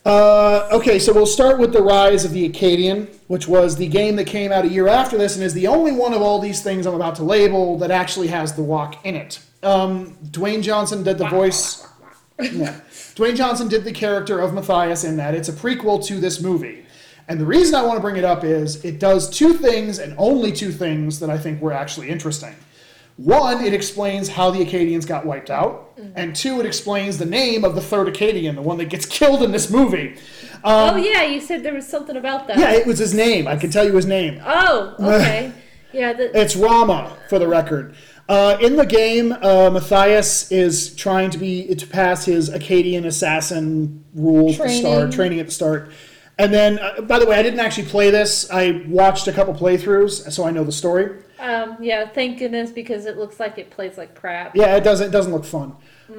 Uh, 0.06 0.70
okay, 0.72 0.98
so 0.98 1.14
we'll 1.14 1.26
start 1.26 1.60
with 1.60 1.74
the 1.74 1.82
rise 1.82 2.24
of 2.24 2.32
the 2.32 2.50
Akkadian, 2.50 3.10
which 3.28 3.48
was 3.48 3.76
the 3.76 3.88
game 3.88 4.16
that 4.16 4.28
came 4.28 4.52
out 4.52 4.64
a 4.64 4.70
year 4.70 4.88
after 4.88 5.18
this, 5.18 5.36
and 5.36 5.44
is 5.44 5.54
the 5.54 5.68
only 5.68 5.92
one 5.92 6.14
of 6.14 6.22
all 6.22 6.40
these 6.40 6.62
things 6.64 6.86
I'm 6.88 6.96
about 6.96 7.16
to 7.16 7.24
label 7.24 7.78
that 7.80 7.92
actually 7.92 8.28
has 8.28 8.54
the 8.54 8.62
Rock 8.62 9.06
in 9.06 9.16
it. 9.16 9.40
Um, 9.62 10.16
Dwayne 10.32 10.64
Johnson 10.64 11.04
did 11.04 11.18
the 11.18 11.28
voice. 11.28 11.86
Yeah. 12.42 12.80
Dwayne 13.16 13.36
Johnson 13.36 13.68
did 13.68 13.84
the 13.84 13.92
character 13.92 14.40
of 14.40 14.52
Mathayus 14.52 15.04
in 15.04 15.18
that. 15.18 15.36
It's 15.36 15.50
a 15.50 15.52
prequel 15.52 16.02
to 16.06 16.22
this 16.22 16.42
movie. 16.42 16.86
And 17.28 17.38
the 17.38 17.46
reason 17.46 17.76
I 17.76 17.82
want 17.82 17.98
to 17.98 18.02
bring 18.02 18.16
it 18.16 18.24
up 18.24 18.46
is 18.46 18.84
it 18.86 18.98
does 18.98 19.30
two 19.30 19.52
things, 19.52 20.00
and 20.00 20.16
only 20.18 20.54
two 20.54 20.72
things, 20.72 21.20
that 21.20 21.30
I 21.30 21.38
think 21.38 21.62
were 21.62 21.74
actually 21.74 22.08
interesting. 22.08 22.56
One, 23.20 23.62
it 23.66 23.74
explains 23.74 24.30
how 24.30 24.50
the 24.50 24.60
Akkadians 24.66 25.06
got 25.06 25.26
wiped 25.26 25.50
out. 25.50 25.92
And 26.16 26.34
two, 26.34 26.62
it 26.62 26.66
explains 26.66 27.18
the 27.18 27.26
name 27.26 27.66
of 27.66 27.76
the 27.76 27.82
third 27.82 28.08
Akkadian, 28.08 28.56
the 28.56 28.62
one 28.62 28.78
that 28.78 28.86
gets 28.90 29.06
killed 29.06 29.44
in 29.44 29.52
this 29.52 29.70
movie. 29.70 30.16
oh 30.64 30.96
yeah, 30.96 31.24
you 31.24 31.42
said 31.42 31.62
there 31.64 31.74
was 31.74 31.86
something 31.86 32.16
about 32.16 32.48
that. 32.48 32.56
Um, 32.56 32.62
Yeah, 32.64 32.72
it 32.72 32.88
was 32.88 32.98
his 33.00 33.14
name. 33.14 33.46
I 33.46 33.58
can 33.58 33.72
tell 33.72 33.86
you 33.86 33.94
his 33.94 34.06
name. 34.06 34.42
Oh, 34.46 34.96
okay. 35.00 35.52
yeah. 35.92 36.14
The, 36.14 36.32
It's 36.40 36.56
Rama, 36.56 37.18
for 37.28 37.40
the 37.40 37.48
record. 37.48 37.94
Uh, 38.30 38.58
in 38.62 38.78
the 38.78 38.86
game, 38.86 39.34
uh, 39.34 39.70
Mathayus 39.70 40.50
is 40.52 40.96
trying 40.96 41.30
to 41.32 41.38
be 41.38 41.76
to 41.76 41.88
pass 41.88 42.24
his 42.24 42.50
Akkadian 42.50 43.06
assassin 43.06 44.06
rule 44.14 44.52
at 44.52 44.58
the 44.60 44.70
start, 44.70 44.82
Training. 44.96 45.12
training 45.12 45.40
at 45.42 45.48
the 45.48 45.52
start. 45.52 45.92
And 46.38 46.54
then, 46.54 46.80
uh, 46.80 47.02
by 47.02 47.20
the 47.20 47.26
way, 47.26 47.36
I 47.36 47.44
didn't 47.44 47.60
actually 47.60 47.88
play 47.88 48.12
this. 48.12 48.50
I 48.50 48.86
watched 48.88 49.28
a 49.28 49.34
couple 49.34 49.54
playthroughs, 49.56 50.32
so 50.32 50.46
I 50.46 50.52
know 50.52 50.64
the 50.64 50.72
story. 50.72 51.22
Um, 51.40 51.78
yeah. 51.82 52.08
Thank 52.08 52.40
goodness 52.40 52.72
because 52.72 53.06
it 53.06 53.18
looks 53.18 53.40
like 53.40 53.58
it 53.58 53.70
plays 53.70 53.98
like 53.98 54.14
crap. 54.16 54.56
Yeah, 54.56 54.76
it 54.76 54.84
doesn't 54.84 55.08
it 55.08 55.12
doesn't 55.12 55.32
look 55.32 55.46
fun. 55.46 55.76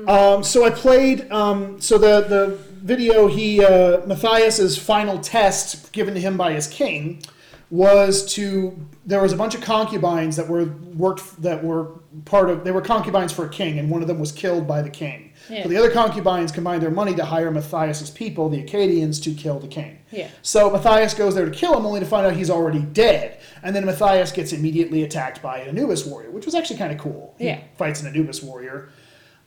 Um, 0.06 0.44
so 0.44 0.64
I 0.64 0.70
played. 0.70 1.30
Um, 1.30 1.80
so 1.80 1.98
the 1.98 2.22
the 2.22 2.58
video 2.72 3.26
he 3.26 3.64
uh, 3.64 4.00
Mathayus's 4.06 4.78
final 4.78 5.18
test 5.18 5.92
given 5.92 6.14
to 6.14 6.20
him 6.20 6.36
by 6.36 6.52
his 6.52 6.66
king 6.66 7.22
was 7.70 8.24
to 8.34 8.76
there 9.06 9.22
was 9.22 9.32
a 9.32 9.36
bunch 9.36 9.54
of 9.54 9.60
concubines 9.60 10.36
that 10.36 10.48
were 10.48 10.66
worked 10.96 11.40
that 11.42 11.62
were 11.62 11.84
part 12.24 12.50
of 12.50 12.64
they 12.64 12.72
were 12.72 12.80
concubines 12.80 13.32
for 13.32 13.46
a 13.46 13.48
king 13.48 13.78
and 13.78 13.88
one 13.90 14.02
of 14.02 14.08
them 14.08 14.18
was 14.18 14.32
killed 14.32 14.66
by 14.66 14.82
the 14.82 14.90
king. 14.90 15.29
Yeah. 15.50 15.62
So 15.64 15.68
the 15.68 15.76
other 15.76 15.90
concubines 15.90 16.52
combine 16.52 16.80
their 16.80 16.90
money 16.90 17.14
to 17.16 17.24
hire 17.24 17.50
Mathayus's 17.50 18.10
people, 18.10 18.48
the 18.48 18.62
Akkadians, 18.62 19.22
to 19.24 19.34
kill 19.34 19.58
the 19.58 19.68
king. 19.68 19.98
Yeah. 20.10 20.28
So 20.42 20.70
Mathayus 20.70 21.16
goes 21.16 21.34
there 21.34 21.44
to 21.44 21.50
kill 21.50 21.76
him, 21.76 21.84
only 21.84 22.00
to 22.00 22.06
find 22.06 22.26
out 22.26 22.34
he's 22.34 22.50
already 22.50 22.80
dead. 22.80 23.38
And 23.62 23.74
then 23.74 23.84
Mathayus 23.84 24.32
gets 24.34 24.52
immediately 24.52 25.02
attacked 25.02 25.42
by 25.42 25.58
an 25.58 25.68
Anubis 25.68 26.06
warrior, 26.06 26.30
which 26.30 26.46
was 26.46 26.54
actually 26.54 26.76
kind 26.78 26.92
of 26.92 26.98
cool. 26.98 27.34
He 27.38 27.46
Yeah. 27.46 27.60
fights 27.76 28.00
an 28.00 28.06
Anubis 28.06 28.42
warrior. 28.42 28.90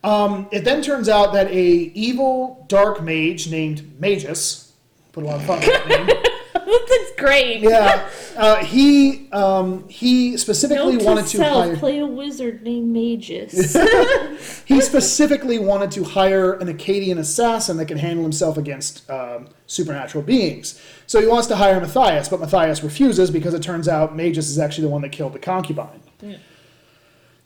Um, 0.04 0.48
it 0.52 0.66
then 0.66 0.82
turns 0.82 1.08
out 1.08 1.32
that 1.34 1.48
a 1.48 1.62
evil 1.96 2.66
dark 2.68 3.02
mage 3.02 3.50
named 3.50 4.00
Magus, 4.00 4.74
put 5.14 5.24
a 5.24 5.28
lot 5.28 5.38
of 5.38 5.46
fun 5.46 5.64
in 5.64 5.70
that 5.70 5.88
name. 5.88 6.18
That's 6.90 7.12
great. 7.18 7.62
Yeah, 7.62 8.10
uh, 8.38 8.64
he 8.64 9.30
um, 9.32 9.88
he 9.90 10.38
specifically 10.38 10.98
Note 10.98 11.06
wanted 11.06 11.28
to 11.28 11.38
to 11.38 11.44
hire. 11.44 11.78
play 11.78 12.00
a 12.00 12.06
wizard 12.06 12.64
named 12.64 12.94
Magus. 12.94 13.76
He 14.66 14.82
specifically 14.82 15.60
wanted 15.60 15.92
to 15.92 16.04
hire 16.04 16.54
an 16.54 16.68
Akkadian 16.68 17.20
assassin 17.20 17.78
that 17.78 17.86
can 17.86 17.98
handle 17.98 18.24
himself 18.24 18.58
against 18.58 19.10
um, 19.10 19.50
supernatural 19.68 20.24
beings. 20.24 20.82
So 21.06 21.20
he 21.22 21.28
wants 21.28 21.48
to 21.48 21.56
hire 21.56 21.80
Mathayus, 21.80 22.30
but 22.30 22.40
Mathayus 22.40 22.82
refuses 22.84 23.30
because 23.30 23.54
it 23.54 23.62
turns 23.62 23.88
out 23.88 24.16
Magus 24.16 24.50
is 24.50 24.58
actually 24.60 24.86
the 24.86 24.90
one 24.90 25.02
that 25.02 25.12
killed 25.12 25.34
the 25.34 25.40
concubine. 25.40 26.02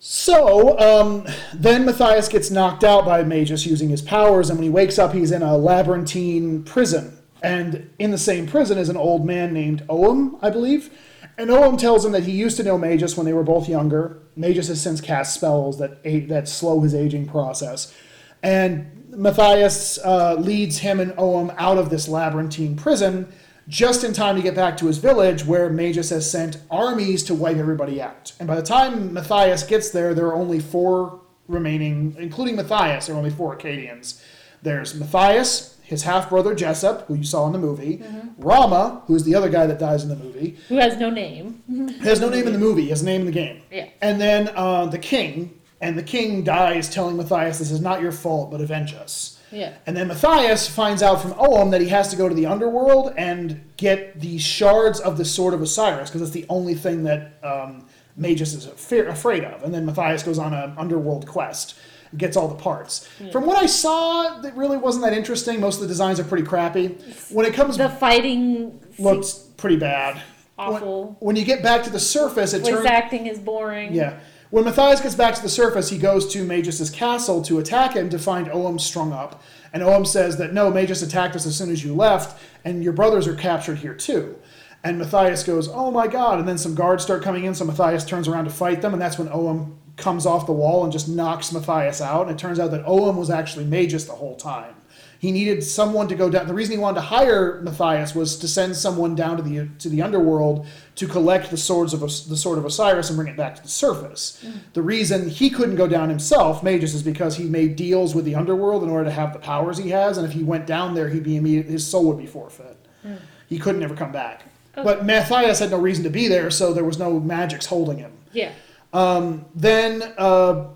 So 0.00 0.78
um, 0.78 1.26
then 1.52 1.84
Mathayus 1.84 2.30
gets 2.30 2.50
knocked 2.50 2.84
out 2.84 3.04
by 3.04 3.24
Magus 3.24 3.66
using 3.66 3.88
his 3.88 4.00
powers, 4.00 4.48
and 4.48 4.58
when 4.58 4.64
he 4.64 4.70
wakes 4.70 4.98
up, 4.98 5.12
he's 5.12 5.32
in 5.32 5.42
a 5.42 5.56
labyrinthine 5.56 6.62
prison. 6.64 7.18
And 7.42 7.90
in 7.98 8.10
the 8.10 8.18
same 8.18 8.46
prison 8.46 8.78
is 8.78 8.88
an 8.88 8.96
old 8.96 9.24
man 9.24 9.52
named 9.52 9.84
Oum, 9.90 10.38
I 10.42 10.50
believe. 10.50 10.90
And 11.36 11.50
Oum 11.50 11.76
tells 11.76 12.04
him 12.04 12.12
that 12.12 12.24
he 12.24 12.32
used 12.32 12.56
to 12.56 12.64
know 12.64 12.76
Magus 12.76 13.16
when 13.16 13.24
they 13.26 13.32
were 13.32 13.44
both 13.44 13.68
younger. 13.68 14.22
Magus 14.34 14.68
has 14.68 14.80
since 14.80 15.00
cast 15.00 15.34
spells 15.34 15.78
that 15.78 16.02
that 16.28 16.48
slow 16.48 16.80
his 16.80 16.94
aging 16.94 17.26
process. 17.28 17.94
And 18.42 19.06
Mathayus 19.10 19.98
uh, 20.04 20.34
leads 20.34 20.78
him 20.78 21.00
and 21.00 21.12
Oum 21.18 21.52
out 21.56 21.78
of 21.78 21.90
this 21.90 22.08
labyrinthine 22.08 22.76
prison 22.76 23.32
just 23.68 24.02
in 24.02 24.12
time 24.12 24.34
to 24.36 24.42
get 24.42 24.54
back 24.54 24.76
to 24.78 24.86
his 24.86 24.98
village 24.98 25.44
where 25.44 25.68
Magus 25.68 26.10
has 26.10 26.28
sent 26.28 26.56
armies 26.70 27.22
to 27.24 27.34
wipe 27.34 27.58
everybody 27.58 28.00
out. 28.00 28.32
And 28.38 28.48
by 28.48 28.56
the 28.56 28.62
time 28.62 29.10
Mathayus 29.10 29.68
gets 29.68 29.90
there, 29.90 30.14
there 30.14 30.26
are 30.26 30.34
only 30.34 30.58
four 30.58 31.20
remaining, 31.46 32.16
including 32.18 32.56
Mathayus, 32.56 33.06
there 33.06 33.14
are 33.14 33.18
only 33.18 33.30
four 33.30 33.56
Akkadians. 33.56 34.22
There's 34.62 34.94
Mathayus, 34.94 35.76
his 35.88 36.02
half 36.02 36.28
brother 36.28 36.54
Jessup, 36.54 37.06
who 37.06 37.14
you 37.14 37.24
saw 37.24 37.46
in 37.46 37.52
the 37.52 37.58
movie, 37.58 38.02
Rama, 38.36 39.02
who's 39.06 39.24
the 39.24 39.34
other 39.34 39.48
guy 39.48 39.66
that 39.66 39.78
dies 39.78 40.02
in 40.02 40.10
the 40.10 40.16
movie, 40.16 40.56
Who 40.68 40.76
has 40.76 40.96
no 40.98 41.08
name. 41.10 41.62
he 41.66 41.98
has 42.06 42.20
no 42.20 42.28
name 42.28 42.46
in 42.46 42.52
the 42.52 42.58
movie, 42.58 42.82
he 42.82 42.88
has 42.90 43.02
a 43.02 43.06
name 43.06 43.22
in 43.22 43.26
the 43.26 43.32
game. 43.32 43.62
Yeah. 43.70 43.88
And 44.02 44.20
then 44.20 44.50
uh, 44.54 44.86
the 44.86 44.98
king, 44.98 45.58
and 45.80 45.96
the 45.96 46.02
king 46.02 46.44
dies 46.44 46.88
telling 46.90 47.16
Mathayus, 47.16 47.58
This 47.58 47.70
is 47.70 47.80
not 47.80 48.02
your 48.02 48.12
fault, 48.12 48.50
but 48.50 48.60
avenge 48.60 48.92
us. 48.94 49.40
Yeah. 49.50 49.72
And 49.86 49.96
then 49.96 50.08
Mathayus 50.10 50.68
finds 50.68 51.02
out 51.02 51.22
from 51.22 51.32
Oum 51.40 51.70
that 51.70 51.80
he 51.80 51.88
has 51.88 52.08
to 52.10 52.16
go 52.16 52.28
to 52.28 52.34
the 52.34 52.44
underworld 52.44 53.14
and 53.16 53.64
get 53.78 54.20
the 54.20 54.36
shards 54.38 55.00
of 55.00 55.16
the 55.16 55.24
Sword 55.24 55.54
of 55.54 55.62
Osiris, 55.62 56.10
because 56.10 56.20
it's 56.20 56.32
the 56.32 56.44
only 56.50 56.74
thing 56.74 57.04
that 57.04 57.38
um, 57.42 57.86
Magus 58.14 58.52
is 58.52 58.66
afraid 58.66 59.44
of. 59.44 59.62
And 59.62 59.72
then 59.72 59.86
Mathayus 59.86 60.22
goes 60.22 60.38
on 60.38 60.52
an 60.52 60.74
underworld 60.76 61.26
quest, 61.26 61.76
gets 62.16 62.36
all 62.36 62.48
the 62.48 62.54
parts. 62.54 63.06
From 63.32 63.44
what 63.46 63.56
I 63.56 63.66
saw, 63.66 64.40
it 64.42 64.54
really 64.54 64.76
wasn't 64.76 65.04
that 65.04 65.12
interesting. 65.12 65.60
Most 65.60 65.76
of 65.76 65.82
the 65.82 65.88
designs 65.88 66.18
are 66.18 66.24
pretty 66.24 66.44
crappy. 66.44 66.88
When 67.30 67.44
it 67.46 67.54
comes, 67.54 67.76
The 67.76 67.88
fighting 67.88 68.80
looks 68.98 69.32
pretty 69.56 69.76
bad. 69.76 70.22
awful. 70.58 71.04
When, 71.20 71.28
when 71.28 71.36
you 71.36 71.44
get 71.44 71.62
back 71.62 71.82
to 71.84 71.90
the 71.90 72.00
surface, 72.00 72.54
it 72.54 72.64
turns. 72.64 72.86
acting 72.86 73.26
is 73.26 73.38
boring. 73.38 73.92
Yeah. 73.94 74.18
When 74.50 74.64
Mathayus 74.64 75.02
gets 75.02 75.14
back 75.14 75.34
to 75.34 75.42
the 75.42 75.48
surface, 75.50 75.90
he 75.90 75.98
goes 75.98 76.32
to 76.32 76.42
Magus' 76.42 76.88
castle 76.88 77.42
to 77.42 77.58
attack 77.58 77.94
him 77.94 78.08
to 78.08 78.18
find 78.18 78.48
Oum 78.48 78.78
strung 78.78 79.12
up. 79.12 79.42
And 79.74 79.82
Oum 79.82 80.06
says 80.06 80.38
that 80.38 80.54
no, 80.54 80.70
Magus 80.70 81.02
attacked 81.02 81.36
us 81.36 81.44
as 81.44 81.54
soon 81.56 81.70
as 81.70 81.84
you 81.84 81.94
left, 81.94 82.40
and 82.64 82.82
your 82.82 82.94
brothers 82.94 83.28
are 83.28 83.34
captured 83.34 83.76
here 83.78 83.92
too. 83.94 84.38
And 84.84 84.98
Mathayus 84.98 85.44
goes, 85.46 85.68
Oh 85.68 85.90
my 85.90 86.06
god. 86.06 86.38
And 86.38 86.48
then 86.48 86.56
some 86.56 86.74
guards 86.74 87.02
start 87.02 87.22
coming 87.22 87.44
in, 87.44 87.54
so 87.54 87.66
Mathayus 87.66 88.06
turns 88.08 88.26
around 88.26 88.44
to 88.46 88.50
fight 88.50 88.80
them, 88.80 88.94
and 88.94 89.02
that's 89.02 89.18
when 89.18 89.28
Oum 89.28 89.77
comes 89.98 90.24
off 90.24 90.46
the 90.46 90.52
wall 90.52 90.84
and 90.84 90.92
just 90.92 91.08
knocks 91.08 91.50
Mathayus 91.50 92.00
out. 92.00 92.22
And 92.22 92.30
it 92.30 92.38
turns 92.38 92.58
out 92.58 92.70
that 92.70 92.88
Oum 92.88 93.16
was 93.16 93.30
actually 93.30 93.66
Magus 93.66 94.04
the 94.04 94.12
whole 94.12 94.36
time. 94.36 94.74
He 95.20 95.32
needed 95.32 95.64
someone 95.64 96.06
to 96.08 96.14
go 96.14 96.30
down. 96.30 96.46
The 96.46 96.54
reason 96.54 96.72
he 96.72 96.78
wanted 96.78 97.00
to 97.00 97.06
hire 97.06 97.60
Mathayus 97.62 98.14
was 98.14 98.36
to 98.36 98.46
send 98.46 98.76
someone 98.76 99.16
down 99.16 99.36
to 99.36 99.42
the 99.42 99.68
to 99.80 99.88
the 99.88 100.00
underworld 100.00 100.64
to 100.94 101.08
collect 101.08 101.50
the 101.50 101.56
swords 101.56 101.92
of 101.92 102.00
the 102.00 102.36
sword 102.36 102.56
of 102.56 102.64
Osiris 102.64 103.10
and 103.10 103.16
bring 103.16 103.28
it 103.28 103.36
back 103.36 103.56
to 103.56 103.62
the 103.62 103.68
surface. 103.68 104.40
Mm. 104.46 104.60
The 104.74 104.82
reason 104.82 105.28
he 105.28 105.50
couldn't 105.50 105.74
go 105.74 105.88
down 105.88 106.08
himself, 106.08 106.62
Magus, 106.62 106.94
is 106.94 107.02
because 107.02 107.36
he 107.36 107.44
made 107.44 107.74
deals 107.74 108.14
with 108.14 108.26
the 108.26 108.36
underworld 108.36 108.84
in 108.84 108.90
order 108.90 109.06
to 109.06 109.10
have 109.10 109.32
the 109.32 109.40
powers 109.40 109.78
he 109.78 109.90
has, 109.90 110.18
and 110.18 110.26
if 110.26 110.32
he 110.32 110.44
went 110.44 110.66
down 110.66 110.94
there, 110.94 111.08
he'd 111.08 111.24
be 111.24 111.36
immediate, 111.36 111.66
his 111.66 111.84
soul 111.84 112.04
would 112.06 112.18
be 112.18 112.26
forfeit. 112.26 112.76
Mm. 113.04 113.18
He 113.48 113.58
couldn't 113.58 113.82
ever 113.82 113.96
come 113.96 114.12
back. 114.12 114.42
But 114.74 115.04
Mathayus 115.04 115.58
had 115.58 115.72
no 115.72 115.78
reason 115.78 116.04
to 116.04 116.10
be 116.10 116.28
there, 116.28 116.50
so 116.50 116.72
there 116.72 116.84
was 116.84 116.98
no 116.98 117.18
magics 117.18 117.66
holding 117.66 117.98
him. 117.98 118.12
Yeah. 118.32 118.52
Then 118.92 120.02
uh, 120.16 120.68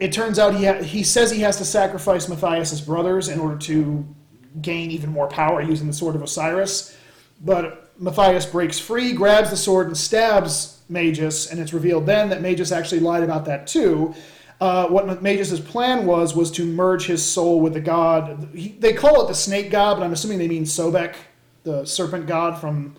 it 0.00 0.12
turns 0.12 0.38
out 0.38 0.54
he 0.54 0.64
ha- 0.64 0.82
he 0.82 1.02
says 1.02 1.30
he 1.30 1.40
has 1.40 1.56
to 1.58 1.64
sacrifice 1.64 2.26
Mathayus's 2.26 2.80
brothers 2.80 3.28
in 3.28 3.38
order 3.38 3.56
to 3.58 4.04
gain 4.60 4.90
even 4.90 5.10
more 5.10 5.28
power 5.28 5.62
using 5.62 5.86
the 5.86 5.92
sword 5.92 6.14
of 6.16 6.22
Osiris. 6.22 6.96
But 7.44 7.96
Mathayus 8.00 8.50
breaks 8.50 8.78
free, 8.78 9.12
grabs 9.12 9.50
the 9.50 9.56
sword, 9.56 9.86
and 9.86 9.96
stabs 9.96 10.82
Magus, 10.88 11.50
and 11.50 11.60
it's 11.60 11.72
revealed 11.72 12.06
then 12.06 12.28
that 12.30 12.42
Magus 12.42 12.72
actually 12.72 13.00
lied 13.00 13.22
about 13.22 13.44
that 13.46 13.66
too. 13.66 14.14
Uh, 14.60 14.86
what 14.88 15.22
Magus's 15.22 15.60
plan 15.60 16.06
was 16.06 16.36
was 16.36 16.50
to 16.52 16.64
merge 16.64 17.06
his 17.06 17.24
soul 17.24 17.60
with 17.60 17.72
the 17.72 17.80
god. 17.80 18.48
He, 18.54 18.68
they 18.78 18.92
call 18.92 19.24
it 19.24 19.28
the 19.28 19.34
snake 19.34 19.70
god, 19.70 19.96
but 19.98 20.04
I'm 20.04 20.12
assuming 20.12 20.38
they 20.38 20.48
mean 20.48 20.64
Sobek. 20.64 21.14
the 21.64 21.84
serpent 21.84 22.26
god 22.26 22.60
from. 22.60 22.96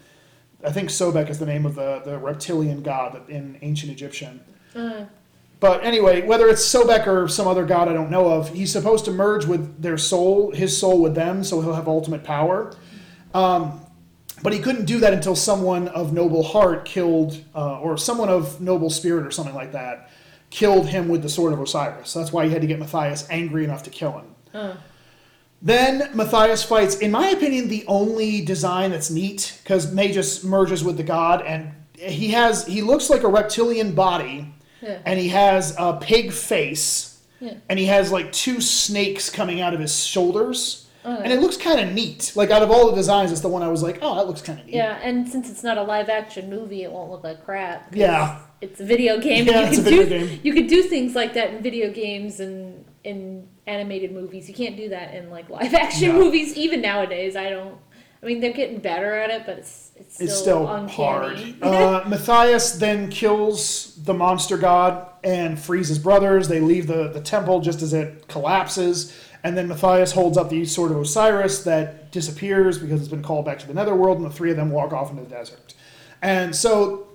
I 0.65 0.71
think 0.71 0.89
Sobek 0.89 1.29
is 1.29 1.39
the 1.39 1.45
name 1.45 1.65
of 1.65 1.75
the, 1.75 2.01
the 2.05 2.17
reptilian 2.17 2.81
god 2.83 3.29
in 3.29 3.57
ancient 3.61 3.91
Egyptian. 3.91 4.39
Uh, 4.75 5.05
But 5.59 5.83
anyway, 5.83 6.25
whether 6.25 6.47
it's 6.47 6.61
Sobek 6.61 7.07
or 7.07 7.27
some 7.27 7.47
other 7.47 7.65
god 7.65 7.87
I 7.87 7.93
don't 7.93 8.09
know 8.11 8.29
of, 8.29 8.49
he's 8.49 8.71
supposed 8.71 9.05
to 9.05 9.11
merge 9.11 9.45
with 9.45 9.81
their 9.81 9.97
soul, 9.97 10.51
his 10.51 10.77
soul 10.77 11.01
with 11.01 11.15
them, 11.15 11.43
so 11.43 11.61
he'll 11.61 11.73
have 11.73 11.87
ultimate 11.87 12.23
power. 12.23 12.73
Um, 13.33 13.79
but 14.41 14.51
he 14.51 14.59
couldn't 14.59 14.85
do 14.85 14.99
that 14.99 15.13
until 15.13 15.35
someone 15.35 15.87
of 15.89 16.11
noble 16.11 16.43
heart 16.43 16.83
killed, 16.85 17.41
uh, 17.55 17.79
or 17.79 17.97
someone 17.97 18.27
of 18.29 18.59
noble 18.59 18.89
spirit 18.89 19.25
or 19.25 19.31
something 19.31 19.55
like 19.55 19.71
that, 19.71 20.09
killed 20.49 20.87
him 20.87 21.07
with 21.07 21.21
the 21.21 21.29
sword 21.29 21.53
of 21.53 21.61
Osiris. 21.61 22.13
That's 22.13 22.33
why 22.33 22.45
he 22.45 22.51
had 22.51 22.61
to 22.61 22.67
get 22.67 22.79
Mathayus 22.79 23.25
angry 23.29 23.63
enough 23.63 23.83
to 23.83 23.89
kill 23.89 24.11
him. 24.53 24.75
Then 25.65 26.11
Mathayus 26.13 26.65
fights, 26.65 26.97
in 26.97 27.09
my 27.11 27.29
opinion, 27.29 27.69
the 27.69 27.85
only 27.87 28.41
design 28.41 28.91
that's 28.91 29.09
neat 29.09 29.59
because 29.63 29.93
Magus 29.93 30.43
merges 30.43 30.83
with 30.83 30.97
the 30.97 31.03
god, 31.03 31.41
and 31.45 31.71
he 31.95 32.31
has 32.31 32.67
he 32.67 32.81
looks 32.81 33.09
like 33.09 33.23
a 33.23 33.29
reptilian 33.29 33.95
body, 33.95 34.53
Yeah. 34.81 34.97
and 35.05 35.17
he 35.17 35.29
has 35.29 35.73
a 35.79 35.93
pig 36.01 36.33
face, 36.33 37.17
Yeah. 37.39 37.53
and 37.69 37.79
he 37.79 37.85
has 37.85 38.11
like 38.11 38.33
two 38.33 38.59
snakes 38.59 39.29
coming 39.29 39.61
out 39.61 39.73
of 39.73 39.79
his 39.79 40.05
shoulders, 40.05 40.87
oh, 41.05 41.15
and 41.15 41.31
it 41.31 41.39
looks 41.39 41.55
kind 41.55 41.79
of 41.79 41.93
neat. 41.93 42.33
Like 42.35 42.51
out 42.51 42.61
of 42.61 42.69
all 42.69 42.89
the 42.89 42.95
designs, 42.97 43.31
it's 43.31 43.39
the 43.39 43.47
one 43.47 43.61
I 43.63 43.69
was 43.69 43.81
like, 43.81 43.99
oh, 44.01 44.15
that 44.15 44.27
looks 44.27 44.41
kind 44.41 44.59
of 44.59 44.65
neat. 44.65 44.75
yeah, 44.75 44.99
and 45.01 45.29
since 45.29 45.49
it's 45.49 45.63
not 45.63 45.77
a 45.77 45.83
live 45.83 46.09
action 46.09 46.49
movie, 46.49 46.83
it 46.83 46.91
won't 46.91 47.09
look 47.09 47.23
like 47.23 47.45
crap. 47.45 47.95
Yeah. 47.95 48.39
It's 48.59 48.81
a 48.81 48.85
video 48.85 49.17
game. 49.19 49.45
Yeah, 49.47 49.61
you 49.61 49.65
it's 49.67 49.77
can 49.77 49.79
a 49.87 49.89
video 49.89 50.03
do, 50.03 50.27
game. 50.27 50.39
You 50.43 50.53
could 50.53 50.67
do 50.67 50.83
things 50.83 51.15
like 51.15 51.33
that 51.35 51.53
in 51.53 51.63
video 51.63 51.89
games 51.89 52.41
and 52.41 52.83
in 53.03 53.47
animated 53.67 54.11
movies. 54.11 54.47
You 54.47 54.55
can't 54.55 54.77
do 54.77 54.89
that 54.89 55.13
in 55.13 55.29
like 55.29 55.49
live 55.49 55.73
action 55.85 56.09
No. 56.09 56.19
movies. 56.19 56.55
Even 56.55 56.81
nowadays, 56.81 57.35
I 57.35 57.49
don't. 57.49 57.77
I 58.21 58.25
mean, 58.25 58.39
they're 58.39 58.53
getting 58.53 58.79
better 58.79 59.13
at 59.15 59.29
it, 59.29 59.45
but 59.45 59.57
it's 59.57 59.91
it's 59.97 60.15
still, 60.15 60.25
It's 60.27 60.37
still 60.39 60.67
uncanny. 60.69 60.91
hard. 60.93 61.37
Uh, 61.61 62.03
Mathayus 62.07 62.79
then 62.79 63.09
kills 63.09 64.01
the 64.03 64.13
monster 64.13 64.57
god 64.57 65.07
and 65.25 65.59
frees 65.59 65.89
his 65.89 65.99
brothers. 65.99 66.47
They 66.47 66.61
leave 66.61 66.87
the, 66.87 67.09
the 67.09 67.19
temple 67.19 67.59
just 67.59 67.81
as 67.81 67.93
it 67.93 68.27
collapses. 68.29 69.13
And 69.43 69.57
then 69.57 69.67
Mathayus 69.67 70.13
holds 70.13 70.37
up 70.37 70.49
the 70.49 70.63
sword 70.63 70.91
of 70.91 70.97
Osiris 71.01 71.65
that 71.65 72.13
disappears 72.13 72.77
because 72.77 73.01
it's 73.01 73.09
been 73.09 73.21
called 73.23 73.43
back 73.43 73.59
to 73.59 73.67
the 73.67 73.73
netherworld, 73.73 74.17
and 74.19 74.25
the 74.25 74.29
three 74.33 74.51
of 74.51 74.55
them 74.55 74.71
walk 74.71 74.93
off 74.93 75.09
into 75.11 75.23
the 75.23 75.29
desert. 75.29 75.73
And 76.21 76.55
so, 76.55 77.07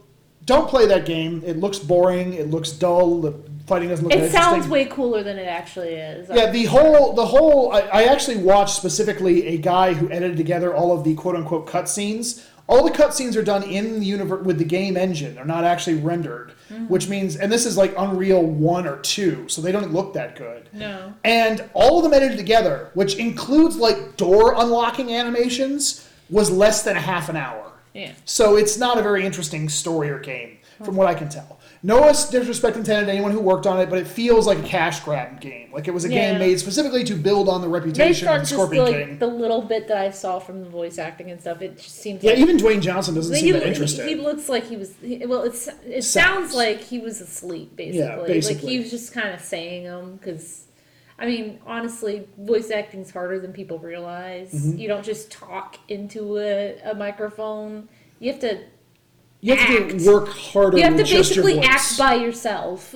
don't 0.45 0.69
play 0.69 0.85
that 0.87 1.07
game. 1.07 1.43
It 1.47 1.57
looks 1.57 1.79
boring. 1.79 2.35
It 2.35 2.51
looks 2.51 2.71
dull. 2.71 3.23
The 3.23 3.31
fighting 3.69 3.89
doesn't 3.89 4.09
look 4.09 4.19
it 4.19 4.33
sounds 4.33 4.67
way 4.67 4.87
cooler 4.87 5.23
than 5.23 5.39
it 5.39 5.47
actually 5.47 5.91
is. 5.91 6.29
Yeah, 6.33 6.51
the 6.51 6.65
whole 6.65 7.13
the 7.13 7.27
whole 7.27 7.73
I, 7.73 7.81
I 7.81 8.03
actually 8.05 8.39
watched 8.39 8.75
specifically 8.75 9.47
a 9.49 9.59
guy 9.59 9.93
who 9.93 10.11
edited 10.11 10.37
together 10.37 10.75
all 10.75 10.97
of 10.97 11.05
the 11.05 11.15
quote 11.15 11.37
unquote 11.37 11.67
cutscenes. 11.67 12.45
All 12.67 12.85
the 12.85 12.91
cutscenes 12.91 13.35
are 13.35 13.43
done 13.43 13.63
in 13.63 13.99
the 13.99 14.05
universe 14.05 14.45
with 14.45 14.59
the 14.59 14.65
game 14.65 14.99
engine. 14.99 15.35
They're 15.35 15.47
not 15.47 15.65
actually 15.65 15.97
rendered, 15.97 16.53
mm-hmm. 16.71 16.85
which 16.89 17.09
means 17.09 17.37
and 17.37 17.51
this 17.51 17.65
is 17.65 17.79
like 17.79 17.95
Unreal 17.97 18.43
1 18.43 18.87
or 18.87 18.99
2, 18.99 19.49
so 19.49 19.63
they 19.63 19.73
don't 19.73 19.91
look 19.93 20.13
that 20.13 20.37
good. 20.37 20.69
No. 20.75 21.15
And 21.25 21.65
all 21.73 21.97
of 21.99 22.05
them 22.05 22.13
edited 22.13 22.37
together, 22.37 22.91
which 22.93 23.15
includes 23.17 23.77
like 23.77 24.17
door 24.19 24.55
unlocking 24.55 25.15
animations, 25.15 26.07
was 26.29 26.51
less 26.51 26.83
than 26.83 26.97
a 26.97 27.01
half 27.01 27.31
an 27.31 27.37
hour. 27.37 27.73
Yeah. 27.95 28.13
So 28.27 28.57
it's 28.57 28.77
not 28.77 28.99
a 28.99 29.03
very 29.03 29.25
interesting 29.25 29.69
story 29.69 30.11
or 30.11 30.19
game, 30.19 30.59
from 30.85 30.95
what 30.95 31.07
I 31.07 31.15
can 31.15 31.29
tell. 31.29 31.58
No 31.83 32.09
disrespect 32.09 32.77
intended 32.77 33.07
to 33.07 33.13
anyone 33.13 33.31
who 33.31 33.39
worked 33.41 33.67
on 33.67 33.79
it, 33.79 33.89
but 33.89 33.99
it 34.01 34.07
feels 34.09 34.47
like 34.49 34.59
a 34.59 34.63
cash 34.63 35.01
grab 35.01 35.41
game. 35.41 35.71
Like 35.73 35.87
it 35.87 35.93
was 35.93 36.05
a 36.05 36.09
Yeah. 36.09 36.31
game 36.33 36.39
made 36.41 36.59
specifically 36.59 37.05
to 37.05 37.15
build 37.15 37.49
on 37.49 37.61
the 37.61 37.69
reputation 37.69 38.27
on 38.27 38.37
of 38.37 38.43
just 38.43 38.53
Scorpion 38.53 38.85
like 38.85 38.95
King. 38.95 39.19
the 39.19 39.29
little 39.29 39.63
bit 39.63 39.87
that 39.87 39.97
I 39.97 40.11
saw 40.11 40.41
from 40.41 40.65
the 40.65 40.69
voice 40.69 40.99
acting 40.99 41.31
and 41.31 41.41
stuff, 41.41 41.63
it 41.63 41.77
just 41.79 41.95
seems 41.97 42.23
like. 42.25 42.37
Yeah, 42.37 42.43
like 42.45 42.51
even 42.51 42.57
Dwayne 42.57 42.81
Johnson 42.81 43.15
doesn't 43.15 43.35
seem 43.37 43.53
that 43.53 43.63
interested. 43.67 44.09
he 44.09 44.17
looks 44.17 44.49
like 44.49 44.65
he 44.65 44.77
was. 44.77 44.95
He, 45.01 45.25
well, 45.25 45.43
it's 45.43 45.69
it 45.87 46.03
Sounds. 46.03 46.07
sounds 46.09 46.55
like 46.55 46.81
he 46.81 46.99
was 46.99 47.21
asleep, 47.21 47.77
basically. 47.77 47.99
Yeah, 48.01 48.25
basically. 48.27 48.63
Like 48.63 48.71
he 48.73 48.79
was 48.81 48.91
just 48.91 49.13
kind 49.13 49.33
of 49.33 49.41
saying 49.41 49.85
them 49.85 50.17
because, 50.17 50.65
I 51.17 51.27
mean, 51.27 51.61
honestly, 51.65 52.27
voice 52.39 52.73
acting's 52.73 53.13
harder 53.13 53.39
than 53.39 53.53
people 53.53 53.79
realize. 53.79 54.53
Mm-hmm. 54.53 54.79
You 54.79 54.89
don't 54.89 55.05
just 55.05 55.31
talk 55.31 55.77
into 55.89 56.39
a, 56.39 56.81
a 56.91 56.95
microphone. 56.95 57.89
You 58.19 58.33
have 58.33 58.41
to. 58.41 58.59
You 59.41 59.55
have 59.57 59.89
to 59.97 60.11
work 60.11 60.29
harder 60.29 60.79
You 60.79 60.85
have 60.85 60.97
to 60.97 61.05
basically 61.05 61.61
act 61.61 61.97
by 61.99 62.15
yourself. 62.15 62.95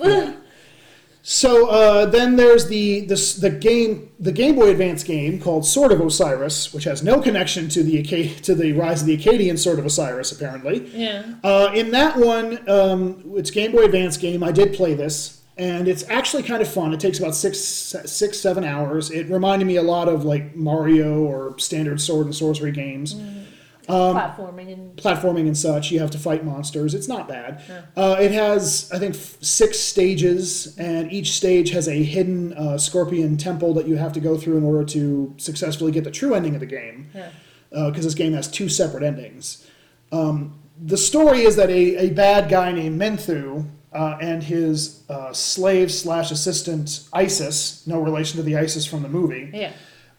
So 1.25 1.69
uh, 1.69 2.05
then 2.05 2.35
there's 2.35 2.67
the, 2.67 2.99
the 3.01 3.15
the 3.39 3.49
game 3.49 4.11
the 4.19 4.33
Game 4.33 4.55
Boy 4.55 4.71
Advance 4.71 5.05
game 5.05 5.39
called 5.39 5.65
Sword 5.65 5.93
of 5.93 6.01
Osiris, 6.01 6.73
which 6.73 6.83
has 6.83 7.01
no 7.01 7.21
connection 7.21 7.69
to 7.69 7.81
the 7.81 8.03
to 8.41 8.53
the 8.53 8.73
Rise 8.73 9.01
of 9.01 9.07
the 9.07 9.17
Akkadian 9.17 9.57
Sword 9.57 9.79
of 9.79 9.85
Osiris, 9.85 10.33
apparently. 10.33 10.85
yeah. 10.93 11.23
Uh, 11.41 11.71
in 11.73 11.91
that 11.91 12.17
one, 12.17 12.69
um, 12.69 13.23
it's 13.35 13.51
Game 13.51 13.71
Boy 13.71 13.83
Advance 13.83 14.17
game. 14.17 14.43
I 14.43 14.51
did 14.51 14.73
play 14.73 14.95
this, 14.95 15.41
and 15.57 15.87
it's 15.87 16.03
actually 16.09 16.43
kind 16.43 16.61
of 16.61 16.67
fun. 16.67 16.93
It 16.93 16.99
takes 16.99 17.19
about 17.19 17.35
six, 17.35 17.57
six, 17.57 18.37
seven 18.37 18.65
hours. 18.65 19.09
It 19.09 19.29
reminded 19.29 19.63
me 19.65 19.77
a 19.77 19.83
lot 19.83 20.09
of 20.09 20.25
like 20.25 20.57
Mario 20.57 21.19
or 21.19 21.57
standard 21.57 22.01
sword 22.01 22.25
and 22.25 22.35
sorcery 22.35 22.73
games, 22.73 23.15
Um, 23.89 24.15
Platforming 24.15 24.71
and 24.71 24.95
platforming 24.95 25.47
and 25.47 25.57
such. 25.57 25.91
You 25.91 25.99
have 25.99 26.11
to 26.11 26.17
fight 26.17 26.45
monsters. 26.45 26.93
It's 26.93 27.07
not 27.07 27.27
bad. 27.27 27.61
Uh, 27.97 28.15
it 28.19 28.31
has, 28.31 28.89
I 28.93 28.99
think, 28.99 29.15
f- 29.15 29.37
six 29.41 29.79
stages, 29.79 30.77
and 30.77 31.11
each 31.11 31.33
stage 31.33 31.71
has 31.71 31.87
a 31.87 32.01
hidden 32.03 32.53
uh, 32.53 32.77
scorpion 32.77 33.35
temple 33.37 33.73
that 33.73 33.87
you 33.87 33.95
have 33.97 34.13
to 34.13 34.19
go 34.21 34.37
through 34.37 34.57
in 34.57 34.63
order 34.63 34.85
to 34.85 35.33
successfully 35.37 35.91
get 35.91 36.05
the 36.05 36.11
true 36.11 36.33
ending 36.33 36.53
of 36.53 36.61
the 36.61 36.65
game 36.65 37.09
yeah. 37.13 37.29
because 37.89 38.05
this 38.05 38.15
game 38.15 38.33
has 38.33 38.47
two 38.47 38.69
separate 38.69 39.03
endings. 39.03 39.67
Um, 40.13 40.59
the 40.81 40.97
story 40.97 41.41
is 41.41 41.55
that 41.55 41.69
a, 41.69 42.07
a 42.07 42.09
bad 42.11 42.49
guy 42.49 42.71
named 42.71 42.99
Menthu 42.99 43.67
uh, 43.93 44.17
and 44.21 44.43
his 44.43 45.03
uh, 45.09 45.33
slave 45.33 45.91
slash 45.91 46.31
assistant 46.31 47.07
Isis, 47.13 47.85
no 47.85 47.99
relation 47.99 48.37
to 48.37 48.43
the 48.43 48.57
Isis 48.57 48.85
from 48.85 49.03
the 49.03 49.09
movie, 49.09 49.51
yeah. 49.53 49.73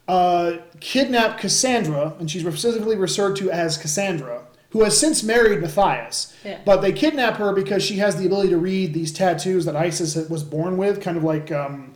Uh, 0.07 0.57
kidnap 0.79 1.39
Cassandra, 1.39 2.13
and 2.19 2.29
she's 2.29 2.43
specifically 2.43 2.95
referred 2.95 3.35
to 3.37 3.49
as 3.49 3.77
Cassandra, 3.77 4.43
who 4.69 4.83
has 4.83 4.99
since 4.99 5.23
married 5.23 5.59
Mathayus. 5.59 6.33
Yeah. 6.43 6.59
But 6.63 6.81
they 6.81 6.91
kidnap 6.91 7.37
her 7.37 7.53
because 7.53 7.83
she 7.83 7.95
has 7.95 8.15
the 8.15 8.25
ability 8.27 8.49
to 8.49 8.57
read 8.57 8.93
these 8.93 9.11
tattoos 9.11 9.65
that 9.65 9.75
Isis 9.75 10.15
was 10.29 10.43
born 10.43 10.77
with, 10.77 11.01
kind 11.01 11.17
of 11.17 11.23
like 11.23 11.51
um, 11.51 11.93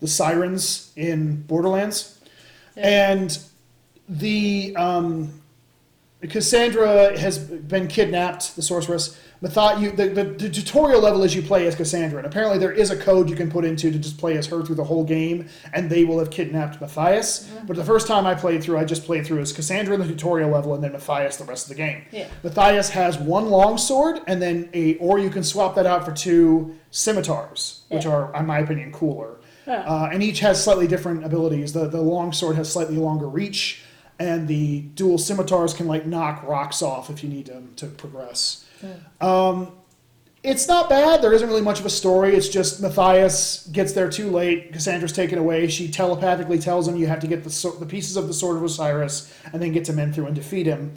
the 0.00 0.08
sirens 0.08 0.92
in 0.96 1.42
Borderlands. 1.42 2.18
And 2.76 3.38
the 4.08 4.74
um, 4.76 5.40
Cassandra 6.22 7.18
has 7.18 7.38
been 7.38 7.86
kidnapped, 7.88 8.56
the 8.56 8.62
sorceress. 8.62 9.18
Mathayus, 9.42 9.80
you, 9.80 9.90
the, 9.90 10.08
the, 10.08 10.24
the 10.24 10.48
tutorial 10.48 11.00
level 11.00 11.24
is 11.24 11.34
you 11.34 11.42
play 11.42 11.66
as 11.66 11.74
Cassandra, 11.74 12.18
and 12.18 12.26
apparently 12.26 12.58
there 12.58 12.70
is 12.70 12.90
a 12.90 12.96
code 12.96 13.28
you 13.28 13.34
can 13.34 13.50
put 13.50 13.64
into 13.64 13.90
to 13.90 13.98
just 13.98 14.16
play 14.16 14.36
as 14.36 14.46
her 14.46 14.62
through 14.62 14.76
the 14.76 14.84
whole 14.84 15.02
game, 15.04 15.48
and 15.72 15.90
they 15.90 16.04
will 16.04 16.20
have 16.20 16.30
kidnapped 16.30 16.78
Mathayus. 16.80 17.48
But 17.66 17.76
the 17.76 17.84
first 17.84 18.06
time 18.06 18.24
I 18.24 18.34
played 18.34 18.62
through, 18.62 18.78
I 18.78 18.84
just 18.84 19.04
played 19.04 19.26
through 19.26 19.40
as 19.40 19.52
Cassandra 19.52 19.94
in 19.94 20.00
the 20.00 20.06
tutorial 20.06 20.50
level, 20.50 20.74
and 20.74 20.82
then 20.82 20.92
Mathayus 20.92 21.38
the 21.38 21.44
rest 21.44 21.64
of 21.64 21.70
the 21.70 21.74
game. 21.74 22.04
Yeah. 22.12 22.28
Mathayus 22.44 22.90
has 22.90 23.18
one 23.18 23.46
long 23.46 23.78
sword, 23.78 24.20
and 24.28 24.40
then 24.40 24.70
a, 24.74 24.94
or 24.98 25.18
you 25.18 25.28
can 25.28 25.42
swap 25.42 25.74
that 25.74 25.86
out 25.86 26.04
for 26.04 26.12
two 26.12 26.76
scimitars, 26.92 27.82
which 27.88 28.06
are, 28.06 28.34
in 28.36 28.46
my 28.46 28.60
opinion, 28.60 28.92
cooler. 28.92 29.38
Yeah. 29.66 29.80
Uh, 29.80 30.10
and 30.12 30.22
each 30.22 30.38
has 30.40 30.62
slightly 30.62 30.86
different 30.86 31.24
abilities. 31.24 31.72
The 31.72 31.88
the 31.88 32.00
long 32.00 32.32
sword 32.32 32.56
has 32.56 32.72
slightly 32.72 32.96
longer 32.96 33.28
reach, 33.28 33.82
and 34.18 34.46
the 34.46 34.80
dual 34.80 35.18
scimitars 35.18 35.74
can 35.74 35.86
like 35.86 36.06
knock 36.06 36.42
rocks 36.42 36.82
off 36.82 37.10
if 37.10 37.22
you 37.22 37.28
need 37.28 37.46
to 37.46 37.62
to 37.76 37.86
progress. 37.86 38.64
Um, 39.20 39.72
it's 40.42 40.66
not 40.66 40.88
bad. 40.88 41.22
There 41.22 41.32
isn't 41.32 41.46
really 41.46 41.62
much 41.62 41.78
of 41.78 41.86
a 41.86 41.90
story. 41.90 42.34
It's 42.34 42.48
just 42.48 42.82
Mathayus 42.82 43.70
gets 43.70 43.92
there 43.92 44.10
too 44.10 44.28
late. 44.28 44.72
Cassandra's 44.72 45.12
taken 45.12 45.38
away. 45.38 45.68
She 45.68 45.88
telepathically 45.88 46.58
tells 46.58 46.88
him 46.88 46.96
you 46.96 47.06
have 47.06 47.20
to 47.20 47.28
get 47.28 47.44
the 47.44 47.76
the 47.78 47.86
pieces 47.86 48.16
of 48.16 48.26
the 48.26 48.34
sword 48.34 48.56
of 48.56 48.64
Osiris 48.64 49.32
and 49.52 49.62
then 49.62 49.72
get 49.72 49.84
to 49.84 49.92
Menthu 49.92 50.26
and 50.26 50.34
defeat 50.34 50.66
him. 50.66 50.94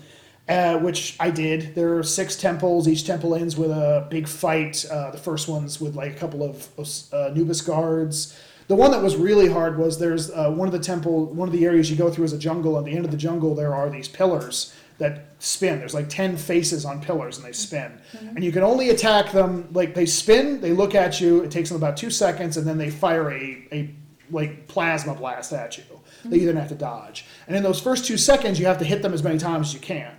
Uh, 0.47 0.77
which 0.77 1.17
I 1.19 1.31
did. 1.31 1.73
There 1.73 1.97
are 1.97 2.03
six 2.03 2.35
temples. 2.35 2.87
Each 2.87 3.03
temple 3.03 3.33
ends 3.33 3.57
with 3.57 3.71
a 3.71 4.05
big 4.11 4.27
fight. 4.27 4.85
Uh, 4.91 5.09
the 5.09 5.17
first 5.17 5.47
one's 5.47 5.81
with 5.81 5.95
like 5.95 6.11
a 6.11 6.19
couple 6.19 6.43
of 6.43 6.69
uh, 7.11 7.31
Nubis 7.33 7.61
guards. 7.61 8.39
The 8.67 8.75
one 8.75 8.91
that 8.91 9.01
was 9.01 9.15
really 9.15 9.47
hard 9.47 9.79
was 9.79 9.97
there's 9.97 10.29
uh, 10.29 10.51
one 10.51 10.67
of 10.67 10.71
the 10.71 10.79
temple, 10.79 11.25
one 11.33 11.47
of 11.47 11.51
the 11.51 11.65
areas 11.65 11.89
you 11.89 11.97
go 11.97 12.11
through 12.11 12.25
is 12.25 12.33
a 12.33 12.37
jungle. 12.37 12.77
At 12.77 12.85
the 12.85 12.95
end 12.95 13.05
of 13.05 13.11
the 13.11 13.17
jungle, 13.17 13.55
there 13.55 13.73
are 13.73 13.89
these 13.89 14.07
pillars 14.07 14.75
that 14.99 15.34
spin. 15.45 15.79
There's 15.79 15.93
like 15.93 16.09
ten 16.09 16.35
faces 16.35 16.85
on 16.85 17.01
pillars, 17.01 17.37
and 17.37 17.45
they 17.45 17.53
spin. 17.53 18.01
And 18.35 18.43
you 18.43 18.51
can 18.51 18.63
only 18.63 18.89
attack 18.89 19.31
them 19.31 19.67
like 19.71 19.93
they 19.93 20.05
spin. 20.05 20.59
They 20.59 20.71
look 20.71 20.95
at 20.95 21.21
you. 21.21 21.41
It 21.41 21.51
takes 21.51 21.69
them 21.69 21.77
about 21.77 21.97
two 21.97 22.09
seconds, 22.09 22.57
and 22.57 22.67
then 22.67 22.77
they 22.77 22.89
fire 22.89 23.31
a 23.31 23.67
a 23.71 23.95
like 24.31 24.67
plasma 24.67 25.13
blast 25.13 25.53
at 25.53 25.77
you. 25.77 25.83
That 26.25 26.39
you 26.39 26.47
then 26.47 26.55
have 26.55 26.69
to 26.69 26.75
dodge. 26.75 27.25
And 27.47 27.55
in 27.55 27.61
those 27.61 27.79
first 27.79 28.05
two 28.05 28.17
seconds, 28.17 28.59
you 28.59 28.65
have 28.65 28.79
to 28.79 28.85
hit 28.85 29.03
them 29.03 29.13
as 29.13 29.21
many 29.21 29.37
times 29.37 29.67
as 29.67 29.73
you 29.75 29.79
can. 29.79 30.11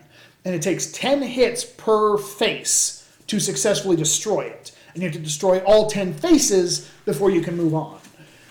And 0.45 0.55
it 0.55 0.63
takes 0.63 0.87
ten 0.93 1.21
hits 1.21 1.65
per 1.65 2.17
face 2.17 3.13
to 3.27 3.41
successfully 3.41 3.97
destroy 3.97 4.43
it. 4.43 4.71
And 4.95 5.03
you 5.03 5.09
have 5.09 5.17
to 5.17 5.23
destroy 5.23 5.59
all 5.65 5.91
ten 5.91 6.15
faces 6.15 6.89
before 7.05 7.31
you 7.31 7.41
can 7.41 7.57
move 7.57 7.75
on. 7.75 7.99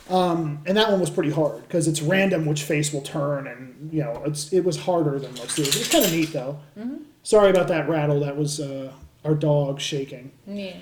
Um, 0.10 0.62
and 0.66 0.78
that 0.78 0.92
one 0.92 1.00
was 1.00 1.10
pretty 1.10 1.32
hard 1.32 1.64
because 1.64 1.88
it's 1.88 2.02
random 2.02 2.46
which 2.46 2.64
face 2.64 2.94
will 2.94 3.02
turn, 3.02 3.48
and 3.48 3.90
you 3.92 4.02
know 4.02 4.22
it's 4.26 4.54
it 4.54 4.64
was 4.64 4.78
harder 4.78 5.18
than 5.20 5.32
most 5.36 5.58
of 5.58 5.66
these. 5.66 5.76
It 5.76 5.80
was 5.80 5.90
kind 5.90 6.06
of 6.06 6.12
neat 6.12 6.32
though. 6.32 6.60
Sorry 7.24 7.50
about 7.50 7.68
that 7.70 7.90
rattle. 7.90 8.20
That 8.20 8.38
was 8.38 8.60
uh, 8.60 8.92
our 9.24 9.34
dog 9.34 9.80
shaking. 9.82 10.32
Yeah. 10.46 10.76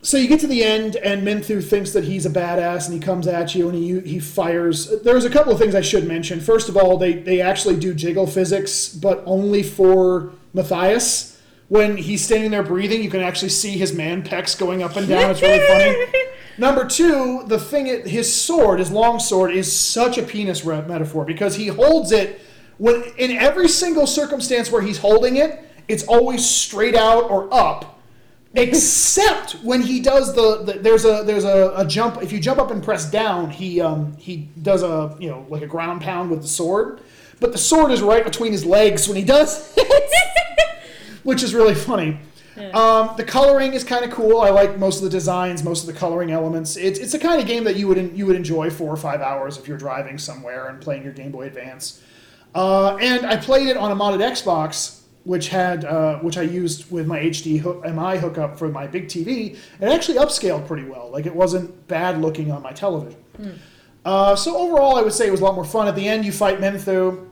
So 0.00 0.16
you 0.16 0.28
get 0.28 0.38
to 0.40 0.46
the 0.46 0.62
end, 0.62 0.94
and 0.96 1.26
Menthu 1.26 1.62
thinks 1.62 1.90
that 1.92 2.04
he's 2.04 2.24
a 2.24 2.30
badass, 2.30 2.86
and 2.86 2.94
he 2.94 3.00
comes 3.00 3.26
at 3.26 3.54
you, 3.54 3.68
and 3.68 3.76
he 3.76 4.00
he 4.00 4.20
fires. 4.20 5.02
There's 5.02 5.24
a 5.24 5.30
couple 5.30 5.52
of 5.52 5.58
things 5.58 5.74
I 5.74 5.80
should 5.80 6.06
mention. 6.06 6.40
First 6.40 6.68
of 6.68 6.76
all, 6.76 6.96
they 6.96 7.14
they 7.14 7.40
actually 7.40 7.76
do 7.76 7.92
jiggle 7.94 8.26
physics, 8.26 8.88
but 8.88 9.22
only 9.26 9.62
for 9.62 10.32
Mathayus. 10.54 11.36
When 11.68 11.96
he's 11.98 12.24
standing 12.24 12.50
there 12.50 12.62
breathing, 12.62 13.02
you 13.02 13.10
can 13.10 13.20
actually 13.20 13.50
see 13.50 13.72
his 13.72 13.92
man 13.92 14.22
pecs 14.22 14.58
going 14.58 14.82
up 14.82 14.96
and 14.96 15.06
down. 15.06 15.30
It's 15.30 15.42
really 15.42 15.66
funny. 15.66 16.24
Number 16.58 16.84
two, 16.84 17.44
the 17.46 17.58
thing, 17.58 17.86
it- 17.86 18.06
his 18.08 18.32
sword, 18.34 18.80
his 18.80 18.90
long 18.90 19.20
sword, 19.20 19.52
is 19.52 19.70
such 19.74 20.18
a 20.18 20.22
penis 20.22 20.64
re- 20.64 20.82
metaphor 20.86 21.24
because 21.24 21.54
he 21.56 21.68
holds 21.68 22.12
it 22.12 22.40
when 22.78 23.02
in 23.16 23.32
every 23.32 23.68
single 23.68 24.06
circumstance 24.06 24.70
where 24.70 24.82
he's 24.82 24.98
holding 24.98 25.36
it, 25.36 25.64
it's 25.88 26.04
always 26.04 26.44
straight 26.48 26.94
out 26.94 27.30
or 27.30 27.52
up 27.52 27.98
except 28.54 29.52
when 29.62 29.82
he 29.82 30.00
does 30.00 30.34
the, 30.34 30.62
the 30.64 30.72
there's 30.78 31.04
a 31.04 31.22
there's 31.24 31.44
a, 31.44 31.72
a 31.76 31.84
jump 31.86 32.22
if 32.22 32.32
you 32.32 32.40
jump 32.40 32.58
up 32.58 32.70
and 32.70 32.82
press 32.82 33.10
down 33.10 33.50
he 33.50 33.78
um 33.80 34.16
he 34.16 34.48
does 34.62 34.82
a 34.82 35.14
you 35.20 35.28
know 35.28 35.44
like 35.50 35.60
a 35.60 35.66
ground 35.66 36.00
pound 36.00 36.30
with 36.30 36.40
the 36.40 36.48
sword 36.48 37.00
but 37.40 37.52
the 37.52 37.58
sword 37.58 37.90
is 37.92 38.00
right 38.00 38.24
between 38.24 38.50
his 38.50 38.64
legs 38.64 39.06
when 39.06 39.18
he 39.18 39.22
does 39.22 39.74
it 39.76 40.78
which 41.24 41.42
is 41.42 41.54
really 41.54 41.74
funny 41.74 42.18
um, 42.74 43.16
the 43.16 43.24
coloring 43.24 43.72
is 43.72 43.84
kind 43.84 44.04
of 44.04 44.10
cool 44.10 44.40
i 44.40 44.50
like 44.50 44.78
most 44.78 44.98
of 44.98 45.04
the 45.04 45.10
designs 45.10 45.62
most 45.62 45.86
of 45.86 45.92
the 45.92 45.98
coloring 45.98 46.30
elements 46.30 46.76
it's, 46.76 46.98
it's 46.98 47.12
the 47.12 47.18
kind 47.18 47.40
of 47.40 47.46
game 47.46 47.64
that 47.64 47.76
you 47.76 47.86
would 47.88 48.16
you 48.16 48.26
would 48.26 48.36
enjoy 48.36 48.68
four 48.70 48.92
or 48.92 48.96
five 48.96 49.20
hours 49.20 49.58
if 49.58 49.68
you're 49.68 49.78
driving 49.78 50.18
somewhere 50.18 50.68
and 50.68 50.80
playing 50.80 51.02
your 51.02 51.12
game 51.12 51.30
boy 51.30 51.46
advance 51.46 52.02
uh, 52.54 52.96
and 52.96 53.26
I 53.26 53.36
played 53.36 53.68
it 53.68 53.76
on 53.76 53.90
a 53.90 53.96
modded 53.96 54.20
Xbox, 54.20 55.02
which 55.24 55.48
had 55.48 55.84
uh, 55.84 56.18
which 56.20 56.38
I 56.38 56.42
used 56.42 56.90
with 56.90 57.06
my 57.06 57.18
HD 57.20 57.60
hook, 57.60 57.84
MI 57.84 58.18
hookup 58.18 58.58
for 58.58 58.68
my 58.68 58.86
big 58.86 59.06
TV. 59.06 59.56
It 59.80 59.88
actually 59.88 60.18
upscaled 60.18 60.66
pretty 60.66 60.84
well. 60.84 61.10
Like 61.10 61.26
it 61.26 61.34
wasn't 61.34 61.86
bad 61.88 62.20
looking 62.20 62.50
on 62.50 62.62
my 62.62 62.72
television. 62.72 63.20
Uh, 64.04 64.34
so 64.34 64.56
overall, 64.56 64.96
I 64.96 65.02
would 65.02 65.12
say 65.12 65.26
it 65.26 65.30
was 65.30 65.40
a 65.40 65.44
lot 65.44 65.54
more 65.54 65.64
fun. 65.64 65.86
At 65.86 65.96
the 65.96 66.08
end, 66.08 66.24
you 66.24 66.32
fight 66.32 66.58
Menthu. 66.58 67.28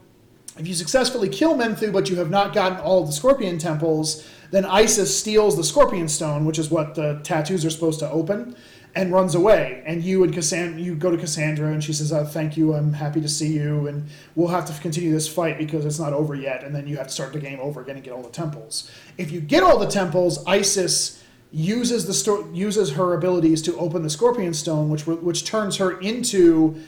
If 0.59 0.67
you 0.67 0.75
successfully 0.75 1.29
kill 1.29 1.55
Menthu, 1.55 1.93
but 1.93 2.09
you 2.09 2.17
have 2.17 2.31
not 2.31 2.55
gotten 2.55 2.79
all 2.79 3.01
of 3.01 3.07
the 3.07 3.13
Scorpion 3.13 3.59
temples, 3.59 4.27
then 4.51 4.65
Isis 4.65 5.17
steals 5.17 5.57
the 5.57 5.65
Scorpion 5.65 6.09
Stone, 6.09 6.45
which 6.45 6.59
is 6.59 6.71
what 6.71 6.95
the 6.95 7.21
tattoos 7.23 7.65
are 7.65 7.71
supposed 7.71 7.99
to 8.01 8.11
open, 8.11 8.57
and 8.95 9.13
runs 9.13 9.35
away. 9.35 9.83
And 9.87 10.03
you 10.03 10.25
and 10.25 10.33
Cassandra, 10.33 10.81
you 10.81 10.95
go 10.95 11.11
to 11.11 11.19
Cassandra, 11.19 11.71
and 11.71 11.85
she 11.85 11.93
says, 11.93 12.13
oh, 12.13 12.25
"Thank 12.25 12.57
you, 12.57 12.75
I'm 12.75 12.95
happy 12.95 13.21
to 13.21 13.29
see 13.29 13.53
you, 13.53 13.87
and 13.87 14.09
we'll 14.35 14.49
have 14.49 14.65
to 14.67 14.81
continue 14.81 15.13
this 15.13 15.29
fight 15.29 15.59
because 15.59 15.85
it's 15.85 15.99
not 15.99 16.13
over 16.13 16.35
yet." 16.35 16.65
And 16.65 16.75
then 16.75 16.87
you 16.87 16.97
have 16.97 17.09
to 17.09 17.13
start 17.13 17.33
the 17.33 17.39
game 17.39 17.61
over 17.61 17.81
again 17.83 17.97
and 17.97 18.05
get 18.05 18.13
all 18.13 18.23
the 18.23 18.31
temples. 18.31 18.91
If 19.19 19.31
you 19.31 19.41
get 19.41 19.63
all 19.63 19.79
the 19.79 19.87
temples, 19.87 20.45
Isis 20.47 21.23
uses 21.53 22.07
the 22.07 22.15
sto- 22.15 22.49
uses 22.53 22.93
her 22.93 23.15
abilities 23.15 23.63
to 23.63 23.77
open 23.77 24.03
the 24.03 24.11
Scorpion 24.11 24.55
Stone, 24.55 24.89
which 24.89 25.07
which 25.07 25.45
turns 25.45 25.77
her 25.77 26.01
into 26.01 26.81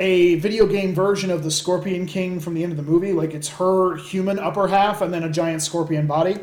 a 0.00 0.36
video 0.36 0.66
game 0.66 0.94
version 0.94 1.30
of 1.30 1.44
the 1.44 1.50
Scorpion 1.50 2.06
King 2.06 2.40
from 2.40 2.54
the 2.54 2.62
end 2.62 2.72
of 2.72 2.76
the 2.76 2.90
movie. 2.90 3.12
Like 3.12 3.34
it's 3.34 3.48
her 3.48 3.96
human 3.96 4.38
upper 4.38 4.68
half 4.68 5.02
and 5.02 5.12
then 5.12 5.22
a 5.22 5.30
giant 5.30 5.62
scorpion 5.62 6.06
body. 6.06 6.38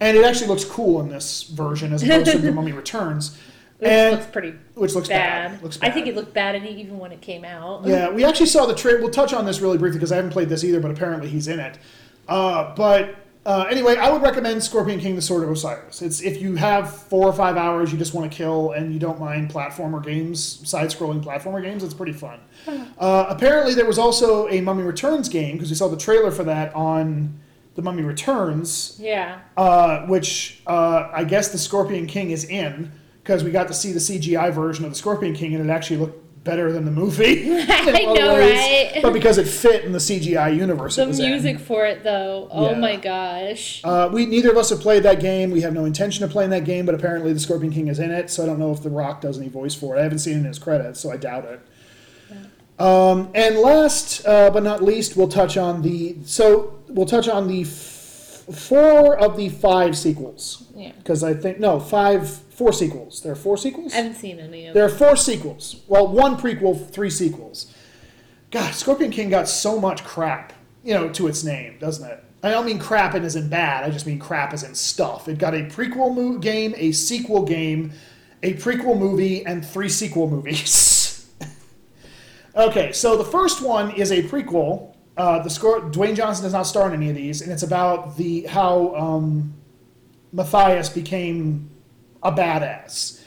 And 0.00 0.16
it 0.16 0.24
actually 0.24 0.48
looks 0.48 0.64
cool 0.64 1.00
in 1.00 1.08
this 1.08 1.42
version 1.42 1.92
as 1.92 2.02
opposed 2.02 2.30
to 2.32 2.38
the 2.38 2.52
Mummy 2.52 2.72
Returns. 2.84 3.36
Which 3.78 3.90
and 3.90 4.16
looks 4.16 4.26
pretty 4.26 4.54
which 4.74 4.94
looks 4.94 5.08
bad. 5.08 5.52
bad. 5.52 5.62
Looks 5.62 5.78
I 5.80 5.90
think 5.90 6.08
it 6.08 6.16
looked 6.16 6.34
bad 6.34 6.56
even 6.66 6.98
when 6.98 7.12
it 7.12 7.20
came 7.20 7.44
out. 7.44 7.86
Yeah, 7.86 8.10
we 8.10 8.24
actually 8.24 8.46
saw 8.46 8.66
the 8.66 8.74
trailer. 8.74 9.00
We'll 9.00 9.10
touch 9.10 9.32
on 9.32 9.44
this 9.44 9.60
really 9.60 9.78
briefly 9.78 9.98
because 9.98 10.10
I 10.10 10.16
haven't 10.16 10.32
played 10.32 10.48
this 10.48 10.64
either, 10.64 10.80
but 10.80 10.90
apparently 10.90 11.28
he's 11.28 11.46
in 11.46 11.60
it. 11.60 11.78
Uh, 12.26 12.74
but 12.74 13.14
uh, 13.46 13.66
anyway, 13.70 13.96
I 13.96 14.10
would 14.10 14.20
recommend 14.20 14.62
Scorpion 14.64 14.98
King: 14.98 15.14
The 15.14 15.22
Sword 15.22 15.44
of 15.44 15.50
Osiris. 15.50 16.02
It's 16.02 16.20
if 16.20 16.42
you 16.42 16.56
have 16.56 16.92
four 16.92 17.26
or 17.28 17.32
five 17.32 17.56
hours 17.56 17.92
you 17.92 17.98
just 17.98 18.14
want 18.14 18.30
to 18.30 18.36
kill 18.36 18.72
and 18.72 18.92
you 18.92 18.98
don't 18.98 19.20
mind 19.20 19.48
platformer 19.50 20.04
games, 20.04 20.68
side-scrolling 20.68 21.22
platformer 21.22 21.62
games. 21.62 21.84
It's 21.84 21.94
pretty 21.94 22.12
fun. 22.12 22.40
Uh, 22.98 23.26
apparently, 23.28 23.74
there 23.74 23.86
was 23.86 23.98
also 23.98 24.48
a 24.48 24.60
Mummy 24.60 24.82
Returns 24.82 25.28
game 25.28 25.52
because 25.52 25.70
we 25.70 25.76
saw 25.76 25.86
the 25.86 25.96
trailer 25.96 26.32
for 26.32 26.42
that 26.44 26.74
on 26.74 27.38
the 27.78 27.82
Mummy 27.82 28.02
Returns 28.02 28.96
Yeah. 29.00 29.38
uh, 29.56 30.00
which 30.06 30.60
uh, 30.66 31.10
I 31.12 31.22
guess 31.22 31.50
the 31.50 31.58
Scorpion 31.58 32.08
King 32.08 32.32
is 32.32 32.42
in 32.44 32.90
because 33.22 33.44
we 33.44 33.52
got 33.52 33.68
to 33.68 33.74
see 33.74 33.92
the 33.92 34.00
CGI 34.00 34.52
version 34.52 34.84
of 34.84 34.90
the 34.90 34.96
Scorpion 34.96 35.32
King 35.32 35.54
and 35.54 35.64
it 35.64 35.72
actually 35.72 35.98
looked 35.98 36.42
better 36.42 36.72
than 36.72 36.84
the 36.84 36.90
movie. 36.90 37.48
I 37.68 38.02
know, 38.16 38.36
right? 38.36 38.98
But 39.00 39.12
because 39.12 39.38
it 39.38 39.46
fit 39.46 39.84
in 39.84 39.92
the 39.92 39.98
CGI 40.00 40.56
universe, 40.56 40.96
The 40.96 41.06
was 41.06 41.20
in. 41.20 41.30
music 41.30 41.60
for 41.60 41.86
it, 41.86 42.02
though. 42.02 42.48
Oh 42.50 42.70
Yeah. 42.70 42.78
my 42.78 42.96
gosh. 42.96 43.80
Uh, 43.84 44.10
we 44.12 44.26
neither 44.26 44.50
of 44.50 44.56
us 44.56 44.70
have 44.70 44.80
played 44.80 45.04
that 45.04 45.20
game. 45.20 45.52
We 45.52 45.60
have 45.60 45.72
no 45.72 45.84
intention 45.84 46.24
of 46.24 46.30
playing 46.30 46.50
that 46.50 46.64
game, 46.64 46.84
but 46.84 46.96
apparently 46.96 47.32
the 47.32 47.38
Scorpion 47.38 47.72
King 47.72 47.86
is 47.86 48.00
in 48.00 48.10
it. 48.10 48.28
So 48.28 48.42
I 48.42 48.46
don't 48.46 48.58
know 48.58 48.72
if 48.72 48.82
The 48.82 48.90
Rock 48.90 49.20
does 49.20 49.38
any 49.38 49.48
voice 49.48 49.76
for 49.76 49.94
it. 49.94 50.00
I 50.00 50.02
haven't 50.02 50.18
seen 50.18 50.34
it 50.34 50.38
in 50.38 50.44
his 50.46 50.58
credits, 50.58 50.98
so 50.98 51.12
I 51.12 51.16
doubt 51.16 51.44
it. 51.44 51.60
Um, 52.80 53.28
and 53.36 53.58
last 53.58 54.26
uh, 54.26 54.50
but 54.50 54.64
not 54.64 54.82
least, 54.82 55.16
we'll 55.16 55.28
touch 55.28 55.56
on 55.56 55.82
the 55.82 56.16
so 56.24 56.77
we'll 56.88 57.06
touch 57.06 57.28
on 57.28 57.48
the 57.48 57.62
f- 57.62 58.44
four 58.54 59.18
of 59.18 59.36
the 59.36 59.48
five 59.48 59.96
sequels 59.96 60.64
Yeah. 60.74 60.92
because 60.98 61.22
I 61.22 61.34
think 61.34 61.58
no 61.60 61.78
five 61.80 62.28
four 62.28 62.72
sequels. 62.72 63.20
There 63.22 63.32
are 63.32 63.36
four 63.36 63.56
sequels. 63.56 63.92
I 63.92 63.96
haven't 63.98 64.14
seen 64.16 64.38
any 64.40 64.66
of 64.66 64.74
them. 64.74 64.74
There 64.74 64.84
are 64.84 64.96
four 64.96 65.16
sequels. 65.16 65.82
Well, 65.86 66.08
one 66.08 66.36
prequel, 66.36 66.88
three 66.90 67.10
sequels. 67.10 67.72
God, 68.50 68.72
Scorpion 68.74 69.10
King 69.10 69.28
got 69.30 69.48
so 69.48 69.78
much 69.80 70.02
crap, 70.04 70.52
you 70.82 70.94
know, 70.94 71.08
to 71.10 71.26
its 71.28 71.44
name, 71.44 71.76
doesn't 71.78 72.08
it? 72.08 72.24
I 72.42 72.50
don't 72.50 72.64
mean 72.66 72.78
crap 72.78 73.14
and 73.14 73.24
isn't 73.24 73.48
bad. 73.50 73.84
I 73.84 73.90
just 73.90 74.06
mean 74.06 74.18
crap 74.18 74.52
as 74.52 74.62
in 74.62 74.74
stuff. 74.74 75.28
It 75.28 75.38
got 75.38 75.54
a 75.54 75.64
prequel 75.64 76.14
mo- 76.14 76.38
game, 76.38 76.72
a 76.76 76.92
sequel 76.92 77.44
game, 77.44 77.92
a 78.42 78.54
prequel 78.54 78.96
movie, 78.98 79.44
and 79.44 79.64
three 79.66 79.88
sequel 79.88 80.30
movies. 80.30 81.28
okay, 82.56 82.92
so 82.92 83.16
the 83.16 83.24
first 83.24 83.60
one 83.62 83.90
is 83.90 84.10
a 84.12 84.22
prequel. 84.22 84.94
Uh, 85.18 85.42
the 85.42 85.50
score, 85.50 85.80
Dwayne 85.80 86.14
Johnson 86.14 86.44
does 86.44 86.52
not 86.52 86.62
star 86.62 86.86
in 86.88 86.94
any 86.94 87.10
of 87.10 87.16
these, 87.16 87.42
and 87.42 87.52
it's 87.52 87.64
about 87.64 88.16
the 88.16 88.42
how 88.42 88.94
um, 88.94 89.52
Mathayus 90.34 90.94
became 90.94 91.70
a 92.22 92.32
badass 92.32 93.18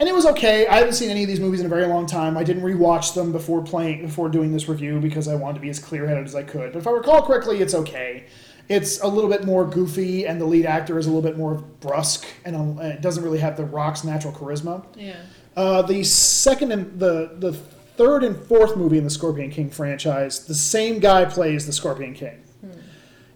and 0.00 0.08
it 0.08 0.14
was 0.14 0.24
okay. 0.24 0.66
I 0.66 0.78
haven't 0.78 0.94
seen 0.94 1.10
any 1.10 1.22
of 1.24 1.28
these 1.28 1.40
movies 1.40 1.60
in 1.60 1.66
a 1.66 1.68
very 1.68 1.84
long 1.84 2.06
time. 2.06 2.38
I 2.38 2.42
didn't 2.42 2.62
rewatch 2.62 3.14
them 3.14 3.32
before 3.32 3.62
playing 3.62 4.00
before 4.00 4.30
doing 4.30 4.50
this 4.50 4.66
review 4.66 4.98
because 4.98 5.28
I 5.28 5.34
wanted 5.34 5.56
to 5.56 5.60
be 5.60 5.68
as 5.68 5.78
clear 5.78 6.08
headed 6.08 6.24
as 6.24 6.34
I 6.34 6.42
could. 6.42 6.72
But 6.72 6.78
if 6.78 6.86
I 6.86 6.90
recall 6.90 7.20
correctly, 7.20 7.60
it's 7.60 7.74
okay. 7.74 8.24
It's 8.70 9.02
a 9.02 9.06
little 9.06 9.28
bit 9.28 9.44
more 9.44 9.66
goofy, 9.66 10.26
and 10.26 10.40
the 10.40 10.46
lead 10.46 10.64
actor 10.64 10.98
is 10.98 11.06
a 11.06 11.10
little 11.10 11.28
bit 11.28 11.36
more 11.36 11.56
brusque, 11.80 12.24
and 12.46 12.56
um, 12.56 12.78
it 12.78 13.02
doesn't 13.02 13.22
really 13.22 13.40
have 13.40 13.58
the 13.58 13.64
Rock's 13.64 14.02
natural 14.02 14.32
charisma. 14.32 14.86
Yeah. 14.96 15.16
Uh, 15.54 15.82
the 15.82 16.02
second 16.02 16.72
and 16.72 16.98
the 16.98 17.32
the 17.36 17.52
third 18.00 18.24
and 18.24 18.34
fourth 18.34 18.78
movie 18.78 18.96
in 18.96 19.04
the 19.04 19.10
Scorpion 19.10 19.50
King 19.50 19.68
franchise, 19.68 20.46
the 20.46 20.54
same 20.54 21.00
guy 21.00 21.26
plays 21.26 21.66
the 21.66 21.72
Scorpion 21.72 22.14
King. 22.14 22.42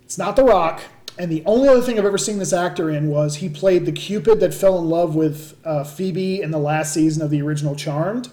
It's 0.03 0.17
not 0.17 0.37
The 0.37 0.45
Rock. 0.45 0.81
And 1.19 1.31
the 1.31 1.43
only 1.45 1.69
other 1.69 1.83
thing 1.83 1.99
I've 1.99 2.07
ever 2.07 2.17
seen 2.17 2.39
this 2.39 2.55
actor 2.55 2.89
in 2.89 3.09
was 3.09 3.37
he 3.37 3.51
played 3.51 3.85
the 3.85 3.93
Cupid 3.93 4.41
that 4.41 4.55
fell 4.55 4.79
in 4.79 4.89
love 4.89 5.15
with 5.15 5.55
uh, 5.67 5.85
Phoebe 5.85 6.41
in 6.41 6.51
the 6.51 6.59
last 6.59 6.95
season 6.95 7.23
of 7.23 7.29
the 7.29 7.43
original 7.43 7.77
Charmed. 7.77 8.31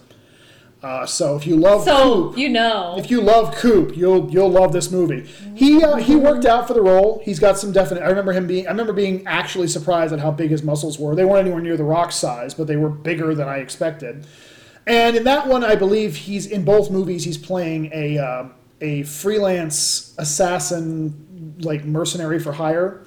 Uh, 0.82 1.06
so 1.06 1.36
if 1.36 1.46
you 1.46 1.58
love 1.58 1.84
So, 1.84 2.30
Coop, 2.30 2.38
you 2.38 2.48
know. 2.48 2.96
if 2.98 3.12
you 3.12 3.20
love 3.22 3.54
Coop, 3.56 3.96
you'll 3.98 4.32
you'll 4.32 4.50
love 4.50 4.72
this 4.72 4.90
movie. 4.90 5.30
He 5.54 5.84
uh, 5.84 5.98
he 5.98 6.16
worked 6.16 6.46
out 6.46 6.66
for 6.66 6.74
the 6.74 6.82
role. 6.82 7.22
He's 7.26 7.40
got 7.40 7.58
some 7.60 7.72
definite. 7.74 8.02
I 8.04 8.08
remember 8.08 8.32
him 8.32 8.48
being. 8.48 8.66
I 8.68 8.72
remember 8.72 8.94
being 8.94 9.28
actually 9.28 9.68
surprised 9.68 10.12
at 10.14 10.20
how 10.20 10.32
big 10.32 10.50
his 10.50 10.64
muscles 10.64 10.98
were. 10.98 11.14
They 11.14 11.26
weren't 11.26 11.42
anywhere 11.46 11.62
near 11.62 11.78
the 11.78 11.84
Rock 11.84 12.12
size, 12.14 12.54
but 12.56 12.66
they 12.68 12.78
were 12.78 12.90
bigger 12.90 13.36
than 13.36 13.48
I 13.50 13.58
expected. 13.58 14.26
And 14.88 15.16
in 15.16 15.24
that 15.26 15.48
one, 15.48 15.64
I 15.64 15.76
believe 15.76 16.16
he's 16.16 16.46
in 16.46 16.66
both 16.66 16.90
movies. 16.90 17.24
He's 17.24 17.38
playing 17.38 17.92
a 17.94 18.18
uh, 18.18 18.46
a 18.82 19.04
freelance 19.04 20.16
assassin, 20.18 21.56
like 21.60 21.86
mercenary 21.86 22.40
for 22.40 22.52
hire. 22.52 23.06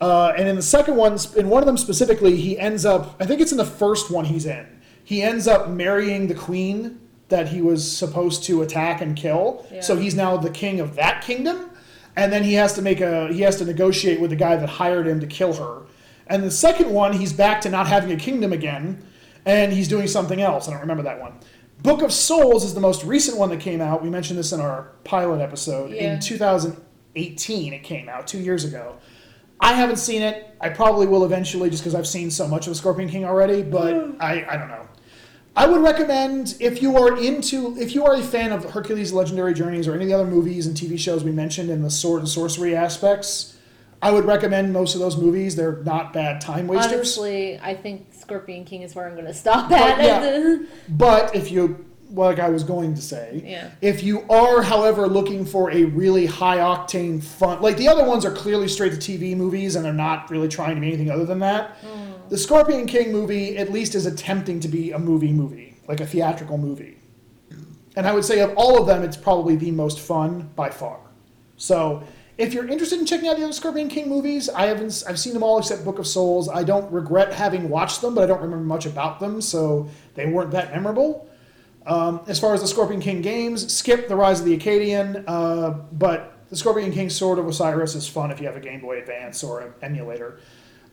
Uh, 0.00 0.34
and 0.36 0.48
in 0.48 0.56
the 0.56 0.62
second 0.62 0.96
one, 0.96 1.16
in 1.36 1.48
one 1.48 1.62
of 1.62 1.66
them 1.66 1.76
specifically, 1.76 2.36
he 2.36 2.58
ends 2.58 2.84
up. 2.84 3.16
I 3.20 3.26
think 3.26 3.40
it's 3.40 3.52
in 3.52 3.58
the 3.58 3.64
first 3.64 4.10
one 4.10 4.24
he's 4.24 4.46
in. 4.46 4.66
He 5.04 5.22
ends 5.22 5.46
up 5.46 5.68
marrying 5.68 6.26
the 6.26 6.34
queen 6.34 7.00
that 7.28 7.48
he 7.48 7.62
was 7.62 7.96
supposed 7.96 8.44
to 8.44 8.62
attack 8.62 9.00
and 9.00 9.16
kill. 9.16 9.66
Yeah. 9.72 9.80
So 9.80 9.96
he's 9.96 10.14
now 10.14 10.36
the 10.36 10.50
king 10.50 10.80
of 10.80 10.96
that 10.96 11.22
kingdom, 11.22 11.70
and 12.16 12.32
then 12.32 12.42
he 12.42 12.54
has 12.54 12.74
to 12.74 12.82
make 12.82 13.00
a. 13.00 13.32
He 13.32 13.40
has 13.42 13.56
to 13.58 13.64
negotiate 13.64 14.20
with 14.20 14.30
the 14.30 14.36
guy 14.36 14.56
that 14.56 14.68
hired 14.68 15.06
him 15.06 15.20
to 15.20 15.26
kill 15.26 15.54
her. 15.54 15.82
And 16.26 16.42
the 16.42 16.50
second 16.50 16.90
one, 16.90 17.12
he's 17.12 17.32
back 17.32 17.60
to 17.62 17.70
not 17.70 17.86
having 17.86 18.10
a 18.10 18.16
kingdom 18.16 18.52
again, 18.52 19.06
and 19.46 19.72
he's 19.72 19.88
doing 19.88 20.06
something 20.08 20.42
else. 20.42 20.68
I 20.68 20.72
don't 20.72 20.80
remember 20.80 21.04
that 21.04 21.18
one. 21.20 21.32
Book 21.82 22.02
of 22.02 22.12
Souls 22.12 22.64
is 22.64 22.74
the 22.74 22.80
most 22.80 23.04
recent 23.04 23.38
one 23.38 23.48
that 23.50 23.60
came 23.60 23.80
out. 23.80 24.02
We 24.02 24.10
mentioned 24.10 24.38
this 24.38 24.52
in 24.52 24.60
our 24.60 24.92
pilot 25.04 25.40
episode 25.40 25.92
Yeah. 25.92 26.14
in 26.14 26.20
2018. 26.20 27.72
It 27.72 27.82
came 27.82 28.08
out 28.08 28.26
two 28.26 28.38
years 28.38 28.64
ago. 28.64 28.96
I 29.60 29.72
haven't 29.72 29.96
seen 29.96 30.20
it. 30.22 30.54
I 30.60 30.68
probably 30.68 31.06
will 31.06 31.24
eventually, 31.24 31.70
just 31.70 31.82
because 31.82 31.94
I've 31.94 32.06
seen 32.06 32.30
so 32.30 32.46
much 32.46 32.66
of 32.66 32.72
the 32.72 32.74
Scorpion 32.74 33.08
King 33.08 33.24
already. 33.24 33.62
But 33.62 34.16
I, 34.20 34.44
I 34.48 34.56
don't 34.56 34.68
know. 34.68 34.86
I 35.54 35.66
would 35.66 35.80
recommend 35.80 36.56
if 36.60 36.82
you 36.82 36.96
are 36.98 37.16
into 37.18 37.74
if 37.78 37.94
you 37.94 38.04
are 38.04 38.14
a 38.14 38.22
fan 38.22 38.52
of 38.52 38.64
Hercules 38.64 39.12
Legendary 39.14 39.54
Journeys 39.54 39.88
or 39.88 39.94
any 39.94 40.02
of 40.04 40.08
the 40.10 40.14
other 40.14 40.26
movies 40.30 40.66
and 40.66 40.76
TV 40.76 40.98
shows 40.98 41.24
we 41.24 41.30
mentioned 41.30 41.70
in 41.70 41.80
the 41.80 41.88
sword 41.90 42.20
and 42.20 42.28
sorcery 42.28 42.76
aspects, 42.76 43.55
I 44.02 44.10
would 44.10 44.24
recommend 44.24 44.72
most 44.72 44.94
of 44.94 45.00
those 45.00 45.16
movies. 45.16 45.56
They're 45.56 45.82
not 45.84 46.12
bad 46.12 46.40
time 46.40 46.66
wasters. 46.66 46.92
Honestly, 46.92 47.58
I 47.60 47.74
think 47.74 48.08
Scorpion 48.12 48.64
King 48.64 48.82
is 48.82 48.94
where 48.94 49.06
I'm 49.06 49.14
going 49.14 49.26
to 49.26 49.34
stop 49.34 49.70
But, 49.70 49.80
at. 49.80 50.02
yeah. 50.04 50.56
But 50.88 51.34
if 51.34 51.50
you 51.50 51.84
like 52.10 52.38
I 52.38 52.50
was 52.50 52.62
going 52.62 52.94
to 52.94 53.02
say, 53.02 53.42
Yeah. 53.44 53.70
if 53.80 54.02
you 54.04 54.22
are, 54.30 54.62
however, 54.62 55.08
looking 55.08 55.44
for 55.44 55.72
a 55.72 55.84
really 55.84 56.24
high 56.26 56.58
octane 56.58 57.22
fun, 57.22 57.60
like 57.60 57.76
the 57.78 57.88
other 57.88 58.04
ones 58.04 58.24
are 58.24 58.30
clearly 58.30 58.68
straight 58.68 58.92
to 58.92 58.98
TV 58.98 59.36
movies 59.36 59.74
and 59.74 59.84
they're 59.84 59.92
not 59.92 60.30
really 60.30 60.46
trying 60.48 60.76
to 60.76 60.80
be 60.80 60.86
anything 60.88 61.10
other 61.10 61.24
than 61.24 61.40
that. 61.40 61.70
Hmm. 61.80 62.12
The 62.28 62.38
Scorpion 62.38 62.86
King 62.86 63.10
movie 63.12 63.56
at 63.56 63.72
least 63.72 63.94
is 63.96 64.06
attempting 64.06 64.60
to 64.60 64.68
be 64.68 64.92
a 64.92 64.98
movie 64.98 65.32
movie, 65.32 65.76
like 65.88 66.00
a 66.00 66.06
theatrical 66.06 66.58
movie. 66.58 66.96
And 67.96 68.06
I 68.06 68.12
would 68.12 68.24
say 68.24 68.40
of 68.40 68.52
all 68.56 68.78
of 68.80 68.86
them, 68.86 69.02
it's 69.02 69.16
probably 69.16 69.56
the 69.56 69.70
most 69.70 69.98
fun 70.00 70.50
by 70.54 70.70
far. 70.70 70.98
So 71.56 72.04
if 72.38 72.52
you're 72.52 72.68
interested 72.68 72.98
in 72.98 73.06
checking 73.06 73.28
out 73.28 73.36
the 73.36 73.44
other 73.44 73.52
Scorpion 73.52 73.88
King 73.88 74.08
movies, 74.08 74.48
I 74.48 74.66
haven't 74.66 75.02
I've 75.08 75.18
seen 75.18 75.32
them 75.32 75.42
all 75.42 75.58
except 75.58 75.84
Book 75.84 75.98
of 75.98 76.06
Souls. 76.06 76.48
I 76.48 76.64
don't 76.64 76.90
regret 76.92 77.32
having 77.32 77.68
watched 77.68 78.02
them, 78.02 78.14
but 78.14 78.24
I 78.24 78.26
don't 78.26 78.42
remember 78.42 78.64
much 78.64 78.86
about 78.86 79.20
them, 79.20 79.40
so 79.40 79.88
they 80.14 80.26
weren't 80.26 80.50
that 80.50 80.72
memorable. 80.72 81.28
Um, 81.86 82.20
as 82.26 82.40
far 82.40 82.52
as 82.52 82.60
the 82.60 82.66
Scorpion 82.66 83.00
King 83.00 83.22
games, 83.22 83.72
skip 83.72 84.08
the 84.08 84.16
Rise 84.16 84.40
of 84.40 84.46
the 84.46 84.58
Akkadian, 84.58 85.24
uh, 85.26 85.70
but 85.92 86.36
the 86.50 86.56
Scorpion 86.56 86.92
King 86.92 87.08
Sword 87.08 87.38
of 87.38 87.46
Osiris 87.46 87.94
is 87.94 88.08
fun 88.08 88.30
if 88.30 88.40
you 88.40 88.46
have 88.46 88.56
a 88.56 88.60
Game 88.60 88.80
Boy 88.80 88.98
Advance 88.98 89.42
or 89.42 89.60
an 89.60 89.72
emulator. 89.82 90.40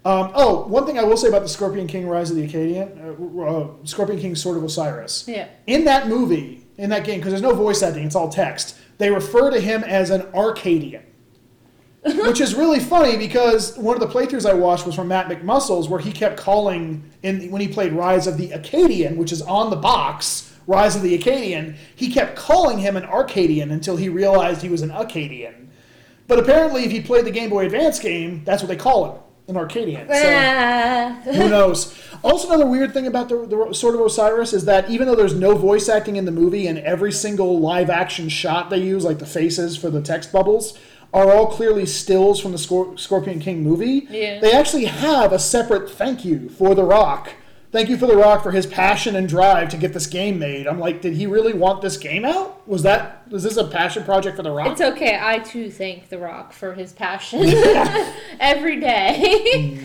Um, 0.05 0.31
oh, 0.35 0.67
one 0.67 0.85
thing 0.85 0.99
I 0.99 1.03
will 1.03 1.17
say 1.17 1.29
about 1.29 1.43
the 1.43 1.49
Scorpion 1.49 1.87
King 1.87 2.07
Rise 2.07 2.29
of 2.29 2.35
the 2.35 2.47
Akkadian, 2.47 3.39
uh, 3.39 3.41
uh, 3.41 3.85
Scorpion 3.85 4.19
King 4.19 4.35
Sword 4.35 4.57
of 4.57 4.63
Osiris. 4.63 5.25
Yeah. 5.27 5.47
In 5.65 5.85
that 5.85 6.07
movie, 6.07 6.65
in 6.77 6.89
that 6.89 7.05
game, 7.05 7.19
because 7.19 7.31
there's 7.31 7.41
no 7.41 7.55
voice 7.55 7.81
acting, 7.81 8.05
it's 8.05 8.15
all 8.15 8.29
text, 8.29 8.77
they 8.97 9.09
refer 9.09 9.49
to 9.49 9.59
him 9.59 9.83
as 9.83 10.09
an 10.09 10.21
Arcadian. 10.33 11.03
Which 12.05 12.41
is 12.41 12.53
really 12.53 12.79
funny 12.81 13.15
because 13.17 13.77
one 13.77 13.95
of 13.95 14.01
the 14.01 14.07
playthroughs 14.13 14.49
I 14.49 14.53
watched 14.53 14.85
was 14.85 14.95
from 14.95 15.07
Matt 15.07 15.27
McMuscles, 15.29 15.87
where 15.89 15.99
he 16.01 16.11
kept 16.11 16.37
calling 16.37 17.09
in 17.23 17.49
when 17.49 17.61
he 17.61 17.67
played 17.67 17.93
Rise 17.93 18.27
of 18.27 18.37
the 18.37 18.49
Akkadian, 18.49 19.15
which 19.15 19.31
is 19.31 19.41
on 19.41 19.69
the 19.69 19.75
box, 19.77 20.53
Rise 20.67 20.95
of 20.97 21.01
the 21.01 21.17
Akkadian. 21.17 21.75
He 21.95 22.09
kept 22.11 22.35
calling 22.35 22.79
him 22.79 22.97
an 22.97 23.05
Arcadian 23.05 23.71
until 23.71 23.95
he 23.95 24.09
realized 24.09 24.61
he 24.61 24.69
was 24.69 24.81
an 24.81 24.89
Akkadian. 24.89 25.67
But 26.27 26.39
apparently, 26.39 26.83
if 26.83 26.91
he 26.91 27.01
played 27.01 27.25
the 27.25 27.31
Game 27.31 27.49
Boy 27.49 27.65
Advance 27.65 27.99
game, 27.99 28.43
that's 28.43 28.61
what 28.61 28.67
they 28.69 28.75
call 28.77 29.11
him, 29.11 29.21
an 29.49 29.57
Arcadian. 29.57 30.07
So- 30.07 30.13
who 31.33 31.49
knows? 31.49 31.97
Also, 32.23 32.47
another 32.47 32.65
weird 32.65 32.93
thing 32.93 33.07
about 33.07 33.27
the, 33.29 33.45
the 33.45 33.73
Sword 33.73 33.95
of 33.95 34.01
Osiris 34.01 34.53
is 34.53 34.65
that 34.65 34.89
even 34.89 35.07
though 35.07 35.15
there's 35.15 35.33
no 35.35 35.55
voice 35.55 35.89
acting 35.89 36.15
in 36.15 36.23
the 36.25 36.31
movie, 36.31 36.67
and 36.67 36.79
every 36.79 37.11
single 37.11 37.59
live 37.59 37.89
action 37.89 38.29
shot 38.29 38.69
they 38.69 38.77
use, 38.77 39.03
like 39.03 39.19
the 39.19 39.25
faces 39.25 39.77
for 39.77 39.89
the 39.89 40.01
text 40.01 40.31
bubbles, 40.31 40.77
are 41.13 41.31
all 41.31 41.47
clearly 41.47 41.85
stills 41.85 42.39
from 42.39 42.51
the 42.51 42.57
Scor- 42.57 42.97
Scorpion 42.99 43.39
King 43.39 43.61
movie, 43.63 44.07
Yeah. 44.09 44.39
they 44.39 44.51
actually 44.51 44.85
have 44.85 45.31
a 45.31 45.39
separate 45.39 45.89
thank 45.89 46.25
you 46.25 46.49
for 46.49 46.73
The 46.73 46.83
Rock. 46.83 47.33
Thank 47.71 47.89
you 47.89 47.97
for 47.97 48.05
The 48.05 48.15
Rock 48.15 48.43
for 48.43 48.51
his 48.51 48.67
passion 48.67 49.15
and 49.15 49.27
drive 49.27 49.69
to 49.69 49.77
get 49.77 49.93
this 49.93 50.05
game 50.05 50.37
made. 50.37 50.67
I'm 50.67 50.79
like, 50.79 51.01
did 51.01 51.13
he 51.13 51.25
really 51.25 51.53
want 51.53 51.81
this 51.81 51.97
game 51.97 52.23
out? 52.23 52.67
Was 52.67 52.83
that 52.83 53.27
was 53.31 53.41
this 53.43 53.57
a 53.57 53.63
passion 53.67 54.03
project 54.03 54.37
for 54.37 54.43
The 54.43 54.51
Rock? 54.51 54.67
It's 54.73 54.81
okay. 54.81 55.17
I 55.19 55.39
too 55.39 55.71
thank 55.71 56.09
The 56.09 56.19
Rock 56.19 56.53
for 56.53 56.73
his 56.73 56.93
passion 56.93 57.41
every 58.39 58.79
day. 58.79 59.79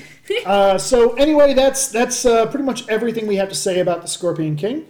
Uh, 0.44 0.76
so 0.76 1.14
anyway, 1.14 1.54
that's 1.54 1.88
that's 1.88 2.26
uh, 2.26 2.44
pretty 2.46 2.64
much 2.64 2.86
everything 2.88 3.26
we 3.26 3.36
have 3.36 3.48
to 3.48 3.54
say 3.54 3.80
about 3.80 4.02
the 4.02 4.08
Scorpion 4.08 4.56
King. 4.56 4.84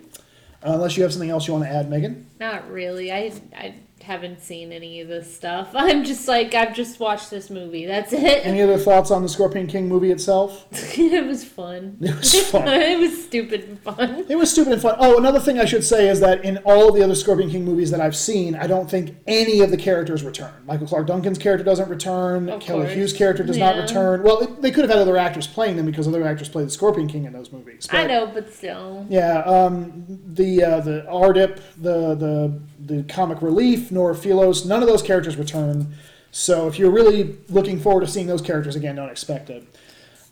Uh, 0.60 0.72
unless 0.72 0.96
you 0.96 1.04
have 1.04 1.12
something 1.12 1.30
else 1.30 1.46
you 1.46 1.52
want 1.54 1.64
to 1.64 1.70
add, 1.70 1.88
Megan. 1.88 2.26
Not 2.40 2.68
really. 2.68 3.12
I 3.12 3.32
I 3.56 3.74
haven't 4.02 4.40
seen 4.40 4.72
any 4.72 5.00
of 5.00 5.08
this 5.08 5.34
stuff. 5.34 5.70
I'm 5.74 6.04
just 6.04 6.28
like 6.28 6.54
I've 6.54 6.74
just 6.74 7.00
watched 7.00 7.30
this 7.30 7.50
movie. 7.50 7.86
That's 7.86 8.12
it. 8.12 8.46
Any 8.46 8.62
other 8.62 8.78
thoughts 8.78 9.10
on 9.10 9.22
the 9.22 9.28
Scorpion 9.28 9.66
King 9.66 9.88
movie 9.88 10.10
itself? 10.10 10.66
it 10.98 11.26
was 11.26 11.44
fun. 11.44 11.98
It 12.08 12.16
was 12.16 12.50
fun. 12.50 12.66
it 12.68 12.98
was 12.98 13.24
stupid 13.24 13.64
and 13.64 13.80
fun. 13.80 14.24
It 14.28 14.36
was 14.36 14.50
stupid 14.50 14.72
and 14.74 14.82
fun. 14.82 14.96
Oh, 14.98 15.18
another 15.18 15.40
thing 15.40 15.58
I 15.58 15.64
should 15.66 15.84
say 15.84 16.08
is 16.08 16.20
that 16.20 16.44
in 16.44 16.58
all 16.58 16.90
the 16.90 17.02
other 17.02 17.14
Scorpion 17.14 17.50
King 17.50 17.64
movies 17.64 17.90
that 17.90 18.00
I've 18.00 18.16
seen, 18.16 18.54
I 18.54 18.66
don't 18.66 18.90
think 18.90 19.16
any 19.26 19.60
of 19.60 19.70
the 19.70 19.76
characters 19.76 20.22
return. 20.22 20.52
Michael 20.66 20.86
Clarke 20.86 21.06
Duncan's 21.06 21.38
character 21.38 21.64
doesn't 21.64 21.88
return. 21.88 22.48
Of 22.48 22.60
Kelly 22.60 22.84
course. 22.84 22.94
Hu's 22.94 23.12
character 23.12 23.44
does 23.44 23.58
not 23.58 23.76
return. 23.76 24.22
Well, 24.22 24.40
they, 24.40 24.46
they 24.62 24.70
could 24.70 24.84
have 24.84 24.90
had 24.90 25.00
other 25.00 25.16
actors 25.16 25.46
playing 25.46 25.76
them 25.76 25.86
because 25.86 26.08
other 26.08 26.24
actors 26.24 26.48
played 26.48 26.66
the 26.66 26.70
Scorpion 26.70 27.08
King 27.08 27.24
in 27.24 27.32
those 27.32 27.52
movies. 27.52 27.86
I 27.90 28.06
know, 28.06 28.26
but 28.26 28.52
still. 28.52 29.06
Yeah, 29.08 29.40
um, 29.40 30.04
the 30.26 30.64
uh, 30.64 30.80
the 30.80 31.06
Arpid, 31.08 31.60
the 31.76 32.14
the 32.14 32.60
the 32.88 33.04
comic 33.04 33.40
relief, 33.42 33.90
nor 33.90 34.14
Philos, 34.14 34.64
none 34.64 34.82
of 34.82 34.88
those 34.88 35.02
characters 35.02 35.36
return. 35.36 35.94
So 36.30 36.68
if 36.68 36.78
you're 36.78 36.90
really 36.90 37.38
looking 37.48 37.80
forward 37.80 38.00
to 38.02 38.06
seeing 38.06 38.26
those 38.26 38.42
characters 38.42 38.76
again, 38.76 38.96
don't 38.96 39.10
expect 39.10 39.50
it. 39.50 39.66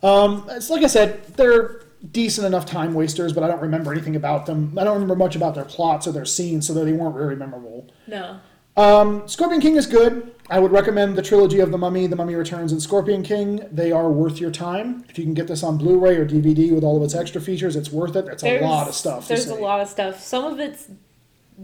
Um, 0.03 0.47
it's 0.51 0.71
like 0.71 0.83
I 0.83 0.89
said, 0.89 1.25
they're 1.37 1.83
decent 2.13 2.47
enough 2.47 2.67
time 2.67 2.95
wasters, 2.95 3.33
but 3.33 3.43
I 3.43 3.49
don't 3.49 3.63
remember 3.63 3.93
anything 3.93 4.17
about 4.17 4.47
them. 4.47 4.77
I 4.79 4.85
don't 4.85 4.95
remember 4.95 5.17
much 5.17 5.37
about 5.37 5.55
their 5.55 5.65
plots 5.65 6.07
or 6.07 6.13
their 6.13 6.27
scenes, 6.27 6.67
so 6.67 6.75
they 6.75 6.93
weren't 6.93 7.15
very 7.15 7.37
memorable. 7.37 7.89
No. 8.07 8.41
Um, 8.77 9.27
Scorpion 9.27 9.63
King 9.63 9.77
is 9.77 9.87
good. 9.87 10.35
I 10.51 10.59
would 10.59 10.71
recommend 10.71 11.17
the 11.17 11.23
trilogy 11.23 11.61
of 11.61 11.71
The 11.71 11.79
Mummy, 11.79 12.07
The 12.07 12.15
Mummy 12.15 12.35
Returns, 12.35 12.73
and 12.73 12.83
Scorpion 12.83 13.23
King. 13.23 13.67
They 13.73 13.91
are 13.91 14.11
worth 14.11 14.39
your 14.39 14.51
time. 14.51 15.05
If 15.09 15.19
you 15.19 15.25
can 15.25 15.33
get 15.33 15.49
this 15.49 15.63
on 15.63 15.79
Blu-ray 15.79 16.17
or 16.17 16.27
DVD 16.27 16.73
with 16.75 16.85
all 16.85 16.99
of 16.99 17.03
its 17.03 17.15
extra 17.15 17.41
features, 17.41 17.75
it's 17.75 17.91
worth 17.91 18.17
it. 18.17 18.27
It's 18.29 18.45
a 18.45 18.61
lot 18.61 18.87
of 18.87 18.95
stuff. 18.95 19.29
There's 19.29 19.49
a 19.49 19.55
lot 19.55 19.81
of 19.81 19.89
stuff. 19.89 20.23
Some 20.23 20.45
of 20.45 20.61
it's 20.61 20.89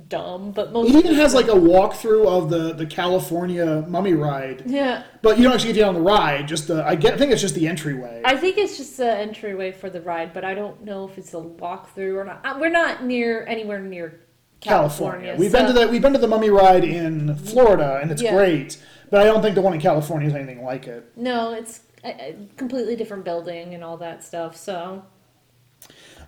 dumb, 0.08 0.52
but 0.52 0.72
most 0.72 0.88
It 0.90 0.96
even 0.96 1.14
has 1.14 1.34
like 1.34 1.48
a 1.48 1.52
walkthrough 1.52 2.26
of 2.26 2.48
the, 2.50 2.72
the 2.72 2.86
California 2.86 3.84
mummy 3.88 4.14
ride, 4.14 4.62
yeah. 4.66 5.04
but 5.20 5.36
you 5.36 5.44
don't 5.44 5.52
actually 5.52 5.72
get 5.74 5.86
on 5.86 5.94
the 5.94 6.00
ride. 6.00 6.48
Just 6.48 6.68
the 6.68 6.84
I 6.86 6.94
get 6.94 7.14
I 7.14 7.16
think 7.18 7.32
it's 7.32 7.40
just 7.42 7.54
the 7.54 7.68
entryway. 7.68 8.22
I 8.24 8.36
think 8.36 8.56
it's 8.58 8.76
just 8.76 8.96
the 8.96 9.10
entryway 9.14 9.72
for 9.72 9.90
the 9.90 10.00
ride, 10.00 10.32
but 10.32 10.44
I 10.44 10.54
don't 10.54 10.82
know 10.82 11.08
if 11.08 11.18
it's 11.18 11.34
a 11.34 11.38
walkthrough 11.38 12.16
or 12.16 12.24
not. 12.24 12.40
Uh, 12.44 12.56
We're 12.58 12.70
not 12.70 13.04
near 13.04 13.44
anywhere 13.46 13.80
near 13.80 14.20
California. 14.60 15.34
California. 15.34 15.36
We've 15.38 15.50
so- 15.50 15.58
been 15.58 15.66
to 15.66 15.72
the 15.72 15.88
we've 15.88 16.02
been 16.02 16.12
to 16.14 16.18
the 16.18 16.28
mummy 16.28 16.50
ride 16.50 16.84
in 16.84 17.34
Florida, 17.36 17.98
and 18.02 18.10
it's 18.10 18.22
Yeah. 18.22 18.34
great. 18.34 18.82
But 19.10 19.20
I 19.20 19.24
don't 19.24 19.42
think 19.42 19.54
the 19.54 19.60
one 19.62 19.74
in 19.74 19.80
California 19.80 20.28
is 20.28 20.34
anything 20.34 20.64
like 20.64 20.86
it. 20.86 21.04
No, 21.16 21.52
it's 21.52 21.80
a, 22.02 22.08
a 22.30 22.36
completely 22.56 22.96
different 22.96 23.24
building 23.26 23.74
and 23.74 23.84
all 23.84 23.98
that 23.98 24.24
stuff. 24.24 24.56
So 24.56 25.04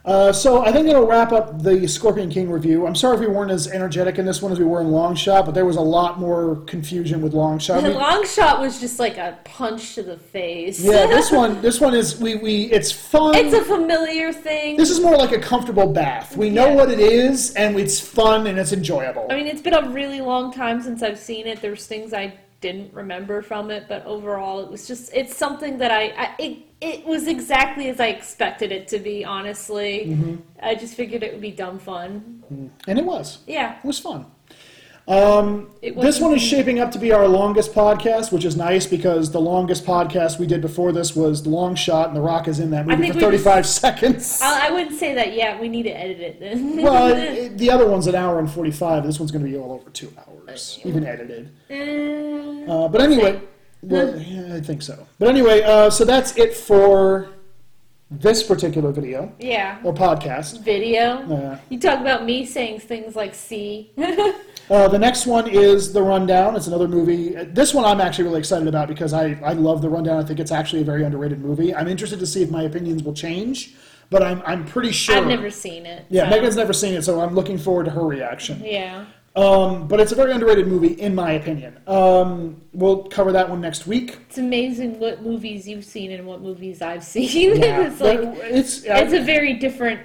Uh, 0.05 0.31
so 0.31 0.63
I 0.63 0.71
think 0.71 0.87
it'll 0.87 1.07
wrap 1.07 1.33
up 1.33 1.63
the 1.63 1.89
Scorpion 1.89 2.29
King 2.29 2.51
review. 2.51 2.87
I'm 2.87 2.95
sorry 2.95 3.15
if 3.15 3.21
we 3.21 3.27
weren't 3.27 3.51
as 3.51 3.69
energetic 3.69 4.19
in 4.19 4.27
this 4.27 4.43
one 4.43 4.53
as 4.53 4.59
we 4.59 4.65
were 4.67 4.83
in 4.83 4.91
Long 4.91 5.15
Shot, 5.15 5.47
but 5.47 5.55
there 5.55 5.65
was 5.65 5.77
a 5.77 5.81
lot 5.81 6.21
more 6.21 6.57
confusion 6.67 7.23
with 7.23 7.33
Long 7.33 7.59
Shot. 7.59 7.83
the 7.83 7.89
We- 7.89 7.95
long 7.95 8.27
shot 8.27 8.61
was 8.61 8.79
just 8.81 8.99
like 8.99 9.17
a 9.17 9.39
punch 9.45 9.95
to 9.95 10.03
the 10.03 10.19
face. 10.19 10.79
yeah, 10.79 11.07
this 11.17 11.33
one 11.33 11.63
this 11.63 11.81
one 11.81 11.95
is 11.95 12.21
we 12.21 12.35
we 12.35 12.65
it's 12.71 12.93
fun. 12.93 13.35
it's 13.35 13.55
a 13.55 13.63
familiar 13.65 14.31
thing. 14.31 14.77
this 14.77 14.91
is 14.91 15.01
more 15.01 15.17
like 15.17 15.33
a 15.33 15.39
comfortable 15.41 15.91
bath. 15.91 16.37
We 16.37 16.51
know 16.51 16.67
Yeah. 16.69 16.75
what 16.75 16.91
it 16.91 17.01
is, 17.01 17.55
and 17.55 17.81
it's 17.81 17.99
fun 17.99 18.47
and 18.47 18.59
it's 18.59 18.73
enjoyable. 18.73 19.27
I 19.31 19.37
mean, 19.37 19.47
it's 19.47 19.63
been 19.63 19.73
a 19.75 19.89
really 19.89 20.21
long 20.21 20.53
time 20.53 20.83
since 20.83 21.03
I've 21.03 21.19
seen 21.19 21.47
it. 21.47 21.63
There's 21.63 21.87
things 21.87 22.13
I 22.13 22.35
didn't 22.61 22.93
remember 22.93 23.41
from 23.43 23.71
it, 23.71 23.85
but 23.89 24.05
overall, 24.07 24.61
it 24.61 24.71
was 24.71 24.87
just 24.87 25.13
it's 25.15 25.35
something 25.35 25.79
that 25.79 25.91
I, 25.91 26.13
I 26.17 26.35
it 26.39 26.74
it 26.85 27.07
was 27.07 27.27
exactly 27.27 27.89
as 27.89 27.99
I 28.01 28.09
expected 28.09 28.71
it 28.73 28.89
to 28.89 28.99
be. 28.99 29.25
Honestly, 29.25 30.07
Mm-hmm. 30.09 30.35
I 30.63 30.75
just 30.75 30.95
figured 30.95 31.23
it 31.23 31.33
would 31.33 31.41
be 31.43 31.51
dumb 31.51 31.79
fun. 31.79 32.43
and 32.89 32.99
it 32.99 33.05
was. 33.05 33.39
Yeah, 33.47 33.79
It 33.79 33.85
was 33.85 33.99
fun. 33.99 34.27
Um, 35.07 35.69
It 35.83 36.01
this 36.01 36.19
one 36.19 36.33
is 36.35 36.41
shaping 36.41 36.81
up 36.81 36.91
to 36.93 36.99
be 36.99 37.13
our 37.13 37.29
longest 37.29 37.75
podcast, 37.75 38.33
which 38.33 38.47
is 38.47 38.57
nice 38.57 38.87
because 38.87 39.31
the 39.31 39.41
longest 39.41 39.85
podcast 39.85 40.39
we 40.39 40.47
did 40.47 40.63
before 40.63 40.93
this 40.93 41.15
was 41.15 41.43
the 41.43 41.51
long 41.51 41.75
shot, 41.75 42.09
and 42.09 42.17
The 42.17 42.23
Rock 42.23 42.49
is 42.49 42.59
in 42.59 42.71
that 42.71 42.87
movie 42.87 43.09
for 43.11 43.15
we 43.17 43.21
35 43.21 43.67
seconds. 43.67 44.41
I, 44.43 44.69
I 44.69 44.71
wouldn't 44.71 44.99
say 44.99 45.13
that 45.15 45.35
yet. 45.35 45.61
We 45.61 45.69
need 45.69 45.83
to 45.83 45.91
edit 45.91 46.21
it 46.21 46.41
then. 46.41 46.83
well, 46.83 47.09
it, 47.15 47.59
the 47.63 47.71
other 47.71 47.87
one's 47.87 48.07
an 48.07 48.15
hour 48.15 48.39
and 48.39 48.51
45. 48.51 49.05
This 49.05 49.21
one's 49.21 49.31
going 49.31 49.45
to 49.45 49.51
be 49.51 49.59
all 49.59 49.73
over 49.73 49.91
two 49.91 50.11
hours, 50.27 50.81
even 50.85 51.05
edited. 51.05 51.51
Uh, 51.71 52.73
Uh, 52.73 52.89
but 52.89 53.03
anyway, 53.03 53.39
well, 53.89 54.19
yeah, 54.19 54.55
I 54.57 54.61
think 54.61 54.83
so. 54.83 55.07
But 55.19 55.29
anyway, 55.29 55.63
uh, 55.63 55.91
so 55.91 56.05
that's 56.05 56.37
it 56.37 56.55
for 56.55 57.29
this 58.11 58.43
particular 58.43 58.93
video 58.93 59.33
yeah, 59.39 59.79
or 59.83 59.93
podcast. 59.93 60.63
video. 60.63 61.23
Uh, 61.33 61.59
You 61.71 61.81
talk 61.81 62.01
about 62.01 62.25
me 62.25 62.45
saying 62.47 62.81
things 62.81 63.17
like 63.17 63.35
"see." 63.35 63.93
Uh, 64.71 64.89
the 64.89 64.99
next 64.99 65.27
one 65.27 65.47
is 65.47 65.93
The 65.93 66.03
Rundown. 66.03 66.57
It's 66.57 66.69
another 66.69 66.89
movie. 66.89 67.37
Uh, 67.37 67.45
This 67.47 67.75
one 67.75 67.85
I'm 67.85 68.01
actually 68.01 68.25
really 68.25 68.39
excited 68.39 68.67
about 68.67 68.89
because 68.89 69.13
I, 69.13 69.39
I 69.45 69.53
love 69.53 69.83
The 69.83 69.91
Rundown. 69.91 70.17
I 70.19 70.25
think 70.25 70.41
it's 70.41 70.51
actually 70.53 70.81
a 70.81 70.85
very 70.87 71.05
underrated 71.05 71.39
movie. 71.39 71.75
I'm 71.75 71.87
interested 71.87 72.19
to 72.21 72.27
see 72.27 72.43
if 72.43 72.51
my 72.51 72.63
opinions 72.63 73.03
will 73.03 73.13
change, 73.13 73.75
but 74.09 74.23
I'm, 74.23 74.43
I'm 74.47 74.65
pretty 74.65 74.91
sure. 74.91 75.17
I've 75.19 75.27
never 75.27 75.51
seen 75.51 75.85
it. 75.85 76.07
Yeah, 76.09 76.25
so- 76.25 76.31
Megan's 76.37 76.57
never 76.57 76.73
seen 76.73 76.95
it, 76.95 77.03
so 77.05 77.21
I'm 77.21 77.35
looking 77.35 77.59
forward 77.59 77.85
to 77.85 77.91
her 77.91 78.07
reaction. 78.07 78.63
Yeah. 78.65 79.05
Um, 79.37 79.89
but 79.89 79.99
it's 79.99 80.13
a 80.13 80.15
very 80.15 80.31
underrated 80.33 80.69
movie, 80.69 80.93
in 81.01 81.13
my 81.15 81.33
opinion. 81.33 81.77
Um, 81.89 82.61
we'll 82.73 83.05
cover 83.05 83.33
that 83.33 83.51
one 83.51 83.61
next 83.61 83.85
week. 83.87 84.19
It's 84.29 84.39
amazing 84.39 85.01
what 85.01 85.23
movies 85.23 85.67
you've 85.67 85.85
seen 85.85 86.13
and 86.13 86.25
what 86.25 86.41
movies 86.41 86.81
I've 86.83 87.03
seen. 87.15 87.57
Yeah, 87.61 87.81
it's 87.89 88.01
like 88.01 88.21
it's, 88.23 88.85
it's 88.85 89.13
a 89.13 89.23
very 89.23 89.55
different 89.55 90.01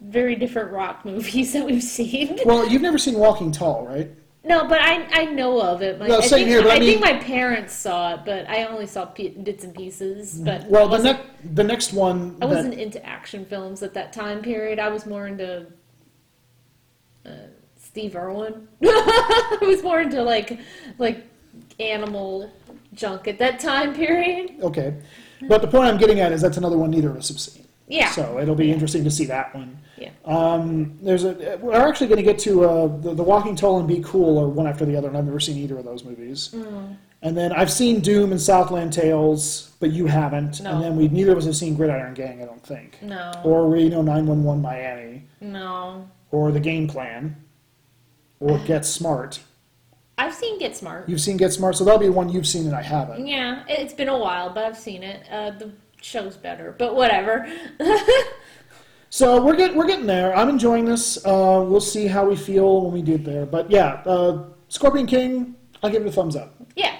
very 0.00 0.34
different 0.34 0.72
rock 0.72 1.04
movies 1.04 1.52
that 1.54 1.64
we've 1.66 1.82
seen. 1.82 2.38
Well, 2.44 2.66
you've 2.66 2.82
never 2.82 2.98
seen 2.98 3.18
Walking 3.18 3.52
Tall, 3.52 3.86
right? 3.86 4.10
No, 4.44 4.66
but 4.66 4.80
I 4.80 5.06
I 5.12 5.24
know 5.26 5.60
of 5.60 5.82
it. 5.82 6.00
Like, 6.00 6.08
No, 6.08 6.18
I 6.18 6.20
same 6.22 6.38
think, 6.38 6.48
here, 6.48 6.62
but 6.62 6.72
I 6.72 6.76
I 6.76 6.80
think 6.80 7.00
my 7.02 7.18
parents 7.18 7.74
saw 7.74 8.14
it, 8.14 8.20
but 8.24 8.48
I 8.48 8.64
only 8.64 8.86
saw 8.86 9.04
p- 9.04 9.28
bits 9.28 9.62
and 9.62 9.72
pieces. 9.74 10.40
But 10.42 10.66
Well, 10.68 10.86
the, 10.86 10.90
wasn't, 10.96 11.54
the 11.54 11.62
next 11.62 11.92
one. 11.92 12.36
I 12.42 12.46
that- 12.46 12.54
wasn't 12.56 12.74
into 12.74 13.04
action 13.06 13.44
films 13.44 13.82
at 13.82 13.92
that 13.94 14.12
time 14.14 14.40
period. 14.42 14.78
I 14.80 14.88
was 14.88 15.06
more 15.06 15.26
into 15.28 15.66
uh, 17.24 17.30
Steve 17.92 18.16
Irwin. 18.16 18.66
I 18.82 19.58
was 19.60 19.82
more 19.82 20.00
into 20.00 20.22
like 20.22 20.58
like 20.98 21.26
animal 21.78 22.50
junk 22.94 23.28
at 23.28 23.38
that 23.38 23.60
time 23.60 23.94
period. 23.94 24.54
Okay. 24.62 24.94
But 25.46 25.60
the 25.60 25.68
point 25.68 25.88
I'm 25.88 25.98
getting 25.98 26.20
at 26.20 26.32
is 26.32 26.40
that's 26.40 26.56
another 26.56 26.78
one 26.78 26.90
neither 26.90 27.10
of 27.10 27.16
us 27.16 27.28
have 27.28 27.38
seen. 27.38 27.66
Yeah. 27.88 28.10
So 28.10 28.38
it'll 28.38 28.54
be 28.54 28.72
interesting 28.72 29.04
to 29.04 29.10
see 29.10 29.26
that 29.26 29.54
one. 29.54 29.78
Yeah. 29.98 30.10
Um, 30.24 30.98
there's 31.02 31.24
a. 31.24 31.58
We're 31.60 31.74
actually 31.74 32.06
going 32.06 32.16
to 32.16 32.22
get 32.22 32.38
to 32.40 32.64
uh, 32.64 32.86
the, 32.86 33.12
the 33.12 33.22
Walking 33.22 33.54
Tall 33.54 33.78
and 33.78 33.86
Be 33.86 34.00
Cool 34.02 34.38
are 34.38 34.48
one 34.48 34.66
after 34.66 34.86
the 34.86 34.96
other, 34.96 35.08
and 35.08 35.16
I've 35.18 35.26
never 35.26 35.40
seen 35.40 35.58
either 35.58 35.76
of 35.76 35.84
those 35.84 36.02
movies. 36.02 36.50
Mm. 36.54 36.96
And 37.20 37.36
then 37.36 37.52
I've 37.52 37.70
seen 37.70 38.00
Doom 38.00 38.32
and 38.32 38.40
Southland 38.40 38.94
Tales, 38.94 39.72
but 39.80 39.92
you 39.92 40.06
haven't. 40.06 40.62
No. 40.62 40.72
And 40.72 40.82
then 40.82 40.96
we 40.96 41.08
neither 41.08 41.32
of 41.32 41.38
us 41.38 41.44
have 41.44 41.56
seen 41.56 41.74
Gridiron 41.74 42.14
Gang, 42.14 42.42
I 42.42 42.46
don't 42.46 42.64
think. 42.64 43.00
No. 43.02 43.32
Or 43.44 43.68
Reno 43.68 44.00
911 44.00 44.62
Miami, 44.62 45.24
no. 45.42 46.08
or 46.30 46.50
The 46.50 46.60
Game 46.60 46.88
Plan, 46.88 47.36
or 48.42 48.58
Get 48.60 48.84
Smart. 48.84 49.40
I've 50.18 50.34
seen 50.34 50.58
Get 50.58 50.76
Smart. 50.76 51.08
You've 51.08 51.20
seen 51.20 51.36
Get 51.36 51.52
Smart, 51.52 51.76
so 51.76 51.84
that'll 51.84 51.98
be 52.00 52.08
one 52.08 52.28
you've 52.28 52.46
seen 52.46 52.66
and 52.66 52.74
I 52.76 52.82
haven't. 52.82 53.26
Yeah, 53.26 53.62
it- 53.68 53.78
it's 53.80 53.94
been 53.94 54.08
a 54.08 54.18
while, 54.18 54.50
but 54.50 54.64
I've 54.64 54.78
seen 54.78 55.02
it. 55.02 55.26
Uh, 55.30 55.50
the 55.52 55.72
show's 56.00 56.36
better, 56.36 56.74
but 56.78 56.94
whatever. 56.94 57.46
So 59.14 59.42
we're 59.44 59.56
get, 59.56 59.76
we're 59.76 59.86
getting 59.86 60.06
there. 60.06 60.34
I'm 60.34 60.48
enjoying 60.48 60.86
this. 60.86 61.18
Uh, 61.18 61.62
we'll 61.68 61.82
see 61.82 62.06
how 62.06 62.24
we 62.26 62.34
feel 62.34 62.80
when 62.80 62.92
we 62.94 63.02
get 63.02 63.26
there. 63.26 63.44
But 63.44 63.70
yeah, 63.70 64.02
uh, 64.06 64.44
Scorpion 64.68 65.06
King, 65.06 65.54
I'll 65.82 65.90
give 65.90 66.00
it 66.02 66.08
a 66.08 66.12
thumbs 66.12 66.34
up. 66.34 66.54
yeah. 66.76 66.96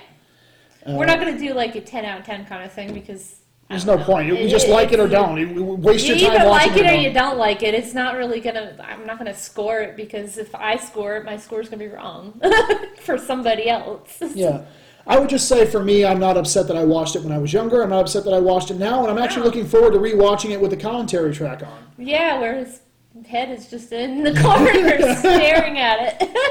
We're 0.86 1.06
not 1.06 1.20
gonna 1.20 1.38
do 1.38 1.54
like 1.54 1.74
a 1.76 1.80
ten 1.80 2.04
out 2.04 2.20
of 2.20 2.26
ten 2.26 2.44
kind 2.44 2.64
of 2.64 2.72
thing 2.72 2.92
because 2.92 3.36
There's 3.72 3.86
no 3.86 3.98
point. 3.98 4.28
You 4.28 4.48
just 4.48 4.68
like 4.68 4.92
it 4.92 5.00
or 5.00 5.08
don't. 5.08 5.36
You- 5.38 5.48
you 5.48 5.64
waste 5.64 6.06
You 6.06 6.14
your 6.14 6.28
time 6.28 6.36
either 6.40 6.48
watching 6.50 6.72
like 6.72 6.80
it 6.82 6.86
or 6.90 6.94
you 6.94 7.12
don't 7.12 7.38
like 7.38 7.62
it. 7.62 7.74
It's 7.74 7.94
not 7.94 8.16
really 8.16 8.40
gonna. 8.40 8.76
I'm 8.80 9.04
not 9.06 9.18
gonna 9.18 9.34
score 9.34 9.80
it 9.80 9.96
because 9.96 10.38
if 10.38 10.54
I 10.54 10.76
score 10.76 11.16
it, 11.16 11.24
my 11.24 11.36
score's 11.36 11.68
gonna 11.68 11.82
be 11.84 11.88
wrong 11.88 12.40
for 13.00 13.18
somebody 13.18 13.68
else. 13.68 14.22
Yeah. 14.34 14.62
I 15.04 15.18
would 15.18 15.28
just 15.28 15.48
say 15.48 15.66
for 15.66 15.82
me, 15.82 16.04
I'm 16.04 16.20
not 16.20 16.36
upset 16.36 16.68
that 16.68 16.76
I 16.76 16.84
watched 16.84 17.16
it 17.16 17.22
when 17.24 17.32
I 17.32 17.38
was 17.38 17.52
younger. 17.52 17.82
I'm 17.82 17.90
not 17.90 18.02
upset 18.02 18.22
that 18.24 18.32
I 18.34 18.38
watched 18.38 18.70
it 18.70 18.76
now, 18.78 19.02
and 19.02 19.10
I'm 19.10 19.18
actually 19.18 19.42
looking 19.42 19.66
forward 19.66 19.94
to 19.94 19.98
rewatching 19.98 20.50
it 20.50 20.60
with 20.60 20.70
the 20.70 20.76
commentary 20.76 21.34
track 21.34 21.60
on. 21.62 21.86
Yeah, 21.98 22.38
where 22.38 22.54
his 22.54 22.78
head 23.26 23.50
is 23.50 23.68
just 23.68 23.92
in 23.92 24.22
the 24.22 24.32
corner 24.40 25.14
staring 25.16 25.78
at 25.78 26.20
it. 26.20 26.30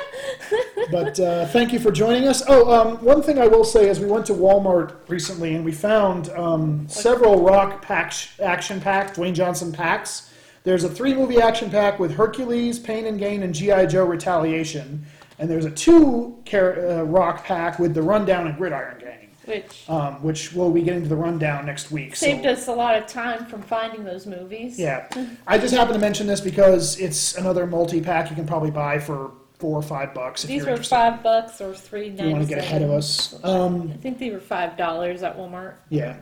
But 0.91 1.17
uh, 1.21 1.45
thank 1.47 1.71
you 1.71 1.79
for 1.79 1.89
joining 1.89 2.27
us. 2.27 2.43
Oh, 2.47 2.69
um, 2.69 2.97
one 2.97 3.23
thing 3.23 3.39
I 3.39 3.47
will 3.47 3.63
say 3.63 3.87
is 3.87 3.99
we 4.01 4.07
went 4.07 4.25
to 4.25 4.33
Walmart 4.33 4.95
recently 5.07 5.55
and 5.55 5.63
we 5.63 5.71
found 5.71 6.29
um, 6.31 6.85
several 6.89 7.41
rock 7.41 7.81
pack 7.81 8.13
action 8.43 8.81
pack 8.81 9.15
Dwayne 9.15 9.33
Johnson 9.33 9.71
packs. 9.71 10.33
There's 10.63 10.83
a 10.83 10.89
three 10.89 11.13
movie 11.13 11.39
action 11.39 11.69
pack 11.69 11.97
with 11.97 12.11
Hercules, 12.13 12.77
Pain 12.77 13.05
and 13.05 13.17
Gain, 13.17 13.43
and 13.43 13.53
GI 13.55 13.87
Joe 13.87 14.05
Retaliation, 14.05 15.05
and 15.39 15.49
there's 15.49 15.65
a 15.65 15.71
two 15.71 16.37
car- 16.45 16.85
uh, 16.85 17.03
rock 17.03 17.45
pack 17.45 17.79
with 17.79 17.93
the 17.93 18.01
Rundown 18.01 18.47
and 18.47 18.57
Gridiron 18.57 18.99
Gang, 18.99 19.20
Which 19.45 19.89
um, 19.89 20.21
which 20.21 20.53
we'll 20.53 20.71
be 20.71 20.83
getting 20.83 21.01
to 21.03 21.09
the 21.09 21.15
rundown 21.15 21.65
next 21.65 21.91
week. 21.91 22.15
saved 22.15 22.43
so. 22.43 22.49
us 22.51 22.67
a 22.67 22.73
lot 22.73 22.95
of 22.95 23.07
time 23.07 23.45
from 23.47 23.61
finding 23.63 24.03
those 24.03 24.27
movies. 24.27 24.77
Yeah, 24.77 25.07
I 25.47 25.57
just 25.57 25.73
happened 25.73 25.95
to 25.95 25.99
mention 25.99 26.27
this 26.27 26.41
because 26.41 26.99
it's 26.99 27.35
another 27.37 27.65
multi 27.65 28.01
pack 28.01 28.29
you 28.29 28.35
can 28.35 28.45
probably 28.45 28.71
buy 28.71 28.99
for 28.99 29.31
four 29.57 29.77
or 29.77 29.81
five 29.81 30.13
bucks 30.13 30.43
if 30.43 30.47
These 30.49 30.57
you're 30.57 30.65
were 30.65 30.71
interested. 30.71 30.95
five 30.95 31.23
bucks 31.23 31.59
or 31.61 31.73
three 31.73 32.07
if 32.07 32.19
you 32.19 32.29
want 32.29 32.43
to 32.43 32.49
get 32.49 32.59
ahead 32.59 32.81
of 32.81 32.91
us. 32.91 33.43
Um, 33.43 33.91
I 33.93 33.97
think 33.97 34.19
they 34.19 34.29
were 34.29 34.39
five 34.39 34.77
dollars 34.77 35.23
at 35.23 35.37
Walmart. 35.37 35.73
Yeah. 35.89 36.17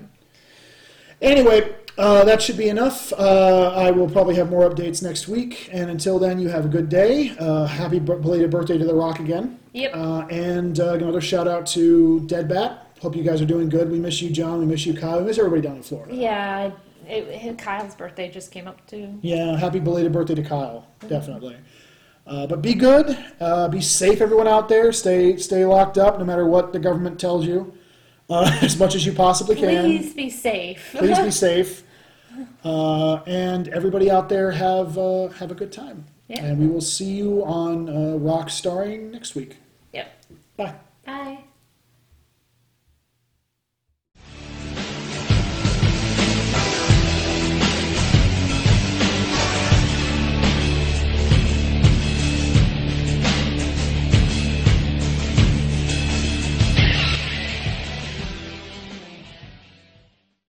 Anyway, 1.22 1.76
uh, 1.98 2.24
that 2.24 2.42
should 2.42 2.56
be 2.58 2.70
enough. 2.70 3.12
Uh, 3.12 3.74
I 3.76 3.92
will 3.92 4.10
probably 4.10 4.36
have 4.36 4.50
more 4.50 4.70
updates 4.70 5.04
next 5.04 5.28
week. 5.28 5.70
And 5.74 5.90
until 5.90 6.18
then, 6.18 6.40
you 6.40 6.48
have 6.48 6.64
a 6.64 6.70
good 6.70 6.88
day. 6.88 7.36
Uh, 7.38 7.66
happy 7.66 8.00
b- 8.00 8.14
belated 8.14 8.50
birthday 8.50 8.78
to 8.78 8.86
The 8.86 8.94
Rock 8.94 9.20
again. 9.20 9.60
Yep. 9.74 9.92
Uh, 9.94 10.20
and 10.30 10.80
uh, 10.80 10.94
another 10.94 11.20
shout 11.20 11.46
out 11.48 11.66
to 11.68 12.22
Dead 12.22 12.48
Bat. 12.48 12.88
Hope 13.02 13.16
you 13.16 13.24
guys 13.24 13.42
are 13.42 13.46
doing 13.46 13.70
good. 13.70 13.90
We 13.90 14.00
miss 14.00 14.22
you, 14.22 14.30
John. 14.30 14.60
We 14.60 14.66
miss 14.66 14.86
you, 14.86 14.94
Kyle. 14.94 15.20
We 15.20 15.26
miss 15.26 15.38
everybody 15.38 15.62
down 15.62 15.78
in 15.78 15.84
Florida. 15.84 16.14
Yeah, 16.14 16.72
it, 17.08 17.28
it, 17.28 17.58
Kyle's 17.58 17.96
birthday 17.96 18.30
just 18.30 18.52
came 18.52 18.68
up 18.68 18.86
too. 18.88 19.18
Yeah, 19.22 19.58
happy 19.58 19.80
belated 19.80 20.12
birthday 20.12 20.36
to 20.36 20.44
Kyle. 20.44 20.88
Definitely. 21.08 21.58
Uh, 22.28 22.46
but 22.46 22.62
be 22.62 22.74
good. 22.76 23.18
Uh, 23.40 23.68
be 23.68 23.82
safe, 23.82 24.22
everyone 24.22 24.48
out 24.48 24.70
there. 24.70 24.92
Stay 24.92 25.38
stay 25.38 25.66
locked 25.66 25.98
up, 25.98 26.20
no 26.20 26.26
matter 26.26 26.46
what 26.46 26.74
the 26.74 26.80
government 26.80 27.20
tells 27.20 27.46
you, 27.46 27.74
uh, 28.30 28.58
as 28.62 28.78
much 28.78 28.96
as 28.96 29.06
you 29.06 29.14
possibly 29.14 29.56
can. 29.56 29.86
Please 29.86 30.14
be 30.14 30.30
safe. 30.30 30.90
Please 30.98 31.20
be 31.20 31.32
safe. 31.32 31.84
Uh, 32.64 33.16
and 33.26 33.68
everybody 33.70 34.12
out 34.12 34.30
there 34.30 34.52
have 34.52 34.98
uh, 34.98 35.30
have 35.30 35.52
a 35.52 35.56
good 35.56 35.72
time. 35.72 36.06
Yeah. 36.28 36.44
And 36.46 36.60
we 36.60 36.68
will 36.68 36.82
see 36.82 37.06
you 37.06 37.44
on 37.44 37.90
uh, 37.90 38.18
Rock 38.18 38.52
Starring 38.52 39.10
next 39.10 39.34
week. 39.34 39.58
yep. 39.94 40.12
Bye. 40.58 40.76
Bye. 41.06 41.44